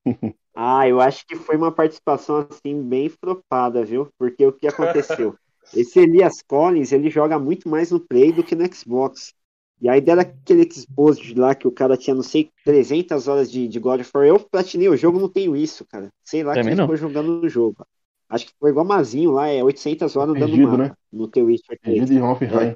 Ah, 0.57 0.87
eu 0.87 1.01
acho 1.01 1.25
que 1.27 1.35
foi 1.35 1.57
uma 1.57 1.69
participação 1.69 2.47
assim 2.49 2.81
bem 2.81 3.09
flopada, 3.09 3.83
viu? 3.83 4.07
Porque 4.17 4.45
o 4.45 4.53
que 4.53 4.65
aconteceu? 4.65 5.35
Esse 5.73 5.99
Elias 5.99 6.41
Collins, 6.41 6.91
ele 6.91 7.09
joga 7.09 7.37
muito 7.39 7.67
mais 7.69 7.91
no 7.91 7.99
Play 7.99 8.31
do 8.31 8.43
que 8.43 8.55
no 8.55 8.65
Xbox. 8.73 9.33
E 9.81 9.89
aí 9.89 9.99
deram 9.99 10.21
aquele 10.21 10.63
exposto 10.63 11.37
lá 11.37 11.53
que 11.53 11.67
o 11.67 11.71
cara 11.71 11.97
tinha, 11.97 12.15
não 12.15 12.23
sei, 12.23 12.49
300 12.63 13.27
horas 13.27 13.51
de, 13.51 13.67
de 13.67 13.79
God 13.79 14.01
of 14.01 14.11
War. 14.13 14.25
Eu 14.25 14.39
platinei 14.39 14.87
o 14.87 14.95
jogo, 14.95 15.19
não 15.19 15.29
tenho 15.29 15.55
isso, 15.55 15.85
cara. 15.85 16.09
Sei 16.23 16.43
lá 16.43 16.53
Também 16.53 16.69
quem 16.69 16.75
não. 16.75 16.85
ficou 16.85 16.97
jogando 16.97 17.41
no 17.41 17.49
jogo. 17.49 17.85
Acho 18.29 18.47
que 18.47 18.53
foi 18.59 18.71
igual 18.71 18.85
Mazinho 18.85 19.31
lá, 19.31 19.47
é 19.47 19.63
800 19.63 20.15
horas 20.15 20.35
andando 20.35 20.51
Perdido, 20.51 20.77
né? 20.77 20.91
no 21.11 21.27
The 21.27 21.41
Witcher 21.41 21.79
3. 21.79 21.97
Perdido 21.99 22.13
em 22.19 22.21
Hoffenheim. 22.21 22.75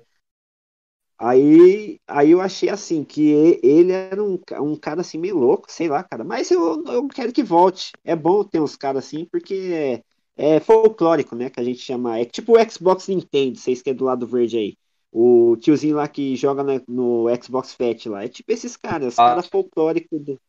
Aí, 1.18 2.00
aí 2.08 2.32
eu 2.32 2.40
achei 2.40 2.70
assim, 2.70 3.04
que 3.04 3.30
ele 3.62 3.92
era 3.92 4.24
um, 4.24 4.40
um 4.62 4.76
cara 4.76 5.02
assim 5.02 5.18
meio 5.18 5.38
louco, 5.38 5.70
sei 5.70 5.90
lá, 5.90 6.02
cara. 6.04 6.24
Mas 6.24 6.50
eu, 6.50 6.84
eu 6.86 7.08
quero 7.10 7.34
que 7.34 7.44
volte. 7.44 7.92
É 8.06 8.16
bom 8.16 8.44
ter 8.44 8.62
uns 8.62 8.78
caras 8.78 9.06
assim, 9.06 9.26
porque 9.26 10.02
é, 10.40 10.56
é 10.56 10.60
folclórico, 10.60 11.36
né? 11.36 11.50
Que 11.50 11.60
a 11.60 11.64
gente 11.64 11.80
chama. 11.80 12.18
É 12.20 12.26
tipo 12.26 12.58
o 12.58 12.72
Xbox 12.72 13.08
Nintendo, 13.08 13.58
vocês 13.58 13.82
que 13.82 13.90
é 13.90 13.94
do 13.94 14.06
lado 14.06 14.26
verde 14.26 14.58
aí. 14.58 14.78
O 15.12 15.58
tiozinho 15.58 15.96
lá 15.96 16.08
que 16.08 16.36
joga 16.36 16.64
na- 16.64 16.82
no 16.88 17.26
Xbox 17.44 17.74
Fat 17.74 18.06
lá. 18.08 18.24
É 18.24 18.28
tipo 18.28 18.52
esses 18.52 18.78
caras, 18.78 19.14
os 19.14 19.20
Ah. 19.20 19.30
caras 19.30 19.48
folclóricos 19.48 20.22
do, 20.22 20.40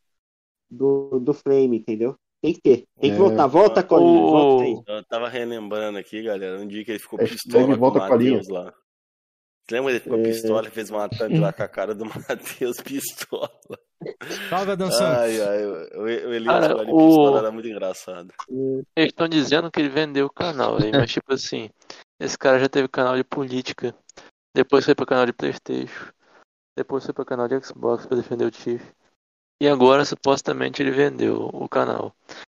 do, 0.69 1.19
do 1.19 1.33
Flame, 1.33 1.77
entendeu? 1.77 2.15
Tem 2.41 2.53
que 2.53 2.61
ter. 2.61 2.85
Tem 2.99 3.11
que 3.11 3.15
É. 3.15 3.19
voltar. 3.19 3.47
Volta, 3.47 3.83
Colinho. 3.83 4.21
Volta 4.29 4.63
aí. 4.63 4.81
Eu 4.87 5.03
tava 5.05 5.27
relembrando 5.29 5.97
aqui, 5.97 6.23
galera, 6.23 6.59
um 6.59 6.67
dia 6.67 6.83
que 6.85 6.91
ele 6.91 6.99
ficou 6.99 7.19
pistola 7.19 7.65
com 7.67 7.73
o 7.73 7.77
volta 7.77 7.99
com 8.07 8.13
a 8.13 8.17
linha. 8.17 8.31
Matheus 8.37 8.47
lá. 8.49 8.73
Você 9.71 9.75
lembra? 9.75 9.91
Ele 9.91 9.99
ficou 10.01 10.19
É. 10.19 10.23
pistola 10.23 10.67
e 10.67 10.71
fez 10.71 10.89
uma 10.89 11.07
thumb 11.07 11.39
lá 11.39 11.53
com 11.53 11.63
a 11.63 11.67
cara 11.67 11.95
do 11.95 12.03
Matheus 12.27 12.77
pistola. 12.81 13.49
Salve, 14.49 14.71
Adão 14.71 14.91
Santos. 14.91 15.17
Ai, 15.19 15.41
ai, 15.41 15.65
o, 15.65 16.01
o 16.03 16.07
Elias 16.33 16.45
Cara, 16.59 16.75
com 16.75 16.81
ele 16.81 16.91
o- 16.91 16.97
pistola 17.07 17.39
era 17.39 17.51
muito 17.51 17.67
engraçado. 17.69 18.33
Eles 18.49 19.11
estão 19.11 19.27
dizendo 19.29 19.71
que 19.71 19.79
ele 19.79 19.87
vendeu 19.89 20.25
o 20.25 20.29
canal 20.33 20.75
aí, 20.81 20.91
mas 20.91 21.09
tipo 21.11 21.31
assim, 21.33 21.69
esse 22.19 22.37
cara 22.37 22.59
já 22.59 22.67
teve 22.67 22.87
canal 22.89 23.15
de 23.15 23.23
política, 23.23 23.95
depois 24.53 24.83
foi 24.83 24.93
pro 24.93 25.05
canal 25.05 25.25
de 25.25 25.31
Playstation, 25.33 26.11
depois 26.77 27.05
foi 27.05 27.13
pro 27.13 27.23
canal 27.25 27.47
de 27.47 27.63
Xbox 27.63 28.05
pra 28.05 28.17
defender 28.17 28.43
o 28.45 28.51
Tiff. 28.51 28.83
E 29.61 29.67
agora 29.69 30.03
supostamente 30.03 30.81
ele 30.81 30.91
vendeu 30.91 31.49
o 31.53 31.69
canal. 31.69 32.13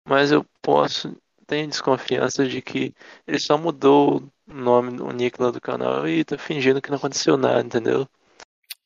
Mas 0.08 0.32
eu 0.32 0.44
posso, 0.64 1.16
tenho 1.46 1.68
desconfiança 1.68 2.48
de 2.48 2.62
que 2.62 2.94
ele 3.28 3.40
só 3.40 3.58
mudou 3.58 4.24
o 4.48 4.54
nome, 4.54 5.02
o 5.02 5.12
nick 5.12 5.42
lá 5.42 5.52
do 5.52 5.62
canal 5.62 6.08
e 6.08 6.24
tá 6.24 6.38
fingindo 6.38 6.82
que 6.82 6.90
não 6.90 6.98
aconteceu 6.98 7.38
nada, 7.38 7.62
entendeu? 7.62 8.08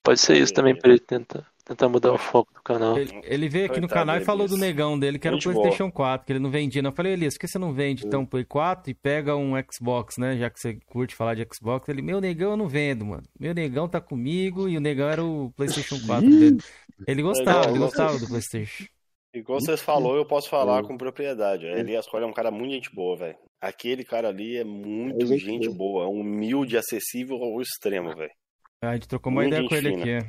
Pode 0.03 0.21
ser 0.21 0.37
isso 0.37 0.53
também 0.53 0.73
pra 0.73 0.89
ele 0.89 0.99
tentar, 0.99 1.45
tentar 1.65 1.89
mudar 1.89 2.13
o 2.13 2.17
foco 2.17 2.53
do 2.53 2.61
canal. 2.61 2.97
Ele, 2.97 3.19
ele 3.23 3.49
veio 3.49 3.65
aqui 3.65 3.81
no 3.81 3.89
canal 3.89 4.15
e 4.15 4.23
falou 4.23 4.47
do 4.47 4.55
negão 4.55 4.97
dele, 4.97 5.19
que 5.19 5.27
era 5.27 5.35
o 5.35 5.41
PlayStation 5.41 5.91
4, 5.91 6.25
que 6.25 6.31
ele 6.31 6.39
não 6.39 6.49
vendia. 6.49 6.81
Não, 6.81 6.91
eu 6.91 6.95
falei, 6.95 7.11
Elias, 7.11 7.33
por 7.33 7.41
que 7.41 7.47
você 7.47 7.59
não 7.59 7.73
vende 7.73 8.07
então 8.07 8.21
o 8.21 8.27
Play 8.27 8.45
4 8.45 8.89
e 8.89 8.93
pega 8.93 9.35
um 9.35 9.51
Xbox, 9.69 10.17
né? 10.17 10.37
Já 10.37 10.49
que 10.49 10.61
você 10.61 10.79
curte 10.85 11.13
falar 11.13 11.35
de 11.35 11.45
Xbox. 11.53 11.89
Ele, 11.89 12.01
meu 12.01 12.21
negão 12.21 12.51
eu 12.51 12.57
não 12.57 12.69
vendo, 12.69 13.05
mano. 13.05 13.23
Meu 13.37 13.53
negão 13.53 13.89
tá 13.89 13.99
comigo 13.99 14.69
e 14.69 14.77
o 14.77 14.79
negão 14.79 15.09
era 15.09 15.23
o 15.23 15.51
PlayStation 15.57 15.99
4 16.05 16.29
dele. 16.29 16.57
Ele 17.05 17.21
gostava, 17.21 17.69
ele 17.69 17.79
gostava 17.79 18.17
do 18.17 18.27
PlayStation. 18.27 18.85
Igual 19.37 19.59
vocês 19.59 19.81
falou, 19.81 20.15
eu 20.15 20.25
posso 20.25 20.49
falar 20.49 20.83
com 20.83 20.97
propriedade. 20.97 21.65
O 21.65 21.69
Elias 21.69 22.07
Coelho 22.07 22.25
é 22.25 22.27
um 22.29 22.33
cara 22.33 22.51
muito 22.51 22.71
gente 22.73 22.93
boa, 22.93 23.17
velho. 23.17 23.35
Aquele 23.61 24.03
cara 24.03 24.29
ali 24.29 24.57
é 24.57 24.63
muito 24.63 25.23
É 25.23 25.27
gente 25.27 25.45
gente 25.45 25.69
boa, 25.69 26.03
é 26.03 26.07
humilde, 26.07 26.77
acessível 26.77 27.37
ao 27.37 27.61
extremo, 27.61 28.15
velho. 28.15 28.31
A 28.83 28.93
gente 28.93 29.07
trocou 29.07 29.31
uma 29.31 29.41
Muito 29.41 29.53
ideia 29.55 29.67
com 29.69 29.75
ele 29.75 29.89
fina. 29.89 30.01
aqui. 30.01 30.11
é. 30.11 30.19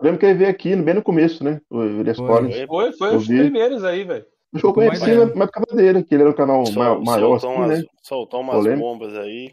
Lembro 0.00 0.18
que 0.18 0.26
ele 0.26 0.38
veio 0.38 0.50
aqui 0.50 0.74
bem 0.76 0.94
no 0.94 1.02
começo, 1.02 1.44
né? 1.44 1.60
O 1.70 1.82
Elias 1.82 2.16
Foi. 2.16 2.26
Collins. 2.26 2.66
Foi, 2.66 2.92
foi 2.94 3.16
os 3.16 3.26
primeiros 3.26 3.84
aí, 3.84 4.04
velho. 4.04 4.24
Acho 4.54 4.60
que 4.62 4.66
eu 4.68 4.72
conheci 4.74 5.06
na 5.14 5.26
na 5.34 5.44
época 5.44 5.76
dele, 5.76 6.02
que 6.04 6.14
ele 6.14 6.22
era 6.22 6.30
um 6.30 6.34
canal 6.34 6.64
Sol- 6.66 6.74
ma- 6.82 7.00
maior, 7.00 7.38
soltou, 7.38 7.50
assim, 7.50 7.58
umas, 7.60 7.78
né? 7.78 7.84
soltou 8.02 8.40
umas 8.40 8.56
Polêmico. 8.56 8.80
bombas 8.82 9.14
aí. 9.16 9.52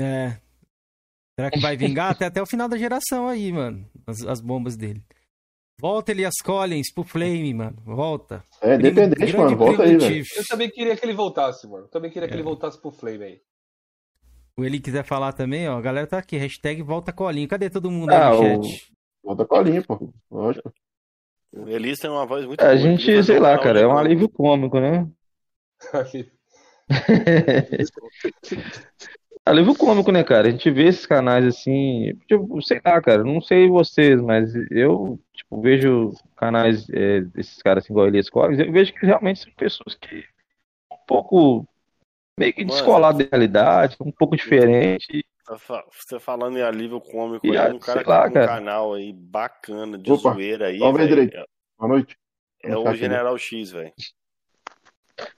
É. 0.00 0.36
Será 1.38 1.50
que 1.50 1.58
vai 1.60 1.76
vingar 1.76 2.10
até, 2.12 2.26
até 2.26 2.42
o 2.42 2.46
final 2.46 2.68
da 2.68 2.76
geração 2.76 3.26
aí, 3.28 3.52
mano? 3.52 3.86
As, 4.06 4.22
as 4.26 4.40
bombas 4.40 4.76
dele. 4.76 5.02
Volta, 5.80 6.12
Elias 6.12 6.34
Collins, 6.44 6.92
pro 6.92 7.04
Flame, 7.04 7.54
mano. 7.54 7.76
Volta. 7.84 8.44
É, 8.60 8.76
grande 8.76 9.36
mano. 9.36 9.56
Volta 9.56 9.82
aí, 9.84 9.96
velho. 9.96 10.24
Eu 10.36 10.44
também 10.46 10.68
queria 10.70 10.96
que 10.96 11.04
ele 11.04 11.14
voltasse, 11.14 11.66
mano. 11.68 11.84
Eu 11.84 11.88
também 11.88 12.10
queria 12.10 12.28
que 12.28 12.34
É. 12.34 12.36
ele 12.36 12.42
voltasse 12.44 12.80
pro 12.80 12.90
Flame 12.90 13.24
aí. 13.24 13.40
O 14.56 14.64
Eli 14.64 14.80
quiser 14.80 15.04
falar 15.04 15.32
também, 15.32 15.68
ó. 15.68 15.78
A 15.78 15.80
galera 15.80 16.06
tá 16.06 16.18
aqui. 16.18 16.36
Hashtag 16.36 16.82
volta 16.82 17.12
colinho. 17.12 17.48
Cadê 17.48 17.70
todo 17.70 17.90
mundo 17.90 18.10
Ah, 18.12 18.30
aí 18.30 18.36
no 18.36 18.60
o- 18.60 18.64
chat? 18.64 18.92
Volta 19.22 19.44
linha, 19.62 19.82
pô. 19.82 20.12
Lógico. 20.30 20.72
O 21.52 21.68
Elias 21.68 21.98
tem 21.98 22.10
uma 22.10 22.26
voz 22.26 22.44
muito 22.46 22.60
A 22.60 22.64
boa. 22.66 22.76
ele 22.76 22.78
gente, 22.78 23.22
sei 23.24 23.38
lá, 23.40 23.58
cara, 23.58 23.80
é 23.80 23.86
um 23.86 23.96
alívio 23.96 24.28
cômico, 24.28 24.78
né? 24.78 25.08
alívio 29.44 29.74
cômico, 29.74 30.12
né, 30.12 30.22
cara? 30.22 30.48
A 30.48 30.50
gente 30.50 30.70
vê 30.70 30.86
esses 30.86 31.06
canais 31.06 31.44
assim, 31.44 32.14
tipo, 32.26 32.60
sei 32.62 32.80
lá, 32.84 33.00
cara, 33.00 33.24
não 33.24 33.40
sei 33.40 33.68
vocês, 33.68 34.20
mas 34.20 34.54
eu, 34.70 35.18
tipo, 35.32 35.60
vejo 35.60 36.12
canais 36.36 36.88
é, 36.90 37.22
desses 37.22 37.60
caras 37.62 37.84
assim, 37.84 37.92
igual 37.92 38.06
Elias 38.06 38.30
Collins, 38.30 38.58
eu 38.60 38.72
vejo 38.72 38.92
que 38.92 39.06
realmente 39.06 39.40
são 39.40 39.52
pessoas 39.52 39.94
que 39.94 40.24
um 40.92 40.96
pouco 41.06 41.66
meio 42.38 42.52
que 42.52 42.64
Mano. 42.64 42.72
descoladas 42.72 43.18
da 43.26 43.36
realidade, 43.36 43.96
um 44.00 44.12
pouco 44.12 44.36
diferente. 44.36 45.24
Tá 45.44 45.56
Você 45.90 46.20
falando 46.20 46.58
em 46.58 46.62
alívio 46.62 47.00
cômico 47.00 47.46
E, 47.46 47.50
aí, 47.50 47.70
ah, 47.70 47.74
um 47.74 47.78
cara 47.78 48.02
lá, 48.06 48.22
tem 48.22 48.30
um 48.30 48.34
cara. 48.34 48.46
canal 48.46 48.94
aí 48.94 49.12
bacana 49.12 49.98
de 49.98 50.12
Opa, 50.12 50.32
zoeira 50.32 50.68
aí, 50.68 50.78
direito. 50.78 51.36
Boa 51.78 51.88
noite. 51.88 52.16
é, 52.62 52.70
é 52.70 52.76
o 52.76 52.84
né? 52.84 52.94
General 52.94 53.36
X, 53.36 53.72
velho. 53.72 53.92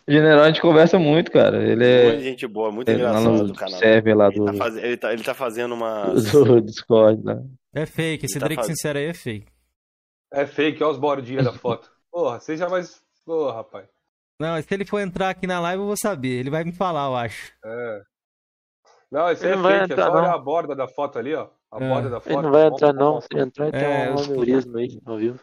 O 0.09 0.13
general 0.13 0.45
a 0.45 0.47
gente 0.49 0.61
conversa 0.61 0.99
muito, 0.99 1.31
cara. 1.31 1.57
Ele 1.63 1.77
Muita 2.05 2.17
é, 2.17 2.21
gente 2.21 2.47
boa, 2.47 2.71
muito 2.73 2.89
é 2.89 2.93
lá 2.93 2.99
engraçado 2.99 3.33
no 3.33 3.47
do 3.49 3.55
canal. 3.55 3.79
server 3.79 4.17
lá 4.17 4.27
Ele 4.29 4.37
do, 4.39 4.45
tá, 4.47 4.55
faz... 4.55 4.77
ele, 4.77 4.97
tá, 4.97 5.13
ele 5.13 5.23
tá 5.23 5.35
fazendo 5.35 5.75
uma. 5.75 6.05
do 6.15 6.61
Discord 6.61 7.23
lá. 7.25 7.43
É 7.75 7.87
fake. 7.87 8.27
Esse 8.27 8.35
Ele 8.35 8.41
tá 8.41 8.47
Drake 8.47 8.63
faz- 8.63 8.67
sincero 8.69 8.99
aí 8.99 9.07
é 9.07 9.15
fake. 9.15 9.47
É 10.33 10.47
fake, 10.47 10.83
olha 10.83 10.93
os 10.93 10.99
bordinhos 10.99 11.45
da 11.45 11.53
foto. 11.53 11.91
Porra, 12.11 12.41
seja 12.41 12.69
mais. 12.69 13.03
Porra, 13.25 13.55
rapaz. 13.57 13.87
Não, 14.41 14.61
se 14.61 14.75
ele 14.75 14.85
for 14.85 14.99
entrar 15.01 15.31
aqui 15.31 15.47
na 15.47 15.61
live, 15.61 15.81
eu 15.83 15.87
vou 15.87 15.97
saber. 15.97 16.41
Ele 16.41 16.51
vai 16.51 16.65
me 16.65 16.73
falar, 16.73 17.07
eu 17.07 17.17
acho. 17.17 17.53
É. 17.65 18.03
Não, 19.11 19.31
esse 19.31 19.45
Ele 19.47 19.55
é 19.55 19.63
fake, 19.63 19.75
é 19.75 19.85
entrar, 19.85 20.07
só 20.07 20.13
olhar 20.13 20.29
não. 20.29 20.35
a 20.35 20.39
borda 20.39 20.75
da 20.75 20.89
foto 20.89 21.19
ali, 21.19 21.35
ó. 21.35 21.49
A 21.71 21.83
É. 21.85 21.89
borda 21.89 22.09
da 22.11 22.21
foto. 22.21 22.33
Ele 22.33 22.43
não 22.43 22.51
vai 22.51 22.69
Mó- 22.69 22.75
entrar 22.77 22.93
mó- 22.95 23.01
não, 23.01 23.21
se 23.21 23.29
ele 23.31 23.43
entrar, 23.43 23.71
tem 23.71 23.81
É, 23.83 24.11
um 24.11 24.15
os- 24.15 24.29
aneurisma 24.29 24.79
aí, 24.81 25.01
ao 25.05 25.17
vivo. 25.19 25.41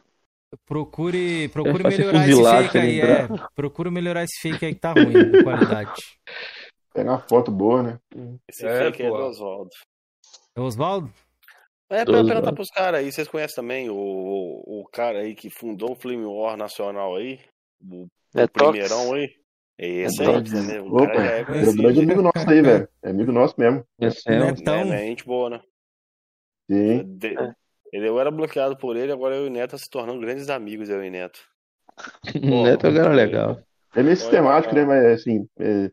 Procure, 0.66 1.48
procure 1.50 1.92
ser 1.92 1.98
melhorar 2.12 2.28
esse 2.30 2.44
fake 2.64 2.78
aí. 2.78 3.02
É. 3.02 3.28
Procure 3.56 3.92
melhorar 3.92 4.24
esse 4.24 4.40
fake 4.42 4.66
aí 4.66 4.74
que 4.74 4.80
tá 4.80 4.94
ruim 4.94 5.12
de 5.32 5.44
qualidade. 5.44 5.92
Pegar 6.94 7.12
uma 7.12 7.20
foto 7.20 7.52
boa, 7.52 7.84
né? 7.84 8.00
Esse 8.50 8.66
É, 8.66 8.86
fake 8.86 9.04
é 9.04 9.10
pô. 9.10 9.18
do 9.18 9.24
Oswaldo. 9.26 9.70
É 10.56 10.60
Oswaldo? 10.62 11.14
É, 11.92 12.04
pra 12.06 12.24
perguntar 12.24 12.54
pros 12.54 12.70
caras 12.70 13.00
aí, 13.00 13.12
vocês 13.12 13.28
conhecem 13.28 13.56
também 13.56 13.90
o, 13.90 13.96
o, 13.96 14.82
o 14.82 14.86
cara 14.92 15.20
aí 15.20 15.34
que 15.36 15.50
fundou 15.50 15.92
o 15.92 15.96
Flame 15.96 16.26
War 16.26 16.58
Nacional 16.58 17.16
aí? 17.16 17.40
O 17.84 18.08
É 18.36 18.48
primeirão 18.48 19.14
aí? 19.14 19.30
É 19.80 19.88
esse 19.88 20.22
aí, 20.22 20.28
Detox. 20.28 20.52
entendeu? 20.52 20.86
O 20.86 21.02
Opa, 21.04 21.14
é 21.14 21.40
é 21.40 21.44
grande 21.46 22.00
amigo 22.02 22.22
nosso 22.22 22.50
aí, 22.50 22.62
velho. 22.62 22.90
É 23.02 23.10
amigo 23.10 23.32
nosso 23.32 23.56
mesmo. 23.58 23.84
Esse 24.00 24.22
é 24.30 24.42
um- 24.42 24.46
Netão. 24.48 24.86
Né, 24.86 24.92
né, 24.92 24.98
gente 25.08 25.26
boa, 25.26 25.50
né? 25.52 25.62
Sim. 26.70 27.18
De- 27.18 27.38
É. 27.38 27.54
eu 27.92 28.20
era 28.20 28.32
bloqueado 28.32 28.78
por 28.78 28.96
ele, 28.96 29.12
agora 29.12 29.36
eu 29.36 29.46
e 29.46 29.48
o 29.48 29.52
Neto 29.52 29.78
se 29.78 29.90
tornando 29.90 30.20
grandes 30.22 30.50
amigos, 30.50 30.90
eu 30.90 31.04
e 31.04 31.10
Neto. 31.10 31.40
O 32.36 32.64
Neto 32.64 32.88
é 32.88 32.90
um 32.90 32.96
cara 32.96 33.14
legal. 33.14 33.60
É 33.96 34.04
meio 34.04 34.16
sistemático, 34.16 34.74
né? 34.76 34.86
Mas 34.86 35.06
assim, 35.22 35.48
é, 35.60 35.86
é 35.86 35.92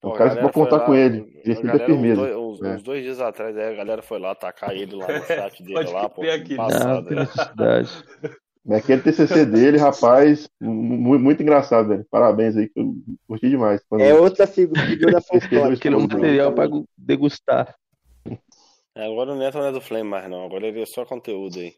Pô, 0.00 0.08
um 0.10 0.14
a 0.14 0.18
cara 0.18 0.36
pode 0.40 0.52
contar 0.52 0.76
lá, 0.78 0.84
com 0.86 0.94
ele. 0.94 1.18
a 1.18 1.40
Ele 1.48 1.54
sempre 1.56 1.70
é 1.70 1.74
uns, 1.74 1.84
firmeza. 1.86 2.16
dois, 2.20 2.36
uns- 2.36 2.62
É. 2.62 2.74
uns 2.74 2.82
dois 2.82 3.02
dias 3.04 3.20
atrás, 3.20 3.56
aí 3.56 3.72
a 3.72 3.74
galera 3.76 4.02
foi 4.02 4.18
lá 4.18 4.32
atacar 4.32 4.74
ele 4.74 4.94
lá 4.96 5.06
no 5.06 5.22
chat 5.24 5.62
dele 5.62 5.74
Pode 5.74 5.92
lá, 5.92 6.08
pô. 6.08 6.22
aqui. 6.22 6.56
Não, 6.56 6.66
Passado, 6.66 7.06
tem 7.06 7.16
né? 7.16 8.76
aquele 8.76 9.00
TCC 9.02 9.46
dele, 9.46 9.78
rapaz, 9.78 10.48
mu- 10.60 11.18
muito 11.18 11.42
engraçado, 11.42 11.88
velho. 11.88 12.06
Parabéns 12.10 12.56
aí, 12.56 12.68
que 12.68 12.78
eu 12.78 12.94
curti 13.26 13.48
demais. 13.48 13.80
Quando- 13.88 14.02
É 14.02 14.12
outra 14.12 14.46
figu- 14.46 14.76
figura 14.78 15.18
Esqueceu 15.18 15.40
folclórica. 15.40 15.74
Aquele 15.78 15.96
material 15.96 16.52
pra 16.52 16.66
degustar. 16.96 17.74
É, 18.94 19.04
agora 19.06 19.32
o 19.32 19.36
Neto 19.36 19.58
não 19.58 19.66
é 19.66 19.72
do 19.72 19.80
Flame 19.80 20.08
mais, 20.08 20.28
não. 20.30 20.44
Agora 20.44 20.66
ele 20.66 20.82
é 20.82 20.86
só 20.86 21.04
conteúdo 21.04 21.58
aí. 21.58 21.74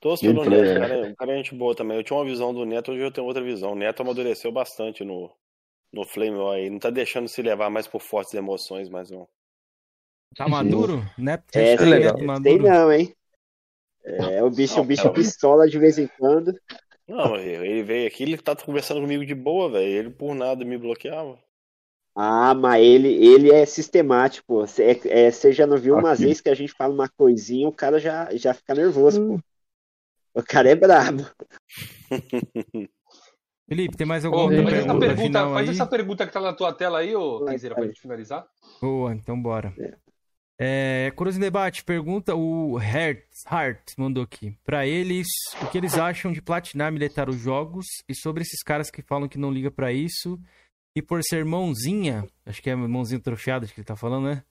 Torço 0.00 0.24
pelo 0.24 0.44
Neto, 0.44 0.70
é. 0.70 0.76
o 0.76 0.80
cara, 0.80 0.94
é- 0.94 1.12
o 1.12 1.16
cara 1.16 1.32
é 1.32 1.36
gente 1.38 1.54
boa 1.54 1.74
também. 1.74 1.96
Eu 1.96 2.04
tinha 2.04 2.16
uma 2.18 2.24
visão 2.24 2.52
do 2.54 2.64
Neto, 2.66 2.92
hoje 2.92 3.02
eu 3.02 3.12
tenho 3.12 3.26
outra 3.26 3.42
visão. 3.42 3.72
O 3.72 3.76
Neto 3.76 4.02
amadureceu 4.02 4.52
bastante 4.52 5.04
no, 5.04 5.30
no 5.92 6.04
Flame 6.06 6.36
ó, 6.38 6.52
aí. 6.54 6.70
Não 6.70 6.78
tá 6.80 6.90
deixando 6.90 7.28
se 7.28 7.42
levar 7.42 7.70
mais 7.70 7.88
por 7.88 8.00
fortes 8.02 8.34
emoções, 8.34 8.88
mas 8.88 9.10
não. 9.10 9.28
Tá 10.36 10.48
maduro? 10.48 11.04
Né? 11.18 11.42
É, 11.52 11.74
Hashtag 11.76 11.90
legal. 11.90 12.16
Sei 12.16 12.26
maduro. 12.26 12.62
não, 12.62 12.92
hein? 12.92 13.14
É, 14.04 14.42
o 14.42 14.50
bicho, 14.50 14.76
Não, 14.76 14.82
o 14.82 14.84
bicho 14.86 15.04
não. 15.04 15.12
pistola 15.12 15.68
de 15.68 15.78
vez 15.78 15.98
em 15.98 16.06
quando. 16.06 16.54
Não, 17.08 17.36
ele 17.36 17.82
veio 17.82 18.06
aqui, 18.06 18.22
ele 18.22 18.38
tá 18.38 18.54
conversando 18.56 19.00
comigo 19.00 19.24
de 19.26 19.34
boa, 19.34 19.70
velho. 19.70 19.86
Ele 19.86 20.10
por 20.10 20.34
nada 20.34 20.64
me 20.64 20.78
bloqueava. 20.78 21.38
Ah, 22.20 22.52
mas 22.52 22.84
ele, 22.84 23.08
ele 23.24 23.52
é 23.52 23.64
sistemático. 23.64 24.66
Você 24.66 25.00
é, 25.04 25.30
você 25.30 25.52
já 25.52 25.68
não 25.68 25.76
viu 25.76 25.96
umas 25.96 26.14
Aqui. 26.18 26.24
vezes 26.24 26.40
que 26.40 26.48
a 26.48 26.54
gente 26.54 26.72
fala 26.72 26.92
uma 26.92 27.08
coisinha, 27.08 27.68
o 27.68 27.72
cara 27.72 28.00
já, 28.00 28.28
já 28.34 28.52
fica 28.52 28.74
nervoso, 28.74 29.24
pô. 29.24 29.40
O 30.34 30.42
cara 30.42 30.68
é 30.68 30.74
brabo. 30.74 31.24
Felipe, 33.68 33.96
tem 33.96 34.06
mais 34.06 34.24
alguma 34.24 34.48
faz, 34.48 34.58
outra 34.58 34.76
essa 34.76 34.86
pergunta 34.86 35.14
pergunta, 35.14 35.38
faz 35.50 35.68
aí? 35.68 35.74
essa 35.74 35.86
pergunta 35.86 36.26
que 36.26 36.32
tá 36.32 36.40
na 36.40 36.52
tua 36.52 36.72
tela 36.72 36.98
aí, 36.98 37.14
ô 37.14 37.44
Kenzeira, 37.44 37.76
pra 37.76 37.86
gente 37.86 38.00
finalizar. 38.00 38.44
Boa, 38.80 39.14
então 39.14 39.40
bora. 39.40 39.72
É, 40.58 41.12
Curioso 41.14 41.38
em 41.38 41.42
Debate 41.42 41.84
pergunta, 41.84 42.34
o 42.34 42.78
Hart, 42.78 43.22
Hart 43.46 43.92
mandou 43.96 44.24
aqui. 44.24 44.58
Pra 44.64 44.84
eles, 44.84 45.28
o 45.62 45.70
que 45.70 45.78
eles 45.78 45.96
acham 45.96 46.32
de 46.32 46.42
platinar 46.42 46.90
militar 46.90 47.28
os 47.28 47.36
jogos 47.36 47.86
e 48.08 48.14
sobre 48.14 48.42
esses 48.42 48.60
caras 48.64 48.90
que 48.90 49.02
falam 49.02 49.28
que 49.28 49.38
não 49.38 49.52
liga 49.52 49.70
pra 49.70 49.92
isso 49.92 50.36
e 50.98 51.02
por 51.02 51.22
ser 51.22 51.44
mãozinha, 51.44 52.26
acho 52.44 52.60
que 52.60 52.68
é 52.68 52.74
mãozinha 52.74 53.20
trofeada 53.20 53.66
que 53.66 53.72
ele 53.78 53.84
tá 53.86 53.94
falando, 53.96 54.24
né? 54.26 54.42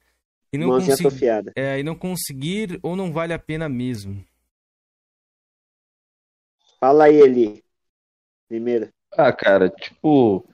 E 0.53 0.57
não, 0.57 0.67
Mãozinha 0.69 0.91
consegui- 0.95 1.07
atrofiada. 1.07 1.51
é, 1.55 1.79
e 1.79 1.83
não 1.83 1.93
conseguir 1.93 2.79
ou 2.81 2.95
não 2.95 3.11
vale 3.11 3.33
a 3.33 3.39
pena 3.39 3.67
mesmo. 3.67 4.23
Fala 6.79 7.05
aí, 7.05 7.19
Eli. 7.19 7.63
Primeiro. 8.47 8.87
Ah, 9.17 9.33
cara, 9.33 9.69
tipo, 9.69 10.45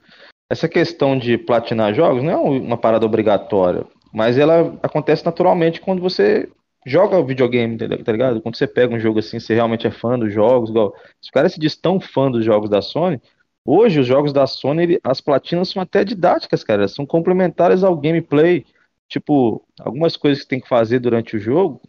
essa 0.50 0.68
questão 0.68 1.18
de 1.18 1.36
platinar 1.38 1.94
jogos 1.94 2.22
não 2.22 2.30
é 2.32 2.36
um- 2.36 2.62
uma 2.64 2.78
parada 2.78 3.06
obrigatória, 3.06 3.86
mas 4.12 4.38
ela 4.38 4.78
acontece 4.82 5.24
naturalmente 5.24 5.80
quando 5.80 6.00
você 6.02 6.50
joga 6.86 7.18
o 7.18 7.24
videogame, 7.24 7.76
tá 7.78 7.86
tá 8.02 8.12
ligado? 8.12 8.40
Quando 8.42 8.56
você 8.56 8.66
pega 8.66 8.94
um 8.94 8.98
jogo 9.00 9.18
assim, 9.20 9.38
você 9.38 9.54
realmente 9.54 9.86
é 9.86 9.90
fã 9.90 10.18
dos 10.18 10.32
jogos, 10.32 10.70
igual. 10.70 10.94
Se 11.20 11.30
o 11.30 11.32
cara 11.32 11.48
se 11.48 11.60
diz 11.60 11.76
tão 11.76 12.00
fã 12.00 12.30
dos 12.30 12.44
jogos 12.44 12.68
da 12.68 12.82
Sony, 12.82 13.20
hoje 13.64 14.00
os 14.00 14.06
jogos 14.06 14.32
da 14.32 14.46
Sony, 14.46 14.82
ele- 14.82 15.00
as 15.04 15.20
platinas 15.20 15.68
são 15.70 15.82
até 15.82 16.04
didáticas, 16.04 16.64
cara, 16.64 16.88
são 16.88 17.06
complementares 17.06 17.82
ao 17.84 17.96
gameplay. 17.96 18.64
Tipo, 19.08 19.66
algumas 19.80 20.16
coisas 20.16 20.42
que 20.42 20.48
tem 20.48 20.60
que 20.60 20.68
fazer 20.68 20.98
durante 20.98 21.36
o 21.36 21.40
jogo 21.40 21.80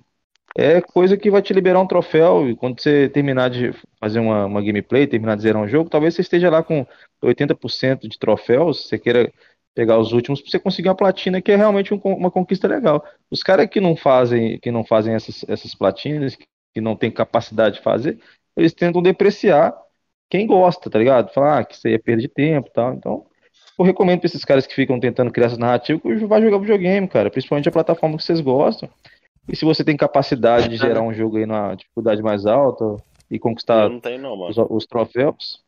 é 0.57 0.81
coisa 0.81 1.17
que 1.17 1.29
vai 1.31 1.41
te 1.41 1.53
liberar 1.53 1.79
um 1.81 1.87
troféu. 1.87 2.49
E 2.49 2.55
quando 2.55 2.81
você 2.81 3.09
terminar 3.09 3.49
de 3.49 3.71
fazer 3.99 4.19
uma, 4.19 4.45
uma 4.45 4.61
gameplay, 4.61 5.07
terminar 5.07 5.35
de 5.35 5.43
zerar 5.43 5.61
um 5.61 5.67
jogo, 5.67 5.89
talvez 5.89 6.15
você 6.15 6.21
esteja 6.21 6.49
lá 6.49 6.63
com 6.63 6.85
80% 7.21 8.07
de 8.07 8.17
troféus, 8.17 8.87
você 8.87 8.97
queira 8.97 9.31
pegar 9.73 9.99
os 9.99 10.13
últimos 10.13 10.41
para 10.41 10.51
você 10.51 10.59
conseguir 10.59 10.87
uma 10.89 10.95
platina, 10.95 11.41
que 11.41 11.51
é 11.51 11.55
realmente 11.55 11.93
um 11.93 11.97
uma 12.03 12.31
conquista 12.31 12.67
legal. 12.67 13.03
Os 13.29 13.43
caras 13.43 13.67
que 13.69 13.81
não 13.81 13.95
fazem, 13.95 14.57
que 14.59 14.71
não 14.71 14.85
fazem 14.85 15.13
essas, 15.13 15.43
essas 15.49 15.75
platinas, 15.75 16.35
que 16.73 16.81
não 16.81 16.95
têm 16.95 17.11
capacidade 17.11 17.75
de 17.77 17.81
fazer, 17.81 18.19
eles 18.55 18.73
tentam 18.73 19.01
depreciar 19.01 19.73
quem 20.29 20.47
gosta, 20.47 20.89
tá 20.89 20.99
ligado? 20.99 21.33
Falar 21.33 21.59
ah, 21.59 21.63
que 21.63 21.75
isso 21.75 21.87
aí 21.87 21.93
é 21.93 21.99
perda 21.99 22.21
de 22.21 22.27
tempo 22.27 22.67
e 22.67 22.71
tal. 22.71 22.93
Então, 22.93 23.25
eu 23.77 23.85
recomendo 23.85 24.19
para 24.19 24.27
esses 24.27 24.45
caras 24.45 24.65
que 24.65 24.73
ficam 24.73 24.99
tentando 24.99 25.31
criar 25.31 25.47
essas 25.47 25.57
narrativas 25.57 26.01
que 26.01 26.25
vai 26.25 26.41
jogar 26.41 26.59
videogame, 26.59 27.07
cara, 27.07 27.29
principalmente 27.29 27.69
a 27.69 27.71
plataforma 27.71 28.17
que 28.17 28.23
vocês 28.23 28.41
gostam. 28.41 28.89
E 29.47 29.55
se 29.55 29.63
você 29.63 29.83
tem 29.83 29.95
capacidade 29.95 30.69
de 30.69 30.77
gerar 30.77 31.01
um 31.01 31.13
jogo 31.13 31.37
aí 31.37 31.45
na 31.45 31.75
dificuldade 31.75 32.21
mais 32.21 32.45
alta 32.45 32.97
e 33.29 33.37
conquistar 33.37 33.89
não 33.89 33.99
tenho, 33.99 34.21
não, 34.21 34.47
os, 34.47 34.57
os 34.57 34.85
troféus, 34.85 35.63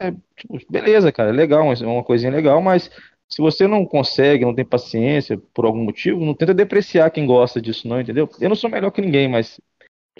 é, 0.00 0.12
tipo, 0.36 0.58
beleza, 0.70 1.12
cara, 1.12 1.28
é 1.28 1.32
legal, 1.32 1.70
é 1.72 1.86
uma 1.86 2.02
coisinha 2.02 2.32
legal, 2.32 2.62
mas 2.62 2.90
se 3.28 3.40
você 3.40 3.68
não 3.68 3.84
consegue, 3.86 4.44
não 4.44 4.54
tem 4.54 4.64
paciência 4.64 5.38
por 5.54 5.64
algum 5.64 5.84
motivo, 5.84 6.24
não 6.24 6.34
tenta 6.34 6.52
depreciar 6.52 7.10
quem 7.10 7.26
gosta 7.26 7.60
disso, 7.60 7.86
não, 7.86 8.00
entendeu? 8.00 8.28
Eu 8.40 8.48
não 8.48 8.56
sou 8.56 8.68
melhor 8.68 8.90
que 8.90 9.00
ninguém, 9.00 9.28
mas, 9.28 9.60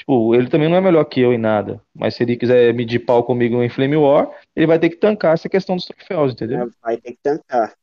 tipo, 0.01 0.35
ele 0.35 0.49
também 0.49 0.69
não 0.69 0.77
é 0.77 0.81
melhor 0.81 1.05
que 1.05 1.21
eu 1.21 1.33
em 1.33 1.39
nada. 1.39 1.83
Mas 1.95 2.15
se 2.15 2.23
ele 2.23 2.37
quiser 2.37 2.75
medir 2.75 3.01
pau 3.01 3.23
comigo 3.23 3.63
em 3.63 3.69
Flame 3.69 3.97
War, 3.97 4.31
ele 4.57 4.67
vai 4.67 4.79
ter 4.79 4.91
que 4.91 4.97
tancar 4.97 5.35
essa 5.35 5.49
questão 5.49 5.77
dos 5.77 5.85
troféus, 5.85 6.33
entendeu? 6.33 6.71
Vai 6.83 6.97
ter 6.97 7.13
que 7.13 7.19
tancar. 7.23 7.75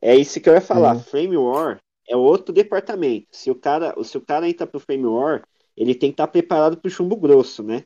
É 0.00 0.14
isso 0.14 0.40
que 0.40 0.48
eu 0.48 0.54
ia 0.54 0.60
falar. 0.60 0.94
Uhum. 0.94 1.02
Frame 1.02 1.36
War 1.36 1.80
é 2.08 2.16
outro 2.16 2.52
departamento. 2.52 3.26
Se 3.30 3.50
o 3.50 3.54
cara, 3.54 3.94
se 4.04 4.16
o 4.16 4.20
cara 4.20 4.48
entra 4.48 4.66
pro 4.66 4.80
Frame 4.80 5.06
War, 5.06 5.42
ele 5.76 5.94
tem 5.94 6.10
que 6.10 6.14
estar 6.14 6.26
preparado 6.26 6.76
pro 6.76 6.90
chumbo 6.90 7.16
grosso, 7.16 7.62
né? 7.62 7.84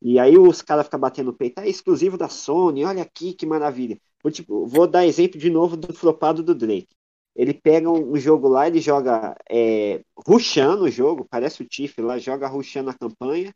E 0.00 0.18
aí 0.18 0.38
os 0.38 0.62
caras 0.62 0.86
ficam 0.86 1.00
batendo 1.00 1.26
no 1.26 1.36
peito, 1.36 1.58
ah, 1.58 1.66
é 1.66 1.68
exclusivo 1.68 2.16
da 2.16 2.28
Sony, 2.28 2.84
olha 2.84 3.02
aqui 3.02 3.34
que 3.34 3.44
maravilha. 3.44 3.98
Vou, 4.22 4.30
tipo, 4.30 4.64
vou 4.66 4.86
dar 4.86 5.04
exemplo 5.04 5.38
de 5.38 5.50
novo 5.50 5.76
do 5.76 5.92
flopado 5.92 6.42
do 6.42 6.54
Drake. 6.54 6.88
Ele 7.38 7.54
pega 7.54 7.90
um, 7.90 8.12
um 8.14 8.16
jogo 8.18 8.48
lá, 8.48 8.66
ele 8.66 8.80
joga 8.80 9.36
é, 9.50 10.02
rushando 10.26 10.84
o 10.84 10.90
jogo, 10.90 11.26
parece 11.30 11.62
o 11.62 11.66
Tiff 11.66 12.00
lá, 12.02 12.18
joga 12.18 12.48
rushando 12.48 12.90
a 12.90 12.94
campanha. 12.94 13.54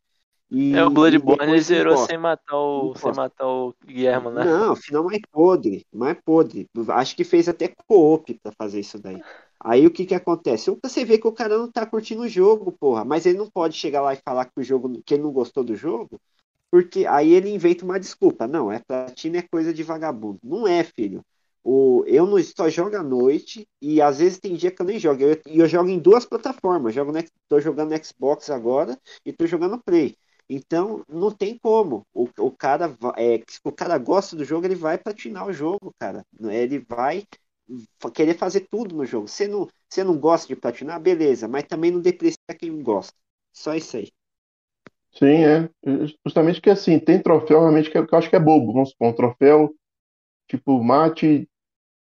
E, 0.51 0.75
É, 0.77 0.85
o 0.85 0.91
Bloodborne 0.91 1.53
ele 1.53 1.61
zerou 1.63 1.97
sem 1.97 2.19
matar 2.19 2.57
o, 2.57 2.95
sem 2.95 3.13
matar 3.13 3.47
o 3.47 3.75
Guilherme, 3.85 4.31
né? 4.31 4.45
Não, 4.45 4.77
final 4.77 5.05
mais 5.05 5.21
podre, 5.31 5.87
mais 5.93 6.17
podre. 6.25 6.69
Acho 6.91 7.17
que 7.17 7.25
fez 7.25 7.49
até 7.49 7.69
co-op 7.87 8.39
pra 8.43 8.53
fazer 8.59 8.81
isso 8.81 8.99
daí. 8.99 9.23
Aí 9.61 9.87
o 9.87 9.91
que 9.91 10.07
que 10.07 10.15
acontece? 10.15 10.77
Você 10.83 11.05
vê 11.05 11.19
que 11.19 11.27
o 11.29 11.33
cara 11.33 11.57
não 11.57 11.71
tá 11.71 11.87
curtindo 11.87 12.23
o 12.23 12.29
jogo, 12.29 12.73
porra, 12.73 13.05
mas 13.05 13.27
ele 13.27 13.39
não 13.39 13.51
pode 13.51 13.77
chegar 13.77 14.01
lá 14.03 14.13
e 14.15 14.17
falar 14.25 14.47
que 14.47 14.53
o 14.61 14.63
jogo, 14.63 15.01
que 15.05 15.15
ele 15.15 15.23
não 15.23 15.33
gostou 15.33 15.63
do 15.65 15.77
jogo, 15.77 16.21
porque 16.71 17.07
aí 17.07 17.33
ele 17.33 17.51
inventa 17.51 17.85
uma 17.85 18.01
desculpa. 18.01 18.47
Não, 18.49 18.73
é 18.73 18.81
platina 18.81 19.39
é 19.39 19.43
coisa 19.43 19.75
de 19.75 19.83
vagabundo. 19.83 20.41
Não 20.45 20.67
é, 20.69 20.85
filho. 20.85 21.23
O, 21.65 22.05
eu 22.07 22.27
não 22.27 22.43
só 22.43 22.69
jogo 22.69 22.97
à 22.97 23.03
noite 23.03 23.69
e 23.81 24.03
às 24.03 24.19
vezes 24.19 24.39
tem 24.41 24.55
dia 24.55 24.71
que 24.71 24.83
eu 24.83 24.87
nem 24.87 24.99
jogo. 24.99 25.21
E 25.23 25.25
eu, 25.25 25.41
eu 25.47 25.69
jogo 25.69 25.89
em 25.89 25.99
duas 25.99 26.25
plataformas. 26.27 26.95
Jogo 26.95 27.13
no, 27.13 27.23
tô 27.49 27.61
jogando 27.61 27.95
Xbox 28.05 28.51
agora 28.51 28.99
e 29.25 29.33
tô 29.33 29.47
jogando 29.47 29.81
Play. 29.83 30.17
Então, 30.49 31.05
não 31.09 31.31
tem 31.31 31.57
como. 31.59 32.05
O, 32.13 32.29
o 32.39 32.51
cara 32.51 32.95
é, 33.17 33.41
o 33.65 33.73
cara 33.73 33.97
gosta 33.99 34.37
do 34.37 34.45
jogo, 34.45 34.67
ele 34.67 34.75
vai 34.75 34.99
platinar 34.99 35.47
o 35.47 35.53
jogo, 35.53 35.95
cara. 35.99 36.25
Ele 36.51 36.79
vai 36.81 37.25
querer 38.15 38.35
fazer 38.35 38.67
tudo 38.71 38.95
no 38.95 39.05
jogo. 39.05 39.29
Você 39.29 39.47
não, 39.49 39.69
você 39.89 40.05
não 40.05 40.19
gosta 40.19 40.47
de 40.49 40.57
platinar, 40.57 41.01
beleza, 41.01 41.49
mas 41.49 41.65
também 41.65 41.91
não 41.91 42.01
deprecia 42.01 42.37
quem 42.59 42.83
gosta. 42.83 43.15
Só 43.53 43.75
isso 43.75 43.97
aí. 43.97 44.11
Sim, 45.13 45.45
é. 45.45 45.71
Justamente 46.25 46.61
que 46.61 46.71
assim, 46.71 46.99
tem 46.99 47.23
troféu 47.23 47.61
realmente 47.61 47.91
que 47.91 47.99
eu 47.99 48.07
acho 48.13 48.31
que 48.31 48.37
é 48.37 48.41
bobo. 48.41 48.73
Vamos 48.73 48.91
supor, 48.91 49.09
um 49.09 49.13
troféu 49.15 49.75
tipo, 50.49 50.83
mate 50.83 51.49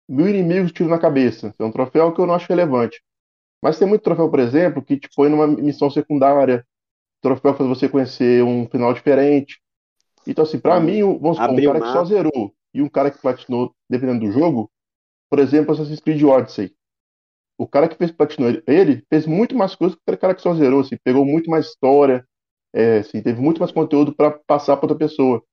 mil 0.10 0.28
inimigos 0.30 0.74
tiro 0.74 0.90
na 0.90 1.00
cabeça. 1.00 1.54
É 1.60 1.66
um 1.66 1.72
troféu 1.72 2.14
que 2.14 2.22
eu 2.22 2.28
não 2.28 2.36
acho 2.36 2.50
relevante. 2.50 3.02
Mas 3.64 3.80
tem 3.80 3.88
muito 3.88 4.04
troféu, 4.04 4.30
por 4.30 4.40
exemplo, 4.40 4.84
que 4.84 4.98
te 5.00 5.10
põe 5.16 5.30
numa 5.30 5.48
missão 5.48 5.90
secundária. 5.90 6.66
Troféu 7.22 7.54
faz 7.56 7.70
você 7.70 7.90
conhecer 7.90 8.44
um 8.44 8.68
final 8.70 8.94
diferente. 8.94 9.60
Então, 10.28 10.44
assim, 10.44 10.60
pra 10.60 10.80
mim, 10.80 11.02
vamos 11.20 11.38
supor, 11.38 11.56
um 11.56 11.62
cara 11.62 11.82
que 11.82 11.90
só 11.90 12.06
zerou 12.06 12.54
e 12.74 12.82
um 12.82 12.90
cara 12.90 13.12
que 13.12 13.22
platinou, 13.22 13.74
dependendo 13.90 14.26
do 14.28 14.32
jogo, 14.32 14.72
por 15.30 15.40
exemplo, 15.40 15.74
Assassin's 15.74 16.00
Creed 16.02 16.24
Odyssey. 16.24 16.74
O 17.58 17.68
cara 17.68 17.88
que 17.90 17.96
fez 17.98 18.12
platinou 18.12 18.50
ele- 18.50 18.64
ele 18.68 19.06
fez 19.10 19.28
muito 19.28 19.56
mais 19.56 19.76
coisas 19.76 19.96
que 19.98 20.14
o 20.14 20.18
cara 20.18 20.34
que 20.36 20.42
só 20.42 20.54
zerou, 20.56 20.82
assim, 20.82 20.98
pegou 21.04 21.26
muito 21.26 21.50
mais 21.50 21.68
história, 21.68 22.26
é, 22.74 23.00
assim, 23.00 23.22
teve 23.22 23.42
muito 23.42 23.60
mais 23.60 23.72
conteúdo 23.72 24.16
para 24.16 24.32
passar 24.48 24.78
para 24.78 24.86
outra 24.86 24.98
pessoa. 24.98 25.44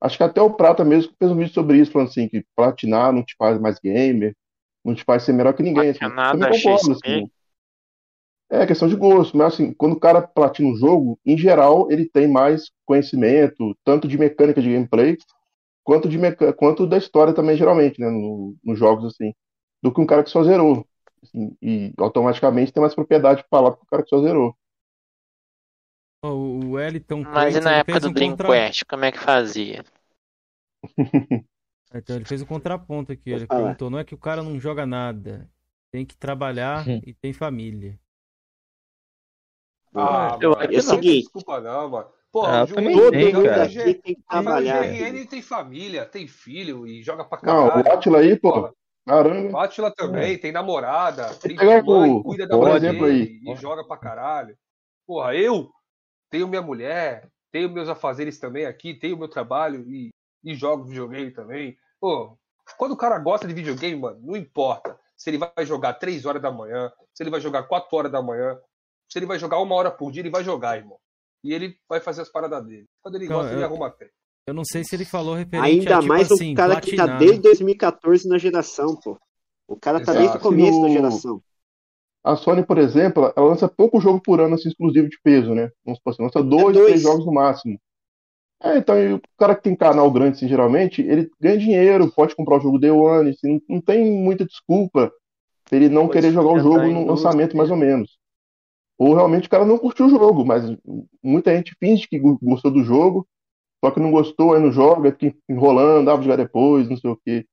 Acho 0.00 0.16
que 0.18 0.22
até 0.24 0.40
o 0.42 0.52
Prata 0.54 0.84
mesmo 0.84 1.12
fez 1.18 1.30
um 1.30 1.36
vídeo 1.36 1.52
sobre 1.54 1.78
isso, 1.78 1.92
falando 1.92 2.08
assim, 2.08 2.28
que 2.28 2.44
platinar 2.56 3.12
não 3.12 3.24
te 3.24 3.34
faz 3.38 3.58
mais 3.60 3.78
gamer, 3.80 4.36
não 4.84 4.94
te 4.94 5.04
faz 5.04 5.22
ser 5.24 5.32
melhor 5.32 5.54
que 5.54 5.62
ninguém. 5.62 5.90
Assim. 5.90 6.00
Também 6.30 6.48
concordo, 6.48 6.92
assim. 6.92 7.28
É 8.50 8.66
questão 8.66 8.88
de 8.88 8.94
gosto, 8.96 9.36
mas 9.36 9.54
assim, 9.54 9.72
quando 9.72 9.94
o 9.94 10.00
cara 10.00 10.22
platina 10.22 10.68
um 10.68 10.76
jogo, 10.76 11.18
em 11.24 11.36
geral, 11.36 11.90
ele 11.90 12.08
tem 12.08 12.28
mais 12.28 12.70
conhecimento, 12.86 13.76
tanto 13.84 14.06
de 14.06 14.18
mecânica 14.18 14.60
de 14.62 14.72
gameplay, 14.72 15.16
quanto 15.84 16.08
de 16.08 16.18
meca... 16.18 16.52
quanto 16.52 16.86
da 16.86 16.98
história 16.98 17.34
também, 17.34 17.56
geralmente, 17.56 18.00
né, 18.00 18.10
no- 18.10 18.56
nos 18.64 18.78
jogos, 18.78 19.06
assim, 19.06 19.34
do 19.82 19.92
que 19.92 20.00
um 20.00 20.06
cara 20.06 20.24
que 20.24 20.30
só 20.30 20.44
zerou. 20.44 20.86
Assim, 21.22 21.56
e 21.62 21.92
automaticamente 21.98 22.72
tem 22.72 22.80
mais 22.82 22.94
propriedade 22.94 23.44
para 23.48 23.58
falar 23.60 23.72
pro 23.76 23.86
cara 23.86 24.02
que 24.04 24.10
só 24.10 24.20
zerou. 24.22 24.56
O 26.32 26.70
Wellington 26.72 27.22
Mas 27.22 27.54
na 27.62 27.72
ele 27.72 27.80
época 27.80 28.00
do 28.00 28.08
um 28.08 28.12
Dream 28.12 28.30
contra- 28.30 28.48
Quest, 28.48 28.84
como 28.88 29.04
é 29.04 29.12
que 29.12 29.18
fazia? 29.18 29.84
Então, 31.96 32.16
ele 32.16 32.24
fez 32.24 32.42
um 32.42 32.46
contraponto 32.46 33.12
aqui. 33.12 33.30
Ele 33.30 33.46
perguntou: 33.46 33.88
não 33.88 33.98
é 34.00 34.04
que 34.04 34.14
o 34.14 34.18
cara 34.18 34.42
não 34.42 34.58
joga 34.58 34.84
nada, 34.84 35.48
tem 35.92 36.04
que 36.04 36.16
trabalhar 36.16 36.88
Hum. 36.88 37.00
e 37.06 37.14
tem 37.14 37.32
família. 37.32 37.96
Ah, 39.94 40.36
Eu- 40.40 40.50
mano, 40.50 40.62
é 40.62 40.66
o 40.66 40.72
não 40.72 40.80
seguinte- 40.82 41.06
tem 41.06 41.20
desculpa 41.20 41.60
não, 41.60 41.88
mano. 41.90 42.08
Pô, 42.32 42.44
Ah, 42.46 42.58
o 42.58 42.62
eu 42.62 42.66
Ju- 42.66 42.74
também 42.74 42.96
o 42.96 42.98
Todo 42.98 43.10
tem, 43.12 43.32
mundo 43.32 43.44
cara. 43.44 43.68
tem 43.68 43.94
que 43.94 44.12
o 44.12 44.22
trabalhar. 44.28 44.82
GRN 44.82 45.26
tem 45.26 45.42
família, 45.42 46.04
tem 46.04 46.26
filho 46.26 46.84
e 46.84 47.00
joga 47.00 47.24
pra 47.24 47.38
Não, 47.44 47.66
o 47.66 47.68
caralho. 47.70 47.92
Atila 47.92 48.18
aí, 48.18 48.36
pô, 48.36 48.52
Porra, 48.52 48.72
caramba. 49.06 49.52
o 49.52 49.60
Atila 49.60 49.94
também 49.94 50.36
tem 50.36 50.50
namorada, 50.50 51.32
tem 51.36 51.54
mãe, 51.54 52.10
o- 52.10 52.24
cuida 52.24 52.44
da 52.44 52.56
aí. 52.56 53.40
e 53.40 53.54
joga 53.54 53.86
pra 53.86 53.96
caralho. 53.96 54.56
Porra, 55.06 55.36
eu 55.36 55.70
tenho 56.34 56.48
minha 56.48 56.60
mulher, 56.60 57.30
tenho 57.52 57.70
meus 57.70 57.88
afazeres 57.88 58.40
também 58.40 58.66
aqui, 58.66 58.92
tenho 58.92 59.16
meu 59.16 59.28
trabalho 59.28 59.88
e, 59.88 60.10
e 60.42 60.52
jogo 60.52 60.82
videogame 60.82 61.30
também. 61.30 61.78
Pô, 62.00 62.36
quando 62.76 62.90
o 62.90 62.96
cara 62.96 63.16
gosta 63.20 63.46
de 63.46 63.54
videogame, 63.54 63.94
mano, 64.00 64.18
não 64.20 64.36
importa 64.36 64.98
se 65.16 65.30
ele 65.30 65.38
vai 65.38 65.64
jogar 65.64 65.94
3 65.94 66.26
horas 66.26 66.42
da 66.42 66.50
manhã, 66.50 66.90
se 67.14 67.22
ele 67.22 67.30
vai 67.30 67.40
jogar 67.40 67.62
4 67.68 67.96
horas 67.96 68.10
da 68.10 68.20
manhã, 68.20 68.58
se 69.08 69.16
ele 69.16 69.26
vai 69.26 69.38
jogar 69.38 69.60
uma 69.60 69.76
hora 69.76 69.92
por 69.92 70.10
dia, 70.10 70.22
ele 70.22 70.30
vai 70.30 70.42
jogar, 70.42 70.76
irmão. 70.76 70.98
E 71.44 71.52
ele 71.54 71.78
vai 71.88 72.00
fazer 72.00 72.22
as 72.22 72.28
paradas 72.28 72.66
dele. 72.66 72.86
Quando 73.00 73.14
ele 73.14 73.28
Não, 73.28 73.36
gosta, 73.36 73.52
ele 73.52 73.62
eu- 73.62 73.66
arruma 73.66 73.88
tempo. 73.92 74.10
Eu 74.48 74.54
não 74.54 74.64
sei 74.64 74.82
se 74.82 74.96
ele 74.96 75.04
falou 75.04 75.36
referente 75.36 75.66
Ainda 75.68 75.96
a, 75.96 76.00
tipo 76.00 76.08
mais 76.12 76.32
assim, 76.32 76.52
o 76.52 76.56
cara 76.56 76.80
que 76.80 76.96
tá 76.96 77.04
platinar, 77.04 77.18
desde 77.20 77.36
né? 77.36 77.42
2014 77.42 78.28
na 78.28 78.38
geração, 78.38 78.96
pô. 78.96 79.16
O 79.68 79.76
cara 79.76 80.04
tá 80.04 80.12
desde 80.12 80.36
o 80.36 80.40
começo 80.40 80.80
da 80.82 80.88
geração. 80.88 81.40
A 82.24 82.36
Sony, 82.36 82.64
por 82.64 82.78
exemplo, 82.78 83.32
ela 83.36 83.48
lança 83.48 83.68
pouco 83.68 84.00
jogo 84.00 84.20
por 84.20 84.40
ano 84.40 84.54
assim, 84.54 84.68
exclusivo 84.68 85.08
de 85.08 85.18
peso, 85.22 85.54
né? 85.54 85.70
Vamos 85.84 85.98
supor 85.98 86.12
assim, 86.14 86.22
lança 86.24 86.42
dois, 86.42 86.76
dois. 86.76 86.86
três 86.86 87.02
jogos 87.02 87.26
no 87.26 87.32
máximo. 87.32 87.78
É, 88.62 88.78
então, 88.78 88.96
o 89.16 89.20
cara 89.38 89.54
que 89.54 89.62
tem 89.62 89.76
canal 89.76 90.10
grande, 90.10 90.36
assim, 90.38 90.48
geralmente, 90.48 91.02
ele 91.02 91.30
ganha 91.40 91.58
dinheiro, 91.58 92.10
pode 92.12 92.34
comprar 92.34 92.56
o 92.58 92.60
jogo 92.60 92.78
Day 92.78 92.90
One, 92.90 93.30
assim, 93.30 93.54
não, 93.54 93.76
não 93.76 93.80
tem 93.80 94.10
muita 94.10 94.46
desculpa 94.46 95.12
pra 95.68 95.78
ele 95.78 95.88
não 95.90 96.08
Pode 96.08 96.12
querer 96.12 96.32
jogar 96.32 96.50
o 96.52 96.60
jogo 96.60 96.90
no 96.90 97.06
lançamento, 97.06 97.56
mais 97.56 97.70
ou 97.70 97.76
menos. 97.76 98.18
Ou 98.98 99.14
realmente 99.14 99.46
o 99.48 99.50
cara 99.50 99.64
não 99.66 99.78
curtiu 99.78 100.06
o 100.06 100.10
jogo, 100.10 100.44
mas 100.44 100.64
muita 101.22 101.54
gente 101.56 101.74
finge 101.80 102.08
que 102.08 102.18
go- 102.18 102.38
gostou 102.42 102.70
do 102.70 102.84
jogo, 102.84 103.26
só 103.84 103.90
que 103.90 104.00
não 104.00 104.12
gostou, 104.12 104.54
aí 104.54 104.60
não 104.62 104.72
joga, 104.72 105.12
fica 105.12 105.36
enrolando, 105.48 106.10
ah, 106.10 106.14
vou 106.14 106.24
jogar 106.24 106.36
depois, 106.36 106.88
não 106.88 106.96
sei 106.98 107.10
o 107.10 107.16
quê. 107.24 107.46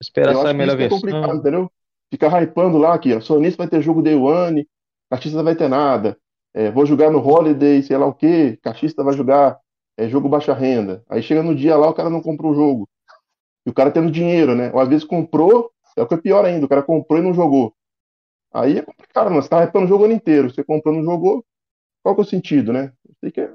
Esperar 0.00 0.34
sair 0.36 0.50
a 0.50 0.54
melhor 0.54 0.76
é 0.80 0.84
versão. 0.84 0.98
complicado, 1.00 1.38
entendeu? 1.38 1.70
Fica 2.10 2.28
hypando 2.40 2.78
lá 2.78 2.94
aqui, 2.94 3.14
ó. 3.14 3.20
Sonista 3.20 3.58
vai 3.62 3.68
ter 3.68 3.82
jogo 3.82 4.02
Day 4.02 4.16
One, 4.16 4.68
Caixista 5.10 5.36
não 5.36 5.44
vai 5.44 5.54
ter 5.54 5.68
nada. 5.68 6.18
É, 6.52 6.70
vou 6.70 6.84
jogar 6.84 7.10
no 7.10 7.24
Holiday, 7.24 7.82
sei 7.82 7.96
lá 7.96 8.06
o 8.06 8.14
quê, 8.14 8.58
Caixista 8.62 9.04
vai 9.04 9.14
jogar 9.14 9.58
é, 9.96 10.08
jogo 10.08 10.28
baixa 10.28 10.52
renda. 10.52 11.04
Aí 11.08 11.22
chega 11.22 11.42
no 11.42 11.54
dia 11.54 11.76
lá, 11.76 11.88
o 11.88 11.94
cara 11.94 12.10
não 12.10 12.20
comprou 12.20 12.52
o 12.52 12.54
jogo. 12.54 12.88
E 13.66 13.70
o 13.70 13.74
cara 13.74 13.90
tendo 13.90 14.10
dinheiro, 14.10 14.54
né? 14.54 14.70
Ou 14.72 14.80
às 14.80 14.88
vezes 14.88 15.04
comprou, 15.04 15.70
é 15.96 16.02
o 16.02 16.06
que 16.06 16.14
é 16.14 16.16
pior 16.16 16.44
ainda, 16.44 16.66
o 16.66 16.68
cara 16.68 16.82
comprou 16.82 17.18
e 17.20 17.22
não 17.22 17.34
jogou. 17.34 17.74
Aí 18.52 18.78
é 18.78 18.82
complicado, 18.82 19.30
mano. 19.30 19.42
Você 19.42 19.48
tá 19.48 19.62
hypando 19.62 19.84
o 19.84 19.88
jogo 19.88 20.04
ano 20.04 20.12
inteiro. 20.14 20.50
Você 20.50 20.64
comprou 20.64 20.94
não 20.94 21.04
jogou, 21.04 21.44
qual 22.02 22.14
que 22.14 22.22
é 22.22 22.24
o 22.24 22.26
sentido, 22.26 22.72
né? 22.72 22.92
Sei 23.20 23.30
que 23.30 23.40
é- 23.40 23.54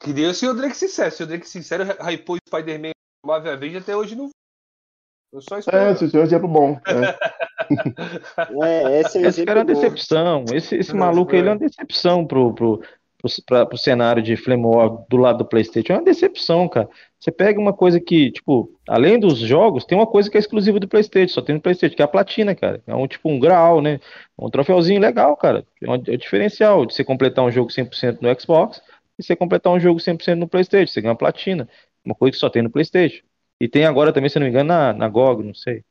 Que 0.00 0.12
nem 0.12 0.26
o 0.26 0.54
Drake 0.54 0.76
Sincero. 0.76 1.08
O 1.08 1.12
senhor 1.12 1.28
Drake 1.28 1.48
Sincero 1.48 1.84
hypou 1.84 2.36
o 2.36 2.48
Spider-Man 2.48 2.92
Marvel 3.24 3.52
Avengers 3.52 3.82
até 3.84 3.96
hoje 3.96 4.16
não. 4.16 4.30
Eu 5.32 5.40
só 5.40 5.58
espero. 5.58 5.78
É, 5.78 5.92
esse 5.92 6.16
é 6.16 6.20
um 6.20 6.22
exemplo 6.22 6.48
bom. 6.48 6.72
né? 6.72 7.14
É, 8.64 9.00
esse 9.00 9.18
é 9.18 9.20
um 9.22 9.28
Esse 9.28 9.44
cara 9.44 9.60
é 9.60 9.62
uma 9.62 9.74
decepção. 9.74 10.44
Esse, 10.52 10.76
esse 10.76 10.90
É, 10.90 10.94
maluco 10.94 11.34
é. 11.34 11.38
ele 11.38 11.48
é 11.48 11.52
uma 11.52 11.58
decepção 11.58 12.26
pro, 12.26 12.52
pro, 12.52 12.78
pro, 13.18 13.30
pra- 13.46 13.66
pro 13.66 13.78
cenário 13.78 14.22
de 14.22 14.36
Flame 14.36 14.64
War 14.66 14.90
do 15.08 15.16
lado 15.16 15.38
do 15.38 15.44
PlayStation. 15.44 15.92
É 15.92 15.96
uma 15.96 16.04
decepção, 16.04 16.68
cara. 16.68 16.88
Você 17.18 17.30
pega 17.30 17.60
uma 17.60 17.72
coisa 17.72 18.00
que, 18.00 18.30
tipo, 18.32 18.68
além 18.88 19.18
dos 19.18 19.38
jogos, 19.38 19.84
tem 19.84 19.96
uma 19.96 20.06
coisa 20.06 20.28
que 20.28 20.36
é 20.36 20.40
exclusiva 20.40 20.78
do 20.80 20.88
PlayStation, 20.88 21.32
só 21.34 21.40
tem 21.40 21.54
no 21.54 21.60
PlayStation, 21.60 21.94
que 21.96 22.02
é 22.02 22.04
a 22.04 22.08
platina, 22.08 22.54
cara. 22.54 22.82
É 22.86 22.94
um 22.94 23.06
tipo 23.06 23.30
um 23.30 23.38
grau, 23.38 23.80
né? 23.80 24.00
Um 24.38 24.50
troféuzinho 24.50 25.00
legal, 25.00 25.36
cara. 25.36 25.64
É 25.80 25.88
um, 25.88 25.94
é 25.94 25.98
o 26.14 26.18
diferencial 26.18 26.84
de 26.84 26.94
você 26.94 27.04
completar 27.04 27.44
um 27.44 27.50
jogo 27.50 27.70
100% 27.70 28.18
no 28.20 28.40
Xbox 28.40 28.82
e 29.18 29.22
você 29.22 29.36
completar 29.36 29.72
um 29.72 29.80
jogo 29.80 30.00
100% 30.00 30.34
no 30.34 30.48
PlayStation. 30.48 30.92
Você 30.92 31.00
ganha 31.00 31.12
uma 31.12 31.16
platina. 31.18 31.68
Uma 32.04 32.14
coisa 32.16 32.32
que 32.32 32.38
só 32.38 32.50
tem 32.50 32.60
no 32.62 32.70
PlayStation. 32.70 33.22
E 33.62 33.68
tem 33.68 33.84
agora 33.86 34.12
também, 34.12 34.28
se 34.30 34.38
não 34.38 34.44
me 34.46 34.50
engano, 34.50 34.68
na, 34.68 34.92
na 34.92 35.08
GOG, 35.08 35.44
não 35.44 35.54
sei. 35.54 35.84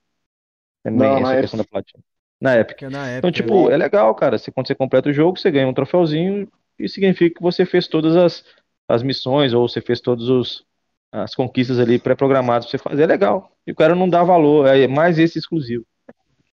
Também 0.84 1.12
Não, 1.12 1.20
essa 1.20 1.32
na 1.32 1.38
questão 1.38 1.58
da 1.58 1.66
platina. 1.66 2.04
Na 2.42 2.58
Epic. 2.58 2.80
É 2.82 2.90
na 2.90 3.08
Então, 3.18 3.32
época. 3.32 3.32
tipo, 3.32 3.70
é 3.72 3.78
legal, 3.78 4.14
cara. 4.16 4.38
Você, 4.38 4.52
quando 4.52 4.68
você 4.68 4.76
completa 4.76 5.10
o 5.10 5.14
jogo, 5.14 5.38
você 5.40 5.52
ganha 5.52 5.68
um 5.68 5.74
troféuzinho 5.74 6.52
e 6.80 6.90
significa 6.90 7.36
que 7.36 7.42
você 7.42 7.66
fez 7.66 7.88
todas 7.88 8.16
as, 8.16 8.44
as 8.88 9.04
missões 9.04 9.54
ou 9.54 9.68
você 9.68 9.82
fez 9.82 10.02
todas 10.02 10.28
os, 10.30 10.66
as 11.12 11.36
conquistas 11.36 11.80
ali 11.80 12.00
pré-programadas 12.00 12.66
pra 12.70 12.72
você 12.80 12.84
fazer. 12.84 13.04
É 13.04 13.08
legal. 13.08 13.52
E 13.68 13.72
o 13.72 13.76
cara 13.76 13.96
não 13.96 14.10
dá 14.10 14.24
valor, 14.24 14.68
é 14.68 14.88
mais 14.88 15.20
esse 15.20 15.40
exclusivo. 15.40 15.86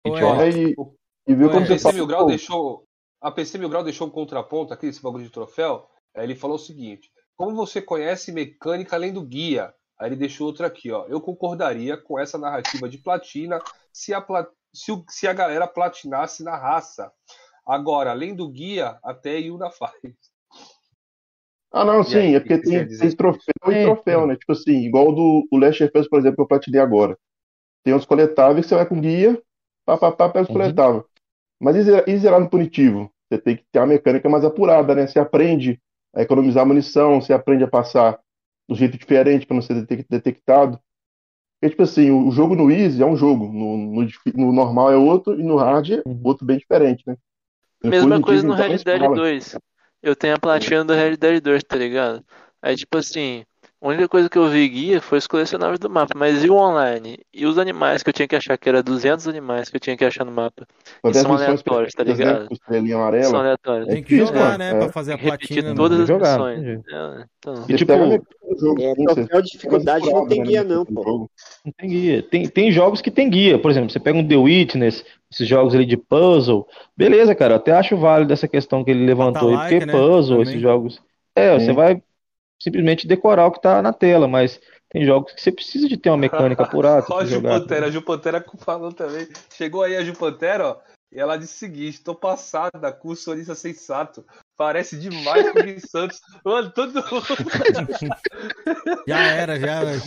Ué. 0.06 0.24
É, 0.44 0.48
e, 0.72 0.76
e 1.26 1.34
viu 1.34 1.50
Ué, 1.50 1.50
como 1.50 1.64
A 1.64 1.66
você 1.66 1.76
PC 1.76 1.92
Mil 1.92 2.06
falou, 2.06 2.06
Grau 2.06 2.26
deixou. 2.26 2.86
A 3.20 3.30
PC 3.30 3.58
Mil 3.58 3.68
Grau 3.68 3.84
deixou 3.84 4.06
um 4.06 4.10
contraponto 4.10 4.72
aqui, 4.74 4.86
esse 4.86 5.02
bagulho 5.02 5.24
de 5.24 5.30
troféu. 5.30 5.88
Ele 6.16 6.34
falou 6.34 6.56
o 6.56 6.58
seguinte: 6.60 7.10
como 7.36 7.54
você 7.56 7.80
conhece 7.82 8.32
mecânica 8.32 8.96
além 8.96 9.12
do 9.12 9.22
guia? 9.22 9.74
Aí 10.02 10.10
ele 10.10 10.16
deixou 10.16 10.46
outra 10.48 10.66
aqui, 10.68 10.90
ó. 10.92 11.06
Eu 11.08 11.20
concordaria 11.20 11.96
com 11.96 12.18
essa 12.18 12.38
narrativa 12.38 12.88
de 12.88 12.98
platina 12.98 13.62
se 13.92 14.14
a, 14.14 14.20
pla- 14.20 14.48
se 14.74 14.92
o- 14.92 15.04
se 15.08 15.28
a 15.28 15.32
galera 15.32 15.66
platinasse 15.68 16.42
na 16.44 16.56
raça. 16.56 17.12
Agora, 17.66 18.10
além 18.12 18.34
do 18.36 18.48
guia, 18.50 18.98
até 19.04 19.38
Yuna 19.40 19.70
faz. 19.70 19.92
Ah, 21.72 21.84
não, 21.84 22.04
E 22.06 22.14
sim, 22.14 22.18
aí, 22.18 22.34
é 22.34 22.40
porque 22.40 22.58
tem, 22.58 22.86
tem 22.98 23.10
troféu 23.16 23.72
e 23.72 23.76
É, 23.76 23.76
troféu, 23.76 24.26
né? 24.26 24.36
Tipo 24.36 24.52
assim, 24.52 24.72
igual 24.84 25.08
o 25.08 25.12
do 25.12 25.48
o 25.50 25.58
Last 25.58 25.82
Us, 25.96 26.08
por 26.08 26.18
exemplo, 26.18 26.36
que 26.36 26.42
eu 26.42 26.46
platinei 26.46 26.80
agora. 26.80 27.16
Tem 27.84 27.94
uns 27.94 28.06
coletáveis 28.06 28.66
que 28.66 28.70
você 28.70 28.76
vai 28.76 28.86
com 28.86 29.00
guia, 29.00 29.40
pá, 29.86 29.98
pá, 29.98 30.12
pá, 30.12 30.28
pega 30.30 30.44
os 30.46 30.50
Uhum. 30.50 30.52
coletáveis. 30.52 31.04
Mas 31.60 31.76
e 31.76 31.82
zerar, 31.84 32.04
e 32.08 32.18
zerar 32.18 32.40
no 32.40 32.50
punitivo? 32.50 33.10
Você 33.30 33.40
tem 33.40 33.56
que 33.58 33.64
ter 33.72 33.80
uma 33.80 33.88
mecânica 33.88 34.28
mais 34.30 34.44
apurada, 34.44 34.94
né? 34.94 35.06
Você 35.08 35.20
aprende 35.20 35.80
a 36.14 36.22
economizar 36.22 36.66
munição, 36.66 37.20
você 37.22 37.34
aprende 37.34 37.64
a 37.64 37.68
passar 37.68 38.20
um 38.72 38.76
jeito 38.76 38.98
diferente 38.98 39.46
para 39.46 39.54
não 39.56 39.62
ser 39.62 39.74
detec- 39.74 40.06
detectado. 40.08 40.80
Porque, 41.60 41.70
tipo 41.70 41.82
assim, 41.84 42.10
o 42.10 42.30
jogo 42.32 42.56
no 42.56 42.70
Easy 42.70 43.02
é 43.02 43.06
um 43.06 43.16
jogo, 43.16 43.46
no, 43.46 43.76
no, 44.02 44.08
no 44.34 44.52
normal 44.52 44.92
é 44.92 44.96
outro, 44.96 45.38
e 45.40 45.42
no 45.44 45.56
hard 45.56 45.90
é 45.92 46.02
Uhum. 46.06 46.20
outro 46.24 46.46
bem 46.46 46.58
diferente, 46.58 47.04
né? 47.06 47.16
No 47.84 47.90
Mesma 47.90 48.20
coisa 48.20 48.46
no 48.46 48.54
então, 48.54 48.66
Red 48.66 48.78
Dead 48.84 49.00
fala. 49.00 49.16
2. 49.16 49.56
Eu 50.02 50.16
tenho 50.16 50.34
a 50.34 50.38
platina 50.38 50.84
do 50.84 50.94
Red 50.94 51.16
Dead 51.16 51.40
2, 51.42 51.62
tá 51.62 51.76
ligado? 51.76 52.24
Aí, 52.60 52.76
tipo 52.76 52.96
assim, 52.98 53.44
a 53.82 53.88
única 53.88 54.08
coisa 54.08 54.28
que 54.30 54.38
eu 54.38 54.48
vi 54.48 54.68
guia 54.68 55.00
foi 55.00 55.18
os 55.18 55.26
colecionáveis 55.26 55.80
do 55.80 55.90
mapa, 55.90 56.14
mas 56.16 56.44
e 56.44 56.48
o 56.48 56.54
online? 56.54 57.18
E 57.34 57.44
os 57.44 57.58
animais 57.58 58.02
que 58.02 58.10
eu 58.10 58.14
tinha 58.14 58.28
que 58.28 58.36
achar, 58.36 58.56
que 58.56 58.68
era 58.68 58.82
200 58.82 59.26
animais 59.26 59.68
que 59.68 59.76
eu 59.76 59.80
tinha 59.80 59.96
que 59.96 60.04
achar 60.04 60.24
no 60.24 60.30
mapa? 60.30 60.66
E 61.04 61.10
tem 61.10 61.10
as 61.10 61.16
são 61.18 61.34
aleatórios, 61.34 61.92
tá 61.92 62.04
né? 62.04 62.12
ligado? 62.12 62.48
São 63.24 63.40
aleatórios. 63.40 63.88
É 63.88 63.92
Tem 63.92 64.02
que 64.02 64.10
difícil, 64.10 64.26
jogar, 64.28 64.58
mano. 64.58 64.58
né? 64.58 64.70
É. 64.70 64.78
Pra 64.78 64.92
fazer 64.92 65.12
a 65.14 65.16
Tem 65.16 65.24
que 65.24 65.30
repetir 65.32 65.62
platina. 65.62 65.74
todas 65.74 65.98
né? 65.98 66.02
as 66.04 66.08
jogar, 66.08 66.38
missões. 66.38 66.62
jeito. 66.62 66.82
É, 66.94 67.24
então, 67.38 67.54
E 67.54 67.58
Você 67.72 67.76
tipo, 67.76 67.92
É, 67.92 68.94
sim, 68.94 69.04
troféu 69.04 69.26
você 69.26 69.42
de 69.42 69.50
dificuldade 69.50 70.10
não 70.12 70.28
tem 70.28 70.42
guia, 70.44 70.62
né, 70.62 70.74
não, 70.74 70.84
pô. 70.84 71.28
Não 71.64 71.72
tem 71.76 71.88
guia. 71.90 72.22
Tem, 72.22 72.48
tem 72.48 72.70
jogos 72.70 73.00
que 73.00 73.10
tem 73.10 73.28
guia. 73.28 73.58
Por 73.58 73.70
exemplo, 73.70 73.90
você 73.90 73.98
pega 73.98 74.16
um 74.16 74.26
The 74.26 74.36
Witness, 74.36 75.04
esses 75.30 75.48
jogos 75.48 75.74
ali 75.74 75.86
de 75.86 75.96
puzzle. 75.96 76.66
Beleza, 76.96 77.34
cara. 77.34 77.54
Eu 77.54 77.56
até 77.56 77.72
acho 77.72 77.96
válido 77.96 78.32
essa 78.32 78.46
questão 78.46 78.84
que 78.84 78.90
ele 78.92 79.04
levantou 79.04 79.56
aí, 79.56 79.76
porque 79.78 79.86
né? 79.86 79.92
puzzle, 79.92 80.36
Também. 80.38 80.42
esses 80.42 80.60
jogos. 80.60 81.02
É, 81.34 81.58
você 81.58 81.66
Sim. 81.66 81.72
vai 81.72 82.02
simplesmente 82.62 83.06
decorar 83.06 83.46
o 83.46 83.52
que 83.52 83.60
tá 83.60 83.82
na 83.82 83.92
tela, 83.92 84.28
mas 84.28 84.60
tem 84.88 85.04
jogos 85.04 85.32
que 85.32 85.40
você 85.40 85.50
precisa 85.50 85.88
de 85.88 85.96
ter 85.96 86.10
uma 86.10 86.16
mecânica 86.16 86.62
apurada 86.62 87.06
Ó, 87.10 87.18
a 87.18 87.24
você 87.24 87.26
Ju 87.26 87.34
jogar. 87.36 87.60
Pantera, 87.60 87.86
a 87.86 87.90
Ju 87.90 88.02
Pantera 88.02 88.44
falou 88.58 88.92
também. 88.92 89.26
Chegou 89.52 89.82
aí 89.82 89.96
a 89.96 90.04
Ju 90.04 90.14
Pantera, 90.14 90.68
ó, 90.68 90.76
e 91.12 91.20
ela 91.20 91.36
disse 91.36 91.54
o 91.54 91.58
seguinte: 91.58 92.02
tô 92.02 92.14
passada 92.14 92.90
com 92.90 93.08
o 93.08 93.16
sonista 93.16 93.54
sensato. 93.54 94.24
Parece 94.56 94.96
demais 94.96 95.50
com 95.50 95.58
o 95.58 95.62
Gui 95.62 95.80
Santos. 95.80 96.20
Mano, 96.44 96.70
todo 96.70 96.94
mundo. 96.94 97.26
Já 99.06 99.18
era, 99.18 99.58
já, 99.58 99.84
velho. 99.84 100.00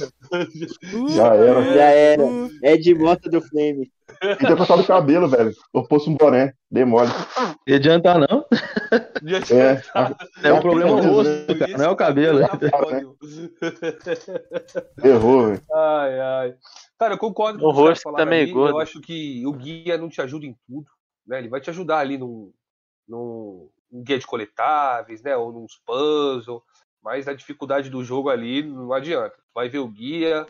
Já 1.09 1.35
era. 1.35 1.73
Já 1.73 1.83
era. 1.83 2.23
É 2.63 2.77
de 2.77 2.95
moto 2.95 3.29
do 3.29 3.41
Flame. 3.41 3.91
E 4.21 4.35
ter 4.35 4.57
cortado 4.57 4.81
o 4.81 4.85
cabelo, 4.87 5.27
velho. 5.27 5.53
Ou 5.73 5.85
fosse 5.85 6.09
um 6.09 6.15
boné. 6.15 6.53
Dei 6.69 6.83
mole. 6.85 7.09
Não 7.67 7.75
adianta 7.75 8.17
não. 8.17 8.45
Já 9.23 9.37
É. 9.55 9.81
É 10.43 10.53
um 10.53 10.59
problema 10.61 10.95
Cabelo, 10.95 11.13
rosto, 11.15 11.59
cara. 11.59 11.77
Não 11.77 11.85
é 11.85 11.89
o 11.89 11.95
cabelo. 11.95 12.39
Tá 12.47 12.69
foda. 12.79 13.15
Errou, 15.03 15.47
velho. 15.47 15.61
Ai, 15.73 16.19
ai. 16.19 16.55
Cara, 16.97 17.13
eu 17.13 17.17
concordo 17.17 17.59
com 17.59 17.65
O 17.65 17.69
o 17.69 17.73
que 17.73 17.79
rosto 17.79 18.03
tá 18.03 18.11
falaram 18.11 18.29
meio 18.29 18.43
ali. 18.43 18.51
gordo. 18.53 18.75
Eu 18.75 18.79
acho 18.79 19.01
que 19.01 19.45
o 19.45 19.51
guia 19.53 19.97
não 19.97 20.09
te 20.09 20.21
ajuda 20.21 20.45
em 20.45 20.55
tudo. 20.67 20.87
Né? 21.27 21.39
Ele 21.39 21.49
vai 21.49 21.59
te 21.61 21.69
ajudar 21.69 21.99
ali 21.99 22.17
num, 22.17 22.51
num, 23.07 23.69
num 23.91 24.03
guia 24.03 24.19
de 24.19 24.27
coletáveis, 24.27 25.21
né? 25.21 25.35
Ou 25.35 25.51
nos 25.51 25.79
puzzles. 25.85 26.61
Mas 27.03 27.27
a 27.27 27.33
dificuldade 27.33 27.89
do 27.89 28.03
jogo 28.03 28.29
ali 28.29 28.63
não 28.63 28.91
adianta. 28.93 29.35
Vai 29.53 29.69
ver 29.69 29.79
o 29.79 29.87
guia, 29.87 30.45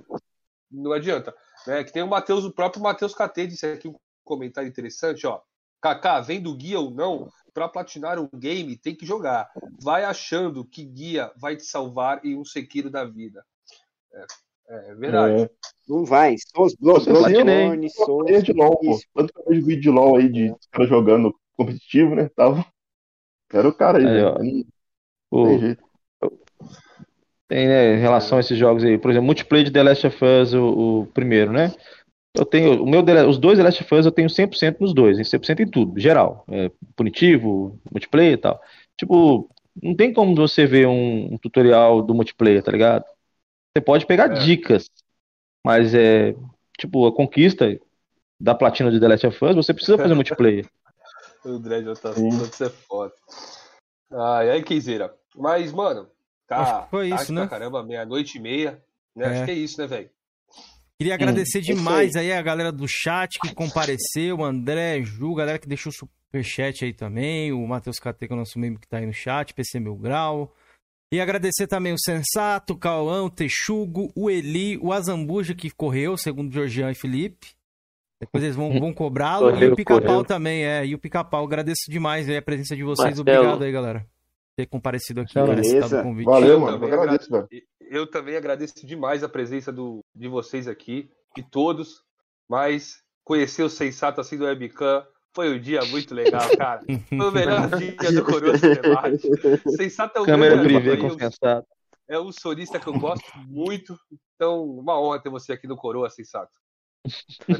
não 0.71 0.91
adianta. 0.91 1.35
Né? 1.67 1.83
Que 1.83 1.91
tem 1.91 2.03
o 2.03 2.07
Matheus, 2.07 2.45
o 2.45 2.51
próprio 2.51 2.81
Matheus 2.81 3.13
KT 3.13 3.47
disse 3.47 3.65
aqui 3.65 3.87
um 3.87 3.95
comentário 4.23 4.69
interessante, 4.69 5.25
ó. 5.25 5.41
Kaká, 5.81 6.19
vendo 6.19 6.55
guia 6.55 6.79
ou 6.79 6.89
não, 6.89 7.29
para 7.53 7.69
platinar 7.69 8.19
um 8.19 8.27
game 8.33 8.75
tem 8.75 8.95
que 8.95 9.05
jogar. 9.05 9.49
Vai 9.81 10.03
achando 10.03 10.65
que 10.65 10.83
guia 10.83 11.31
vai 11.37 11.55
te 11.55 11.63
salvar 11.63 12.25
em 12.25 12.35
um 12.35 12.43
Sekiro 12.43 12.89
da 12.89 13.05
vida. 13.05 13.45
É, 14.67 14.91
é 14.91 14.95
verdade. 14.95 15.43
É. 15.43 15.49
Não 15.87 16.03
vai. 16.03 16.35
Só 16.37 16.63
os 16.63 16.75
só 17.89 18.17
os... 18.17 18.23
Player 18.23 18.41
de 18.41 18.53
LOL, 18.53 18.77
pô. 18.79 18.99
Tanto 19.13 19.33
que 19.33 19.39
eu 19.39 19.45
vejo 19.47 19.65
vídeo 19.65 19.81
de 19.81 19.89
LOL 19.89 20.17
aí 20.17 20.29
de 20.29 20.51
os 20.51 20.67
caras 20.71 20.89
jogando 20.89 21.35
competitivo, 21.53 22.15
né? 22.15 22.29
Tava. 22.35 22.65
Era 23.53 23.69
o 23.69 23.73
cara 23.73 23.99
aí, 23.99 24.05
Aí. 24.05 24.65
Não 25.31 25.43
Pô, 25.43 25.45
tem 27.47 27.67
né, 27.67 27.95
em 27.95 27.99
relação 27.99 28.37
a 28.37 28.41
esses 28.41 28.57
jogos 28.57 28.83
aí, 28.83 28.97
por 28.97 29.11
exemplo, 29.11 29.25
multiplayer 29.25 29.65
de 29.65 29.71
The 29.71 29.83
Last 29.83 30.07
of 30.07 30.25
Us, 30.25 30.53
o, 30.53 31.01
o 31.01 31.05
primeiro, 31.07 31.51
né? 31.51 31.73
Eu 32.37 32.45
tenho, 32.45 32.83
o 32.83 32.89
meu, 32.89 33.01
os 33.29 33.37
dois 33.37 33.57
The 33.57 33.63
Last 33.63 33.83
of 33.83 33.95
Us 33.95 34.05
eu 34.05 34.11
tenho 34.11 34.29
100% 34.29 34.77
nos 34.79 34.93
dois, 34.93 35.17
em 35.17 35.23
100% 35.23 35.61
em 35.61 35.67
tudo, 35.67 35.99
geral, 35.99 36.43
é, 36.49 36.69
punitivo, 36.95 37.79
multiplayer 37.89 38.33
e 38.33 38.37
tal. 38.37 38.61
Tipo, 38.97 39.49
não 39.81 39.95
tem 39.95 40.13
como 40.13 40.35
você 40.35 40.65
ver 40.65 40.87
um, 40.87 41.33
um 41.33 41.37
tutorial 41.37 42.01
do 42.01 42.13
multiplayer, 42.13 42.61
tá 42.61 42.71
ligado? 42.71 43.05
Você 43.73 43.81
pode 43.81 44.05
pegar 44.05 44.31
É. 44.31 44.33
dicas, 44.39 44.89
mas 45.65 45.93
é, 45.93 46.35
tipo, 46.77 47.07
a 47.07 47.15
conquista 47.15 47.79
da 48.39 48.53
platina 48.53 48.91
de 48.91 48.99
The 48.99 49.07
Last 49.07 49.27
of 49.27 49.45
Us, 49.45 49.55
você 49.55 49.73
precisa 49.73 49.97
fazer 49.97 50.13
multiplayer. 50.13 50.65
O 51.45 51.59
Dredd 51.59 51.85
tá 52.01 52.09
é 52.09 52.69
foda. 52.69 53.13
Ai, 54.11 54.49
aí, 54.49 54.63
Keizeira. 54.63 55.13
Mas, 55.35 55.71
mano, 55.71 56.09
tá. 56.47 56.57
Acho 56.57 56.83
que 56.83 56.89
foi 56.89 57.09
isso, 57.09 57.33
né? 57.33 57.47
caramba, 57.47 57.83
meia-noite 57.83 58.37
e 58.37 58.41
meia. 58.41 58.83
Né? 59.15 59.25
É. 59.25 59.29
Acho 59.29 59.45
que 59.45 59.51
é 59.51 59.55
isso, 59.55 59.79
né, 59.79 59.87
velho? 59.87 60.09
Queria 60.97 61.15
agradecer 61.15 61.59
isso 61.59 61.73
demais 61.73 62.15
aí 62.15 62.31
a 62.31 62.41
galera 62.41 62.71
do 62.71 62.85
chat 62.87 63.37
que 63.41 63.53
compareceu, 63.53 64.37
o 64.37 64.45
André, 64.45 65.01
Ju, 65.03 65.33
galera 65.35 65.59
que 65.59 65.67
deixou 65.67 65.91
superchat 65.91 66.85
aí 66.85 66.93
também, 66.93 67.51
o 67.51 67.67
Matheus 67.67 67.99
KT, 67.99 68.27
que 68.27 68.33
é 68.33 68.35
o 68.35 68.39
nosso 68.39 68.57
membro 68.57 68.79
que 68.79 68.87
tá 68.87 68.97
aí 68.97 69.05
no 69.05 69.13
chat, 69.13 69.53
PC 69.53 69.79
Mil 69.79 69.95
Grau, 69.97 70.53
E 71.11 71.19
agradecer 71.19 71.67
também 71.67 71.93
o 71.93 71.99
Sensato, 71.99 72.73
o 72.73 72.77
Cauã, 72.77 73.23
o 73.23 73.29
Texugo, 73.29 74.09
o 74.15 74.29
Eli, 74.29 74.77
o 74.77 74.93
Azambuja 74.93 75.53
que 75.53 75.69
correu, 75.69 76.15
segundo 76.15 76.49
o 76.49 76.53
Georgian 76.53 76.91
e 76.91 76.95
Felipe. 76.95 77.55
Depois 78.21 78.41
eles 78.41 78.55
vão, 78.55 78.71
vão 78.79 78.93
cobrá-lo. 78.93 79.51
E 79.61 79.67
o 79.67 79.75
Pica-Pau 79.75 80.23
também, 80.23 80.65
é. 80.65 80.85
E 80.85 80.95
o 80.95 80.99
Pica-Pau, 80.99 81.43
agradeço 81.43 81.89
demais 81.89 82.29
aí 82.29 82.37
a 82.37 82.41
presença 82.41 82.73
de 82.73 82.83
vocês. 82.83 83.17
Marcelo. 83.17 83.21
Obrigado 83.21 83.63
aí, 83.63 83.71
galera. 83.71 84.14
Ter 84.55 84.65
comparecido 84.67 85.21
aqui, 85.21 85.37
aceitado 85.37 85.99
o 85.99 86.03
convite. 86.03 86.25
Valeu, 86.25 86.49
Eu 86.49 86.59
mano. 86.59 86.73
também 86.79 86.89
Eu 86.93 87.01
agradeço, 87.01 87.35
agrade- 87.35 87.49
velho. 87.49 87.63
Eu 87.91 88.07
também 88.07 88.35
agradeço 88.37 88.85
demais 88.85 89.23
a 89.23 89.29
presença 89.29 89.71
do, 89.71 89.99
de 90.15 90.27
vocês 90.27 90.67
aqui, 90.67 91.09
de 91.35 91.43
todos, 91.43 92.01
mas 92.49 93.01
conhecer 93.23 93.63
o 93.63 93.69
Sensato 93.69 94.21
assim 94.21 94.37
do 94.37 94.45
Webcam 94.45 95.05
foi 95.35 95.53
um 95.53 95.59
dia 95.59 95.83
muito 95.85 96.13
legal, 96.15 96.41
cara. 96.57 96.81
Foi 97.09 97.19
o 97.19 97.31
melhor 97.31 97.69
dia 97.77 98.11
do 98.13 98.23
Coroa 98.23 98.57
Debate. 98.57 99.27
Sensato 99.75 100.17
é 100.17 100.21
um 100.21 100.25
Câmera 100.25 100.61
privê 100.63 100.97
com 100.97 101.09
sensato. 101.17 101.67
é 102.07 102.17
um 102.19 102.31
sonista 102.31 102.79
que 102.79 102.87
eu 102.87 102.97
gosto 102.97 103.25
muito, 103.47 103.95
então 104.35 104.63
uma 104.63 104.99
honra 104.99 105.21
ter 105.21 105.29
você 105.29 105.51
aqui 105.53 105.67
no 105.67 105.75
Coroa, 105.75 106.09
Sensato. 106.09 106.51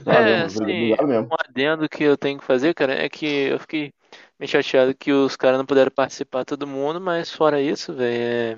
Valeu, 0.04 0.22
É, 0.34 0.38
mano. 0.38 0.46
assim, 0.46 0.94
um 0.94 1.28
adendo 1.48 1.88
que 1.90 2.04
eu 2.04 2.18
tenho 2.18 2.40
que 2.40 2.46
fazer, 2.46 2.74
cara, 2.74 2.94
é 2.94 3.08
que 3.10 3.26
eu 3.28 3.60
fiquei 3.60 3.92
meio 4.40 4.50
chateado 4.50 4.96
que 4.96 5.12
os 5.12 5.36
caras 5.36 5.58
não 5.58 5.66
puderam 5.66 5.92
participar 5.92 6.46
todo 6.46 6.68
mundo, 6.68 7.00
mas 7.00 7.32
fora 7.32 7.62
isso, 7.62 7.94
velho, 7.94 8.18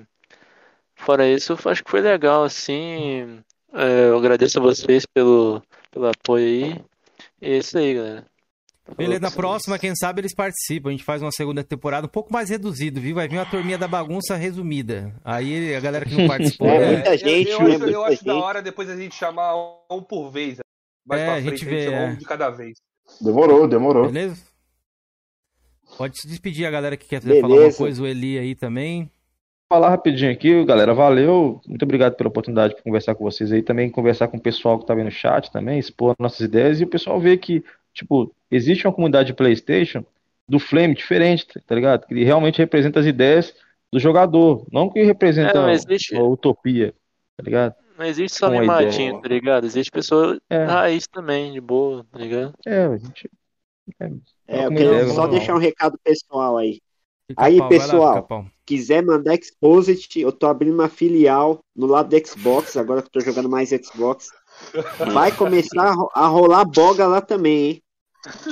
fora 0.96 1.28
isso, 1.28 1.52
eu 1.52 1.70
acho 1.70 1.84
que 1.84 1.90
foi 1.90 2.00
legal, 2.00 2.44
assim. 2.44 3.42
É, 3.72 4.08
eu 4.08 4.18
agradeço 4.18 4.58
a 4.58 4.62
vocês 4.62 5.04
pelo, 5.06 5.62
pelo 5.90 6.08
apoio 6.08 6.44
aí. 6.46 6.84
E 7.40 7.52
é 7.52 7.58
isso 7.58 7.76
aí, 7.78 7.94
galera. 7.94 8.26
Beleza, 8.96 9.20
na 9.20 9.30
próxima, 9.30 9.78
quem 9.78 9.94
sabe 9.94 10.22
eles 10.22 10.34
participam. 10.34 10.88
A 10.88 10.92
gente 10.92 11.04
faz 11.04 11.20
uma 11.20 11.30
segunda 11.30 11.62
temporada 11.62 12.06
um 12.06 12.10
pouco 12.10 12.32
mais 12.32 12.48
reduzido, 12.48 13.00
viu? 13.00 13.14
Vai 13.14 13.28
vir 13.28 13.36
uma 13.36 13.44
turminha 13.44 13.76
da 13.76 13.86
bagunça 13.86 14.34
resumida. 14.34 15.14
Aí 15.22 15.74
a 15.74 15.80
galera 15.80 16.06
que 16.06 16.14
não 16.14 16.26
participou. 16.26 16.68
É, 16.68 16.78
né? 16.78 16.92
muita 16.92 17.18
gente, 17.18 17.50
eu, 17.50 17.62
né, 17.62 17.74
acho, 17.74 17.84
eu 17.84 18.00
muita 18.00 18.12
acho 18.14 18.24
da 18.24 18.32
gente. 18.32 18.42
hora 18.42 18.62
depois 18.62 18.88
a 18.88 18.96
gente 18.96 19.14
chamar 19.14 19.54
um 19.90 20.02
por 20.02 20.30
vez. 20.30 20.58
Mais 21.06 21.20
É, 21.20 21.24
pra 21.26 21.34
a 21.34 21.42
frente, 21.42 21.50
gente 21.58 21.68
a 21.68 21.70
gente 21.70 21.76
vê, 21.76 21.84
chama 21.84 21.96
é. 21.98 22.06
um 22.08 22.16
de 22.16 22.24
cada 22.24 22.50
vez. 22.50 22.78
Demorou, 23.20 23.68
demorou. 23.68 24.06
Beleza? 24.06 24.36
Pode 25.96 26.20
se 26.20 26.28
despedir 26.28 26.66
a 26.66 26.70
galera 26.70 26.96
que 26.96 27.06
quer 27.06 27.20
Beleza. 27.20 27.40
falar 27.40 27.54
alguma 27.54 27.74
coisa, 27.74 28.02
o 28.02 28.06
Eli 28.06 28.38
aí 28.38 28.54
também. 28.54 29.10
falar 29.70 29.90
rapidinho 29.90 30.30
aqui, 30.32 30.64
galera. 30.64 30.94
Valeu. 30.94 31.60
Muito 31.66 31.82
obrigado 31.82 32.14
pela 32.14 32.28
oportunidade 32.28 32.74
de 32.76 32.82
conversar 32.82 33.14
com 33.14 33.24
vocês 33.24 33.52
aí. 33.52 33.62
Também 33.62 33.90
conversar 33.90 34.28
com 34.28 34.36
o 34.36 34.40
pessoal 34.40 34.78
que 34.78 34.86
tá 34.86 34.94
vendo 34.94 35.06
no 35.06 35.10
chat 35.10 35.50
também, 35.52 35.78
expor 35.78 36.14
nossas 36.18 36.40
ideias 36.40 36.80
e 36.80 36.84
o 36.84 36.88
pessoal 36.88 37.20
ver 37.20 37.36
que, 37.38 37.62
tipo, 37.92 38.34
existe 38.50 38.86
uma 38.86 38.92
comunidade 38.94 39.26
de 39.28 39.34
PlayStation 39.34 40.02
do 40.48 40.58
Flame 40.58 40.94
diferente, 40.94 41.46
tá 41.66 41.74
ligado? 41.74 42.06
Que 42.06 42.24
realmente 42.24 42.56
representa 42.58 42.98
as 43.00 43.04
ideias 43.06 43.54
do 43.92 43.98
jogador, 44.00 44.66
não 44.72 44.88
que 44.88 45.02
representa 45.02 45.50
É, 45.58 45.60
não 45.62 45.70
existe- 45.70 46.14
uma 46.14 46.24
utopia, 46.28 46.94
tá 47.36 47.42
ligado? 47.42 47.74
Não 47.98 48.06
existe 48.06 48.38
só 48.38 48.46
a 48.46 48.50
mimadinho, 48.50 49.08
ideia. 49.18 49.20
tá 49.22 49.28
ligado? 49.28 49.64
Existe 49.66 49.90
pessoa 49.90 50.40
É. 50.48 50.64
raiz 50.64 51.06
também, 51.08 51.52
de 51.52 51.60
boa, 51.60 52.06
tá 52.10 52.18
ligado? 52.18 52.54
É, 52.64 52.84
a 52.84 52.96
gente. 52.96 53.28
É, 54.00 54.08
eu 54.48 54.64
Como 54.64 54.78
quero 54.78 54.90
ideia, 54.94 55.06
só 55.14 55.26
deixar 55.26 55.54
um 55.54 55.58
recado 55.58 55.98
pessoal 56.02 56.56
aí. 56.56 56.80
Fica 57.26 57.44
Aí, 57.44 57.56
pau, 57.56 57.68
vai 57.68 57.86
lá, 57.86 57.98
pessoal. 57.98 58.28
Quiser 58.66 59.02
mandar 59.04 59.34
Exposit, 59.34 60.18
eu 60.20 60.32
tô 60.32 60.46
abrindo 60.46 60.74
uma 60.74 60.88
filial 60.88 61.60
no 61.74 61.86
lado 61.86 62.10
do 62.10 62.26
Xbox, 62.28 62.76
agora 62.76 63.02
que 63.02 63.08
eu 63.08 63.12
tô 63.12 63.20
jogando 63.20 63.48
mais 63.48 63.70
Xbox. 63.70 64.28
Vai 65.12 65.32
começar 65.32 65.84
a 65.84 65.92
ro- 65.92 66.10
a 66.14 66.26
rolar 66.26 66.64
boga 66.64 67.06
lá 67.06 67.20
também, 67.20 67.66
hein? 67.70 67.82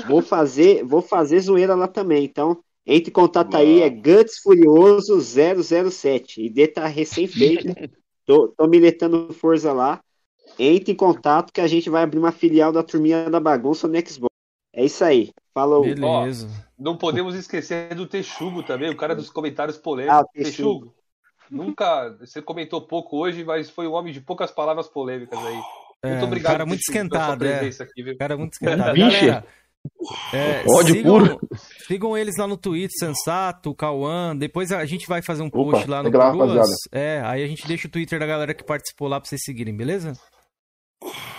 Vou 0.02 0.22
fazer, 0.22 0.84
vou 0.84 1.02
fazer 1.02 1.40
zoeira 1.40 1.74
lá 1.74 1.88
também. 1.88 2.24
Então, 2.24 2.62
entre 2.86 3.10
em 3.10 3.12
contato 3.12 3.56
aí, 3.56 3.80
é 3.82 3.90
Guts 3.90 4.38
Furioso 4.42 5.20
007. 5.20 6.42
ID 6.42 6.68
tá 6.68 6.86
recém-feito. 6.86 7.74
Tô, 8.26 8.48
tô 8.48 8.66
militando 8.66 9.32
força 9.34 9.72
lá. 9.72 10.00
Entre 10.58 10.92
em 10.92 10.96
contato 10.96 11.52
que 11.52 11.60
a 11.60 11.66
gente 11.66 11.90
vai 11.90 12.02
abrir 12.02 12.18
uma 12.18 12.32
filial 12.32 12.72
da 12.72 12.82
turminha 12.82 13.30
da 13.30 13.40
bagunça 13.40 13.88
no 13.88 13.94
Xbox. 14.08 14.34
É 14.72 14.84
isso 14.84 15.04
aí. 15.04 15.30
Falou. 15.56 15.84
Beleza. 15.84 16.50
Não 16.78 16.98
podemos 16.98 17.34
esquecer 17.34 17.94
do 17.94 18.06
Texugo 18.06 18.62
também, 18.62 18.90
o 18.90 18.96
cara 18.96 19.16
dos 19.16 19.30
comentários 19.30 19.78
polêmicos. 19.78 20.18
Ah, 20.18 20.24
Texugo. 20.30 20.90
Texugo, 20.90 20.94
nunca. 21.50 22.14
Você 22.20 22.42
comentou 22.42 22.82
pouco 22.82 23.16
hoje, 23.16 23.42
mas 23.42 23.70
foi 23.70 23.88
um 23.88 23.92
homem 23.92 24.12
de 24.12 24.20
poucas 24.20 24.50
palavras 24.50 24.86
polêmicas 24.86 25.38
aí. 25.38 25.58
É, 26.02 26.10
Muito 26.10 26.24
obrigado, 26.26 26.52
cara 26.52 26.66
muito 26.66 26.80
Texugo, 26.80 26.98
esquentado, 26.98 27.46
é. 27.46 27.68
aqui? 27.68 28.16
Cara 28.18 28.36
muito 28.36 28.52
esquentado. 28.52 28.94
Vixe. 28.94 29.26
Galera, 29.26 29.46
é, 30.34 30.62
Ódio 30.68 30.94
sigam, 30.94 31.18
puro. 31.18 31.40
Sigam 31.86 32.18
eles 32.18 32.36
lá 32.36 32.46
no 32.46 32.58
Twitter, 32.58 32.98
Sensato, 32.98 33.74
Cauã. 33.74 34.36
Depois 34.36 34.70
a 34.70 34.84
gente 34.84 35.06
vai 35.06 35.22
fazer 35.22 35.42
um 35.42 35.46
Opa, 35.46 35.56
post 35.56 35.88
lá 35.88 36.02
no 36.02 36.10
rapaziada. 36.10 36.68
É, 36.92 37.22
aí 37.24 37.42
a 37.42 37.46
gente 37.46 37.66
deixa 37.66 37.88
o 37.88 37.90
Twitter 37.90 38.20
da 38.20 38.26
galera 38.26 38.52
que 38.52 38.62
participou 38.62 39.08
lá 39.08 39.18
pra 39.18 39.26
vocês 39.26 39.40
seguirem, 39.42 39.74
beleza? 39.74 40.12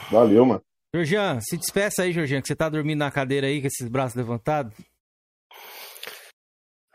Valeu, 0.10 0.44
mano. 0.44 0.62
Georgian, 0.94 1.40
se 1.42 1.58
despeça 1.58 2.04
aí, 2.04 2.14
Georgian, 2.14 2.42
que 2.42 2.48
você 2.48 2.56
tá 2.56 2.70
dormindo 2.70 3.00
na 3.00 3.12
cadeira 3.12 3.48
aí 3.48 3.62
com 3.62 3.68
esses 3.68 3.88
braços 3.90 4.16
levantados. 4.16 4.76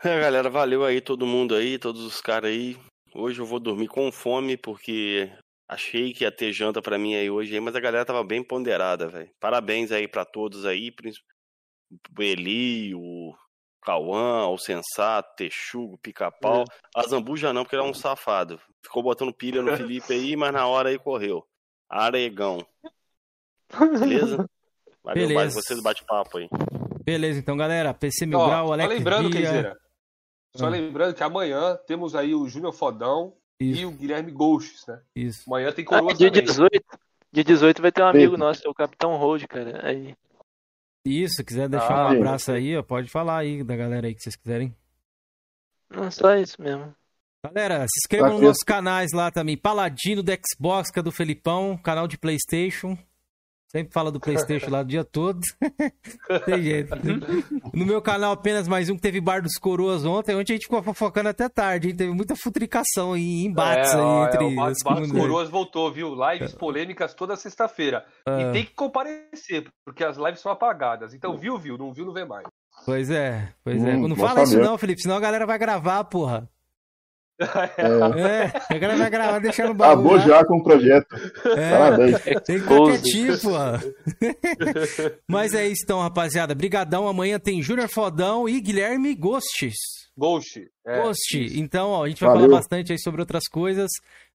É, 0.03 0.19
galera, 0.21 0.51
valeu 0.51 0.85
aí 0.85 1.01
todo 1.01 1.27
mundo 1.27 1.55
aí, 1.55 1.79
todos 1.79 2.03
os 2.03 2.21
caras 2.21 2.51
aí. 2.51 2.77
Hoje 3.15 3.41
eu 3.41 3.47
vou 3.47 3.61
dormir 3.61 3.89
com 3.89 4.11
fome 4.11 4.57
porque 4.57 5.31
achei 5.69 6.13
que 6.13 6.25
ia 6.25 6.33
ter 6.33 6.53
janta 6.53 6.83
pra 6.83 6.99
mim 6.99 7.15
aí 7.15 7.31
hoje, 7.31 7.55
aí, 7.55 7.61
mas 7.61 7.77
a 7.77 7.81
galera 7.81 8.05
tava 8.05 8.25
bem 8.25 8.43
ponderada, 8.43 9.09
velho. 9.09 9.31
Parabéns 9.39 9.93
aí 9.93 10.09
pra 10.09 10.25
todos 10.25 10.67
aí, 10.67 10.93
o 12.19 12.23
Eli, 12.23 12.95
o 12.95 13.35
Cauã, 13.83 14.49
o 14.49 14.59
Sensato, 14.59 15.37
Texugo, 15.37 15.99
Pica-Pau. 15.99 16.65
A 16.97 17.03
Zambuja 17.03 17.53
não, 17.53 17.63
porque 17.63 17.77
ele 17.77 17.85
é 17.85 17.89
um 17.89 17.95
safado. 17.95 18.61
Ficou 18.83 19.03
botando 19.03 19.35
pilha 19.35 19.61
no 19.61 19.77
Felipe 19.77 20.13
aí, 20.13 20.35
mas 20.35 20.53
na 20.53 20.67
hora 20.67 20.89
aí 20.89 20.99
correu. 20.99 21.47
Aregão. 21.89 22.59
Beleza? 23.79 24.49
Valeu, 25.05 25.23
Beleza. 25.23 25.35
mais 25.35 25.55
vocês 25.55 25.83
bate-papo 25.83 26.39
aí. 26.39 26.49
Beleza, 27.05 27.39
então, 27.39 27.57
galera. 27.57 27.93
PC 27.93 28.25
Mil 28.27 28.39
Ó, 28.39 28.47
Grau, 28.47 28.67
só 28.69 28.73
Alex 28.75 28.89
lembrando, 28.95 29.31
Dia. 29.31 29.41
Kenzeira, 29.43 29.79
só 30.57 30.67
Ah. 30.67 30.69
lembrando 30.69 31.15
que 31.15 31.23
amanhã 31.25 31.77
temos 31.87 32.15
aí 32.15 32.35
o 32.35 32.49
Júnior 32.49 32.73
Fodão 32.73 33.35
e 33.61 33.73
Isso, 33.73 33.89
o 33.89 33.91
Guilherme 33.91 34.31
Ghosts, 34.31 34.87
né? 34.87 35.01
isso. 35.17 35.43
Amanhã 35.49 35.73
tem 35.73 35.85
Ah, 35.85 35.89
coroa 35.89 36.15
dia 36.15 36.31
também. 36.31 36.45
18. 36.45 36.85
Dia 37.33 37.43
18 37.45 37.83
vai 37.83 37.91
ter 37.91 38.03
um 38.03 38.07
amigo 38.07 38.37
nosso, 38.37 38.63
é 38.65 38.71
o 38.71 38.75
Capitão 38.75 39.17
Hold, 39.17 39.45
cara. 39.47 39.85
Aí. 39.89 40.15
Isso, 41.05 41.43
quiser 41.45 41.69
deixar 41.69 41.93
Ah, 41.99 42.09
um 42.09 42.17
abraço 42.17 42.53
aí, 42.53 42.77
ó, 42.77 42.83
pode 42.83 43.11
falar 43.11 43.39
aí 43.39 43.65
da 43.65 43.75
galera 43.75 44.07
aí 44.07 44.15
que 44.15 44.23
vocês 44.23 44.37
quiserem. 44.37 44.73
Não, 45.91 46.11
só 46.11 46.37
isso 46.37 46.61
mesmo. 46.63 46.95
Galera, 47.45 47.81
se 47.89 47.99
inscrevam 48.05 48.35
nos 48.35 48.41
nossos 48.41 48.63
canais 48.63 49.11
lá 49.13 49.31
também. 49.33 49.57
Paladino 49.57 50.23
do 50.23 50.31
Xbox, 50.31 50.91
que 50.93 51.01
é 51.01 51.03
do 51.03 51.11
Felipão, 51.11 51.77
canal 51.77 52.07
de 52.07 52.17
Playstation. 52.17 52.97
Sempre 53.75 53.91
fala 53.91 54.13
do 54.13 54.21
Playstation 54.21 54.71
lá 54.71 54.81
o 54.81 54.85
dia 54.85 55.03
todo. 55.03 55.41
Tem 56.45 56.63
jeito. 56.63 56.95
No 57.73 57.87
meu 57.87 58.03
canal, 58.03 58.33
apenas 58.33 58.69
mais 58.69 58.91
um 58.91 58.97
que 58.97 59.01
teve 59.01 59.19
Bar 59.19 59.41
dos 59.41 59.55
Coroas 59.55 60.05
ontem. 60.05 60.35
Ontem 60.37 60.53
a 60.53 60.57
gente 60.57 60.65
ficou 60.65 60.83
fofocando 60.83 61.31
até 61.31 61.49
tarde, 61.49 61.89
hein? 61.89 61.97
Teve 61.97 62.13
muita 62.13 62.37
futricação 62.37 63.17
e 63.17 63.47
embates 63.47 63.93
É, 63.95 63.97
ó, 63.97 64.21
aí 64.25 64.27
entre 64.29 64.45
é, 64.45 64.47
o 64.47 64.55
Bar- 64.55 64.73
Bar 64.85 65.01
dos. 65.01 65.11
Coroas 65.11 65.49
voltou, 65.49 65.91
viu? 65.91 66.15
Lives 66.15 66.53
polêmicas 66.55 67.15
toda 67.15 67.35
sexta-feira. 67.35 68.05
Ah. 68.29 68.43
E 68.43 68.53
tem 68.53 68.65
que 68.67 68.75
comparecer, 68.75 69.67
porque 69.87 70.05
as 70.05 70.19
lives 70.19 70.41
são 70.41 70.53
apagadas. 70.53 71.15
Então, 71.15 71.39
viu, 71.39 71.57
viu. 71.57 71.79
Não 71.79 71.95
viu, 71.95 72.05
não 72.05 72.13
vê 72.13 72.27
mais. 72.27 72.45
Pois 72.85 73.09
é, 73.11 73.55
pois 73.65 73.83
é. 73.83 73.95
Hum, 73.97 74.07
Não 74.09 74.17
bom 74.17 74.27
fala 74.27 74.43
isso 74.43 74.59
não, 74.61 74.77
Felipe, 74.77 75.01
senão 75.01 75.17
a 75.17 75.21
galera 75.21 75.47
vai 75.47 75.59
gravar, 75.59 76.05
porra. 76.05 76.47
É, 77.77 78.21
É, 78.73 78.75
a 78.77 78.79
galera 78.79 78.99
vai 78.99 79.11
gravar 79.11 79.39
deixando 79.39 79.71
o 79.71 79.75
baú 79.75 79.93
acabou 79.93 80.13
lá. 80.17 80.19
já 80.21 80.45
com 80.45 80.57
o 80.57 80.63
projeto. 80.63 81.15
É, 81.57 81.71
Parabéns. 81.71 82.21
Tem 82.45 82.61
quietinho, 82.61 83.39
pô. 83.41 83.51
Mas 85.29 85.55
é 85.55 85.67
isso 85.67 85.83
então, 85.85 86.01
rapaziada. 86.01 86.55
Brigadão. 86.55 87.07
Amanhã 87.09 87.39
tem 87.39 87.63
Júnior 87.63 87.89
Fodão 87.89 88.49
e 88.49 88.61
Guilherme 88.61 89.15
Ghosts. 89.15 89.75
Ghost. 90.17 90.61
É, 90.87 91.03
Ghost. 91.03 91.37
Então, 91.59 91.89
ó, 91.91 92.05
a 92.05 92.09
gente 92.09 92.21
vai 92.21 92.31
Valeu. 92.35 92.49
falar 92.49 92.61
bastante 92.61 92.93
aí 92.93 92.99
sobre 92.99 93.21
outras 93.21 93.45
coisas. 93.49 93.91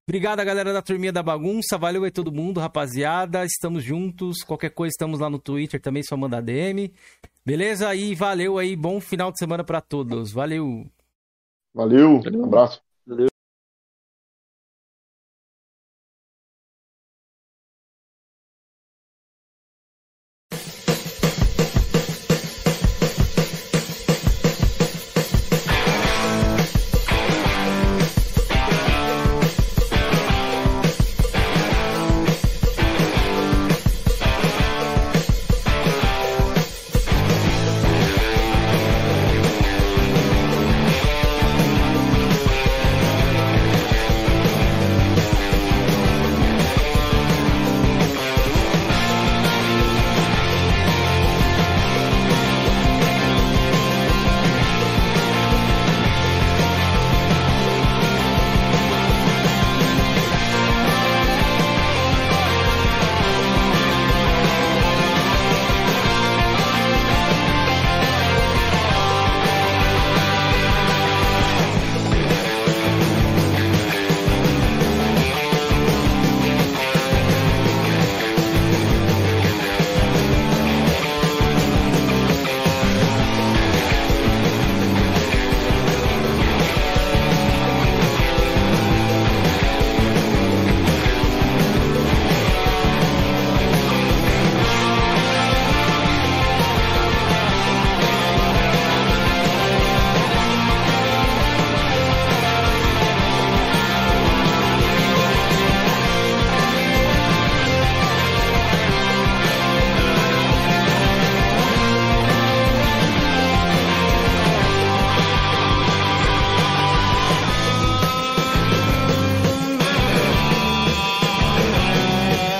Obrigado, 0.07 0.39
a 0.39 0.43
galera 0.43 0.71
da 0.71 0.81
Turminha 0.81 1.11
da 1.11 1.21
Bagunça. 1.21 1.77
Valeu 1.77 2.03
aí 2.03 2.11
todo 2.11 2.31
mundo, 2.31 2.59
rapaziada. 2.59 3.43
Estamos 3.45 3.83
juntos. 3.83 4.37
Qualquer 4.41 4.69
coisa, 4.69 4.91
estamos 4.91 5.19
lá 5.19 5.29
no 5.29 5.37
Twitter 5.37 5.81
também, 5.81 6.01
só 6.01 6.15
mandar 6.15 6.41
DM. 6.41 6.91
Beleza? 7.45 7.93
E 7.93 8.15
valeu 8.15 8.57
aí. 8.57 8.75
Bom 8.75 8.99
final 9.01 9.31
de 9.31 9.37
semana 9.37 9.63
pra 9.63 9.81
todos. 9.81 10.31
Valeu. 10.31 10.85
Valeu, 11.73 12.21
abraço. 12.43 12.81